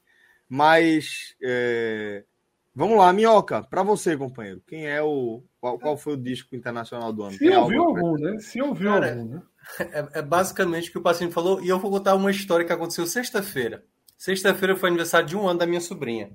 Mas 0.50 1.38
é, 1.42 2.26
vamos 2.74 2.98
lá, 2.98 3.12
Minhoca, 3.14 3.64
para 3.64 3.84
você, 3.84 4.18
companheiro, 4.18 4.62
quem 4.68 4.88
é 4.88 5.02
o 5.02 5.44
qual, 5.60 5.78
qual 5.78 5.98
foi 5.98 6.14
o 6.14 6.18
disco 6.18 6.56
internacional 6.56 7.14
do 7.14 7.24
ano? 7.24 7.38
Se 7.38 7.50
ouviu 7.50 7.84
algum, 7.84 8.18
né? 8.18 8.40
Se 8.40 8.62
ouviu 8.62 8.92
algum, 8.92 9.26
né? 9.26 9.42
É, 9.80 10.20
é, 10.20 10.22
basicamente 10.22 10.90
o 10.90 10.92
que 10.92 10.98
o 10.98 11.04
paciente 11.04 11.34
falou, 11.34 11.62
e 11.64 11.70
eu 11.70 11.80
vou 11.80 11.92
contar 11.92 12.16
uma 12.16 12.32
história 12.32 12.66
que 12.66 12.74
aconteceu 12.74 13.06
sexta-feira. 13.06 13.86
Sexta-feira 14.18 14.76
foi 14.76 14.90
aniversário 14.90 15.28
de 15.28 15.38
um 15.38 15.48
ano 15.48 15.60
da 15.60 15.68
minha 15.68 15.80
sobrinha. 15.80 16.32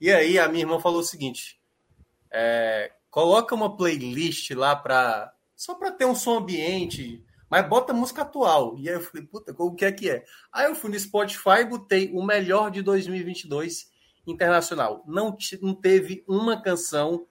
E 0.00 0.10
aí 0.10 0.38
a 0.38 0.48
minha 0.48 0.64
irmã 0.64 0.78
falou 0.80 1.00
o 1.00 1.04
seguinte: 1.04 1.60
é, 2.30 2.92
coloca 3.10 3.54
uma 3.54 3.76
playlist 3.76 4.50
lá 4.50 4.74
para 4.74 5.32
só 5.54 5.74
para 5.74 5.90
ter 5.90 6.04
um 6.04 6.14
som 6.14 6.38
ambiente, 6.38 7.24
mas 7.48 7.66
bota 7.66 7.92
música 7.92 8.22
atual. 8.22 8.76
E 8.78 8.88
aí 8.88 8.94
eu 8.96 9.00
falei, 9.00 9.26
puta, 9.26 9.54
o 9.56 9.74
que 9.74 9.84
é 9.84 9.92
que 9.92 10.10
é? 10.10 10.24
Aí 10.52 10.66
eu 10.66 10.74
fui 10.74 10.90
no 10.90 10.98
Spotify 10.98 11.60
e 11.60 11.64
botei 11.64 12.10
o 12.12 12.22
melhor 12.22 12.70
de 12.70 12.82
2022 12.82 13.90
internacional. 14.26 15.04
Não, 15.06 15.36
não 15.62 15.74
teve 15.74 16.24
uma 16.26 16.60
canção 16.60 17.26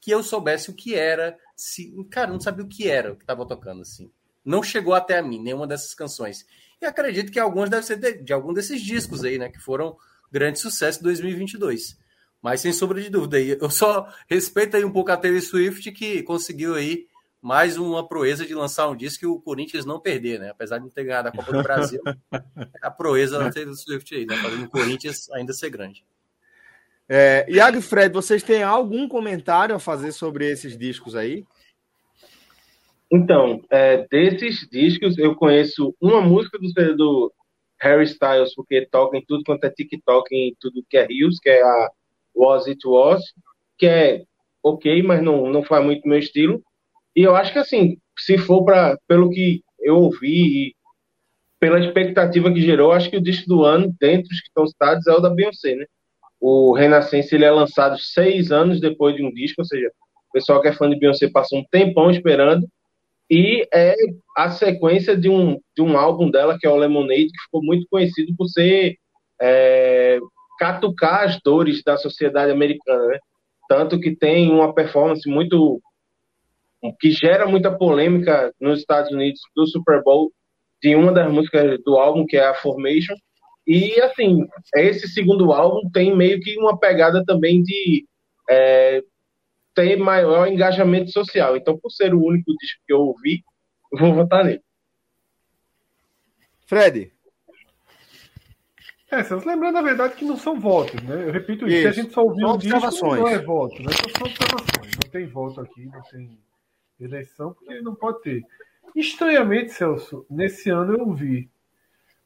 que 0.00 0.10
eu 0.10 0.22
soubesse 0.22 0.70
o 0.70 0.74
que 0.74 0.94
era. 0.94 1.38
Se, 1.54 1.92
cara, 2.10 2.32
não 2.32 2.40
sabia 2.40 2.64
o 2.64 2.68
que 2.68 2.88
era 2.88 3.12
o 3.12 3.16
que 3.16 3.22
estava 3.22 3.46
tocando 3.46 3.82
assim 3.82 4.10
não 4.44 4.62
chegou 4.62 4.94
até 4.94 5.18
a 5.18 5.22
mim, 5.22 5.40
nenhuma 5.40 5.66
dessas 5.66 5.94
canções. 5.94 6.46
E 6.80 6.86
acredito 6.86 7.30
que 7.30 7.38
algumas 7.38 7.68
devem 7.68 7.84
ser 7.84 7.96
de, 7.96 8.22
de 8.22 8.32
algum 8.32 8.52
desses 8.52 8.80
discos 8.82 9.24
aí, 9.24 9.38
né? 9.38 9.48
Que 9.48 9.58
foram 9.58 9.96
grande 10.30 10.58
sucesso 10.58 11.00
em 11.00 11.02
2022. 11.02 11.98
Mas 12.42 12.60
sem 12.62 12.72
sombra 12.72 13.00
de 13.00 13.10
dúvida, 13.10 13.38
eu 13.38 13.68
só 13.68 14.08
respeito 14.28 14.76
aí 14.76 14.84
um 14.84 14.92
pouco 14.92 15.10
a 15.10 15.16
Taylor 15.16 15.42
Swift 15.42 15.92
que 15.92 16.22
conseguiu 16.22 16.74
aí 16.74 17.06
mais 17.42 17.76
uma 17.76 18.06
proeza 18.06 18.46
de 18.46 18.54
lançar 18.54 18.88
um 18.88 18.96
disco 18.96 19.20
que 19.20 19.26
o 19.26 19.40
Corinthians 19.40 19.84
não 19.84 20.00
perder, 20.00 20.40
né? 20.40 20.50
Apesar 20.50 20.78
de 20.78 20.84
não 20.84 20.90
ter 20.90 21.04
ganhado 21.04 21.28
a 21.28 21.32
Copa 21.32 21.52
do 21.52 21.62
Brasil, 21.62 22.00
a 22.82 22.90
proeza 22.90 23.38
da 23.38 23.50
Taylor 23.50 23.74
Swift 23.74 24.14
aí, 24.14 24.24
né? 24.24 24.36
Fazendo 24.36 24.64
o 24.64 24.70
Corinthians 24.70 25.30
ainda 25.32 25.52
ser 25.52 25.68
grande. 25.68 26.04
É, 27.12 27.44
Iago 27.50 27.76
e 27.76 27.82
Fred, 27.82 28.14
vocês 28.14 28.40
têm 28.40 28.62
algum 28.62 29.08
comentário 29.08 29.74
a 29.74 29.80
fazer 29.80 30.12
sobre 30.12 30.48
esses 30.48 30.78
discos 30.78 31.16
aí? 31.16 31.44
Então, 33.10 33.60
é, 33.68 34.06
desses 34.08 34.68
discos, 34.70 35.18
eu 35.18 35.34
conheço 35.34 35.92
uma 36.00 36.20
música 36.20 36.56
do, 36.56 36.96
do 36.96 37.32
Harry 37.80 38.04
Styles, 38.04 38.54
porque 38.54 38.86
toca 38.86 39.18
em 39.18 39.24
tudo 39.26 39.42
quanto 39.44 39.64
é 39.64 39.70
TikTok, 39.70 40.32
em 40.32 40.54
tudo 40.60 40.84
que 40.88 40.96
é 40.96 41.04
Rios, 41.04 41.40
que 41.40 41.50
é 41.50 41.60
a 41.60 41.90
Was 42.32 42.68
It 42.68 42.86
Was, 42.86 43.20
que 43.76 43.86
é 43.86 44.22
ok, 44.62 45.02
mas 45.02 45.20
não, 45.20 45.50
não 45.50 45.64
faz 45.64 45.84
muito 45.84 46.06
meu 46.06 46.20
estilo. 46.20 46.62
E 47.16 47.22
eu 47.24 47.34
acho 47.34 47.52
que, 47.52 47.58
assim, 47.58 47.98
se 48.16 48.38
for 48.38 48.64
para 48.64 48.96
pelo 49.08 49.30
que 49.30 49.64
eu 49.80 49.96
ouvi 49.96 50.68
e 50.68 50.74
pela 51.58 51.80
expectativa 51.80 52.52
que 52.52 52.62
gerou, 52.62 52.92
acho 52.92 53.10
que 53.10 53.16
o 53.16 53.22
disco 53.22 53.48
do 53.48 53.64
ano, 53.64 53.92
dentre 53.98 54.32
os 54.32 54.40
que 54.40 54.46
estão 54.46 54.64
citados, 54.64 55.08
é 55.08 55.12
o 55.12 55.18
da 55.18 55.28
Beyoncé, 55.28 55.74
né? 55.74 55.86
O 56.40 56.72
Renascença, 56.72 57.34
ele 57.34 57.44
é 57.44 57.50
lançado 57.50 57.98
seis 57.98 58.50
anos 58.50 58.80
depois 58.80 59.14
de 59.14 59.22
um 59.22 59.32
disco, 59.32 59.60
ou 59.60 59.64
seja, 59.64 59.88
o 60.30 60.32
pessoal 60.32 60.62
que 60.62 60.68
é 60.68 60.72
fã 60.72 60.88
de 60.88 60.98
Beyoncé 60.98 61.28
passa 61.28 61.54
um 61.54 61.64
tempão 61.70 62.10
esperando, 62.10 62.66
e 63.30 63.64
é 63.72 63.94
a 64.36 64.50
sequência 64.50 65.16
de 65.16 65.28
um, 65.28 65.60
de 65.76 65.82
um 65.82 65.96
álbum 65.96 66.30
dela, 66.30 66.58
que 66.58 66.66
é 66.66 66.70
o 66.70 66.76
Lemonade, 66.76 67.26
que 67.26 67.42
ficou 67.44 67.62
muito 67.62 67.86
conhecido 67.88 68.34
por 68.36 68.48
ser 68.48 68.96
é, 69.40 70.18
catucar 70.58 71.24
as 71.24 71.40
dores 71.40 71.82
da 71.84 71.96
sociedade 71.96 72.50
americana, 72.50 73.06
né? 73.06 73.18
Tanto 73.68 74.00
que 74.00 74.16
tem 74.16 74.50
uma 74.50 74.74
performance 74.74 75.28
muito. 75.30 75.80
que 76.98 77.12
gera 77.12 77.46
muita 77.46 77.70
polêmica 77.70 78.52
nos 78.60 78.80
Estados 78.80 79.12
Unidos 79.12 79.40
do 79.54 79.64
Super 79.68 80.02
Bowl, 80.02 80.32
de 80.82 80.96
uma 80.96 81.12
das 81.12 81.32
músicas 81.32 81.78
do 81.84 81.96
álbum, 81.96 82.26
que 82.26 82.36
é 82.36 82.44
a 82.44 82.54
Formation. 82.54 83.14
E, 83.66 84.00
assim, 84.00 84.46
esse 84.74 85.08
segundo 85.08 85.52
álbum 85.52 85.88
tem 85.90 86.16
meio 86.16 86.40
que 86.40 86.58
uma 86.58 86.78
pegada 86.78 87.24
também 87.24 87.62
de 87.62 88.06
é, 88.48 89.02
ter 89.74 89.96
maior 89.96 90.48
engajamento 90.48 91.10
social. 91.10 91.56
Então, 91.56 91.78
por 91.78 91.90
ser 91.90 92.14
o 92.14 92.24
único 92.24 92.52
disco 92.56 92.82
que 92.86 92.92
eu 92.92 93.00
ouvi, 93.00 93.42
eu 93.92 93.98
vou 93.98 94.14
votar 94.14 94.44
nele. 94.44 94.62
Fred. 96.66 97.12
É, 99.10 99.24
vocês 99.24 99.44
lembrando 99.44 99.78
a 99.78 99.82
verdade 99.82 100.14
que 100.14 100.24
não 100.24 100.36
são 100.36 100.58
votos, 100.58 101.02
né? 101.02 101.26
Eu 101.26 101.32
repito 101.32 101.66
isso, 101.66 101.76
isso. 101.78 101.88
a 101.88 101.92
gente 101.92 102.12
só 102.12 102.22
ouviu 102.22 102.48
um 102.48 102.56
disco, 102.56 103.06
não 103.06 103.28
é 103.28 103.38
voto, 103.38 103.82
né? 103.82 103.90
São 104.16 104.26
observações. 104.26 104.92
Não 105.02 105.10
tem 105.10 105.26
voto 105.26 105.60
aqui, 105.60 105.86
não 105.86 106.02
tem 106.02 106.38
eleição, 107.00 107.52
porque 107.52 107.80
não 107.80 107.94
pode 107.96 108.22
ter. 108.22 108.42
Estranhamente, 108.94 109.72
Celso, 109.72 110.24
nesse 110.30 110.70
ano 110.70 110.94
eu 110.96 111.08
ouvi. 111.08 111.50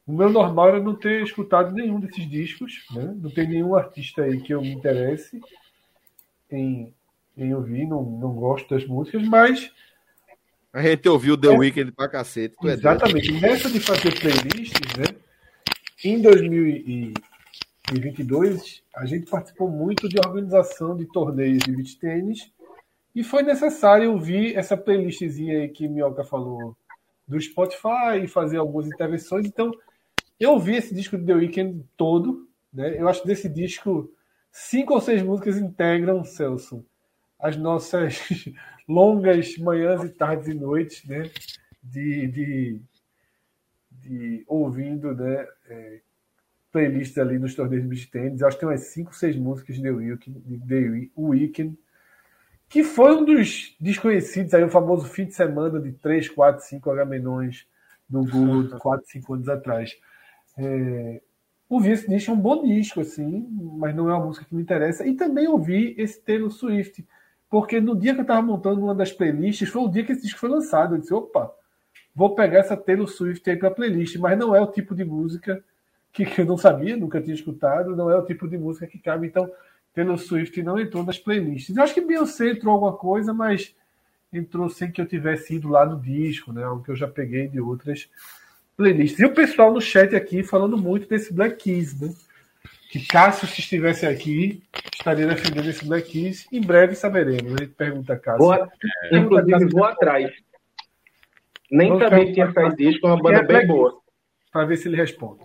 O 0.07 0.13
meu 0.13 0.29
normal 0.29 0.69
era 0.69 0.79
não 0.79 0.95
ter 0.95 1.23
escutado 1.23 1.73
nenhum 1.73 1.99
desses 1.99 2.29
discos, 2.29 2.85
né? 2.91 3.15
Não 3.17 3.29
tem 3.29 3.47
nenhum 3.47 3.75
artista 3.75 4.23
aí 4.23 4.39
que 4.39 4.53
eu 4.53 4.61
me 4.61 4.71
interesse 4.71 5.39
em 6.51 6.93
em 7.37 7.53
ouvir, 7.53 7.85
não, 7.85 8.01
não 8.03 8.33
gosto 8.33 8.67
das 8.69 8.87
músicas, 8.87 9.27
mas. 9.27 9.69
A 10.71 10.81
gente 10.81 11.07
ouviu 11.07 11.37
The 11.37 11.47
é, 11.47 11.57
Weeknd 11.57 11.91
pra 11.91 12.09
cacete. 12.09 12.55
exatamente. 12.63 13.35
É 13.35 13.39
Nessa 13.39 13.69
de 13.69 13.79
fazer 13.79 14.19
playlists, 14.19 14.95
né? 14.97 15.05
em 16.03 16.19
2022 16.21 18.83
a 18.93 19.05
gente 19.05 19.29
participou 19.29 19.69
muito 19.69 20.09
de 20.09 20.19
organização 20.19 20.97
de 20.97 21.05
torneios 21.05 21.63
de 21.63 21.71
beach 21.71 21.97
tênis 21.97 22.51
e 23.15 23.23
foi 23.23 23.43
necessário 23.43 24.11
ouvir 24.11 24.57
essa 24.57 24.75
playlistzinha 24.75 25.59
aí 25.59 25.69
que 25.69 25.87
Mioca 25.87 26.25
falou 26.25 26.75
do 27.25 27.39
Spotify 27.39 28.19
e 28.23 28.27
fazer 28.27 28.57
algumas 28.57 28.87
intervenções. 28.87 29.47
Então, 29.47 29.71
eu 30.39 30.51
ouvi 30.51 30.75
esse 30.75 30.93
disco 30.93 31.17
de 31.17 31.25
The 31.25 31.33
Weeknd 31.33 31.85
todo. 31.95 32.47
Né? 32.73 32.99
Eu 32.99 33.07
acho 33.07 33.21
que 33.21 33.27
desse 33.27 33.49
disco, 33.49 34.11
cinco 34.51 34.93
ou 34.93 35.01
seis 35.01 35.21
músicas 35.21 35.57
integram, 35.57 36.23
Celso, 36.23 36.85
as 37.39 37.57
nossas 37.57 38.19
longas 38.87 39.57
manhãs 39.57 40.03
e 40.03 40.09
tardes 40.09 40.47
e 40.47 40.53
noites 40.53 41.03
né? 41.05 41.29
de, 41.83 42.27
de, 42.27 42.81
de 43.91 44.43
ouvindo 44.47 45.13
né? 45.13 45.47
É, 45.67 46.01
playlists 46.71 47.17
ali 47.17 47.39
nos 47.39 47.55
torneios 47.55 47.87
de 47.87 48.07
tennis. 48.07 48.43
Acho 48.43 48.57
que 48.57 48.61
tem 48.61 48.69
umas 48.69 48.81
cinco, 48.81 49.15
seis 49.15 49.35
músicas 49.35 49.77
de 49.77 49.81
The 49.81 49.91
Weeknd, 49.91 50.39
de 50.39 50.59
The 50.59 51.09
Weeknd 51.17 51.77
que 52.67 52.83
foi 52.83 53.15
um 53.15 53.23
dos 53.23 53.75
desconhecidos 53.79 54.53
aí, 54.53 54.63
o 54.63 54.69
famoso 54.69 55.05
fim 55.05 55.25
de 55.25 55.33
semana 55.33 55.79
de 55.79 55.91
3, 55.93 56.29
4, 56.29 56.65
5 56.65 56.91
Agamenões 56.91 57.65
do 58.09 58.23
Google 58.23 58.63
de 58.63 58.77
4, 58.79 59.05
5 59.07 59.33
anos 59.33 59.49
atrás. 59.49 59.95
É, 60.57 61.21
ouvi 61.69 61.91
esse 61.91 62.07
disco, 62.07 62.31
é 62.31 62.33
um 62.33 62.39
bom 62.39 62.63
disco, 62.63 63.01
assim, 63.01 63.47
mas 63.77 63.95
não 63.95 64.09
é 64.09 64.13
uma 64.13 64.25
música 64.25 64.45
que 64.45 64.55
me 64.55 64.61
interessa. 64.61 65.05
E 65.05 65.15
também 65.15 65.47
ouvi 65.47 65.95
esse 65.97 66.21
Taylor 66.21 66.51
Swift, 66.51 67.05
porque 67.49 67.79
no 67.79 67.95
dia 67.97 68.13
que 68.13 68.19
eu 68.19 68.23
estava 68.23 68.41
montando 68.41 68.81
uma 68.81 68.95
das 68.95 69.11
playlists, 69.11 69.69
foi 69.69 69.81
o 69.81 69.89
dia 69.89 70.03
que 70.05 70.11
esse 70.11 70.23
disco 70.23 70.39
foi 70.39 70.49
lançado. 70.49 70.95
Eu 70.95 70.99
disse, 70.99 71.13
opa, 71.13 71.51
vou 72.13 72.35
pegar 72.35 72.59
essa 72.59 72.77
Taylor 72.77 73.07
Swift 73.07 73.49
aí 73.49 73.57
para 73.57 73.71
playlist, 73.71 74.17
mas 74.17 74.37
não 74.37 74.55
é 74.55 74.61
o 74.61 74.71
tipo 74.71 74.95
de 74.95 75.03
música 75.03 75.63
que, 76.11 76.25
que 76.25 76.41
eu 76.41 76.45
não 76.45 76.57
sabia, 76.57 76.95
nunca 76.95 77.21
tinha 77.21 77.35
escutado, 77.35 77.95
não 77.95 78.09
é 78.09 78.17
o 78.17 78.25
tipo 78.25 78.47
de 78.47 78.57
música 78.57 78.87
que 78.87 78.97
cabe. 78.97 79.27
Então, 79.27 79.51
Taylor 79.93 80.17
Swift 80.17 80.61
não 80.63 80.79
entrou 80.79 81.03
nas 81.03 81.17
playlists. 81.17 81.75
Eu 81.75 81.83
acho 81.83 81.93
que 81.93 82.01
Beyoncé 82.01 82.51
entrou 82.51 82.73
alguma 82.73 82.93
coisa, 82.93 83.33
mas 83.33 83.75
entrou 84.31 84.69
sem 84.69 84.91
que 84.91 84.99
eu 84.99 85.05
tivesse 85.05 85.55
ido 85.55 85.69
lá 85.69 85.85
no 85.85 85.99
disco, 85.99 86.51
né? 86.51 86.63
Algo 86.63 86.83
que 86.83 86.91
eu 86.91 86.95
já 86.95 87.07
peguei 87.07 87.47
de 87.47 87.59
outras 87.59 88.09
playlists. 88.75 89.19
E 89.19 89.25
o 89.25 89.33
pessoal 89.33 89.73
no 89.73 89.81
chat 89.81 90.15
aqui 90.15 90.43
falando 90.43 90.77
muito 90.77 91.07
desse 91.07 91.33
Black 91.33 91.63
Keys, 91.63 91.99
né? 91.99 92.13
Que 92.89 93.05
Cássio, 93.05 93.47
se 93.47 93.59
estivesse 93.59 94.05
aqui, 94.05 94.63
estaria 94.93 95.27
defendendo 95.27 95.69
esse 95.69 95.85
Black 95.85 96.09
Keys. 96.09 96.47
Em 96.51 96.61
breve 96.61 96.95
saberemos. 96.95 97.53
A 97.53 97.63
gente 97.63 97.73
pergunta 97.73 98.13
a 98.13 98.19
Cássio. 98.19 98.39
Boa, 98.39 98.69
é, 99.11 99.17
inclusive, 99.17 99.65
vou 99.71 99.83
atrás. 99.83 100.31
Nem 101.69 101.89
Vamos 101.89 102.03
sabia 102.03 102.25
que 102.25 102.33
tinha 102.33 102.53
saído 102.53 102.75
disco, 102.75 103.07
é 103.07 103.09
uma 103.09 103.21
banda 103.21 103.43
bem 103.43 103.67
boa. 103.67 103.99
Para 104.51 104.65
ver 104.65 104.77
se 104.77 104.87
ele 104.87 104.95
responde. 104.95 105.41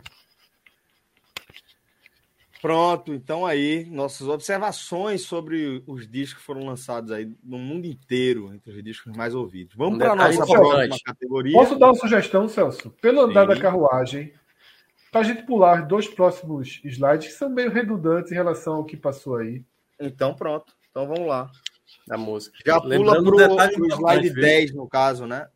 Pronto, 2.61 3.15
então 3.15 3.47
aí, 3.47 3.87
nossas 3.87 4.29
observações 4.29 5.23
sobre 5.23 5.83
os 5.87 6.07
discos 6.07 6.41
que 6.41 6.47
foram 6.47 6.67
lançados 6.67 7.11
aí 7.11 7.33
no 7.43 7.59
mundo 7.59 7.87
inteiro, 7.87 8.53
entre 8.53 8.71
os 8.73 8.85
discos 8.85 9.17
mais 9.17 9.35
ouvidos. 9.35 9.75
Vamos 9.75 9.99
para 9.99 10.13
a 10.13 10.17
nossa 10.17 10.45
próxima 10.45 10.97
categoria. 11.05 11.55
Posso 11.55 11.79
dar 11.79 11.87
uma 11.87 11.95
sugestão, 11.95 12.49
Celso? 12.49 12.91
Pelo 13.01 13.23
andar 13.23 13.43
Sim. 13.43 13.55
da 13.55 13.61
carruagem, 13.61 14.35
para 15.11 15.23
a 15.23 15.25
gente 15.25 15.43
pular 15.45 15.87
dois 15.87 16.07
próximos 16.07 16.81
slides 16.85 17.29
que 17.29 17.35
são 17.35 17.49
meio 17.49 17.71
redundantes 17.71 18.31
em 18.31 18.35
relação 18.35 18.75
ao 18.75 18.85
que 18.85 18.97
passou 18.97 19.37
aí. 19.37 19.65
Então, 19.99 20.35
pronto. 20.35 20.73
Então 20.91 21.07
vamos 21.07 21.27
lá. 21.27 21.51
A 22.11 22.19
música. 22.19 22.59
Já 22.65 22.79
pula 22.79 23.23
para 23.23 23.81
o 23.81 23.87
slide 23.87 24.31
10, 24.31 24.75
no 24.75 24.87
caso, 24.87 25.27
né? 25.27 25.49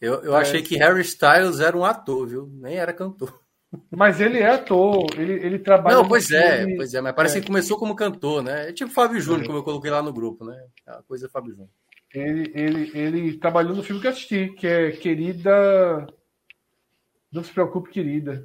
Eu, 0.00 0.22
eu 0.22 0.36
é. 0.36 0.40
achei 0.40 0.62
que 0.62 0.76
Harry 0.76 1.02
Styles 1.02 1.60
era 1.60 1.76
um 1.76 1.84
ator, 1.84 2.26
viu? 2.26 2.50
Nem 2.52 2.76
era 2.76 2.92
cantor. 2.92 3.39
Mas 3.90 4.20
ele 4.20 4.38
é 4.38 4.50
ator, 4.50 5.06
ele, 5.16 5.34
ele 5.34 5.58
trabalha. 5.58 5.96
Não, 5.96 6.08
pois 6.08 6.30
é, 6.30 6.58
filme... 6.58 6.76
pois 6.76 6.92
é, 6.92 7.00
mas 7.00 7.14
parece 7.14 7.38
é. 7.38 7.40
que 7.40 7.46
começou 7.46 7.78
como 7.78 7.94
cantor, 7.94 8.42
né? 8.42 8.68
É 8.68 8.72
tipo 8.72 8.90
Fábio 8.90 9.20
Júnior, 9.20 9.46
como 9.46 9.58
eu 9.58 9.62
coloquei 9.62 9.90
lá 9.90 10.02
no 10.02 10.12
grupo, 10.12 10.44
né? 10.44 10.60
A 10.86 11.02
coisa 11.02 11.26
é 11.26 11.28
Fábio 11.28 11.52
Júnior. 11.52 11.70
Ele, 12.12 12.50
ele, 12.54 12.98
ele 12.98 13.38
trabalhou 13.38 13.74
no 13.74 13.82
filme 13.84 14.00
que 14.00 14.08
eu 14.08 14.10
assisti, 14.10 14.48
que 14.58 14.66
é 14.66 14.90
Querida. 14.90 16.06
Não 17.30 17.44
se 17.44 17.52
preocupe, 17.52 17.90
querida. 17.90 18.44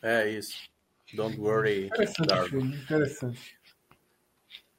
É 0.00 0.28
isso. 0.28 0.70
Don't 1.14 1.38
worry. 1.40 1.86
Interessante 1.86 2.48
filme, 2.48 2.76
interessante. 2.76 3.58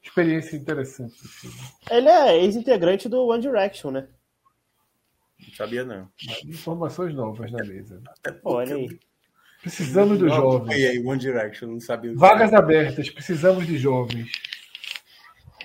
Experiência 0.02 0.56
interessante. 0.56 1.15
Ele 1.91 2.07
é 2.07 2.43
ex-integrante 2.43 3.10
do 3.10 3.26
One 3.26 3.41
Direction, 3.41 3.91
né? 3.91 4.07
Não 5.39 5.53
sabia, 5.53 5.84
não. 5.84 6.10
Informações 6.45 7.14
novas 7.14 7.52
na 7.52 7.64
mesa. 7.65 8.02
Olha 8.43 8.76
aí. 8.76 8.99
Precisamos 9.66 10.20
dos 10.20 10.32
jovens. 10.32 10.76
aí, 10.76 11.04
One 11.04 11.20
Direction, 11.20 11.70
não 11.70 11.80
sabia. 11.80 12.14
Vagas 12.16 12.54
abertas, 12.54 13.10
precisamos 13.10 13.66
de 13.66 13.80
jovens. 13.80 14.32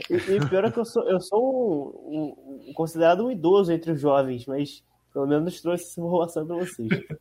E, 0.08 0.14
e 0.14 0.48
pior 0.48 0.64
é 0.64 0.70
que 0.70 0.78
eu 0.78 0.86
sou, 0.86 1.06
eu 1.06 1.20
sou 1.20 2.02
um, 2.08 2.70
um, 2.70 2.72
considerado 2.72 3.26
um 3.26 3.30
idoso 3.30 3.70
entre 3.70 3.92
os 3.92 4.00
jovens, 4.00 4.46
mas 4.46 4.82
pelo 5.12 5.26
menos 5.26 5.60
trouxe 5.60 5.84
essa 5.84 6.00
informação 6.00 6.46
para 6.46 6.56
vocês. 6.56 6.88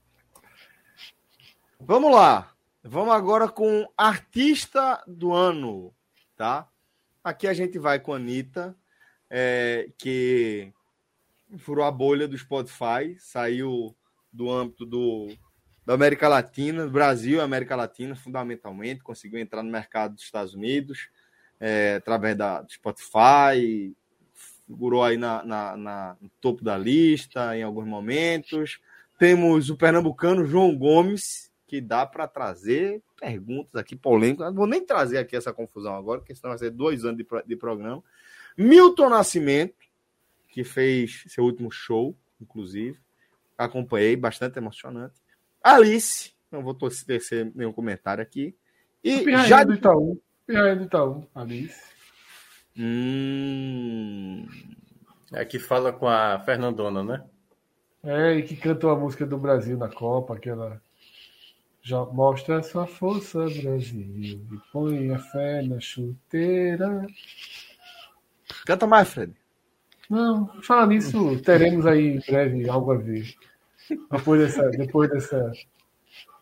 Vamos 1.82 2.16
lá. 2.16 2.50
Vamos 2.82 3.14
agora 3.14 3.50
com 3.50 3.86
artista 3.98 5.04
do 5.06 5.34
ano, 5.34 5.94
tá? 6.38 6.66
Aqui 7.22 7.46
a 7.46 7.54
gente 7.54 7.78
vai 7.78 8.00
com 8.00 8.14
a 8.14 8.16
Anitta, 8.16 8.74
é, 9.30 9.92
que 9.98 10.72
furou 11.58 11.84
a 11.84 11.92
bolha 11.92 12.26
do 12.26 12.38
Spotify, 12.38 13.18
saiu 13.20 13.94
do 14.32 14.50
âmbito 14.50 14.86
do 14.86 15.28
da 15.90 15.96
América 15.96 16.28
Latina, 16.28 16.86
do 16.86 16.92
Brasil 16.92 17.42
América 17.42 17.76
Latina, 17.76 18.16
fundamentalmente, 18.16 19.02
conseguiu 19.02 19.40
entrar 19.40 19.64
no 19.64 19.72
mercado 19.72 20.14
dos 20.14 20.24
Estados 20.24 20.54
Unidos 20.54 21.10
é, 21.60 21.96
através 21.96 22.38
da 22.38 22.64
Spotify, 22.70 23.92
figurou 24.68 25.04
aí 25.04 25.18
na, 25.18 25.44
na, 25.44 25.76
na, 25.76 26.18
no 26.22 26.30
topo 26.40 26.64
da 26.64 26.78
lista 26.78 27.58
em 27.58 27.64
alguns 27.64 27.88
momentos. 27.88 28.80
Temos 29.18 29.72
o 29.72 29.76
pernambucano 29.76 30.46
João 30.46 30.78
Gomes, 30.78 31.52
que 31.66 31.82
dá 31.82 32.06
para 32.06 32.28
trazer 32.28 33.02
perguntas 33.20 33.74
aqui 33.74 33.96
polêmicas. 33.96 34.46
Não 34.46 34.54
vou 34.54 34.68
nem 34.68 34.86
trazer 34.86 35.18
aqui 35.18 35.36
essa 35.36 35.52
confusão 35.52 35.96
agora, 35.96 36.20
porque 36.20 36.36
senão 36.36 36.52
vai 36.52 36.60
ser 36.60 36.70
dois 36.70 37.04
anos 37.04 37.18
de, 37.18 37.28
de 37.48 37.56
programa. 37.56 38.04
Milton 38.56 39.10
Nascimento, 39.10 39.74
que 40.50 40.64
fez 40.64 41.24
seu 41.30 41.46
último 41.46 41.72
show, 41.72 42.16
inclusive. 42.40 43.00
Acompanhei, 43.58 44.16
bastante 44.16 44.60
emocionante. 44.60 45.16
Alice, 45.64 46.32
não 46.52 46.64
vou 46.64 46.74
tecer 46.74 47.52
nenhum 47.56 47.74
comentário 47.74 48.22
aqui. 48.22 48.56
E 49.04 49.24
já 49.48 49.64
do 49.64 49.74
Itaú. 49.74 50.22
Pirraia 50.46 50.76
do 50.76 50.84
Itaú, 50.86 51.28
Alice. 51.34 51.82
Hum... 52.78 54.48
É 55.32 55.46
que 55.46 55.60
fala 55.60 55.94
com 55.94 56.08
a 56.08 56.40
Fernandona, 56.40 57.04
né? 57.04 57.24
É, 58.04 58.36
e 58.36 58.44
que 58.44 58.56
cantou 58.56 58.90
a 58.90 58.96
música 58.96 59.26
do 59.26 59.38
Brasil 59.38 59.78
na 59.78 59.90
Copa, 59.90 60.36
aquela. 60.36 60.82
Já 61.82 62.04
mostra 62.06 62.64
sua 62.64 62.88
força, 62.88 63.40
Brasil, 63.40 64.18
e 64.18 64.42
põe 64.72 65.14
a 65.14 65.20
fé 65.20 65.62
na 65.62 65.80
chuteira. 65.80 67.06
Canta 68.66 68.88
mais, 68.88 69.10
Fred. 69.10 69.34
Não, 70.10 70.62
fala 70.64 70.88
nisso, 70.88 71.40
teremos 71.42 71.86
aí 71.86 72.18
em 72.18 72.20
breve 72.20 72.68
algo 72.70 72.92
a 72.92 72.98
ver. 72.98 73.34
Depois 74.12 74.40
dessa, 74.42 74.70
depois 74.70 75.10
dessa, 75.10 75.52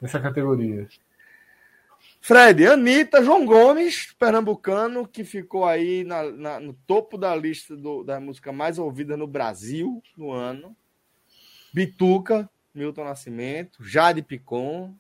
dessa 0.02 0.20
categoria. 0.20 0.88
Fred, 2.20 2.68
Anitta, 2.68 3.24
João 3.24 3.46
Gomes, 3.46 4.14
pernambucano, 4.20 5.08
que 5.08 5.24
ficou 5.24 5.66
aí 5.66 6.04
na, 6.04 6.24
na, 6.24 6.60
no 6.60 6.74
topo 6.74 7.18
da 7.18 7.36
lista 7.36 7.76
do, 7.76 8.04
da 8.04 8.20
música 8.20 8.52
mais 8.52 8.78
ouvida 8.78 9.16
no 9.16 9.28
Brasil 9.28 10.02
no 10.18 10.32
ano. 10.32 10.76
Bituca, 11.74 12.50
Milton 12.74 13.06
Nascimento, 13.06 13.84
Jade 13.84 14.22
Picon. 14.22 14.94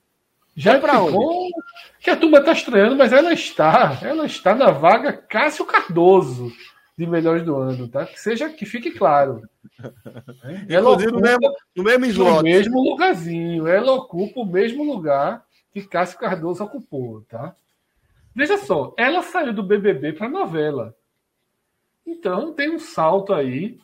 Jade 0.55 0.81
Picon, 0.81 1.49
que 1.99 2.09
a 2.09 2.15
turma 2.15 2.39
está 2.39 2.53
estranhando, 2.53 2.95
mas 2.95 3.11
ela 3.11 3.33
está. 3.33 3.99
Ela 4.01 4.25
está 4.25 4.55
na 4.55 4.71
vaga 4.71 5.11
Cássio 5.11 5.65
Cardoso 5.65 6.51
de 6.97 7.05
melhores 7.05 7.43
do 7.43 7.55
ano, 7.55 7.87
tá? 7.87 8.05
Que 8.05 8.19
seja 8.19 8.49
que 8.49 8.65
fique 8.65 8.89
claro. 8.91 9.47
Ela 10.67 10.89
ocupa, 10.89 11.11
no 11.11 11.19
mesmo, 11.19 11.55
no 11.75 11.83
mesmo 11.83 12.05
slot. 12.07 12.37
No 12.37 12.43
mesmo 12.43 12.81
lugarzinho. 12.81 13.67
Ela 13.67 13.91
ocupa 13.93 14.39
o 14.39 14.45
mesmo 14.45 14.83
lugar 14.83 15.45
que 15.71 15.83
Cássio 15.83 16.17
Cardoso 16.17 16.63
ocupou, 16.63 17.21
tá? 17.29 17.55
Veja 18.33 18.57
só, 18.57 18.95
ela 18.97 19.21
saiu 19.21 19.53
do 19.53 19.61
BBB 19.61 20.13
para 20.13 20.27
novela. 20.27 20.95
Então 22.05 22.53
tem 22.53 22.73
um 22.73 22.79
salto 22.79 23.31
aí 23.31 23.79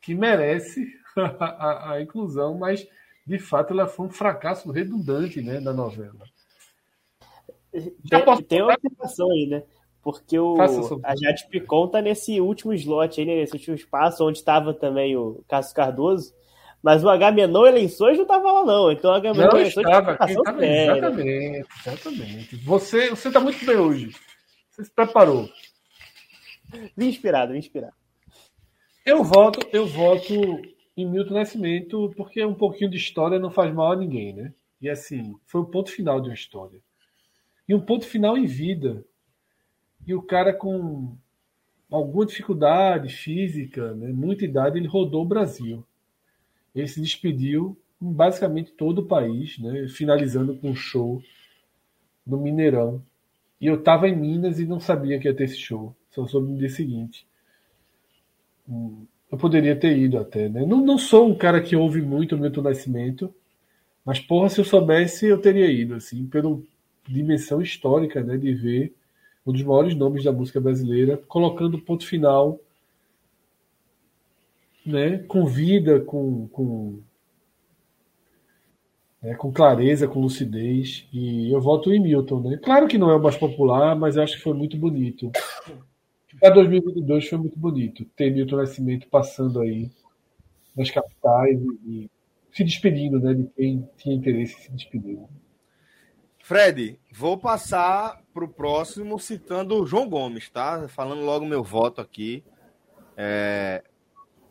que 0.00 0.14
merece 0.14 0.86
a, 1.16 1.44
a, 1.44 1.92
a, 1.92 2.02
inclusão, 2.02 2.56
mas 2.56 2.86
de 3.26 3.38
fato 3.38 3.72
ela 3.72 3.88
foi 3.88 4.06
um 4.06 4.10
fracasso 4.10 4.70
redundante 4.70 5.40
né, 5.40 5.58
na 5.58 5.72
novela. 5.72 6.24
Tem, 7.72 8.42
tem 8.46 8.62
uma 8.62 8.74
explicação 8.74 9.30
aí, 9.32 9.46
né? 9.46 9.62
Porque 10.02 10.38
o, 10.38 10.56
a 10.60 11.14
Jade 11.16 11.46
Picon 11.48 11.86
tá 11.86 12.02
nesse 12.02 12.40
último 12.40 12.72
slot 12.74 13.20
aí, 13.20 13.26
né, 13.26 13.36
nesse 13.36 13.54
último 13.54 13.76
espaço, 13.76 14.26
onde 14.26 14.38
estava 14.38 14.74
também 14.74 15.16
o 15.16 15.44
Cássio 15.48 15.76
Cardoso. 15.76 16.34
Mas 16.82 17.04
o 17.04 17.08
Agamenon 17.08 17.64
Eleições 17.66 18.16
não 18.16 18.24
estava 18.24 18.50
lá, 18.50 18.64
não. 18.64 18.90
Então 18.90 19.12
o 19.12 19.14
Agamenon 19.14 19.46
não 19.46 19.58
Eleições 19.58 19.86
estava, 19.86 20.12
estava 20.12 20.32
exatamente, 20.32 21.66
exatamente. 21.86 22.56
Você, 22.56 23.10
você 23.10 23.28
está 23.28 23.38
muito 23.38 23.64
bem 23.64 23.76
hoje. 23.76 24.10
Você 24.70 24.84
se 24.84 24.90
preparou. 24.90 25.48
Vim 26.96 27.06
inspirado, 27.06 27.52
vim 27.52 27.58
inspirado. 27.58 27.94
Eu 29.06 29.22
voto, 29.22 29.60
eu 29.72 29.86
voto 29.86 30.34
em 30.96 31.06
Milton 31.06 31.34
Nascimento 31.34 32.12
porque 32.16 32.44
um 32.44 32.54
pouquinho 32.54 32.90
de 32.90 32.96
história 32.96 33.38
não 33.38 33.50
faz 33.50 33.72
mal 33.72 33.92
a 33.92 33.96
ninguém, 33.96 34.32
né? 34.32 34.52
E 34.80 34.88
assim, 34.88 35.36
foi 35.46 35.60
o 35.60 35.66
ponto 35.66 35.92
final 35.92 36.20
de 36.20 36.28
uma 36.28 36.34
história. 36.34 36.80
E 37.68 37.74
um 37.74 37.80
ponto 37.80 38.06
final 38.06 38.36
em 38.36 38.46
vida. 38.46 39.04
E 40.06 40.14
o 40.14 40.22
cara 40.22 40.52
com 40.52 41.16
alguma 41.90 42.26
dificuldade 42.26 43.12
física, 43.12 43.94
né, 43.94 44.08
muita 44.08 44.44
idade, 44.44 44.78
ele 44.78 44.88
rodou 44.88 45.22
o 45.22 45.28
Brasil. 45.28 45.84
Ele 46.74 46.88
se 46.88 47.00
despediu 47.00 47.76
em 48.00 48.12
basicamente 48.12 48.72
todo 48.72 49.00
o 49.00 49.06
país, 49.06 49.58
né, 49.58 49.86
finalizando 49.88 50.56
com 50.56 50.70
um 50.70 50.74
show 50.74 51.22
no 52.26 52.38
Mineirão. 52.38 53.02
E 53.60 53.66
eu 53.66 53.76
estava 53.76 54.08
em 54.08 54.16
Minas 54.16 54.58
e 54.58 54.66
não 54.66 54.80
sabia 54.80 55.18
que 55.20 55.28
ia 55.28 55.34
ter 55.34 55.44
esse 55.44 55.58
show, 55.58 55.94
só 56.10 56.26
soube 56.26 56.50
no 56.50 56.58
dia 56.58 56.70
seguinte. 56.70 57.26
Hum, 58.68 59.06
eu 59.30 59.38
poderia 59.38 59.76
ter 59.76 59.96
ido 59.96 60.18
até, 60.18 60.48
né? 60.48 60.64
Não, 60.66 60.84
não 60.84 60.98
sou 60.98 61.28
um 61.28 61.34
cara 61.34 61.60
que 61.60 61.76
ouve 61.76 62.02
muito 62.02 62.34
o 62.34 62.38
Milton 62.38 62.62
Nascimento, 62.62 63.32
mas 64.04 64.18
porra, 64.18 64.48
se 64.48 64.60
eu 64.60 64.64
soubesse, 64.64 65.26
eu 65.26 65.40
teria 65.40 65.70
ido, 65.70 65.94
assim, 65.94 66.26
pela 66.26 66.60
dimensão 67.06 67.62
histórica, 67.62 68.22
né, 68.22 68.36
de 68.36 68.52
ver 68.54 68.94
um 69.46 69.52
dos 69.52 69.62
maiores 69.62 69.94
nomes 69.94 70.24
da 70.24 70.32
música 70.32 70.60
brasileira, 70.60 71.16
colocando 71.28 71.80
ponto 71.80 72.06
final, 72.06 72.60
né, 74.84 75.18
com 75.18 75.46
vida, 75.46 76.00
com, 76.00 76.48
com, 76.48 77.00
né, 79.20 79.34
com 79.34 79.52
clareza, 79.52 80.08
com 80.08 80.20
lucidez. 80.20 81.06
E 81.12 81.52
eu 81.52 81.60
voto 81.60 81.92
em 81.92 82.00
Milton. 82.00 82.40
Né? 82.40 82.56
Claro 82.56 82.86
que 82.86 82.98
não 82.98 83.10
é 83.10 83.16
o 83.16 83.22
mais 83.22 83.36
popular, 83.36 83.96
mas 83.96 84.16
acho 84.16 84.36
que 84.36 84.42
foi 84.42 84.54
muito 84.54 84.76
bonito. 84.76 85.30
Para 86.40 86.54
2022 86.54 87.28
foi 87.28 87.38
muito 87.38 87.58
bonito 87.58 88.04
ter 88.16 88.30
Milton 88.30 88.56
Nascimento 88.56 89.08
passando 89.08 89.60
aí 89.60 89.90
nas 90.74 90.90
capitais 90.90 91.60
e, 91.60 91.86
e 91.86 92.10
se 92.52 92.64
despedindo 92.64 93.20
né, 93.20 93.34
de 93.34 93.44
quem 93.56 93.88
tinha 93.96 94.14
interesse 94.14 94.56
em 94.56 94.60
se 94.60 94.72
despedir. 94.72 95.18
Fred, 96.52 97.00
vou 97.10 97.38
passar 97.38 98.20
para 98.34 98.44
o 98.44 98.48
próximo 98.48 99.18
citando 99.18 99.74
o 99.74 99.86
João 99.86 100.06
Gomes, 100.06 100.50
tá? 100.50 100.86
Falando 100.86 101.24
logo 101.24 101.46
meu 101.46 101.64
voto 101.64 101.98
aqui. 101.98 102.44
É, 103.16 103.82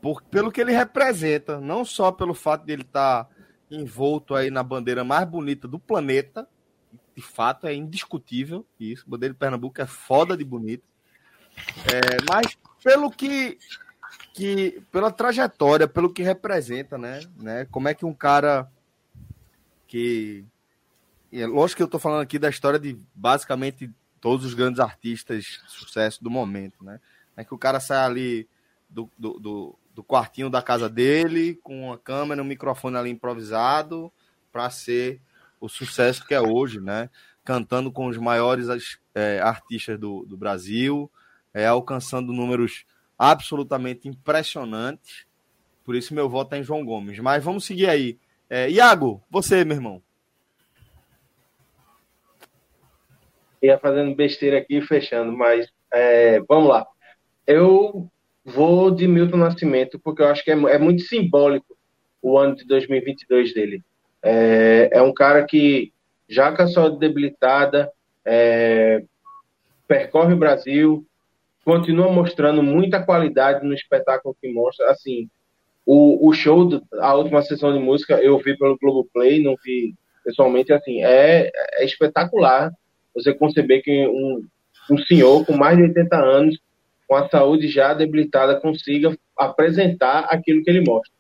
por, 0.02 0.24
pelo 0.24 0.52
que 0.52 0.60
ele 0.60 0.72
representa, 0.72 1.62
não 1.62 1.86
só 1.86 2.12
pelo 2.12 2.34
fato 2.34 2.66
de 2.66 2.74
ele 2.74 2.82
estar 2.82 3.26
tá 3.26 3.30
envolto 3.70 4.34
aí 4.34 4.50
na 4.50 4.64
bandeira 4.64 5.04
mais 5.04 5.28
bonita 5.28 5.68
do 5.68 5.78
planeta, 5.78 6.48
de 7.16 7.22
fato 7.22 7.68
é 7.68 7.74
indiscutível 7.76 8.66
isso, 8.80 9.08
bandeira 9.08 9.36
de 9.36 9.40
Pernambuco 9.40 9.80
é 9.80 9.86
foda 9.86 10.36
de 10.36 10.44
bonita, 10.44 10.84
é, 11.86 12.18
mas 12.32 12.58
pelo 12.84 13.12
que, 13.12 13.60
que, 14.34 14.82
pela 14.92 15.12
trajetória, 15.12 15.88
pelo 15.88 16.12
que 16.12 16.24
representa, 16.24 16.98
né, 16.98 17.20
né, 17.38 17.68
como 17.70 17.88
é 17.88 17.94
que 17.94 18.08
um 18.08 18.14
cara 18.14 18.68
que 19.88 20.48
é 21.40 21.46
lógico 21.46 21.78
que 21.78 21.84
eu 21.84 21.86
estou 21.86 22.00
falando 22.00 22.22
aqui 22.22 22.38
da 22.38 22.50
história 22.50 22.80
de 22.80 22.98
basicamente 23.14 23.90
todos 24.20 24.46
os 24.46 24.54
grandes 24.54 24.80
artistas 24.80 25.62
sucesso 25.68 26.24
do 26.24 26.30
momento, 26.30 26.84
né? 26.84 27.00
É 27.36 27.44
que 27.44 27.54
o 27.54 27.58
cara 27.58 27.80
sai 27.80 28.06
ali 28.06 28.50
do, 28.90 29.10
do, 29.18 29.40
do, 29.40 29.80
do 29.96 30.04
quartinho 30.04 30.50
da 30.50 30.62
casa 30.62 30.90
dele, 30.90 31.56
com 31.64 31.88
uma 31.88 31.98
câmera, 31.98 32.42
um 32.42 32.46
microfone 32.46 32.98
ali 32.98 33.10
improvisado, 33.10 34.12
para 34.52 34.70
ser 34.70 35.22
o 35.60 35.70
sucesso 35.70 36.26
que 36.26 36.34
é 36.34 36.42
hoje, 36.42 36.82
né? 36.82 37.10
Cantando 37.44 37.92
com 37.92 38.08
os 38.08 38.18
maiores 38.18 38.68
é, 39.16 39.40
artistas 39.40 40.00
do, 40.00 40.26
do 40.26 40.38
Brasil, 40.38 41.10
é, 41.54 41.66
alcançando 41.66 42.34
números 42.34 42.86
absolutamente 43.18 44.08
impressionantes. 44.08 45.26
Por 45.84 45.96
isso 45.96 46.14
meu 46.14 46.30
voto 46.30 46.54
é 46.54 46.60
em 46.60 46.64
João 46.64 46.86
Gomes. 46.86 47.20
Mas 47.20 47.44
vamos 47.44 47.66
seguir 47.66 47.88
aí. 47.90 48.20
É, 48.50 48.70
Iago, 48.70 49.24
você, 49.30 49.64
meu 49.64 49.78
irmão. 49.78 50.02
Ia 53.62 53.78
fazendo 53.78 54.16
besteira 54.16 54.58
aqui 54.58 54.78
e 54.78 54.82
fechando, 54.82 55.32
mas 55.32 55.68
é, 55.94 56.40
vamos 56.48 56.70
lá. 56.70 56.86
Eu 57.46 58.10
vou 58.44 58.92
de 58.92 59.08
Milton 59.08 59.38
Nascimento, 59.38 60.00
porque 60.00 60.22
eu 60.22 60.28
acho 60.28 60.44
que 60.44 60.52
é, 60.52 60.54
é 60.54 60.78
muito 60.78 61.04
simbólico 61.04 61.78
o 62.22 62.38
ano 62.38 62.56
de 62.56 62.66
2022 62.66 63.54
dele. 63.54 63.84
É, 64.22 64.90
é 64.94 65.02
um 65.02 65.14
cara 65.14 65.44
que, 65.46 65.92
já 66.28 66.52
com 66.56 66.64
a 66.64 66.68
saúde 66.68 67.00
debilitada, 67.00 67.92
é, 68.26 69.04
percorre 69.88 70.34
o 70.34 70.38
Brasil, 70.38 71.06
continua 71.66 72.12
mostrando 72.12 72.64
muita 72.64 73.04
qualidade 73.04 73.66
no 73.66 73.74
espetáculo 73.74 74.36
que 74.40 74.52
mostra. 74.52 74.90
Assim, 74.92 75.30
o, 75.86 76.28
o 76.28 76.34
show, 76.34 76.66
do, 76.66 76.84
a 77.00 77.14
última 77.16 77.42
sessão 77.42 77.74
de 77.74 77.80
música, 77.80 78.20
eu 78.22 78.38
vi 78.38 78.58
pelo 78.58 78.78
Globoplay, 78.78 79.44
não 79.44 79.56
vi 79.64 79.96
pessoalmente, 80.24 80.72
assim, 80.72 81.04
é, 81.04 81.52
é 81.74 81.86
espetacular 81.86 82.72
você 83.14 83.34
conceber 83.34 83.82
que 83.84 84.08
um, 84.08 84.46
um 84.90 84.98
senhor 85.00 85.46
com 85.46 85.56
mais 85.56 85.78
de 85.78 85.84
80 85.84 86.16
anos, 86.18 86.60
com 87.08 87.16
a 87.16 87.28
saúde 87.30 87.68
já 87.68 87.94
debilitada, 87.94 88.60
consiga 88.60 89.16
apresentar 89.38 90.28
aquilo 90.30 90.64
que 90.64 90.70
ele 90.70 90.82
mostra. 90.82 91.12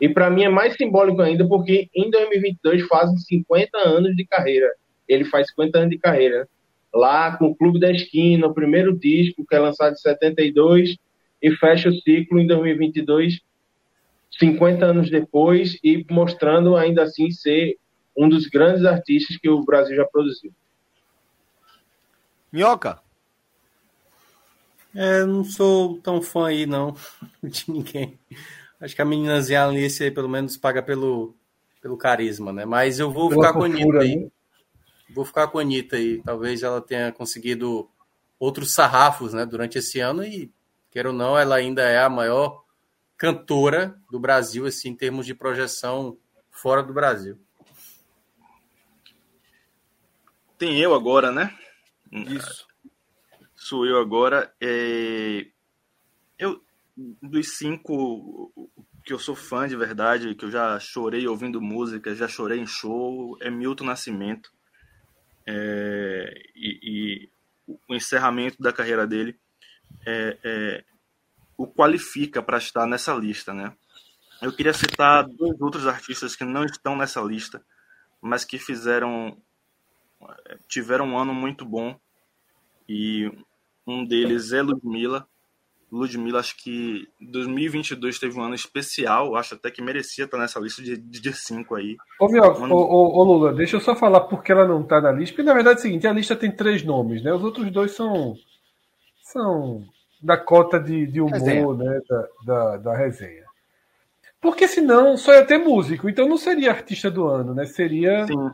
E 0.00 0.08
para 0.08 0.30
mim 0.30 0.44
é 0.44 0.48
mais 0.48 0.74
simbólico 0.74 1.22
ainda 1.22 1.46
porque 1.46 1.88
em 1.94 2.10
2022 2.10 2.86
fazem 2.86 3.16
50 3.16 3.78
anos 3.78 4.14
de 4.14 4.26
carreira. 4.26 4.70
Ele 5.08 5.24
faz 5.24 5.48
50 5.48 5.78
anos 5.78 5.90
de 5.90 5.98
carreira. 5.98 6.48
Lá 6.92 7.36
com 7.36 7.46
o 7.46 7.54
Clube 7.54 7.80
da 7.80 7.90
Esquina, 7.90 8.46
o 8.46 8.54
primeiro 8.54 8.96
disco 8.96 9.44
que 9.48 9.54
é 9.54 9.58
lançado 9.58 9.92
em 9.92 9.96
72 9.96 10.96
e 11.42 11.50
fecha 11.56 11.88
o 11.88 11.94
ciclo 11.94 12.38
em 12.40 12.46
2022, 12.46 13.40
50 14.38 14.84
anos 14.84 15.10
depois 15.10 15.78
e 15.82 16.04
mostrando 16.10 16.76
ainda 16.76 17.02
assim 17.02 17.30
ser 17.30 17.76
um 18.16 18.28
dos 18.28 18.46
grandes 18.46 18.84
artistas 18.84 19.36
que 19.36 19.48
o 19.48 19.64
Brasil 19.64 19.96
já 19.96 20.04
produziu. 20.04 20.52
Minhoca? 22.56 22.98
É, 24.94 25.26
não 25.26 25.44
sou 25.44 25.98
tão 25.98 26.22
fã 26.22 26.46
aí, 26.46 26.64
não, 26.64 26.96
de 27.44 27.70
ninguém. 27.70 28.18
Acho 28.80 28.96
que 28.96 29.02
a 29.02 29.04
meninazinha 29.04 29.66
Alice 29.66 30.02
aí, 30.02 30.10
pelo 30.10 30.26
menos, 30.26 30.56
paga 30.56 30.82
pelo, 30.82 31.34
pelo 31.82 31.98
carisma, 31.98 32.54
né? 32.54 32.64
Mas 32.64 32.98
eu 32.98 33.12
vou 33.12 33.30
ficar 33.30 33.52
com 33.52 33.62
a 33.62 33.66
Anitta 33.66 33.98
aí. 33.98 34.16
Né? 34.16 34.28
Vou 35.10 35.26
ficar 35.26 35.48
com 35.48 35.58
a 35.58 35.60
Anitta 35.60 35.96
aí. 35.96 36.22
Talvez 36.22 36.62
ela 36.62 36.80
tenha 36.80 37.12
conseguido 37.12 37.90
outros 38.40 38.72
sarrafos, 38.72 39.34
né, 39.34 39.44
durante 39.44 39.76
esse 39.76 40.00
ano 40.00 40.24
e, 40.24 40.50
quer 40.90 41.06
ou 41.06 41.12
não, 41.12 41.38
ela 41.38 41.56
ainda 41.56 41.82
é 41.82 41.98
a 41.98 42.08
maior 42.08 42.64
cantora 43.18 43.98
do 44.10 44.18
Brasil, 44.18 44.64
assim, 44.64 44.88
em 44.88 44.96
termos 44.96 45.26
de 45.26 45.34
projeção 45.34 46.16
fora 46.50 46.82
do 46.82 46.94
Brasil. 46.94 47.38
Tem 50.56 50.80
eu 50.80 50.94
agora, 50.94 51.30
né? 51.30 51.54
Isso. 52.12 52.66
Sou 53.54 53.86
eu 53.86 53.98
agora. 53.98 54.54
É... 54.60 55.46
Eu, 56.38 56.62
dos 57.22 57.56
cinco 57.56 58.52
que 59.04 59.12
eu 59.12 59.18
sou 59.18 59.36
fã 59.36 59.68
de 59.68 59.76
verdade, 59.76 60.34
que 60.34 60.44
eu 60.44 60.50
já 60.50 60.78
chorei 60.80 61.26
ouvindo 61.26 61.60
música, 61.60 62.14
já 62.14 62.26
chorei 62.26 62.58
em 62.58 62.66
show, 62.66 63.36
é 63.40 63.50
Milton 63.50 63.84
Nascimento. 63.84 64.52
É... 65.46 66.32
E, 66.54 66.80
e, 66.82 67.28
o 67.88 67.94
encerramento 67.94 68.62
da 68.62 68.72
carreira 68.72 69.06
dele 69.06 69.38
é, 70.06 70.38
é... 70.44 70.84
o 71.56 71.66
qualifica 71.66 72.42
para 72.42 72.58
estar 72.58 72.86
nessa 72.86 73.14
lista, 73.14 73.52
né? 73.52 73.76
Eu 74.42 74.52
queria 74.52 74.72
citar 74.72 75.26
dois 75.26 75.58
outros 75.60 75.86
artistas 75.86 76.36
que 76.36 76.44
não 76.44 76.64
estão 76.64 76.94
nessa 76.94 77.20
lista, 77.22 77.64
mas 78.20 78.44
que 78.44 78.58
fizeram 78.58 79.40
tiveram 80.68 81.06
um 81.06 81.18
ano 81.18 81.34
muito 81.34 81.64
bom 81.64 81.96
e 82.88 83.30
um 83.86 84.04
deles 84.04 84.52
é 84.52 84.62
Ludmilla. 84.62 85.26
Ludmilla, 85.90 86.40
acho 86.40 86.56
que 86.56 87.08
2022 87.20 88.18
teve 88.18 88.38
um 88.38 88.42
ano 88.42 88.54
especial, 88.54 89.36
acho 89.36 89.54
até 89.54 89.70
que 89.70 89.80
merecia 89.80 90.24
estar 90.24 90.36
nessa 90.36 90.58
lista 90.58 90.82
de, 90.82 90.96
de 90.96 91.32
cinco 91.32 91.76
aí. 91.76 91.96
Ô, 92.20 92.28
meu, 92.28 92.42
ano... 92.42 92.74
ô, 92.74 93.18
ô, 93.18 93.22
Lula, 93.22 93.54
deixa 93.54 93.76
eu 93.76 93.80
só 93.80 93.94
falar 93.94 94.22
porque 94.22 94.50
ela 94.50 94.66
não 94.66 94.82
está 94.82 95.00
na 95.00 95.12
lista, 95.12 95.34
porque 95.34 95.46
na 95.46 95.54
verdade 95.54 95.78
é 95.78 95.80
o 95.80 95.82
seguinte, 95.82 96.06
a 96.06 96.12
lista 96.12 96.34
tem 96.34 96.50
três 96.50 96.82
nomes, 96.82 97.22
né? 97.22 97.32
Os 97.32 97.42
outros 97.42 97.70
dois 97.70 97.92
são, 97.92 98.36
são 99.22 99.84
da 100.20 100.36
cota 100.36 100.80
de, 100.80 101.06
de 101.06 101.20
humor, 101.20 101.78
né, 101.78 102.00
da, 102.08 102.28
da, 102.44 102.76
da 102.78 102.96
resenha. 102.96 103.44
Porque 104.40 104.66
senão 104.66 105.16
só 105.16 105.32
ia 105.32 105.46
ter 105.46 105.58
músico, 105.58 106.08
então 106.08 106.28
não 106.28 106.36
seria 106.36 106.70
artista 106.70 107.10
do 107.10 107.26
ano, 107.26 107.54
né? 107.54 107.64
Seria 107.64 108.26
Sim. 108.26 108.50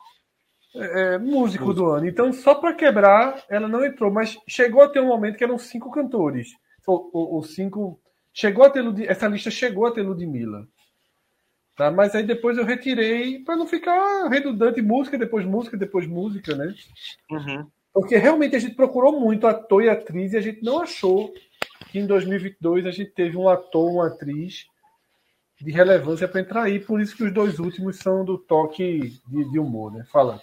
É, 0.75 1.15
é, 1.15 1.19
músico 1.19 1.75
do 1.75 1.87
ano. 1.87 2.07
Então, 2.07 2.33
só 2.33 2.55
para 2.55 2.75
quebrar, 2.75 3.43
ela 3.49 3.69
não 3.69 3.85
entrou, 3.85 4.11
mas 4.11 4.39
chegou 4.49 4.83
a 4.83 4.89
ter 4.89 5.01
um 5.01 5.09
momento 5.09 5.37
que 5.37 5.45
eram 5.45 5.59
cinco 5.59 5.91
cantores. 5.91 6.57
Ou, 6.87 7.11
ou, 7.13 7.35
ou 7.35 7.43
cinco. 7.43 8.01
Chegou 8.33 8.65
a 8.65 8.71
ter 8.71 8.83
essa 9.09 9.29
lista 9.29 9.51
chegou 9.51 9.87
a 9.87 9.93
ter 9.93 10.03
Ludmilla. 10.03 10.67
Tá? 11.77 11.91
Mas 11.91 12.15
aí 12.15 12.23
depois 12.23 12.57
eu 12.57 12.65
retirei 12.65 13.39
para 13.41 13.57
não 13.57 13.67
ficar 13.67 14.29
redundante 14.29 14.81
música, 14.81 15.19
depois 15.19 15.45
música, 15.45 15.77
depois 15.77 16.07
música, 16.07 16.55
né? 16.55 16.75
Uhum. 17.31 17.67
Porque 17.93 18.17
realmente 18.17 18.57
a 18.57 18.59
gente 18.59 18.75
procurou 18.75 19.21
muito 19.21 19.47
ator 19.47 19.83
e 19.83 19.89
atriz 19.89 20.33
e 20.33 20.37
a 20.37 20.41
gente 20.41 20.63
não 20.63 20.81
achou 20.81 21.33
que 21.91 21.99
em 21.99 22.07
2022 22.07 22.87
a 22.87 22.91
gente 22.91 23.11
teve 23.11 23.37
um 23.37 23.49
ator, 23.49 23.91
uma 23.91 24.07
atriz 24.07 24.67
de 25.61 25.71
relevância 25.71 26.27
para 26.27 26.41
entrar 26.41 26.63
aí. 26.63 26.81
Por 26.81 27.01
isso 27.01 27.17
que 27.17 27.25
os 27.25 27.33
dois 27.33 27.59
últimos 27.59 27.99
são 27.99 28.25
do 28.25 28.39
toque 28.39 29.21
de, 29.29 29.51
de 29.51 29.59
humor, 29.59 29.93
né? 29.93 30.05
Fala. 30.11 30.41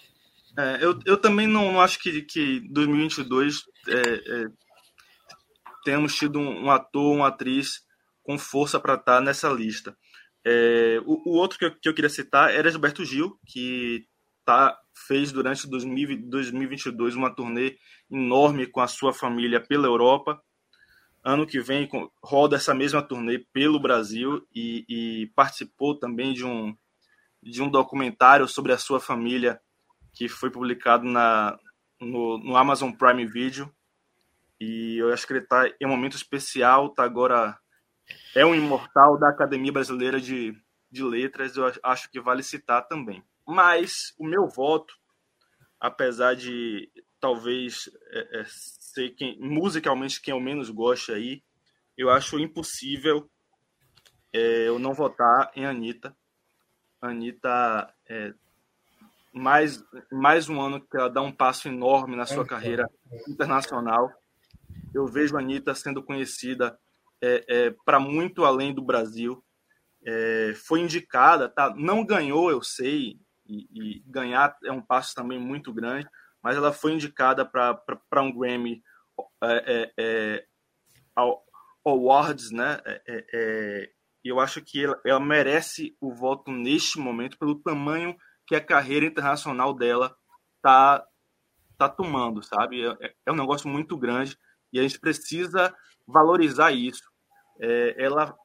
É, 0.59 0.83
eu, 0.83 0.99
eu 1.05 1.15
também 1.15 1.47
não, 1.47 1.71
não 1.71 1.81
acho 1.81 1.97
que, 1.99 2.21
que 2.23 2.59
2022 2.69 3.63
é, 3.87 3.93
é, 3.93 4.45
temos 5.85 6.13
tido 6.13 6.37
um, 6.37 6.65
um, 6.65 6.69
ator, 6.69 7.15
uma 7.15 7.29
atriz 7.29 7.81
com 8.21 8.37
força 8.37 8.77
para 8.77 8.95
estar 8.95 9.19
tá 9.19 9.21
nessa 9.21 9.47
lista. 9.49 9.97
É, 10.45 10.99
o, 11.05 11.29
o, 11.29 11.37
outro 11.37 11.57
que 11.57 11.63
eu, 11.63 11.79
que 11.79 11.87
eu, 11.87 11.93
queria 11.93 12.09
citar 12.09 12.53
era 12.53 12.69
Gilberto 12.69 13.05
Gil, 13.05 13.39
que 13.47 14.05
tá, 14.43 14.77
fez 15.07 15.31
durante 15.31 15.65
2000, 15.65 16.27
2022 16.29 17.15
uma 17.15 17.33
turnê 17.33 17.77
enorme 18.11 18.67
com 18.67 18.81
a 18.81 18.87
sua 18.87 19.13
família 19.13 19.61
pela 19.61 19.87
Europa. 19.87 20.41
Ano 21.23 21.47
que 21.47 21.61
vem 21.61 21.87
roda 22.21 22.57
essa 22.57 22.73
mesma 22.75 23.01
turnê 23.01 23.45
pelo 23.53 23.79
Brasil 23.79 24.45
e, 24.53 24.83
e 24.89 25.31
participou 25.37 25.97
também 25.97 26.33
de 26.33 26.43
um, 26.43 26.75
de 27.41 27.61
um 27.61 27.69
documentário 27.69 28.45
sobre 28.45 28.73
a 28.73 28.77
sua 28.77 28.99
família 28.99 29.57
que 30.19 30.27
foi 30.27 30.51
publicado 30.51 31.05
na, 31.05 31.57
no, 31.97 32.37
no 32.39 32.57
Amazon 32.57 32.91
Prime 32.91 33.25
Video. 33.25 33.73
E 34.59 34.97
eu 34.97 35.13
acho 35.13 35.25
que 35.25 35.31
ele 35.31 35.39
está 35.39 35.65
em 35.79 35.85
um 35.85 35.89
momento 35.89 36.17
especial, 36.17 36.89
tá 36.89 37.05
agora 37.05 37.57
é 38.35 38.45
um 38.45 38.53
imortal 38.53 39.17
da 39.17 39.29
Academia 39.29 39.71
Brasileira 39.71 40.19
de, 40.19 40.53
de 40.91 41.03
Letras, 41.03 41.55
eu 41.55 41.71
acho 41.81 42.11
que 42.11 42.19
vale 42.19 42.43
citar 42.43 42.85
também. 42.85 43.23
Mas 43.47 44.13
o 44.19 44.25
meu 44.25 44.45
voto, 44.45 44.93
apesar 45.79 46.35
de 46.35 46.91
talvez 47.17 47.89
é, 48.11 48.41
é, 48.41 48.45
ser 48.45 49.11
quem, 49.11 49.39
musicalmente 49.39 50.21
quem 50.21 50.33
eu 50.33 50.39
menos 50.41 50.69
gosto 50.69 51.13
aí, 51.13 51.41
eu 51.97 52.09
acho 52.09 52.37
impossível 52.37 53.31
é, 54.33 54.67
eu 54.67 54.77
não 54.79 54.93
votar 54.93 55.49
em 55.55 55.65
Anitta. 55.65 56.13
Anitta 57.01 57.93
é, 58.05 58.33
mais, 59.33 59.83
mais 60.11 60.49
um 60.49 60.61
ano 60.61 60.81
que 60.81 60.97
ela 60.97 61.09
dá 61.09 61.21
um 61.21 61.31
passo 61.31 61.67
enorme 61.67 62.15
na 62.15 62.25
sua 62.25 62.45
carreira 62.45 62.89
internacional. 63.27 64.11
Eu 64.93 65.05
vejo 65.05 65.35
a 65.35 65.39
Anitta 65.39 65.73
sendo 65.75 66.03
conhecida 66.03 66.77
é, 67.21 67.45
é, 67.47 67.75
para 67.85 67.99
muito 67.99 68.43
além 68.43 68.73
do 68.73 68.81
Brasil. 68.81 69.43
É, 70.05 70.53
foi 70.65 70.79
indicada, 70.79 71.49
tá? 71.49 71.73
não 71.75 72.05
ganhou, 72.05 72.49
eu 72.49 72.63
sei, 72.63 73.19
e, 73.45 73.67
e, 73.71 74.03
ganhar 74.05 74.55
é 74.63 74.71
um 74.71 74.81
passo 74.81 75.13
também 75.13 75.37
muito 75.37 75.73
grande, 75.73 76.07
mas 76.41 76.55
ela 76.55 76.71
foi 76.71 76.93
indicada 76.93 77.45
para 77.45 78.21
um 78.21 78.31
Grammy 78.31 78.81
é, 79.43 79.65
é, 79.67 79.93
é 79.97 80.45
Awards, 81.83 82.51
né? 82.51 82.79
E 84.23 84.29
eu 84.29 84.39
acho 84.39 84.61
que 84.61 84.83
ela, 84.83 85.01
ela 85.05 85.19
merece 85.19 85.97
o 85.99 86.13
voto 86.13 86.51
neste 86.51 86.99
momento 86.99 87.37
pelo 87.37 87.55
tamanho 87.55 88.15
que 88.49 88.55
a 88.55 88.65
carreira 88.65 89.05
internacional 89.05 89.75
dela 89.75 90.17
tá 90.59 91.05
tá 91.77 91.87
tomando, 91.87 92.41
sabe? 92.41 92.83
É, 92.99 93.13
é 93.27 93.31
um 93.31 93.35
negócio 93.35 93.69
muito 93.69 93.95
grande 93.95 94.35
e 94.73 94.79
a 94.79 94.81
gente 94.81 94.99
precisa 94.99 95.73
valorizar 96.05 96.71
isso. 96.71 97.03
É, 97.61 97.95
ela 98.03 98.35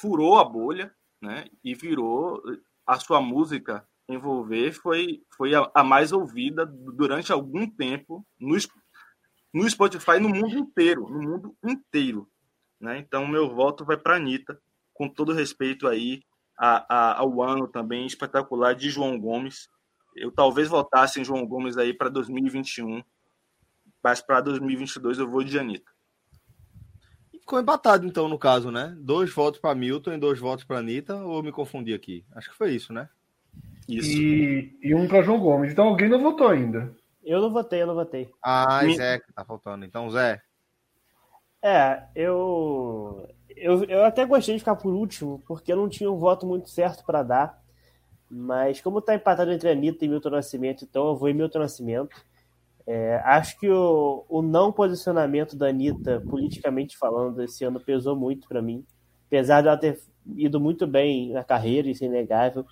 furou 0.00 0.38
a 0.38 0.44
bolha, 0.44 0.94
né? 1.20 1.46
E 1.64 1.74
virou 1.74 2.40
a 2.86 3.00
sua 3.00 3.20
música 3.20 3.84
envolver 4.08 4.72
foi 4.72 5.20
foi 5.36 5.52
a, 5.54 5.68
a 5.74 5.82
mais 5.82 6.12
ouvida 6.12 6.64
durante 6.64 7.32
algum 7.32 7.68
tempo 7.68 8.24
no 8.38 8.56
no 9.52 9.68
Spotify 9.68 10.20
no 10.20 10.28
mundo 10.28 10.56
inteiro, 10.56 11.08
no 11.08 11.20
mundo 11.20 11.56
inteiro, 11.64 12.30
né? 12.80 12.98
Então 12.98 13.26
meu 13.26 13.52
voto 13.52 13.84
vai 13.84 13.96
para 13.96 14.14
Anitta, 14.14 14.62
com 14.94 15.08
todo 15.08 15.32
respeito 15.32 15.88
aí 15.88 16.22
a, 16.60 16.84
a, 16.94 17.18
ao 17.20 17.42
ano 17.42 17.66
também 17.66 18.04
espetacular 18.04 18.74
de 18.74 18.90
João 18.90 19.18
Gomes. 19.18 19.70
Eu 20.14 20.30
talvez 20.30 20.68
votasse 20.68 21.18
em 21.18 21.24
João 21.24 21.46
Gomes 21.46 21.78
aí 21.78 21.94
para 21.94 22.10
2021, 22.10 23.02
mas 24.04 24.20
para 24.20 24.42
2022 24.42 25.18
eu 25.18 25.26
vou 25.26 25.42
de 25.42 25.58
Anitta. 25.58 25.90
Ficou 27.32 27.58
empatado 27.58 28.06
então 28.06 28.28
no 28.28 28.38
caso, 28.38 28.70
né? 28.70 28.94
Dois 29.00 29.32
votos 29.32 29.58
para 29.58 29.74
Milton 29.74 30.12
e 30.12 30.18
dois 30.18 30.38
votos 30.38 30.64
para 30.64 30.78
Anitta, 30.78 31.16
ou 31.16 31.38
eu 31.38 31.42
me 31.42 31.50
confundi 31.50 31.94
aqui? 31.94 32.26
Acho 32.34 32.50
que 32.50 32.56
foi 32.56 32.72
isso, 32.72 32.92
né? 32.92 33.08
Isso. 33.88 34.10
E, 34.10 34.78
e 34.82 34.94
um 34.94 35.08
para 35.08 35.22
João 35.22 35.40
Gomes. 35.40 35.72
Então 35.72 35.88
alguém 35.88 36.10
não 36.10 36.20
votou 36.20 36.48
ainda. 36.48 36.94
Eu 37.24 37.40
não 37.40 37.50
votei, 37.50 37.80
eu 37.80 37.86
não 37.86 37.94
votei. 37.94 38.30
Ah, 38.42 38.82
Me... 38.84 38.96
Zé 38.96 39.18
que 39.18 39.32
tá 39.32 39.44
faltando. 39.44 39.84
Então, 39.84 40.10
Zé. 40.10 40.42
É, 41.62 42.04
eu 42.14 43.28
eu, 43.56 43.84
eu 43.84 44.04
até 44.04 44.24
gostei 44.24 44.54
de 44.54 44.60
ficar 44.60 44.76
por 44.76 44.92
último, 44.92 45.42
porque 45.46 45.72
eu 45.72 45.76
não 45.76 45.88
tinha 45.88 46.10
um 46.10 46.18
voto 46.18 46.46
muito 46.46 46.68
certo 46.68 47.04
para 47.04 47.22
dar. 47.22 47.60
Mas 48.30 48.80
como 48.80 49.00
está 49.00 49.14
empatado 49.14 49.50
entre 49.50 49.70
Anitta 49.70 50.04
e 50.04 50.08
Milton 50.08 50.30
Nascimento, 50.30 50.84
então 50.84 51.08
eu 51.08 51.16
vou 51.16 51.28
em 51.28 51.34
Milton 51.34 51.58
Nascimento. 51.58 52.16
É, 52.86 53.20
acho 53.24 53.58
que 53.58 53.68
o, 53.68 54.24
o 54.28 54.40
não 54.42 54.72
posicionamento 54.72 55.56
da 55.56 55.68
Anitta, 55.68 56.22
politicamente 56.28 56.96
falando, 56.96 57.42
esse 57.42 57.64
ano 57.64 57.80
pesou 57.80 58.16
muito 58.16 58.48
para 58.48 58.62
mim. 58.62 58.84
Apesar 59.26 59.62
de 59.62 59.68
ela 59.68 59.76
ter 59.76 60.00
ido 60.36 60.60
muito 60.60 60.86
bem 60.86 61.32
na 61.32 61.44
carreira, 61.44 61.88
isso 61.88 62.04
é 62.04 62.06
inegável. 62.06 62.64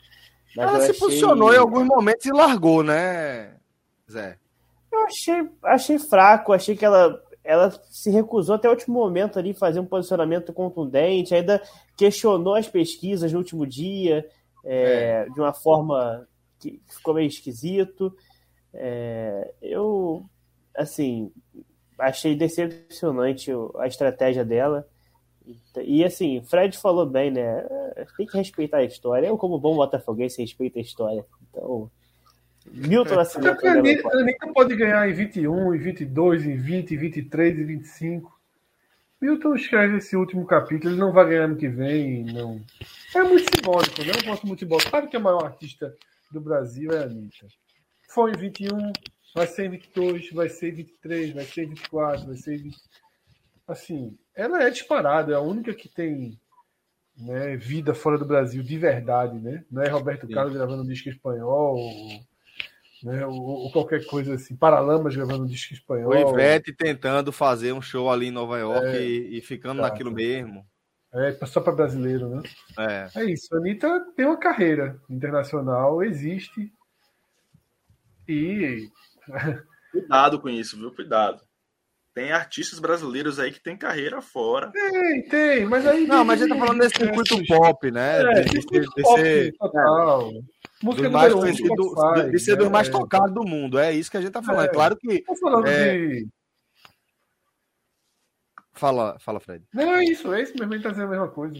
ela 0.56 0.80
se 0.80 0.90
achei... 0.90 1.00
posicionou 1.00 1.52
em 1.52 1.58
alguns 1.58 1.86
momentos 1.86 2.24
e 2.26 2.32
largou, 2.32 2.82
né, 2.82 3.56
Zé? 4.10 4.38
Eu 4.90 5.04
achei, 5.04 5.48
achei 5.62 5.98
fraco, 5.98 6.52
achei 6.52 6.76
que 6.76 6.84
ela 6.84 7.22
ela 7.48 7.70
se 7.88 8.10
recusou 8.10 8.56
até 8.56 8.68
o 8.68 8.72
último 8.72 9.00
momento 9.00 9.38
ali 9.38 9.54
fazer 9.54 9.80
um 9.80 9.86
posicionamento 9.86 10.52
contundente, 10.52 11.34
ainda 11.34 11.62
questionou 11.96 12.54
as 12.54 12.68
pesquisas 12.68 13.32
no 13.32 13.38
último 13.38 13.66
dia 13.66 14.28
é, 14.62 15.24
é. 15.26 15.30
de 15.32 15.40
uma 15.40 15.54
forma 15.54 16.28
que 16.60 16.78
ficou 16.86 17.14
meio 17.14 17.26
esquisito. 17.26 18.14
É, 18.74 19.54
eu, 19.62 20.26
assim, 20.76 21.32
achei 21.98 22.36
decepcionante 22.36 23.50
a 23.78 23.86
estratégia 23.86 24.44
dela. 24.44 24.86
E 25.82 26.04
assim, 26.04 26.42
Fred 26.42 26.76
falou 26.76 27.06
bem, 27.06 27.30
né? 27.30 27.66
Tem 28.18 28.26
que 28.26 28.36
respeitar 28.36 28.76
a 28.78 28.84
história. 28.84 29.26
Eu, 29.26 29.38
como 29.38 29.58
bom 29.58 29.74
botafoguense, 29.74 30.42
respeito 30.42 30.78
a 30.78 30.82
história. 30.82 31.24
Então, 31.48 31.90
Milton 32.72 33.16
Nascimento. 33.16 33.66
A 33.66 33.72
Anitta, 33.72 34.08
a 34.08 34.20
Anitta 34.20 34.52
pode 34.52 34.76
ganhar 34.76 35.08
em 35.08 35.12
21, 35.12 35.74
em 35.74 35.78
22, 35.78 36.44
em 36.44 36.56
20, 36.56 36.94
em 36.94 36.96
23, 36.96 37.58
em 37.58 37.64
25. 37.64 38.38
Milton 39.20 39.54
escreve 39.54 39.96
esse 39.96 40.16
último 40.16 40.46
capítulo, 40.46 40.92
ele 40.92 41.00
não 41.00 41.12
vai 41.12 41.28
ganhar 41.28 41.44
ano 41.44 41.56
que 41.56 41.68
vem, 41.68 42.24
não. 42.24 42.60
É 43.14 43.22
muito 43.22 43.50
simbólico, 43.56 44.02
né? 44.02 44.12
Eu 44.16 44.24
gosto 44.24 44.46
muito 44.46 44.60
de 44.60 44.64
simbólico. 44.64 44.90
Claro 44.90 45.08
que 45.08 45.16
a 45.16 45.20
maior 45.20 45.44
artista 45.44 45.96
do 46.30 46.40
Brasil 46.40 46.92
é 46.92 46.98
a 46.98 47.02
Anitta. 47.02 47.46
Foi 48.08 48.30
em 48.30 48.36
21, 48.36 48.92
vai 49.34 49.46
ser 49.46 49.66
em 49.66 49.70
22, 49.70 50.32
vai 50.32 50.48
ser 50.48 50.68
em 50.68 50.74
23, 50.76 51.32
vai 51.32 51.44
ser 51.44 51.64
em 51.64 51.68
24, 51.70 52.26
vai 52.26 52.36
ser 52.36 52.54
em 52.54 52.62
20... 52.62 52.76
Assim, 53.66 54.16
ela 54.34 54.62
é 54.62 54.70
disparada, 54.70 55.32
é 55.32 55.36
a 55.36 55.40
única 55.40 55.74
que 55.74 55.88
tem 55.88 56.38
né, 57.18 57.56
vida 57.56 57.92
fora 57.94 58.16
do 58.16 58.24
Brasil 58.24 58.62
de 58.62 58.78
verdade, 58.78 59.38
né? 59.38 59.64
Não 59.70 59.82
é 59.82 59.88
Roberto 59.88 60.26
Sim. 60.26 60.32
Carlos 60.32 60.54
gravando 60.54 60.82
um 60.82 60.86
disco 60.86 61.08
espanhol, 61.08 61.76
ou 61.76 62.20
né? 63.02 63.26
Ou, 63.26 63.40
ou, 63.40 63.72
qualquer 63.72 64.04
coisa 64.06 64.34
assim. 64.34 64.56
Paralamas 64.56 65.14
gravando 65.14 65.44
um 65.44 65.46
disco 65.46 65.72
espanhol. 65.74 66.10
O 66.10 66.16
Ivete 66.16 66.72
tentando 66.72 67.32
fazer 67.32 67.72
um 67.72 67.82
show 67.82 68.10
ali 68.10 68.26
em 68.26 68.32
Nova 68.32 68.58
York 68.58 68.86
é, 68.86 69.02
e, 69.02 69.38
e, 69.38 69.40
ficando 69.40 69.80
tá, 69.80 69.88
naquilo 69.88 70.10
mesmo. 70.10 70.66
É, 71.12 71.32
só 71.46 71.60
para 71.60 71.72
brasileiro, 71.72 72.28
né? 72.28 72.42
É. 72.78 73.20
é 73.20 73.24
isso. 73.24 73.54
A 73.54 73.58
Anitta 73.58 74.06
tem 74.14 74.26
uma 74.26 74.38
carreira 74.38 75.00
internacional, 75.08 76.02
existe. 76.02 76.72
E. 78.28 78.88
Cuidado 79.90 80.40
com 80.40 80.48
isso, 80.48 80.76
viu? 80.76 80.94
Cuidado. 80.94 81.42
Tem 82.18 82.32
artistas 82.32 82.80
brasileiros 82.80 83.38
aí 83.38 83.52
que 83.52 83.60
tem 83.60 83.76
carreira 83.76 84.20
fora. 84.20 84.72
Tem, 84.72 85.22
tem, 85.28 85.64
mas 85.66 85.86
aí. 85.86 86.04
Não, 86.04 86.24
mas 86.24 86.42
a 86.42 86.46
gente 86.46 86.58
tá 86.58 86.66
falando 86.66 86.80
desse 86.80 86.96
circuito 86.96 87.46
pop, 87.46 87.90
né? 87.92 88.20
É, 88.20 88.42
de, 88.42 88.58
de, 88.58 88.80
de, 88.80 89.02
pop, 89.02 89.20
ser, 89.20 89.52
total. 89.56 90.30
É. 90.32 90.57
Música 90.82 91.10
mais 91.10 91.34
um, 91.34 91.44
de, 91.44 92.30
de 92.30 92.38
ser 92.38 92.56
dos 92.56 92.68
mais 92.68 92.88
é. 92.88 92.90
tocados 92.90 93.34
do 93.34 93.42
mundo. 93.42 93.78
É 93.78 93.92
isso 93.92 94.10
que 94.10 94.16
a 94.16 94.20
gente 94.20 94.32
tá 94.32 94.42
falando. 94.42 94.66
É, 94.66 94.68
claro 94.68 94.96
que. 94.96 95.22
Tô 95.22 95.36
falando 95.36 95.66
é... 95.66 95.96
de. 95.96 96.28
Fala, 98.72 99.18
fala, 99.18 99.40
Fred. 99.40 99.64
Não, 99.74 99.96
é 99.96 100.04
isso, 100.04 100.32
é 100.32 100.42
isso 100.42 100.54
mesmo, 100.56 100.72
ele 100.72 100.82
tá 100.82 100.90
dizendo 100.90 101.08
a 101.08 101.10
mesma 101.10 101.28
coisa. 101.28 101.58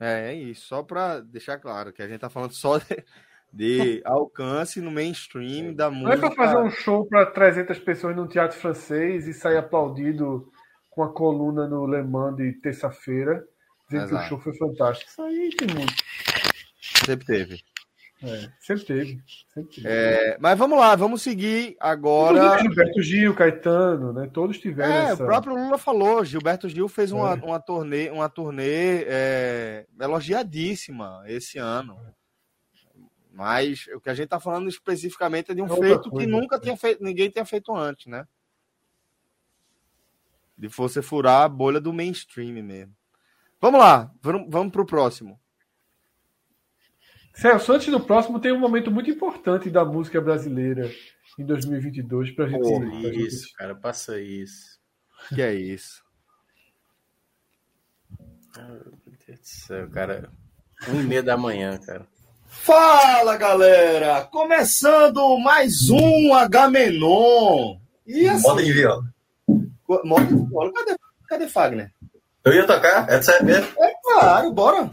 É, 0.00 0.32
é 0.32 0.34
isso, 0.34 0.66
só 0.66 0.82
para 0.82 1.20
deixar 1.20 1.58
claro 1.58 1.92
que 1.92 2.02
a 2.02 2.08
gente 2.08 2.20
tá 2.20 2.28
falando 2.28 2.52
só 2.52 2.78
de, 2.78 3.04
de 3.52 4.02
alcance 4.04 4.80
no 4.80 4.90
mainstream 4.90 5.72
da 5.72 5.88
música. 5.90 6.08
Não 6.08 6.12
é 6.12 6.16
pra 6.16 6.32
fazer 6.32 6.56
um 6.56 6.70
show 6.70 7.06
para 7.06 7.26
300 7.26 7.78
pessoas 7.78 8.16
num 8.16 8.26
teatro 8.26 8.58
francês 8.58 9.28
e 9.28 9.32
sair 9.32 9.58
aplaudido 9.58 10.50
com 10.90 11.04
a 11.04 11.12
coluna 11.12 11.68
no 11.68 11.86
Le 11.86 12.02
Mans 12.02 12.34
de 12.34 12.52
terça-feira, 12.54 13.46
dizendo 13.88 14.08
Exato. 14.08 14.20
que 14.20 14.26
o 14.26 14.28
show 14.28 14.40
foi 14.40 14.56
fantástico. 14.56 15.08
Isso 15.08 15.22
aí 15.22 15.50
tem 15.56 15.68
muito. 15.68 15.94
Sempre 17.06 17.26
teve. 17.26 17.69
É, 18.22 18.50
sempre 18.58 18.84
teve. 18.84 19.22
Sempre 19.54 19.74
teve. 19.76 19.88
É, 19.88 20.36
mas 20.38 20.58
vamos 20.58 20.78
lá, 20.78 20.94
vamos 20.94 21.22
seguir 21.22 21.74
agora. 21.80 22.58
Gilberto 22.58 23.02
Gil, 23.02 23.34
Caetano, 23.34 24.12
né? 24.12 24.28
Todos 24.32 24.58
tiveram. 24.58 24.92
É, 24.92 25.12
essa... 25.12 25.22
o 25.22 25.26
próprio 25.26 25.54
Lula 25.54 25.78
falou. 25.78 26.22
Gilberto 26.22 26.68
Gil 26.68 26.86
fez 26.86 27.12
uma, 27.12 27.32
é. 27.32 27.34
uma 27.34 27.58
turnê, 27.58 28.10
uma 28.10 28.28
turnê 28.28 29.04
é, 29.06 29.86
elogiadíssima 29.98 31.22
esse 31.26 31.56
ano. 31.56 31.98
Mas 33.32 33.86
o 33.94 34.00
que 34.00 34.10
a 34.10 34.14
gente 34.14 34.24
está 34.24 34.38
falando 34.38 34.68
especificamente 34.68 35.50
é 35.50 35.54
de 35.54 35.62
um 35.62 35.66
é 35.66 35.76
feito 35.76 36.10
que 36.10 36.26
nunca 36.26 36.60
tinha 36.60 36.76
feito, 36.76 37.02
ninguém 37.02 37.30
tinha 37.30 37.46
feito 37.46 37.74
antes, 37.74 38.06
né? 38.06 38.26
De 40.58 40.68
você 40.68 41.00
furar 41.00 41.44
a 41.44 41.48
bolha 41.48 41.80
do 41.80 41.90
mainstream 41.90 42.62
mesmo. 42.62 42.94
Vamos 43.58 43.80
lá, 43.80 44.12
vamos, 44.20 44.46
vamos 44.50 44.72
para 44.72 44.82
o 44.82 44.86
próximo. 44.86 45.39
Celso, 47.32 47.72
antes 47.72 47.88
do 47.88 48.00
próximo, 48.00 48.40
tem 48.40 48.52
um 48.52 48.58
momento 48.58 48.90
muito 48.90 49.10
importante 49.10 49.70
da 49.70 49.84
música 49.84 50.20
brasileira 50.20 50.90
em 51.38 51.44
2022 51.44 52.32
para 52.32 52.46
a 52.46 52.48
gente. 52.48 52.62
Pô, 52.62 52.82
isso, 52.84 53.44
gente... 53.44 53.52
cara, 53.54 53.74
passa 53.74 54.20
isso. 54.20 54.78
Que 55.34 55.42
é 55.42 55.54
isso? 55.54 56.02
Ah, 58.56 58.66
meu 58.66 59.16
Deus 59.26 59.40
do 59.40 59.46
céu, 59.46 59.88
cara. 59.90 60.30
Um 60.88 61.00
e 61.00 61.04
meia 61.04 61.22
da 61.22 61.36
manhã, 61.36 61.78
cara. 61.78 62.06
Fala, 62.46 63.36
galera! 63.36 64.24
Começando 64.24 65.38
mais 65.38 65.88
um 65.88 66.34
Agamenon. 66.34 67.78
E 68.06 68.28
assim... 68.28 68.42
Moda 68.42 68.62
de 68.62 68.72
viola. 68.72 69.04
Moda 70.04 70.26
de 70.26 70.34
viola. 70.34 70.72
Cadê, 70.72 70.96
cadê 71.28 71.48
Fagner? 71.48 71.92
Eu 72.44 72.52
ia 72.52 72.66
tocar? 72.66 73.06
É 73.08 73.42
mesmo? 73.42 73.68
É 73.78 73.94
claro, 74.02 74.52
bora. 74.52 74.90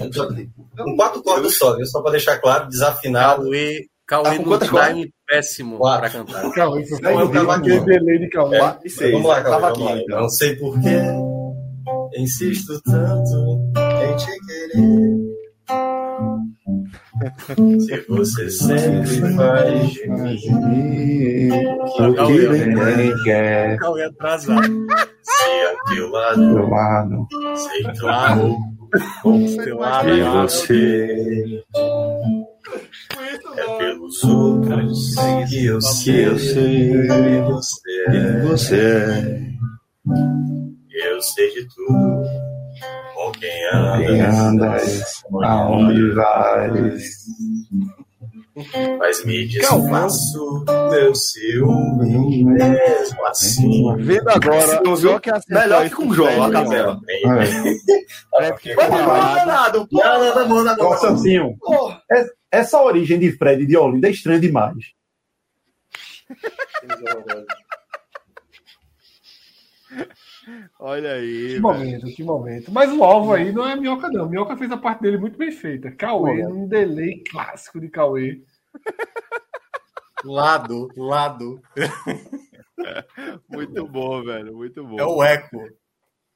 Com 0.84 0.96
quatro 0.96 1.24
cordas 1.24 1.58
só, 1.58 1.76
viu? 1.76 1.86
Só 1.86 2.02
pra 2.02 2.12
deixar 2.12 2.38
claro, 2.40 2.68
desafinado. 2.68 3.44
Cauê, 3.44 3.86
Cauê 4.06 4.38
tá 4.38 4.44
no 4.44 4.60
time 4.60 5.14
péssimo 5.28 5.78
quatro. 5.78 6.00
pra 6.02 6.10
cantar. 6.10 6.52
Cauê, 6.54 6.86
não, 7.02 7.20
eu 7.20 7.32
tava 7.32 7.56
aqui. 7.56 7.80
delay 7.80 8.20
de 8.20 8.30
Cauê. 8.30 8.58
É, 8.58 9.12
vamos 9.12 9.28
lá, 9.28 9.44
Cauê, 9.44 9.62
vamos 9.62 9.80
lá. 9.80 9.98
Então. 9.98 10.22
Não 10.22 10.30
sei 10.30 10.56
porquê, 10.56 11.02
insisto 12.16 12.82
tanto 12.84 13.72
em 13.78 14.16
te 14.16 14.40
querer. 14.46 15.28
Se 17.80 18.06
você 18.08 18.50
sempre 18.50 19.36
faz 19.36 19.90
de 19.92 20.08
mim 20.08 21.50
o 22.00 22.14
que 22.28 22.48
ninguém 22.48 23.24
quer. 23.24 23.78
Cauê 23.78 24.04
atrasado. 24.04 24.88
Se 25.22 25.44
a 25.44 25.94
teu 25.94 26.10
lado, 26.10 26.70
lado 26.70 27.28
sei 27.56 27.84
claro, 28.00 28.56
e 30.06 30.22
você. 30.42 31.64
É 33.58 33.78
pelos 33.78 34.24
outros 34.24 35.16
que 35.50 35.66
eu 35.66 35.82
sei, 35.82 36.28
eu 36.28 36.40
sei 36.40 37.08
quem 37.08 37.44
você 37.44 38.06
é. 38.08 38.42
Você 38.42 38.80
é. 38.80 39.48
Eu 41.10 41.22
sei 41.22 41.54
de 41.54 41.68
tudo 41.76 42.24
com 43.16 43.32
quem 43.34 43.70
andas, 43.74 44.08
quem 44.08 44.22
andas 44.22 45.24
aonde 45.44 46.12
vais. 46.12 47.04
Mas 48.98 49.24
me 49.24 49.48
desfaço 49.48 50.66
meu 50.90 51.14
ciúme 51.14 52.44
mesmo 52.44 53.26
assim. 53.26 53.96
Vendo 53.98 54.30
agora, 54.30 54.90
o 54.90 54.96
João 54.96 55.20
que 55.20 55.32
melhor 55.50 55.88
que 55.88 55.96
com 55.96 56.08
o 56.08 56.14
João, 56.14 56.44
a 56.44 56.52
capela. 56.52 57.00
É, 58.40 58.52
porque 58.52 58.74
não 58.74 58.84
é 58.84 59.46
nada, 59.46 59.86
pô. 59.86 60.00
Nada, 60.00 60.36
nada, 60.36 60.64
nada. 60.64 60.84
Nossa, 60.84 61.10
assim, 61.10 61.38
essa 62.52 62.82
origem 62.82 63.20
de 63.20 63.32
Fred 63.32 63.66
de 63.66 63.78
Olinda 63.78 64.08
é 64.08 64.12
estranha 64.12 64.40
demais. 64.40 64.76
Olha 70.80 71.14
aí. 71.14 71.56
Que 71.56 71.60
momento, 71.60 72.06
que 72.08 72.24
momento. 72.24 72.72
Mas 72.72 72.92
o 72.92 73.04
alvo 73.04 73.34
aí 73.34 73.52
não 73.52 73.68
é 73.68 73.74
a 73.74 73.76
Minhoca, 73.76 74.10
não. 74.10 74.26
A 74.26 74.30
Minhoca 74.30 74.58
fez 74.58 74.72
a 74.72 74.78
parte 74.78 75.02
dele 75.02 75.18
muito 75.18 75.38
bem 75.38 75.52
feita. 75.52 75.92
Cauê, 75.92 76.46
um 76.46 76.68
delay 76.68 77.24
clássico 77.24 77.80
de 77.80 77.90
Cauê. 77.90 78.42
Lado, 80.26 80.90
lado. 80.98 81.62
muito 83.48 83.88
bom, 83.88 84.24
velho. 84.24 84.56
Muito 84.56 84.84
bom. 84.84 85.00
É 85.00 85.06
o 85.06 85.24
eco. 85.24 85.70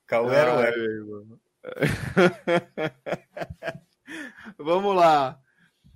Cauê 0.06 0.36
era 0.36 0.56
o 0.56 0.62
eco. 0.62 1.40
Vamos 4.58 4.96
lá. 4.96 5.40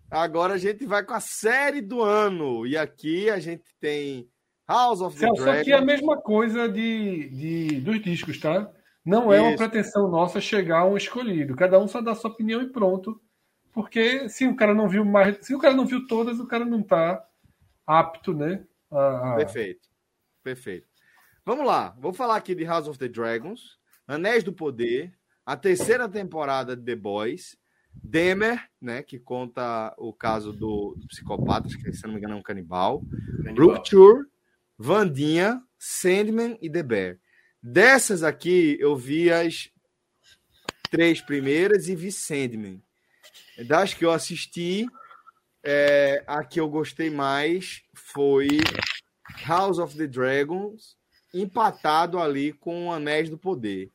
Agora 0.09 0.55
a 0.55 0.57
gente 0.57 0.83
vai 0.85 1.03
com 1.03 1.13
a 1.13 1.19
série 1.19 1.81
do 1.81 2.01
ano. 2.01 2.65
E 2.65 2.75
aqui 2.75 3.29
a 3.29 3.39
gente 3.39 3.65
tem 3.79 4.27
House 4.67 5.01
of 5.01 5.15
the 5.15 5.25
Celso, 5.25 5.43
Dragon. 5.43 5.61
aqui 5.61 5.71
é 5.71 5.77
a 5.77 5.81
mesma 5.81 6.17
coisa 6.17 6.67
de, 6.67 7.29
de, 7.29 7.81
dos 7.81 8.01
discos, 8.01 8.39
tá? 8.39 8.71
Não 9.05 9.31
é 9.31 9.37
Isso. 9.37 9.45
uma 9.47 9.57
pretensão 9.57 10.09
nossa 10.09 10.41
chegar 10.41 10.79
a 10.79 10.85
um 10.85 10.97
escolhido. 10.97 11.55
Cada 11.55 11.79
um 11.79 11.87
só 11.87 12.01
dá 12.01 12.15
sua 12.15 12.31
opinião 12.31 12.61
e 12.61 12.69
pronto. 12.69 13.21
Porque 13.71 14.27
se 14.29 14.47
o 14.47 14.55
cara 14.55 14.73
não 14.73 14.87
viu 14.87 15.05
mais, 15.05 15.37
se 15.45 15.53
o 15.53 15.59
cara 15.59 15.75
não 15.75 15.85
viu 15.85 16.07
todas, 16.07 16.39
o 16.39 16.47
cara 16.47 16.65
não 16.65 16.81
tá 16.81 17.23
apto, 17.85 18.33
né? 18.33 18.65
A. 18.89 19.35
Perfeito. 19.35 19.87
Perfeito. 20.41 20.87
Vamos 21.45 21.65
lá. 21.67 21.95
Vou 21.99 22.13
falar 22.13 22.37
aqui 22.37 22.55
de 22.55 22.63
House 22.63 22.87
of 22.87 22.97
the 22.97 23.07
Dragons, 23.07 23.77
Anéis 24.07 24.43
do 24.43 24.53
Poder, 24.53 25.13
a 25.45 25.55
terceira 25.55 26.09
temporada 26.09 26.75
de 26.75 26.83
The 26.83 26.95
Boys, 26.95 27.55
Demer, 27.93 28.67
né, 28.81 29.03
que 29.03 29.19
conta 29.19 29.93
o 29.97 30.11
caso 30.11 30.51
do, 30.51 30.95
do 30.97 31.07
psicopata, 31.07 31.67
que 31.69 31.93
se 31.93 32.03
não 32.05 32.13
me 32.13 32.17
engano 32.17 32.33
é 32.33 32.37
um 32.37 32.41
canibal, 32.41 33.03
canibal. 33.43 33.67
Rupture, 33.67 34.25
Vandinha, 34.77 35.61
Sandman 35.77 36.57
e 36.61 36.69
The 36.69 36.83
Bear. 36.83 37.19
Dessas 37.61 38.23
aqui, 38.23 38.77
eu 38.79 38.95
vi 38.95 39.31
as 39.31 39.69
três 40.89 41.21
primeiras 41.21 41.87
e 41.87 41.95
vi 41.95 42.11
Sandman. 42.11 42.81
Das 43.67 43.93
que 43.93 44.05
eu 44.05 44.11
assisti, 44.11 44.85
é, 45.63 46.23
a 46.27 46.43
que 46.43 46.59
eu 46.59 46.69
gostei 46.69 47.09
mais 47.09 47.81
foi 47.93 48.47
House 49.45 49.79
of 49.79 49.97
the 49.97 50.07
Dragons, 50.07 50.95
empatado 51.33 52.19
ali 52.19 52.53
com 52.53 52.91
Anéis 52.91 53.29
do 53.29 53.37
Poder. 53.37 53.91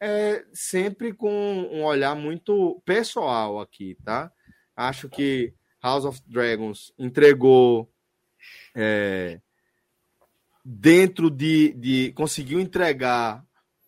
É, 0.00 0.44
sempre 0.52 1.12
com 1.12 1.30
um 1.30 1.84
olhar 1.84 2.14
muito 2.14 2.82
pessoal 2.84 3.60
aqui, 3.60 3.96
tá? 4.04 4.30
Acho 4.76 5.08
que 5.08 5.54
House 5.82 6.04
of 6.04 6.20
Dragons 6.26 6.92
entregou 6.98 7.90
é, 8.74 9.40
dentro 10.64 11.30
de, 11.30 11.74
de 11.74 12.12
conseguiu 12.12 12.58
entregar 12.58 13.44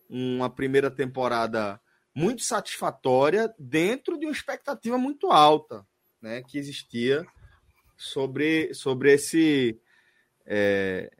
uma 0.07 0.49
primeira 0.49 0.91
temporada 0.91 1.81
muito 2.13 2.43
satisfatória 2.43 3.53
dentro 3.57 4.17
de 4.17 4.25
uma 4.25 4.31
expectativa 4.31 4.97
muito 4.97 5.31
alta, 5.31 5.85
né, 6.21 6.43
que 6.43 6.57
existia 6.57 7.25
sobre, 7.97 8.73
sobre 8.73 9.13
esse 9.13 9.79
é, 10.45 11.11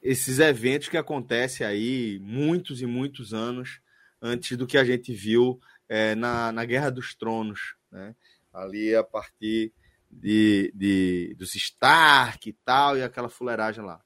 esses 0.00 0.38
eventos 0.38 0.88
que 0.88 0.96
acontecem 0.96 1.66
aí 1.66 2.18
muitos 2.20 2.80
e 2.80 2.86
muitos 2.86 3.34
anos 3.34 3.80
antes 4.20 4.56
do 4.56 4.66
que 4.66 4.78
a 4.78 4.84
gente 4.84 5.12
viu 5.12 5.60
é, 5.88 6.14
na, 6.14 6.50
na 6.50 6.64
Guerra 6.64 6.90
dos 6.90 7.14
Tronos, 7.14 7.76
né? 7.90 8.14
ali 8.52 8.94
a 8.94 9.04
partir 9.04 9.72
de, 10.10 10.72
de, 10.74 11.34
dos 11.38 11.54
Stark 11.54 12.48
e 12.48 12.52
tal, 12.64 12.96
e 12.96 13.02
aquela 13.02 13.28
fuleiragem 13.28 13.84
lá 13.84 14.02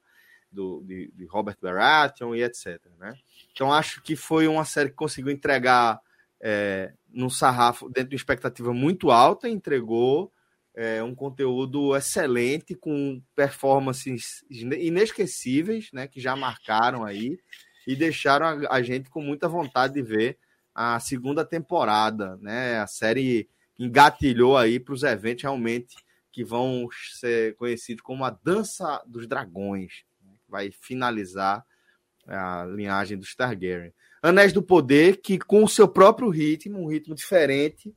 do, 0.51 0.83
de, 0.83 1.11
de 1.15 1.27
Robert 1.27 1.57
Baratheon 1.61 2.35
e 2.35 2.43
etc. 2.43 2.81
Né? 2.99 3.15
Então 3.53 3.73
acho 3.73 4.03
que 4.03 4.17
foi 4.17 4.47
uma 4.47 4.65
série 4.65 4.91
que 4.91 4.97
conseguiu 4.97 5.33
entregar 5.33 6.01
é, 6.41 6.93
num 7.09 7.31
sarrafo 7.31 7.89
dentro 7.89 8.11
de 8.11 8.15
uma 8.15 8.21
expectativa 8.21 8.73
muito 8.73 9.11
alta, 9.11 9.49
entregou 9.49 10.33
é, 10.75 11.03
um 11.03 11.15
conteúdo 11.15 11.97
excelente 11.97 12.75
com 12.75 13.23
performances 13.35 14.45
inesquecíveis, 14.51 15.89
né, 15.93 16.07
que 16.07 16.21
já 16.21 16.37
marcaram 16.37 17.05
aí 17.05 17.39
e 17.87 17.97
deixaram 17.97 18.47
a, 18.47 18.77
a 18.77 18.83
gente 18.83 19.09
com 19.09 19.23
muita 19.23 19.49
vontade 19.49 19.95
de 19.95 20.03
ver 20.03 20.39
a 20.75 21.01
segunda 21.01 21.43
temporada, 21.43 22.37
né? 22.37 22.79
A 22.81 22.87
série 22.87 23.49
engatilhou 23.79 24.59
aí 24.59 24.79
para 24.79 24.93
os 24.93 25.03
eventos 25.03 25.43
realmente 25.43 25.97
que 26.31 26.45
vão 26.45 26.87
ser 27.15 27.57
conhecidos 27.57 28.03
como 28.03 28.23
a 28.23 28.31
Dança 28.31 29.03
dos 29.07 29.27
Dragões, 29.27 30.05
vai 30.49 30.71
finalizar 30.71 31.65
a 32.27 32.65
linhagem 32.65 33.17
dos 33.17 33.35
Targaryen. 33.35 33.93
Anéis 34.23 34.53
do 34.53 34.63
Poder, 34.63 35.21
que 35.21 35.39
com 35.39 35.63
o 35.63 35.69
seu 35.69 35.87
próprio 35.87 36.29
ritmo, 36.29 36.83
um 36.83 36.89
ritmo 36.89 37.15
diferente 37.15 37.95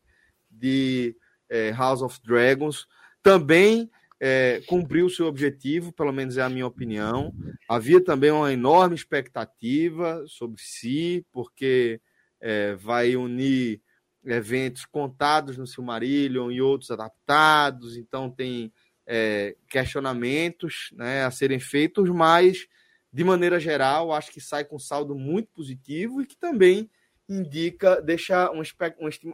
de 0.49 1.15
é, 1.49 1.71
House 1.71 2.01
of 2.01 2.19
Dragons, 2.23 2.85
também 3.23 3.89
é, 4.19 4.61
cumpriu 4.67 5.05
o 5.05 5.09
seu 5.09 5.25
objetivo, 5.25 5.93
pelo 5.93 6.11
menos 6.11 6.37
é 6.37 6.41
a 6.41 6.49
minha 6.49 6.67
opinião. 6.67 7.33
Havia 7.67 8.03
também 8.03 8.31
uma 8.31 8.51
enorme 8.51 8.95
expectativa 8.95 10.23
sobre 10.27 10.61
si, 10.61 11.25
porque 11.31 12.01
é, 12.39 12.75
vai 12.75 13.15
unir 13.15 13.81
eventos 14.25 14.85
contados 14.85 15.57
no 15.57 15.65
Silmarillion 15.65 16.51
e 16.51 16.61
outros 16.61 16.91
adaptados, 16.91 17.95
então 17.95 18.29
tem 18.29 18.71
é, 19.11 19.55
questionamentos 19.67 20.91
né, 20.93 21.23
a 21.25 21.31
serem 21.31 21.59
feitos, 21.59 22.07
mas 22.11 22.67
de 23.11 23.23
maneira 23.23 23.59
geral 23.59 24.13
acho 24.13 24.31
que 24.31 24.39
sai 24.39 24.63
com 24.63 24.77
saldo 24.77 25.15
muito 25.15 25.49
positivo 25.51 26.21
e 26.21 26.27
que 26.27 26.37
também 26.37 26.87
indica, 27.27 27.99
deixa 28.01 28.51
uma, 28.51 28.63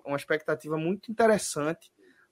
uma 0.05 0.15
expectativa 0.15 0.77
muito 0.77 1.11
interessante 1.11 1.91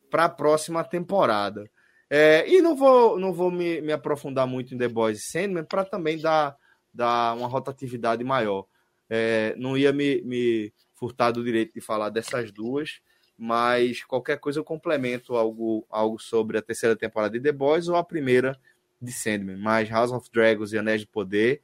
para 0.09 0.25
a 0.25 0.29
próxima 0.29 0.85
temporada. 0.85 1.69
É, 2.09 2.47
e 2.47 2.61
não 2.61 2.77
vou, 2.77 3.19
não 3.19 3.33
vou 3.33 3.51
me, 3.51 3.81
me, 3.81 3.91
aprofundar 3.91 4.47
muito 4.47 4.73
em 4.73 4.77
The 4.77 4.87
Boys 4.87 5.19
e 5.19 5.21
Sandman 5.23 5.65
para 5.65 5.83
também 5.83 6.17
dar, 6.19 6.55
dar 6.93 7.35
uma 7.35 7.47
rotatividade 7.47 8.23
maior. 8.23 8.65
É, 9.09 9.53
não 9.57 9.77
ia 9.77 9.91
me, 9.91 10.21
me 10.21 10.73
furtar 10.93 11.31
do 11.31 11.43
direito 11.43 11.73
de 11.73 11.81
falar 11.81 12.09
dessas 12.09 12.51
duas, 12.51 13.01
mas 13.37 14.03
qualquer 14.03 14.39
coisa 14.39 14.59
eu 14.59 14.63
complemento 14.63 15.35
algo, 15.35 15.85
algo 15.89 16.19
sobre 16.19 16.57
a 16.57 16.61
terceira 16.61 16.95
temporada 16.95 17.37
de 17.37 17.43
The 17.43 17.51
Boys 17.51 17.87
ou 17.87 17.95
a 17.95 18.03
primeira 18.03 18.57
de 19.01 19.11
Sandman. 19.11 19.57
Mas 19.57 19.89
House 19.89 20.11
of 20.11 20.29
Dragons 20.31 20.71
e 20.71 20.77
Anéis 20.77 21.01
de 21.01 21.07
Poder, 21.07 21.61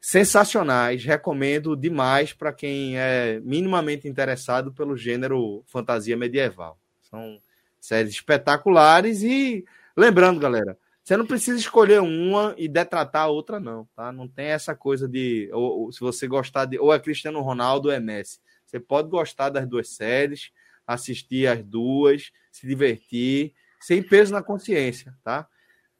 sensacionais, 0.00 1.04
recomendo 1.04 1.76
demais 1.76 2.32
para 2.32 2.52
quem 2.52 2.98
é 2.98 3.40
minimamente 3.40 4.08
interessado 4.08 4.72
pelo 4.72 4.96
gênero 4.96 5.62
fantasia 5.66 6.16
medieval. 6.16 6.76
São 7.02 7.38
séries 7.80 8.12
espetaculares 8.12 9.22
e 9.22 9.64
lembrando, 9.96 10.40
galera, 10.40 10.76
você 11.04 11.16
não 11.16 11.26
precisa 11.26 11.58
escolher 11.58 12.00
uma 12.00 12.54
e 12.56 12.68
detratar 12.68 13.22
a 13.22 13.28
outra, 13.28 13.58
não, 13.58 13.88
tá? 13.94 14.12
Não 14.12 14.28
tem 14.28 14.46
essa 14.46 14.74
coisa 14.74 15.08
de 15.08 15.50
ou, 15.52 15.82
ou, 15.82 15.92
se 15.92 16.00
você 16.00 16.26
gostar 16.28 16.64
de 16.64 16.78
ou 16.78 16.94
é 16.94 16.98
Cristiano 16.98 17.40
Ronaldo 17.40 17.88
ou 17.88 17.94
é 17.94 17.98
Messi. 17.98 18.40
Você 18.64 18.78
pode 18.80 19.08
gostar 19.08 19.50
das 19.50 19.66
duas 19.66 19.88
séries, 19.88 20.52
assistir 20.86 21.46
as 21.46 21.62
duas, 21.62 22.30
se 22.50 22.66
divertir, 22.66 23.54
sem 23.80 24.02
peso 24.02 24.32
na 24.32 24.42
consciência, 24.42 25.14
tá? 25.22 25.48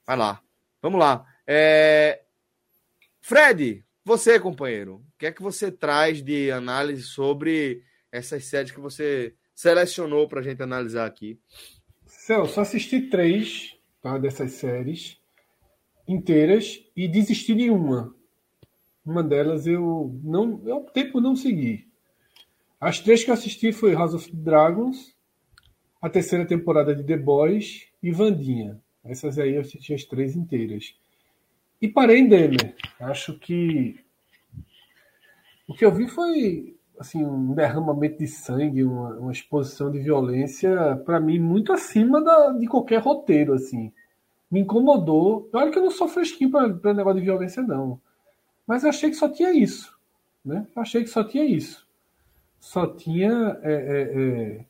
Vai 0.07 0.17
lá. 0.17 0.43
Vamos 0.81 0.99
lá. 0.99 1.27
É... 1.47 2.23
Fred, 3.20 3.85
você, 4.05 4.39
companheiro, 4.41 4.97
o 4.97 5.19
que 5.19 5.27
é 5.27 5.33
que 5.33 5.43
você 5.43 5.70
traz 5.70 6.23
de 6.23 6.51
análise 6.51 7.02
sobre 7.02 7.83
essas 8.11 8.44
séries 8.44 8.73
que 8.73 8.81
você 8.81 9.35
selecionou 9.55 10.28
para 10.28 10.41
a 10.41 10.43
gente 10.43 10.62
analisar 10.62 11.07
aqui? 11.07 11.39
Celso, 12.07 12.61
assisti 12.61 13.02
três 13.02 13.77
tá, 14.01 14.19
dessas 14.19 14.52
séries 14.52 15.20
inteiras 16.07 16.85
e 16.97 17.07
desisti 17.07 17.55
de 17.55 17.70
uma. 17.70 18.15
Uma 19.05 19.23
delas 19.23 19.67
eu 19.67 20.19
não, 20.23 20.61
eu 20.67 20.77
optei 20.77 21.05
por 21.05 21.20
não 21.20 21.35
seguir. 21.35 21.91
As 22.83 22.99
três 22.99 23.23
que 23.23 23.31
eu 23.31 23.35
assisti 23.35 23.70
foi 23.70 23.94
House 23.94 24.12
of 24.12 24.28
Dragons, 24.35 25.15
a 26.01 26.11
terceira 26.11 26.44
temporada 26.44 26.93
de 26.93 27.05
The 27.05 27.17
Boys 27.17 27.86
e 28.02 28.11
Vandinha. 28.11 28.77
Essas 29.05 29.39
aí 29.39 29.55
eu 29.55 29.61
assisti 29.61 29.94
as 29.94 30.02
três 30.02 30.35
inteiras. 30.35 30.93
E 31.81 31.86
parei 31.86 32.19
em 32.19 32.28
Demer. 32.28 32.75
Acho 32.99 33.39
que 33.39 34.01
o 35.69 35.75
que 35.75 35.85
eu 35.85 35.93
vi 35.93 36.09
foi 36.09 36.77
assim 36.99 37.25
um 37.25 37.55
derramamento 37.55 38.19
de 38.19 38.27
sangue, 38.27 38.83
uma, 38.83 39.11
uma 39.11 39.31
exposição 39.31 39.89
de 39.89 40.01
violência 40.01 41.01
para 41.07 41.20
mim 41.20 41.39
muito 41.39 41.73
acima 41.73 42.20
da, 42.20 42.51
de 42.51 42.67
qualquer 42.67 43.01
roteiro 43.01 43.55
assim. 43.55 43.93
Me 44.51 44.59
incomodou. 44.59 45.49
Olha 45.52 45.70
que 45.70 45.78
eu 45.78 45.85
não 45.85 45.91
sou 45.93 46.09
fresquinho 46.09 46.51
para 46.51 46.93
negócio 46.93 47.20
de 47.20 47.27
violência 47.27 47.62
não, 47.62 48.01
mas 48.67 48.83
eu 48.83 48.89
achei 48.89 49.09
que 49.09 49.15
só 49.15 49.28
tinha 49.28 49.52
isso, 49.52 49.97
né? 50.44 50.67
Eu 50.75 50.83
achei 50.83 51.05
que 51.05 51.11
só 51.11 51.23
tinha 51.23 51.44
isso 51.44 51.86
só 52.62 52.86
tinha. 52.86 53.58
É, 53.62 53.73
é, 53.73 54.02
é, 54.23 54.65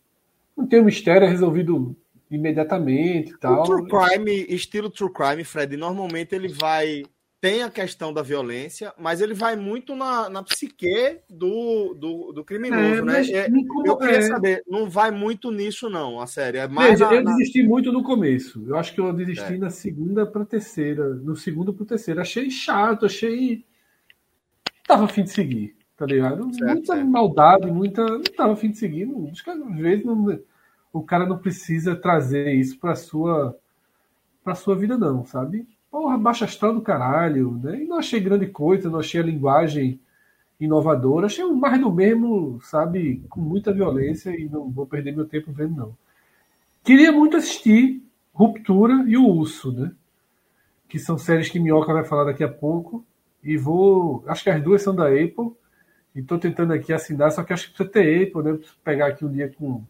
não 0.57 0.67
tem 0.67 0.81
um 0.81 0.85
mistério 0.85 1.29
resolvido 1.29 1.95
imediatamente 2.31 3.33
e 3.33 3.39
tal. 3.39 3.61
O 3.61 3.65
true 3.65 3.87
crime, 3.87 4.47
estilo 4.49 4.89
true 4.89 5.13
crime, 5.13 5.45
Fred, 5.45 5.77
normalmente 5.77 6.35
ele 6.35 6.49
vai. 6.49 7.03
Tem 7.39 7.65
a 7.65 7.71
questão 7.71 8.13
da 8.13 8.23
violência, 8.23 8.95
mas 8.97 9.21
ele 9.21 9.35
vai 9.35 9.57
muito 9.57 9.97
na, 9.97 10.31
na 10.31 10.45
psique 10.45 11.19
do, 11.29 11.93
do, 11.93 12.33
do 12.33 12.45
criminoso, 12.45 13.01
é, 13.01 13.03
né? 13.03 13.27
É, 13.31 13.49
eu 13.85 13.97
queria 13.97 14.19
é. 14.19 14.23
saber, 14.23 14.63
não 14.65 14.89
vai 14.89 15.11
muito 15.11 15.51
nisso, 15.51 15.91
não, 15.91 16.21
a 16.21 16.27
série. 16.29 16.59
É 16.59 16.69
mais 16.69 17.01
Veja, 17.01 17.07
na, 17.07 17.17
eu 17.17 17.25
desisti 17.25 17.65
muito 17.65 17.91
no 17.91 18.05
começo. 18.05 18.65
Eu 18.65 18.77
acho 18.77 18.95
que 18.95 19.01
eu 19.01 19.13
desisti 19.13 19.59
na 19.59 19.71
segunda 19.71 20.25
para 20.25 20.45
terceira. 20.45 21.09
No 21.17 21.35
segundo 21.35 21.75
para 21.75 21.85
terceira. 21.85 22.23
Achei 22.23 22.49
chato, 22.49 23.07
achei. 23.07 23.67
Tava 24.87 25.07
afim 25.07 25.25
de 25.25 25.31
seguir 25.31 25.82
tá 26.03 26.07
ligado? 26.07 26.53
Certo, 26.53 26.75
muita 26.75 26.95
certo. 26.97 27.09
maldade, 27.09 27.71
muita. 27.71 28.03
Não 28.05 28.23
tava 28.23 28.55
afim 28.55 28.73
de 28.73 28.79
seguir. 28.79 29.07
Não, 29.07 29.29
acho 29.31 29.45
que 29.45 29.51
às 29.51 29.77
vezes 29.77 30.05
não, 30.05 30.41
o 30.93 31.01
cara 31.01 31.25
não 31.25 31.39
precisa 31.39 31.95
trazer 31.95 32.53
isso 32.55 32.77
pra 32.81 32.97
sua, 32.97 33.57
pra 34.43 34.57
sua 34.57 34.75
vida, 34.75 34.99
não, 34.99 35.25
sabe? 35.25 35.65
Porra, 35.89 36.19
baixa 36.19 36.45
astral 36.45 36.75
do 36.75 36.81
caralho, 36.81 37.53
né? 37.63 37.83
E 37.83 37.87
não 37.87 37.99
achei 37.99 38.19
grande 38.19 38.49
coisa, 38.49 38.91
não 38.91 38.99
achei 38.99 39.21
a 39.21 39.25
linguagem 39.25 40.01
inovadora, 40.59 41.27
achei 41.27 41.45
mais 41.45 41.81
do 41.81 41.93
mesmo, 41.93 42.61
sabe? 42.63 43.23
Com 43.29 43.41
muita 43.41 43.73
violência 43.73 44.31
e 44.31 44.49
não 44.49 44.69
vou 44.71 44.87
perder 44.87 45.15
meu 45.15 45.27
tempo 45.27 45.53
vendo, 45.53 45.77
não. 45.77 45.97
Queria 46.83 47.13
muito 47.13 47.37
assistir 47.37 48.03
Ruptura 48.35 49.05
e 49.07 49.17
o 49.17 49.25
Urso, 49.25 49.71
né? 49.71 49.93
Que 50.89 50.99
são 50.99 51.17
séries 51.17 51.49
que 51.49 51.61
Minhoca 51.61 51.93
vai 51.93 52.05
falar 52.05 52.25
daqui 52.25 52.43
a 52.43 52.49
pouco. 52.49 53.05
E 53.43 53.57
vou. 53.57 54.25
Acho 54.27 54.43
que 54.43 54.51
as 54.51 54.63
duas 54.63 54.83
são 54.83 54.95
da 54.95 55.07
Apple. 55.07 55.53
E 56.15 56.21
estou 56.21 56.39
tentando 56.39 56.73
aqui 56.73 56.93
assinar, 56.93 57.31
só 57.31 57.43
que 57.43 57.53
acho 57.53 57.69
que 57.69 57.75
precisa 57.75 57.91
ter 57.91 58.29
Apple, 58.29 58.43
né? 58.43 58.59
Pegar 58.85 59.07
aqui 59.07 59.25
um 59.25 59.33
dia 59.33 59.51
com 59.57 59.85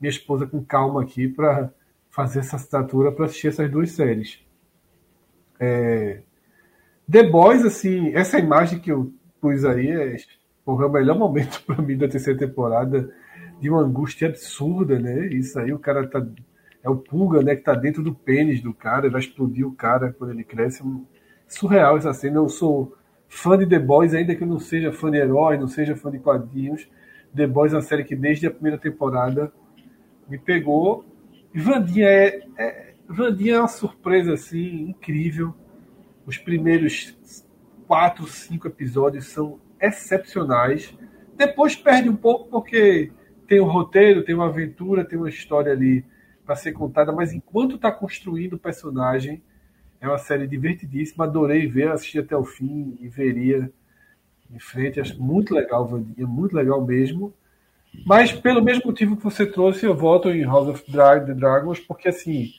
minha 0.00 0.10
esposa 0.10 0.46
com 0.46 0.64
calma 0.64 1.02
aqui 1.02 1.28
para 1.28 1.70
fazer 2.08 2.40
essa 2.40 2.56
assinatura 2.56 3.12
para 3.12 3.26
assistir 3.26 3.48
essas 3.48 3.70
duas 3.70 3.90
séries. 3.92 4.40
É... 5.58 6.22
The 7.08 7.24
Boys, 7.24 7.64
assim, 7.64 8.14
essa 8.14 8.38
imagem 8.38 8.78
que 8.78 8.90
eu 8.90 9.12
pus 9.40 9.64
aí 9.64 9.90
é, 9.90 10.16
porra, 10.64 10.84
é 10.84 10.88
o 10.88 10.92
melhor 10.92 11.18
momento 11.18 11.62
para 11.66 11.82
mim 11.82 11.96
da 11.96 12.08
terceira 12.08 12.38
temporada 12.38 13.12
de 13.60 13.68
uma 13.68 13.80
angústia 13.80 14.28
absurda, 14.28 14.98
né? 14.98 15.26
Isso 15.26 15.58
aí 15.58 15.72
o 15.72 15.78
cara 15.78 16.06
tá. 16.06 16.26
É 16.82 16.88
o 16.88 16.96
pulga, 16.96 17.42
né? 17.42 17.54
Que 17.54 17.62
tá 17.62 17.74
dentro 17.74 18.02
do 18.02 18.14
pênis 18.14 18.62
do 18.62 18.72
cara, 18.72 19.10
vai 19.10 19.20
explodir 19.20 19.66
o 19.66 19.74
cara 19.74 20.14
quando 20.18 20.30
ele 20.30 20.44
cresce. 20.44 20.82
Surreal 21.46 21.98
essa 21.98 22.14
cena. 22.14 22.36
Eu 22.36 22.48
sou 22.48 22.96
fã 23.30 23.56
de 23.56 23.64
The 23.64 23.78
Boys, 23.78 24.12
ainda 24.12 24.34
que 24.34 24.42
eu 24.42 24.46
não 24.46 24.58
seja 24.58 24.92
fã 24.92 25.08
de 25.08 25.16
herói, 25.16 25.56
não 25.56 25.68
seja 25.68 25.94
fã 25.94 26.10
de 26.10 26.18
quadrinhos. 26.18 26.86
The 27.34 27.46
Boys 27.46 27.72
é 27.72 27.76
uma 27.76 27.82
série 27.82 28.04
que 28.04 28.16
desde 28.16 28.48
a 28.48 28.50
primeira 28.50 28.76
temporada 28.76 29.52
me 30.28 30.36
pegou. 30.36 31.04
E 31.54 31.60
Vandinha 31.60 32.08
é, 32.08 32.42
é, 32.58 32.94
Vandinha 33.08 33.54
é 33.54 33.58
uma 33.60 33.68
surpresa 33.68 34.34
assim, 34.34 34.90
incrível. 34.90 35.54
Os 36.26 36.36
primeiros 36.36 37.16
quatro, 37.86 38.26
cinco 38.26 38.66
episódios 38.66 39.26
são 39.26 39.60
excepcionais. 39.80 40.92
Depois 41.36 41.76
perde 41.76 42.08
um 42.08 42.16
pouco 42.16 42.50
porque 42.50 43.12
tem 43.46 43.60
um 43.60 43.70
roteiro, 43.70 44.24
tem 44.24 44.34
uma 44.34 44.46
aventura, 44.46 45.04
tem 45.04 45.18
uma 45.18 45.28
história 45.28 45.72
ali 45.72 46.04
para 46.44 46.56
ser 46.56 46.72
contada, 46.72 47.12
mas 47.12 47.32
enquanto 47.32 47.76
está 47.76 47.92
construindo 47.92 48.54
o 48.54 48.58
personagem, 48.58 49.40
é 50.00 50.08
uma 50.08 50.18
série 50.18 50.46
divertidíssima, 50.46 51.24
adorei 51.24 51.66
ver, 51.66 51.90
assisti 51.90 52.18
até 52.18 52.36
o 52.36 52.44
fim 52.44 52.96
e 53.00 53.08
veria 53.08 53.70
em 54.50 54.58
frente. 54.58 55.00
Acho 55.00 55.22
muito 55.22 55.54
legal, 55.54 55.86
Vandinha, 55.86 56.26
muito 56.26 56.56
legal 56.56 56.84
mesmo. 56.84 57.34
Mas 58.06 58.32
pelo 58.32 58.62
mesmo 58.62 58.86
motivo 58.86 59.16
que 59.16 59.24
você 59.24 59.44
trouxe, 59.44 59.84
eu 59.84 59.94
voto 59.94 60.30
em 60.30 60.44
House 60.44 60.68
of 60.68 60.84
the 60.84 61.34
Dragons, 61.34 61.80
porque 61.80 62.08
assim, 62.08 62.50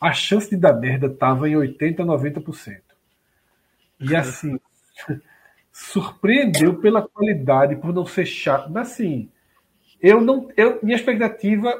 a 0.00 0.12
chance 0.12 0.50
de 0.50 0.56
dar 0.56 0.74
merda 0.74 1.08
tava 1.08 1.48
em 1.48 1.56
80, 1.56 2.04
90%. 2.04 2.80
E 4.00 4.14
assim, 4.14 4.58
surpreendeu 5.72 6.74
pela 6.80 7.02
qualidade, 7.02 7.76
por 7.76 7.94
não 7.94 8.04
ser 8.04 8.26
chato. 8.26 8.70
Mas 8.70 8.92
assim, 8.92 9.30
eu 10.00 10.20
não. 10.20 10.48
Eu, 10.56 10.80
minha 10.82 10.96
expectativa 10.96 11.74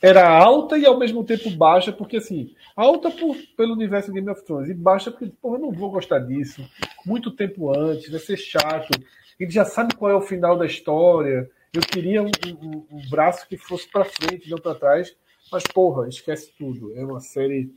era 0.00 0.28
alta 0.28 0.78
e 0.78 0.86
ao 0.86 0.98
mesmo 0.98 1.24
tempo 1.24 1.50
baixa, 1.50 1.92
porque 1.92 2.18
assim, 2.18 2.54
alta 2.76 3.10
por, 3.10 3.36
pelo 3.56 3.72
universo 3.72 4.12
Game 4.12 4.28
of 4.30 4.44
Thrones 4.44 4.70
e 4.70 4.74
baixa 4.74 5.10
porque, 5.10 5.32
porra, 5.40 5.56
eu 5.56 5.62
não 5.62 5.72
vou 5.72 5.90
gostar 5.90 6.20
disso. 6.20 6.68
Muito 7.04 7.30
tempo 7.32 7.76
antes, 7.76 8.10
vai 8.10 8.20
ser 8.20 8.36
chato. 8.36 8.90
Ele 9.38 9.50
já 9.50 9.64
sabe 9.64 9.94
qual 9.94 10.10
é 10.10 10.14
o 10.14 10.20
final 10.20 10.56
da 10.56 10.66
história. 10.66 11.50
Eu 11.72 11.82
queria 11.82 12.22
um, 12.22 12.30
um, 12.46 12.86
um 12.90 13.10
braço 13.10 13.46
que 13.48 13.56
fosse 13.56 13.88
para 13.90 14.04
frente, 14.04 14.50
não 14.50 14.58
para 14.58 14.74
trás. 14.74 15.16
Mas, 15.50 15.64
porra, 15.64 16.08
esquece 16.08 16.52
tudo. 16.56 16.96
É 16.96 17.04
uma 17.04 17.20
série 17.20 17.72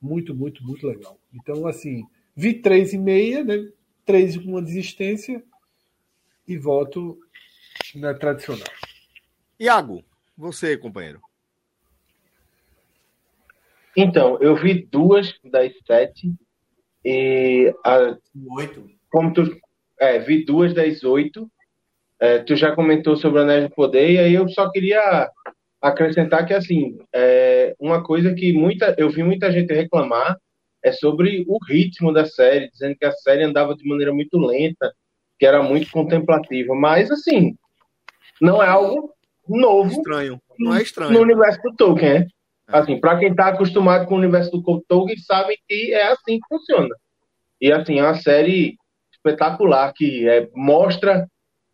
muito, 0.00 0.34
muito, 0.34 0.64
muito 0.64 0.86
legal. 0.86 1.18
Então, 1.32 1.66
assim, 1.66 2.04
vi 2.34 2.54
três 2.54 2.92
e 2.92 2.98
meia, 2.98 3.44
né? 3.44 3.68
Três 4.04 4.36
com 4.36 4.50
uma 4.50 4.62
desistência 4.62 5.42
e 6.46 6.58
voto 6.58 7.18
na 7.94 8.12
tradicional. 8.12 8.66
Iago, 9.58 10.02
você, 10.36 10.76
companheiro. 10.76 11.20
Então, 13.96 14.38
eu 14.40 14.56
vi 14.56 14.86
duas 14.90 15.34
das 15.44 15.72
sete 15.86 16.32
e 17.04 17.74
a, 17.84 18.16
oito. 18.56 18.86
Como 19.10 19.32
tu, 19.32 19.56
é, 20.00 20.18
vi 20.18 20.44
duas 20.44 20.72
das 20.72 21.04
oito. 21.04 21.50
é, 22.22 22.38
tu 22.38 22.54
já 22.54 22.72
comentou 22.72 23.16
sobre 23.16 23.40
o 23.40 23.42
Anéis 23.42 23.64
do 23.64 23.74
Poder, 23.74 24.10
e 24.12 24.18
aí 24.18 24.34
eu 24.34 24.48
só 24.48 24.70
queria 24.70 25.28
acrescentar 25.80 26.46
que, 26.46 26.54
assim, 26.54 26.96
é, 27.12 27.74
uma 27.80 28.02
coisa 28.04 28.32
que 28.32 28.52
muita, 28.52 28.94
eu 28.96 29.10
vi 29.10 29.24
muita 29.24 29.50
gente 29.50 29.74
reclamar 29.74 30.38
é 30.84 30.92
sobre 30.92 31.44
o 31.48 31.58
ritmo 31.64 32.12
da 32.12 32.24
série, 32.24 32.70
dizendo 32.70 32.96
que 32.96 33.04
a 33.04 33.12
série 33.12 33.42
andava 33.42 33.74
de 33.74 33.88
maneira 33.88 34.12
muito 34.12 34.38
lenta, 34.38 34.92
que 35.38 35.44
era 35.44 35.62
muito 35.62 35.90
contemplativa, 35.90 36.74
mas, 36.74 37.10
assim, 37.10 37.56
não 38.40 38.62
é 38.62 38.68
algo 38.68 39.12
novo. 39.48 39.90
Estranho. 39.90 40.40
Não 40.58 40.74
é 40.74 40.82
estranho. 40.82 41.12
No 41.12 41.20
universo 41.20 41.60
do 41.62 41.74
Tolkien, 41.74 42.20
né? 42.20 42.26
Assim, 42.68 42.98
para 42.98 43.18
quem 43.18 43.30
está 43.30 43.48
acostumado 43.48 44.06
com 44.06 44.14
o 44.14 44.18
universo 44.18 44.50
do 44.50 44.82
Tolkien, 44.88 45.18
sabe 45.18 45.58
que 45.68 45.92
é 45.92 46.08
assim 46.08 46.38
que 46.38 46.48
funciona. 46.48 46.94
E, 47.60 47.72
assim, 47.72 47.98
é 47.98 48.02
uma 48.02 48.14
série 48.14 48.76
espetacular 49.12 49.92
que 49.94 50.28
é, 50.28 50.48
mostra 50.54 51.26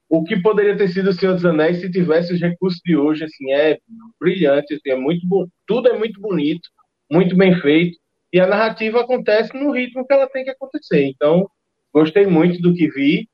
o 0.08 0.24
que 0.24 0.40
poderia 0.40 0.76
ter 0.76 0.88
sido 0.88 1.10
o 1.10 1.12
Senhor 1.12 1.34
dos 1.34 1.44
Anéis 1.44 1.80
se 1.80 1.90
tivesse 1.90 2.32
os 2.32 2.40
recursos 2.40 2.80
de 2.84 2.96
hoje, 2.96 3.24
assim, 3.24 3.52
é 3.52 3.78
brilhante, 4.18 4.74
assim, 4.74 4.90
é 4.90 4.96
muito 4.96 5.22
tudo 5.66 5.88
é 5.88 5.98
muito 5.98 6.18
bonito, 6.20 6.68
muito 7.10 7.36
bem 7.36 7.54
feito, 7.60 7.98
e 8.32 8.40
a 8.40 8.46
narrativa 8.46 9.00
acontece 9.00 9.54
no 9.54 9.70
ritmo 9.70 10.06
que 10.06 10.12
ela 10.12 10.26
tem 10.26 10.44
que 10.44 10.50
acontecer. 10.50 11.04
Então, 11.04 11.48
gostei 11.92 12.26
muito 12.26 12.60
do 12.60 12.74
que 12.74 12.88
vi, 12.90 13.28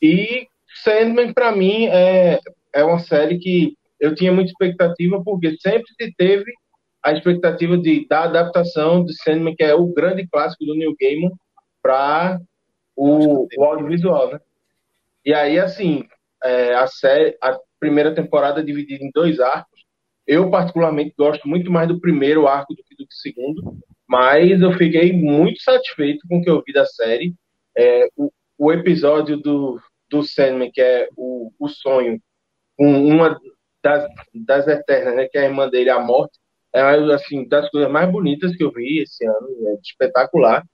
e 0.00 0.46
Sandman, 0.82 1.32
para 1.32 1.50
mim, 1.54 1.86
é, 1.86 2.38
é 2.72 2.84
uma 2.84 2.98
série 3.00 3.38
que 3.38 3.74
eu 4.00 4.14
tinha 4.14 4.32
muita 4.32 4.50
expectativa, 4.50 5.22
porque 5.22 5.56
sempre 5.58 5.86
se 6.00 6.12
teve 6.16 6.52
a 7.04 7.12
expectativa 7.12 7.76
de, 7.76 8.06
da 8.08 8.24
adaptação 8.24 9.04
de 9.04 9.14
Sandman, 9.22 9.54
que 9.54 9.62
é 9.62 9.74
o 9.74 9.92
grande 9.92 10.26
clássico 10.26 10.64
do 10.64 10.74
Neil 10.74 10.96
Gaiman, 10.98 11.30
para 11.82 12.40
o, 12.96 13.46
o 13.58 13.64
audiovisual, 13.64 14.32
né? 14.32 14.40
E 15.22 15.34
aí, 15.34 15.58
assim, 15.58 16.06
é, 16.42 16.74
a 16.74 16.86
série, 16.86 17.36
a 17.42 17.58
primeira 17.78 18.14
temporada 18.14 18.60
é 18.60 18.64
dividida 18.64 19.04
em 19.04 19.10
dois 19.12 19.38
arcos. 19.38 19.84
Eu, 20.26 20.50
particularmente, 20.50 21.14
gosto 21.16 21.46
muito 21.46 21.70
mais 21.70 21.88
do 21.88 22.00
primeiro 22.00 22.48
arco 22.48 22.74
do 22.74 22.82
que 22.82 22.96
do 22.96 23.06
segundo, 23.10 23.76
mas 24.08 24.62
eu 24.62 24.72
fiquei 24.72 25.12
muito 25.12 25.60
satisfeito 25.62 26.26
com 26.26 26.38
o 26.38 26.42
que 26.42 26.48
eu 26.48 26.62
vi 26.66 26.72
da 26.72 26.86
série. 26.86 27.34
É, 27.76 28.08
o, 28.16 28.32
o, 28.56 28.72
episódio 28.72 29.36
do, 29.36 29.78
do 30.08 30.22
Sandman, 30.22 30.70
que 30.72 30.80
é 30.80 31.08
o, 31.14 31.52
o 31.58 31.68
sonho, 31.68 32.18
com 32.78 33.06
uma 33.06 33.38
das, 33.82 34.06
das 34.34 34.66
Eternas, 34.68 35.16
né, 35.16 35.28
que 35.30 35.36
é 35.36 35.42
a 35.42 35.44
irmã 35.44 35.68
dele, 35.68 35.90
a 35.90 36.00
Morte, 36.00 36.38
é 36.74 37.14
assim, 37.14 37.46
das 37.46 37.70
coisas 37.70 37.90
mais 37.90 38.10
bonitas 38.10 38.54
que 38.56 38.64
eu 38.64 38.72
vi 38.72 39.00
esse 39.00 39.24
ano, 39.24 39.48
é 39.68 39.74
espetacular. 39.82 40.64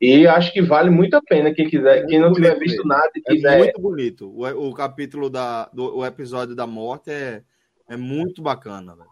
E 0.00 0.26
acho 0.26 0.50
que 0.54 0.62
vale 0.62 0.88
muito 0.88 1.14
a 1.14 1.20
pena 1.20 1.52
quem 1.52 1.68
quiser, 1.68 2.06
quem 2.06 2.18
não 2.18 2.32
tiver 2.32 2.58
visto 2.58 2.86
nada 2.86 3.10
e 3.14 3.20
quiser. 3.20 3.54
É 3.54 3.58
muito 3.58 3.80
bonito. 3.80 4.30
O, 4.34 4.68
o 4.68 4.74
capítulo 4.74 5.28
da, 5.28 5.66
do 5.66 5.98
o 5.98 6.06
episódio 6.06 6.56
da 6.56 6.66
morte 6.66 7.10
é, 7.10 7.42
é 7.86 7.96
muito 7.98 8.40
bacana, 8.40 8.96
velho. 8.96 9.10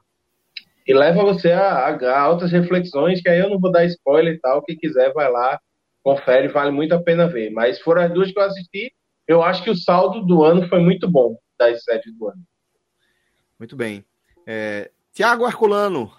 E 0.86 0.94
leva 0.94 1.22
você 1.22 1.52
a, 1.52 1.88
a, 1.88 2.18
altas 2.18 2.50
reflexões, 2.50 3.20
que 3.20 3.28
aí 3.28 3.38
eu 3.38 3.50
não 3.50 3.60
vou 3.60 3.70
dar 3.70 3.84
spoiler 3.84 4.32
e 4.32 4.38
tal. 4.38 4.62
Quem 4.62 4.78
quiser, 4.78 5.12
vai 5.12 5.30
lá, 5.30 5.60
confere, 6.02 6.48
vale 6.48 6.70
muito 6.70 6.94
a 6.94 7.02
pena 7.02 7.28
ver. 7.28 7.50
Mas 7.50 7.78
foram 7.80 8.00
as 8.00 8.10
duas 8.10 8.32
que 8.32 8.38
eu 8.38 8.44
assisti. 8.44 8.90
Eu 9.26 9.42
acho 9.42 9.62
que 9.62 9.68
o 9.68 9.76
saldo 9.76 10.24
do 10.24 10.42
ano 10.42 10.66
foi 10.68 10.80
muito 10.80 11.06
bom, 11.06 11.36
das 11.58 11.84
séries 11.84 12.16
do 12.16 12.28
ano. 12.28 12.42
Muito 13.58 13.76
bem. 13.76 14.02
É, 14.46 14.90
Tiago 15.12 15.44
Arculano, 15.44 16.10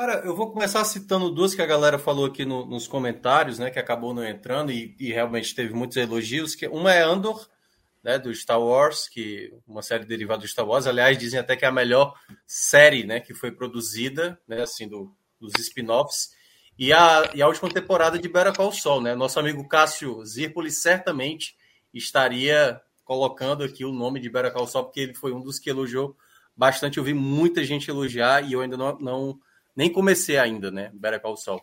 Cara, 0.00 0.22
eu 0.24 0.34
vou 0.34 0.50
começar 0.50 0.82
citando 0.86 1.30
duas 1.30 1.54
que 1.54 1.60
a 1.60 1.66
galera 1.66 1.98
falou 1.98 2.24
aqui 2.24 2.46
no, 2.46 2.64
nos 2.64 2.88
comentários, 2.88 3.58
né? 3.58 3.70
Que 3.70 3.78
acabou 3.78 4.14
não 4.14 4.24
entrando 4.24 4.72
e, 4.72 4.96
e, 4.98 5.12
realmente 5.12 5.54
teve 5.54 5.74
muitos 5.74 5.98
elogios. 5.98 6.54
Que 6.54 6.66
uma 6.66 6.90
é 6.90 7.02
Andor, 7.02 7.46
né? 8.02 8.18
Do 8.18 8.34
Star 8.34 8.58
Wars, 8.58 9.10
que 9.10 9.52
uma 9.68 9.82
série 9.82 10.06
derivada 10.06 10.40
do 10.40 10.48
Star 10.48 10.66
Wars. 10.66 10.86
Aliás, 10.86 11.18
dizem 11.18 11.38
até 11.38 11.54
que 11.54 11.66
é 11.66 11.68
a 11.68 11.70
melhor 11.70 12.14
série, 12.46 13.04
né? 13.04 13.20
Que 13.20 13.34
foi 13.34 13.52
produzida, 13.52 14.40
né? 14.48 14.62
Assim, 14.62 14.88
do, 14.88 15.14
dos 15.38 15.52
spin-offs. 15.58 16.30
E 16.78 16.94
a, 16.94 17.30
e 17.34 17.42
a 17.42 17.46
última 17.46 17.68
temporada 17.68 18.18
de 18.18 18.26
Better 18.26 18.54
Call 18.54 18.72
Saul, 18.72 19.02
né? 19.02 19.14
Nosso 19.14 19.38
amigo 19.38 19.68
Cássio 19.68 20.24
Zirpoli 20.24 20.70
certamente 20.70 21.54
estaria 21.92 22.80
colocando 23.04 23.62
aqui 23.62 23.84
o 23.84 23.92
nome 23.92 24.18
de 24.18 24.30
Better 24.30 24.50
Call 24.50 24.66
Saul, 24.66 24.86
porque 24.86 25.00
ele 25.00 25.12
foi 25.12 25.34
um 25.34 25.42
dos 25.42 25.58
que 25.58 25.68
elogiou 25.68 26.16
bastante. 26.56 26.96
Eu 26.96 27.04
vi 27.04 27.12
muita 27.12 27.62
gente 27.62 27.90
elogiar 27.90 28.42
e 28.48 28.54
eu 28.54 28.62
ainda 28.62 28.78
não, 28.78 28.98
não 28.98 29.40
nem 29.80 29.90
comecei 29.90 30.36
ainda, 30.36 30.70
né? 30.70 30.90
Better 30.92 31.22
Call 31.22 31.38
Saul. 31.38 31.62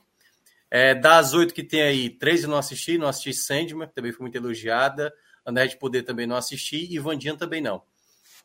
É, 0.71 0.95
das 0.95 1.35
oito 1.35 1.53
que 1.53 1.63
tem 1.63 1.83
aí, 1.83 2.09
três 2.09 2.41
eu 2.41 2.49
não 2.49 2.57
assisti, 2.57 2.97
não 2.97 3.07
assisti 3.07 3.31
Sandman, 3.31 3.87
também 3.89 4.11
foi 4.11 4.23
muito 4.23 4.35
elogiada. 4.35 5.13
Anéis 5.45 5.69
de 5.69 5.77
Poder 5.77 6.01
também 6.01 6.25
não 6.25 6.35
assisti 6.35 6.91
e 6.91 6.97
Vandinha 6.97 7.37
também 7.37 7.61
não. 7.61 7.83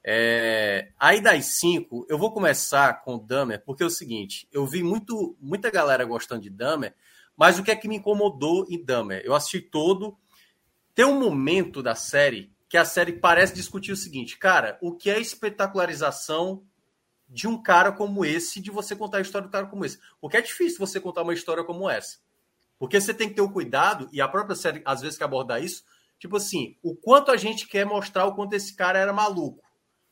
É, 0.05 0.91
aí 1.01 1.23
das 1.23 1.59
cinco, 1.59 2.07
eu 2.10 2.18
vou 2.18 2.31
começar 2.31 3.02
com 3.02 3.18
Dahmer, 3.18 3.65
porque 3.65 3.83
é 3.83 3.86
o 3.86 3.91
seguinte, 3.91 4.47
eu 4.52 4.67
vi 4.67 4.83
muito, 4.83 5.39
muita 5.41 5.70
galera 5.70 6.05
gostando 6.05 6.42
de 6.42 6.51
Dahmer, 6.51 6.94
mas 7.34 7.59
o 7.59 7.62
que 7.62 7.70
é 7.70 7.76
que 7.76 7.89
me 7.89 7.97
incomodou 7.97 8.67
em 8.68 8.84
Dahmer? 8.84 9.23
Eu 9.25 9.34
assisti 9.34 9.59
todo, 9.62 10.18
tem 10.94 11.07
um 11.07 11.18
momento 11.18 11.83
da 11.83 11.94
série 11.94 12.52
que 12.68 12.76
a 12.76 12.84
série 12.84 13.15
parece 13.15 13.55
discutir 13.55 13.92
o 13.92 13.97
seguinte, 13.97 14.36
cara, 14.36 14.76
o 14.83 14.94
que 14.94 15.09
é 15.09 15.18
espetacularização 15.18 16.62
de 17.33 17.49
um 17.49 17.61
cara 17.61 17.91
como 17.91 18.27
esse, 18.27 18.61
de 18.61 18.70
você 18.70 18.94
contar 18.94 19.17
a 19.17 19.20
história 19.23 19.49
um 19.49 19.51
cara 19.51 19.67
como 19.67 19.86
esse. 19.86 19.99
Porque 20.20 20.36
é 20.36 20.43
difícil 20.43 20.78
você 20.78 21.01
contar 21.01 21.23
uma 21.23 21.33
história 21.33 21.65
como 21.65 21.89
essa. 21.89 22.19
Porque 22.78 23.01
você 23.01 23.15
tem 23.15 23.28
que 23.28 23.35
ter 23.35 23.41
o 23.41 23.51
cuidado, 23.51 24.09
e 24.12 24.20
a 24.20 24.28
própria 24.28 24.55
série 24.55 24.83
às 24.85 25.01
vezes 25.01 25.17
quer 25.17 25.25
abordar 25.25 25.62
isso, 25.62 25.83
tipo 26.19 26.36
assim, 26.36 26.77
o 26.83 26.94
quanto 26.94 27.31
a 27.31 27.36
gente 27.36 27.67
quer 27.67 27.86
mostrar 27.86 28.27
o 28.27 28.35
quanto 28.35 28.52
esse 28.52 28.77
cara 28.77 28.99
era 28.99 29.12
maluco. 29.12 29.65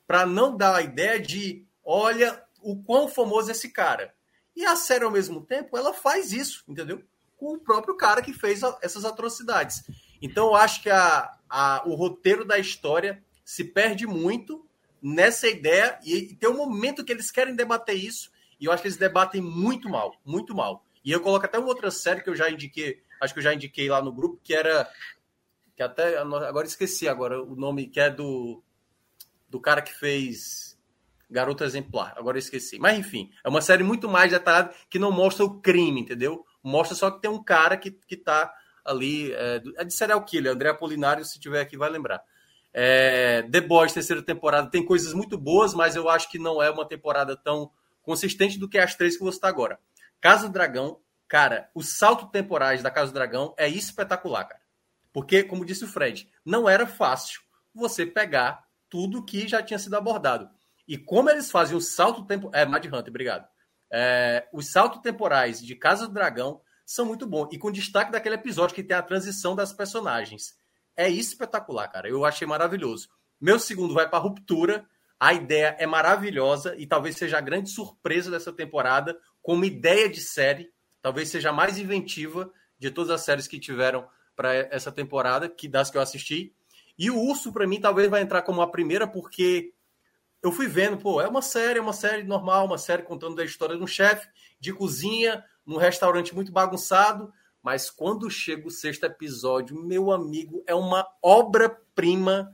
para 0.07 0.27
não 0.27 0.57
dar 0.57 0.75
a 0.75 0.83
ideia 0.83 1.21
de, 1.21 1.65
olha, 1.85 2.43
o 2.63 2.83
quão 2.83 3.07
famoso 3.07 3.49
é 3.49 3.53
esse 3.53 3.69
cara. 3.69 4.13
E 4.57 4.65
a 4.65 4.75
série, 4.75 5.05
ao 5.05 5.11
mesmo 5.11 5.43
tempo, 5.43 5.77
ela 5.77 5.93
faz 5.93 6.33
isso, 6.33 6.65
entendeu? 6.67 7.03
Com 7.37 7.55
o 7.55 7.61
próprio 7.61 7.97
cara 7.97 8.23
que 8.23 8.33
fez 8.33 8.63
essas 8.83 9.05
atrocidades. 9.05 9.85
Então, 10.21 10.49
eu 10.49 10.57
acho 10.57 10.83
que 10.83 10.91
a, 10.91 11.33
a, 11.49 11.83
o 11.87 11.95
roteiro 11.95 12.45
da 12.45 12.59
história 12.59 13.23
se 13.45 13.63
perde 13.63 14.07
muito 14.07 14.69
nessa 15.03 15.49
ideia 15.49 15.99
e 16.05 16.35
tem 16.35 16.49
um 16.49 16.57
momento 16.57 17.05
que 17.05 17.13
eles 17.13 17.31
querem 17.31 17.55
debater 17.55 17.97
isso 17.97 18.31
e 18.61 18.67
eu 18.67 18.73
acho 18.73 18.83
que 18.83 18.89
eles 18.89 18.99
debatem 18.99 19.41
muito 19.41 19.89
mal, 19.89 20.15
muito 20.25 20.55
mal. 20.55 20.85
E 21.05 21.11
eu 21.11 21.21
coloco 21.21 21.47
até 21.47 21.59
uma 21.59 21.69
outra 21.69 21.91
série 21.91 22.23
que 22.23 22.29
eu 22.29 22.37
já 22.37 22.51
indiquei, 22.51 23.03
acho 23.21 23.33
que 23.33 23.41
eu 23.41 23.45
já 23.45 23.55
indiquei 23.55 23.89
lá 23.89 24.03
no 24.03 24.13
grupo, 24.13 24.39
que 24.43 24.55
era 24.55 24.89
que 25.75 25.83
até 25.83 26.19
agora 26.19 26.67
esqueci 26.67 27.09
agora 27.09 27.43
o 27.43 27.57
nome 27.57 27.87
que 27.87 27.99
é 27.99 28.11
do 28.11 28.63
do 29.49 29.59
cara 29.59 29.81
que 29.81 29.93
fez 29.93 30.79
Garota 31.31 31.65
Exemplar. 31.65 32.13
Agora 32.17 32.39
esqueci. 32.39 32.79
Mas 32.79 32.99
enfim, 32.99 33.31
é 33.43 33.49
uma 33.49 33.63
série 33.63 33.83
muito 33.83 34.09
mais 34.09 34.31
detalhada 34.31 34.75
que 34.91 34.99
não 34.99 35.11
mostra 35.11 35.45
o 35.45 35.61
crime, 35.61 36.01
entendeu? 36.01 36.45
Mostra 36.63 36.95
só 36.95 37.11
que 37.11 37.23
tem 37.23 37.31
um 37.31 37.43
cara 37.43 37.77
que, 37.77 37.91
que 37.91 38.17
tá 38.17 38.53
ali. 38.85 39.33
É, 39.33 39.63
é 39.77 39.85
de 39.85 39.95
serial 39.95 40.23
killer. 40.25 40.53
André 40.53 40.69
Apolinário, 40.69 41.25
se 41.25 41.41
tiver 41.41 41.61
aqui, 41.61 41.77
vai 41.77 41.89
lembrar. 41.89 42.23
É, 42.73 43.43
The 43.51 43.61
Boys, 43.61 43.93
terceira 43.93 44.23
temporada, 44.23 44.71
tem 44.71 44.85
coisas 44.85 45.13
muito 45.13 45.37
boas, 45.37 45.75
mas 45.75 45.97
eu 45.97 46.09
acho 46.09 46.31
que 46.31 46.39
não 46.39 46.63
é 46.63 46.71
uma 46.71 46.87
temporada 46.87 47.37
tão 47.37 47.71
consistente 48.03 48.59
do 48.59 48.69
que 48.69 48.79
as 48.79 48.95
três 48.95 49.17
que 49.17 49.25
você 49.25 49.37
está 49.37 49.49
agora. 49.49 49.79
Casa 50.21 50.47
do 50.47 50.53
Dragão, 50.53 51.01
cara, 51.27 51.71
os 51.75 51.97
saltos 51.97 52.31
temporais 52.31 52.83
da 52.83 52.91
Casa 52.91 53.11
do 53.11 53.15
Dragão 53.15 53.55
é 53.57 53.69
espetacular, 53.69 54.45
cara. 54.45 54.61
Porque, 55.13 55.43
como 55.43 55.65
disse 55.65 55.85
o 55.85 55.89
Fred, 55.89 56.29
não 56.45 56.69
era 56.69 56.87
fácil 56.87 57.41
você 57.75 58.07
pegar 58.07 58.65
tudo 58.89 59.25
que 59.25 59.49
já 59.49 59.63
tinha 59.63 59.79
sido 59.79 59.97
abordado. 59.97 60.49
E 60.87 60.99
como 60.99 61.31
eles 61.31 61.51
fazem 61.51 61.77
o 61.77 61.81
salto 61.81 62.27
tempo. 62.27 62.51
É, 62.53 62.67
Mad 62.67 62.85
Hunter, 62.85 63.09
obrigado. 63.09 63.49
É, 63.93 64.49
os 64.53 64.71
saltos 64.71 65.01
temporais 65.01 65.61
de 65.61 65.75
Casa 65.75 66.07
do 66.07 66.15
Dragão 66.15 66.61
são 66.85 67.07
muito 67.07 67.27
bons. 67.27 67.49
E 67.53 67.59
com 67.59 67.71
destaque 67.71 68.13
daquele 68.13 68.35
episódio 68.35 68.75
que 68.75 68.83
tem 68.83 68.97
a 68.97 69.03
transição 69.03 69.55
das 69.55 69.73
personagens 69.73 70.57
é 70.97 71.09
espetacular, 71.09 71.89
cara. 71.89 72.09
Eu 72.09 72.25
achei 72.25 72.47
maravilhoso. 72.47 73.09
Meu 73.41 73.59
segundo 73.59 73.95
vai 73.95 74.09
para 74.09 74.19
Ruptura. 74.19 74.87
A 75.19 75.35
ideia 75.35 75.77
é 75.79 75.87
maravilhosa 75.87 76.75
e 76.77 76.87
talvez 76.87 77.17
seja 77.17 77.39
a 77.39 77.43
grande 77.43 77.71
surpresa 77.71 78.31
dessa 78.31 78.53
temporada, 78.53 79.19
como 79.43 79.65
ideia 79.65 80.09
de 80.09 80.21
série. 80.21 80.71
Talvez 81.03 81.29
seja 81.29 81.51
a 81.51 81.53
mais 81.53 81.79
inventiva 81.79 82.51
de 82.79 82.91
todas 82.91 83.11
as 83.11 83.21
séries 83.23 83.47
que 83.47 83.59
tiveram 83.59 84.09
para 84.35 84.55
essa 84.55 84.91
temporada, 84.91 85.49
que 85.49 85.69
das 85.69 85.91
que 85.91 85.99
eu 85.99 86.03
assisti. 86.03 86.55
E 86.99 87.11
o 87.11 87.19
Urso, 87.19 87.53
para 87.53 87.67
mim, 87.67 87.81
talvez 87.81 88.09
vai 88.09 88.23
entrar 88.23 88.43
como 88.43 88.63
a 88.63 88.71
primeira, 88.71 89.07
porque 89.07 89.73
eu 90.43 90.51
fui 90.51 90.67
vendo, 90.67 90.97
pô, 90.97 91.21
é 91.21 91.29
uma 91.29 91.43
série, 91.43 91.79
é 91.79 91.83
uma 91.83 91.93
série 91.93 92.23
normal, 92.23 92.65
uma 92.65 92.79
série 92.79 93.03
contando 93.03 93.37
da 93.37 93.45
história 93.45 93.77
de 93.77 93.83
um 93.83 93.87
chefe 93.87 94.27
de 94.59 94.73
cozinha 94.73 95.45
num 95.67 95.77
restaurante 95.77 96.35
muito 96.35 96.51
bagunçado, 96.51 97.33
mas 97.63 97.91
quando 97.91 98.31
chega 98.31 98.67
o 98.67 98.71
sexto 98.71 99.05
episódio, 99.05 99.77
meu 99.77 100.11
amigo, 100.11 100.63
é 100.67 100.75
uma 100.75 101.07
obra-prima 101.23 102.51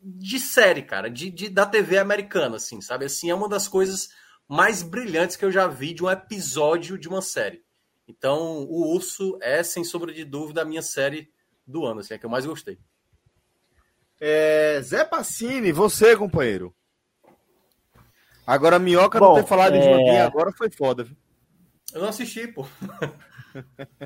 de 0.00 0.38
série, 0.38 0.82
cara, 0.82 1.08
de, 1.08 1.30
de, 1.30 1.48
da 1.48 1.66
TV 1.66 1.98
americana, 1.98 2.56
assim, 2.56 2.80
sabe? 2.80 3.06
Assim, 3.06 3.30
é 3.30 3.34
uma 3.34 3.48
das 3.48 3.66
coisas 3.66 4.10
mais 4.46 4.82
brilhantes 4.82 5.36
que 5.36 5.44
eu 5.44 5.50
já 5.50 5.66
vi 5.66 5.94
de 5.94 6.04
um 6.04 6.10
episódio 6.10 6.98
de 6.98 7.08
uma 7.08 7.22
série. 7.22 7.64
Então, 8.06 8.64
o 8.64 8.94
Urso 8.94 9.38
é, 9.40 9.62
sem 9.62 9.82
sombra 9.82 10.12
de 10.12 10.24
dúvida, 10.24 10.62
a 10.62 10.64
minha 10.64 10.82
série 10.82 11.30
do 11.66 11.86
ano, 11.86 12.00
assim, 12.00 12.14
é 12.14 12.18
que 12.18 12.26
eu 12.26 12.30
mais 12.30 12.44
gostei. 12.44 12.78
É, 14.20 14.80
Zé 14.82 15.04
Passini, 15.04 15.72
você, 15.72 16.16
companheiro. 16.16 16.74
Agora, 18.46 18.78
Minhoca 18.78 19.18
Bom, 19.18 19.28
não 19.28 19.42
ter 19.42 19.48
falado 19.48 19.74
é... 19.74 19.78
de 19.78 19.84
joguinho 19.84 20.22
agora 20.22 20.52
foi 20.52 20.70
foda. 20.70 21.04
Viu? 21.04 21.16
Eu 21.92 22.02
não 22.02 22.08
assisti, 22.08 22.46
pô. 22.46 22.66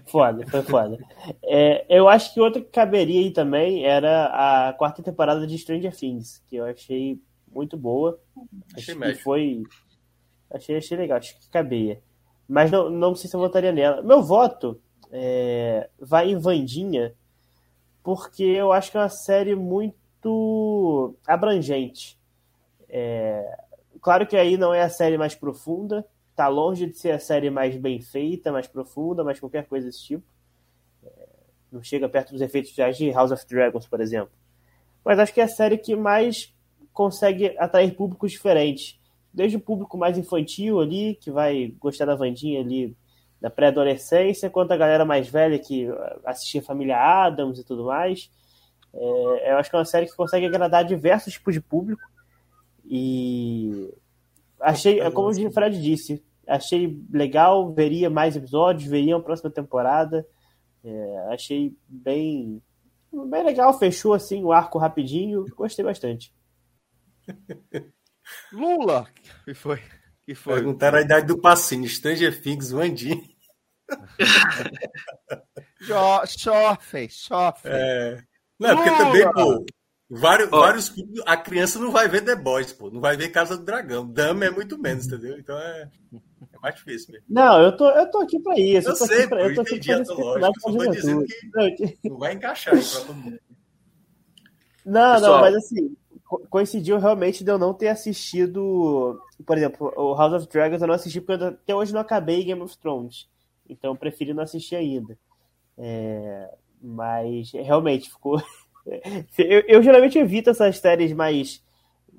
Foda, 0.07 0.47
foi 0.47 0.63
foda. 0.63 0.99
É, 1.43 1.87
eu 1.89 2.09
acho 2.09 2.33
que 2.35 2.41
outra 2.41 2.61
que 2.61 2.69
caberia 2.71 3.21
aí 3.21 3.31
também 3.31 3.85
era 3.85 4.69
a 4.69 4.73
quarta 4.73 5.03
temporada 5.03 5.47
de 5.47 5.59
Stranger 5.59 5.95
Things, 5.95 6.43
que 6.47 6.57
eu 6.57 6.67
achei 6.67 7.21
muito 7.53 7.77
boa. 7.77 8.21
Achei 8.77 8.95
acho 8.95 9.17
que 9.17 9.23
foi. 9.23 9.63
Achei, 10.51 10.77
achei 10.77 10.97
legal, 10.97 11.19
acho 11.19 11.39
que 11.39 11.49
caberia. 11.51 12.01
Mas 12.49 12.71
não, 12.71 12.89
não 12.89 13.15
sei 13.15 13.29
se 13.29 13.37
eu 13.37 13.41
votaria 13.41 13.73
nela. 13.73 14.03
Meu 14.03 14.23
voto 14.23 14.81
é, 15.11 15.89
vai 15.99 16.31
em 16.31 16.39
Vandinha, 16.39 17.15
porque 18.03 18.43
eu 18.43 18.73
acho 18.73 18.91
que 18.91 18.97
é 18.97 19.01
uma 19.01 19.09
série 19.09 19.55
muito 19.55 21.15
abrangente. 21.27 22.19
É, 22.89 23.59
claro 24.01 24.27
que 24.27 24.37
aí 24.37 24.57
não 24.57 24.73
é 24.73 24.83
a 24.83 24.89
série 24.89 25.19
mais 25.19 25.35
profunda, 25.35 26.07
tá 26.39 26.47
longe 26.47 26.87
de 26.87 26.97
ser 26.97 27.11
a 27.11 27.19
série 27.19 27.51
mais 27.51 27.77
bem 27.77 28.01
feita, 28.01 28.53
mais 28.53 28.69
profunda, 28.69 29.25
mais 29.25 29.41
qualquer 29.41 29.67
coisa 29.67 29.87
desse 29.87 30.05
tipo. 30.05 30.25
É, 31.05 31.11
não 31.73 31.83
chega 31.83 32.09
perto 32.09 32.31
dos 32.31 32.41
efeitos 32.41 32.73
de 32.97 33.11
House 33.11 33.33
of 33.33 33.45
Dragons, 33.45 33.89
por 33.89 34.01
exemplo. 34.01 34.31
Mas 35.05 35.19
acho 35.19 35.35
que 35.35 35.41
é 35.41 35.45
a 35.45 35.49
série 35.49 35.77
que 35.77 35.97
mais 35.97 36.55
consegue 36.93 37.57
atrair 37.59 37.93
públicos 37.97 38.31
diferentes. 38.31 39.01
Desde 39.35 39.57
o 39.57 39.61
público 39.61 39.99
mais 39.99 40.17
infantil 40.17 40.81
ali, 40.81 41.17
que 41.21 41.29
vai 41.29 41.75
gostar 41.81 42.05
da 42.05 42.15
Vandinha 42.15 42.61
ali 42.61 42.97
da 43.41 43.51
pré-adolescência, 43.51 44.49
quanto 44.49 44.71
a 44.71 44.77
galera 44.77 45.05
mais 45.05 45.29
velha 45.29 45.59
que 45.59 45.89
assistia 46.25 46.63
Família 46.63 46.97
Adams 46.97 47.59
e 47.59 47.65
tudo 47.65 47.85
mais. 47.85 48.31
É, 48.95 49.53
eu 49.53 49.59
acho 49.59 49.71
que 49.71 49.75
é 49.75 49.79
uma 49.81 49.85
série 49.85 50.07
que 50.07 50.15
consegue 50.15 50.47
agradar 50.47 50.85
diversos 50.85 51.33
tipos 51.33 51.53
de 51.53 51.61
público. 51.61 52.03
E 52.85 53.93
achei, 54.61 54.99
como 55.11 55.31
o 55.31 55.53
Fred 55.53 55.83
disse, 55.83 56.23
achei 56.49 56.99
legal, 57.11 57.73
veria 57.73 58.09
mais 58.09 58.35
episódios, 58.35 58.89
veria 58.89 59.17
a 59.17 59.21
próxima 59.21 59.51
temporada. 59.51 60.27
É, 60.83 61.29
achei 61.33 61.77
bem, 61.87 62.63
bem 63.13 63.45
legal, 63.45 63.79
fechou 63.79 64.15
assim 64.15 64.43
o 64.43 64.53
arco 64.53 64.79
rapidinho, 64.79 65.45
gostei 65.55 65.85
bastante. 65.85 66.35
Lula, 68.53 69.07
que 69.45 69.55
foi? 69.55 69.83
Que 70.25 70.35
foi? 70.35 70.55
Perguntaram 70.55 70.99
a 70.99 71.03
idade 71.03 71.27
do 71.27 71.41
passinho, 71.41 71.89
Stranger 71.89 72.43
Things, 72.43 72.71
Vandinho. 72.71 73.23
sofre, 76.27 77.09
sofre. 77.09 77.71
É. 77.73 78.23
Não, 78.59 78.77
porque 78.77 78.91
também, 78.91 79.33
pô, 79.33 79.65
Vários, 80.11 80.49
vários 80.49 80.95
a 81.27 81.37
criança 81.37 81.79
não 81.79 81.91
vai 81.91 82.09
ver 82.09 82.25
The 82.25 82.35
Boys, 82.35 82.73
pô. 82.73 82.91
Não 82.91 83.01
vai 83.01 83.15
ver 83.15 83.29
Casa 83.29 83.59
do 83.59 83.65
Dragão. 83.65 84.11
Dama 84.11 84.47
é 84.47 84.51
muito 84.51 84.79
menos, 84.79 85.07
entendeu? 85.07 85.39
Então 85.39 85.59
é, 85.59 85.91
é 86.15 86.59
mais 86.63 86.77
difícil 86.77 87.13
mesmo. 87.13 87.27
Não, 87.29 87.61
eu 87.61 87.77
tô, 87.77 87.91
eu 87.91 88.11
tô 88.11 88.19
aqui 88.21 88.41
pra 88.41 88.59
isso. 88.59 88.89
Eu, 88.89 88.93
eu 88.93 88.97
sei, 88.97 89.27
pra, 89.27 89.43
eu 89.43 89.55
tô 89.55 89.61
entendi 89.61 89.93
aqui 89.93 90.05
pra 90.07 90.15
lógica. 90.15 90.61
Só 90.61 90.73
tô 90.73 90.91
dizendo 90.91 91.25
que 91.77 92.09
não 92.09 92.19
vai 92.19 92.33
encaixar 92.33 92.75
pra 92.75 93.01
todo 93.01 93.15
mundo. 93.15 93.39
Não, 94.87 95.15
Pessoal, 95.15 95.33
não, 95.33 95.41
mas 95.43 95.55
assim, 95.57 95.95
coincidiu 96.49 96.99
realmente 96.99 97.45
de 97.45 97.51
eu 97.51 97.59
não 97.59 97.75
ter 97.75 97.89
assistido. 97.89 99.21
Por 99.45 99.59
exemplo, 99.59 99.93
o 99.95 100.15
House 100.15 100.33
of 100.33 100.49
Dragons 100.49 100.81
eu 100.81 100.89
não 100.89 100.95
assisti 100.95 101.21
porque 101.21 101.43
eu 101.43 101.49
até 101.49 101.75
hoje 101.75 101.93
não 101.93 102.01
acabei 102.01 102.45
Game 102.45 102.63
of 102.63 102.77
Thrones. 102.79 103.29
Então 103.69 103.93
eu 103.93 103.97
preferi 103.97 104.33
não 104.33 104.43
assistir 104.43 104.77
ainda. 104.77 105.19
É, 105.77 106.51
mas 106.81 107.53
realmente 107.53 108.09
ficou. 108.09 108.43
Eu, 109.37 109.61
eu, 109.69 109.83
geralmente 109.83 110.19
evito 110.19 110.49
essas 110.49 110.79
séries 110.79 111.13
mais 111.13 111.63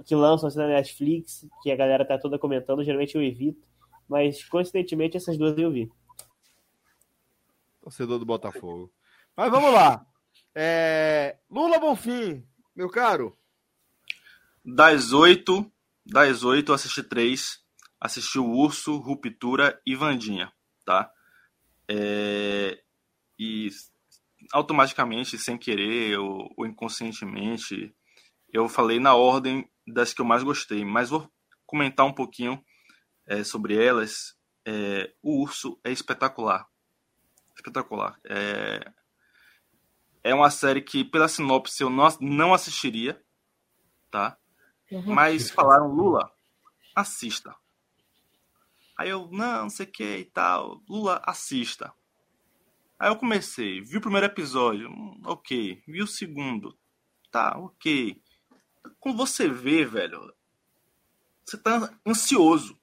que 0.05 0.15
lançam 0.15 0.47
assim, 0.47 0.59
na 0.59 0.67
Netflix, 0.67 1.45
que 1.61 1.71
a 1.71 1.75
galera 1.75 2.05
tá 2.05 2.17
toda 2.17 2.39
comentando, 2.39 2.83
geralmente 2.83 3.15
eu 3.15 3.23
evito. 3.23 3.67
Mas 4.07 4.43
coincidentemente 4.43 5.17
essas 5.17 5.37
duas 5.37 5.57
eu 5.57 5.71
vi. 5.71 5.91
Torcedor 7.81 8.19
do 8.19 8.25
Botafogo. 8.25 8.91
Mas 9.35 9.51
vamos 9.51 9.73
lá. 9.73 10.05
É... 10.53 11.37
Lula 11.49 11.79
Bonfim, 11.79 12.43
meu 12.75 12.89
caro. 12.89 13.35
Das 14.63 15.11
oito, 15.13 15.71
das 16.05 16.43
oito, 16.43 16.73
assisti 16.73 17.03
três. 17.03 17.63
Assisti 17.99 18.39
o 18.39 18.49
Urso, 18.49 18.97
Ruptura 18.97 19.79
e 19.85 19.95
Vandinha, 19.95 20.51
tá? 20.85 21.11
É... 21.87 22.81
E 23.37 23.69
automaticamente, 24.51 25.37
sem 25.37 25.57
querer 25.57 26.17
ou, 26.17 26.53
ou, 26.57 26.65
inconscientemente, 26.65 27.93
eu 28.51 28.67
falei 28.67 28.99
na 28.99 29.15
ordem 29.15 29.69
das 29.87 30.13
que 30.13 30.21
eu 30.21 30.25
mais 30.25 30.43
gostei, 30.43 30.83
mas 30.83 31.09
vou 31.09 31.29
comentar 31.65 32.05
um 32.05 32.13
pouquinho 32.13 32.63
é, 33.27 33.43
sobre 33.43 33.75
elas. 33.75 34.35
É, 34.65 35.13
o 35.21 35.41
Urso 35.41 35.79
é 35.83 35.91
espetacular. 35.91 36.67
Espetacular. 37.55 38.19
É, 38.25 38.91
é 40.23 40.33
uma 40.33 40.49
série 40.49 40.81
que, 40.81 41.03
pela 41.03 41.27
sinopse, 41.27 41.81
eu 41.81 41.89
não, 41.89 42.07
não 42.19 42.53
assistiria, 42.53 43.21
tá? 44.09 44.37
Uhum. 44.91 45.13
Mas 45.13 45.51
falaram, 45.51 45.87
Lula, 45.87 46.31
assista. 46.95 47.55
Aí 48.97 49.09
eu, 49.09 49.29
não, 49.31 49.63
não 49.63 49.69
sei 49.69 49.85
o 49.85 49.91
que 49.91 50.17
e 50.17 50.25
tal. 50.25 50.81
Lula, 50.89 51.21
assista. 51.25 51.93
Aí 52.99 53.09
eu 53.09 53.15
comecei, 53.15 53.79
vi 53.79 53.95
o 53.95 54.01
primeiro 54.01 54.25
episódio, 54.25 54.89
hum, 54.89 55.21
ok. 55.25 55.81
Vi 55.87 56.01
o 56.03 56.07
segundo, 56.07 56.77
tá, 57.31 57.57
ok. 57.57 58.21
Quando 58.99 59.17
você 59.17 59.47
vê, 59.47 59.85
velho, 59.85 60.33
você 61.45 61.57
tá 61.57 61.97
ansioso. 62.05 62.77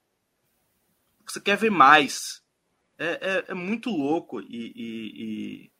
Você 1.26 1.38
quer 1.40 1.58
ver 1.58 1.70
mais. 1.70 2.42
É, 2.98 3.06
é, 3.06 3.44
é 3.48 3.54
muito 3.54 3.90
louco 3.90 4.40
e, 4.40 4.72
e, 4.74 5.22
e... 5.66 5.72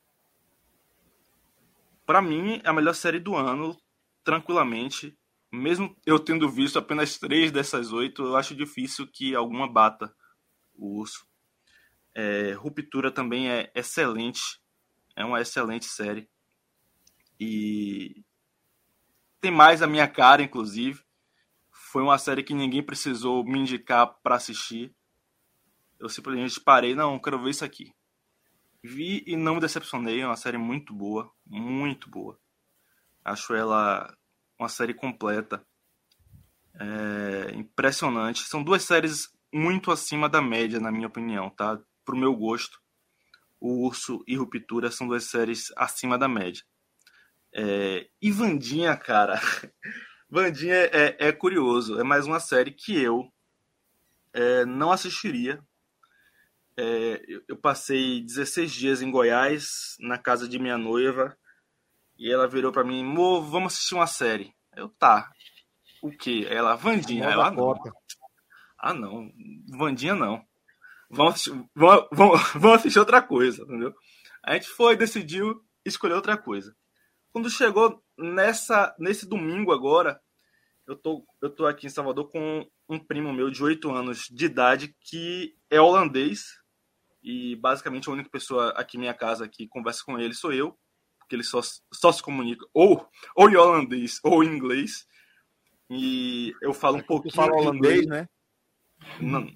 para 2.05 2.21
mim 2.21 2.61
é 2.63 2.69
a 2.69 2.75
melhor 2.75 2.95
série 2.95 3.19
do 3.19 3.35
ano, 3.35 3.75
tranquilamente. 4.23 5.19
Mesmo 5.51 5.97
eu 6.05 6.19
tendo 6.19 6.47
visto 6.51 6.79
apenas 6.79 7.19
três 7.19 7.51
dessas 7.51 7.91
oito, 7.91 8.23
eu 8.23 8.37
acho 8.37 8.55
difícil 8.55 9.07
que 9.07 9.35
alguma 9.35 9.67
bata 9.67 10.15
o 10.75 10.99
urso. 10.99 11.27
É, 12.19 12.53
Ruptura 12.55 13.11
também 13.11 13.51
é 13.51 13.71
excelente. 13.75 14.59
É 15.15 15.23
uma 15.23 15.39
excelente 15.39 15.85
série. 15.85 16.27
E 17.39 18.25
tem 19.39 19.51
mais 19.51 19.83
a 19.83 19.87
minha 19.87 20.09
cara, 20.09 20.43
inclusive. 20.43 21.05
Foi 21.71 22.03
uma 22.03 22.17
série 22.17 22.43
que 22.43 22.55
ninguém 22.55 22.83
precisou 22.83 23.45
me 23.45 23.59
indicar 23.59 24.07
para 24.23 24.37
assistir. 24.37 24.95
Eu 26.01 26.09
simplesmente 26.09 26.59
parei, 26.59 26.95
não, 26.95 27.19
quero 27.19 27.43
ver 27.43 27.51
isso 27.51 27.65
aqui. 27.65 27.93
Vi 28.83 29.23
e 29.27 29.37
não 29.37 29.57
me 29.57 29.61
decepcionei, 29.61 30.21
é 30.21 30.27
uma 30.27 30.37
série 30.37 30.59
muito 30.59 30.95
boa, 30.95 31.31
muito 31.45 32.09
boa. 32.09 32.39
Acho 33.23 33.55
ela 33.55 34.17
uma 34.59 34.71
série 34.71 34.95
completa. 34.95 35.67
É 36.79 37.55
impressionante. 37.55 38.45
São 38.45 38.63
duas 38.63 38.83
séries 38.83 39.29
muito 39.53 39.91
acima 39.91 40.29
da 40.31 40.41
média, 40.41 40.81
na 40.81 40.91
minha 40.91 41.09
opinião, 41.09 41.51
tá? 41.51 41.79
Pro 42.07 42.17
meu 42.17 42.35
gosto, 42.35 42.81
o 43.61 43.85
Urso 43.85 44.23
e 44.27 44.37
Ruptura 44.37 44.91
são 44.91 45.09
duas 45.09 45.25
séries 45.25 45.73
acima 45.77 46.17
da 46.17 46.29
média. 46.29 46.63
É, 47.53 48.09
e 48.23 48.31
Vandinha, 48.31 48.97
cara, 48.97 49.41
Vandinha 50.31 50.75
é, 50.75 51.17
é, 51.19 51.33
curioso, 51.33 51.99
é 51.99 52.05
mais 52.05 52.27
uma 52.27 52.39
série 52.39 52.71
que 52.71 52.97
eu 52.97 53.31
é, 54.33 54.65
não 54.65 54.93
assistiria. 54.93 55.61
É, 56.77 57.25
eu, 57.27 57.43
eu 57.49 57.57
passei 57.57 58.23
16 58.23 58.73
dias 58.73 59.03
em 59.03 59.11
Goiás, 59.11 59.97
na 59.99 60.19
casa 60.19 60.49
de 60.49 60.59
minha 60.59 60.79
noiva, 60.79 61.37
e 62.19 62.31
ela 62.31 62.47
virou 62.47 62.71
para 62.71 62.85
mim, 62.85 63.05
Mo, 63.05 63.43
vamos 63.43 63.75
assistir 63.75 63.95
uma 63.95 64.07
série. 64.07 64.55
Eu, 64.75 64.89
tá. 64.91 65.31
O 66.03 66.11
quê? 66.11 66.47
Ela, 66.49 66.77
Vandinha. 66.77 67.25
Ela, 67.25 67.49
ah, 67.49 67.51
não. 67.51 67.75
Ah, 68.79 68.95
não. 68.95 69.33
Vandinha 69.77 70.15
não 70.15 70.47
vamos 71.11 71.35
assistir, 71.35 71.69
vamos, 71.75 72.09
vamos, 72.13 72.53
vamos 72.55 72.79
assistir 72.79 72.99
outra 72.99 73.23
coisa, 73.23 73.63
entendeu? 73.63 73.95
A 74.43 74.55
gente 74.55 74.69
foi, 74.69 74.97
decidiu 74.97 75.63
escolher 75.85 76.15
outra 76.15 76.37
coisa. 76.37 76.75
Quando 77.33 77.51
chegou 77.51 78.03
nessa, 78.17 78.95
nesse 78.99 79.27
domingo 79.27 79.73
agora, 79.73 80.21
eu 80.87 80.97
tô, 80.97 81.27
eu 81.43 81.51
tô 81.51 81.67
aqui 81.67 81.87
em 81.87 81.91
Salvador 81.91 82.31
com 82.31 82.67
um 82.89 82.99
primo 82.99 83.33
meu 83.33 83.51
de 83.51 83.63
8 83.63 83.91
anos 83.91 84.29
de 84.31 84.47
idade 84.47 84.95
que 85.01 85.55
é 85.69 85.81
holandês 85.81 86.61
e 87.23 87.57
basicamente 87.57 88.09
a 88.09 88.13
única 88.13 88.31
pessoa 88.31 88.71
aqui 88.71 88.97
em 88.97 89.01
minha 89.01 89.15
casa 89.15 89.49
que 89.49 89.67
conversa 89.67 90.05
com 90.05 90.19
ele 90.19 90.33
sou 90.33 90.53
eu, 90.53 90.79
porque 91.19 91.35
ele 91.35 91.43
só, 91.43 91.61
só 91.93 92.13
se 92.13 92.23
comunica 92.23 92.65
ou, 92.73 93.09
ou 93.35 93.51
em 93.51 93.57
holandês 93.57 94.21
ou 94.23 94.45
em 94.45 94.49
inglês. 94.49 95.07
E 95.91 96.55
eu 96.63 96.73
falo 96.73 96.99
um 96.99 97.03
pouquinho. 97.03 97.35
Fala 97.35 97.53
holandês, 97.53 98.07
né? 98.07 98.29
Não, 99.21 99.47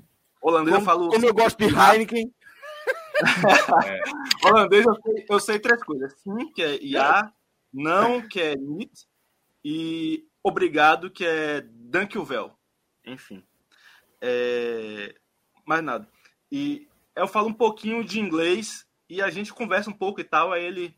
Holandês 0.41 0.77
como, 0.77 0.83
eu 0.83 0.85
falo. 0.85 1.09
Como 1.09 1.27
eu 1.27 1.35
gosto 1.35 1.59
de 1.59 1.65
Heineken. 1.65 2.33
é. 3.85 4.49
Holandês 4.49 4.87
eu 4.87 4.95
sei, 4.95 5.27
eu 5.29 5.41
sei, 5.41 5.59
três 5.59 5.83
coisas. 5.83 6.15
Sim, 6.21 6.51
que 6.53 6.63
é 6.63 6.83
IA. 6.83 7.33
Não, 7.73 8.27
que 8.27 8.41
é 8.41 8.57
NIT. 8.57 9.07
e 9.65 10.27
Obrigado, 10.43 11.11
que 11.11 11.25
é 11.25 11.61
Dankelvel. 11.61 12.53
Enfim. 13.05 13.45
É... 14.21 15.15
Mais 15.67 15.85
nada. 15.85 16.09
E 16.51 16.89
eu 17.15 17.29
falo 17.29 17.49
um 17.49 17.55
pouquinho 17.55 18.03
de 18.03 18.19
inglês 18.19 18.87
e 19.09 19.21
a 19.21 19.31
gente 19.31 19.53
conversa 19.53 19.91
um 19.91 19.95
pouco 19.95 20.21
e 20.21 20.25
tal. 20.25 20.53
Aí 20.53 20.65
ele. 20.65 20.97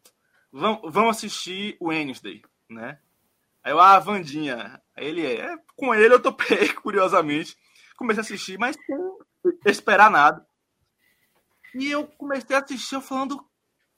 Vamos 0.53 1.17
assistir 1.17 1.77
o 1.81 1.89
Wednesday, 1.89 2.43
né? 2.69 2.99
Aí 3.65 3.73
eu, 3.73 3.81
ah, 3.81 3.99
Vandinha. 3.99 4.81
Aí 4.95 5.07
ele 5.07 5.27
é. 5.27 5.57
Com 5.75 5.95
ele 5.95 6.15
eu 6.15 6.21
topei, 6.21 6.69
curiosamente. 6.75 7.57
Comecei 7.97 8.21
a 8.21 8.25
assistir, 8.25 8.59
mas 8.59 8.77
sem 8.77 8.97
esperar 9.65 10.11
nada. 10.11 10.47
E 11.75 11.91
eu 11.91 12.07
comecei 12.07 12.55
a 12.55 12.61
assistir 12.61 12.95
eu 12.95 13.01
falando: 13.01 13.45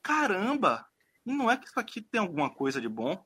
caramba, 0.02 0.86
não 1.24 1.50
é 1.50 1.56
que 1.56 1.66
isso 1.66 1.78
aqui 1.80 2.00
tem 2.00 2.20
alguma 2.20 2.50
coisa 2.50 2.80
de 2.80 2.88
bom? 2.88 3.24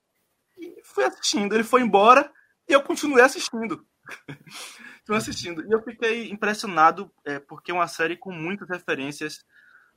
E 0.56 0.80
fui 0.84 1.04
assistindo. 1.04 1.54
Ele 1.54 1.64
foi 1.64 1.82
embora 1.82 2.32
e 2.68 2.72
eu 2.72 2.82
continuei 2.82 3.22
assistindo. 3.22 3.86
Estou 5.00 5.16
assistindo. 5.16 5.66
E 5.66 5.72
eu 5.72 5.82
fiquei 5.82 6.30
impressionado, 6.30 7.10
é, 7.24 7.38
porque 7.38 7.70
é 7.70 7.74
uma 7.74 7.88
série 7.88 8.16
com 8.16 8.32
muitas 8.32 8.68
referências 8.68 9.44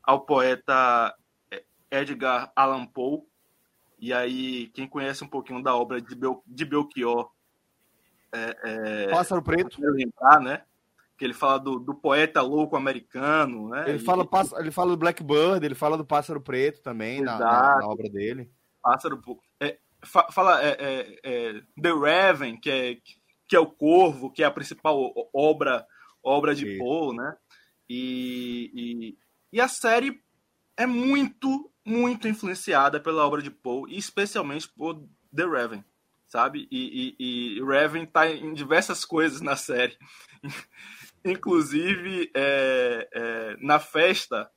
ao 0.04 0.26
poeta 0.26 1.14
é, 1.52 1.64
Edgar 1.90 2.52
Allan 2.56 2.86
Poe. 2.86 3.22
E 4.00 4.14
aí, 4.14 4.68
quem 4.70 4.88
conhece 4.88 5.24
um 5.24 5.28
pouquinho 5.28 5.62
da 5.62 5.76
obra 5.76 6.02
de, 6.02 6.16
Bel 6.16 6.44
de 6.48 6.66
Belchior. 6.66 7.30
É, 8.32 8.58
é, 8.64 9.08
Pássaro 9.12 9.44
Preto. 9.44 9.80
Lembrar, 9.80 10.40
né? 10.40 10.64
Que 11.22 11.26
ele 11.26 11.36
fala 11.36 11.60
do, 11.60 11.78
do 11.78 11.94
poeta 11.94 12.42
louco 12.42 12.76
americano, 12.76 13.70
né? 13.70 13.88
Ele, 13.88 14.00
fala, 14.00 14.24
e, 14.24 14.60
ele 14.60 14.72
fala 14.72 14.90
do 14.90 14.98
Blackbird, 14.98 15.64
ele 15.64 15.76
fala 15.76 15.96
do 15.96 16.04
Pássaro 16.04 16.42
Preto 16.42 16.82
também 16.82 17.22
na, 17.22 17.38
na, 17.38 17.78
na, 17.78 17.88
obra 17.88 18.10
dele. 18.10 18.50
Pássaro 18.82 19.22
é, 19.60 19.78
fala 20.32 20.64
é, 20.64 20.78
é, 20.80 21.20
é, 21.24 21.62
The 21.80 21.92
Raven, 21.92 22.60
que 22.60 22.72
é, 22.72 22.98
que 23.48 23.56
é 23.56 23.60
o 23.60 23.68
Corvo, 23.68 24.32
que 24.32 24.42
é 24.42 24.48
a 24.48 24.52
principal 24.52 25.14
obra 25.32 25.86
obra 26.24 26.56
de 26.56 26.76
Poe, 26.80 27.16
né? 27.16 27.38
E, 27.88 28.72
e, 28.74 29.18
e, 29.54 29.62
a 29.62 29.68
série 29.68 30.20
é 30.76 30.88
muito, 30.88 31.72
muito 31.86 32.28
influenciada 32.28 33.00
pela 33.00 33.28
obra 33.28 33.44
de 33.44 33.52
Poe, 33.52 33.94
e 33.94 34.00
especialmente 34.00 34.68
por 34.68 35.08
The 35.36 35.46
Raven, 35.46 35.86
sabe? 36.28 36.68
E, 36.72 37.16
e, 37.20 37.58
e 37.58 37.64
Raven 37.64 38.08
tá 38.08 38.28
em 38.28 38.56
diversas 38.56 39.06
coisas 39.06 39.40
na 39.40 39.56
série. 39.56 39.96
Inclusive, 41.24 42.32
é, 42.34 43.08
é, 43.12 43.58
na 43.60 43.80
festa 43.80 44.50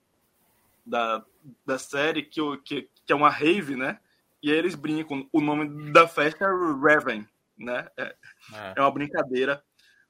da, 0.85 1.25
da 1.65 1.79
série, 1.79 2.23
que, 2.23 2.41
que, 2.65 2.89
que 3.05 3.13
é 3.13 3.15
uma 3.15 3.31
rave, 3.31 3.77
né? 3.77 3.99
E 4.43 4.51
aí 4.51 4.59
eles 4.59 4.75
brincam. 4.75 5.29
O 5.33 5.41
nome 5.41 5.91
da 5.91 6.07
festa 6.07 6.45
é 6.45 6.49
Raven, 6.49 7.27
né? 7.59 7.89
É, 7.97 8.03
é. 8.03 8.75
é 8.77 8.81
uma 8.81 8.91
brincadeira 8.91 9.63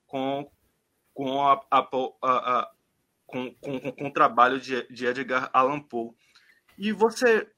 com, 0.07 0.51
com, 1.13 1.41
a, 1.47 1.61
a, 1.71 1.79
a, 1.79 1.89
a 2.23 2.71
com, 3.27 3.55
com, 3.55 3.93
com, 3.93 4.07
o 4.07 4.13
trabalho 4.13 4.61
de, 4.61 4.87
de 4.93 5.07
Edgar 5.07 5.51
Allan 5.53 5.81
Poe. 5.81 6.11
E 6.77 6.93
você 6.93 7.49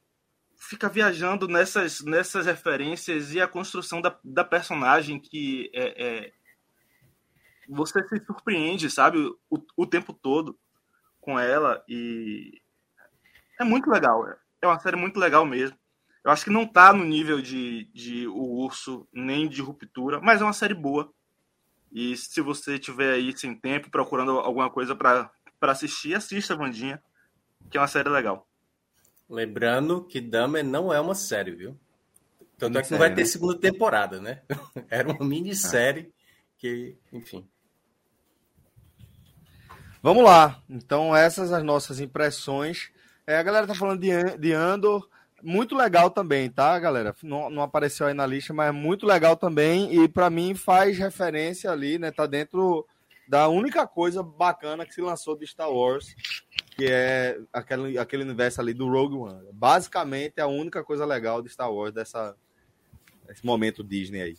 fica 0.58 0.89
viajando 0.89 1.47
nessas, 1.49 2.00
nessas 2.02 2.47
referências 2.47 3.33
e 3.34 3.41
a 3.41 3.49
construção 3.49 4.00
da, 4.00 4.18
da 4.25 4.44
personagem 4.44 5.20
que 5.20 5.70
é, 5.75 6.05
é, 6.05 6.33
você 7.68 8.06
se 8.08 8.24
surpreende, 8.24 8.90
sabe, 8.90 9.18
o, 9.50 9.58
o 9.76 9.86
tempo 9.86 10.12
todo 10.12 10.58
com 11.20 11.38
ela 11.38 11.82
e 11.88 12.60
é 13.58 13.64
muito 13.64 13.90
legal. 13.90 14.26
É 14.60 14.66
uma 14.66 14.78
série 14.78 14.96
muito 14.96 15.18
legal 15.18 15.44
mesmo. 15.44 15.76
Eu 16.24 16.30
acho 16.30 16.44
que 16.44 16.50
não 16.50 16.66
tá 16.66 16.92
no 16.92 17.04
nível 17.04 17.40
de, 17.40 17.84
de 17.94 18.26
O 18.26 18.64
Urso, 18.64 19.06
nem 19.12 19.48
de 19.48 19.62
Ruptura, 19.62 20.20
mas 20.20 20.40
é 20.40 20.44
uma 20.44 20.52
série 20.52 20.74
boa. 20.74 21.12
E 21.92 22.16
se 22.16 22.40
você 22.40 22.78
tiver 22.78 23.14
aí 23.14 23.36
sem 23.36 23.54
tempo, 23.54 23.90
procurando 23.90 24.32
alguma 24.32 24.68
coisa 24.68 24.94
para 24.94 25.30
assistir, 25.62 26.14
assista 26.14 26.56
Vandinha, 26.56 27.00
que 27.70 27.78
é 27.78 27.80
uma 27.80 27.86
série 27.86 28.08
legal. 28.08 28.46
Lembrando 29.28 30.04
que 30.04 30.20
Dahmer 30.20 30.64
não 30.64 30.92
é 30.92 31.00
uma 31.00 31.14
série, 31.14 31.52
viu? 31.52 31.78
Tanto 32.58 32.78
é 32.78 32.82
que 32.82 32.90
não 32.90 32.98
vai 32.98 33.14
ter 33.14 33.22
né? 33.22 33.26
segunda 33.26 33.58
temporada, 33.58 34.20
né? 34.20 34.42
Era 34.90 35.12
uma 35.12 35.24
minissérie 35.24 36.12
que, 36.58 36.96
enfim. 37.12 37.48
Vamos 40.07 40.23
lá. 40.23 40.62
Então, 40.70 41.17
essas 41.17 41.52
as 41.52 41.65
nossas 41.65 41.99
impressões. 41.99 42.93
É, 43.26 43.39
a 43.39 43.43
galera 43.43 43.67
tá 43.67 43.75
falando 43.75 44.01
de, 44.01 44.39
de 44.39 44.52
Andor 44.52 45.09
muito 45.43 45.75
legal 45.75 46.10
também, 46.10 46.49
tá, 46.49 46.78
galera? 46.78 47.12
Não, 47.25 47.51
não, 47.51 47.60
apareceu 47.60 48.07
aí 48.07 48.15
na 48.15 48.25
lista, 48.25 48.55
mas 48.55 48.68
é 48.68 48.70
muito 48.70 49.05
legal 49.05 49.36
também. 49.36 49.93
E 49.93 50.09
para 50.09 50.31
mim 50.31 50.55
faz 50.55 50.97
referência 50.97 51.73
ali, 51.73 51.99
né? 51.99 52.12
Tá 52.12 52.25
dentro 52.25 52.86
da 53.26 53.49
única 53.49 53.85
coisa 53.85 54.23
bacana 54.23 54.86
que 54.86 54.94
se 54.94 55.01
lançou 55.01 55.36
de 55.36 55.44
Star 55.44 55.73
Wars, 55.73 56.15
que 56.76 56.86
é 56.86 57.41
aquele, 57.52 57.99
aquele 57.99 58.23
universo 58.23 58.60
ali 58.60 58.73
do 58.73 58.89
Rogue 58.89 59.17
One. 59.17 59.49
Basicamente 59.52 60.35
é 60.36 60.43
a 60.43 60.47
única 60.47 60.85
coisa 60.85 61.05
legal 61.05 61.43
de 61.43 61.49
Star 61.49 61.73
Wars 61.73 61.93
dessa 61.93 62.36
esse 63.28 63.44
momento 63.44 63.83
Disney 63.83 64.23
aí. 64.23 64.36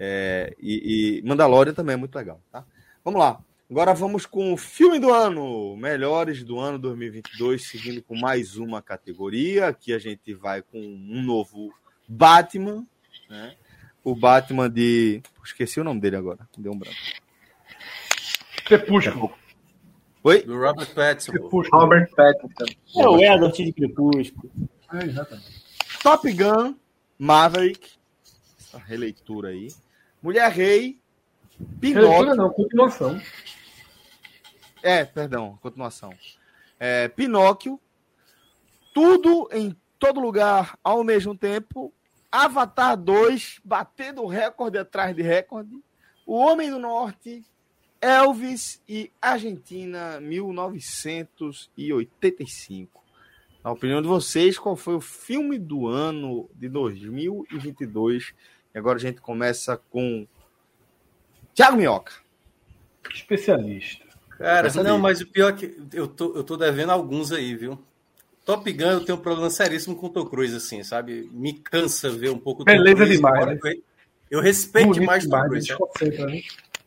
É, 0.00 0.52
e, 0.58 1.20
e 1.20 1.22
Mandalorian 1.22 1.74
também 1.74 1.94
é 1.94 1.96
muito 1.96 2.16
legal, 2.16 2.40
tá? 2.50 2.64
Vamos 3.04 3.20
lá. 3.20 3.40
Agora 3.68 3.92
vamos 3.92 4.24
com 4.24 4.52
o 4.52 4.56
filme 4.56 5.00
do 5.00 5.12
ano, 5.12 5.76
melhores 5.76 6.44
do 6.44 6.60
ano 6.60 6.78
2022, 6.78 7.66
seguindo 7.66 8.00
com 8.00 8.16
mais 8.16 8.56
uma 8.56 8.80
categoria. 8.80 9.66
Aqui 9.66 9.92
a 9.92 9.98
gente 9.98 10.32
vai 10.34 10.62
com 10.62 10.78
um 10.78 11.20
novo 11.20 11.74
Batman, 12.06 12.86
né? 13.28 13.56
O 14.04 14.14
Batman 14.14 14.70
de. 14.70 15.20
Esqueci 15.44 15.80
o 15.80 15.84
nome 15.84 16.00
dele 16.00 16.14
agora, 16.14 16.48
deu 16.56 16.70
um 16.70 16.78
branco. 16.78 16.96
Crepúsculo. 18.64 19.32
Oi? 20.22 20.42
Do 20.42 20.56
Robert 20.60 20.94
Pattinson. 20.94 21.32
Crepúsculo. 21.32 21.82
Robert 21.82 22.08
Pattinson. 22.14 23.00
É 23.00 23.08
o 23.08 23.18
Edward 23.18 23.64
de 23.64 23.72
Crepúsculo. 23.72 24.50
É, 24.92 25.04
exatamente. 25.04 25.64
Top 26.04 26.32
Gun, 26.32 26.76
Maverick. 27.18 27.90
Essa 28.60 28.78
releitura 28.78 29.48
aí. 29.48 29.68
Mulher 30.22 30.52
Rei. 30.52 31.00
Pinóquio. 31.80 32.10
Releitura 32.10 32.34
não, 32.36 32.50
continuação. 32.50 33.20
É, 34.82 35.04
perdão, 35.04 35.58
continuação. 35.62 36.12
É, 36.78 37.08
Pinóquio, 37.08 37.80
tudo 38.94 39.48
em 39.52 39.74
todo 39.98 40.20
lugar 40.20 40.78
ao 40.82 41.04
mesmo 41.04 41.36
tempo. 41.36 41.92
Avatar 42.30 42.96
2, 42.96 43.60
batendo 43.64 44.24
recorde 44.26 44.78
atrás 44.78 45.14
de 45.14 45.20
recorde. 45.22 45.82
O 46.26 46.34
Homem 46.34 46.70
do 46.70 46.78
Norte, 46.78 47.44
Elvis 48.00 48.82
e 48.88 49.12
Argentina 49.20 50.18
1985. 50.20 53.04
Na 53.64 53.72
opinião 53.72 54.00
de 54.00 54.06
vocês, 54.06 54.56
qual 54.58 54.76
foi 54.76 54.94
o 54.94 55.00
filme 55.00 55.58
do 55.58 55.88
ano 55.88 56.48
de 56.54 56.68
2022? 56.68 58.32
E 58.74 58.78
agora 58.78 58.96
a 58.96 59.00
gente 59.00 59.20
começa 59.20 59.76
com 59.90 60.26
Tiago 61.52 61.76
Minhoca. 61.76 62.12
Especialista. 63.12 64.05
Cara, 64.38 64.72
não, 64.82 64.98
mas 64.98 65.20
o 65.20 65.26
pior 65.26 65.50
é 65.50 65.52
que 65.52 65.76
eu 65.92 66.06
tô, 66.06 66.36
eu 66.36 66.44
tô 66.44 66.56
devendo 66.56 66.90
alguns 66.90 67.32
aí, 67.32 67.54
viu? 67.54 67.78
Top 68.44 68.70
Gun 68.72 68.84
eu 68.84 69.04
tenho 69.04 69.18
um 69.18 69.20
problema 69.20 69.50
seríssimo 69.50 69.96
com 69.96 70.06
o 70.06 70.10
Tom 70.10 70.24
Cruise, 70.26 70.54
assim, 70.54 70.82
sabe? 70.84 71.28
Me 71.32 71.54
cansa 71.54 72.08
ver 72.10 72.30
um 72.30 72.38
pouco 72.38 72.64
Beleza 72.64 72.96
Cruise, 72.96 73.16
demais. 73.16 73.46
Né? 73.46 73.58
Eu 74.30 74.40
respeito 74.40 74.86
Bonito 74.86 75.00
demais 75.00 75.26
Tom 75.26 75.42
Cruise. 75.48 75.74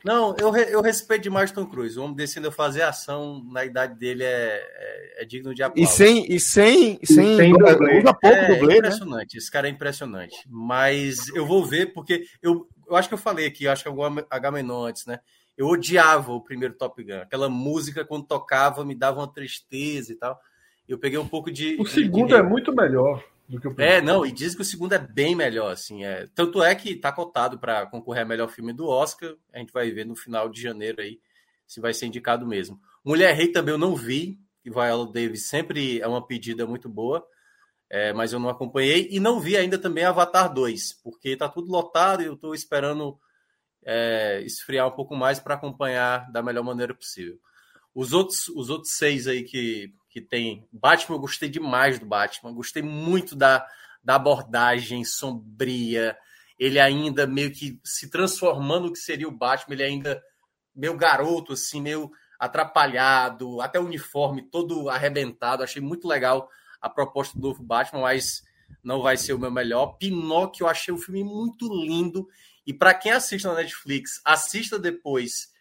Não, 0.03 0.33
eu, 0.37 0.55
eu 0.55 0.81
respeito 0.81 1.23
demais 1.23 1.51
Tom 1.51 1.65
Cruise. 1.65 1.99
O 1.99 2.03
homem 2.03 2.15
descendo 2.15 2.47
a 2.47 2.51
fazer 2.51 2.83
ação 2.83 3.43
na 3.51 3.65
idade 3.65 3.99
dele 3.99 4.23
é, 4.23 4.65
é, 4.73 5.23
é 5.23 5.25
digno 5.25 5.53
de 5.53 5.61
aplauso. 5.61 5.91
E 5.91 5.93
sem, 5.93 6.25
e 6.33 6.39
sem, 6.39 6.97
sem, 7.03 7.35
sem 7.35 7.51
dublê. 7.51 7.99
Usa 7.99 8.13
pouco 8.13 8.27
é, 8.27 8.55
dublê, 8.55 8.73
né? 8.73 8.77
impressionante. 8.77 9.33
Né? 9.35 9.37
Esse 9.37 9.51
cara 9.51 9.67
é 9.67 9.71
impressionante. 9.71 10.37
Mas 10.47 11.27
eu 11.35 11.45
vou 11.45 11.65
ver 11.65 11.87
porque 11.87 12.25
eu, 12.41 12.65
eu 12.87 12.95
acho 12.95 13.09
que 13.09 13.13
eu 13.13 13.19
falei 13.19 13.45
aqui, 13.45 13.65
eu 13.65 13.71
acho 13.71 13.83
que 13.83 13.89
algum 13.89 14.03
Agamenon 14.29 14.85
antes, 14.85 15.05
né? 15.05 15.19
Eu 15.59 15.67
odiava 15.67 16.31
o 16.31 16.39
primeiro 16.39 16.73
Top 16.73 17.03
Gun. 17.03 17.17
Aquela 17.17 17.49
música, 17.49 18.05
quando 18.05 18.25
tocava, 18.25 18.85
me 18.85 18.95
dava 18.95 19.19
uma 19.19 19.27
tristeza 19.27 20.13
e 20.13 20.15
tal. 20.15 20.39
Eu 20.87 20.97
peguei 20.97 21.19
um 21.19 21.27
pouco 21.27 21.51
de. 21.51 21.75
O 21.77 21.85
segundo 21.85 22.29
de... 22.29 22.35
é 22.35 22.41
muito 22.41 22.73
melhor 22.73 23.21
do 23.45 23.59
que 23.59 23.67
o 23.67 23.75
primeiro. 23.75 23.97
É, 23.97 24.01
não, 24.01 24.25
e 24.25 24.31
diz 24.31 24.55
que 24.55 24.61
o 24.61 24.65
segundo 24.65 24.93
é 24.93 24.97
bem 24.97 25.35
melhor, 25.35 25.73
assim. 25.73 26.05
É... 26.05 26.27
Tanto 26.33 26.63
é 26.63 26.73
que 26.73 26.95
tá 26.95 27.11
cotado 27.11 27.59
para 27.59 27.85
concorrer 27.87 28.23
a 28.23 28.25
melhor 28.25 28.47
filme 28.47 28.71
do 28.71 28.87
Oscar. 28.87 29.35
A 29.53 29.59
gente 29.59 29.73
vai 29.73 29.91
ver 29.91 30.05
no 30.05 30.15
final 30.15 30.47
de 30.47 30.61
janeiro 30.61 31.01
aí 31.01 31.19
se 31.67 31.81
vai 31.81 31.93
ser 31.93 32.05
indicado 32.05 32.47
mesmo. 32.47 32.79
Mulher 33.03 33.35
Rei 33.35 33.49
também 33.49 33.73
eu 33.73 33.77
não 33.77 33.97
vi. 33.97 34.39
E 34.63 34.69
Viola 34.69 35.11
Davis 35.11 35.49
sempre 35.49 35.99
é 35.99 36.07
uma 36.07 36.25
pedida 36.25 36.65
muito 36.65 36.87
boa. 36.87 37.27
É, 37.89 38.13
mas 38.13 38.31
eu 38.31 38.39
não 38.39 38.47
acompanhei 38.47 39.09
e 39.11 39.19
não 39.19 39.41
vi 39.41 39.57
ainda 39.57 39.77
também 39.77 40.05
Avatar 40.05 40.53
2, 40.53 41.01
porque 41.03 41.35
tá 41.35 41.49
tudo 41.49 41.69
lotado 41.69 42.21
e 42.21 42.27
eu 42.27 42.35
estou 42.35 42.53
esperando 42.53 43.19
é, 43.91 44.41
esfriar 44.41 44.87
um 44.87 44.91
pouco 44.91 45.15
mais 45.15 45.39
para 45.39 45.55
acompanhar 45.55 46.31
da 46.31 46.43
melhor 46.43 46.63
maneira 46.63 46.93
possível. 46.93 47.39
Os 47.95 48.13
outros, 48.13 48.47
os 48.49 48.69
outros 48.69 48.93
seis 48.93 49.25
aí 49.25 49.43
que, 49.43 49.93
que 50.09 50.21
tem. 50.21 50.67
Batman, 50.71 51.15
eu 51.15 51.19
gostei 51.19 51.49
demais 51.49 51.97
do 51.97 52.05
Batman. 52.05 52.53
Gostei 52.53 52.83
muito 52.83 53.35
da, 53.35 53.65
da 54.03 54.15
abordagem 54.15 55.03
sombria 55.03 56.15
ele 56.59 56.77
ainda 56.77 57.25
meio 57.25 57.51
que 57.51 57.79
se 57.83 58.09
transformando 58.09 58.87
no 58.87 58.91
que 58.91 58.99
seria 58.99 59.27
o 59.27 59.31
Batman, 59.31 59.75
ele 59.75 59.83
ainda 59.83 60.21
meio 60.75 60.95
garoto, 60.97 61.53
assim, 61.53 61.81
meio 61.81 62.11
atrapalhado, 62.37 63.61
até 63.61 63.79
o 63.79 63.85
uniforme 63.85 64.41
todo 64.41 64.89
arrebentado. 64.89 65.63
Achei 65.63 65.81
muito 65.81 66.07
legal 66.07 66.49
a 66.81 66.89
proposta 66.89 67.39
do 67.39 67.47
novo 67.47 67.63
Batman, 67.63 68.01
mas 68.01 68.43
não 68.83 69.01
vai 69.01 69.15
ser 69.15 69.33
o 69.33 69.39
meu 69.39 69.49
melhor. 69.49 69.97
Pinóquio, 69.97 70.65
eu 70.65 70.67
achei 70.67 70.93
o 70.93 70.97
filme 70.97 71.23
muito 71.23 71.73
lindo. 71.73 72.27
E 72.69 72.73
para 72.73 72.93
quem 72.93 73.11
assiste 73.11 73.45
na 73.45 73.55
Netflix, 73.55 74.21
assista 74.23 74.77
depois 74.77 75.51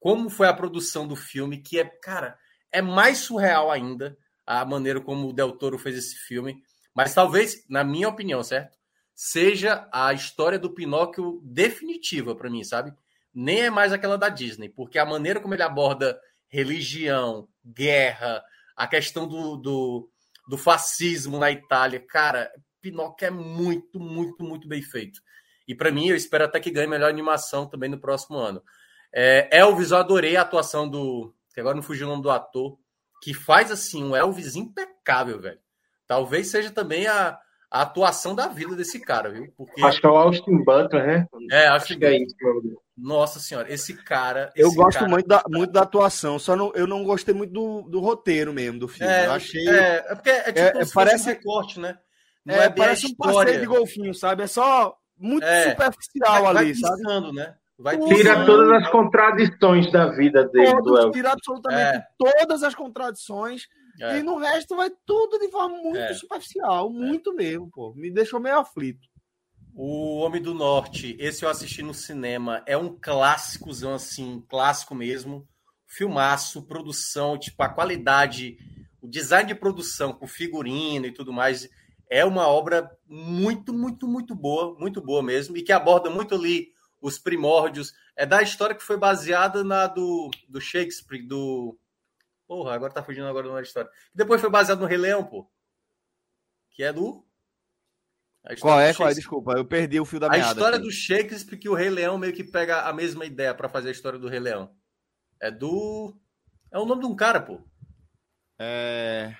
como 0.00 0.30
foi 0.30 0.48
a 0.48 0.54
produção 0.54 1.06
do 1.06 1.14
filme, 1.14 1.58
que 1.58 1.78
é, 1.78 1.84
cara, 1.84 2.38
é 2.72 2.80
mais 2.80 3.18
surreal 3.18 3.70
ainda 3.70 4.16
a 4.46 4.64
maneira 4.64 4.98
como 4.98 5.28
o 5.28 5.32
Del 5.34 5.52
Toro 5.52 5.78
fez 5.78 5.98
esse 5.98 6.16
filme. 6.16 6.62
Mas 6.94 7.12
talvez, 7.12 7.62
na 7.68 7.84
minha 7.84 8.08
opinião, 8.08 8.42
certo? 8.42 8.78
Seja 9.14 9.86
a 9.92 10.14
história 10.14 10.58
do 10.58 10.72
Pinóquio 10.72 11.42
definitiva 11.44 12.34
para 12.34 12.48
mim, 12.48 12.64
sabe? 12.64 12.90
Nem 13.34 13.64
é 13.64 13.68
mais 13.68 13.92
aquela 13.92 14.16
da 14.16 14.30
Disney, 14.30 14.70
porque 14.70 14.98
a 14.98 15.04
maneira 15.04 15.38
como 15.40 15.52
ele 15.52 15.62
aborda 15.62 16.18
religião, 16.48 17.46
guerra, 17.62 18.42
a 18.74 18.86
questão 18.86 19.28
do, 19.28 19.58
do, 19.58 20.10
do 20.48 20.56
fascismo 20.56 21.38
na 21.38 21.50
Itália, 21.50 22.00
cara, 22.00 22.50
Pinóquio 22.80 23.26
é 23.26 23.30
muito, 23.30 24.00
muito, 24.00 24.42
muito 24.42 24.66
bem 24.66 24.80
feito. 24.80 25.20
E 25.66 25.74
para 25.74 25.90
mim, 25.90 26.08
eu 26.08 26.16
espero 26.16 26.44
até 26.44 26.60
que 26.60 26.70
ganhe 26.70 26.86
melhor 26.86 27.10
animação 27.10 27.66
também 27.66 27.90
no 27.90 27.98
próximo 27.98 28.38
ano. 28.38 28.62
É, 29.12 29.48
Elvis, 29.50 29.90
eu 29.90 29.98
adorei 29.98 30.36
a 30.36 30.42
atuação 30.42 30.88
do. 30.88 31.34
Que 31.54 31.60
agora 31.60 31.74
não 31.74 31.82
fugiu 31.82 32.06
o 32.06 32.10
nome 32.10 32.22
do 32.22 32.30
ator, 32.30 32.78
que 33.22 33.32
faz 33.32 33.70
assim 33.70 34.04
um 34.04 34.14
Elvis 34.14 34.56
impecável, 34.56 35.40
velho. 35.40 35.58
Talvez 36.06 36.50
seja 36.50 36.70
também 36.70 37.06
a, 37.06 37.38
a 37.70 37.82
atuação 37.82 38.34
da 38.34 38.46
vida 38.46 38.76
desse 38.76 39.00
cara, 39.00 39.30
viu? 39.30 39.52
Porque... 39.56 39.82
Acho 39.82 40.00
que 40.00 40.06
é 40.06 40.10
o 40.10 40.16
Austin 40.16 40.62
Butler, 40.62 41.06
né? 41.06 41.26
É, 41.50 41.66
acho, 41.66 41.86
acho 41.86 41.98
que 41.98 42.04
é 42.04 42.16
isso. 42.16 42.36
Nossa 42.96 43.40
senhora, 43.40 43.72
esse 43.72 43.94
cara. 43.94 44.52
Eu 44.54 44.68
esse 44.68 44.76
gosto 44.76 44.98
cara... 44.98 45.10
muito, 45.10 45.26
da, 45.26 45.42
muito 45.48 45.72
da 45.72 45.82
atuação, 45.82 46.38
só 46.38 46.54
não, 46.54 46.72
eu 46.74 46.86
não 46.86 47.04
gostei 47.04 47.34
muito 47.34 47.52
do, 47.52 47.82
do 47.82 48.00
roteiro 48.00 48.52
mesmo 48.52 48.78
do 48.78 48.88
filme. 48.88 49.12
É, 49.12 49.26
eu 49.26 49.32
achei. 49.32 49.68
É, 49.68 50.06
é 50.08 50.14
porque 50.14 50.30
é 50.30 50.52
tipo 50.52 50.78
é, 50.78 50.86
parece 50.94 51.24
um 51.24 51.32
recorte, 51.32 51.80
né? 51.80 51.98
Não 52.44 52.54
é, 52.54 52.66
é 52.66 52.70
parece 52.70 53.06
um 53.06 53.14
passeio 53.14 53.60
de 53.60 53.66
golfinho, 53.66 54.14
sabe? 54.14 54.44
É 54.44 54.46
só 54.46 54.96
muito 55.18 55.44
é, 55.44 55.70
superficial 55.70 56.42
vai, 56.42 56.56
ali, 56.56 56.72
vai 56.72 56.90
sabe? 56.98 57.32
né? 57.32 57.54
Vai 57.78 57.98
tira 57.98 58.46
todas 58.46 58.82
as 58.82 58.90
contradições 58.90 59.92
da 59.92 60.06
vida 60.06 60.44
dele. 60.48 60.72
Todos, 60.82 61.12
tira 61.12 61.32
absolutamente 61.32 61.98
é. 61.98 62.06
todas 62.18 62.62
as 62.62 62.74
contradições. 62.74 63.68
É. 64.00 64.18
E 64.18 64.22
no 64.22 64.38
resto 64.38 64.76
vai 64.76 64.90
tudo 65.06 65.38
de 65.38 65.50
forma 65.50 65.76
muito 65.76 65.98
é. 65.98 66.14
superficial, 66.14 66.90
muito 66.90 67.34
mesmo, 67.34 67.70
pô. 67.70 67.94
Me 67.94 68.10
deixou 68.10 68.40
meio 68.40 68.58
aflito. 68.58 69.06
O 69.74 70.16
Homem 70.20 70.40
do 70.40 70.54
Norte, 70.54 71.16
esse 71.18 71.44
eu 71.44 71.50
assisti 71.50 71.82
no 71.82 71.92
cinema, 71.92 72.62
é 72.64 72.78
um 72.78 72.96
clássicozão 72.98 73.94
assim, 73.94 74.42
clássico 74.48 74.94
mesmo. 74.94 75.46
Filmaço, 75.86 76.66
produção, 76.66 77.38
tipo, 77.38 77.62
a 77.62 77.68
qualidade, 77.68 78.56
o 79.02 79.06
design 79.06 79.46
de 79.46 79.54
produção 79.54 80.14
com 80.14 80.26
figurino 80.26 81.06
e 81.06 81.12
tudo 81.12 81.32
mais, 81.32 81.68
é 82.08 82.24
uma 82.24 82.46
obra 82.48 82.90
muito, 83.06 83.72
muito, 83.72 84.06
muito 84.06 84.34
boa, 84.34 84.78
muito 84.78 85.00
boa 85.00 85.22
mesmo, 85.22 85.56
e 85.56 85.62
que 85.62 85.72
aborda 85.72 86.08
muito 86.10 86.34
ali 86.34 86.72
os 87.00 87.18
primórdios. 87.18 87.94
É 88.14 88.24
da 88.24 88.42
história 88.42 88.74
que 88.74 88.82
foi 88.82 88.96
baseada 88.96 89.62
na 89.62 89.86
do, 89.86 90.30
do 90.48 90.60
Shakespeare, 90.60 91.26
do. 91.26 91.78
Porra, 92.46 92.74
agora 92.74 92.92
tá 92.92 93.02
fugindo 93.02 93.26
agora 93.26 93.52
da 93.52 93.62
história. 93.62 93.90
Depois 94.14 94.40
foi 94.40 94.50
baseado 94.50 94.80
no 94.80 94.86
Rei 94.86 94.98
Leão, 94.98 95.24
pô. 95.24 95.50
Que 96.70 96.84
é 96.84 96.92
do 96.92 97.26
qual 98.60 98.80
é? 98.80 98.94
Qual 98.94 99.08
é? 99.08 99.14
Desculpa, 99.14 99.54
eu 99.56 99.64
perdi 99.64 99.98
o 99.98 100.04
fio 100.04 100.20
da 100.20 100.28
meada. 100.28 100.46
A 100.46 100.52
história 100.52 100.76
aqui. 100.76 100.86
do 100.86 100.92
Shakespeare 100.92 101.58
que 101.58 101.68
o 101.68 101.74
Rei 101.74 101.90
Leão 101.90 102.16
meio 102.16 102.32
que 102.32 102.44
pega 102.44 102.82
a 102.82 102.92
mesma 102.92 103.24
ideia 103.24 103.52
para 103.52 103.68
fazer 103.68 103.88
a 103.88 103.92
história 103.92 104.18
do 104.18 104.28
Rei 104.28 104.38
Leão. 104.38 104.70
É 105.40 105.50
do. 105.50 106.16
É 106.70 106.78
o 106.78 106.84
nome 106.84 107.00
de 107.00 107.06
um 107.08 107.16
cara, 107.16 107.40
pô. 107.40 107.60
É. 108.58 109.34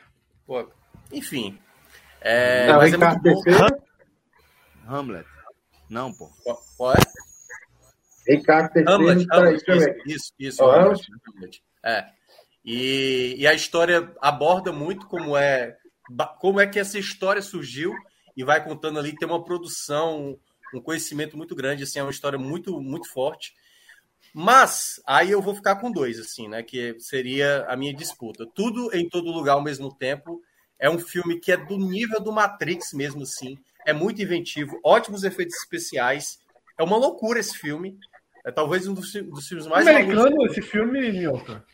Pô, 0.45 0.69
enfim. 1.13 1.59
É... 2.29 2.67
Não, 2.67 2.77
Mas 2.79 2.93
é 2.93 2.97
muito 2.97 3.23
bom. 3.23 3.43
Hamlet. 4.89 5.29
Não, 5.89 6.13
pô. 6.13 6.29
Qual 6.77 6.93
é? 6.93 6.97
Ricardo 8.27 8.77
III. 8.77 8.85
Hamlet, 8.89 9.27
Hamlet, 9.31 9.65
isso, 9.65 9.95
isso, 10.07 10.33
isso 10.37 10.65
oh, 10.65 10.71
Hamlet, 10.71 11.07
Hamlet. 11.29 11.63
É. 11.85 12.07
E, 12.65 13.37
e 13.39 13.47
a 13.47 13.55
história 13.55 14.13
aborda 14.21 14.73
muito 14.73 15.07
como 15.07 15.37
é 15.37 15.77
como 16.41 16.61
é 16.61 16.67
que 16.67 16.81
essa 16.81 16.99
história 16.99 17.43
surgiu 17.43 17.93
e 18.37 18.43
vai 18.43 18.63
contando 18.63 18.99
ali, 18.99 19.15
tem 19.15 19.29
uma 19.29 19.45
produção, 19.45 20.37
um 20.75 20.81
conhecimento 20.81 21.37
muito 21.37 21.55
grande, 21.55 21.85
assim, 21.85 22.01
é 22.01 22.03
uma 22.03 22.11
história 22.11 22.39
muito, 22.39 22.81
muito 22.81 23.09
forte. 23.09 23.55
Mas 24.35 25.01
aí 25.07 25.31
eu 25.31 25.41
vou 25.41 25.55
ficar 25.55 25.77
com 25.77 25.91
dois, 25.91 26.19
assim, 26.19 26.49
né? 26.49 26.63
Que 26.63 26.99
seria 26.99 27.65
a 27.69 27.77
minha 27.77 27.95
disputa. 27.95 28.47
Tudo 28.55 28.95
em 28.95 29.09
todo 29.09 29.33
lugar 29.33 29.55
ao 29.55 29.63
mesmo 29.63 29.93
tempo. 29.95 30.43
É 30.79 30.91
um 30.91 30.99
filme 30.99 31.41
que 31.41 31.53
é 31.53 31.57
do 31.57 31.79
nível 31.79 32.21
do 32.21 32.33
Matrix 32.33 32.93
mesmo, 32.93 33.23
assim. 33.23 33.59
É 33.87 33.93
muito 33.93 34.21
inventivo, 34.21 34.81
ótimos 34.85 35.25
efeitos 35.25 35.57
especiais. 35.57 36.39
É 36.79 36.83
uma 36.83 36.97
loucura 36.97 37.39
esse 37.41 37.57
filme. 37.57 37.99
É 38.45 38.53
talvez 38.53 38.87
um 38.87 38.95
dos, 38.95 39.13
dos 39.13 39.49
filmes 39.49 39.67
mais. 39.67 39.87
Americano 39.87 40.47
esse 40.47 40.63
filme, 40.63 41.11
Minhoca? 41.11 41.65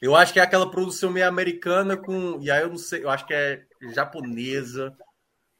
Eu 0.00 0.14
acho 0.14 0.32
que 0.32 0.38
é 0.38 0.42
aquela 0.42 0.70
produção 0.70 1.10
meio 1.10 1.26
americana 1.26 1.96
com. 1.96 2.38
E 2.40 2.50
aí 2.50 2.62
eu 2.62 2.68
não 2.68 2.78
sei, 2.78 3.02
eu 3.02 3.10
acho 3.10 3.26
que 3.26 3.34
é 3.34 3.62
japonesa. 3.92 4.96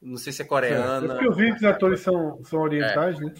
Não 0.00 0.16
sei 0.16 0.32
se 0.32 0.42
é 0.42 0.44
coreana. 0.44 1.06
É, 1.06 1.08
porque 1.08 1.26
eu 1.26 1.32
vi 1.32 1.50
que 1.50 1.58
os 1.58 1.64
atores 1.64 2.00
são, 2.00 2.42
são 2.44 2.60
orientais, 2.60 3.16
é. 3.18 3.24
né? 3.24 3.34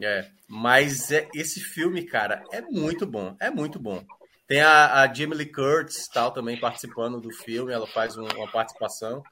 É, 0.00 0.28
mas 0.48 1.10
é, 1.12 1.28
esse 1.34 1.60
filme, 1.60 2.02
cara, 2.04 2.42
é 2.52 2.60
muito 2.62 3.06
bom. 3.06 3.36
É 3.40 3.50
muito 3.50 3.78
bom. 3.78 4.04
Tem 4.48 4.62
a, 4.62 5.02
a 5.02 5.12
Jamie 5.12 5.36
Lee 5.36 5.52
Curtis 5.52 6.08
tal 6.08 6.32
também 6.32 6.58
participando 6.58 7.20
do 7.20 7.30
filme, 7.30 7.70
ela 7.70 7.86
faz 7.86 8.16
um, 8.16 8.24
uma 8.24 8.50
participação. 8.50 9.22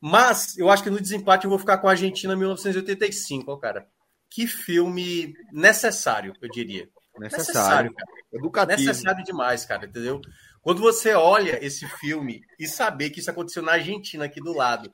Mas 0.00 0.56
eu 0.56 0.70
acho 0.70 0.84
que 0.84 0.88
no 0.90 1.00
desempate 1.00 1.44
eu 1.44 1.50
vou 1.50 1.58
ficar 1.58 1.78
com 1.78 1.88
a 1.88 1.90
Argentina 1.90 2.34
1985, 2.36 3.50
ó, 3.50 3.56
cara. 3.56 3.86
Que 4.30 4.46
filme 4.46 5.34
necessário, 5.52 6.32
eu 6.40 6.48
diria. 6.48 6.88
Necessário, 7.18 7.90
necessário. 7.90 7.94
Educativo. 8.32 8.78
Necessário 8.78 9.24
demais, 9.24 9.64
cara, 9.64 9.86
entendeu? 9.86 10.20
Quando 10.62 10.80
você 10.80 11.12
olha 11.12 11.62
esse 11.64 11.86
filme 11.98 12.42
e 12.58 12.68
saber 12.68 13.10
que 13.10 13.18
isso 13.18 13.30
aconteceu 13.30 13.62
na 13.62 13.72
Argentina, 13.72 14.26
aqui 14.26 14.40
do 14.40 14.52
lado, 14.52 14.92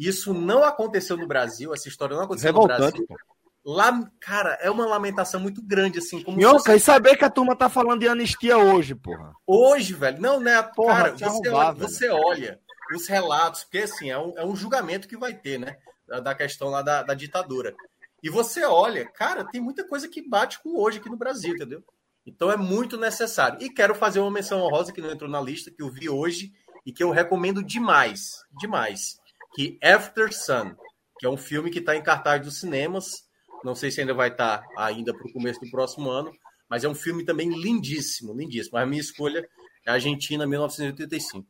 isso 0.00 0.32
não 0.32 0.64
aconteceu 0.64 1.16
no 1.16 1.26
Brasil, 1.26 1.74
essa 1.74 1.88
história 1.88 2.16
não 2.16 2.24
aconteceu 2.24 2.48
Revoltante, 2.48 3.00
no 3.00 3.06
Brasil. 3.06 3.06
Pô. 3.06 3.37
Lá, 3.70 4.10
cara, 4.18 4.56
é 4.62 4.70
uma 4.70 4.86
lamentação 4.86 5.38
muito 5.38 5.62
grande, 5.62 5.98
assim. 5.98 6.22
Como 6.22 6.38
Minhoca, 6.38 6.74
e 6.74 6.80
saber 6.80 7.18
que 7.18 7.24
a 7.26 7.28
turma 7.28 7.54
tá 7.54 7.68
falando 7.68 8.00
de 8.00 8.08
anistia 8.08 8.56
hoje, 8.56 8.94
porra. 8.94 9.34
Hoje, 9.46 9.92
velho. 9.92 10.18
Não, 10.18 10.40
né? 10.40 10.62
Porra, 10.62 11.12
cara, 11.12 11.12
você, 11.12 11.24
arrumar, 11.24 11.66
olha, 11.68 11.74
você 11.74 12.08
olha 12.08 12.60
os 12.94 13.06
relatos, 13.06 13.64
porque 13.64 13.80
assim, 13.80 14.10
é 14.10 14.18
um, 14.18 14.32
é 14.38 14.46
um 14.46 14.56
julgamento 14.56 15.06
que 15.06 15.18
vai 15.18 15.34
ter, 15.34 15.58
né? 15.58 15.76
Da, 16.06 16.18
da 16.18 16.34
questão 16.34 16.70
lá 16.70 16.80
da, 16.80 17.02
da 17.02 17.12
ditadura. 17.12 17.74
E 18.22 18.30
você 18.30 18.64
olha, 18.64 19.04
cara, 19.04 19.44
tem 19.44 19.60
muita 19.60 19.86
coisa 19.86 20.08
que 20.08 20.26
bate 20.26 20.62
com 20.62 20.80
hoje 20.80 20.98
aqui 20.98 21.10
no 21.10 21.18
Brasil, 21.18 21.54
entendeu? 21.54 21.84
Então 22.24 22.50
é 22.50 22.56
muito 22.56 22.96
necessário. 22.96 23.58
E 23.60 23.68
quero 23.68 23.94
fazer 23.94 24.20
uma 24.20 24.30
menção 24.30 24.62
honrosa 24.62 24.94
que 24.94 25.02
não 25.02 25.10
entrou 25.10 25.28
na 25.28 25.42
lista, 25.42 25.70
que 25.70 25.82
eu 25.82 25.90
vi 25.90 26.08
hoje 26.08 26.54
e 26.86 26.92
que 26.92 27.04
eu 27.04 27.10
recomendo 27.10 27.62
demais, 27.62 28.36
demais 28.58 29.18
que 29.54 29.78
After 29.84 30.32
Sun, 30.32 30.74
que 31.18 31.26
é 31.26 31.28
um 31.28 31.36
filme 31.36 31.70
que 31.70 31.80
está 31.80 31.94
em 31.94 32.02
cartaz 32.02 32.42
dos 32.42 32.60
cinemas. 32.60 33.27
Não 33.64 33.74
sei 33.74 33.90
se 33.90 34.00
ainda 34.00 34.14
vai 34.14 34.28
estar 34.28 34.58
tá 34.58 34.84
ainda 34.84 35.12
para 35.12 35.26
o 35.26 35.32
começo 35.32 35.60
do 35.60 35.70
próximo 35.70 36.10
ano, 36.10 36.32
mas 36.68 36.84
é 36.84 36.88
um 36.88 36.94
filme 36.94 37.24
também 37.24 37.48
lindíssimo, 37.48 38.34
lindíssimo. 38.34 38.78
A 38.78 38.86
minha 38.86 39.00
escolha 39.00 39.48
é 39.86 39.90
Argentina 39.90 40.46
1985. 40.46 41.46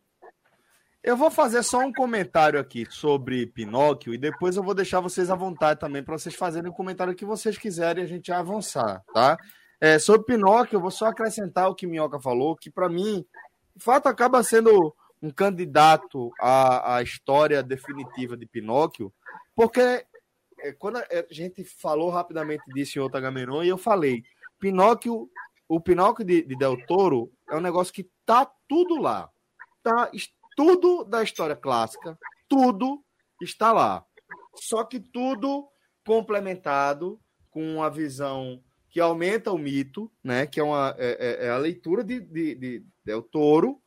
Eu 1.03 1.17
vou 1.17 1.31
fazer 1.31 1.63
só 1.63 1.79
um 1.79 1.93
comentário 1.93 2.59
aqui 2.59 2.87
sobre 2.91 3.47
Pinóquio 3.47 4.13
e 4.13 4.19
depois 4.19 4.57
eu 4.57 4.63
vou 4.63 4.75
deixar 4.75 5.01
vocês 5.01 5.31
à 5.31 5.35
vontade 5.35 5.81
também 5.81 6.03
para 6.03 6.19
vocês 6.19 6.35
fazerem 6.35 6.71
o 6.71 6.75
comentário 6.75 7.15
que 7.15 7.25
vocês 7.25 7.57
quiserem 7.57 8.03
e 8.03 8.07
a 8.07 8.09
gente 8.09 8.33
avançar, 8.33 9.03
tá? 9.15 9.37
É, 9.81 9.99
sobre 9.99 10.27
Pinóquio, 10.27 10.77
eu 10.77 10.81
vou 10.81 10.91
só 10.91 11.07
acrescentar 11.07 11.69
o 11.69 11.75
que 11.75 11.87
Minhoca 11.87 12.21
falou, 12.21 12.57
que 12.57 12.69
para 12.69 12.89
mim, 12.89 13.25
de 13.77 13.85
fato, 13.85 14.09
acaba 14.09 14.43
sendo 14.43 14.95
um 15.23 15.31
candidato 15.31 16.33
à, 16.41 16.97
à 16.97 17.03
história 17.03 17.63
definitiva 17.63 18.37
de 18.37 18.45
Pinóquio, 18.45 19.13
porque 19.55 20.05
quando 20.79 20.97
a 20.99 21.05
gente 21.31 21.65
falou 21.65 22.11
rapidamente 22.11 22.65
disso 22.73 22.99
em 22.99 23.03
outra 23.03 23.21
Gamenon, 23.21 23.63
e 23.63 23.69
eu 23.69 23.79
falei, 23.79 24.23
Pinóquio, 24.59 25.31
o 25.69 25.81
Pinóquio 25.81 26.25
de, 26.25 26.43
de, 26.43 26.57
Del 26.57 26.77
Toro 26.87 27.33
é 27.49 27.57
um 27.57 27.61
negócio 27.61 27.93
que 27.93 28.11
tá 28.25 28.51
tudo 28.69 29.01
lá. 29.01 29.31
Tá 29.83 30.11
tudo 30.57 31.05
da 31.05 31.23
história 31.23 31.55
clássica, 31.55 32.19
tudo 32.49 33.05
está 33.41 33.73
lá. 33.73 34.05
Só 34.57 34.83
que 34.85 34.99
tudo 34.99 35.69
complementado 36.05 37.21
com 37.51 37.77
uma 37.77 37.91
visão 37.91 38.63
que 38.91 39.01
aumenta 39.01 39.53
o 39.53 39.59
mito, 39.59 40.11
né? 40.25 40.47
Que 40.47 40.59
é, 40.59 40.63
uma, 40.63 40.95
é, 40.99 41.45
é, 41.45 41.47
é 41.47 41.51
a 41.51 41.59
leitura 41.59 42.03
de, 42.03 42.21
de, 42.21 42.55
de 42.55 42.87
Del 43.05 43.23
Toro, 43.23 43.81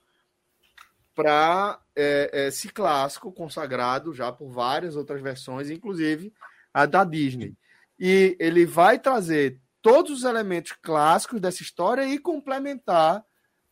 para 1.13 1.81
é, 1.95 2.29
é, 2.31 2.47
esse 2.47 2.69
clássico 2.69 3.31
consagrado 3.31 4.13
já 4.13 4.31
por 4.31 4.49
várias 4.49 4.95
outras 4.95 5.21
versões, 5.21 5.69
inclusive 5.69 6.33
a 6.73 6.85
da 6.85 7.03
Disney. 7.03 7.55
E 7.99 8.35
ele 8.39 8.65
vai 8.65 8.97
trazer 8.99 9.59
todos 9.81 10.11
os 10.11 10.23
elementos 10.23 10.73
clássicos 10.81 11.39
dessa 11.39 11.61
história 11.63 12.05
e 12.05 12.19
complementar 12.19 13.23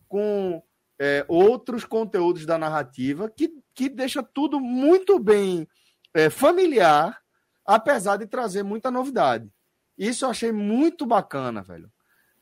com 0.08 0.62
é, 1.00 1.24
outros 1.28 1.86
conteúdos 1.86 2.46
da 2.46 2.58
narrativa 2.58 3.30
que, 3.30 3.54
que 3.74 3.88
deixa 3.88 4.22
tudo 4.22 4.60
muito 4.60 5.20
bem 5.20 5.68
é, 6.14 6.30
familiar, 6.30 7.22
apesar 7.66 8.18
de 8.18 8.26
trazer 8.26 8.64
muita 8.64 8.92
novidade. 8.92 9.50
Isso 9.98 10.26
eu 10.26 10.30
achei 10.30 10.52
muito 10.52 11.06
bacana, 11.06 11.62
velho, 11.62 11.92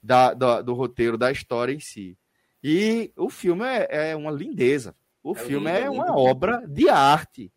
da, 0.01 0.33
da 0.33 0.61
do 0.61 0.73
roteiro, 0.73 1.17
da 1.17 1.31
história 1.31 1.73
em 1.73 1.79
si. 1.79 2.17
E 2.63 3.11
o 3.15 3.29
filme 3.29 3.65
é, 3.65 4.11
é 4.11 4.15
uma 4.15 4.31
lindeza. 4.31 4.95
O 5.23 5.33
é 5.33 5.35
filme 5.35 5.71
lindo, 5.71 5.85
é 5.85 5.89
uma 5.89 6.05
lindo. 6.05 6.17
obra 6.17 6.63
de 6.67 6.89
arte. 6.89 7.51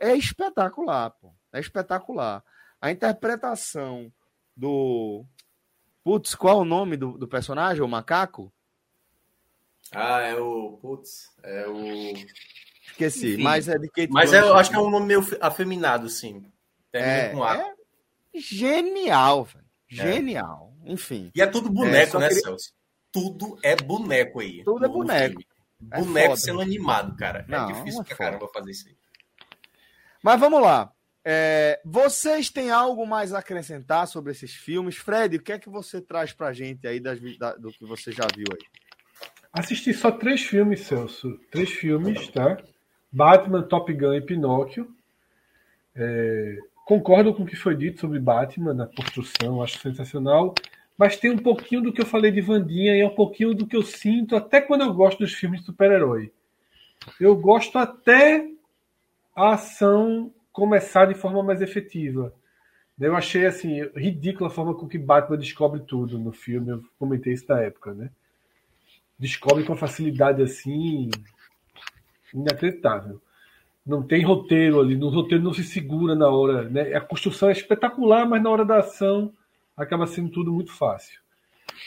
É 0.00 0.14
espetacular, 0.14 1.10
pô. 1.10 1.34
É 1.52 1.60
espetacular. 1.60 2.42
A 2.80 2.90
interpretação 2.90 4.12
do. 4.56 5.24
Putz, 6.02 6.34
qual 6.34 6.58
é 6.58 6.62
o 6.62 6.64
nome 6.64 6.96
do, 6.96 7.16
do 7.16 7.28
personagem? 7.28 7.82
O 7.82 7.88
macaco? 7.88 8.52
Ah, 9.92 10.20
é 10.20 10.34
o. 10.34 10.78
Putz, 10.80 11.30
é 11.42 11.68
o. 11.68 12.14
Esqueci, 12.86 13.34
Enfim, 13.34 13.42
mas 13.42 13.68
é 13.68 13.78
de 13.78 13.88
Kate 13.88 14.10
Mas 14.10 14.32
é, 14.32 14.40
eu 14.40 14.56
acho 14.56 14.70
que 14.70 14.76
é 14.76 14.80
um 14.80 14.90
nome 14.90 15.06
meio 15.06 15.24
afeminado, 15.40 16.08
sim. 16.08 16.44
É, 16.92 17.28
com 17.28 17.42
A. 17.42 17.56
É 17.56 17.74
genial, 18.34 19.44
velho. 19.44 19.64
É. 19.90 19.94
Genial. 19.94 20.74
É. 20.84 20.92
Enfim. 20.92 21.30
E 21.34 21.40
é 21.40 21.46
tudo 21.46 21.70
boneco, 21.70 22.16
é, 22.16 22.20
né, 22.20 22.28
queria... 22.28 22.42
Celso? 22.42 22.72
Tudo 23.10 23.58
é 23.62 23.76
boneco 23.76 24.40
aí. 24.40 24.64
Tudo 24.64 24.84
é 24.84 24.88
boneco. 24.88 25.42
É 25.90 26.00
boneco 26.00 26.36
sendo 26.36 26.60
animado, 26.60 27.16
cara. 27.16 27.44
Não, 27.48 27.68
é 27.68 27.72
difícil 27.72 28.02
pra 28.04 28.16
caramba 28.16 28.48
fazer 28.48 28.70
isso 28.70 28.88
aí. 28.88 28.96
Mas 30.22 30.40
vamos 30.40 30.62
lá. 30.62 30.92
É, 31.24 31.80
vocês 31.84 32.50
têm 32.50 32.70
algo 32.70 33.06
mais 33.06 33.32
a 33.32 33.38
acrescentar 33.38 34.08
sobre 34.08 34.32
esses 34.32 34.52
filmes? 34.52 34.96
Fred, 34.96 35.36
o 35.36 35.42
que 35.42 35.52
é 35.52 35.58
que 35.58 35.68
você 35.68 36.00
traz 36.00 36.32
pra 36.32 36.52
gente 36.52 36.86
aí 36.86 36.98
das, 36.98 37.20
da, 37.38 37.54
do 37.54 37.70
que 37.70 37.84
você 37.84 38.10
já 38.10 38.26
viu 38.34 38.46
aí? 38.52 38.66
Assisti 39.52 39.92
só 39.92 40.10
três 40.10 40.42
filmes, 40.42 40.80
Celso. 40.80 41.38
Três 41.50 41.70
filmes, 41.70 42.28
tá? 42.28 42.58
Batman, 43.12 43.62
Top 43.62 43.92
Gun 43.92 44.14
e 44.14 44.20
Pinóquio. 44.20 44.88
É, 45.94 46.56
concordo 46.86 47.34
com 47.34 47.42
o 47.42 47.46
que 47.46 47.54
foi 47.54 47.76
dito 47.76 48.00
sobre 48.00 48.18
Batman 48.18 48.72
na 48.72 48.86
construção, 48.86 49.62
acho 49.62 49.78
sensacional. 49.78 50.54
Mas 50.96 51.16
tem 51.16 51.30
um 51.30 51.38
pouquinho 51.38 51.82
do 51.82 51.92
que 51.92 52.00
eu 52.00 52.06
falei 52.06 52.30
de 52.30 52.40
Vandinha 52.40 52.96
e 52.96 53.00
é 53.00 53.06
um 53.06 53.14
pouquinho 53.14 53.54
do 53.54 53.66
que 53.66 53.76
eu 53.76 53.82
sinto 53.82 54.34
até 54.34 54.60
quando 54.60 54.82
eu 54.82 54.94
gosto 54.94 55.18
dos 55.18 55.34
filmes 55.34 55.60
de 55.60 55.66
super-herói. 55.66 56.32
Eu 57.20 57.36
gosto 57.36 57.78
até 57.78 58.48
a 59.34 59.54
ação 59.54 60.32
começar 60.52 61.06
de 61.06 61.14
forma 61.14 61.42
mais 61.42 61.60
efetiva. 61.60 62.32
Eu 63.00 63.16
achei 63.16 63.46
assim 63.46 63.82
ridícula 63.96 64.48
a 64.48 64.52
forma 64.52 64.74
com 64.74 64.86
que 64.86 64.98
Batman 64.98 65.36
descobre 65.36 65.80
tudo 65.80 66.18
no 66.18 66.32
filme. 66.32 66.70
Eu 66.70 66.84
comentei 66.98 67.32
isso 67.32 67.46
na 67.48 67.60
época, 67.60 67.92
né? 67.92 68.10
Descobre 69.18 69.64
com 69.64 69.74
facilidade 69.74 70.42
assim 70.42 71.10
inacreditável. 72.32 73.20
Não 73.84 74.02
tem 74.02 74.24
roteiro 74.24 74.80
ali, 74.80 74.94
no 74.94 75.08
roteiro 75.08 75.42
não 75.42 75.52
se 75.52 75.64
segura 75.64 76.14
na 76.14 76.28
hora, 76.28 76.68
né? 76.68 76.94
A 76.94 77.00
construção 77.00 77.48
é 77.48 77.52
espetacular, 77.52 78.28
mas 78.28 78.42
na 78.42 78.50
hora 78.50 78.64
da 78.64 78.78
ação 78.78 79.32
acaba 79.76 80.06
sendo 80.06 80.30
tudo 80.30 80.52
muito 80.52 80.72
fácil. 80.72 81.20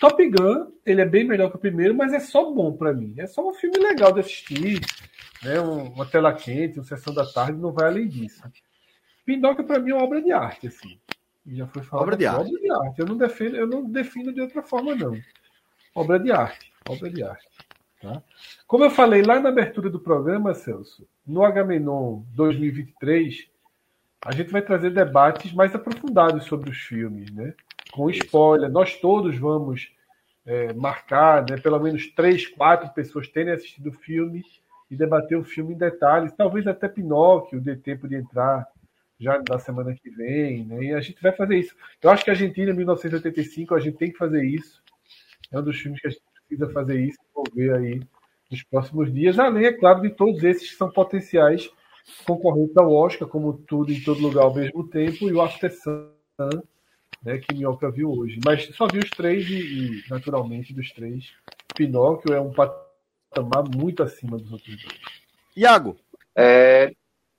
Top 0.01 0.21
Gun, 0.29 0.71
ele 0.85 1.01
é 1.01 1.05
bem 1.05 1.23
melhor 1.23 1.49
que 1.49 1.55
o 1.55 1.59
primeiro, 1.59 1.95
mas 1.95 2.11
é 2.11 2.19
só 2.19 2.51
bom 2.51 2.75
para 2.75 2.93
mim. 2.93 3.13
É 3.17 3.25
só 3.25 3.47
um 3.47 3.53
filme 3.53 3.77
legal 3.77 4.11
de 4.11 4.19
assistir, 4.19 4.81
né? 5.45 5.59
uma 5.59 6.05
tela 6.05 6.33
quente, 6.33 6.79
uma 6.79 6.85
sessão 6.85 7.13
da 7.13 7.25
tarde, 7.25 7.59
não 7.59 7.71
vai 7.71 7.87
além 7.87 8.07
disso. 8.07 8.43
Pinóquio 9.25 9.65
para 9.65 9.79
mim 9.79 9.91
é 9.91 9.95
uma 9.95 10.03
obra 10.03 10.21
de 10.21 10.31
arte, 10.31 10.67
assim. 10.67 10.99
Já 11.45 11.67
foi 11.67 11.83
falado. 11.83 12.03
Obra 12.03 12.17
de 12.17 12.25
arte. 12.25 12.47
Obra 12.47 12.59
de 12.59 12.71
arte. 12.71 12.99
Eu 12.99 13.05
não 13.05 13.17
defino, 13.17 13.55
eu 13.55 13.67
não 13.67 13.89
defino 13.89 14.33
de 14.33 14.41
outra 14.41 14.63
forma 14.63 14.95
não. 14.95 15.17
Obra 15.93 16.19
de 16.19 16.31
arte, 16.31 16.71
obra 16.89 17.09
de 17.09 17.23
arte. 17.23 17.47
Tá? 18.01 18.21
Como 18.67 18.83
eu 18.83 18.89
falei 18.89 19.21
lá 19.21 19.39
na 19.39 19.49
abertura 19.49 19.89
do 19.89 19.99
programa, 19.99 20.53
Celso, 20.53 21.07
no 21.25 21.43
Agamenon 21.43 22.23
2023, 22.33 23.47
a 24.23 24.33
gente 24.33 24.51
vai 24.51 24.61
trazer 24.61 24.89
debates 24.91 25.53
mais 25.53 25.73
aprofundados 25.73 26.45
sobre 26.45 26.69
os 26.69 26.77
filmes, 26.77 27.31
né? 27.31 27.53
Com 27.91 28.09
spoiler. 28.09 28.69
Nós 28.69 28.97
todos 28.97 29.37
vamos 29.37 29.91
é, 30.45 30.73
marcar, 30.73 31.45
né, 31.49 31.57
pelo 31.57 31.79
menos 31.79 32.07
três, 32.07 32.47
quatro 32.47 32.89
pessoas 32.89 33.27
terem 33.27 33.53
assistido 33.53 33.89
o 33.89 33.93
filme 33.93 34.43
e 34.89 34.95
debater 34.95 35.37
o 35.37 35.43
filme 35.43 35.73
em 35.73 35.77
detalhes. 35.77 36.33
Talvez 36.33 36.67
até 36.67 36.87
Pinóquio 36.87 37.61
dê 37.61 37.75
tempo 37.75 38.07
de 38.07 38.15
entrar 38.15 38.67
já 39.19 39.41
na 39.49 39.57
semana 39.59 39.93
que 39.93 40.09
vem, 40.09 40.65
né? 40.65 40.83
E 40.83 40.93
a 40.93 41.01
gente 41.01 41.21
vai 41.21 41.31
fazer 41.31 41.57
isso. 41.57 41.75
Eu 42.01 42.09
acho 42.09 42.23
que 42.23 42.29
a 42.29 42.33
Argentina, 42.33 42.73
1985, 42.73 43.73
a 43.73 43.79
gente 43.79 43.97
tem 43.97 44.11
que 44.11 44.17
fazer 44.17 44.43
isso. 44.43 44.81
É 45.51 45.59
um 45.59 45.63
dos 45.63 45.79
filmes 45.79 46.01
que 46.01 46.07
a 46.07 46.09
gente 46.09 46.21
precisa 46.47 46.71
fazer 46.71 46.99
isso. 46.99 47.17
Vamos 47.33 47.49
ver 47.53 47.73
aí 47.73 48.01
nos 48.51 48.63
próximos 48.63 49.13
dias. 49.13 49.39
Além, 49.39 49.65
é 49.65 49.73
claro, 49.73 50.01
de 50.01 50.09
todos 50.09 50.43
esses 50.43 50.69
que 50.69 50.77
são 50.77 50.91
potenciais 50.91 51.69
concorrentes 52.25 52.77
ao 52.77 52.93
Oscar, 52.93 53.27
como 53.27 53.53
tudo 53.53 53.91
em 53.91 54.01
todo 54.01 54.21
lugar 54.21 54.43
ao 54.43 54.53
mesmo 54.53 54.87
tempo, 54.87 55.27
e 55.27 55.33
o 55.33 55.41
After 55.41 55.71
Sun, 55.71 56.09
né, 57.23 57.39
que 57.39 57.55
Minhoca 57.55 57.89
viu 57.89 58.11
hoje. 58.11 58.39
Mas 58.45 58.65
só 58.75 58.87
vi 58.87 58.99
os 58.99 59.09
três 59.09 59.49
e, 59.49 59.55
e, 59.55 60.03
naturalmente, 60.09 60.73
dos 60.73 60.91
três, 60.91 61.33
Pinóquio 61.75 62.33
é 62.33 62.39
um 62.39 62.51
patamar 63.35 63.65
muito 63.75 64.01
acima 64.01 64.37
dos 64.37 64.51
outros 64.51 64.75
dois. 64.75 64.99
Iago? 65.55 65.97
É, 66.37 66.91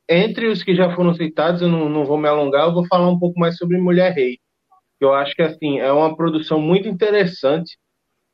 entre 0.09 0.49
os 0.49 0.63
que 0.63 0.75
já 0.75 0.95
foram 0.95 1.15
citados, 1.15 1.63
eu 1.63 1.69
não, 1.69 1.89
não 1.89 2.05
vou 2.05 2.19
me 2.19 2.29
alongar, 2.29 2.67
eu 2.67 2.75
vou 2.75 2.87
falar 2.87 3.09
um 3.09 3.19
pouco 3.19 3.39
mais 3.39 3.57
sobre 3.57 3.79
Mulher 3.79 4.13
Rei. 4.13 4.39
Eu 5.01 5.15
acho 5.15 5.35
que 5.35 5.43
assim 5.43 5.79
é 5.79 5.91
uma 5.91 6.15
produção 6.15 6.61
muito 6.61 6.89
interessante 6.89 7.79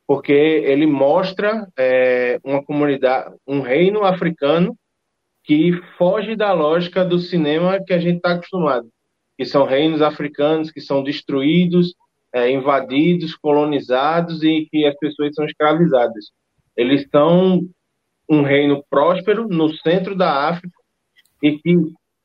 porque 0.07 0.32
ele 0.32 0.86
mostra 0.86 1.66
é, 1.78 2.39
uma 2.44 2.62
comunidade, 2.62 3.34
um 3.47 3.60
reino 3.60 4.05
africano 4.05 4.76
que 5.44 5.73
foge 5.97 6.36
da 6.36 6.52
lógica 6.52 7.05
do 7.05 7.18
cinema 7.18 7.82
que 7.84 7.92
a 7.92 7.99
gente 7.99 8.16
está 8.16 8.32
acostumado, 8.32 8.89
que 9.36 9.44
são 9.44 9.65
reinos 9.65 10.02
africanos 10.02 10.70
que 10.70 10.81
são 10.81 11.02
destruídos, 11.02 11.94
é, 12.32 12.50
invadidos, 12.50 13.34
colonizados 13.34 14.42
e 14.42 14.68
que 14.70 14.84
as 14.86 14.97
pessoas 14.99 15.34
são 15.34 15.44
escravizadas. 15.44 16.31
Eles 16.76 17.07
são 17.10 17.60
um 18.28 18.42
reino 18.42 18.84
próspero 18.89 19.47
no 19.49 19.75
centro 19.76 20.17
da 20.17 20.49
África 20.49 20.75
e 21.42 21.59
que 21.59 21.76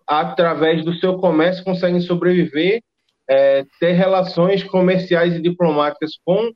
através 0.06 0.86
do 0.86 0.94
seu 0.94 1.18
comércio 1.18 1.64
conseguem 1.66 2.00
sobreviver, 2.00 2.82
é, 3.28 3.66
ter 3.80 3.92
relações 3.92 4.64
comerciais 4.64 5.36
e 5.36 5.42
diplomáticas 5.42 6.12
com 6.24 6.52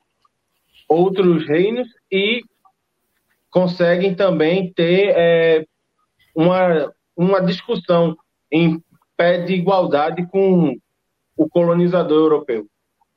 outros 0.87 1.45
reinos 1.47 1.87
e 2.09 2.41
conseguem 3.49 4.15
também 4.15 4.71
ter 4.71 5.13
é, 5.15 5.65
uma, 6.33 6.93
uma 7.15 7.41
discussão 7.41 8.15
em 8.49 8.81
pé 9.17 9.39
de 9.39 9.53
igualdade 9.53 10.25
com 10.27 10.73
o 11.35 11.49
colonizador 11.49 12.19
europeu. 12.19 12.65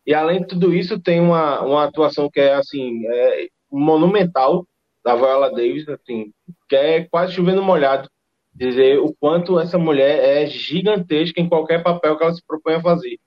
E 0.07 0.12
além 0.12 0.41
de 0.41 0.49
tudo 0.49 0.75
isso, 0.75 1.01
tem 1.01 1.20
uma, 1.20 1.61
uma 1.62 1.85
atuação 1.85 2.28
que 2.28 2.41
é 2.41 2.55
assim 2.55 3.07
é 3.07 3.49
monumental 3.78 4.67
da 5.05 5.15
Viola 5.15 5.51
Davis, 5.51 5.89
assim, 5.89 6.33
que 6.69 6.77
é 6.77 7.05
quase 7.05 7.33
chovendo 7.33 7.62
molhado, 7.62 8.09
dizer 8.55 8.99
o 9.01 9.12
quanto 9.19 9.59
essa 9.59 9.77
mulher 9.77 10.43
é 10.43 10.47
gigantesca 10.47 11.41
em 11.41 11.49
qualquer 11.49 11.83
papel 11.83 12.17
que 12.17 12.23
ela 12.23 12.33
se 12.33 12.44
propõe 12.47 12.75
a 12.75 12.81
fazer. 12.81 13.19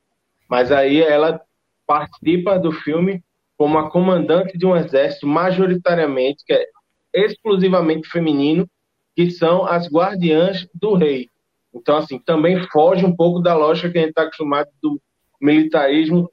Mas 0.49 0.71
aí 0.71 1.01
ela 1.01 1.41
participa 1.85 2.57
do 2.57 2.71
filme 2.71 3.21
como 3.57 3.77
a 3.77 3.89
comandante 3.89 4.57
de 4.57 4.65
um 4.65 4.75
exército 4.75 5.27
majoritariamente, 5.27 6.43
que 6.45 6.53
é 6.53 6.65
exclusivamente 7.13 8.07
feminino, 8.07 8.69
que 9.15 9.31
são 9.31 9.65
as 9.65 9.91
guardiãs 9.91 10.67
do 10.73 10.93
rei. 10.93 11.29
Então, 11.73 11.97
assim, 11.97 12.19
também 12.19 12.59
foge 12.69 13.05
um 13.05 13.15
pouco 13.15 13.39
da 13.39 13.55
lógica 13.55 13.89
que 13.89 13.97
a 13.97 14.01
gente 14.01 14.09
está 14.11 14.23
acostumado 14.23 14.69
do 14.81 15.01
militarismo 15.41 16.31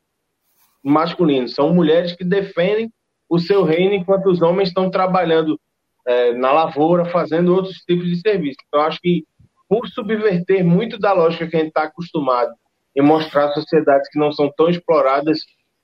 masculino. 0.83 1.49
São 1.49 1.75
mulheres 1.75 2.12
que 2.12 2.25
defendem 2.25 2.93
o 3.28 3.39
seu 3.39 3.65
reino 3.65 3.94
enquanto 3.94 4.27
os 4.27 4.43
homens 4.43 4.69
estão 4.69 4.91
trabalhando 4.91 5.59
é, 6.07 6.33
na 6.35 6.53
lavoura, 6.53 7.07
fazendo 7.07 7.55
outros 7.55 7.78
tipos 7.78 8.07
de 8.07 8.20
serviço. 8.20 8.59
Então, 8.69 8.81
acho 8.83 9.01
que 9.01 9.25
por 9.69 9.89
subverter 9.89 10.65
muito 10.65 10.99
da 10.99 11.12
lógica 11.12 11.47
que 11.47 11.57
a 11.57 11.59
gente 11.61 11.69
está 11.69 11.85
acostumado 11.85 12.53
e 12.94 13.03
mostrar 13.03 13.53
sociedades 13.53 14.09
que 14.09 14.19
não 14.19 14.31
são 14.31 14.53
tão 14.57 14.69
exploradas 14.69 15.41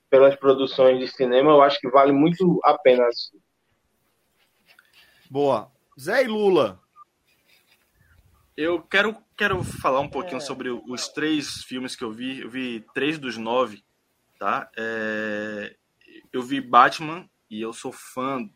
pelas 0.09 0.35
produções 0.35 0.99
de 0.99 1.07
cinema, 1.07 1.51
eu 1.51 1.61
acho 1.61 1.79
que 1.79 1.89
vale 1.89 2.11
muito 2.11 2.59
a 2.63 2.77
pena. 2.77 3.07
Boa. 5.29 5.71
Zé 5.99 6.23
e 6.23 6.27
Lula. 6.27 6.79
Eu 8.55 8.81
quero, 8.81 9.15
quero 9.37 9.63
falar 9.63 10.01
um 10.01 10.09
pouquinho 10.09 10.37
é. 10.37 10.41
sobre 10.41 10.69
os 10.69 11.07
três 11.07 11.63
filmes 11.63 11.95
que 11.95 12.03
eu 12.03 12.11
vi. 12.11 12.41
Eu 12.41 12.49
vi 12.49 12.85
três 12.93 13.17
dos 13.17 13.37
nove, 13.37 13.83
tá? 14.37 14.69
É, 14.77 15.75
eu 16.31 16.41
vi 16.41 16.61
Batman 16.61 17.29
e 17.49 17.61
eu 17.61 17.73
sou 17.73 17.91
fã 17.91 18.47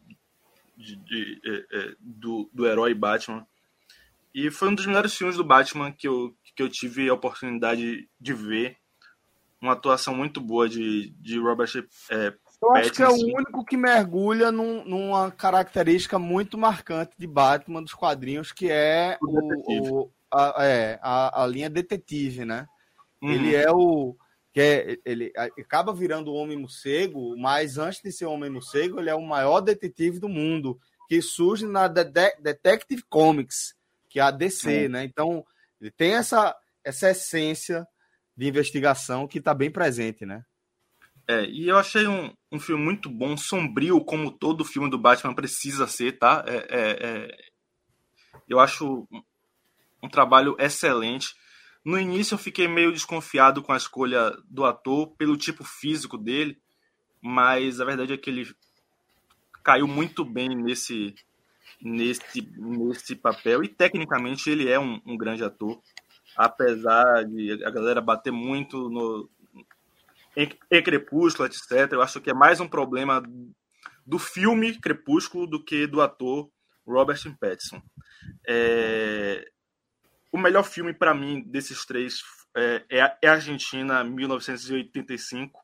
de, 0.78 0.95
de, 0.95 0.95
de, 0.95 1.42
é, 1.45 1.78
é, 1.78 1.95
do, 2.00 2.50
do 2.54 2.66
herói 2.66 2.94
Batman. 2.94 3.45
E 4.34 4.52
foi 4.52 4.70
um 4.70 4.76
dos 4.76 4.86
melhores 4.86 5.16
filmes 5.16 5.38
do 5.38 5.44
Batman 5.44 5.92
que 5.92 6.08
eu, 6.08 6.36
que 6.56 6.62
eu 6.62 6.70
tive 6.70 7.10
a 7.10 7.14
oportunidade 7.14 8.10
de 8.20 8.34
ver 8.34 8.78
uma 9.62 9.74
atuação 9.74 10.14
muito 10.14 10.40
boa 10.40 10.70
de, 10.70 11.10
de 11.20 11.40
Robert 11.40 11.70
é, 12.10 12.34
Eu 12.62 12.76
acho 12.76 12.92
que 12.92 13.02
é 13.02 13.08
o 13.08 13.14
único 13.14 13.66
que 13.66 13.78
mergulha 13.78 14.52
num, 14.52 14.84
numa 14.86 15.32
característica 15.32 16.20
muito 16.20 16.58
marcante 16.58 17.14
de 17.18 17.26
Batman 17.26 17.82
dos 17.82 17.94
quadrinhos, 17.94 18.52
que 18.52 18.70
é, 18.70 19.18
o, 19.22 20.04
o 20.04 20.12
a, 20.32 20.66
é 20.66 21.00
a, 21.02 21.44
a, 21.44 21.48
linha 21.48 21.70
detetive, 21.70 22.45
né? 22.45 22.68
Uhum. 23.22 23.32
Ele 23.32 23.56
é 23.56 23.72
o 23.72 24.16
que 24.56 24.61
é, 24.61 24.98
ele 25.03 25.34
acaba 25.35 25.93
virando 25.93 26.32
o 26.32 26.34
homem 26.34 26.58
morcego, 26.58 27.38
mas 27.38 27.77
antes 27.77 28.01
de 28.01 28.09
ser 28.09 28.25
o 28.25 28.32
homem 28.32 28.50
morcego, 28.50 29.01
ele 29.01 29.09
é 29.09 29.14
o 29.14 29.22
maior 29.22 29.59
detetive 29.59 30.17
do 30.17 30.30
mundo, 30.30 30.80
que 31.09 31.22
surge 31.22 31.67
na 31.67 31.90
De 31.90 32.06
Detective 32.40 33.03
Comics, 33.09 33.75
que 34.09 34.17
é 34.17 34.24
a 34.24 34.32
DC, 34.32 34.88
né? 34.88 35.03
Então, 35.03 35.45
ele 35.82 35.92
tem 35.92 36.14
essa 36.14 36.56
essa 36.85 37.09
essência 37.09 37.85
de 38.38 38.48
investigação 38.48 39.27
que 39.27 39.40
está 39.40 39.53
bem 39.53 39.69
presente, 39.69 40.25
né? 40.25 40.45
É, 41.27 41.43
e 41.43 41.67
eu 41.67 41.77
achei 41.77 42.08
um, 42.08 42.34
um 42.50 42.59
filme 42.59 42.82
muito 42.82 43.09
bom, 43.09 43.35
sombrio, 43.35 44.00
como 44.06 44.32
todo 44.32 44.64
filme 44.64 44.90
do 44.90 44.98
Batman 44.98 45.35
precisa 45.35 45.85
ser, 45.85 46.14
tá? 46.14 46.45
É, 46.48 46.56
é, 46.56 46.98
é... 47.01 47.38
eu 48.48 48.58
acho 48.61 49.06
um 50.01 50.08
trabalho 50.08 50.56
excelente. 50.58 51.35
No 51.86 52.00
início 52.00 52.34
eu 52.34 52.40
fiquei 52.40 52.68
meio 52.68 52.92
desconfiado 52.92 53.62
com 53.62 53.72
a 53.72 53.78
escolha 53.78 54.36
do 54.50 54.66
ator 54.66 55.16
pelo 55.16 55.38
tipo 55.38 55.64
físico 55.64 56.18
dele, 56.18 56.60
mas 57.22 57.80
a 57.80 57.86
verdade 57.86 58.14
é 58.14 58.18
que 58.18 58.30
ele 58.30 58.52
caiu 59.64 59.88
muito 59.88 60.26
bem 60.26 60.50
nesse 60.50 61.14
nesse 61.82 62.22
nesse 62.58 63.16
papel 63.16 63.64
e 63.64 63.68
tecnicamente 63.68 64.50
ele 64.50 64.70
é 64.70 64.80
um, 64.80 65.00
um 65.06 65.18
grande 65.18 65.44
ator 65.44 65.80
apesar 66.36 67.24
de 67.26 67.64
a 67.64 67.70
galera 67.70 68.02
bater 68.02 68.32
muito 68.32 68.90
no 68.90 69.30
em, 70.36 70.50
em 70.70 70.84
Crepúsculo, 70.84 71.48
etc. 71.48 71.92
Eu 71.92 72.02
acho 72.02 72.20
que 72.20 72.30
é 72.30 72.34
mais 72.34 72.60
um 72.60 72.68
problema 72.68 73.24
do 74.06 74.20
filme 74.20 74.78
Crepúsculo 74.80 75.48
do 75.48 75.64
que 75.64 75.88
do 75.88 76.02
ator 76.02 76.50
Robert 76.86 77.20
Pattinson. 77.40 77.82
É, 78.48 79.50
o 80.36 80.38
melhor 80.38 80.64
filme 80.64 80.94
para 80.94 81.16
mim 81.16 81.42
desses 81.48 81.86
três 81.86 82.22
é, 82.54 82.86
é, 82.90 83.18
é 83.22 83.28
Argentina 83.30 84.04
1985 84.04 85.64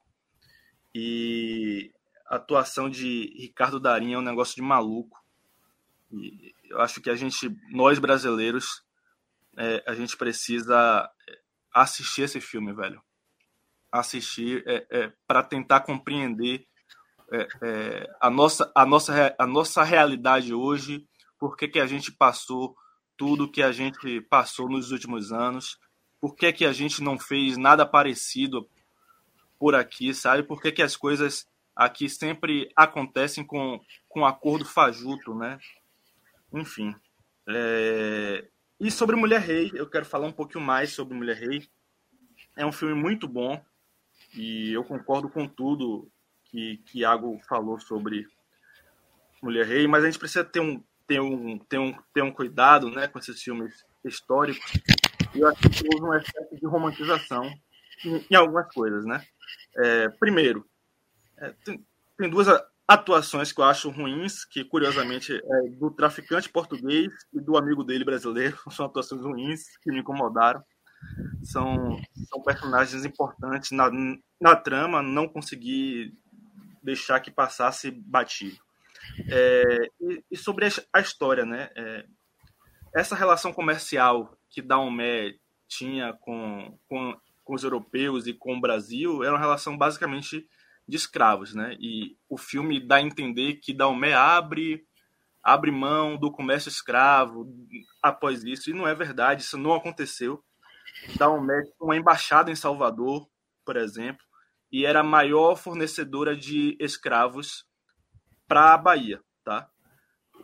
e 0.95 1.91
a 2.25 2.38
atuação 2.38 2.90
de 2.90 3.35
Ricardo 3.38 3.82
Darinho 3.82 4.16
é 4.16 4.19
um 4.19 4.24
negócio 4.24 4.56
de 4.56 4.61
maluco. 4.61 5.19
E 6.09 6.56
eu 6.69 6.80
acho 6.80 7.01
que 7.01 7.09
a 7.09 7.16
gente, 7.17 7.53
nós 7.69 8.00
brasileiros, 8.00 8.82
é, 9.58 9.83
a 9.85 9.93
gente 9.93 10.16
precisa 10.16 11.11
assistir 11.74 12.22
esse 12.22 12.40
filme, 12.40 12.72
velho. 12.72 13.03
Assistir 13.91 14.64
é, 14.66 14.88
é 14.90 15.14
para 15.27 15.43
tentar 15.43 15.82
compreender 15.82 16.66
é, 17.30 17.48
é, 17.61 18.09
a, 18.22 18.30
nossa, 18.30 18.72
a, 18.74 18.85
nossa, 18.85 19.35
a 19.38 19.45
nossa 19.45 19.83
realidade 19.83 20.53
hoje, 20.53 21.06
por 21.38 21.58
que, 21.58 21.67
que 21.67 21.80
a 21.80 21.85
gente 21.85 22.09
passou 22.14 22.74
tudo 23.22 23.48
que 23.48 23.61
a 23.61 23.72
gente 23.72 24.19
passou 24.22 24.67
nos 24.67 24.91
últimos 24.91 25.32
anos, 25.32 25.80
por 26.19 26.35
que, 26.35 26.51
que 26.51 26.66
a 26.66 26.74
gente 26.74 27.03
não 27.03 27.19
fez 27.19 27.56
nada 27.56 27.85
parecido 27.85 28.67
por 29.59 29.75
aqui, 29.75 30.11
sabe? 30.11 30.41
Por 30.41 30.59
que, 30.59 30.72
que 30.72 30.82
as 30.82 30.95
coisas 30.95 31.48
aqui 31.75 32.09
sempre 32.09 32.72
acontecem 32.75 33.43
com, 33.45 33.80
com 34.09 34.25
acordo 34.25 34.66
fajuto, 34.66 35.35
né? 35.35 35.59
Enfim. 36.51 36.95
É, 37.48 38.48
e 38.80 38.90
sobre 38.90 39.16
Mulher 39.16 39.41
Rei, 39.41 39.69
eu 39.75 39.88
quero 39.88 40.03
falar 40.03 40.25
um 40.25 40.33
pouquinho 40.33 40.66
mais 40.66 40.91
sobre 40.91 41.16
Mulher 41.16 41.38
Rei. 41.38 41.69
É 42.58 42.66
um 42.66 42.72
filme 42.72 42.95
muito 42.95 43.27
bom 43.27 43.64
e 44.33 44.74
eu 44.74 44.83
concordo 44.83 45.30
com 45.30 45.48
tudo 45.48 46.11
que, 46.45 46.82
Iago 46.95 47.40
falou 47.48 47.80
sobre 47.80 48.27
Mulher 49.43 49.67
Rei, 49.67 49.88
mas 49.88 50.03
a 50.03 50.08
gente 50.08 50.17
precisa 50.17 50.43
ter 50.43 50.59
um, 50.59 50.83
ter 51.07 51.19
um, 51.19 51.57
ter 51.59 51.77
um, 51.77 51.93
ter 52.13 52.21
um 52.21 52.31
cuidado 52.31 52.89
né, 52.89 53.07
com 53.07 53.19
esses 53.19 53.41
filmes 53.41 53.73
históricos. 54.03 54.73
E 55.33 55.39
eu 55.39 55.47
acho 55.47 55.61
que 55.61 55.88
houve 55.93 56.05
um 56.05 56.13
excesso 56.13 56.55
de 56.55 56.65
romantização 56.65 57.45
em, 58.05 58.25
em 58.30 58.35
algumas 58.35 58.73
coisas. 58.73 59.05
Né? 59.05 59.23
É, 59.77 60.09
primeiro, 60.09 60.65
é, 61.38 61.53
tem, 61.63 61.85
tem 62.17 62.30
duas 62.30 62.47
atuações 62.88 63.51
que 63.51 63.61
eu 63.61 63.65
acho 63.65 63.89
ruins, 63.89 64.43
que 64.43 64.65
curiosamente 64.65 65.33
é 65.33 65.69
do 65.69 65.89
traficante 65.91 66.49
português 66.49 67.11
e 67.33 67.39
do 67.39 67.57
amigo 67.57 67.83
dele 67.83 68.03
brasileiro, 68.03 68.57
são 68.71 68.85
atuações 68.85 69.21
ruins 69.21 69.77
que 69.81 69.91
me 69.91 69.99
incomodaram. 69.99 70.63
São, 71.43 71.99
são 72.30 72.43
personagens 72.43 73.03
importantes 73.05 73.71
na, 73.71 73.89
na 74.39 74.55
trama, 74.55 75.01
não 75.01 75.27
consegui 75.27 76.13
deixar 76.83 77.19
que 77.19 77.31
passasse 77.31 77.89
batido. 77.89 78.57
É, 79.30 79.88
e, 79.99 80.23
e, 80.31 80.38
sobre 80.38 80.67
a 80.93 80.99
história, 80.99 81.45
né? 81.45 81.69
É, 81.75 82.05
essa 82.93 83.15
relação 83.15 83.53
comercial 83.53 84.38
que 84.49 84.61
Daomé 84.61 85.35
tinha 85.67 86.13
com, 86.13 86.77
com, 86.88 87.17
com 87.43 87.55
os 87.55 87.63
europeus 87.63 88.27
e 88.27 88.33
com 88.33 88.55
o 88.55 88.61
Brasil 88.61 89.23
era 89.23 89.33
uma 89.33 89.39
relação 89.39 89.77
basicamente 89.77 90.45
de 90.88 90.97
escravos, 90.97 91.53
né? 91.53 91.75
E 91.80 92.17
o 92.30 92.38
filme 92.38 92.80
dá 92.80 92.97
a 92.97 93.01
entender 93.01 93.55
que 93.55 93.73
Daomé 93.73 94.13
abre 94.13 94.85
abre 95.43 95.71
mão 95.71 96.17
do 96.17 96.31
comércio 96.31 96.69
escravo 96.69 97.47
após 98.01 98.43
isso, 98.43 98.69
e 98.69 98.73
não 98.73 98.88
é 98.88 98.93
verdade, 98.93 99.41
isso 99.41 99.57
não 99.57 99.73
aconteceu. 99.73 100.43
Daomé 101.17 101.63
tinha 101.63 101.73
uma 101.81 101.97
embaixada 101.97 102.51
em 102.51 102.55
Salvador, 102.55 103.27
por 103.65 103.75
exemplo, 103.75 104.23
e 104.71 104.85
era 104.85 104.99
a 104.99 105.03
maior 105.03 105.55
fornecedora 105.55 106.35
de 106.35 106.77
escravos 106.80 107.65
para 108.51 108.73
a 108.73 108.77
Bahia, 108.77 109.21
tá? 109.45 109.69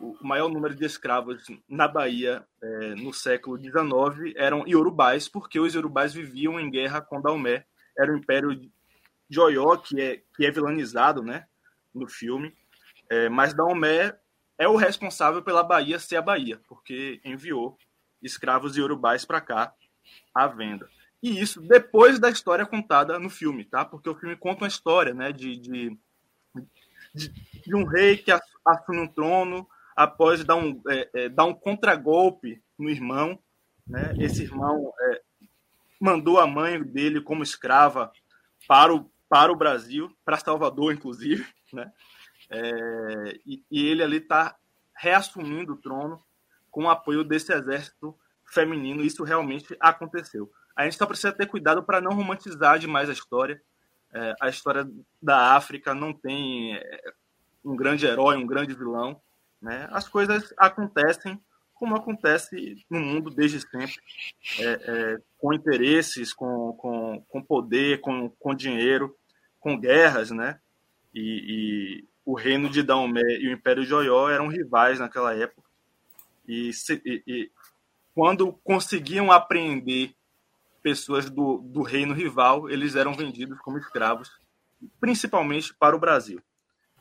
O 0.00 0.16
maior 0.22 0.48
número 0.48 0.74
de 0.74 0.82
escravos 0.82 1.44
na 1.68 1.86
Bahia 1.86 2.42
é, 2.62 2.94
no 2.94 3.12
século 3.12 3.58
XIX 3.58 4.32
eram 4.34 4.66
iorubais, 4.66 5.28
porque 5.28 5.60
os 5.60 5.74
iorubais 5.74 6.14
viviam 6.14 6.58
em 6.58 6.70
guerra 6.70 7.02
com 7.02 7.20
Daomé. 7.20 7.66
Era 7.98 8.10
o 8.10 8.16
império 8.16 8.58
Joió, 9.28 9.76
que 9.76 10.00
é, 10.00 10.22
que 10.34 10.46
é 10.46 10.50
vilanizado 10.50 11.22
né, 11.22 11.46
no 11.94 12.08
filme, 12.08 12.56
é, 13.10 13.28
mas 13.28 13.52
Daomé 13.52 14.18
é 14.56 14.66
o 14.66 14.76
responsável 14.76 15.42
pela 15.42 15.62
Bahia 15.62 15.98
ser 15.98 16.16
a 16.16 16.22
Bahia, 16.22 16.58
porque 16.66 17.20
enviou 17.22 17.76
escravos 18.22 18.78
urubais 18.78 19.26
para 19.26 19.42
cá 19.42 19.74
à 20.34 20.46
venda. 20.46 20.88
E 21.22 21.38
isso 21.38 21.60
depois 21.60 22.18
da 22.18 22.30
história 22.30 22.64
contada 22.64 23.18
no 23.18 23.28
filme, 23.28 23.66
tá? 23.66 23.84
Porque 23.84 24.08
o 24.08 24.14
filme 24.14 24.34
conta 24.34 24.64
uma 24.64 24.68
história, 24.68 25.12
né, 25.12 25.30
de, 25.30 25.58
de, 25.58 25.98
de, 27.14 27.74
um 27.74 27.84
rei 27.84 28.16
que 28.16 28.30
assume 28.64 29.00
um 29.00 29.08
trono 29.08 29.68
após 29.96 30.44
dar 30.44 30.56
um, 30.56 30.80
é, 30.88 31.10
é, 31.14 31.28
dar 31.28 31.44
um 31.44 31.54
contragolpe 31.54 32.62
no 32.78 32.88
irmão, 32.88 33.38
né? 33.86 34.14
Esse 34.18 34.42
irmão 34.42 34.92
é, 35.00 35.22
mandou 36.00 36.38
a 36.38 36.46
mãe 36.46 36.82
dele 36.82 37.20
como 37.20 37.42
escrava 37.42 38.12
para 38.66 38.94
o, 38.94 39.10
para 39.28 39.52
o 39.52 39.56
Brasil, 39.56 40.14
para 40.24 40.38
Salvador, 40.38 40.92
inclusive, 40.92 41.46
né? 41.72 41.92
É, 42.50 43.40
e, 43.44 43.62
e, 43.70 43.86
ele 43.86 44.02
ali 44.02 44.16
está 44.16 44.56
reassumindo 44.96 45.74
o 45.74 45.76
trono 45.76 46.22
com 46.70 46.84
o 46.84 46.90
apoio 46.90 47.22
desse 47.22 47.52
exército 47.52 48.16
feminino. 48.46 49.02
Isso 49.02 49.22
realmente 49.22 49.76
aconteceu. 49.80 50.50
A 50.74 50.84
gente 50.84 50.96
só 50.96 51.06
precisa 51.06 51.32
ter 51.32 51.46
cuidado 51.46 51.82
para 51.82 52.00
não 52.00 52.12
romantizar 52.12 52.78
demais 52.78 53.10
a 53.10 53.12
história. 53.12 53.60
É, 54.18 54.34
a 54.40 54.48
história 54.48 54.84
da 55.22 55.54
África 55.54 55.94
não 55.94 56.12
tem 56.12 56.74
é, 56.74 57.12
um 57.64 57.76
grande 57.76 58.04
herói, 58.04 58.36
um 58.36 58.46
grande 58.46 58.74
vilão. 58.74 59.20
Né? 59.62 59.88
As 59.92 60.08
coisas 60.08 60.52
acontecem 60.56 61.40
como 61.74 61.94
acontece 61.94 62.84
no 62.90 62.98
mundo 62.98 63.30
desde 63.30 63.60
sempre, 63.60 63.94
é, 64.58 64.64
é, 64.64 65.18
com 65.38 65.54
interesses, 65.54 66.32
com, 66.32 66.72
com, 66.72 67.24
com 67.28 67.40
poder, 67.40 68.00
com, 68.00 68.28
com 68.30 68.52
dinheiro, 68.52 69.16
com 69.60 69.78
guerras, 69.78 70.32
né? 70.32 70.58
E, 71.14 72.00
e 72.02 72.04
o 72.24 72.34
reino 72.34 72.68
de 72.68 72.82
Daomé 72.82 73.22
e 73.22 73.46
o 73.46 73.52
Império 73.52 73.86
de 73.86 73.94
Oió 73.94 74.28
eram 74.28 74.48
rivais 74.48 74.98
naquela 74.98 75.32
época. 75.34 75.68
E, 76.48 76.72
se, 76.72 77.00
e, 77.04 77.22
e 77.24 77.50
quando 78.12 78.52
conseguiam 78.64 79.30
apreender 79.30 80.12
pessoas 80.82 81.28
do, 81.30 81.58
do 81.58 81.82
reino 81.82 82.14
rival, 82.14 82.68
eles 82.70 82.96
eram 82.96 83.14
vendidos 83.14 83.58
como 83.60 83.78
escravos, 83.78 84.30
principalmente 85.00 85.74
para 85.74 85.96
o 85.96 85.98
Brasil. 86.00 86.40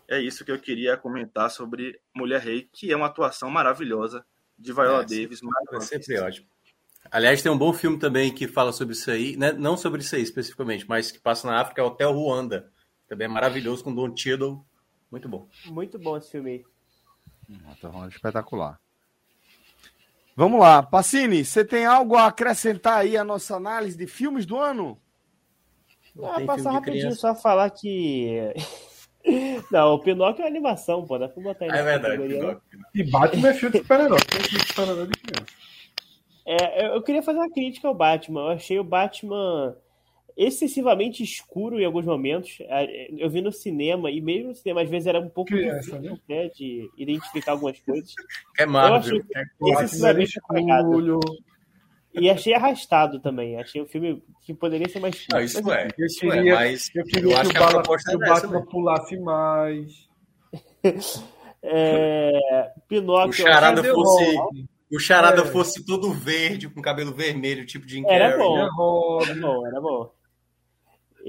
É 0.07 0.19
isso 0.19 0.45
que 0.45 0.51
eu 0.51 0.59
queria 0.59 0.95
comentar 0.95 1.51
sobre 1.51 1.99
Mulher 2.15 2.41
Rei, 2.41 2.69
que 2.71 2.91
é 2.91 2.95
uma 2.95 3.07
atuação 3.07 3.49
maravilhosa 3.49 4.25
de 4.57 4.71
Viola 4.71 5.03
é, 5.03 5.05
Davis. 5.05 5.41
É 5.73 5.79
sempre 5.81 6.19
ótimo. 6.19 6.47
Aliás, 7.11 7.41
tem 7.41 7.51
um 7.51 7.57
bom 7.57 7.73
filme 7.73 7.99
também 7.99 8.33
que 8.33 8.47
fala 8.47 8.71
sobre 8.71 8.93
isso 8.93 9.09
aí, 9.11 9.37
né? 9.37 9.51
não 9.51 9.77
sobre 9.77 10.01
isso 10.01 10.15
aí 10.15 10.21
especificamente, 10.21 10.87
mas 10.87 11.11
que 11.11 11.19
passa 11.19 11.47
na 11.47 11.61
África, 11.61 11.81
é 11.81 11.83
Hotel 11.83 12.11
Ruanda. 12.11 12.71
Também 13.07 13.25
é 13.25 13.29
maravilhoso, 13.29 13.83
com 13.83 13.93
Don 13.93 14.15
Cheadle. 14.15 14.65
Muito 15.09 15.29
bom. 15.29 15.47
Muito 15.65 15.97
bom 15.97 16.17
esse 16.17 16.31
filme 16.31 16.51
aí. 16.51 16.65
Hotel 17.71 17.91
Ruanda 17.91 18.09
espetacular. 18.09 18.79
Vamos 20.37 20.59
lá. 20.59 20.83
Pacini, 20.83 21.43
você 21.43 21.65
tem 21.65 21.87
algo 21.87 22.15
a 22.15 22.27
acrescentar 22.27 22.99
aí 22.99 23.17
à 23.17 23.23
nossa 23.23 23.55
análise 23.55 23.97
de 23.97 24.05
filmes 24.05 24.45
do 24.45 24.55
ano? 24.55 25.01
Ah, 26.21 26.39
passar 26.45 26.73
rapidinho, 26.73 27.11
só 27.15 27.33
falar 27.33 27.71
que. 27.71 28.53
Não, 29.71 29.95
o 29.95 29.99
Pinóquio 29.99 30.45
é 30.45 30.47
animação, 30.47 31.03
pô. 31.03 31.17
Dá 31.17 31.27
pra 31.27 31.41
botar 31.41 31.65
aí. 31.65 31.71
É 31.71 31.81
verdade, 31.81 32.21
Pinóquio. 32.21 32.61
E 32.93 33.03
Batman 33.03 33.49
é 33.49 33.53
filme 33.55 33.73
de 33.73 33.81
super-herói. 33.81 34.19
Tem 34.29 34.41
filme 34.41 34.63
de 34.63 34.67
super-herói 34.67 35.07
de 35.07 35.19
criança. 35.19 35.53
É, 36.45 36.95
eu 36.95 37.01
queria 37.01 37.23
fazer 37.23 37.39
uma 37.39 37.51
crítica 37.51 37.87
ao 37.87 37.95
Batman. 37.95 38.41
Eu 38.41 38.49
achei 38.49 38.77
o 38.77 38.83
Batman 38.83 39.75
excessivamente 40.37 41.23
escuro 41.23 41.79
em 41.79 41.85
alguns 41.85 42.05
momentos. 42.05 42.59
É, 42.61 43.09
eu 43.17 43.29
vi 43.29 43.41
no 43.41 43.51
cinema, 43.51 44.11
e 44.11 44.21
mesmo 44.21 44.49
no 44.49 44.55
cinema, 44.55 44.83
às 44.83 44.89
vezes 44.89 45.07
era 45.07 45.19
um 45.19 45.27
pouco 45.27 45.51
Criança, 45.51 45.99
difícil 45.99 46.19
né? 46.29 46.49
de 46.49 46.89
identificar 46.95 47.53
algumas 47.53 47.79
coisas. 47.79 48.13
É 48.57 48.65
Marvel. 48.65 49.15
Eu 49.15 49.21
achei 49.21 49.71
é 49.71 49.85
excessivamente 49.85 50.39
apagado. 50.39 51.19
E 52.13 52.29
achei 52.29 52.53
arrastado 52.53 53.19
também. 53.19 53.59
Achei 53.59 53.81
o 53.81 53.85
um 53.85 53.87
filme 53.87 54.23
que 54.43 54.53
poderia 54.53 54.87
ser 54.87 54.99
mais 54.99 55.15
curto. 55.15 55.43
isso 55.43 55.71
é. 55.71 55.87
Eu 55.97 56.07
queria, 56.19 56.51
é, 56.51 56.55
mas 56.55 56.89
eu 56.95 57.03
queria 57.03 57.35
eu 57.35 57.41
que, 57.41 57.49
que, 57.49 57.57
o, 57.57 57.59
Bala, 57.59 57.83
que 57.83 58.15
o 58.15 58.19
Batman 58.19 58.65
pulasse 58.65 59.17
mais. 59.19 60.07
é, 61.61 62.71
Pinóquio. 62.87 63.29
O 63.29 63.33
Charada 63.33 63.83
fosse 63.83 64.37
o 64.89 64.99
Charada 64.99 65.41
é. 65.41 65.45
fosse 65.45 65.85
todo 65.85 66.13
verde, 66.13 66.69
com 66.69 66.81
cabelo 66.81 67.13
vermelho, 67.13 67.65
tipo 67.65 67.85
de 67.85 68.05
Era 68.07 68.37
bom. 68.37 68.57
Era 68.57 68.71
bom, 69.35 69.67
era 69.67 69.81
bom. 69.81 70.16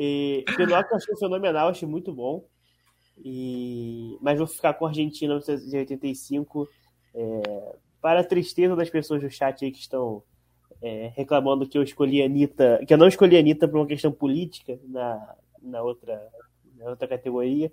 E 0.01 0.45
Pinóquio 0.57 0.93
eu 0.93 0.97
achei 0.97 1.17
fenomenal, 1.17 1.69
achei 1.71 1.89
muito 1.89 2.13
bom. 2.13 2.45
E... 3.19 4.17
Mas 4.21 4.39
vou 4.39 4.47
ficar 4.47 4.75
com 4.75 4.87
a 4.87 4.91
Argentina 4.91 5.37
de 5.41 5.77
85. 5.77 6.69
É... 7.13 7.77
Para 8.01 8.21
a 8.21 8.25
tristeza 8.25 8.77
das 8.77 8.89
pessoas 8.89 9.21
do 9.21 9.29
chat 9.29 9.65
aí 9.65 9.73
que 9.73 9.81
estão 9.81 10.23
é, 10.81 11.11
reclamando 11.17 11.67
que 11.67 11.77
eu 11.77 11.83
escolhi 11.83 12.23
a 12.23 12.27
Anitta, 12.27 12.81
que 12.87 12.95
eu 12.95 12.99
não 12.99 13.09
escolhi 13.09 13.37
a 13.37 13.41
Anitta 13.41 13.67
por 13.67 13.79
uma 13.79 13.89
questão 13.89 14.13
política 14.13 14.79
na, 14.85 15.35
na, 15.61 15.83
outra, 15.83 16.29
na 16.77 16.91
outra 16.91 17.09
categoria. 17.09 17.73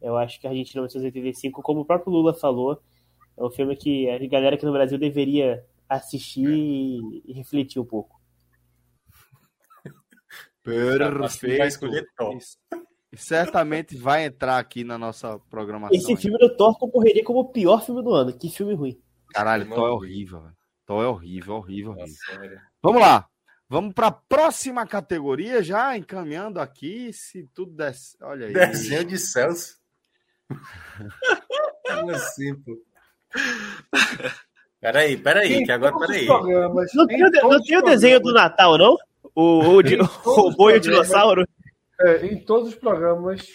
Eu 0.00 0.16
acho 0.16 0.40
que 0.40 0.46
a 0.46 0.50
Argentina 0.50 0.80
1985, 0.80 1.60
como 1.60 1.80
o 1.80 1.84
próprio 1.84 2.12
Lula 2.12 2.32
falou, 2.32 2.80
é 3.36 3.42
um 3.42 3.50
filme 3.50 3.74
que 3.74 4.08
a 4.08 4.18
galera 4.28 4.54
aqui 4.54 4.64
no 4.64 4.72
Brasil 4.72 4.96
deveria 4.96 5.64
assistir 5.88 6.46
e, 6.46 7.22
e 7.26 7.32
refletir 7.32 7.80
um 7.80 7.84
pouco. 7.84 8.13
Perfeito. 10.64 11.58
Vai 11.58 11.68
escolher 11.68 12.06
top. 12.16 12.38
E 13.12 13.16
certamente 13.16 13.96
vai 13.96 14.24
entrar 14.24 14.58
aqui 14.58 14.82
na 14.82 14.98
nossa 14.98 15.38
programação. 15.50 15.96
Esse 15.96 16.16
filme 16.16 16.38
do 16.38 16.56
Thor 16.56 16.76
concorreria 16.78 17.22
como 17.22 17.40
o 17.40 17.48
pior 17.52 17.84
filme 17.84 18.02
do 18.02 18.12
ano. 18.12 18.32
Que 18.32 18.48
filme 18.50 18.74
ruim. 18.74 19.00
Caralho, 19.32 19.68
Thor 19.68 19.88
é 19.88 19.92
horrível, 19.92 20.40
velho. 20.40 20.56
Thor 20.86 21.04
é 21.04 21.06
horrível, 21.06 21.54
horrível, 21.54 21.92
horrível. 21.92 22.06
Nossa, 22.06 22.62
Vamos 22.82 23.00
lá. 23.00 23.28
Vamos 23.68 23.94
para 23.94 24.08
a 24.08 24.12
próxima 24.12 24.86
categoria, 24.86 25.62
já 25.62 25.96
encaminhando 25.96 26.60
aqui, 26.60 27.12
se 27.12 27.48
tudo 27.54 27.72
der. 27.72 27.94
Olha 28.22 28.46
aí. 28.46 28.52
Desenho 28.52 29.04
de 29.04 29.18
Celso. 29.18 29.76
Como 31.86 32.10
assim, 32.10 32.54
pô? 32.62 32.76
Peraí, 34.80 35.16
peraí, 35.16 35.64
que 35.64 35.72
agora 35.72 35.98
peraí. 35.98 36.26
Não 36.26 37.06
tem, 37.06 37.18
não 37.18 37.62
tem 37.62 37.78
o 37.78 37.82
desenho 37.82 38.20
do 38.20 38.32
Natal, 38.32 38.76
não? 38.76 38.96
O, 39.34 39.78
o, 39.78 39.82
boi 40.56 40.74
e 40.74 40.76
o 40.76 40.80
dinossauro? 40.80 41.46
É, 42.00 42.26
em 42.26 42.38
todos 42.38 42.70
os 42.70 42.74
programas, 42.74 43.46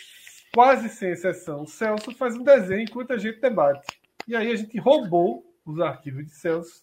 quase 0.53 0.89
sem 0.89 1.11
exceção, 1.11 1.65
Celso 1.65 2.11
faz 2.15 2.35
um 2.35 2.43
desenho 2.43 2.81
enquanto 2.81 3.13
a 3.13 3.17
gente 3.17 3.39
debate. 3.39 3.87
E 4.27 4.35
aí 4.35 4.51
a 4.51 4.55
gente 4.55 4.77
roubou 4.77 5.43
os 5.65 5.79
arquivos 5.79 6.25
de 6.25 6.31
Celso 6.31 6.81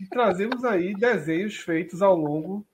e 0.00 0.06
trazemos 0.06 0.64
aí 0.64 0.94
desenhos 0.94 1.56
feitos 1.56 2.02
ao 2.02 2.16
longo 2.16 2.66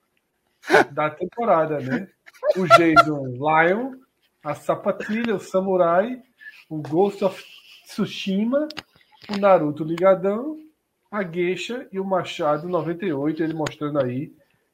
da 0.93 1.11
temporada, 1.11 1.81
né? 1.81 2.09
O 2.57 2.67
Jason 2.67 3.27
Lion, 3.27 3.97
a 4.43 4.55
Sapatilha, 4.55 5.35
o 5.35 5.41
Samurai, 5.41 6.21
o 6.69 6.81
Ghost 6.81 7.25
of 7.25 7.43
Tsushima 7.87 8.69
o 9.29 9.39
Naruto 9.39 9.85
ligadão, 9.85 10.59
a 11.11 11.23
Geisha 11.23 11.87
e 11.93 12.01
o 12.01 12.05
Machado 12.05 12.69
98, 12.69 13.43
ele 13.43 13.55
mostrando 13.55 14.01
aí 14.01 14.33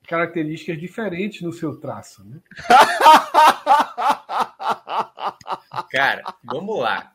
características 0.08 0.80
diferentes 0.80 1.42
no 1.42 1.52
seu 1.52 1.78
traço, 1.78 2.24
né? 2.24 2.40
Cara, 5.92 6.24
vamos 6.42 6.80
lá. 6.80 7.12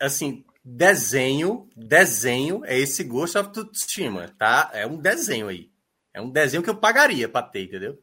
Assim, 0.00 0.44
desenho, 0.62 1.68
desenho 1.74 2.64
é 2.64 2.78
esse 2.78 3.02
Ghost 3.02 3.36
of 3.38 3.50
Tsushima, 3.50 4.32
tá? 4.38 4.70
É 4.74 4.86
um 4.86 4.96
desenho 4.96 5.48
aí. 5.48 5.72
É 6.12 6.20
um 6.20 6.30
desenho 6.30 6.62
que 6.62 6.70
eu 6.70 6.76
pagaria 6.76 7.28
pra 7.28 7.42
ter, 7.42 7.64
entendeu? 7.64 7.98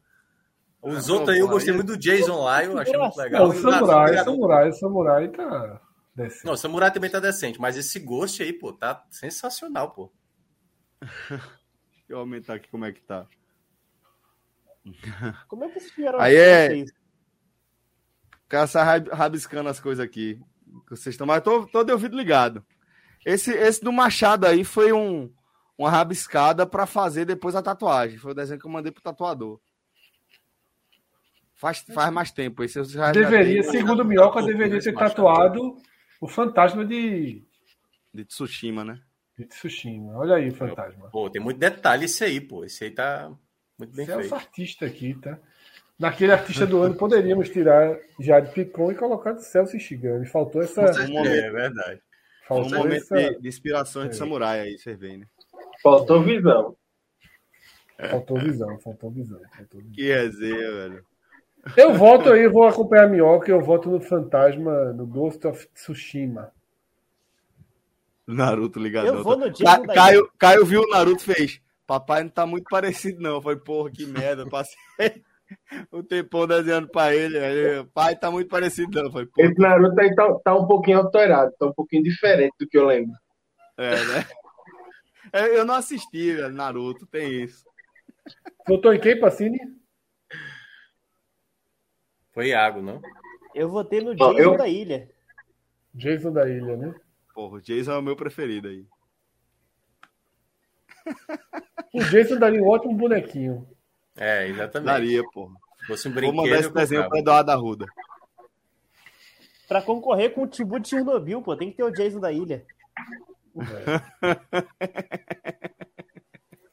Os 0.82 1.08
ah, 1.08 1.14
outros 1.14 1.30
aí 1.30 1.38
eu 1.38 1.48
gostei 1.48 1.72
muito 1.72 1.88
do 1.88 1.96
Jason 1.96 2.42
lá, 2.42 2.62
eu 2.62 2.76
achei 2.76 2.94
muito 2.96 3.16
legal. 3.16 3.48
Não, 3.48 3.54
o 3.54 3.54
Samurai, 3.54 4.22
Samurai, 4.22 4.72
Samurai 4.72 5.28
tá 5.28 5.80
Decente. 6.14 6.44
Não, 6.44 6.52
o 6.52 6.56
Samurai 6.56 6.92
também 6.92 7.10
tá 7.10 7.18
decente, 7.18 7.60
mas 7.60 7.76
esse 7.76 7.98
Ghost 7.98 8.40
aí, 8.42 8.52
pô, 8.52 8.72
tá 8.72 9.04
sensacional, 9.10 9.92
pô. 9.92 10.12
Deixa 11.00 11.42
eu 12.08 12.18
aumentar 12.18 12.54
aqui 12.54 12.68
como 12.68 12.84
é 12.84 12.92
que 12.92 13.00
tá. 13.00 13.26
Como 15.48 15.64
é 15.64 15.68
que 15.68 15.80
vocês 15.80 15.94
vieram 15.94 16.20
Aí 16.20 16.36
é. 16.36 16.84
O 18.44 18.48
cara 18.48 18.66
sai 18.66 19.00
rabiscando 19.00 19.68
as 19.68 19.80
coisas 19.80 20.04
aqui. 20.04 20.40
Vocês 20.88 21.14
estão, 21.14 21.26
mas 21.26 21.42
tô, 21.42 21.66
tô 21.66 21.82
de 21.82 21.92
ouvido 21.92 22.16
ligado. 22.16 22.64
Esse, 23.24 23.52
esse 23.52 23.82
do 23.82 23.92
Machado 23.92 24.46
aí 24.46 24.64
foi 24.64 24.92
um, 24.92 25.32
uma 25.78 25.90
rabiscada 25.90 26.66
para 26.66 26.86
fazer 26.86 27.24
depois 27.24 27.54
a 27.54 27.62
tatuagem. 27.62 28.18
Foi 28.18 28.32
o 28.32 28.34
desenho 28.34 28.60
que 28.60 28.66
eu 28.66 28.70
mandei 28.70 28.92
pro 28.92 29.02
tatuador. 29.02 29.60
Faz, 31.54 31.80
faz 31.80 32.12
mais 32.12 32.30
tempo. 32.30 32.62
Esse 32.62 32.82
já 32.84 33.12
deveria, 33.12 33.62
já 33.62 33.70
segundo 33.70 34.00
o 34.00 34.04
Minhoca, 34.04 34.42
deveria 34.42 34.80
ter 34.80 34.92
tatuado 34.92 35.76
o 36.20 36.28
fantasma 36.28 36.84
de. 36.84 37.42
De 38.12 38.24
Tsushima, 38.24 38.84
né? 38.84 39.00
De 39.38 39.46
Tsushima. 39.46 40.16
Olha 40.18 40.36
aí 40.36 40.48
o 40.48 40.54
fantasma. 40.54 41.08
Pô, 41.10 41.30
tem 41.30 41.42
muito 41.42 41.58
detalhe 41.58 42.04
esse 42.04 42.22
aí, 42.22 42.40
pô. 42.40 42.64
Esse 42.64 42.84
aí 42.84 42.90
tá 42.90 43.32
muito 43.78 43.94
bem 43.94 44.06
feito. 44.06 44.20
é 44.20 44.26
o 44.28 44.34
artista 44.34 44.86
aqui, 44.86 45.14
tá? 45.14 45.38
Naquele 45.98 46.32
artista 46.32 46.66
do 46.66 46.82
ano 46.82 46.94
poderíamos 46.94 47.48
tirar 47.48 47.96
já 48.18 48.40
de 48.40 48.52
Picon 48.52 48.90
e 48.90 48.96
colocar 48.96 49.32
de 49.32 49.44
Celso 49.44 49.78
Shigami. 49.78 50.26
Faltou 50.26 50.62
essa. 50.62 50.82
Um 51.02 51.12
momento, 51.12 51.28
é 51.28 51.50
verdade. 51.50 52.00
Faltou 52.48 52.74
um 52.74 52.78
momento 52.78 53.14
essa... 53.14 53.30
de, 53.30 53.40
de 53.40 53.48
inspiração 53.48 54.02
é. 54.02 54.08
de 54.08 54.16
samurai 54.16 54.60
aí, 54.60 54.78
você 54.78 54.94
vê, 54.94 55.16
né? 55.16 55.26
Faltou 55.82 56.22
visão. 56.22 56.76
Faltou 58.10 58.38
visão, 58.38 58.78
faltou 58.80 59.10
visão. 59.10 59.40
Faltou 59.56 59.80
visão. 59.80 59.92
Que 59.94 60.12
resenha, 60.12 60.72
velho. 60.72 61.06
Eu 61.76 61.94
voto 61.94 62.30
aí, 62.30 62.46
vou 62.48 62.64
acompanhar 62.64 63.04
a 63.04 63.08
Minhoca, 63.08 63.50
eu 63.50 63.60
voto 63.60 63.88
no 63.88 64.00
Fantasma, 64.00 64.92
no 64.92 65.06
Ghost 65.06 65.46
of 65.46 65.66
Tsushima. 65.68 66.52
Naruto 68.26 68.78
ligado. 68.78 69.06
Eu 69.06 69.22
vou 69.22 69.36
no 69.36 69.52
Ca 69.56 69.80
Caio, 69.86 70.30
Caio 70.38 70.64
viu 70.66 70.82
o 70.82 70.90
Naruto 70.90 71.22
fez. 71.22 71.60
Papai 71.86 72.22
não 72.22 72.30
tá 72.30 72.46
muito 72.46 72.64
parecido, 72.70 73.20
não. 73.20 73.42
Foi, 73.42 73.56
porra, 73.56 73.90
que 73.90 74.06
merda. 74.06 74.48
Passei 74.48 74.76
o 75.90 76.02
tempão 76.02 76.46
desenhando 76.46 76.88
pra 76.88 77.14
ele. 77.14 77.38
Aí, 77.38 77.84
pai 77.92 78.16
tá 78.16 78.30
muito 78.30 78.48
parecido, 78.48 79.02
não. 79.02 79.12
Foi, 79.12 79.28
Esse 79.38 79.58
Naruto 79.58 80.00
aí 80.00 80.14
tá, 80.14 80.34
tá, 80.44 80.54
um 80.54 80.66
pouquinho 80.66 80.98
alterado, 80.98 81.52
tá 81.58 81.66
um 81.66 81.72
pouquinho 81.72 82.02
diferente 82.02 82.54
do 82.58 82.66
que 82.66 82.78
eu 82.78 82.86
lembro. 82.86 83.14
É, 83.76 83.90
né? 83.90 84.26
É, 85.32 85.58
eu 85.58 85.64
não 85.64 85.74
assisti, 85.74 86.34
Naruto, 86.52 87.06
tem 87.06 87.42
isso. 87.42 87.64
Votou 88.66 88.94
em 88.94 89.00
quem, 89.00 89.18
Pacini? 89.18 89.58
Foi 92.32 92.48
Iago, 92.48 92.80
não? 92.80 93.00
Eu 93.54 93.68
votei 93.68 94.00
no 94.00 94.14
Jason 94.14 94.38
eu... 94.38 94.56
da 94.56 94.68
Ilha. 94.68 95.08
Jason 95.94 96.32
da 96.32 96.48
Ilha, 96.48 96.76
né? 96.76 96.94
Porra, 97.34 97.56
o 97.56 97.60
Jason 97.60 97.92
é 97.92 97.98
o 97.98 98.02
meu 98.02 98.16
preferido 98.16 98.68
aí. 98.68 98.86
O 101.92 102.02
Jason 102.04 102.38
daria 102.38 102.62
um 102.62 102.68
ótimo 102.68 102.94
bonequinho. 102.94 103.68
É, 104.16 104.48
exatamente. 104.48 104.86
Daria, 104.86 105.22
porra. 105.30 105.54
Se 105.80 105.86
fosse 105.86 106.08
um 106.08 106.12
brinquedo, 106.12 106.34
Vou 106.34 106.44
mandar 106.44 106.60
esse 106.60 106.72
desenho 106.72 107.08
pra 107.08 107.18
Eduardo 107.18 107.50
Arruda. 107.50 107.86
Pra 109.68 109.82
concorrer 109.82 110.32
com 110.32 110.42
o 110.42 110.46
Tibu 110.46 110.78
de 110.78 110.88
Chernobyl, 110.88 111.42
pô, 111.42 111.56
tem 111.56 111.70
que 111.70 111.76
ter 111.76 111.84
o 111.84 111.90
Jason 111.90 112.20
da 112.20 112.32
ilha. 112.32 112.64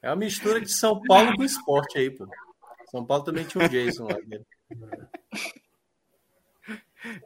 É 0.02 0.10
uma 0.10 0.16
mistura 0.16 0.60
de 0.60 0.72
São 0.72 1.02
Paulo 1.04 1.36
com 1.36 1.44
esporte 1.44 1.98
aí, 1.98 2.10
pô. 2.10 2.28
São 2.90 3.06
Paulo 3.06 3.24
também 3.24 3.46
tinha 3.46 3.66
o 3.66 3.70
Jason 3.70 4.08
lá 4.08 4.18
dentro. 4.26 4.48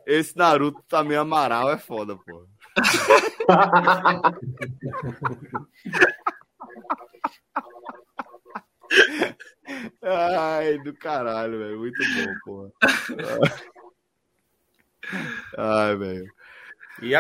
Esse 0.06 0.38
Naruto 0.38 0.84
também 0.88 1.18
Amaral 1.18 1.72
é 1.72 1.78
foda, 1.78 2.18
pô. 2.18 2.48
Ai, 10.16 10.78
do 10.80 10.94
caralho, 10.94 11.60
velho. 11.60 11.80
Muito 11.80 12.02
bom, 12.16 12.34
porra. 12.44 12.72
Ai, 15.58 15.96
velho. 15.96 16.32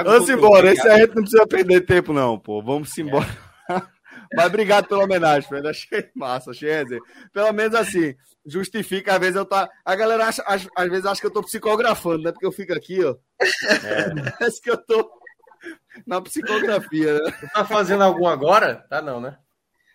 Vamos 0.04 0.30
embora. 0.30 0.72
Esse 0.72 0.88
a 0.88 0.98
gente 0.98 1.16
não 1.16 1.24
precisa 1.24 1.48
perder 1.48 1.82
tempo, 1.86 2.14
não, 2.14 2.40
pô. 2.40 2.62
Vamos 2.62 2.98
embora. 2.98 3.28
É. 3.70 3.82
Mas 4.34 4.46
obrigado 4.48 4.88
pela 4.88 5.04
homenagem, 5.04 5.48
Fred. 5.48 5.68
Achei 5.68 6.10
massa, 6.16 6.52
achei 6.52 6.72
resenha. 6.72 7.02
Pelo 7.32 7.52
menos 7.54 7.76
assim, 7.76 8.16
justifica, 8.46 9.14
às 9.14 9.20
vezes 9.20 9.36
eu 9.36 9.46
tá. 9.46 9.70
A 9.84 9.96
galera 9.96 10.28
acha, 10.28 10.44
às, 10.46 10.68
às 10.76 10.90
vezes 10.90 11.06
acha 11.06 11.22
que 11.22 11.28
eu 11.28 11.32
tô 11.32 11.44
psicografando, 11.44 12.24
né? 12.24 12.32
Porque 12.32 12.46
eu 12.46 12.52
fico 12.52 12.74
aqui, 12.74 13.04
ó. 13.04 13.16
É. 13.40 14.32
Parece 14.40 14.62
que 14.62 14.72
eu 14.72 14.78
tô 14.78 15.10
na 16.06 16.22
psicografia, 16.22 17.20
né? 17.20 17.32
Tá 17.54 17.66
fazendo 17.66 18.04
algum 18.04 18.28
agora? 18.28 18.86
Tá 18.90 19.02
não, 19.02 19.20
né? 19.20 19.38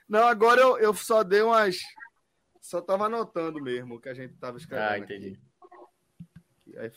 Não, 0.08 0.26
agora 0.26 0.60
eu, 0.60 0.78
eu 0.78 0.94
só 0.94 1.22
dei 1.22 1.42
umas. 1.42 1.76
Só 2.60 2.80
tava 2.80 3.06
anotando 3.06 3.60
mesmo 3.60 3.94
o 3.94 4.00
que 4.00 4.08
a 4.08 4.14
gente 4.14 4.34
tava 4.34 4.58
escrevendo. 4.58 4.90
Ah, 4.90 4.98
entendi. 4.98 5.40
Aqui. 6.76 6.78
Aí, 6.78 6.90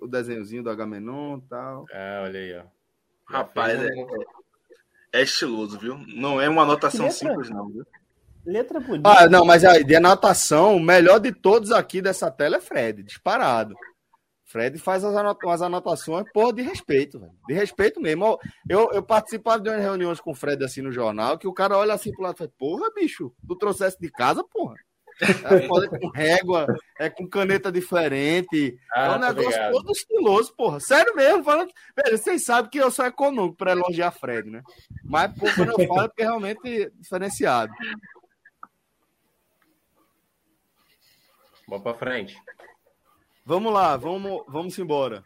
o 0.00 0.06
desenhozinho 0.06 0.62
do 0.62 0.70
Agamenon 0.70 1.38
e 1.38 1.48
tal. 1.48 1.84
Ah, 1.92 2.22
olha 2.24 2.38
aí, 2.40 2.56
ó. 2.56 2.64
Rapaz, 3.26 3.78
é, 3.82 3.88
é 5.12 5.22
estiloso, 5.22 5.78
viu? 5.78 5.98
Não 6.06 6.40
é 6.40 6.48
uma 6.48 6.62
anotação 6.62 7.10
simples, 7.10 7.50
não, 7.50 7.68
viu? 7.68 7.86
Letra 8.46 8.80
bonita. 8.80 9.10
Ah, 9.10 9.28
não, 9.28 9.44
mas 9.44 9.64
aí, 9.64 9.84
de 9.84 9.94
anotação, 9.94 10.76
o 10.76 10.80
melhor 10.80 11.18
de 11.18 11.32
todos 11.32 11.70
aqui 11.70 12.00
dessa 12.00 12.30
tela 12.30 12.56
é 12.56 12.60
Fred, 12.60 13.02
disparado. 13.02 13.74
Fred 14.44 14.78
faz 14.78 15.04
as, 15.04 15.14
anot 15.14 15.38
as 15.46 15.60
anotações, 15.60 16.24
porra, 16.32 16.54
de 16.54 16.62
respeito, 16.62 17.20
velho. 17.20 17.34
De 17.46 17.52
respeito 17.52 18.00
mesmo. 18.00 18.38
Eu, 18.66 18.90
eu 18.92 19.02
participava 19.02 19.60
de 19.60 19.68
umas 19.68 19.82
reuniões 19.82 20.20
com 20.20 20.30
o 20.30 20.34
Fred 20.34 20.64
assim 20.64 20.80
no 20.80 20.90
jornal, 20.90 21.36
que 21.36 21.46
o 21.46 21.52
cara 21.52 21.76
olha 21.76 21.92
assim 21.92 22.10
pro 22.12 22.22
lado 22.22 22.36
e 22.36 22.38
fala, 22.38 22.52
porra, 22.58 22.90
bicho, 22.94 23.30
tu 23.46 23.56
trouxesse 23.56 23.98
de 24.00 24.10
casa, 24.10 24.42
porra. 24.42 24.76
É, 25.20 25.66
com 25.66 26.08
régua, 26.10 26.66
é 26.98 27.10
com 27.10 27.28
caneta 27.28 27.72
diferente. 27.72 28.78
Ah, 28.94 29.06
é 29.06 29.10
um 29.10 29.18
negócio 29.18 29.50
ligado. 29.50 29.72
todo 29.72 29.90
estiloso, 29.90 30.54
porra. 30.54 30.80
Sério 30.80 31.14
mesmo, 31.16 31.42
falando. 31.42 31.72
Velho, 31.96 32.16
vocês 32.16 32.44
sabem 32.44 32.70
que 32.70 32.78
eu 32.78 32.90
sou 32.90 33.04
econômico 33.04 33.56
para 33.56 33.72
elogiar 33.72 34.12
Fred, 34.12 34.48
né? 34.48 34.62
Mas, 35.04 35.32
pô, 35.34 35.46
quando 35.54 35.80
eu 35.80 35.88
falo 35.88 36.02
é 36.02 36.08
porque 36.08 36.22
é 36.22 36.26
realmente 36.26 36.92
diferenciado. 36.94 37.72
Vamos 41.66 41.82
para 41.82 41.98
frente. 41.98 42.40
Vamos 43.44 43.72
lá, 43.72 43.96
vamos, 43.96 44.44
vamos 44.46 44.78
embora. 44.78 45.24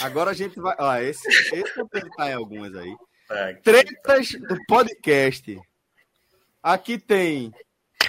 Agora 0.00 0.32
a 0.32 0.34
gente 0.34 0.60
vai. 0.60 0.76
Ah, 0.78 1.02
esse, 1.02 1.26
esse 1.28 1.78
eu 1.78 1.88
tentar 1.88 2.30
em 2.30 2.34
algumas 2.34 2.74
aí. 2.76 2.94
É, 3.30 3.54
Tretas 3.54 4.32
do 4.32 4.56
podcast. 4.66 5.58
Aqui 6.62 6.98
tem 6.98 7.52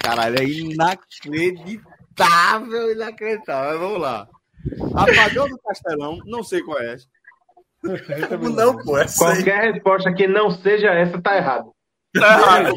Caralho, 0.02 0.40
é 0.40 0.44
inacreditável, 0.44 2.92
inacreditável. 2.92 3.70
Mas 3.70 3.80
vamos 3.80 4.00
lá. 4.00 4.28
Apagão 4.94 5.48
do 5.48 5.58
Castelão, 5.58 6.18
não 6.26 6.42
sei 6.42 6.62
qual 6.62 6.78
é 6.80 6.94
essa. 6.94 7.06
não, 8.54 8.76
pô. 8.78 8.98
Essa 8.98 9.24
Qualquer 9.24 9.60
aí... 9.60 9.72
resposta 9.72 10.12
que 10.12 10.26
não 10.26 10.50
seja 10.50 10.90
essa 10.90 11.20
tá 11.20 11.36
errado. 11.36 11.72
Tá 12.14 12.38
errado. 12.38 12.72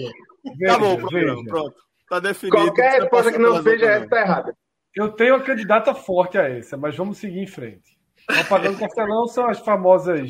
Acabou 0.64 0.93
o 0.93 0.98
programa, 0.98 1.43
pronto. 1.45 1.75
Tá 2.09 2.19
definido. 2.19 2.58
Qualquer 2.58 3.01
resposta 3.01 3.32
que 3.32 3.38
não 3.38 3.64
seja 3.64 3.85
essa 3.85 4.08
tá 4.08 4.22
errada. 4.22 4.56
Eu 4.93 5.14
tenho 5.14 5.35
uma 5.35 5.43
candidata 5.43 5.95
forte 5.95 6.38
a 6.38 6.50
essa, 6.50 6.77
mas 6.77 6.95
vamos 6.95 7.17
seguir 7.17 7.40
em 7.40 7.48
frente. 7.48 7.98
O 8.30 8.40
apagão 8.40 8.74
do 8.74 8.80
Castelão 8.80 9.25
são 9.27 9.50
as 9.50 9.59
famosas 9.59 10.30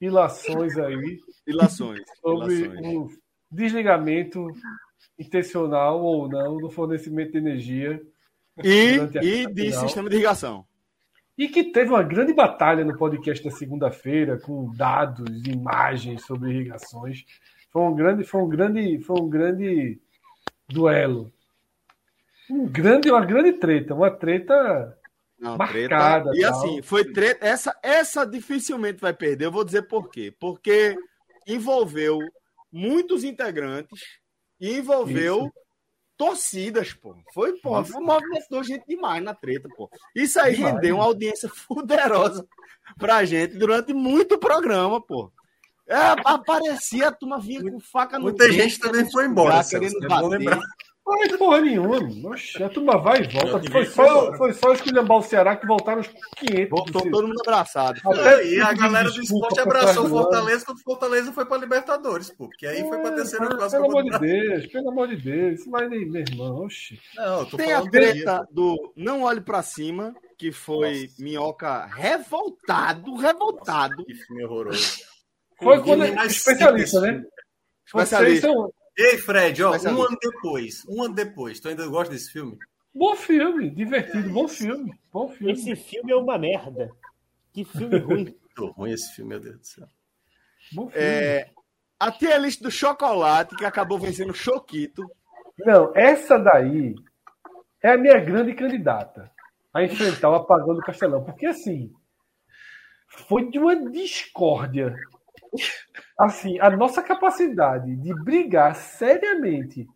ilações 0.00 0.76
aí. 0.76 1.20
Ilações. 1.46 2.02
Sobre 2.20 2.54
ilações. 2.54 2.96
o 2.96 3.08
desligamento 3.50 4.48
intencional 5.18 6.02
ou 6.02 6.28
não 6.28 6.58
no 6.58 6.70
fornecimento 6.70 7.32
de 7.32 7.38
energia. 7.38 8.02
E, 8.62 8.98
e 9.22 9.46
de 9.46 9.72
sistema 9.72 10.08
de 10.08 10.16
irrigação. 10.16 10.66
E 11.36 11.48
que 11.48 11.64
teve 11.64 11.90
uma 11.90 12.02
grande 12.02 12.34
batalha 12.34 12.84
no 12.84 12.96
podcast 12.96 13.42
da 13.42 13.50
segunda-feira, 13.50 14.38
com 14.38 14.70
dados, 14.74 15.46
imagens 15.46 16.24
sobre 16.26 16.50
irrigações. 16.50 17.24
Foi 17.70 17.82
um 17.82 17.94
grande, 17.94 18.24
foi 18.24 18.42
um 18.42 18.48
grande, 18.48 19.00
foi 19.00 19.20
um 19.20 19.28
grande 19.28 19.98
duelo. 20.68 21.32
Um 22.50 22.66
grande, 22.66 23.10
uma 23.10 23.24
grande 23.24 23.54
treta, 23.54 23.94
uma 23.94 24.10
treta 24.10 24.98
não, 25.38 25.56
marcada. 25.56 26.30
Treta. 26.30 26.36
E 26.36 26.40
tal. 26.42 26.50
assim, 26.50 26.82
foi 26.82 27.04
treta. 27.10 27.46
Essa, 27.46 27.74
essa 27.82 28.26
dificilmente 28.26 29.00
vai 29.00 29.14
perder. 29.14 29.46
Eu 29.46 29.52
vou 29.52 29.64
dizer 29.64 29.82
por 29.82 30.10
quê. 30.10 30.34
Porque 30.38 30.94
envolveu 31.46 32.18
muitos 32.70 33.24
integrantes 33.24 34.21
e 34.62 34.78
envolveu 34.78 35.46
Isso. 35.46 35.52
torcidas, 36.16 36.92
pô. 36.94 37.16
Foi, 37.34 37.54
pô, 37.54 37.84
foi 37.84 38.00
movimentou 38.00 38.62
gente 38.62 38.86
demais 38.86 39.22
na 39.22 39.34
treta, 39.34 39.68
pô. 39.76 39.90
Isso 40.14 40.38
aí 40.38 40.54
demais. 40.54 40.74
rendeu 40.74 40.94
uma 40.94 41.04
audiência 41.04 41.50
poderosa 41.66 42.46
pra 42.96 43.24
gente 43.24 43.58
durante 43.58 43.92
muito 43.92 44.38
programa, 44.38 45.00
pô. 45.00 45.32
É, 45.88 45.96
aparecia, 46.24 47.08
a 47.08 47.12
turma 47.12 47.40
vinha 47.40 47.60
com 47.68 47.80
faca 47.80 48.18
no 48.18 48.26
Muita 48.26 48.50
gente 48.52 48.78
também 48.78 49.10
foi 49.10 49.26
embora. 49.26 49.64
Querendo 49.64 49.98
bater. 50.06 50.58
Não 51.04 51.38
porra 51.38 51.60
nenhuma. 51.60 52.30
Oxe, 52.30 52.62
a 52.62 52.68
turma 52.68 52.96
vai 52.96 53.22
e 53.22 53.28
volta. 53.28 53.70
Foi 53.70 53.86
só, 53.86 54.32
foi 54.36 54.52
só 54.52 54.72
esculhambar 54.72 55.18
o 55.18 55.22
Ceará 55.22 55.56
que 55.56 55.66
voltaram 55.66 56.00
os 56.00 56.08
500. 56.36 56.70
Voltou 56.70 57.10
todo 57.10 57.26
mundo 57.26 57.40
abraçado. 57.40 58.00
Até 58.04 58.46
e 58.46 58.60
a 58.60 58.72
galera 58.72 59.10
do 59.10 59.20
esporte 59.20 59.60
abraçou 59.60 60.06
o 60.06 60.08
Fortaleza 60.08 60.64
quando 60.64 60.78
o 60.78 60.82
Fortaleza 60.82 61.32
foi 61.32 61.44
para 61.44 61.58
Libertadores, 61.58 62.30
pô. 62.30 62.46
Porque 62.46 62.66
aí 62.66 62.80
é, 62.80 62.88
foi 62.88 62.98
para 62.98 63.16
terceira 63.16 63.48
classe. 63.48 63.76
Pelo 63.76 63.86
amor 63.86 64.04
de 64.04 64.18
Deus, 64.18 64.66
pelo 64.66 64.90
amor 64.90 65.08
de 65.08 65.16
Deus. 65.16 65.66
Mas 65.66 65.90
nem, 65.90 66.08
meu 66.08 66.22
irmão, 66.22 66.64
oxe. 66.64 67.00
Não, 67.16 67.44
Tem 67.46 67.72
a 67.72 67.82
treta 67.82 68.46
do 68.50 68.92
Não 68.96 69.22
Olhe 69.22 69.40
para 69.40 69.62
Cima, 69.62 70.14
que 70.38 70.52
foi 70.52 71.02
Nossa. 71.02 71.22
Minhoca 71.22 71.86
revoltado, 71.86 73.14
revoltado. 73.16 74.04
Que 74.04 74.14
filme 74.14 74.44
horroroso. 74.44 74.98
Foi 75.60 75.82
quando 75.82 76.04
é 76.04 76.26
especialista, 76.26 77.00
né? 77.00 77.22
Especialista. 77.86 78.48
Ei, 78.96 79.18
Fred, 79.18 79.62
ó, 79.62 79.70
um 79.70 80.02
ano 80.02 80.18
depois, 80.20 80.84
um 80.86 81.02
ano 81.02 81.14
depois, 81.14 81.58
tu 81.58 81.68
ainda 81.68 81.86
gosta 81.86 82.12
desse 82.12 82.30
filme? 82.30 82.58
Bom 82.94 83.16
filme, 83.16 83.70
divertido, 83.70 84.28
bom 84.30 84.46
filme, 84.46 84.92
bom 85.10 85.28
filme. 85.30 85.52
Esse 85.52 85.74
filme 85.74 86.12
é 86.12 86.16
uma 86.16 86.36
merda. 86.38 86.90
Que 87.52 87.64
filme 87.64 87.96
ruim. 87.98 88.24
Muito 88.24 88.66
ruim 88.72 88.92
esse 88.92 89.14
filme, 89.14 89.30
meu 89.30 89.40
Deus 89.40 89.58
do 89.58 89.66
céu. 89.66 89.88
Bom 90.72 90.90
filme. 90.90 91.06
É, 91.06 91.50
a 91.98 92.38
lista 92.38 92.64
do 92.64 92.70
chocolate 92.70 93.56
que 93.56 93.64
acabou 93.64 93.98
vencendo 93.98 94.30
o 94.30 94.34
Choquito. 94.34 95.10
Não, 95.58 95.92
essa 95.94 96.38
daí 96.38 96.94
é 97.82 97.92
a 97.92 97.98
minha 97.98 98.18
grande 98.18 98.54
candidata 98.54 99.30
a 99.72 99.82
enfrentar 99.82 100.30
o 100.30 100.34
apagão 100.34 100.74
do 100.74 100.82
Castelão, 100.82 101.24
porque 101.24 101.46
assim 101.46 101.92
foi 103.08 103.50
de 103.50 103.58
uma 103.58 103.90
discórdia 103.90 104.94
assim, 106.24 106.58
a 106.60 106.70
nossa 106.70 107.02
capacidade 107.02 107.96
de 107.96 108.14
brigar 108.14 108.74
seriamente, 108.76 109.88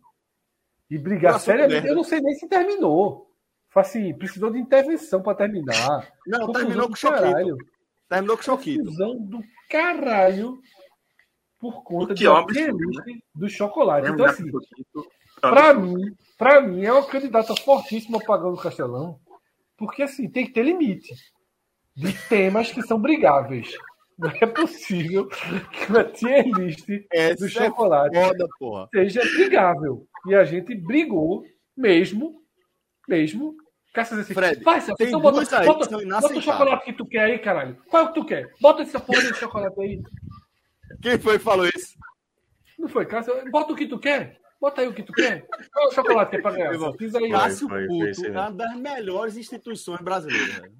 de 0.89 0.97
brigar 0.97 1.33
nossa, 1.33 1.45
seriamente, 1.45 1.87
eu 1.87 1.95
não 1.95 2.03
sei 2.03 2.19
nem 2.21 2.35
se 2.35 2.47
terminou. 2.47 3.27
Assim, 3.75 4.11
precisou 4.15 4.49
de 4.49 4.57
intervenção 4.57 5.21
para 5.21 5.37
terminar. 5.37 6.11
Não, 6.25 6.51
terminou 6.51 6.87
com 6.87 6.93
o 6.93 6.97
Choquito. 6.97 7.57
Terminou 8.09 8.35
com 8.35 8.41
o 8.41 8.45
Choquito. 8.45 8.85
Confusão 8.85 9.19
do 9.19 9.43
caralho 9.69 10.59
por 11.59 11.83
conta 11.83 12.13
de 12.13 12.27
uma 12.27 12.41
né? 12.45 12.73
do 13.35 13.49
chocolate. 13.49 14.09
Então, 14.09 14.25
assim, 14.25 14.45
para 15.39 15.73
mim, 15.73 16.15
para 16.37 16.61
mim, 16.61 16.85
é 16.85 16.91
uma 16.91 17.05
candidata 17.05 17.55
fortíssima 17.55 18.19
pagando 18.19 18.55
o 18.55 18.61
Castelão, 18.61 19.19
porque 19.75 20.03
assim, 20.03 20.29
tem 20.29 20.45
que 20.45 20.53
ter 20.53 20.63
limite 20.63 21.13
de 21.95 22.13
temas 22.27 22.71
que 22.71 22.81
são 22.81 22.99
brigáveis. 22.99 23.75
Não 24.17 24.31
é 24.31 24.45
possível 24.47 25.27
que 25.27 25.91
uma 25.91 26.03
tier 26.03 26.45
list 26.47 26.87
Essa 27.13 27.45
do 27.45 27.49
chocolate 27.49 28.17
é 28.17 28.33
foda, 28.57 28.89
seja 28.91 29.21
brigável. 29.21 30.07
E 30.25 30.33
a 30.33 30.43
gente 30.43 30.73
brigou 30.73 31.45
mesmo, 31.75 32.41
mesmo. 33.07 33.55
Cássio 33.93 34.19
assim, 34.19 34.33
Fred, 34.33 34.63
vai, 34.63 34.79
então 34.79 35.21
bota, 35.21 35.59
aí 35.59 35.65
bota, 35.65 35.89
bota 35.89 36.37
o 36.37 36.41
chocolate 36.41 36.85
que 36.85 36.93
tu 36.93 37.05
quer 37.05 37.25
aí, 37.25 37.39
caralho. 37.39 37.77
Qual 37.89 38.03
é 38.03 38.05
o 38.05 38.09
que 38.09 38.19
tu 38.19 38.25
quer? 38.25 38.51
Bota 38.59 38.81
essa 38.81 38.99
porra 38.99 39.21
de 39.21 39.35
chocolate 39.35 39.79
aí. 39.81 40.01
Quem 41.01 41.19
foi 41.19 41.37
que 41.37 41.43
falou 41.43 41.67
isso? 41.67 41.95
Não 42.77 42.87
foi, 42.87 43.05
Cássio? 43.05 43.33
Bota 43.51 43.73
o 43.73 43.75
que 43.75 43.87
tu 43.87 43.99
quer. 43.99 44.39
Bota 44.59 44.81
aí 44.81 44.87
o 44.87 44.93
que 44.93 45.03
tu 45.03 45.13
quer. 45.13 45.45
Qual 45.71 45.85
é 45.85 45.87
o 45.87 45.91
chocolate 45.91 46.31
que 46.31 46.37
é 46.37 46.41
pra 46.41 46.51
ganhar? 46.51 46.93
Fiz 46.97 47.13
aí. 47.13 47.29
Cássio 47.29 47.67
Puto, 47.67 48.31
uma 48.31 48.49
das 48.49 48.75
melhores 48.75 49.37
instituições 49.37 50.01
brasileiras. 50.01 50.71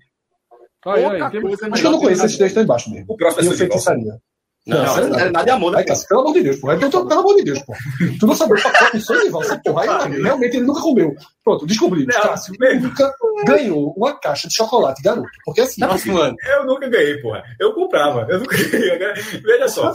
Aí, 0.88 1.06
aí, 1.06 1.32
tem... 1.32 1.42
Acho 1.72 1.82
que 1.82 1.88
eu 1.88 1.92
não 1.92 2.00
conheço 2.00 2.26
esses 2.26 2.38
três 2.38 2.52
estão 2.52 2.64
embaixo 2.64 2.90
mesmo. 2.90 3.06
O 3.10 3.18
próximo 3.18 3.54
é 3.54 3.56
feitiçaria. 3.56 4.20
Não, 4.68 4.84
não, 4.84 5.10
não, 5.10 5.20
é 5.20 5.32
nada 5.32 5.46
de 5.46 5.52
amor, 5.52 5.72
né? 5.72 5.86
pelo 6.10 6.22
amor 6.22 6.34
de 6.34 6.44
Deus, 6.44 6.58
porra. 6.58 6.76
Então, 6.76 7.08
pelo 7.08 7.22
amor 7.22 7.36
de 7.38 7.44
Deus, 7.44 7.62
porra. 7.62 7.80
Tu 8.20 8.28
não 8.28 8.36
sabe 8.36 8.54
o 8.54 8.62
pacote 8.62 8.98
de 8.98 9.04
sonho 9.04 9.24
de 9.24 9.30
valsa, 9.30 9.62
porra. 9.64 10.04
Aí, 10.04 10.22
realmente 10.22 10.58
ele 10.58 10.66
nunca 10.66 10.82
comeu. 10.82 11.16
Pronto, 11.42 11.66
descobri. 11.66 12.06
Cássio 12.06 12.54
nunca 12.82 13.14
ganhou 13.46 13.94
uma 13.96 14.20
caixa 14.20 14.50
de 14.50 14.56
chocolate, 14.56 15.02
garoto. 15.02 15.30
Porque 15.46 15.62
assim. 15.62 15.80
Nossa, 15.80 16.12
mano. 16.12 16.36
Eu 16.46 16.66
nunca 16.66 16.90
ganhei, 16.90 17.18
porra. 17.22 17.44
Eu 17.58 17.74
comprava. 17.74 18.28
Eu 18.30 18.40
nunca 18.40 18.58
ganhei. 18.68 19.42
Veja 19.42 19.70
só. 19.70 19.94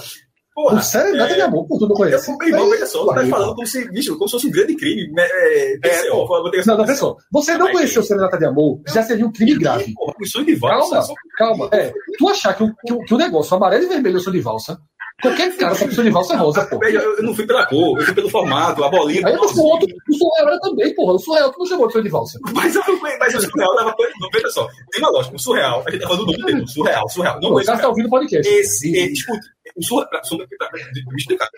Porra, 0.54 0.82
sério, 0.82 1.16
nada 1.16 1.32
é... 1.32 1.34
de 1.34 1.40
amor, 1.40 1.66
pô, 1.66 1.78
tu 1.78 1.88
não 1.88 1.96
conhece. 1.96 2.30
Eu, 2.30 2.48
irmão, 2.48 2.68
veja 2.68 2.86
só, 2.86 3.06
tu 3.06 3.14
tá 3.14 3.26
falando 3.26 3.54
como 3.54 3.66
se, 3.66 3.90
bicho, 3.90 4.16
como 4.16 4.28
se 4.28 4.32
fosse 4.32 4.46
um 4.48 4.50
grande 4.50 4.76
crime. 4.76 5.10
Né, 5.12 5.22
é, 5.22 5.78
é, 5.82 6.10
vou 6.10 6.50
ter 6.50 6.66
não, 6.66 6.76
não, 6.76 6.94
só. 6.94 7.16
Você 7.30 7.56
não 7.56 7.72
conheceu 7.72 8.02
Serenata 8.02 8.36
de 8.36 8.44
Amor, 8.44 8.80
já 8.86 9.02
seria 9.02 9.26
um 9.26 9.32
crime 9.32 9.58
grave. 9.58 9.94
Porra, 9.94 10.14
de 10.44 10.54
valsa. 10.54 11.14
Calma, 11.38 11.68
calma. 11.68 11.68
É, 11.72 11.92
tu 12.18 12.28
achar 12.28 12.54
que 12.54 12.64
o, 12.64 12.74
que, 12.74 12.92
o, 12.92 13.00
o 13.10 13.18
negócio 13.18 13.56
amarelo 13.56 13.84
e 13.84 13.88
vermelho 13.88 14.18
é 14.18 14.20
som 14.20 14.30
de 14.30 14.40
valsa, 14.40 14.78
Qualquer 15.22 15.56
cara 15.56 15.72
tá 15.72 15.84
precisando 15.84 16.06
de 16.06 16.10
valsa 16.10 16.36
rosa, 16.36 16.66
pô. 16.66 16.82
Eu, 16.84 17.00
eu, 17.16 17.22
não 17.22 17.32
fui 17.32 17.46
pela 17.46 17.64
cor, 17.66 17.96
eu 17.96 18.04
fui 18.04 18.12
pelo 18.12 18.28
formato, 18.28 18.82
a 18.82 18.88
bolinha. 18.88 19.24
Aí 19.24 19.36
você 19.36 19.60
outro, 19.60 19.86
o 20.10 20.14
surreal 20.14 20.60
também, 20.60 20.92
porra. 20.96 21.12
O 21.12 21.18
surreal 21.20 21.52
tu 21.52 21.60
não 21.60 21.66
chamou 21.66 21.88
de 21.88 22.08
valsa. 22.08 22.40
Mas, 22.52 22.74
eu, 22.74 22.82
mas 23.00 23.32
o 23.32 23.40
surreal 23.40 23.76
tava. 23.76 23.94
Não, 24.20 24.28
veja 24.32 24.48
só, 24.50 24.68
tem 24.90 25.00
uma 25.00 25.10
lógica. 25.10 25.36
O 25.36 25.38
surreal, 25.38 25.84
a 25.86 25.90
gente 25.92 26.00
tá 26.00 26.08
falando 26.08 26.26
do 26.26 26.32
nome 26.32 26.44
dele. 26.44 26.66
Surreal, 26.66 27.08
surreal. 27.08 27.40
Não, 27.40 27.54
o 27.54 27.64
cara 27.64 27.78
tá 27.78 27.88
ouvindo 27.88 28.06
o 28.06 28.10
podcast. 28.10 28.52
Esse, 28.52 28.90
esse, 28.90 29.12
escute, 29.12 29.46
o 29.76 29.82
surreal, 29.84 30.10
me 30.32 31.16
explicar. 31.16 31.48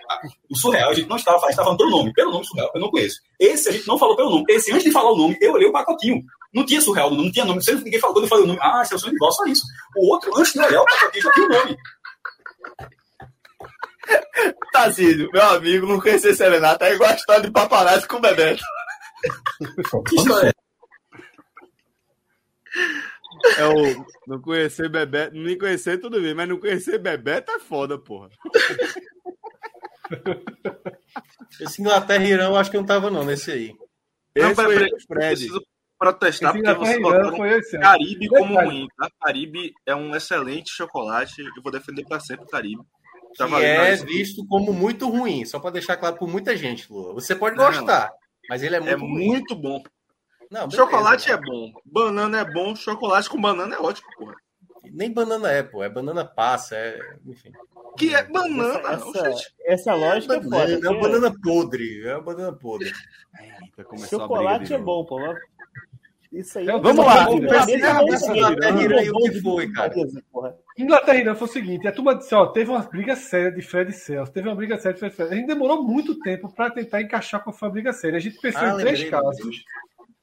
O 0.51 0.59
surreal, 0.59 0.91
a 0.91 0.95
gente 0.95 1.09
não 1.09 1.17
estava, 1.17 1.39
a 1.39 1.47
gente 1.49 1.57
falando 1.57 1.79
pelo 1.79 1.91
nome. 1.91 2.13
Pelo 2.13 2.33
nome 2.33 2.45
surreal, 2.45 2.71
eu 2.75 2.81
não 2.83 2.91
conheço. 2.91 3.21
Esse 3.41 3.71
a 3.71 3.73
gente 3.73 3.89
não 3.89 3.99
falou 3.99 4.15
pelo 4.15 4.29
nome. 4.29 4.45
Esse, 4.51 4.73
antes 4.73 4.85
de 4.85 4.93
falar 4.93 5.11
o 5.11 5.17
nome, 5.17 5.39
eu 5.41 5.55
olhei 5.55 5.69
o 5.69 5.73
pacotinho. 5.73 6.23
Não 6.53 6.67
tinha 6.67 6.83
surreal, 6.83 7.11
não 7.11 7.33
tinha 7.33 7.47
nome. 7.47 7.65
Sempre 7.65 7.85
ninguém 7.85 7.99
falou 7.99 8.15
quando 8.15 8.25
eu 8.25 8.29
falei 8.29 8.45
o 8.45 8.49
nome. 8.49 8.61
Ah, 8.63 8.83
esse 8.83 8.93
é 8.93 8.97
o 8.97 8.99
sonho 8.99 9.15
de 9.15 9.19
valsa, 9.19 9.39
só 9.39 9.47
isso. 9.47 9.63
O 9.97 10.13
outro, 10.13 10.31
antes 10.37 10.53
de 10.53 10.61
olhar 10.61 10.83
o 10.83 10.85
pacotinho, 10.85 11.23
já 11.23 11.33
tinha 11.33 11.47
o 11.47 11.49
nome. 11.49 11.77
Tazinho, 14.73 15.31
meu 15.33 15.43
amigo, 15.43 15.87
não 15.87 16.01
conhecer 16.01 16.35
Serenata 16.35 16.87
é 16.87 16.95
igual 16.95 17.11
a 17.11 17.15
história 17.15 17.43
de 17.43 17.51
paparazzi 17.51 18.07
com 18.07 18.17
o 18.17 18.21
Bebeto. 18.21 18.63
que 20.09 20.17
história 20.17 20.49
é? 20.49 20.55
É 23.59 23.67
o. 23.67 24.07
Não 24.27 24.41
conhecer 24.41 24.89
Bebeto. 24.89 25.37
Nem 25.37 25.59
conhecer 25.59 25.99
tudo 25.99 26.21
bem, 26.21 26.35
mas 26.35 26.49
não 26.49 26.59
conhecer 26.59 26.99
Bebeto 26.99 27.53
é 27.53 27.59
foda, 27.59 27.99
porra. 27.99 28.31
Esse 31.61 31.81
Inglaterra 31.81 32.25
e 32.25 32.31
Irã 32.31 32.47
eu 32.47 32.57
acho 32.57 32.71
que 32.71 32.77
não 32.77 32.87
tava, 32.87 33.11
não, 33.11 33.25
nesse 33.25 33.53
aí. 33.53 33.75
Esse 34.35 34.49
não, 34.49 34.55
foi 34.55 34.77
Fred. 34.77 34.97
Preciso 35.07 35.63
protestar 35.99 36.53
porque 36.53 36.75
você 36.75 36.99
botou 37.01 37.33
Caribe 37.81 38.29
como 38.29 38.61
ruim, 38.61 38.89
tá? 38.99 39.09
Caribe 39.23 39.73
é 39.87 39.95
um 39.95 40.15
excelente 40.15 40.71
chocolate. 40.71 41.41
Eu 41.41 41.63
vou 41.63 41.73
defender 41.73 42.05
para 42.05 42.21
sempre 42.21 42.45
o 42.45 42.49
Caribe. 42.49 42.83
Tá 43.37 43.49
que 43.49 43.65
é 43.65 43.97
visto 43.97 44.47
como 44.47 44.73
muito 44.73 45.09
ruim, 45.09 45.45
só 45.45 45.59
para 45.59 45.73
deixar 45.73 45.97
claro 45.97 46.17
por 46.17 46.29
muita 46.29 46.57
gente, 46.57 46.91
Lua. 46.91 47.15
Você 47.15 47.35
pode 47.35 47.57
gostar, 47.57 48.11
não, 48.11 48.17
mas 48.49 48.63
ele 48.63 48.77
é 48.77 48.81
muito, 48.81 48.93
é 48.93 48.97
muito 48.97 49.57
bom. 49.57 49.83
Não, 50.51 50.71
chocolate 50.71 51.31
é 51.31 51.37
bom, 51.37 51.73
banana 51.85 52.41
é 52.41 52.45
bom, 52.45 52.77
chocolate 52.77 53.29
com 53.29 53.41
banana 53.41 53.75
é 53.75 53.79
ótimo, 53.79 54.09
porra. 54.17 54.37
Nem 54.93 55.11
banana 55.11 55.51
é, 55.51 55.63
pô, 55.63 55.83
é 55.83 55.89
banana 55.89 56.25
passa, 56.25 56.77
é, 56.77 56.99
enfim. 57.27 57.51
Que 57.97 58.15
é 58.15 58.23
banana, 58.23 58.93
essa, 58.93 59.29
essa, 59.29 59.51
essa 59.65 59.95
lógica 59.95 60.37
é, 60.37 60.43
foda. 60.43 60.73
É 60.73 60.89
uma 60.91 61.01
banana 61.01 61.35
podre, 61.43 62.07
é 62.07 62.15
uma 62.15 62.23
banana 62.23 62.53
podre. 62.53 62.93
Chocolate 64.09 64.75
é 64.75 64.79
bom, 64.79 65.05
pô. 65.05 65.19
Isso 66.33 66.59
aí. 66.59 66.67
Vamos 66.67 67.05
lá. 67.05 67.31
Inglaterra 67.33 67.71
e 68.81 68.85
Irã, 68.85 69.13
o 69.13 69.31
que 69.31 69.41
foi, 69.41 69.73
cara? 69.73 69.95
Inglaterra 70.77 71.19
e 71.19 71.21
Irã 71.21 71.35
foi 71.35 71.49
o 71.49 71.51
seguinte: 71.51 71.87
a 71.87 71.93
turma 71.93 72.15
disse, 72.15 72.35
ó, 72.35 72.47
teve 72.47 72.71
uma 72.71 72.81
briga 72.81 73.15
séria 73.15 73.53
de 73.53 73.63
Fred 73.63 73.91
e 73.91 73.95
Celso, 73.95 74.33
teve 74.33 74.49
uma 74.49 74.57
briga 74.57 74.77
séria 74.77 74.95
de 74.95 74.99
Fred 74.99 75.15
e 75.15 75.17
Celso. 75.17 75.33
A 75.33 75.37
gente 75.37 75.47
demorou 75.47 75.83
muito 75.83 76.19
tempo 76.21 76.53
para 76.53 76.71
tentar 76.71 77.01
encaixar 77.01 77.43
com 77.43 77.53
a 77.59 77.69
briga 77.69 77.93
séria. 77.93 78.17
A 78.17 78.21
gente 78.21 78.41
pensou 78.41 78.63
ah, 78.63 78.71
em 78.71 78.77
três 78.79 79.09
casos. 79.09 79.65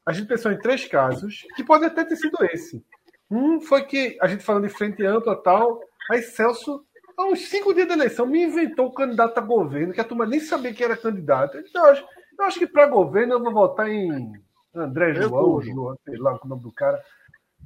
A 0.06 0.12
gente 0.12 0.28
pensou 0.28 0.52
em 0.52 0.60
três 0.60 0.86
casos, 0.86 1.46
que 1.56 1.64
pode 1.64 1.86
até 1.86 2.04
ter 2.04 2.16
sido 2.16 2.38
esse. 2.46 2.84
Um 3.30 3.62
foi 3.62 3.84
que 3.84 4.18
a 4.22 4.28
gente 4.28 4.44
falando 4.44 4.68
de 4.68 4.74
frente 4.74 5.06
ampla 5.06 5.42
tal, 5.42 5.80
aí 6.10 6.22
Celso, 6.22 6.84
há 7.18 7.26
uns 7.26 7.48
cinco 7.48 7.74
dias 7.74 7.88
da 7.88 7.94
eleição, 7.94 8.26
me 8.26 8.44
inventou 8.44 8.88
o 8.88 8.94
candidato 8.94 9.38
a 9.38 9.42
governo, 9.42 9.94
que 9.94 10.02
a 10.02 10.04
turma 10.06 10.26
nem 10.26 10.40
sabia 10.40 10.74
que 10.74 10.84
era 10.84 10.98
candidato. 10.98 11.58
Então, 11.58 11.86
eu 11.86 11.92
acho, 11.92 12.06
eu 12.38 12.46
acho 12.46 12.60
que 12.60 12.68
para 12.68 12.88
governo 12.88 13.36
eu 13.36 13.44
vou 13.44 13.54
votar 13.54 13.88
em 13.90 14.34
André 14.76 15.14
João, 15.14 15.62
João, 15.62 15.98
sei 16.04 16.18
lá 16.18 16.38
o 16.42 16.48
nome 16.48 16.64
do 16.64 16.72
cara. 16.72 17.02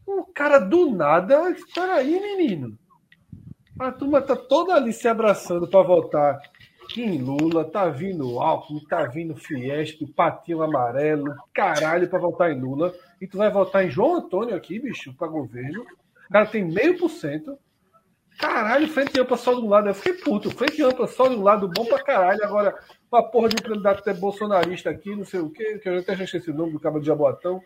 O 0.05 0.23
cara 0.25 0.59
do 0.59 0.91
nada, 0.91 1.49
espera 1.51 1.95
aí, 1.95 2.19
menino. 2.19 2.77
A 3.79 3.91
turma 3.91 4.21
tá 4.21 4.35
toda 4.35 4.73
ali 4.73 4.93
se 4.93 5.07
abraçando 5.07 5.67
para 5.67 5.81
votar 5.81 6.39
em 6.95 7.17
Lula, 7.17 7.65
tá 7.65 7.89
vindo 7.89 8.39
Alckmin, 8.39 8.85
tá 8.85 9.03
vindo 9.05 9.35
Fiesp, 9.35 10.05
Patinho 10.15 10.61
Amarelo, 10.61 11.35
caralho, 11.53 12.07
para 12.07 12.19
votar 12.19 12.51
em 12.51 12.59
Lula. 12.59 12.93
E 13.19 13.27
tu 13.27 13.37
vai 13.37 13.49
votar 13.49 13.85
em 13.85 13.89
João 13.89 14.15
Antônio 14.15 14.55
aqui, 14.55 14.79
bicho, 14.79 15.13
para 15.13 15.27
governo. 15.27 15.81
O 15.81 16.31
cara 16.31 16.45
tem 16.45 16.63
meio 16.63 16.97
por 16.97 17.09
cento. 17.09 17.57
Caralho, 18.39 18.87
frente 18.87 19.19
ampla 19.19 19.37
só 19.37 19.53
de 19.53 19.61
um 19.61 19.69
lado. 19.69 19.87
Eu 19.87 19.93
fiquei 19.93 20.13
puto. 20.13 20.51
Frente 20.51 20.83
ampla 20.83 21.07
só 21.07 21.27
de 21.27 21.35
um 21.35 21.43
lado, 21.43 21.69
bom 21.69 21.85
pra 21.85 22.03
caralho. 22.03 22.43
Agora, 22.43 22.75
uma 23.11 23.23
porra 23.23 23.49
de 23.49 23.55
um 23.55 23.69
candidato 23.69 23.99
até 23.99 24.13
bolsonarista 24.13 24.89
aqui, 24.89 25.15
não 25.15 25.25
sei 25.25 25.39
o 25.39 25.49
quê, 25.49 25.79
que 25.79 25.87
eu 25.87 25.99
até 25.99 26.15
já 26.15 26.23
esqueci 26.25 26.51
o 26.51 26.53
nome 26.53 26.73
do 26.73 26.79
cabo 26.79 26.99
de 26.99 27.07
Jabotão. 27.07 27.61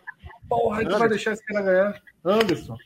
Porra, 0.47 0.85
tu 0.85 0.97
vai 0.97 1.09
deixar 1.09 1.33
esse 1.33 1.43
cara 1.45 1.61
ganhar? 1.61 2.01
Anderson. 2.23 2.77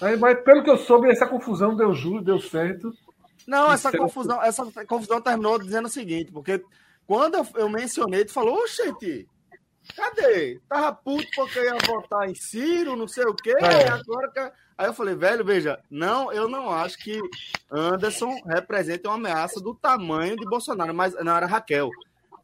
Aí, 0.00 0.16
mas 0.16 0.40
pelo 0.42 0.62
que 0.62 0.70
eu 0.70 0.78
soube, 0.78 1.10
essa 1.10 1.26
confusão 1.26 1.76
deu 1.76 1.94
juro, 1.94 2.22
deu 2.22 2.40
certo. 2.40 2.92
Não, 3.46 3.72
essa 3.72 3.92
confusão, 3.96 4.42
essa 4.42 4.64
confusão 4.86 5.20
terminou 5.20 5.58
dizendo 5.58 5.86
o 5.86 5.90
seguinte, 5.90 6.32
porque 6.32 6.62
quando 7.06 7.34
eu, 7.34 7.46
eu 7.56 7.68
mencionei, 7.68 8.24
tu 8.24 8.32
falou, 8.32 8.58
oxente, 8.58 9.28
cadê? 9.94 10.60
Tava 10.68 10.92
puto 10.94 11.26
porque 11.36 11.60
ia 11.60 11.76
votar 11.86 12.28
em 12.28 12.34
Ciro, 12.34 12.96
não 12.96 13.06
sei 13.06 13.24
o 13.24 13.34
quê, 13.34 13.54
é. 13.60 13.88
agora 13.88 14.30
que 14.30 14.52
Aí 14.76 14.86
eu 14.86 14.94
falei, 14.94 15.14
velho, 15.14 15.44
veja, 15.44 15.78
não, 15.88 16.32
eu 16.32 16.48
não 16.48 16.70
acho 16.70 16.98
que 16.98 17.20
Anderson 17.70 18.34
representa 18.46 19.08
uma 19.08 19.14
ameaça 19.14 19.60
do 19.60 19.74
tamanho 19.74 20.36
de 20.36 20.44
Bolsonaro, 20.44 20.92
mas 20.92 21.14
não 21.22 21.36
era 21.36 21.46
Raquel. 21.46 21.90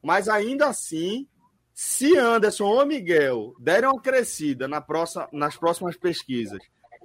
Mas 0.03 0.29
ainda 0.29 0.69
assim, 0.69 1.27
se 1.75 2.17
Anderson 2.17 2.67
ou 2.67 2.87
Miguel 2.87 3.55
derem 3.59 3.89
uma 3.89 4.01
crescida 4.01 4.69
na 4.69 4.81
próxima, 4.81 5.29
nas 5.33 5.57
próximas 5.57 5.97
pesquisas, 5.97 6.61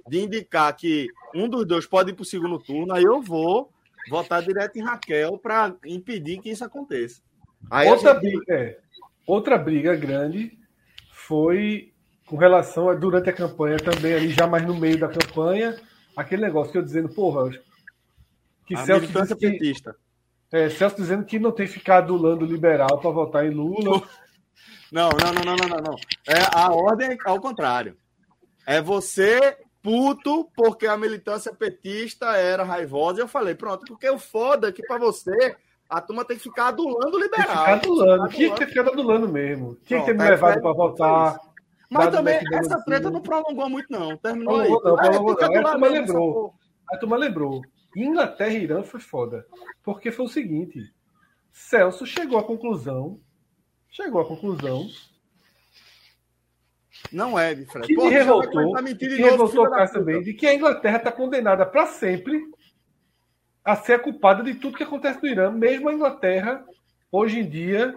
de 0.08 0.20
indicar 0.20 0.74
que 0.76 1.08
um 1.34 1.48
dos 1.48 1.66
dois 1.66 1.86
pode 1.86 2.10
ir 2.10 2.14
para 2.14 2.22
o 2.22 2.26
segundo 2.26 2.58
turno, 2.58 2.94
aí 2.94 3.02
eu 3.02 3.20
vou 3.20 3.72
votar 4.08 4.42
direto 4.42 4.76
em 4.76 4.82
Raquel 4.82 5.36
para 5.38 5.74
impedir 5.84 6.40
que 6.40 6.50
isso 6.50 6.64
aconteça. 6.64 7.20
Aí 7.68 7.88
outra, 7.88 8.14
gente... 8.14 8.22
briga, 8.22 8.54
é, 8.54 8.78
outra 9.26 9.58
briga 9.58 9.96
grande 9.96 10.56
foi 11.10 11.92
com 12.26 12.36
relação 12.36 12.90
a 12.90 12.94
durante 12.94 13.30
a 13.30 13.32
campanha 13.32 13.78
também, 13.78 14.12
ali 14.12 14.30
já 14.30 14.46
mais 14.46 14.66
no 14.66 14.74
meio 14.74 14.98
da 14.98 15.08
campanha, 15.08 15.80
aquele 16.16 16.42
negócio 16.42 16.72
que 16.72 16.78
eu 16.78 16.82
dizendo, 16.82 17.08
porra, 17.08 17.50
que 18.66 18.74
a 18.74 18.84
Celso 18.84 19.06
disse 19.06 19.36
que, 19.36 19.50
petista. 19.50 19.96
É, 20.52 20.68
Celso 20.68 20.96
dizendo 20.96 21.24
que 21.24 21.38
não 21.38 21.52
tem 21.52 21.66
ficado 21.66 22.16
do 22.16 22.22
lado 22.22 22.44
liberal 22.44 22.98
para 23.00 23.10
votar 23.10 23.46
em 23.46 23.50
Lula. 23.50 24.02
Não, 24.92 25.08
não, 25.10 25.32
não, 25.32 25.56
não, 25.56 25.68
não, 25.68 25.82
não. 25.82 25.96
É, 26.26 26.46
a 26.52 26.72
ordem 26.72 27.12
é 27.12 27.16
ao 27.24 27.40
contrário. 27.40 27.96
É 28.66 28.80
você 28.80 29.56
puto 29.82 30.50
porque 30.56 30.86
a 30.86 30.96
militância 30.96 31.52
petista 31.54 32.36
era 32.36 32.64
raivosa. 32.64 33.20
E 33.20 33.22
eu 33.22 33.28
falei, 33.28 33.54
pronto, 33.54 33.84
porque 33.86 34.08
o 34.10 34.18
foda 34.18 34.68
é 34.68 34.72
que 34.72 34.84
para 34.84 34.98
você 34.98 35.56
a 35.88 36.00
turma 36.00 36.24
tem 36.24 36.36
que 36.36 36.42
ficar 36.42 36.68
adulando 36.68 37.16
o 37.16 37.20
liberal. 37.20 37.46
Tem 37.46 37.54
que 37.54 37.60
ficar 37.60 37.72
adulando. 37.72 38.28
Tinha 38.28 38.50
que 38.50 38.58
ter 38.58 38.66
ficado 38.66 38.90
adulando 38.90 39.28
mesmo. 39.28 39.76
Tinha 39.84 40.00
que 40.00 40.06
ter 40.06 40.14
me 40.14 40.28
levado 40.28 40.60
para 40.60 40.72
votar. 40.72 41.40
Mas 41.90 42.10
também 42.10 42.40
essa 42.52 42.82
treta 42.84 43.10
não 43.10 43.20
prolongou 43.20 43.68
muito, 43.68 43.90
não. 43.90 44.16
Terminou 44.16 44.60
aí. 44.60 44.68
Não, 44.68 44.76
é, 44.76 44.80
prolongou, 44.80 45.36
não. 45.36 45.60
A 45.60 45.72
turma 45.72 45.88
lembrou. 45.88 46.54
A 46.90 46.96
turma 46.96 47.16
lembrou. 47.16 47.62
Inglaterra 47.96 48.52
e 48.52 48.62
Irã 48.62 48.82
foi 48.82 49.00
foda. 49.00 49.46
Porque 49.82 50.10
foi 50.10 50.26
o 50.26 50.28
seguinte: 50.28 50.92
Celso 51.52 52.04
chegou 52.04 52.38
à 52.38 52.44
conclusão. 52.44 53.20
Chegou 53.88 54.20
à 54.20 54.26
conclusão. 54.26 54.86
Não 57.12 57.38
é, 57.38 57.54
Fred. 57.56 57.86
Que 57.86 57.94
Pô, 57.94 58.08
revoltou, 58.08 58.74
que 58.98 59.06
revoltou 59.16 59.70
também 59.92 60.22
de 60.22 60.34
que 60.34 60.46
a 60.46 60.54
Inglaterra 60.54 60.98
está 60.98 61.12
condenada 61.12 61.64
para 61.64 61.86
sempre 61.86 62.42
a 63.64 63.74
ser 63.74 63.94
a 63.94 63.98
culpada 63.98 64.42
de 64.42 64.54
tudo 64.54 64.76
que 64.76 64.82
acontece 64.82 65.20
no 65.20 65.28
Irã, 65.28 65.50
mesmo 65.50 65.88
a 65.88 65.92
Inglaterra, 65.92 66.64
hoje 67.10 67.40
em 67.40 67.48
dia, 67.48 67.96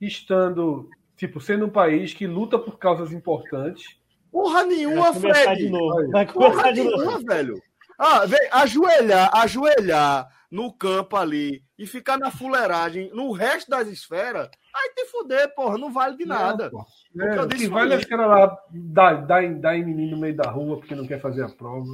estando 0.00 0.88
Tipo, 1.22 1.40
sendo 1.40 1.66
um 1.66 1.70
país 1.70 2.12
que 2.12 2.26
luta 2.26 2.58
por 2.58 2.80
causas 2.80 3.12
importantes. 3.12 3.96
Porra 4.28 4.64
nenhuma, 4.64 5.14
Fred! 5.14 5.54
De 5.54 5.70
novo. 5.70 6.10
Vai 6.10 6.26
Porra 6.26 6.72
de 6.72 6.82
nenhuma, 6.82 7.04
novo. 7.04 7.24
velho. 7.24 7.62
Ah, 7.96 8.26
vem, 8.26 8.40
ajoelhar, 8.50 9.30
ajoelhar 9.32 10.28
no 10.50 10.72
campo 10.72 11.16
ali 11.16 11.62
e 11.78 11.86
ficar 11.86 12.18
na 12.18 12.32
fuleiragem 12.32 13.12
no 13.14 13.30
resto 13.30 13.70
das 13.70 13.86
esferas, 13.86 14.50
aí 14.74 14.94
te 14.96 15.04
fuder, 15.12 15.54
porra, 15.54 15.78
não 15.78 15.92
vale 15.92 16.16
de 16.16 16.26
nada. 16.26 16.72
Não, 17.14 17.24
é, 17.24 17.40
o 17.40 17.48
que 17.48 17.68
vale 17.68 17.94
é 17.94 17.98
os 17.98 18.04
caras 18.04 18.26
lá 18.28 18.58
dar, 18.68 19.24
dar, 19.24 19.48
dar 19.60 19.76
em 19.76 19.84
menino 19.84 20.16
no 20.16 20.20
meio 20.20 20.34
da 20.34 20.50
rua 20.50 20.78
porque 20.78 20.96
não 20.96 21.06
quer 21.06 21.20
fazer 21.20 21.44
a 21.44 21.48
prova. 21.48 21.86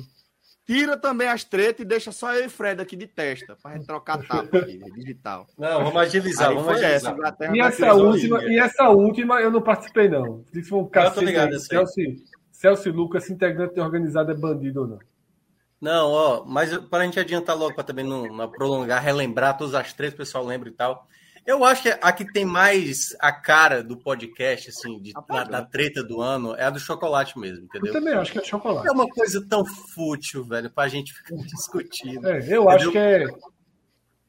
Tira 0.68 0.98
também 0.98 1.26
as 1.26 1.44
tretas 1.44 1.80
e 1.80 1.88
deixa 1.88 2.12
só 2.12 2.34
eu 2.34 2.44
e 2.44 2.48
Fred 2.50 2.82
aqui 2.82 2.94
de 2.94 3.06
testa, 3.06 3.56
pra 3.56 3.72
gente 3.72 3.86
trocar 3.86 4.18
tapa 4.18 4.58
aqui, 4.58 4.78
digital. 4.92 5.46
Não, 5.56 5.82
vamos 5.82 5.96
agilizar, 5.96 6.50
Aí 6.50 6.54
vamos 6.54 6.68
agilizar. 6.68 7.16
Essa, 7.24 7.56
e, 7.56 7.58
essa 7.58 7.94
última, 7.94 8.44
e 8.44 8.58
essa 8.58 8.88
última 8.90 9.40
eu 9.40 9.50
não 9.50 9.62
participei, 9.62 10.10
não. 10.10 10.44
Se 10.52 10.62
foi 10.62 10.80
um 10.80 10.86
cacete, 10.86 11.24
ligado, 11.24 11.58
Celso, 11.58 11.94
Celso 12.52 12.90
Lucas, 12.90 13.30
integrante 13.30 13.80
organizado 13.80 14.30
é 14.30 14.34
bandido 14.34 14.82
ou 14.82 14.88
não. 14.88 14.98
Não, 15.80 16.10
ó, 16.10 16.44
mas 16.44 16.76
para 16.76 17.02
a 17.02 17.06
gente 17.06 17.18
adiantar 17.18 17.56
logo, 17.56 17.74
para 17.74 17.84
também 17.84 18.04
não, 18.04 18.26
não, 18.26 18.50
prolongar, 18.50 19.02
relembrar 19.02 19.56
todas 19.56 19.74
as 19.74 19.94
três, 19.94 20.12
o 20.12 20.18
pessoal 20.18 20.44
lembra 20.44 20.68
e 20.68 20.72
tal. 20.72 21.08
Eu 21.48 21.64
acho 21.64 21.82
que 21.82 21.88
a 21.88 22.12
que 22.12 22.30
tem 22.30 22.44
mais 22.44 23.16
a 23.18 23.32
cara 23.32 23.82
do 23.82 23.96
podcast, 23.96 24.68
assim, 24.68 25.00
de, 25.00 25.14
da, 25.14 25.44
da, 25.44 25.62
treta 25.64 26.04
do 26.04 26.20
ano, 26.20 26.54
é 26.54 26.64
a 26.64 26.68
do 26.68 26.78
chocolate 26.78 27.38
mesmo, 27.38 27.64
entendeu? 27.64 27.86
Eu 27.86 27.98
também 27.98 28.12
acho 28.12 28.32
que 28.32 28.38
é 28.38 28.44
chocolate. 28.44 28.86
É 28.86 28.92
uma 28.92 29.08
coisa 29.08 29.42
tão 29.48 29.64
fútil, 29.64 30.44
velho, 30.44 30.68
pra 30.68 30.88
gente 30.88 31.10
ficar 31.14 31.36
discutindo. 31.48 32.28
É, 32.28 32.32
eu 32.32 32.36
entendeu? 32.36 32.68
acho 32.68 32.92
que 32.92 32.98
é. 32.98 33.26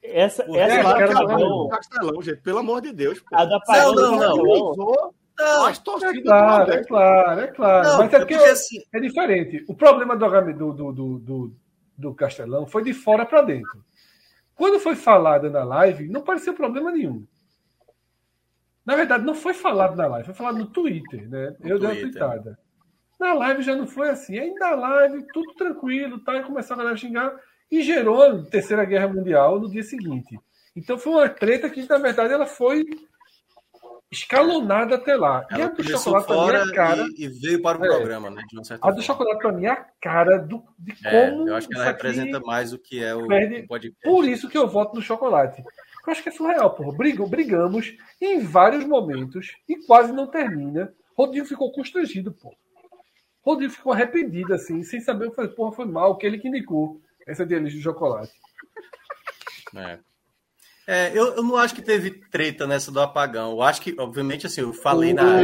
Essa, 0.02 0.46
Pô, 0.46 0.56
essa 0.56 0.76
é, 0.76 0.82
do 0.82 1.18
apagão. 1.18 1.68
Castelão, 1.68 2.22
gente, 2.22 2.38
pelo 2.38 2.60
amor 2.60 2.80
de 2.80 2.94
Deus. 2.94 3.20
Pô. 3.20 3.36
A 3.36 3.44
do 3.44 3.56
apagão 3.56 3.96
não, 3.96 4.12
não, 4.16 4.36
não. 4.38 4.76
não. 4.78 5.14
Não, 5.38 5.66
as 5.66 5.78
torcidas 5.78 6.16
é 6.16 6.22
claro, 6.22 6.72
é 6.72 6.84
claro, 6.86 7.42
é 7.42 7.48
claro. 7.48 7.88
Não, 7.88 7.98
Mas 7.98 8.14
é, 8.14 8.20
porque, 8.20 8.36
porque 8.38 8.50
assim... 8.50 8.78
é 8.94 9.00
diferente. 9.02 9.66
O 9.68 9.76
problema 9.76 10.16
do, 10.16 10.28
do, 10.54 10.74
do, 10.74 11.20
do, 11.20 11.56
do 11.98 12.16
Castelão 12.16 12.66
foi 12.66 12.82
de 12.82 12.94
fora 12.94 13.26
para 13.26 13.42
dentro. 13.42 13.84
Quando 14.60 14.78
foi 14.78 14.94
falado 14.94 15.50
na 15.50 15.64
live, 15.64 16.10
não 16.10 16.22
pareceu 16.22 16.54
problema 16.54 16.92
nenhum. 16.92 17.26
Na 18.86 18.94
verdade, 18.94 19.24
não 19.24 19.34
foi 19.34 19.54
falado 19.54 19.96
na 19.96 20.06
live, 20.06 20.26
foi 20.26 20.36
falado 20.36 20.58
no 20.58 20.66
Twitter, 20.66 21.30
né? 21.30 21.56
No 21.62 21.70
eu 21.70 21.80
Twitter. 21.80 21.80
dei 21.80 21.88
uma 21.88 22.12
tweetada. 22.12 22.60
Na 23.18 23.34
live 23.34 23.62
já 23.62 23.74
não 23.74 23.88
foi 23.88 24.10
assim. 24.10 24.38
Aí 24.38 24.54
na 24.56 24.72
live, 24.72 25.26
tudo 25.32 25.54
tranquilo, 25.54 26.20
tá? 26.20 26.36
E 26.36 26.42
galera 26.44 26.92
a 26.92 26.98
xingar 26.98 27.34
e 27.72 27.82
gerou 27.82 28.22
a 28.22 28.44
Terceira 28.44 28.84
Guerra 28.84 29.08
Mundial 29.08 29.62
no 29.62 29.70
dia 29.70 29.82
seguinte. 29.82 30.38
Então 30.76 30.98
foi 30.98 31.14
uma 31.14 31.30
treta 31.30 31.70
que, 31.70 31.88
na 31.88 31.98
verdade, 31.98 32.34
ela 32.34 32.46
foi 32.46 32.86
escalonada 34.12 34.96
até 34.96 35.16
lá. 35.16 35.46
Ela 35.50 35.60
e 35.60 35.64
a 35.64 35.68
do 35.70 35.84
chocolate 35.84 36.28
fora 36.28 36.66
mim, 36.66 36.70
é 36.70 36.72
a 36.72 36.76
cara. 36.76 37.08
E, 37.18 37.26
e, 37.26 37.28
veio 37.28 37.62
para 37.62 37.80
o 37.80 37.86
é, 37.86 37.88
programa, 37.88 38.30
né? 38.30 38.42
a 38.42 38.64
forma. 38.64 38.96
do 38.96 39.02
chocolate 39.02 39.42
para 39.42 39.52
mim 39.52 39.66
é 39.66 39.70
a 39.70 39.86
cara 40.02 40.38
do, 40.40 40.64
de 40.78 40.96
é, 41.06 41.30
como. 41.30 41.48
Eu 41.48 41.56
acho 41.56 41.68
que 41.68 41.76
ela 41.76 41.86
representa 41.86 42.40
mais 42.40 42.74
o 42.74 42.80
que 42.80 43.04
é 43.04 43.14
o, 43.14 43.28
perde, 43.28 43.68
podcast. 43.68 44.04
Por 44.04 44.28
isso 44.28 44.50
que 44.50 44.58
eu 44.58 44.68
voto 44.68 44.96
no 44.96 45.02
chocolate. 45.02 45.64
Eu 46.06 46.12
acho 46.12 46.24
que 46.24 46.30
é 46.30 46.32
surreal, 46.32 46.74
porra. 46.74 46.98
brigamos 47.28 47.96
em 48.20 48.40
vários 48.40 48.84
momentos 48.86 49.56
e 49.68 49.78
quase 49.86 50.12
não 50.12 50.26
termina. 50.26 50.92
Rodrigo 51.16 51.46
ficou 51.46 51.72
constrangido, 51.72 52.32
pô. 52.32 52.56
Rodrigo 53.44 53.74
ficou 53.74 53.94
arrependido, 53.94 54.54
assim, 54.54 54.84
sem 54.84 55.00
saber 55.00 55.28
o 55.28 55.30
que 55.30 55.36
foi. 55.36 55.48
Porra, 55.50 55.72
foi 55.72 55.86
mal, 55.86 56.18
que 56.18 56.26
ele 56.26 56.40
que 56.40 56.48
indicou 56.48 57.02
essa 57.28 57.46
delícia 57.46 57.78
de 57.78 57.84
chocolate. 57.84 58.32
É. 59.76 60.00
É, 60.92 61.12
eu, 61.16 61.36
eu 61.36 61.44
não 61.44 61.56
acho 61.56 61.76
que 61.76 61.84
teve 61.84 62.10
treta 62.10 62.66
nessa 62.66 62.92
do 62.92 63.00
apagão. 63.00 63.52
Eu 63.52 63.62
acho 63.62 63.80
que, 63.80 63.96
obviamente, 64.00 64.48
assim, 64.48 64.62
eu 64.62 64.74
falei 64.74 65.14
na. 65.14 65.44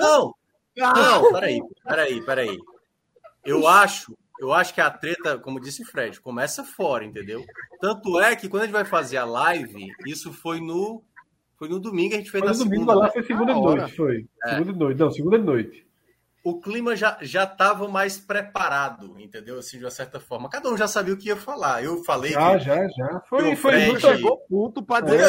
Não! 0.00 0.34
Não, 0.76 1.32
peraí, 1.32 1.60
peraí, 1.84 2.20
peraí. 2.22 2.58
Eu 3.44 3.68
acho, 3.68 4.18
eu 4.40 4.52
acho 4.52 4.74
que 4.74 4.80
a 4.80 4.90
treta, 4.90 5.38
como 5.38 5.60
disse 5.60 5.80
o 5.80 5.86
Fred, 5.86 6.20
começa 6.20 6.64
fora, 6.64 7.04
entendeu? 7.04 7.44
Tanto 7.80 8.18
é 8.18 8.34
que 8.34 8.48
quando 8.48 8.62
a 8.62 8.66
gente 8.66 8.74
vai 8.74 8.84
fazer 8.84 9.18
a 9.18 9.24
live, 9.24 9.92
isso 10.04 10.32
foi 10.32 10.60
no. 10.60 11.04
Foi 11.56 11.68
no 11.68 11.78
domingo, 11.78 12.14
a 12.14 12.18
gente 12.18 12.30
fez 12.30 12.42
foi 12.42 12.52
na 12.52 12.58
domingo, 12.58 12.74
segunda. 12.74 12.94
Lá 12.94 13.10
foi 13.12 13.22
segunda 13.22 13.52
ah, 13.52 13.54
noite, 13.54 13.96
foi. 13.96 14.26
É. 14.44 14.56
Segunda 14.56 14.72
noite. 14.72 14.98
Não, 14.98 15.10
segunda 15.12 15.38
noite 15.38 15.85
o 16.46 16.60
clima 16.60 16.94
já 16.94 17.18
já 17.22 17.42
estava 17.42 17.88
mais 17.88 18.18
preparado, 18.18 19.18
entendeu? 19.18 19.58
Assim, 19.58 19.78
de 19.78 19.84
uma 19.84 19.90
certa 19.90 20.20
forma. 20.20 20.48
Cada 20.48 20.70
um 20.70 20.76
já 20.76 20.86
sabia 20.86 21.12
o 21.12 21.16
que 21.16 21.26
ia 21.26 21.34
falar. 21.34 21.82
Eu 21.82 22.04
falei 22.04 22.30
já, 22.30 22.56
que, 22.56 22.64
já, 22.64 22.88
já. 22.88 23.20
Foi, 23.28 23.56
foi 23.56 23.72
Fred... 23.72 24.00
chegou 24.00 24.38
puto 24.48 24.80
para 24.80 25.06
dizer 25.06 25.22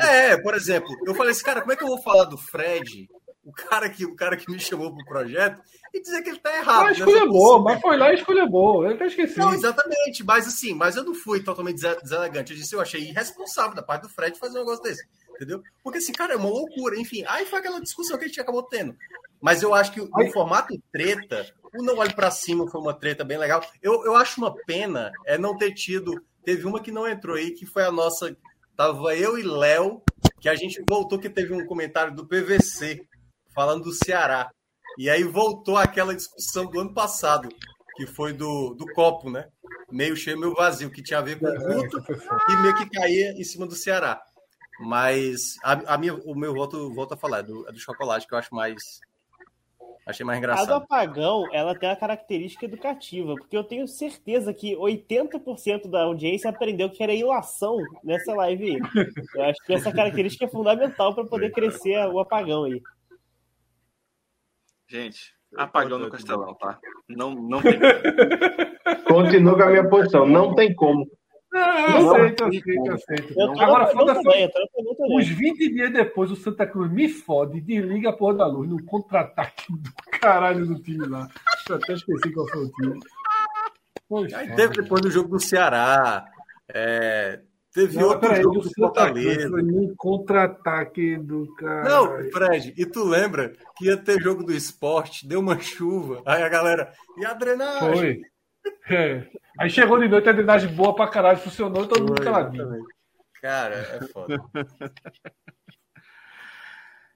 é, 0.00 0.30
é, 0.30 0.40
por 0.40 0.54
exemplo, 0.54 0.88
eu 1.06 1.14
falei 1.14 1.32
assim, 1.32 1.44
cara, 1.44 1.60
como 1.60 1.74
é 1.74 1.76
que 1.76 1.84
eu 1.84 1.88
vou 1.88 2.00
falar 2.02 2.24
do 2.24 2.38
Fred, 2.38 3.10
o 3.44 3.52
cara 3.52 3.90
que 3.90 4.06
o 4.06 4.16
cara 4.16 4.34
que 4.34 4.50
me 4.50 4.58
chamou 4.58 4.94
pro 4.94 5.04
projeto, 5.04 5.60
e 5.92 6.00
dizer 6.00 6.22
que 6.22 6.30
ele 6.30 6.38
tá 6.38 6.56
errado? 6.56 6.84
Mas 6.84 6.96
escolha 6.96 7.26
boa, 7.26 7.62
mas 7.62 7.80
foi 7.82 7.98
lá 7.98 8.10
e 8.10 8.14
escolha 8.14 8.46
boa. 8.46 8.86
Eu 8.86 8.94
até 8.94 9.04
esqueci. 9.08 9.38
Não, 9.38 9.52
exatamente, 9.52 10.24
mas 10.24 10.48
assim, 10.48 10.72
mas 10.72 10.96
eu 10.96 11.04
não 11.04 11.14
fui 11.14 11.42
totalmente 11.42 11.82
deselegante. 12.02 12.54
Eu 12.54 12.58
disse, 12.58 12.74
eu 12.74 12.80
achei 12.80 13.02
irresponsável 13.02 13.74
da 13.76 13.82
parte 13.82 14.04
do 14.04 14.08
Fred 14.08 14.38
fazer 14.38 14.56
um 14.56 14.60
negócio 14.60 14.82
desse 14.82 15.06
entendeu? 15.34 15.62
Porque 15.82 15.98
assim, 15.98 16.12
cara, 16.12 16.34
é 16.34 16.36
uma 16.36 16.48
loucura, 16.48 16.98
enfim. 16.98 17.24
Aí 17.26 17.44
foi 17.44 17.58
aquela 17.58 17.80
discussão 17.80 18.16
que 18.16 18.24
a 18.24 18.28
gente 18.28 18.40
acabou 18.40 18.62
tendo. 18.62 18.96
Mas 19.42 19.60
eu 19.60 19.74
acho 19.74 19.92
que 19.92 20.00
no 20.00 20.32
formato 20.32 20.72
treta, 20.92 21.44
o 21.74 21.82
Não 21.82 21.98
Olhe 21.98 22.14
para 22.14 22.30
Cima 22.30 22.70
foi 22.70 22.80
uma 22.80 22.94
treta 22.94 23.24
bem 23.24 23.36
legal. 23.36 23.60
Eu, 23.82 24.04
eu 24.04 24.14
acho 24.14 24.40
uma 24.40 24.54
pena 24.54 25.10
é 25.26 25.36
não 25.36 25.58
ter 25.58 25.72
tido. 25.74 26.14
Teve 26.44 26.64
uma 26.64 26.80
que 26.80 26.92
não 26.92 27.08
entrou 27.08 27.36
aí, 27.36 27.50
que 27.50 27.66
foi 27.66 27.84
a 27.84 27.90
nossa. 27.90 28.36
Tava 28.76 29.16
eu 29.16 29.36
e 29.36 29.42
Léo, 29.42 30.00
que 30.40 30.48
a 30.48 30.54
gente 30.54 30.80
voltou, 30.88 31.18
que 31.18 31.28
teve 31.28 31.52
um 31.52 31.66
comentário 31.66 32.14
do 32.14 32.24
PVC 32.24 33.04
falando 33.52 33.84
do 33.84 33.92
Ceará. 33.92 34.48
E 34.96 35.10
aí 35.10 35.24
voltou 35.24 35.76
aquela 35.76 36.14
discussão 36.14 36.66
do 36.66 36.78
ano 36.78 36.94
passado, 36.94 37.48
que 37.96 38.06
foi 38.06 38.32
do, 38.32 38.74
do 38.74 38.86
copo, 38.94 39.28
né? 39.28 39.48
Meio 39.90 40.16
cheio, 40.16 40.38
meio 40.38 40.54
vazio, 40.54 40.90
que 40.90 41.02
tinha 41.02 41.18
a 41.18 41.22
ver 41.22 41.38
com 41.40 41.46
o 41.46 41.48
é, 41.48 41.74
culto 41.74 41.98
e 42.48 42.56
meio 42.62 42.76
que 42.76 42.88
caía 42.88 43.32
em 43.32 43.44
cima 43.44 43.66
do 43.66 43.74
Ceará. 43.74 44.22
Mas 44.78 45.56
a, 45.64 45.94
a 45.94 45.98
minha, 45.98 46.14
o 46.14 46.34
meu 46.34 46.54
voto, 46.54 46.94
volto 46.94 47.14
a 47.14 47.16
falar, 47.16 47.40
é 47.40 47.42
do, 47.42 47.68
é 47.68 47.72
do 47.72 47.78
chocolate, 47.80 48.26
que 48.26 48.34
eu 48.34 48.38
acho 48.38 48.54
mais 48.54 49.00
Achei 50.04 50.26
mais 50.26 50.38
engraçado. 50.38 50.64
A 50.64 50.78
do 50.78 50.84
apagão, 50.84 51.44
ela 51.52 51.78
tem 51.78 51.88
uma 51.88 51.96
característica 51.96 52.64
educativa, 52.64 53.34
porque 53.36 53.56
eu 53.56 53.62
tenho 53.62 53.86
certeza 53.86 54.52
que 54.52 54.76
80% 54.76 55.88
da 55.88 56.02
audiência 56.02 56.50
aprendeu 56.50 56.90
que 56.90 57.02
era 57.02 57.14
ilação 57.14 57.78
nessa 58.02 58.34
live 58.34 58.64
aí. 58.64 58.80
Eu 59.34 59.44
acho 59.44 59.64
que 59.64 59.72
essa 59.72 59.92
característica 59.92 60.44
é 60.44 60.48
fundamental 60.48 61.14
para 61.14 61.24
poder 61.24 61.52
crescer 61.52 62.04
o 62.08 62.18
apagão 62.18 62.64
aí. 62.64 62.82
Gente, 64.88 65.32
apagão 65.56 65.98
no 65.98 66.10
Castelão, 66.10 66.54
tá? 66.54 66.78
Não, 67.08 67.34
não 67.34 67.62
tem 67.62 67.78
Continuo 69.06 69.56
com 69.56 69.62
a 69.62 69.70
minha 69.70 69.88
posição, 69.88 70.26
não 70.26 70.54
tem 70.54 70.74
como. 70.74 71.06
Não, 71.52 71.88
eu 71.88 72.14
aceito, 72.14 72.42
eu 72.42 72.48
aceito, 72.48 72.86
eu 72.86 72.94
aceito. 72.94 73.34
Eu 73.36 73.60
Agora, 73.60 73.86
foda 73.88 74.20
Os 75.14 75.28
20 75.28 75.72
dias 75.74 75.92
depois, 75.92 76.30
o 76.30 76.36
Santa 76.36 76.66
Cruz 76.66 76.90
me 76.90 77.08
fode, 77.08 77.60
desliga 77.60 78.08
a 78.08 78.12
porra 78.12 78.38
da 78.38 78.46
luz 78.46 78.70
no 78.70 78.82
contra-ataque 78.84 79.70
do 79.70 79.92
caralho 80.18 80.66
do 80.66 80.82
time 80.82 81.06
lá. 81.06 81.28
Eu 81.68 81.76
até 81.76 81.92
esqueci 81.92 82.32
qual 82.32 82.48
foi 82.48 82.64
o 82.64 82.70
time. 82.70 83.00
Poxa, 84.08 84.38
Aí 84.38 84.54
teve 84.54 84.82
depois 84.82 85.02
do 85.02 85.10
jogo 85.10 85.28
do 85.28 85.40
Ceará. 85.40 86.24
É, 86.72 87.40
teve 87.74 87.98
não, 87.98 88.08
outro 88.08 88.34
jogo 88.34 88.60
do 88.60 88.70
Fortaleza. 88.74 89.50
Foi 89.50 89.62
um 89.62 89.94
contra-ataque 89.94 91.18
do 91.18 91.54
cara. 91.56 91.84
Não, 91.86 92.30
Fred, 92.30 92.72
e 92.78 92.86
tu 92.86 93.04
lembra 93.04 93.52
que 93.76 93.86
ia 93.86 93.96
ter 93.98 94.18
jogo 94.22 94.42
do 94.42 94.54
esporte, 94.54 95.28
deu 95.28 95.40
uma 95.40 95.60
chuva, 95.60 96.22
aí 96.24 96.42
a 96.42 96.48
galera. 96.48 96.92
E 97.18 97.26
a 97.26 97.34
drenagem? 97.34 97.94
Foi. 97.94 98.31
É. 98.90 99.26
Aí 99.58 99.70
chegou 99.70 99.98
de 99.98 100.08
noite, 100.08 100.28
a 100.28 100.32
drenagem 100.32 100.72
boa 100.74 100.94
pra 100.94 101.08
caralho, 101.08 101.38
funcionou 101.38 101.84
e 101.84 101.88
todo 101.88 102.00
mundo 102.00 102.22
caladinho. 102.22 102.84
Cara, 103.40 103.74
é 103.74 104.00
foda. 104.08 104.36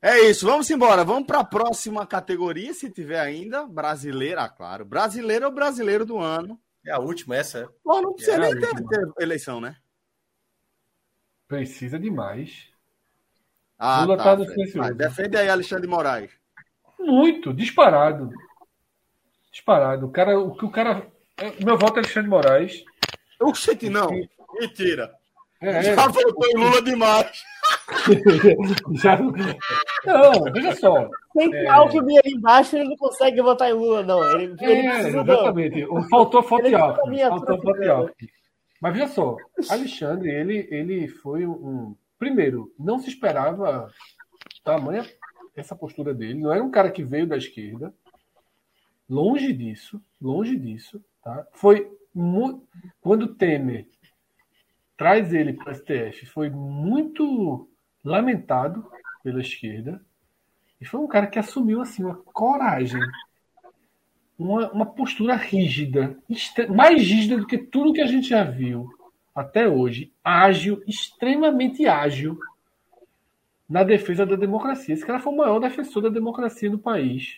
É 0.02 0.20
isso, 0.20 0.46
vamos 0.46 0.70
embora. 0.70 1.04
Vamos 1.04 1.26
para 1.26 1.40
a 1.40 1.44
próxima 1.44 2.06
categoria, 2.06 2.72
se 2.72 2.88
tiver 2.88 3.18
ainda. 3.18 3.66
Brasileira, 3.66 4.48
claro. 4.48 4.84
Brasileiro 4.84 5.46
é 5.46 5.48
o 5.48 5.52
brasileiro 5.52 6.06
do 6.06 6.18
ano. 6.18 6.60
É 6.86 6.92
a 6.92 7.00
última, 7.00 7.34
essa 7.34 7.58
é? 7.58 7.68
Pô, 7.82 8.00
não 8.00 8.14
precisa 8.14 8.36
é 8.36 8.38
nem 8.38 8.60
ter, 8.60 8.72
ter, 8.86 9.12
eleição, 9.18 9.60
né? 9.60 9.76
Precisa 11.48 11.98
demais. 11.98 12.68
Ah, 13.76 14.02
Lula 14.02 14.16
tá, 14.16 14.36
tá 14.36 14.90
Defende 14.92 15.36
aí 15.36 15.48
Alexandre 15.48 15.86
de 15.86 15.92
Moraes. 15.92 16.30
Muito, 17.00 17.52
disparado. 17.52 18.30
Disparado. 19.50 20.06
O 20.06 20.10
cara, 20.10 20.38
o 20.38 20.54
que 20.54 20.64
o 20.64 20.70
cara 20.70 21.10
meu 21.64 21.76
voto 21.76 21.96
é 21.96 22.00
Alexandre 22.00 22.22
de 22.22 22.28
Moraes. 22.28 22.84
Oxente, 23.40 23.90
não. 23.90 24.08
Mentira. 24.58 25.14
É, 25.60 25.82
Já 25.82 25.92
é. 25.92 26.08
votou 26.08 26.46
em 26.46 26.56
Lula 26.56 26.82
demais. 26.82 27.44
Já... 29.02 29.18
Não, 29.18 30.52
veja 30.52 30.74
só. 30.76 31.08
Tem 31.34 31.54
é... 31.54 31.66
Alckmin 31.68 32.18
ali 32.18 32.32
embaixo, 32.34 32.76
ele 32.76 32.88
não 32.88 32.96
consegue 32.96 33.40
votar 33.40 33.70
em 33.70 33.74
Lula, 33.74 34.02
não. 34.02 34.22
Ele, 34.38 34.54
é, 34.60 34.70
ele 34.70 35.08
exatamente. 35.08 35.84
Do... 35.84 36.02
Faltou 36.08 36.42
foto 36.42 36.68
de 36.68 36.74
Alckmin. 36.74 37.20
Faltou 37.20 37.62
foto 37.62 37.80
de 37.80 37.88
Alckmin. 37.88 38.28
Mas 38.80 38.92
veja 38.92 39.08
só, 39.08 39.36
Alexandre, 39.70 40.30
ele, 40.30 40.68
ele 40.70 41.08
foi 41.08 41.46
um. 41.46 41.96
Primeiro, 42.18 42.72
não 42.78 42.98
se 42.98 43.08
esperava 43.08 43.90
tamanha 44.64 45.06
essa 45.54 45.74
postura 45.74 46.14
dele. 46.14 46.40
Não 46.40 46.52
era 46.52 46.62
um 46.62 46.70
cara 46.70 46.90
que 46.90 47.02
veio 47.02 47.26
da 47.26 47.36
esquerda. 47.36 47.92
Longe 49.08 49.52
disso, 49.52 50.00
longe 50.20 50.56
disso. 50.56 51.02
Tá? 51.26 51.44
Foi 51.54 51.90
quando 53.00 53.34
Temer 53.34 53.88
traz 54.96 55.34
ele 55.34 55.54
para 55.54 55.72
o 55.72 55.74
STF, 55.74 56.24
foi 56.26 56.48
muito 56.48 57.68
lamentado 58.04 58.88
pela 59.24 59.40
esquerda. 59.40 60.00
E 60.80 60.84
foi 60.84 61.00
um 61.00 61.08
cara 61.08 61.26
que 61.26 61.38
assumiu 61.38 61.80
assim 61.80 62.04
uma 62.04 62.14
coragem, 62.14 63.00
uma, 64.38 64.70
uma 64.70 64.86
postura 64.86 65.34
rígida, 65.34 66.16
mais 66.72 67.02
rígida 67.02 67.38
do 67.38 67.46
que 67.46 67.58
tudo 67.58 67.92
que 67.92 68.00
a 68.00 68.06
gente 68.06 68.28
já 68.28 68.44
viu 68.44 68.88
até 69.34 69.68
hoje, 69.68 70.12
ágil, 70.22 70.80
extremamente 70.86 71.86
ágil 71.86 72.38
na 73.68 73.82
defesa 73.82 74.24
da 74.24 74.36
democracia. 74.36 74.94
Esse 74.94 75.04
cara 75.04 75.18
foi 75.18 75.32
o 75.32 75.36
maior 75.36 75.58
defensor 75.58 76.04
da 76.04 76.08
democracia 76.08 76.70
no 76.70 76.78
país 76.78 77.36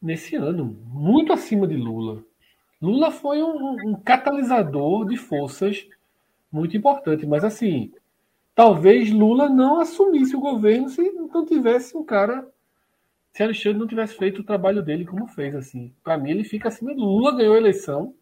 nesse 0.00 0.36
ano, 0.36 0.76
muito 0.86 1.32
acima 1.32 1.66
de 1.66 1.76
Lula. 1.76 2.22
Lula 2.80 3.10
foi 3.10 3.42
um, 3.42 3.90
um 3.90 3.94
catalisador 3.94 5.06
de 5.06 5.16
forças 5.16 5.86
muito 6.52 6.76
importante, 6.76 7.26
mas 7.26 7.44
assim, 7.44 7.92
talvez 8.54 9.10
Lula 9.10 9.48
não 9.48 9.80
assumisse 9.80 10.36
o 10.36 10.40
governo 10.40 10.88
se 10.88 11.10
não 11.10 11.44
tivesse 11.44 11.96
um 11.96 12.04
cara, 12.04 12.46
se 13.32 13.42
Alexandre 13.42 13.78
não 13.78 13.86
tivesse 13.86 14.16
feito 14.16 14.40
o 14.40 14.44
trabalho 14.44 14.82
dele 14.82 15.04
como 15.04 15.26
fez, 15.26 15.54
assim. 15.54 15.92
Para 16.04 16.16
mim 16.18 16.30
ele 16.30 16.44
fica 16.44 16.68
acima 16.68 16.92
Lula 16.92 17.36
ganhou 17.36 17.54
a 17.54 17.58
eleição. 17.58 18.14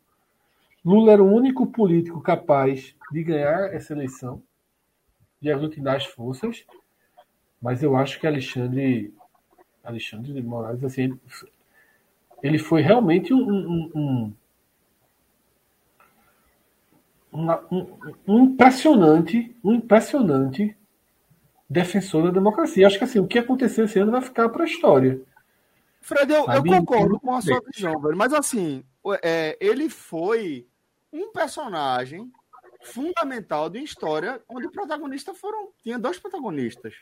Lula 0.84 1.12
era 1.12 1.22
o 1.22 1.32
único 1.32 1.66
político 1.66 2.20
capaz 2.20 2.94
de 3.10 3.22
ganhar 3.22 3.74
essa 3.74 3.92
eleição, 3.92 4.42
de 5.40 5.50
aglutinar 5.50 5.96
as 5.96 6.04
forças, 6.04 6.64
mas 7.60 7.82
eu 7.82 7.96
acho 7.96 8.20
que 8.20 8.26
Alexandre, 8.26 9.14
Alexandre 9.82 10.32
de 10.32 10.42
Moraes, 10.42 10.84
assim, 10.84 11.18
ele 12.44 12.58
foi 12.58 12.82
realmente 12.82 13.32
um, 13.32 13.40
um, 13.40 14.34
um, 17.32 17.48
um, 17.72 17.98
um 18.28 18.44
impressionante, 18.44 19.56
um 19.64 19.72
impressionante 19.72 20.76
defensor 21.68 22.24
da 22.24 22.30
democracia. 22.30 22.86
Acho 22.86 22.98
que 22.98 23.04
assim, 23.04 23.18
o 23.18 23.26
que 23.26 23.38
aconteceu 23.38 23.86
esse 23.86 23.98
ano 23.98 24.12
vai 24.12 24.20
ficar 24.20 24.50
para 24.50 24.64
a 24.64 24.66
história. 24.66 25.22
Fred, 26.02 26.30
eu, 26.30 26.44
eu 26.44 26.62
concordo 26.62 27.18
com 27.18 27.34
a 27.34 27.40
sua 27.40 27.62
visão, 27.72 27.98
velho. 27.98 28.14
Mas 28.14 28.34
assim, 28.34 28.84
é, 29.22 29.56
ele 29.58 29.88
foi 29.88 30.66
um 31.10 31.32
personagem 31.32 32.30
fundamental 32.82 33.70
de 33.70 33.82
história 33.82 34.38
onde 34.46 34.66
o 34.66 34.70
protagonista 34.70 35.32
foram. 35.32 35.70
Tinha 35.82 35.98
dois 35.98 36.18
protagonistas. 36.18 36.92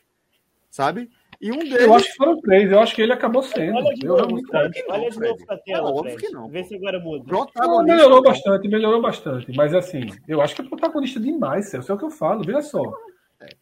Sabe? 0.71 1.11
E 1.43 1.51
um 1.51 1.59
deles. 1.59 1.81
Eu 1.81 1.93
acho 1.93 2.07
que 2.07 2.17
foram 2.17 2.41
três, 2.41 2.71
eu 2.71 2.79
acho 2.79 2.95
que 2.95 3.03
ele 3.03 3.13
acabou 3.13 3.43
sendo. 3.43 3.77
Olha 3.77 3.95
de 3.95 4.07
novo, 4.07 4.29
novo, 4.29 4.47
Fred. 4.47 4.85
Olha 4.89 5.11
de 5.11 5.19
novo 5.19 5.45
pra 5.45 5.59
tela, 5.59 5.91
é 5.91 5.93
óbvio 5.93 6.17
que 6.17 6.29
não. 6.29 6.49
Vê 6.49 6.63
se 6.63 6.77
agora 6.77 7.01
muda. 7.01 7.25
Não, 7.57 7.83
melhorou 7.83 8.23
bastante, 8.23 8.69
melhorou 8.69 9.03
bastante. 9.03 9.53
Mas 9.57 9.75
assim, 9.75 10.07
eu 10.29 10.41
acho 10.41 10.55
que 10.55 10.63
é 10.63 10.65
protagonista 10.65 11.19
demais, 11.19 11.69
Celso. 11.69 11.91
É 11.91 11.95
o 11.97 11.99
que 11.99 12.05
eu 12.05 12.11
falo, 12.11 12.45
veja 12.45 12.63
só. 12.63 12.81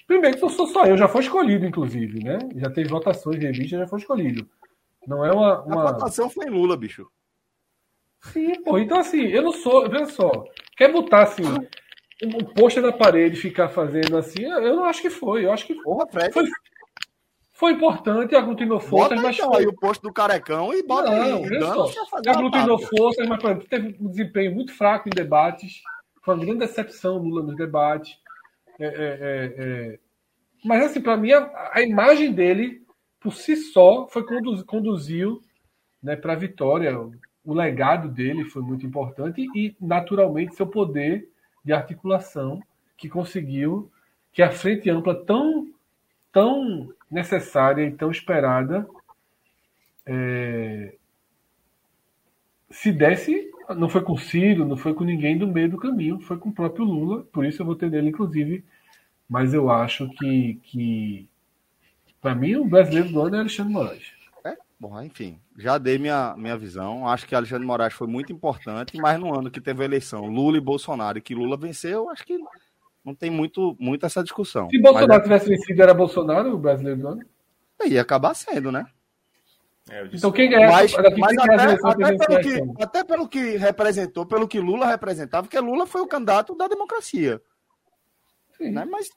Primeiro 0.07 0.36
que 0.36 0.42
não 0.42 0.50
sou 0.50 0.67
só 0.67 0.84
eu, 0.84 0.94
já 0.94 1.09
foi 1.09 1.23
escolhido, 1.23 1.65
inclusive, 1.65 2.23
né? 2.23 2.39
Já 2.57 2.68
teve 2.68 2.91
votações 2.91 3.41
de 3.41 3.47
revista, 3.47 3.78
já 3.78 3.86
foi 3.86 3.99
escolhido. 3.99 4.47
Não 5.07 5.25
é 5.25 5.33
uma. 5.33 5.62
uma... 5.62 5.89
A 5.89 5.92
votação 5.92 6.28
foi 6.28 6.49
em 6.49 6.50
Lula, 6.50 6.76
bicho. 6.76 7.07
Sim, 8.20 8.62
pô. 8.62 8.76
Então, 8.76 8.99
assim, 8.99 9.23
eu 9.23 9.41
não 9.41 9.52
sou. 9.52 9.89
Veja 9.89 10.05
só. 10.05 10.31
Quer 10.76 10.92
botar 10.92 11.23
assim. 11.23 11.44
Um 12.23 12.44
pôster 12.44 12.83
na 12.83 12.92
parede 12.92 13.39
e 13.39 13.41
ficar 13.41 13.70
fazendo 13.70 14.18
assim, 14.18 14.44
eu 14.44 14.76
não 14.76 14.84
acho 14.84 15.00
que 15.00 15.09
foi. 15.09 15.47
Eu 15.47 15.52
acho 15.52 15.67
que 15.67 15.75
Porra, 15.76 16.07
Fred. 16.07 16.31
foi. 16.31 16.44
Foi 17.61 17.73
importante, 17.73 18.35
aglutinou 18.35 18.81
forças, 18.81 19.11
bota 19.11 19.23
mas. 19.23 19.37
Então, 19.37 19.55
aí 19.55 19.67
o 19.67 19.75
posto 19.75 20.01
do 20.01 20.11
carecão 20.11 20.73
e 20.73 20.83
bota 20.83 21.11
não, 21.11 21.45
aí. 21.45 21.59
Não, 21.59 21.85
aglutinou 22.27 22.79
forças, 22.79 23.29
mas, 23.29 23.39
por 23.39 23.51
exemplo, 23.51 23.69
teve 23.69 23.97
um 24.01 24.09
desempenho 24.09 24.55
muito 24.55 24.73
fraco 24.73 25.11
em 25.11 25.13
debates. 25.15 25.83
Foi 26.23 26.37
uma 26.37 26.43
grande 26.43 26.61
decepção 26.61 27.19
Lula 27.19 27.43
nos 27.43 27.55
debates. 27.57 28.17
É, 28.79 28.87
é, 28.87 28.89
é, 28.89 29.55
é. 29.59 29.99
mas, 30.65 30.87
assim, 30.87 31.03
para 31.03 31.19
mim, 31.19 31.33
a, 31.33 31.71
a, 31.75 31.83
imagem 31.83 32.33
dele, 32.33 32.83
por 33.21 33.35
si 33.35 33.55
só, 33.55 34.09
foi 34.09 34.25
conduz, 34.25 34.63
conduziu 34.63 35.43
né, 36.03 36.17
para 36.17 36.33
a 36.33 36.37
vitória. 36.37 36.99
O 37.45 37.53
legado 37.53 38.09
dele 38.09 38.47
foi 38.47 38.63
muito 38.63 38.87
importante 38.87 39.47
e, 39.55 39.77
naturalmente, 39.79 40.55
seu 40.55 40.67
poder 40.67 41.29
de 41.63 41.75
articulação 41.75 42.59
que 42.97 43.07
conseguiu 43.07 43.93
que 44.33 44.41
a 44.41 44.51
frente 44.51 44.89
ampla 44.89 45.15
tão, 45.27 45.71
tão 46.33 46.91
necessária 47.11 47.85
e 47.85 47.93
tão 47.93 48.11
esperada 48.11 48.87
é, 50.07 50.95
se 52.71 52.93
desse, 52.93 53.51
não 53.77 53.89
foi 53.89 54.03
com 54.03 54.17
Ciro, 54.17 54.65
não 54.65 54.77
foi 54.77 54.95
com 54.95 55.05
ninguém 55.05 55.37
do 55.37 55.47
meio 55.47 55.71
do 55.71 55.77
caminho, 55.77 56.21
foi 56.21 56.39
com 56.39 56.49
o 56.49 56.55
próprio 56.55 56.85
Lula, 56.85 57.23
por 57.33 57.45
isso 57.45 57.63
eu 57.63 57.67
vou 57.67 57.75
ter 57.75 57.91
nele, 57.91 58.09
inclusive, 58.09 58.65
mas 59.29 59.53
eu 59.53 59.71
acho 59.71 60.09
que, 60.11 60.61
que 60.63 61.29
para 62.21 62.35
mim, 62.35 62.57
o 62.57 62.65
brasileiro 62.65 63.09
do 63.09 63.21
ano 63.21 63.37
é 63.37 63.39
Alexandre 63.41 63.73
Moraes. 63.73 64.13
É, 64.45 64.57
bom, 64.79 65.01
enfim, 65.03 65.39
já 65.57 65.79
dei 65.79 65.99
minha, 65.99 66.35
minha 66.37 66.57
visão, 66.57 67.09
acho 67.09 67.27
que 67.27 67.35
Alexandre 67.35 67.67
Moraes 67.67 67.95
foi 67.95 68.07
muito 68.07 68.33
importante, 68.33 68.97
mas 68.97 69.19
no 69.19 69.37
ano 69.37 69.51
que 69.51 69.61
teve 69.61 69.83
a 69.83 69.87
eleição, 69.87 70.27
Lula 70.27 70.57
e 70.57 70.61
Bolsonaro, 70.61 71.19
e 71.19 71.23
que 71.23 71.35
Lula 71.35 71.57
venceu, 71.57 72.09
acho 72.11 72.25
que 72.25 72.39
não 73.11 73.15
tem 73.15 73.31
muito, 73.31 73.77
muito 73.79 74.07
essa 74.07 74.23
discussão. 74.23 74.69
Se 74.71 74.81
Bolsonaro 74.81 75.21
é... 75.21 75.23
tivesse 75.23 75.49
vencido, 75.49 75.83
era 75.83 75.93
Bolsonaro 75.93 76.55
o 76.55 76.59
brasileiro 76.59 77.01
do 77.01 77.09
ano? 77.09 77.23
Ia 77.85 78.03
acabar 78.03 78.35
sendo, 78.35 78.71
né? 78.71 78.87
É, 79.91 80.09
então 80.13 80.31
quem 80.31 80.49
ganha 80.49 80.69
mas, 80.69 80.93
mas 81.19 81.39
até, 81.39 82.05
até, 82.05 82.27
pelo 82.27 82.41
que, 82.41 82.83
até, 82.83 83.05
pelo 83.05 83.29
que, 83.29 83.57
representou, 83.57 84.27
pelo 84.27 84.47
que 84.47 84.61
Lula 84.61 84.87
representava, 84.87 85.45
porque 85.45 85.59
Lula 85.59 85.87
foi 85.87 86.01
o 86.03 86.07
candidato 86.07 86.55
da 86.55 86.69
democracia. 86.69 87.41
Né? 88.61 88.85
Mas, 88.85 89.09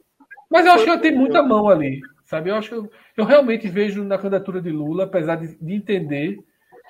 mas 0.50 0.66
eu 0.66 0.72
acho 0.72 0.86
que 0.86 0.98
tem 1.00 1.16
muita 1.16 1.44
mão 1.44 1.68
ali, 1.68 2.00
sabe? 2.26 2.50
Eu 2.50 2.56
acho 2.56 2.70
que 2.70 2.76
eu, 2.76 2.90
eu 3.18 3.26
realmente 3.26 3.68
vejo 3.68 4.04
na 4.04 4.18
candidatura 4.18 4.62
de 4.62 4.72
Lula, 4.72 5.04
apesar 5.04 5.36
de, 5.36 5.56
de 5.56 5.74
entender 5.74 6.40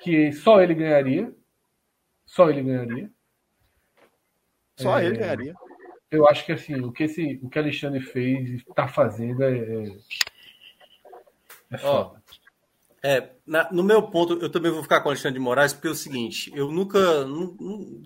que 0.00 0.32
só 0.32 0.62
ele 0.62 0.74
ganharia, 0.74 1.34
só 2.24 2.48
ele 2.48 2.62
ganharia. 2.62 3.10
Só 4.78 4.98
é, 4.98 5.06
ele 5.06 5.18
ganharia 5.18 5.54
eu 6.14 6.28
acho 6.28 6.44
que 6.46 6.52
assim, 6.52 6.74
o 6.80 6.92
que, 6.92 7.04
esse, 7.04 7.40
o 7.42 7.48
que 7.48 7.58
Alexandre 7.58 8.00
fez 8.00 8.50
e 8.50 8.56
está 8.56 8.88
fazendo 8.88 9.42
é. 9.42 9.58
É, 9.58 9.96
é 11.72 11.78
foda. 11.78 12.22
Oh, 12.22 12.24
é, 13.06 13.32
na, 13.46 13.70
no 13.70 13.82
meu 13.82 14.02
ponto, 14.02 14.38
eu 14.40 14.48
também 14.48 14.72
vou 14.72 14.82
ficar 14.82 15.00
com 15.00 15.08
o 15.08 15.10
Alexandre 15.10 15.38
de 15.38 15.44
Moraes, 15.44 15.74
porque 15.74 15.88
é 15.88 15.90
o 15.90 15.94
seguinte, 15.94 16.50
eu 16.54 16.70
nunca. 16.70 16.98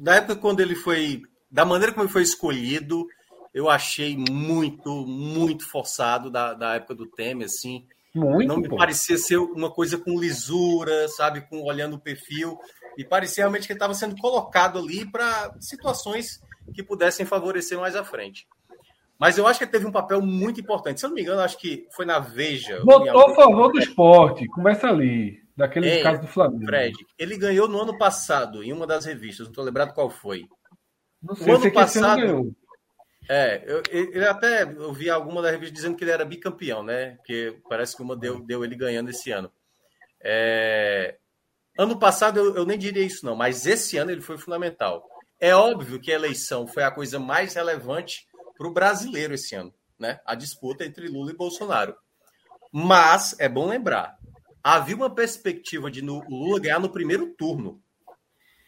Na 0.00 0.16
época 0.16 0.36
quando 0.36 0.60
ele 0.60 0.74
foi. 0.74 1.22
Da 1.50 1.64
maneira 1.64 1.92
como 1.92 2.04
ele 2.04 2.12
foi 2.12 2.22
escolhido, 2.22 3.06
eu 3.54 3.70
achei 3.70 4.16
muito, 4.16 5.06
muito 5.06 5.64
forçado 5.64 6.30
da, 6.30 6.52
da 6.52 6.74
época 6.74 6.94
do 6.94 7.06
Temer, 7.06 7.46
assim. 7.46 7.86
Muito, 8.14 8.48
não 8.48 8.56
me 8.58 8.68
pô. 8.68 8.76
parecia 8.76 9.16
ser 9.18 9.36
uma 9.38 9.70
coisa 9.70 9.98
com 9.98 10.18
lisura, 10.18 11.08
sabe, 11.08 11.42
com 11.48 11.62
olhando 11.62 11.96
o 11.96 12.00
perfil. 12.00 12.58
E 12.96 13.04
parecia 13.04 13.44
realmente 13.44 13.66
que 13.66 13.72
ele 13.72 13.76
estava 13.78 13.94
sendo 13.94 14.16
colocado 14.16 14.78
ali 14.78 15.08
para 15.10 15.54
situações 15.60 16.40
que 16.74 16.82
pudessem 16.82 17.24
favorecer 17.24 17.78
mais 17.78 17.94
à 17.94 18.04
frente. 18.04 18.46
Mas 19.18 19.36
eu 19.36 19.46
acho 19.46 19.58
que 19.58 19.64
ele 19.64 19.72
teve 19.72 19.86
um 19.86 19.92
papel 19.92 20.22
muito 20.22 20.60
importante. 20.60 21.00
Se 21.00 21.06
eu 21.06 21.10
não 21.10 21.16
me 21.16 21.22
engano, 21.22 21.40
acho 21.40 21.58
que 21.58 21.86
foi 21.94 22.06
na 22.06 22.20
Veja. 22.20 22.80
Botou 22.84 23.30
a 23.30 23.34
favor 23.34 23.72
do 23.72 23.78
esporte. 23.78 24.46
Começa 24.46 24.88
ali, 24.88 25.42
daquele 25.56 25.88
Ei, 25.88 26.02
caso 26.02 26.20
do 26.20 26.28
Flamengo. 26.28 26.66
Fred, 26.66 26.96
ele 27.18 27.36
ganhou 27.36 27.68
no 27.68 27.80
ano 27.80 27.98
passado, 27.98 28.62
em 28.62 28.72
uma 28.72 28.86
das 28.86 29.04
revistas, 29.04 29.46
não 29.46 29.50
estou 29.50 29.64
lembrado 29.64 29.92
qual 29.92 30.08
foi. 30.08 30.44
Não 31.20 31.34
sei, 31.34 31.52
o 31.52 31.56
ano 31.56 31.72
passado. 31.72 32.56
É, 33.28 33.62
eu, 33.66 33.82
ele 33.90 34.26
até 34.26 34.62
eu 34.62 34.92
vi 34.92 35.10
alguma 35.10 35.42
da 35.42 35.50
revista 35.50 35.74
dizendo 35.74 35.96
que 35.96 36.02
ele 36.02 36.10
era 36.10 36.24
bicampeão, 36.24 36.82
né? 36.82 37.16
Porque 37.16 37.60
parece 37.68 37.94
que 37.94 38.02
uma 38.02 38.16
deu, 38.16 38.40
deu 38.40 38.64
ele 38.64 38.74
ganhando 38.74 39.10
esse 39.10 39.30
ano. 39.30 39.52
É, 40.20 41.18
ano 41.78 41.98
passado 41.98 42.38
eu, 42.38 42.56
eu 42.56 42.64
nem 42.64 42.78
diria 42.78 43.04
isso, 43.04 43.26
não, 43.26 43.36
mas 43.36 43.66
esse 43.66 43.98
ano 43.98 44.10
ele 44.10 44.22
foi 44.22 44.38
fundamental. 44.38 45.06
É 45.38 45.54
óbvio 45.54 46.00
que 46.00 46.10
a 46.10 46.14
eleição 46.14 46.66
foi 46.66 46.82
a 46.82 46.90
coisa 46.90 47.18
mais 47.18 47.54
relevante 47.54 48.26
para 48.56 48.66
o 48.66 48.72
brasileiro 48.72 49.34
esse 49.34 49.54
ano, 49.54 49.72
né? 49.98 50.20
A 50.24 50.34
disputa 50.34 50.84
entre 50.84 51.06
Lula 51.06 51.30
e 51.30 51.36
Bolsonaro. 51.36 51.94
Mas 52.72 53.38
é 53.38 53.48
bom 53.48 53.68
lembrar, 53.68 54.18
havia 54.62 54.96
uma 54.96 55.14
perspectiva 55.14 55.90
de 55.90 56.02
no, 56.02 56.20
Lula 56.28 56.60
ganhar 56.60 56.80
no 56.80 56.90
primeiro 56.90 57.34
turno. 57.34 57.82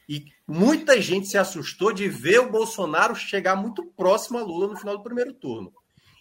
E 0.08 0.24
muita 0.50 1.00
gente 1.00 1.28
se 1.28 1.38
assustou 1.38 1.92
de 1.92 2.08
ver 2.08 2.40
o 2.40 2.50
Bolsonaro 2.50 3.14
chegar 3.14 3.54
muito 3.54 3.84
próximo 3.96 4.36
a 4.36 4.42
Lula 4.42 4.66
no 4.66 4.76
final 4.76 4.96
do 4.96 5.02
primeiro 5.04 5.32
turno. 5.32 5.72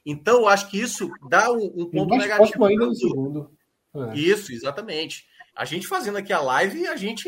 Então, 0.06 0.42
eu 0.42 0.48
acho 0.48 0.70
que 0.70 0.80
isso 0.80 1.10
dá 1.28 1.52
um, 1.52 1.74
um 1.76 1.90
ponto 1.90 2.16
negativo. 2.16 2.64
ainda 2.64 2.86
no 2.86 2.96
segundo. 2.96 3.52
É. 3.96 4.16
Isso, 4.16 4.54
exatamente. 4.54 5.26
A 5.56 5.66
gente 5.66 5.88
fazendo 5.88 6.20
aqui 6.20 6.32
a 6.32 6.40
live, 6.40 6.88
a 6.88 6.96
gente 6.96 7.28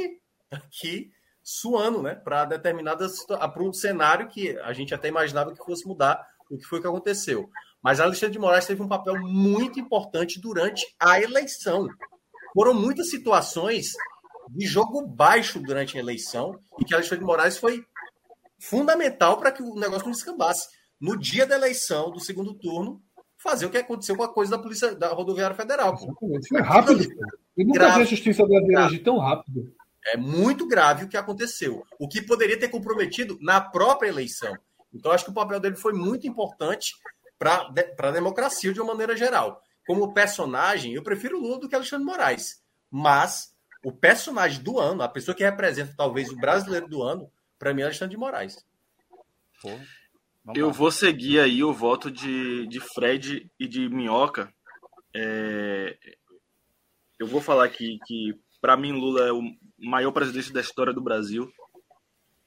aqui 0.51 1.11
suando, 1.43 2.03
né, 2.03 2.13
para 2.13 2.45
determinadas 2.45 3.25
para 3.25 3.63
um 3.63 3.73
cenário 3.73 4.27
que 4.27 4.55
a 4.59 4.71
gente 4.71 4.93
até 4.93 5.07
imaginava 5.07 5.53
que 5.53 5.65
fosse 5.65 5.87
mudar 5.87 6.23
o 6.51 6.57
que 6.57 6.65
foi 6.65 6.79
que 6.79 6.87
aconteceu. 6.87 7.49
Mas 7.81 7.99
Alexandre 7.99 8.33
de 8.33 8.39
Moraes 8.39 8.67
teve 8.67 8.83
um 8.83 8.87
papel 8.87 9.19
muito 9.19 9.79
importante 9.79 10.39
durante 10.39 10.85
a 10.99 11.19
eleição. 11.19 11.89
Foram 12.53 12.75
muitas 12.75 13.09
situações 13.09 13.93
de 14.55 14.67
jogo 14.67 15.05
baixo 15.07 15.59
durante 15.59 15.97
a 15.97 15.99
eleição 15.99 16.59
e 16.79 16.85
que 16.85 16.93
Alexandre 16.93 17.19
de 17.19 17.25
Moraes 17.25 17.57
foi 17.57 17.83
fundamental 18.59 19.37
para 19.37 19.51
que 19.51 19.63
o 19.63 19.75
negócio 19.75 20.05
não 20.05 20.11
descambasse. 20.11 20.67
No 20.99 21.17
dia 21.17 21.47
da 21.47 21.55
eleição, 21.55 22.11
do 22.11 22.19
segundo 22.19 22.53
turno, 22.53 23.01
fazer 23.37 23.65
o 23.65 23.69
que 23.69 23.77
aconteceu 23.77 24.15
com 24.15 24.23
a 24.23 24.31
coisa 24.31 24.51
da 24.51 24.61
polícia 24.61 24.93
da 24.93 25.07
rodoviária 25.13 25.55
federal. 25.55 25.97
Foi 26.47 26.61
rápido. 26.61 27.03
Eu 27.57 27.65
nunca 27.65 27.95
vi 27.95 28.01
a 28.01 28.05
justiça 28.05 28.45
brasileira 28.45 28.85
agir 28.85 28.99
tão 28.99 29.17
rápido. 29.17 29.73
É 30.07 30.17
muito 30.17 30.67
grave 30.67 31.05
o 31.05 31.07
que 31.07 31.17
aconteceu, 31.17 31.83
o 31.99 32.07
que 32.07 32.21
poderia 32.21 32.59
ter 32.59 32.69
comprometido 32.69 33.37
na 33.41 33.61
própria 33.61 34.09
eleição. 34.09 34.55
Então, 34.93 35.11
acho 35.11 35.25
que 35.25 35.31
o 35.31 35.33
papel 35.33 35.59
dele 35.59 35.75
foi 35.75 35.93
muito 35.93 36.27
importante 36.27 36.93
para 37.39 37.71
a 37.97 38.11
democracia 38.11 38.73
de 38.73 38.81
uma 38.81 38.93
maneira 38.93 39.15
geral. 39.15 39.61
Como 39.87 40.13
personagem, 40.13 40.93
eu 40.93 41.03
prefiro 41.03 41.39
Lula 41.39 41.59
do 41.59 41.69
que 41.69 41.75
Alexandre 41.75 42.05
Moraes. 42.05 42.61
Mas 42.89 43.55
o 43.83 43.91
personagem 43.91 44.61
do 44.61 44.79
ano, 44.79 45.01
a 45.01 45.09
pessoa 45.09 45.35
que 45.35 45.43
representa 45.43 45.93
talvez 45.97 46.29
o 46.29 46.35
brasileiro 46.35 46.87
do 46.87 47.01
ano, 47.01 47.31
para 47.57 47.73
mim 47.73 47.81
é 47.81 47.85
Alexandre 47.85 48.15
de 48.15 48.19
Moraes. 48.19 48.65
eu 50.55 50.71
vou 50.71 50.91
seguir 50.91 51.39
aí 51.39 51.63
o 51.63 51.73
voto 51.73 52.09
de, 52.09 52.67
de 52.67 52.79
Fred 52.79 53.49
e 53.59 53.67
de 53.67 53.89
Minhoca. 53.89 54.53
É... 55.15 55.97
Eu 57.19 57.27
vou 57.27 57.41
falar 57.41 57.65
aqui 57.65 57.99
que, 58.05 58.33
para 58.59 58.75
mim, 58.75 58.91
Lula 58.91 59.27
é 59.27 59.31
o 59.31 59.41
maior 59.77 60.11
presidente 60.11 60.51
da 60.51 60.61
história 60.61 60.93
do 60.93 61.01
Brasil. 61.01 61.51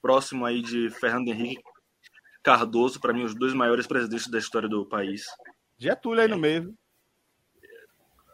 próximo 0.03 0.45
aí 0.45 0.61
de 0.61 0.91
Fernando 0.91 1.29
Henrique 1.29 1.63
Cardoso, 2.43 3.01
para 3.01 3.13
mim, 3.13 3.23
os 3.23 3.35
dois 3.35 3.55
maiores 3.55 3.87
presidentes 3.87 4.29
da 4.29 4.39
história 4.39 4.69
do 4.69 4.85
país. 4.85 5.25
Getúlio 5.79 6.21
aí 6.21 6.29
no 6.29 6.39
meio. 6.39 6.77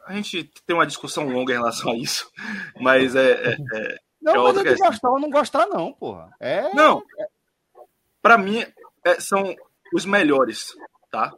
A 0.07 0.15
gente 0.15 0.45
tem 0.67 0.75
uma 0.75 0.87
discussão 0.87 1.29
longa 1.29 1.53
em 1.53 1.57
relação 1.57 1.93
a 1.93 1.97
isso, 1.97 2.31
mas 2.81 3.15
é. 3.15 3.33
é, 3.33 3.53
é 3.53 3.97
não, 4.21 4.35
é 4.35 4.39
mas 4.39 4.57
outra 4.57 4.77
gostar 4.77 5.11
ou 5.11 5.21
não 5.21 5.31
gostar, 5.31 5.67
não, 5.67 5.93
porra. 5.93 6.31
É... 6.39 6.75
Não. 6.75 7.03
Para 8.21 8.37
mim, 8.37 8.65
é, 9.05 9.19
são 9.21 9.55
os 9.95 10.05
melhores, 10.05 10.75
tá? 11.11 11.33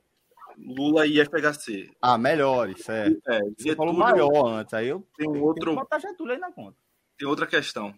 Lula 0.58 1.07
e 1.07 1.18
FHC. 1.24 1.91
Ah, 2.00 2.18
melhores, 2.18 2.89
é. 2.89 3.08
é 3.28 3.41
Getúlio, 3.58 3.76
falou 3.76 3.94
maior 3.94 4.47
antes, 4.49 4.74
aí 4.74 4.89
eu 4.89 5.07
tem 5.16 5.28
outro. 5.28 5.74
botar 5.74 5.99
Getúlio 5.99 6.34
aí 6.34 6.39
na 6.39 6.52
conta. 6.52 6.76
Tem 7.18 7.26
outra 7.26 7.47
questão. 7.47 7.94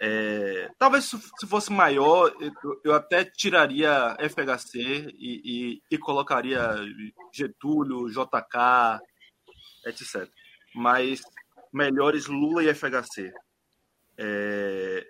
É, 0.00 0.68
talvez 0.78 1.04
se 1.04 1.46
fosse 1.46 1.70
maior, 1.70 2.32
eu 2.82 2.92
até 2.92 3.24
tiraria 3.24 4.16
FHC 4.18 4.80
e, 5.14 5.40
e, 5.44 5.82
e 5.88 5.98
colocaria 5.98 6.74
Getúlio, 7.32 8.08
JK, 8.08 9.00
etc. 9.84 10.28
Mas 10.74 11.22
melhores 11.72 12.26
Lula 12.26 12.62
e 12.62 12.74
FHC. 12.74 13.32
É, 14.16 15.06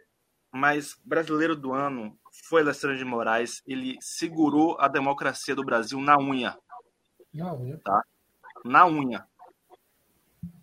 mas 0.53 0.99
brasileiro 1.05 1.57
do 1.57 1.73
ano 1.73 2.19
foi 2.49 2.63
Alexandre 2.63 2.99
de 2.99 3.05
Moraes. 3.05 3.63
Ele 3.67 3.97
segurou 4.01 4.79
a 4.79 4.89
democracia 4.89 5.55
do 5.55 5.65
Brasil 5.65 6.01
na 6.01 6.19
unha. 6.19 6.57
Na 7.33 7.53
unha. 7.53 7.79
Tá? 7.79 8.05
Na 8.65 8.87
unha. 8.87 9.27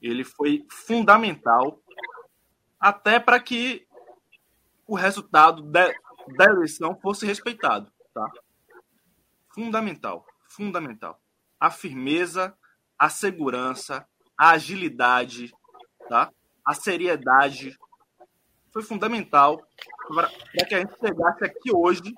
Ele 0.02 0.24
foi 0.24 0.66
fundamental 0.70 1.82
até 2.80 3.20
para 3.20 3.40
que 3.40 3.86
o 4.88 4.96
resultado 4.96 5.62
de, 5.62 5.94
da 6.38 6.46
eleição 6.46 6.96
fosse 6.96 7.26
respeitado. 7.26 7.92
Tá? 8.14 8.26
Fundamental. 9.50 10.26
Fundamental. 10.48 11.22
A 11.60 11.70
firmeza, 11.70 12.56
a 13.00 13.10
segurança, 13.10 14.06
a 14.38 14.52
agilidade, 14.52 15.52
tá? 16.10 16.30
a 16.66 16.74
seriedade 16.74 17.76
foi 18.72 18.84
fundamental 18.84 19.60
para 20.14 20.30
que 20.68 20.76
a 20.76 20.80
gente 20.80 21.00
chegasse 21.00 21.44
aqui 21.44 21.72
hoje 21.74 22.14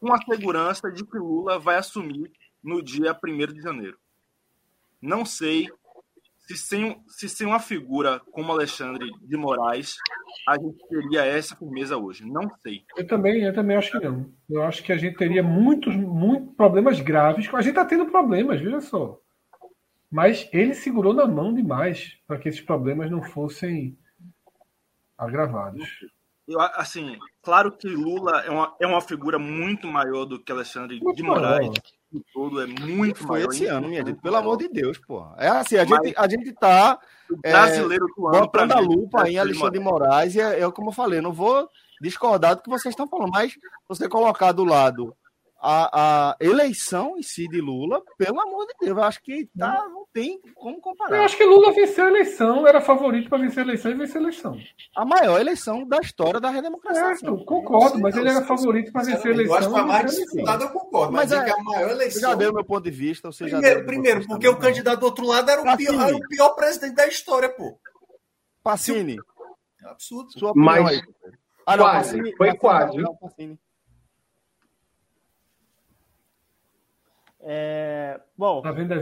com 0.00 0.12
a 0.12 0.22
segurança 0.22 0.90
de 0.90 1.04
que 1.04 1.18
Lula 1.18 1.58
vai 1.58 1.76
assumir 1.76 2.32
no 2.62 2.82
dia 2.82 3.14
1 3.22 3.52
de 3.52 3.60
janeiro. 3.60 3.98
Não 5.02 5.26
sei 5.26 5.68
se 6.38 6.56
sem, 6.56 7.02
se 7.08 7.28
sem 7.28 7.46
uma 7.46 7.60
figura 7.60 8.20
como 8.32 8.52
Alexandre 8.52 9.06
de 9.20 9.36
Moraes 9.36 9.96
a 10.48 10.54
gente 10.56 10.78
teria 10.88 11.24
essa 11.24 11.54
firmeza 11.54 11.96
hoje. 11.96 12.24
Não 12.24 12.48
sei. 12.62 12.84
Eu 12.96 13.06
também, 13.06 13.42
eu 13.42 13.54
também 13.54 13.76
acho 13.76 13.92
que 13.92 14.08
não. 14.08 14.32
Eu 14.48 14.62
acho 14.62 14.82
que 14.82 14.92
a 14.92 14.96
gente 14.96 15.16
teria 15.16 15.42
muitos, 15.42 15.94
muitos 15.94 16.54
problemas 16.56 17.00
graves. 17.00 17.48
A 17.52 17.60
gente 17.60 17.70
está 17.70 17.84
tendo 17.84 18.06
problemas, 18.06 18.60
veja 18.60 18.80
só. 18.80 19.19
Mas 20.10 20.48
ele 20.52 20.74
segurou 20.74 21.14
na 21.14 21.26
mão 21.26 21.54
demais 21.54 22.16
para 22.26 22.38
que 22.38 22.48
esses 22.48 22.60
problemas 22.60 23.10
não 23.10 23.22
fossem 23.22 23.96
agravados. 25.16 25.88
Eu, 26.48 26.60
assim, 26.60 27.16
claro 27.42 27.70
que 27.70 27.86
Lula 27.86 28.40
é 28.40 28.50
uma, 28.50 28.76
é 28.80 28.86
uma 28.86 29.00
figura 29.00 29.38
muito 29.38 29.86
maior 29.86 30.24
do 30.24 30.42
que 30.42 30.50
Alexandre 30.50 30.98
muito 31.00 31.16
de 31.16 31.22
Moraes. 31.22 31.68
Maior. 31.68 31.82
Tudo 32.32 32.60
é 32.60 32.66
muito 32.66 33.18
Foi 33.18 33.38
maior. 33.38 33.52
esse 33.52 33.66
ano, 33.66 33.88
minha 33.88 34.04
gente. 34.04 34.20
Pelo 34.20 34.36
amor 34.36 34.56
de 34.56 34.68
Deus, 34.68 34.98
pô. 34.98 35.24
É 35.38 35.46
assim, 35.46 35.76
a, 35.76 35.84
gente, 35.84 36.12
a 36.16 36.28
gente 36.28 36.52
tá. 36.54 36.98
É, 37.44 37.52
brasileiro 37.52 38.04
do 38.16 38.26
ano, 38.26 38.40
botando 38.40 38.72
a 38.72 38.80
lupa 38.80 39.22
aí 39.22 39.34
em 39.34 39.38
Alexandre 39.38 39.78
de 39.78 39.84
Moraes. 39.84 40.34
E 40.34 40.40
é, 40.40 40.60
é 40.60 40.70
como 40.72 40.88
eu 40.88 40.92
falei, 40.92 41.20
não 41.20 41.32
vou 41.32 41.68
discordar 42.00 42.56
do 42.56 42.62
que 42.62 42.68
vocês 42.68 42.92
estão 42.92 43.06
falando, 43.06 43.30
mas 43.30 43.56
você 43.86 44.08
colocar 44.08 44.50
do 44.50 44.64
lado 44.64 45.14
a, 45.62 46.30
a, 46.30 46.36
eleição 46.40 47.18
em 47.18 47.22
si 47.22 47.46
de 47.46 47.60
Lula, 47.60 48.02
pelo 48.16 48.40
amor 48.40 48.66
de 48.66 48.74
Deus, 48.80 48.96
eu 48.96 49.04
acho 49.04 49.22
que 49.22 49.46
tá, 49.58 49.86
não 49.90 50.06
tem 50.12 50.40
como 50.54 50.80
comparar. 50.80 51.18
Eu 51.18 51.22
acho 51.22 51.36
que 51.36 51.44
Lula 51.44 51.70
venceu 51.72 52.06
a 52.06 52.08
eleição, 52.08 52.66
era 52.66 52.80
favorito 52.80 53.28
para 53.28 53.38
vencer 53.38 53.58
a 53.58 53.66
eleição 53.66 53.90
e 53.90 53.94
vencer 53.94 54.16
a 54.16 54.20
eleição. 54.20 54.58
A 54.96 55.04
maior 55.04 55.38
eleição 55.38 55.86
da 55.86 55.98
história 55.98 56.40
da 56.40 56.48
redemocraciação. 56.48 57.36
Certo, 57.36 57.44
concordo, 57.44 58.00
mas 58.00 58.16
ele 58.16 58.30
era 58.30 58.42
favorito 58.42 58.90
para 58.90 59.02
vencer 59.02 59.26
a 59.26 59.34
eleição. 59.34 59.54
Eu 59.54 59.58
acho 59.58 59.70
que 59.70 59.78
a 59.78 59.84
mais 59.84 60.16
disputada, 60.16 60.64
eu 60.64 60.70
concordo, 60.70 61.12
mas, 61.12 61.30
mas 61.30 61.40
é, 61.40 61.44
que 61.44 61.50
a 61.50 61.62
maior 61.62 61.90
eleição. 61.90 62.30
Já 62.30 62.34
deu 62.34 62.54
meu 62.54 62.64
ponto 62.64 62.84
de 62.84 62.90
vista. 62.90 63.30
Você 63.30 63.44
primeiro, 63.44 63.84
primeiro 63.84 64.26
porque 64.26 64.48
o 64.48 64.56
candidato 64.56 65.00
do 65.00 65.06
outro 65.06 65.26
lado 65.26 65.50
era 65.50 65.60
o, 65.60 65.76
pior, 65.76 66.08
era 66.08 66.16
o 66.16 66.28
pior 66.28 66.50
presidente 66.50 66.94
da 66.94 67.06
história, 67.06 67.50
pô. 67.50 67.78
Pacini. 68.62 69.18
É 69.84 69.90
absurdo. 69.90 70.30
Sua 70.38 70.52
mas, 70.54 70.86
aí. 70.86 71.02
Ah, 71.66 71.76
não, 71.76 71.84
quase, 71.84 72.10
Pacini, 72.10 72.36
foi 72.36 72.46
Pacini, 72.46 72.60
quase. 72.60 72.98
Não, 72.98 73.16
Pacini. 73.16 73.58
É, 77.42 78.20
bom, 78.36 78.60
tá 78.60 78.70
vendo 78.70 78.92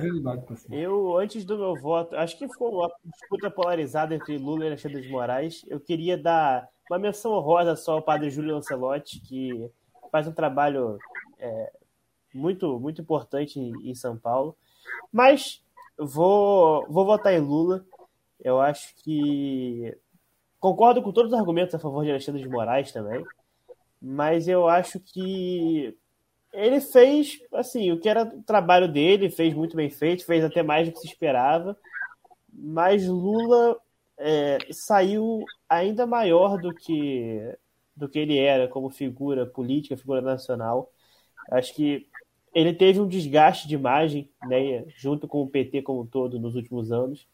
eu, 0.71 1.17
antes 1.17 1.45
do 1.45 1.59
meu 1.59 1.75
voto, 1.75 2.15
acho 2.15 2.39
que 2.39 2.47
ficou 2.47 2.73
uma 2.73 2.93
disputa 3.05 3.51
polarizada 3.51 4.15
entre 4.15 4.39
Lula 4.39 4.65
e 4.65 4.67
Alexandre 4.69 5.03
de 5.03 5.09
Moraes. 5.09 5.65
Eu 5.67 5.81
queria 5.81 6.17
dar 6.17 6.69
uma 6.89 6.99
menção 6.99 7.33
honrosa 7.33 7.75
só 7.75 7.95
ao 7.95 8.03
padre 8.03 8.31
Júlio 8.31 8.55
Lancelotti, 8.55 9.21
que 9.21 9.69
faz 10.13 10.29
um 10.29 10.33
trabalho 10.33 10.99
é, 11.39 11.73
muito, 12.33 12.79
muito 12.79 13.03
importante 13.03 13.59
em, 13.59 13.91
em, 13.91 13.95
São 13.95 14.17
Paulo. 14.17 14.57
Mas 15.13 15.63
vou, 15.99 16.87
vou 16.89 17.05
votar 17.05 17.33
em 17.33 17.41
Lula. 17.41 17.85
Eu 18.41 18.61
acho 18.61 18.95
que. 19.03 19.97
Concordo 20.61 21.03
com 21.03 21.13
todos 21.13 21.33
os 21.33 21.39
argumentos 21.39 21.75
a 21.75 21.79
favor 21.79 22.05
de 22.05 22.11
Alexandre 22.11 22.43
de 22.43 22.49
Moraes 22.49 22.93
também. 22.93 23.25
Mas 24.01 24.47
eu 24.47 24.69
acho 24.69 25.01
que 25.01 25.97
ele 26.59 26.81
fez, 26.81 27.39
assim, 27.53 27.93
o 27.93 28.01
que 28.01 28.09
era 28.09 28.25
o 28.25 28.43
trabalho 28.43 28.89
dele, 28.89 29.31
fez 29.31 29.55
muito 29.55 29.77
bem 29.77 29.89
feito, 29.89 30.27
fez 30.27 30.45
até 30.45 30.61
mais 30.61 30.89
do 30.89 30.93
que 30.93 30.99
se 30.99 31.07
esperava, 31.07 31.79
mas 32.53 33.07
Lula 33.07 33.79
é, 34.19 34.59
saiu 34.73 35.45
ainda 35.69 36.05
maior 36.05 36.59
do 36.59 36.75
que, 36.75 37.41
do 37.97 38.09
que 38.09 38.19
ele 38.19 38.37
era 38.37 38.67
como 38.67 38.91
figura 38.91 39.47
política, 39.47 39.97
figura 39.97 40.21
nacional. 40.21 40.91
Acho 41.53 41.73
que 41.75 42.09
ele 42.53 42.75
teve 42.75 42.99
um 42.99 43.07
desgaste 43.07 43.69
de 43.69 43.77
imagem, 43.77 44.29
né, 44.49 44.85
junto 44.97 45.29
com 45.29 45.43
o 45.43 45.49
PT 45.49 45.83
como 45.83 46.01
um 46.01 46.07
todo 46.07 46.41
nos 46.41 46.57
últimos 46.57 46.91
anos, 46.91 47.29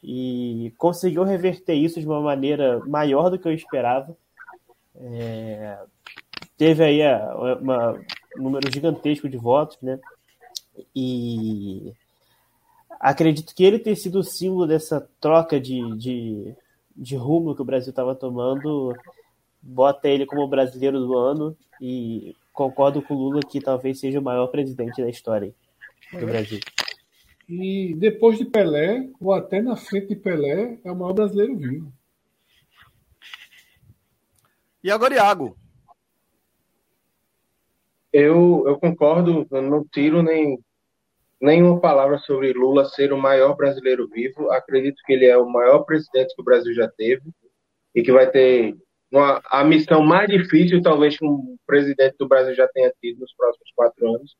e 0.00 0.72
conseguiu 0.78 1.24
reverter 1.24 1.74
isso 1.74 1.98
de 1.98 2.06
uma 2.06 2.20
maneira 2.20 2.78
maior 2.86 3.30
do 3.30 3.38
que 3.38 3.48
eu 3.48 3.52
esperava. 3.52 4.16
É, 4.94 5.76
teve 6.56 6.84
aí 6.84 7.00
uma, 7.60 7.92
um 7.92 8.04
número 8.36 8.70
gigantesco 8.72 9.28
de 9.28 9.36
votos, 9.36 9.78
né? 9.82 9.98
E 10.94 11.92
acredito 12.98 13.54
que 13.54 13.64
ele 13.64 13.78
ter 13.78 13.96
sido 13.96 14.20
o 14.20 14.24
símbolo 14.24 14.66
dessa 14.66 15.08
troca 15.20 15.60
de, 15.60 15.96
de, 15.96 16.54
de 16.96 17.16
rumo 17.16 17.54
que 17.54 17.62
o 17.62 17.64
Brasil 17.64 17.90
estava 17.90 18.14
tomando, 18.14 18.94
bota 19.62 20.08
ele 20.08 20.26
como 20.26 20.48
brasileiro 20.48 20.98
do 21.00 21.16
ano 21.16 21.56
e 21.80 22.34
concordo 22.52 23.02
com 23.02 23.14
o 23.14 23.18
Lula 23.18 23.40
que 23.40 23.60
talvez 23.60 23.98
seja 23.98 24.20
o 24.20 24.22
maior 24.22 24.48
presidente 24.48 25.02
da 25.02 25.08
história 25.08 25.54
do 26.12 26.26
Brasil. 26.26 26.60
E 27.48 27.94
depois 27.96 28.38
de 28.38 28.44
Pelé, 28.44 29.08
ou 29.20 29.32
até 29.32 29.60
na 29.60 29.74
frente 29.74 30.08
de 30.08 30.16
Pelé, 30.16 30.78
é 30.84 30.92
o 30.92 30.96
maior 30.96 31.12
brasileiro 31.12 31.56
vivo. 31.56 31.92
E 34.82 34.90
agora, 34.90 35.14
Iago? 35.14 35.56
Eu, 38.12 38.64
eu 38.66 38.78
concordo, 38.78 39.46
eu 39.50 39.62
não 39.62 39.84
tiro 39.84 40.22
nem 40.22 40.58
nenhuma 41.40 41.80
palavra 41.80 42.18
sobre 42.18 42.52
Lula 42.52 42.84
ser 42.84 43.12
o 43.12 43.18
maior 43.18 43.56
brasileiro 43.56 44.08
vivo. 44.08 44.50
Acredito 44.50 45.00
que 45.06 45.12
ele 45.12 45.26
é 45.26 45.36
o 45.38 45.48
maior 45.48 45.80
presidente 45.80 46.34
que 46.34 46.42
o 46.42 46.44
Brasil 46.44 46.74
já 46.74 46.88
teve 46.88 47.22
e 47.94 48.02
que 48.02 48.12
vai 48.12 48.30
ter 48.30 48.76
uma, 49.10 49.40
a 49.46 49.64
missão 49.64 50.02
mais 50.02 50.28
difícil, 50.28 50.82
talvez, 50.82 51.16
que 51.16 51.24
um 51.24 51.56
presidente 51.66 52.16
do 52.18 52.28
Brasil 52.28 52.54
já 52.54 52.68
tenha 52.68 52.92
tido 53.00 53.20
nos 53.20 53.34
próximos 53.34 53.70
quatro 53.74 54.14
anos. 54.14 54.36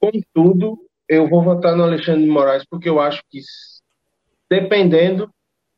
Contudo, 0.00 0.78
eu 1.08 1.28
vou 1.28 1.42
votar 1.42 1.76
no 1.76 1.82
Alexandre 1.82 2.24
de 2.24 2.30
Moraes 2.30 2.64
porque 2.68 2.88
eu 2.88 3.00
acho 3.00 3.22
que, 3.28 3.40
dependendo 4.48 5.30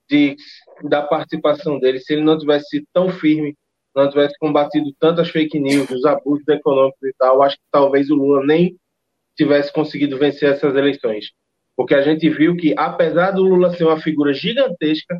de, 0.08 0.36
da 0.84 1.02
participação 1.02 1.78
dele, 1.78 2.00
se 2.00 2.12
ele 2.12 2.22
não 2.22 2.38
tivesse 2.38 2.68
sido 2.68 2.86
tão 2.92 3.08
firme 3.08 3.56
não 3.96 4.10
tivesse 4.10 4.38
combatido 4.38 4.94
tantas 5.00 5.30
fake 5.30 5.58
news, 5.58 5.90
os 5.90 6.04
abusos 6.04 6.46
econômicos 6.46 7.02
e 7.02 7.14
tal, 7.18 7.42
acho 7.42 7.56
que 7.56 7.62
talvez 7.70 8.10
o 8.10 8.14
Lula 8.14 8.44
nem 8.44 8.76
tivesse 9.36 9.72
conseguido 9.72 10.18
vencer 10.18 10.52
essas 10.52 10.74
eleições. 10.74 11.32
Porque 11.74 11.94
a 11.94 12.02
gente 12.02 12.28
viu 12.28 12.56
que, 12.56 12.74
apesar 12.76 13.32
do 13.32 13.42
Lula 13.42 13.74
ser 13.74 13.84
uma 13.84 14.00
figura 14.00 14.32
gigantesca, 14.32 15.18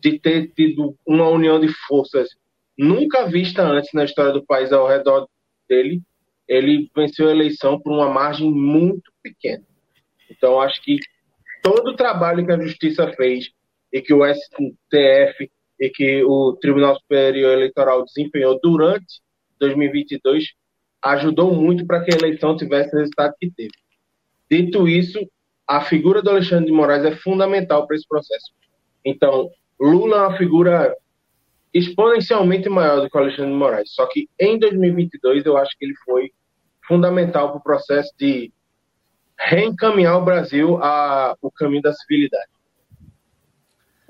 de 0.00 0.18
ter 0.18 0.52
tido 0.54 0.94
uma 1.04 1.28
união 1.28 1.58
de 1.58 1.68
forças 1.86 2.28
nunca 2.76 3.26
vista 3.26 3.62
antes 3.62 3.92
na 3.92 4.04
história 4.04 4.32
do 4.32 4.46
país 4.46 4.72
ao 4.72 4.86
redor 4.86 5.26
dele, 5.68 6.00
ele 6.46 6.88
venceu 6.94 7.28
a 7.28 7.32
eleição 7.32 7.80
por 7.80 7.92
uma 7.92 8.08
margem 8.08 8.50
muito 8.50 9.10
pequena. 9.22 9.64
Então, 10.30 10.60
acho 10.60 10.80
que 10.82 10.98
todo 11.62 11.88
o 11.88 11.96
trabalho 11.96 12.46
que 12.46 12.52
a 12.52 12.60
justiça 12.60 13.12
fez 13.12 13.50
e 13.92 14.00
que 14.00 14.14
o 14.14 14.22
STF 14.24 15.50
e 15.78 15.88
que 15.88 16.24
o 16.24 16.54
Tribunal 16.60 16.96
Superior 16.96 17.52
Eleitoral 17.52 18.04
desempenhou 18.04 18.58
durante 18.62 19.20
2022 19.58 20.44
ajudou 21.02 21.54
muito 21.54 21.86
para 21.86 22.02
que 22.02 22.12
a 22.12 22.18
eleição 22.18 22.56
tivesse 22.56 22.94
o 22.94 22.98
resultado 22.98 23.34
que 23.38 23.50
teve. 23.50 23.72
Dito 24.50 24.88
isso, 24.88 25.18
a 25.66 25.80
figura 25.80 26.22
do 26.22 26.30
Alexandre 26.30 26.66
de 26.66 26.72
Moraes 26.72 27.04
é 27.04 27.14
fundamental 27.16 27.86
para 27.86 27.96
esse 27.96 28.06
processo. 28.08 28.52
Então, 29.04 29.50
Lula 29.78 30.16
é 30.16 30.20
uma 30.20 30.36
figura 30.36 30.96
exponencialmente 31.72 32.68
maior 32.68 33.00
do 33.00 33.10
que 33.10 33.16
o 33.16 33.20
Alexandre 33.20 33.52
de 33.52 33.58
Moraes. 33.58 33.94
Só 33.94 34.06
que 34.06 34.28
em 34.38 34.58
2022 34.58 35.44
eu 35.44 35.56
acho 35.56 35.76
que 35.78 35.84
ele 35.84 35.94
foi 36.04 36.32
fundamental 36.86 37.50
para 37.50 37.58
o 37.58 37.62
processo 37.62 38.12
de 38.18 38.52
reencaminhar 39.38 40.16
o 40.16 40.24
Brasil 40.24 40.82
ao 40.82 41.50
caminho 41.54 41.82
da 41.82 41.92
civilidade. 41.92 42.48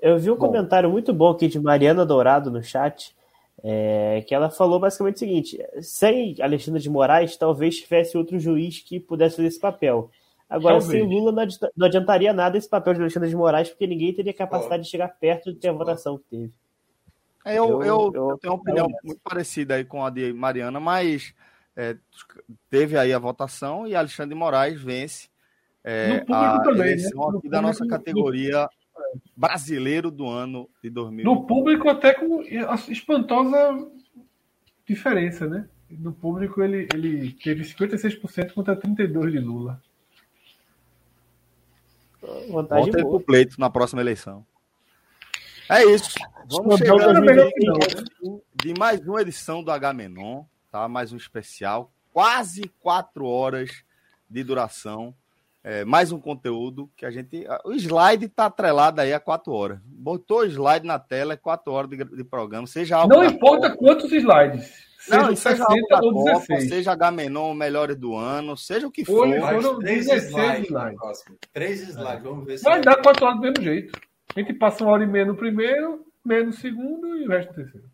Eu 0.01 0.19
vi 0.19 0.31
um 0.31 0.37
Bom. 0.37 0.47
comentário 0.47 0.89
muito 0.91 1.13
bom 1.13 1.31
aqui 1.31 1.49
de 1.49 1.59
Mariana 1.59 2.07
Dourado 2.07 2.51
no 2.51 2.63
chat, 2.63 3.17
é, 3.63 4.25
que 4.27 4.35
ela 4.35 4.51
falou 4.51 4.79
basicamente 4.79 5.17
o 5.17 5.19
seguinte: 5.19 5.59
sem 5.81 6.37
Alexandre 6.41 6.81
de 6.81 6.89
Moraes, 6.89 7.37
talvez 7.37 7.79
tivesse 7.79 8.17
outro 8.17 8.39
juiz 8.39 8.81
que 8.81 9.01
pudesse 9.01 9.37
fazer 9.37 9.49
esse 9.49 9.61
papel. 9.61 10.11
Agora, 10.49 10.79
talvez. 10.79 11.01
sem 11.01 11.09
Lula, 11.09 11.47
não 11.77 11.87
adiantaria 11.87 12.33
nada 12.33 12.57
esse 12.57 12.69
papel 12.69 12.95
de 12.95 13.01
Alexandre 13.01 13.29
de 13.29 13.37
Moraes, 13.37 13.69
porque 13.69 13.87
ninguém 13.87 14.15
teria 14.15 14.33
capacidade 14.33 14.81
oh. 14.81 14.85
de 14.85 14.91
chegar 14.91 15.09
perto 15.09 15.53
de 15.53 15.59
ter 15.59 15.69
a 15.69 15.73
votação 15.73 16.17
que 16.17 16.25
teve. 16.25 16.53
É, 17.45 17.59
eu, 17.59 17.83
eu, 17.83 18.13
eu, 18.15 18.31
eu 18.31 18.39
tenho 18.39 18.55
uma 18.55 18.61
opinião 18.61 18.89
muito 19.03 19.21
parecida 19.23 19.75
aí 19.75 19.85
com 19.85 20.05
a 20.05 20.11
de 20.11 20.33
Mariana, 20.33 20.79
mas 20.81 21.35
é, 21.77 21.97
teve 22.71 22.97
aí 22.97 23.13
a 23.13 23.19
votação 23.19 23.87
e 23.87 23.95
Alexandre 23.95 24.35
de 24.35 24.39
Moraes 24.39 24.81
vence 24.81 25.29
é, 25.85 26.25
a 26.31 26.61
também, 26.61 26.79
né? 26.79 26.93
eleição 26.93 27.33
né? 27.33 27.39
aqui 27.39 27.49
da 27.49 27.63
nossa 27.63 27.87
categoria 27.87 28.69
brasileiro 29.37 30.11
do 30.11 30.27
ano 30.27 30.69
de 30.83 30.91
2000. 30.91 31.25
No 31.25 31.47
público, 31.47 31.89
até 31.89 32.15
com 32.15 32.43
espantosa 32.89 33.89
diferença, 34.87 35.47
né? 35.47 35.69
No 35.91 36.13
público, 36.13 36.63
ele, 36.63 36.87
ele 36.93 37.33
teve 37.33 37.65
56% 37.65 38.53
contra 38.53 38.77
32% 38.77 39.31
de 39.31 39.39
Lula. 39.39 39.83
Vantagem 42.51 42.93
Volta 42.93 43.09
pro 43.09 43.21
pleito 43.21 43.61
na 43.61 43.71
próxima 43.71 44.01
eleição. 44.01 44.45
É 45.69 45.85
isso. 45.85 46.15
Vamos 46.51 46.79
chegar 46.79 46.97
de, 47.21 48.73
de 48.73 48.79
mais 48.79 49.01
uma 49.07 49.21
edição 49.21 49.63
do 49.63 49.71
H 49.71 49.93
Menon, 49.93 50.45
tá? 50.71 50.89
Mais 50.89 51.13
um 51.13 51.17
especial, 51.17 51.93
quase 52.13 52.63
quatro 52.81 53.27
horas 53.27 53.85
de 54.29 54.43
duração. 54.43 55.15
É, 55.71 55.85
mais 55.85 56.11
um 56.11 56.19
conteúdo 56.19 56.91
que 56.97 57.05
a 57.05 57.11
gente. 57.11 57.47
O 57.63 57.75
slide 57.75 58.25
está 58.25 58.47
atrelado 58.47 59.03
aí 59.03 59.13
a 59.13 59.21
quatro 59.21 59.53
horas. 59.53 59.79
Botou 59.85 60.39
o 60.39 60.45
slide 60.47 60.87
na 60.87 60.99
tela, 60.99 61.35
é 61.35 61.37
quatro 61.37 61.75
horas 61.75 61.91
de, 61.91 62.03
de 62.03 62.25
programa. 62.25 62.67
Seja 62.67 62.97
algo 62.97 63.15
Não 63.15 63.23
importa 63.23 63.69
Copa, 63.69 63.77
quantos 63.77 64.11
slides. 64.11 64.73
Não, 65.11 65.37
seja 65.37 65.63
algo 65.63 65.87
da 65.91 66.01
ou 66.01 66.15
Copa, 66.15 66.33
16. 66.39 66.69
seja 66.71 66.93
H-Menon, 66.93 67.53
melhores 67.53 67.97
do 67.97 68.17
ano, 68.17 68.57
seja 68.57 68.87
o 68.87 68.91
que 68.91 69.05
for. 69.05 69.29
Hoje 69.29 69.41
foram 69.41 69.79
três 69.79 70.07
16 70.07 70.33
slides. 70.33 70.71
slides. 70.71 71.25
Três 71.53 71.81
slides, 71.83 72.23
vamos 72.23 72.47
ver 72.47 72.57
se. 72.57 72.65
Vai 72.65 72.81
dar 72.81 73.03
quatro 73.03 73.27
horas 73.27 73.37
do 73.39 73.43
mesmo 73.43 73.63
jeito. 73.63 74.01
A 74.35 74.41
gente 74.41 74.55
passa 74.55 74.83
uma 74.83 74.93
hora 74.95 75.05
e 75.05 75.07
meia 75.07 75.27
no 75.27 75.37
primeiro, 75.37 76.03
meia 76.25 76.45
no 76.45 76.53
segundo 76.55 77.15
e 77.19 77.27
o 77.27 77.29
resto 77.29 77.51
no 77.51 77.57
terceiro. 77.57 77.89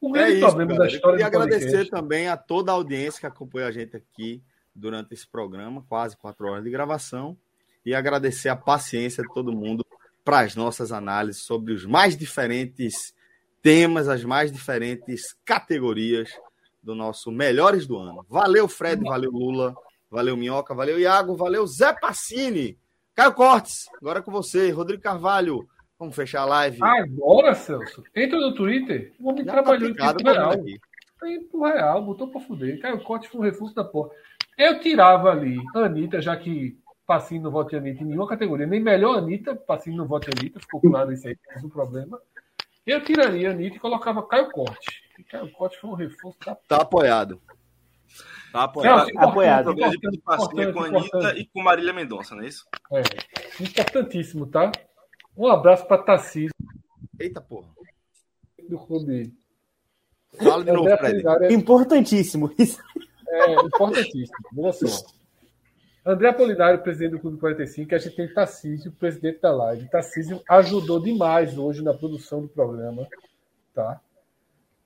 O 0.00 0.08
é 0.08 0.12
grande 0.14 0.32
é 0.32 0.34
isso, 0.34 0.46
problema 0.46 0.70
cara. 0.72 0.82
da 0.82 0.96
história 0.96 1.20
E 1.20 1.22
agradecer 1.22 1.88
também 1.88 2.26
a 2.26 2.36
toda 2.36 2.72
a 2.72 2.74
audiência 2.74 3.20
que 3.20 3.26
acompanha 3.26 3.68
a 3.68 3.70
gente 3.70 3.96
aqui 3.96 4.42
durante 4.80 5.14
esse 5.14 5.26
programa, 5.26 5.84
quase 5.88 6.16
quatro 6.16 6.48
horas 6.48 6.64
de 6.64 6.70
gravação, 6.70 7.36
e 7.84 7.94
agradecer 7.94 8.48
a 8.48 8.56
paciência 8.56 9.22
de 9.22 9.32
todo 9.32 9.52
mundo 9.52 9.84
para 10.24 10.40
as 10.40 10.54
nossas 10.56 10.92
análises 10.92 11.42
sobre 11.42 11.72
os 11.72 11.84
mais 11.84 12.16
diferentes 12.16 13.14
temas, 13.62 14.08
as 14.08 14.24
mais 14.24 14.50
diferentes 14.50 15.34
categorias 15.44 16.30
do 16.82 16.94
nosso 16.94 17.30
Melhores 17.30 17.86
do 17.86 17.96
Ano. 17.96 18.24
Valeu, 18.28 18.66
Fred, 18.68 19.02
valeu, 19.02 19.30
Lula, 19.30 19.74
valeu, 20.10 20.36
Minhoca, 20.36 20.74
valeu, 20.74 20.98
Iago, 20.98 21.36
valeu, 21.36 21.66
Zé 21.66 21.92
Passini, 21.92 22.78
Caio 23.14 23.34
Cortes, 23.34 23.86
agora 24.00 24.20
é 24.20 24.22
com 24.22 24.30
você, 24.30 24.70
Rodrigo 24.70 25.02
Carvalho. 25.02 25.68
Vamos 25.98 26.16
fechar 26.16 26.40
a 26.40 26.46
live. 26.46 26.78
Agora, 26.82 27.54
Celso, 27.54 28.02
entra 28.16 28.38
no 28.38 28.54
Twitter. 28.54 29.12
O 29.20 29.28
homem 29.28 29.44
Já 29.44 29.52
tá 29.52 29.62
trabalhou 29.62 29.94
tá 29.94 30.12
em 30.12 30.16
tempo 30.16 30.30
real. 30.30 30.52
Tempo 31.20 31.66
real, 31.66 32.02
botou 32.02 32.28
pra 32.28 32.40
fuder. 32.40 32.80
Caio 32.80 33.04
Cortes 33.04 33.28
foi 33.28 33.40
um 33.40 33.44
reforço 33.44 33.74
da 33.74 33.84
porra. 33.84 34.08
Eu 34.56 34.80
tirava 34.80 35.30
ali 35.30 35.58
Anitta, 35.74 36.20
já 36.20 36.36
que 36.36 36.78
Passinho 37.06 37.42
não 37.42 37.50
voto 37.50 37.74
em 37.74 37.78
Anitta 37.78 38.02
em 38.02 38.06
nenhuma 38.06 38.28
categoria, 38.28 38.66
nem 38.66 38.80
melhor 38.80 39.18
Anitta, 39.18 39.56
Passinho 39.56 39.96
não 39.96 40.06
voto 40.06 40.28
em 40.28 40.38
Anitta, 40.38 40.60
ficou 40.60 40.80
claro 40.80 41.12
isso 41.12 41.26
aí, 41.26 41.36
mas 41.48 41.64
o 41.64 41.68
problema. 41.68 42.20
Eu 42.86 43.02
tiraria 43.02 43.50
Anitta 43.50 43.76
e 43.76 43.80
colocava 43.80 44.26
Caio 44.26 44.50
Corte. 44.50 45.02
E 45.18 45.24
Caio 45.24 45.50
Corte 45.52 45.78
foi 45.78 45.90
um 45.90 45.94
reforço 45.94 46.38
da 46.44 46.54
Tá 46.54 46.76
apoiado. 46.82 47.40
Tá 48.52 48.64
apoiado. 48.64 49.12
Não, 49.12 49.22
apoiado. 49.22 49.70
Importante, 49.72 50.10
de 50.10 50.18
Passinho 50.18 50.72
com 50.72 50.80
Anitta 50.84 51.38
e 51.38 51.46
com 51.46 51.62
Marília 51.62 51.92
Mendonça, 51.92 52.34
não 52.34 52.42
é 52.42 52.46
isso? 52.46 52.66
É. 52.92 53.02
Importantíssimo, 53.62 54.46
tá? 54.46 54.70
Um 55.36 55.46
abraço 55.46 55.86
para 55.86 56.02
Tarcísio. 56.02 56.54
Eita 57.18 57.40
porra. 57.40 57.68
Do 58.68 58.78
clube. 58.78 59.32
Fala 60.38 60.64
de 60.64 60.72
novo, 60.72 60.96
Fred. 60.96 61.54
Importantíssimo. 61.54 62.52
Isso. 62.58 62.80
É 63.30 63.52
importantíssimo. 63.54 64.36
Veja 64.52 64.72
só. 64.72 65.06
André 66.04 66.28
Apolinário, 66.28 66.82
presidente 66.82 67.12
do 67.12 67.18
Clube 67.20 67.38
45, 67.38 67.94
a 67.94 67.98
gente 67.98 68.16
tem 68.16 68.32
Tarcísio, 68.32 68.90
presidente 68.92 69.40
da 69.40 69.52
live. 69.52 69.88
Tarcísio 69.88 70.42
ajudou 70.48 70.98
demais 70.98 71.58
hoje 71.58 71.82
na 71.82 71.92
produção 71.92 72.40
do 72.40 72.48
programa, 72.48 73.06
tá? 73.74 74.00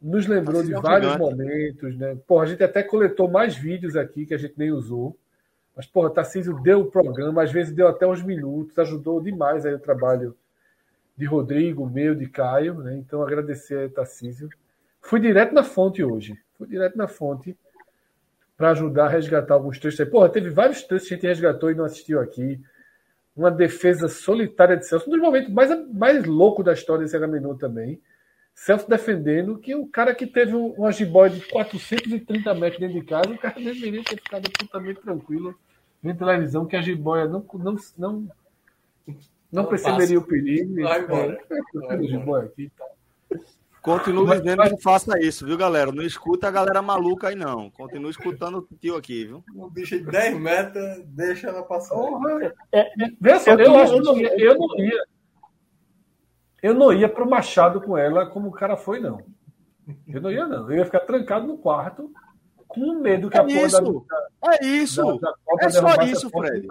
Nos 0.03 0.27
lembrou 0.27 0.57
Tarcísio 0.57 0.81
de 0.81 0.87
é 0.87 0.91
vários 0.91 1.17
momentos, 1.17 1.97
né? 1.97 2.19
Porra, 2.27 2.43
a 2.43 2.47
gente 2.47 2.65
até 2.65 2.83
coletou 2.83 3.31
mais 3.31 3.57
vídeos 3.57 3.97
aqui 3.97 4.27
que 4.27 4.35
a 4.35 4.39
gente 4.39 4.55
nem 4.57 4.73
usou. 4.73 5.17
Mas, 5.77 5.87
porra, 5.87 6.11
Tarcísio 6.11 6.61
deu 6.61 6.81
o 6.81 6.91
programa, 6.91 7.43
às 7.43 7.53
vezes 7.53 7.73
deu 7.73 7.87
até 7.87 8.07
uns 8.07 8.23
minutos, 8.23 8.79
ajudou 8.79 9.21
demais 9.21 9.65
aí 9.65 9.75
o 9.75 9.79
trabalho 9.79 10.37
de 11.17 11.27
Rodrigo, 11.27 11.89
meu, 11.89 12.15
de 12.15 12.29
Caio, 12.29 12.75
né? 12.75 12.97
Então, 12.97 13.23
agradecer 13.23 13.87
a 13.87 13.89
Tarcísio. 13.89 14.49
Fui 15.01 15.21
direto 15.21 15.55
na 15.55 15.63
fonte 15.63 16.03
hoje. 16.03 16.37
Fui 16.59 16.67
direto 16.67 16.99
na 16.99 17.07
fonte 17.07 17.57
para 18.57 18.71
ajudar 18.71 19.07
a 19.07 19.09
resgatar 19.09 19.55
alguns 19.55 19.79
trechos 19.79 20.01
aí. 20.01 20.07
Porra, 20.07 20.29
teve 20.29 20.51
vários 20.51 20.83
trechos 20.83 21.09
que 21.09 21.15
a 21.15 21.17
gente 21.17 21.27
resgatou 21.27 21.71
e 21.71 21.75
não 21.75 21.85
assistiu 21.85 22.21
aqui. 22.21 22.61
Uma 23.37 23.51
defesa 23.51 24.09
solitária 24.09 24.77
de 24.77 24.87
Celso. 24.87 25.09
Um 25.09 25.13
dos 25.13 25.21
momentos 25.21 25.53
mais, 25.53 25.93
mais 25.93 26.25
loucos 26.25 26.65
da 26.65 26.73
história 26.73 27.03
desse 27.03 27.17
Agamenon 27.17 27.57
também. 27.57 28.01
Celso 28.55 28.89
defendendo 28.89 29.59
que 29.59 29.75
o 29.75 29.87
cara 29.89 30.15
que 30.15 30.27
teve 30.27 30.55
uma 30.55 30.93
jiboia 30.93 31.31
de 31.31 31.41
430 31.49 32.55
metros 32.55 32.81
dentro 32.81 33.01
de 33.01 33.05
casa, 33.05 33.29
o 33.31 33.39
cara 33.39 33.57
deveria 33.57 34.05
ter 34.05 34.17
ficado 34.17 34.47
absolutamente 34.47 35.01
tranquilo 35.01 35.55
vendo 36.05 36.19
televisão, 36.19 36.67
que 36.67 36.77
a 36.77 36.83
jiboia 36.83 37.27
não, 37.27 37.45
não, 37.55 37.77
não, 37.97 38.29
não 39.51 39.65
perceberia 39.65 40.19
o 40.19 40.27
perigo. 40.27 40.83
Vai 40.83 41.03
embora. 41.03 41.45
Vai 41.75 41.97
embora. 41.97 42.47
Aqui, 42.47 42.71
tá. 42.77 42.85
Continuo 43.85 44.27
dizendo 44.27 44.63
que 44.63 44.83
faça 44.83 45.21
isso, 45.21 45.45
viu, 45.45 45.59
galera? 45.59 45.93
Não 45.93 46.03
escuta 46.03 46.49
a 46.49 46.51
galera 46.51 46.81
maluca 46.81 47.29
aí, 47.29 47.35
não. 47.35 47.71
Continua 47.71 48.11
escutando 48.11 48.67
o 48.71 48.77
tio 48.79 48.97
aqui, 48.97 49.27
viu? 49.27 49.45
Um 49.55 49.69
bicho 49.69 49.99
de 49.99 50.07
10 50.07 50.41
metros, 50.41 51.05
deixa 51.09 51.49
ela 51.49 51.63
passar. 51.63 51.95
É, 52.73 52.79
é, 52.79 52.93
vê 53.21 53.39
só, 53.39 53.51
eu, 53.51 53.59
eu, 53.59 53.75
eu, 53.75 54.03
não 54.03 54.17
ia, 54.17 54.41
eu 54.41 54.59
não 54.59 54.79
ia. 54.79 55.05
Eu 56.63 56.75
não 56.75 56.93
ia 56.95 57.09
pro 57.11 57.29
Machado 57.29 57.79
com 57.79 57.99
ela 57.99 58.25
como 58.25 58.49
o 58.49 58.53
cara 58.53 58.75
foi, 58.75 59.01
não. 59.01 59.21
Eu 60.09 60.23
não 60.23 60.31
ia, 60.33 60.47
não. 60.47 60.71
Eu 60.71 60.79
ia 60.79 60.87
ficar 60.87 61.01
trancado 61.01 61.47
no 61.47 61.59
quarto 61.59 62.11
com 62.67 63.01
medo 63.03 63.29
que 63.29 63.37
é 63.37 63.41
a 63.41 63.45
porra 63.45 63.67
isso, 63.67 64.05
da, 64.09 64.55
É 64.55 64.65
isso. 64.65 65.19
Da, 65.19 65.31
da 65.31 65.37
é 65.61 65.69
só 65.69 66.03
isso, 66.05 66.31
Fred. 66.31 66.67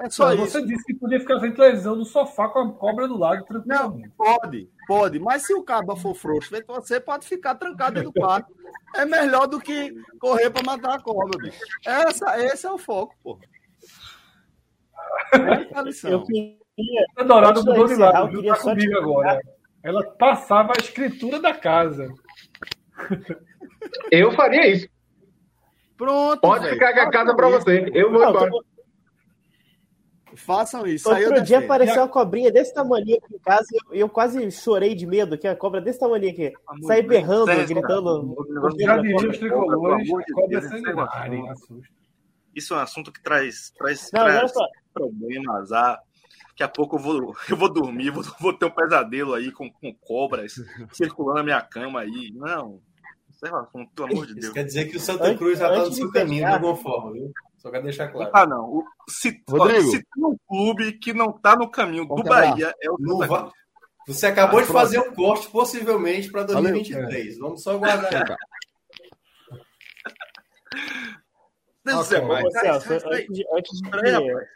É 0.00 0.08
só 0.08 0.32
isso. 0.32 0.46
Você 0.46 0.64
disse 0.64 0.84
que 0.84 0.94
podia 0.94 1.18
ficar 1.18 1.38
vendo 1.38 1.56
televisão 1.56 1.96
no 1.96 2.04
sofá 2.04 2.48
com 2.48 2.60
a 2.60 2.72
cobra 2.72 3.08
do 3.08 3.18
lado 3.18 3.44
tranquilamente. 3.44 4.02
Não, 4.02 4.10
pode, 4.16 4.70
pode. 4.86 5.18
Mas 5.18 5.44
se 5.44 5.52
o 5.52 5.62
cabo 5.64 5.96
for 5.96 6.14
frouxo, 6.14 6.54
você 6.68 7.00
pode 7.00 7.26
ficar 7.26 7.56
trancado 7.56 7.94
dentro 7.94 8.12
do 8.12 8.20
quarto. 8.20 8.54
É 8.94 9.04
melhor 9.04 9.48
do 9.48 9.60
que 9.60 9.92
correr 10.20 10.50
para 10.50 10.62
matar 10.62 10.94
a 10.94 11.02
cobra, 11.02 11.36
bicho. 11.38 11.58
Essa, 11.84 12.38
esse 12.44 12.64
é 12.64 12.70
o 12.70 12.78
foco, 12.78 13.14
pô. 13.22 13.38
Essa 15.32 15.74
é 15.74 15.78
a 15.78 15.82
lição. 15.82 16.10
Eu 16.10 16.22
queria... 16.22 16.56
A 17.16 17.24
mudou 17.52 17.86
de 17.88 17.96
lado, 17.96 18.40
viu? 18.40 18.54
Tá 18.54 18.60
comigo 18.60 18.98
agora. 18.98 19.40
Ela 19.82 20.04
passava 20.12 20.74
a 20.76 20.80
escritura 20.80 21.40
da 21.40 21.52
casa. 21.52 22.08
Eu 24.12 24.30
faria 24.32 24.68
isso. 24.68 24.88
Pronto. 25.96 26.40
Pode 26.40 26.64
véio. 26.64 26.74
ficar 26.74 26.94
com 26.94 27.00
a 27.00 27.10
casa 27.10 27.34
para 27.34 27.48
você. 27.48 27.90
Eu 27.92 28.12
vou 28.12 28.28
embora. 28.28 28.50
Façam 30.38 30.86
isso. 30.86 31.08
Outro 31.10 31.42
dia 31.42 31.58
apareceu 31.58 32.02
uma 32.02 32.08
cobrinha 32.08 32.50
desse 32.50 32.72
tamanho 32.72 33.02
aqui 33.16 33.34
em 33.34 33.38
casa 33.38 33.66
e 33.72 33.76
eu, 33.76 34.00
eu, 34.00 34.08
quase 34.08 34.50
chorei 34.50 34.94
de 34.94 35.06
medo, 35.06 35.36
que 35.36 35.46
a 35.46 35.56
cobra 35.56 35.80
desse 35.80 35.98
tamanho 35.98 36.30
aqui. 36.30 36.52
Sai 36.86 37.02
berrando, 37.02 37.46
gritando. 37.66 38.36
Já 38.78 39.00
os 39.00 39.38
tricolores, 39.38 40.08
cobra 40.32 40.62
sanguinária. 40.62 41.54
Isso 42.54 42.74
é 42.74 42.76
um 42.76 42.80
assunto 42.80 43.12
que 43.12 43.22
traz, 43.22 43.70
traz, 43.76 44.10
Não, 44.12 44.24
traz 44.24 44.52
problemas. 44.92 45.70
Ah, 45.70 46.00
Daqui 46.58 46.64
a 46.64 46.68
pouco 46.68 46.96
eu 46.96 47.00
vou, 47.00 47.36
eu 47.48 47.56
vou 47.56 47.72
dormir, 47.72 48.10
vou, 48.10 48.24
vou 48.40 48.52
ter 48.52 48.66
um 48.66 48.70
pesadelo 48.70 49.32
aí 49.32 49.52
com, 49.52 49.70
com 49.70 49.94
cobras 49.94 50.54
circulando 50.92 51.36
na 51.36 51.44
minha 51.44 51.60
cama 51.60 52.00
aí. 52.00 52.32
Não, 52.34 52.80
sei 53.38 53.48
lá, 53.48 53.62
pelo 53.94 54.12
amor 54.12 54.26
de 54.26 54.34
Deus. 54.34 54.46
Isso 54.46 54.54
quer 54.54 54.64
dizer 54.64 54.86
que 54.86 54.96
o 54.96 55.00
Santa 55.00 55.36
Cruz 55.36 55.60
já 55.60 55.68
está 55.68 55.84
no 55.84 55.92
seu 55.92 56.10
caminho 56.10 56.44
de 56.44 56.52
alguma 56.52 56.74
forma, 56.74 57.12
viu? 57.12 57.32
Só 57.58 57.70
quero 57.70 57.84
deixar 57.84 58.08
claro. 58.08 58.30
Ah, 58.32 58.46
não. 58.46 58.84
Se, 59.08 59.42
Rodrigo. 59.48 59.90
se 59.90 59.98
tem 59.98 60.24
um 60.24 60.36
clube 60.46 60.92
que 60.92 61.12
não 61.12 61.30
está 61.30 61.56
no 61.56 61.68
caminho 61.68 62.06
do 62.06 62.22
Bahia, 62.22 62.72
é 62.80 62.90
o 62.90 62.96
Santa 62.96 63.52
Você 64.06 64.26
acabou 64.26 64.60
ah, 64.60 64.62
de 64.62 64.68
fazer 64.68 65.00
um 65.00 65.12
corte, 65.12 65.48
possivelmente, 65.48 66.30
para 66.30 66.44
2023. 66.44 67.24
Valeu. 67.24 67.40
Vamos 67.40 67.62
só 67.62 67.72
aguardar. 67.72 68.36
Deus 71.84 72.12
é 72.12 72.20
mais. 72.20 72.52
Celso, 72.52 72.92
antes, 72.92 73.26
de, 73.28 73.44
antes, 73.52 73.80
de, 73.80 74.46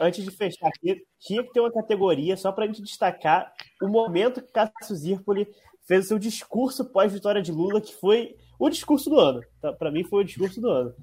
antes 0.00 0.24
de 0.24 0.30
fechar 0.30 0.68
aqui, 0.68 1.02
tinha 1.18 1.42
que 1.42 1.52
ter 1.52 1.60
uma 1.60 1.72
categoria 1.72 2.36
só 2.36 2.52
para 2.52 2.64
a 2.64 2.66
gente 2.66 2.82
destacar 2.82 3.50
o 3.80 3.88
momento 3.88 4.42
que 4.42 4.52
Cássio 4.52 4.94
Zirpoli 4.94 5.48
fez 5.86 6.04
o 6.04 6.08
seu 6.08 6.18
discurso 6.18 6.84
pós-vitória 6.84 7.40
de 7.40 7.52
Lula, 7.52 7.80
que 7.80 7.94
foi 7.94 8.36
o 8.58 8.68
discurso 8.68 9.08
do 9.08 9.18
ano. 9.18 9.40
Para 9.78 9.90
mim, 9.90 10.04
foi 10.04 10.22
o 10.22 10.26
discurso 10.26 10.60
do 10.60 10.68
ano. 10.68 10.94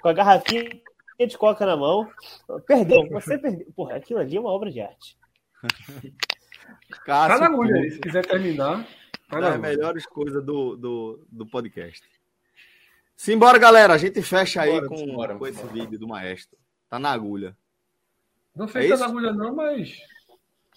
Com 0.00 0.08
a 0.08 0.12
garrafinha 0.12 0.80
de 1.18 1.38
coca 1.38 1.66
na 1.66 1.76
mão. 1.76 2.10
Perdão, 2.66 3.08
você 3.10 3.36
perdeu. 3.38 3.66
Porra, 3.74 3.96
aquilo 3.96 4.20
ali 4.20 4.36
é 4.36 4.40
uma 4.40 4.50
obra 4.50 4.70
de 4.70 4.80
arte. 4.80 5.18
Cássio, 7.04 7.34
tá 7.34 7.38
na 7.38 7.46
agulha 7.46 7.76
aí, 7.76 7.90
se 7.90 8.00
quiser 8.00 8.26
terminar. 8.26 8.86
Tá 9.28 9.38
é 9.38 9.48
as 9.48 9.60
melhores 9.60 10.06
coisas 10.06 10.44
do, 10.44 10.76
do, 10.76 11.24
do 11.30 11.46
podcast. 11.46 12.02
Simbora, 13.14 13.58
galera. 13.58 13.94
A 13.94 13.98
gente 13.98 14.22
fecha 14.22 14.62
aí 14.62 14.84
com, 14.86 14.96
simbora, 14.96 15.36
com 15.36 15.46
esse 15.46 15.64
vídeo 15.66 15.98
do 15.98 16.08
maestro. 16.08 16.58
Tá 16.88 16.98
na 16.98 17.10
agulha. 17.12 17.56
Não 18.56 18.66
fez 18.66 18.90
é 18.90 18.96
na 18.96 19.06
agulha, 19.06 19.32
não, 19.32 19.54
mas. 19.54 19.96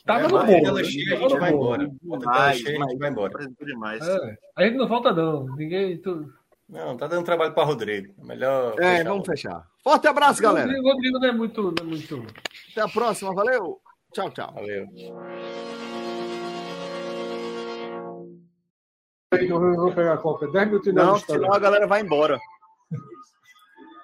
Tava 0.06 0.26
é, 0.26 0.28
no 0.28 0.46
bolo. 0.46 0.68
Ela 0.68 0.84
chega, 0.84 1.16
a 1.16 1.20
gente 1.20 1.40
vai 1.40 1.52
embora. 1.52 1.92
Mais, 2.04 2.58
cheia, 2.60 2.84
a 2.84 2.90
gente 2.90 3.00
vai 3.00 3.10
embora. 3.10 3.50
Demais. 3.62 4.08
É, 4.08 4.38
a 4.58 4.64
gente 4.66 4.76
não 4.76 4.88
volta, 4.88 5.12
não. 5.14 5.46
Ninguém. 5.56 5.98
Tu... 5.98 6.32
Não, 6.74 6.98
tá 6.98 7.06
dando 7.06 7.24
trabalho 7.24 7.54
para 7.54 7.66
Rodrigo. 7.66 8.16
É 8.20 8.26
melhor. 8.26 8.74
É, 8.82 8.98
fechar 8.98 9.04
vamos 9.04 9.28
fechar. 9.28 9.68
Forte 9.84 10.08
abraço, 10.08 10.42
galera. 10.42 10.68
O 10.68 10.82
Rodrigo 10.82 11.20
não 11.20 11.28
é 11.28 11.32
muito, 11.32 11.62
não 11.62 11.76
é 11.80 11.84
muito. 11.84 12.26
Até 12.72 12.82
a 12.82 12.88
próxima. 12.88 13.32
Valeu. 13.32 13.80
Tchau, 14.12 14.32
tchau. 14.32 14.52
Valeu. 14.56 14.88
Eu 19.34 19.76
vou 19.76 19.94
pegar 19.94 20.14
a 20.14 20.18
coca. 20.18 20.48
10 20.48 20.66
minutos 20.66 20.94
Não, 20.96 21.20
senão 21.20 21.54
a 21.54 21.60
galera 21.60 21.86
vai 21.86 22.02
embora. 22.02 22.40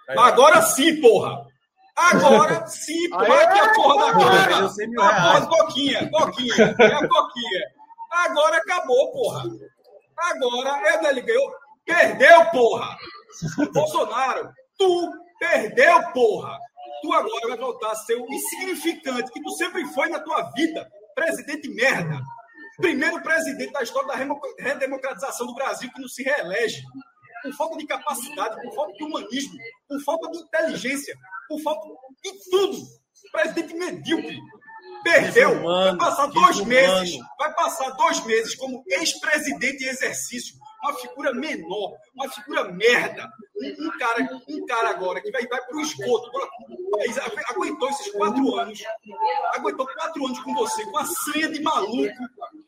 Agora 0.09 0.61
sim, 0.61 1.01
porra! 1.01 1.47
Agora 1.95 2.67
sim, 2.67 3.09
porra, 3.09 3.41
aqui 3.41 3.59
a 3.59 3.73
porra 3.73 4.05
da 4.05 4.13
coca. 4.13 4.65
A 4.65 5.15
porra 5.15 5.47
coquinha, 5.47 6.09
coquinha, 6.09 6.75
é 6.79 6.93
a 6.93 7.07
coquinha. 7.07 7.63
Agora 8.11 8.57
acabou, 8.57 9.11
porra. 9.11 9.43
Agora, 10.19 10.81
é, 10.87 11.09
ele 11.09 11.21
ganhou. 11.21 11.58
Perdeu, 11.89 12.45
porra! 12.51 12.95
Bolsonaro, 13.73 14.53
tu 14.77 15.11
perdeu, 15.39 16.03
porra! 16.13 16.55
Tu 17.01 17.11
agora 17.11 17.47
vai 17.47 17.57
voltar 17.57 17.91
a 17.91 17.95
ser 17.95 18.15
o 18.15 18.31
insignificante 18.31 19.31
que 19.31 19.41
tu 19.41 19.49
sempre 19.51 19.83
foi 19.87 20.07
na 20.07 20.19
tua 20.19 20.51
vida. 20.51 20.87
Presidente 21.15 21.67
merda. 21.69 22.21
Primeiro 22.77 23.21
presidente 23.23 23.73
da 23.73 23.81
história 23.81 24.07
da 24.07 24.15
redemocratização 24.59 25.47
do 25.47 25.55
Brasil 25.55 25.89
que 25.91 25.99
não 25.99 26.07
se 26.07 26.21
reelege. 26.21 26.83
Por 27.41 27.53
falta 27.55 27.77
de 27.77 27.87
capacidade, 27.87 28.61
por 28.61 28.75
falta 28.75 28.93
de 28.93 29.03
humanismo, 29.03 29.57
por 29.87 29.99
falta 30.03 30.29
de 30.29 30.37
inteligência, 30.37 31.15
por 31.47 31.59
falta 31.61 31.87
de 32.23 32.49
tudo. 32.51 32.77
Presidente 33.31 33.73
medíocre. 33.73 34.39
Perdeu. 35.03 35.63
vai 35.63 35.97
passar 35.97 36.27
dois 36.27 36.61
meses. 36.65 37.17
Vai 37.37 37.53
passar 37.55 37.89
dois 37.91 38.23
meses 38.25 38.53
como 38.55 38.83
ex-presidente 38.87 39.85
em 39.85 39.87
exercício 39.87 40.58
uma 40.81 40.93
figura 40.93 41.33
menor, 41.33 41.97
uma 42.15 42.29
figura 42.29 42.71
merda. 42.71 43.29
Um, 43.57 43.97
cara, 43.97 44.41
um 44.47 44.65
cara 44.65 44.89
agora 44.89 45.21
que 45.21 45.31
vai, 45.31 45.45
vai 45.47 45.61
para 45.61 45.77
o 45.77 45.81
esgoto. 45.81 46.31
Aguentou 47.49 47.89
esses 47.89 48.11
quatro 48.11 48.55
anos. 48.55 48.83
Aguentou 49.53 49.87
quatro 49.87 50.25
anos 50.25 50.39
com 50.39 50.53
você, 50.53 50.83
com 50.85 50.97
a 50.97 51.05
senha 51.05 51.49
de 51.49 51.61
maluco, 51.61 52.13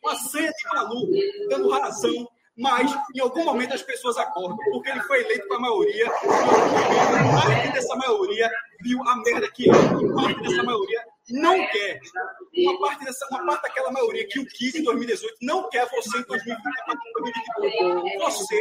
com 0.01 0.09
a 0.09 0.15
senha 0.15 0.51
de 0.51 0.75
maluco, 0.75 1.11
dando 1.49 1.69
razão. 1.69 2.27
Mas, 2.57 2.93
em 3.15 3.19
algum 3.21 3.45
momento, 3.45 3.73
as 3.73 3.81
pessoas 3.81 4.17
acordam, 4.17 4.57
porque 4.71 4.89
ele 4.89 4.99
foi 5.01 5.21
eleito 5.21 5.47
com 5.47 5.55
a 5.55 5.59
maioria. 5.59 6.05
E, 6.05 7.41
parte 7.41 7.71
dessa 7.71 7.95
maioria 7.95 8.51
viu 8.81 9.01
a 9.07 9.15
merda 9.17 9.49
que 9.51 9.69
é. 9.69 9.73
Parte 9.73 10.41
dessa 10.41 10.61
maioria 10.61 11.01
não 11.31 11.67
quer. 11.67 11.99
Uma 12.57 12.79
parte, 12.79 13.05
dessa, 13.05 13.25
uma 13.29 13.45
parte 13.45 13.63
daquela 13.63 13.91
maioria 13.91 14.27
que 14.27 14.39
o 14.39 14.45
quis 14.45 14.75
em 14.75 14.83
2018 14.83 15.37
não 15.41 15.69
quer 15.69 15.89
você 15.89 16.17
em 16.17 16.23
2022. 16.23 18.19
Você 18.19 18.59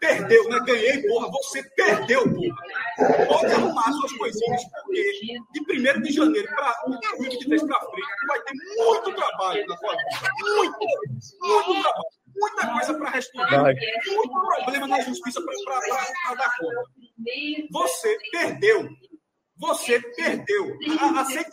perdeu, 0.00 0.48
né? 0.48 0.60
Ganhei, 0.66 1.02
porra. 1.08 1.30
Você 1.30 1.62
perdeu, 1.76 2.22
porra. 2.24 3.26
Pode 3.26 3.52
arrumar 3.52 3.92
suas 3.92 4.12
coisinhas, 4.12 4.62
porque 4.82 5.12
de 5.52 5.60
1 5.60 6.02
de 6.02 6.12
janeiro 6.12 6.48
para 6.54 6.74
2023 6.86 7.62
para 7.62 7.80
frente, 7.80 8.26
vai 8.26 8.40
ter 8.42 8.54
muito 8.76 9.12
trabalho 9.14 9.66
na 9.66 9.76
tua 9.76 9.92
vida. 9.92 10.30
Muito, 10.40 10.78
muito 11.42 11.82
trabalho. 11.82 12.16
Muita 12.38 12.66
coisa 12.70 12.94
para 12.94 13.10
resolver. 13.10 13.76
Muito 14.06 14.40
problema 14.40 14.86
na 14.88 15.00
justiça 15.00 15.40
para 15.42 16.34
dar 16.34 16.58
conta. 16.58 16.84
Você 17.70 18.18
perdeu. 18.30 18.88
Você 19.58 20.00
perdeu. 20.00 20.76
Aceite, 21.18 21.50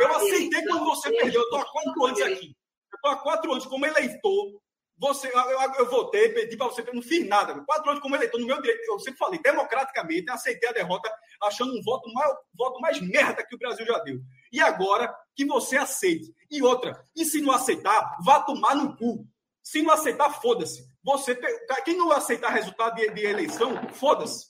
eu 0.00 0.16
aceitei 0.16 0.62
quando 0.64 0.84
você 0.84 1.10
perdeu. 1.10 1.40
Eu 1.40 1.44
estou 1.44 1.60
há 1.60 1.64
quatro 1.64 2.04
anos 2.04 2.22
aqui. 2.22 2.56
Eu 2.92 2.96
estou 2.96 3.10
há 3.10 3.16
quatro 3.16 3.52
anos 3.52 3.66
como 3.66 3.86
eleitor. 3.86 4.60
Você, 4.98 5.28
eu, 5.28 5.74
eu 5.78 5.90
votei, 5.90 6.30
pedi 6.30 6.56
para 6.56 6.68
você, 6.68 6.82
não 6.92 7.02
fiz 7.02 7.26
nada. 7.28 7.62
Quatro 7.66 7.90
anos 7.90 8.02
como 8.02 8.16
eleitor, 8.16 8.40
no 8.40 8.46
meu 8.46 8.60
direito, 8.62 8.80
eu 8.88 8.98
sempre 8.98 9.18
falei, 9.18 9.38
democraticamente, 9.42 10.30
aceitei 10.30 10.70
a 10.70 10.72
derrota, 10.72 11.12
achando 11.42 11.78
um 11.78 11.82
voto 11.82 12.10
mais, 12.14 12.32
voto 12.54 12.80
mais 12.80 12.98
merda 13.02 13.44
que 13.46 13.54
o 13.54 13.58
Brasil 13.58 13.84
já 13.84 13.98
deu. 13.98 14.18
E 14.50 14.58
agora 14.58 15.14
que 15.34 15.44
você 15.44 15.76
aceite. 15.76 16.34
E 16.50 16.62
outra, 16.62 16.98
e 17.14 17.26
se 17.26 17.42
não 17.42 17.52
aceitar, 17.52 18.16
vá 18.24 18.40
tomar 18.40 18.74
no 18.74 18.96
cu. 18.96 19.26
Se 19.62 19.82
não 19.82 19.92
aceitar, 19.92 20.30
foda-se. 20.40 20.86
Você, 21.04 21.38
quem 21.84 21.96
não 21.96 22.10
aceitar 22.10 22.50
resultado 22.50 22.96
de, 22.96 23.10
de 23.10 23.26
eleição, 23.26 23.76
foda-se. 23.92 24.46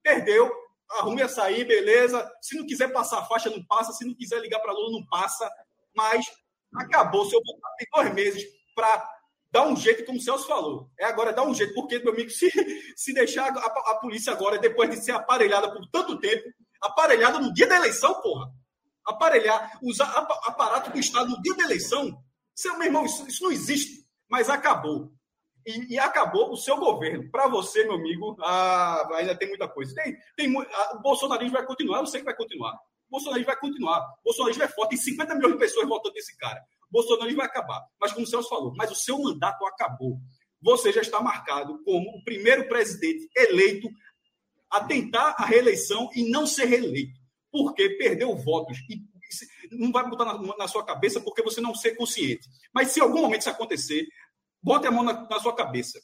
Perdeu, 0.00 0.48
arrume 0.90 1.22
a 1.22 1.28
sair, 1.28 1.64
beleza. 1.64 2.30
Se 2.40 2.56
não 2.56 2.66
quiser 2.66 2.92
passar 2.92 3.18
a 3.18 3.24
faixa, 3.24 3.50
não 3.50 3.64
passa. 3.64 3.92
Se 3.92 4.04
não 4.04 4.14
quiser 4.14 4.40
ligar 4.40 4.60
para 4.60 4.72
Lula, 4.72 4.92
não 4.92 5.06
passa. 5.06 5.50
Mas 5.94 6.26
acabou. 6.74 7.26
Se 7.26 7.34
eu 7.34 7.42
botar 7.42 7.68
tem 7.76 7.86
dois 7.92 8.14
meses 8.14 8.44
para 8.74 9.10
dar 9.50 9.66
um 9.66 9.76
jeito, 9.76 10.04
como 10.04 10.18
o 10.18 10.20
Celso 10.20 10.46
falou. 10.46 10.90
É 10.98 11.04
agora 11.04 11.32
dar 11.32 11.44
um 11.44 11.54
jeito, 11.54 11.74
porque, 11.74 11.98
meu 11.98 12.12
amigo, 12.12 12.30
se, 12.30 12.50
se 12.96 13.12
deixar 13.12 13.48
a, 13.48 13.66
a, 13.92 13.94
polícia 13.96 14.32
agora, 14.32 14.58
depois 14.58 14.90
de 14.90 14.96
ser 15.02 15.12
aparelhada 15.12 15.72
por 15.72 15.86
tanto 15.90 16.18
tempo, 16.18 16.48
aparelhada 16.82 17.38
no 17.38 17.52
dia 17.52 17.66
da 17.66 17.76
eleição, 17.76 18.20
porra. 18.20 18.50
Aparelhar, 19.06 19.78
usar 19.82 20.06
aparato 20.44 20.90
do 20.90 20.98
Estado 20.98 21.30
no 21.30 21.40
dia 21.40 21.54
da 21.54 21.64
eleição. 21.64 22.22
Seu, 22.54 22.76
meu 22.76 22.86
irmão, 22.86 23.06
isso, 23.06 23.26
isso 23.26 23.42
não 23.42 23.50
existe. 23.50 24.06
Mas 24.28 24.50
acabou 24.50 25.10
e, 25.66 25.94
e 25.94 25.98
acabou 25.98 26.52
o 26.52 26.56
seu 26.56 26.76
governo. 26.78 27.30
Para 27.30 27.48
você, 27.48 27.84
meu 27.84 27.94
amigo, 27.94 28.36
ah, 28.40 29.08
ainda 29.14 29.36
tem 29.36 29.48
muita 29.48 29.68
coisa. 29.68 29.94
Tem, 29.94 30.16
tem, 30.36 30.56
ah, 30.56 30.96
o 30.96 31.02
bolsonarismo 31.02 31.54
vai 31.54 31.66
continuar, 31.66 32.00
eu 32.00 32.06
sei 32.06 32.20
que 32.20 32.26
vai 32.26 32.36
continuar. 32.36 32.72
O 32.72 33.10
bolsonarismo 33.10 33.46
vai 33.46 33.58
continuar. 33.58 34.00
O 34.20 34.24
bolsonarismo 34.24 34.62
é 34.62 34.68
forte, 34.68 34.90
tem 34.90 34.98
50 34.98 35.34
milhões 35.34 35.52
de 35.54 35.58
pessoas 35.58 35.88
votando 35.88 36.14
nesse 36.14 36.36
cara. 36.36 36.60
O 36.90 36.92
bolsonarismo 36.92 37.38
vai 37.38 37.46
acabar. 37.46 37.84
Mas, 38.00 38.12
como 38.12 38.24
o 38.24 38.28
Celso 38.28 38.48
falou, 38.48 38.74
mas 38.76 38.90
o 38.90 38.94
seu 38.94 39.18
mandato 39.18 39.64
acabou. 39.66 40.18
Você 40.60 40.92
já 40.92 41.00
está 41.00 41.20
marcado 41.20 41.82
como 41.84 42.10
o 42.10 42.24
primeiro 42.24 42.68
presidente 42.68 43.28
eleito 43.36 43.88
a 44.70 44.84
tentar 44.84 45.34
a 45.38 45.44
reeleição 45.44 46.10
e 46.14 46.28
não 46.30 46.46
ser 46.46 46.66
reeleito. 46.66 47.18
Porque 47.50 47.90
perdeu 47.90 48.36
votos 48.36 48.78
e 48.90 49.02
não 49.70 49.92
vai 49.92 50.08
botar 50.08 50.24
na, 50.24 50.56
na, 50.56 50.68
sua 50.68 50.84
cabeça 50.84 51.20
porque 51.20 51.42
você 51.42 51.60
não 51.60 51.74
ser 51.74 51.96
consciente. 51.96 52.48
Mas 52.72 52.88
se 52.88 53.00
algum 53.00 53.20
momento 53.20 53.40
isso 53.40 53.50
acontecer, 53.50 54.06
Bote 54.62 54.86
a 54.86 54.90
mão 54.90 55.02
na, 55.02 55.28
na 55.28 55.40
sua 55.40 55.54
cabeça. 55.54 56.00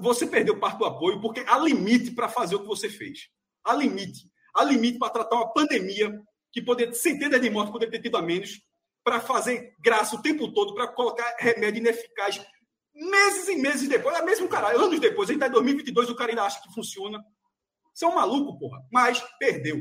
Você 0.00 0.26
perdeu 0.26 0.58
parte 0.60 0.78
do 0.78 0.84
apoio 0.84 1.20
porque 1.20 1.44
há 1.46 1.58
limite 1.58 2.10
para 2.10 2.28
fazer 2.28 2.56
o 2.56 2.60
que 2.60 2.66
você 2.66 2.88
fez. 2.88 3.28
Há 3.64 3.74
limite. 3.74 4.28
Há 4.54 4.62
limite 4.64 4.98
para 4.98 5.10
tratar 5.10 5.36
uma 5.36 5.52
pandemia 5.52 6.12
que 6.52 6.62
poderia, 6.62 6.94
centenas 6.94 7.40
de 7.40 7.50
mortes, 7.50 7.72
poderia 7.72 7.92
ter 7.92 8.02
tido 8.02 8.16
a 8.16 8.22
menos, 8.22 8.60
para 9.02 9.20
fazer 9.20 9.74
graça 9.80 10.14
o 10.16 10.22
tempo 10.22 10.52
todo, 10.52 10.74
para 10.74 10.88
colocar 10.88 11.36
remédio 11.38 11.80
ineficaz 11.80 12.40
meses 12.94 13.48
e 13.48 13.56
meses 13.56 13.88
depois, 13.88 14.16
é 14.16 14.22
mesmo 14.22 14.48
caralho, 14.48 14.80
anos 14.80 15.00
depois, 15.00 15.28
a 15.28 15.32
gente 15.32 15.42
está 15.42 15.48
em 15.48 15.52
2022 15.52 16.10
o 16.10 16.14
cara 16.14 16.30
ainda 16.30 16.44
acha 16.44 16.62
que 16.62 16.72
funciona. 16.72 17.22
Você 17.92 18.04
é 18.04 18.14
maluco, 18.14 18.58
porra. 18.58 18.80
Mas 18.92 19.20
perdeu. 19.38 19.78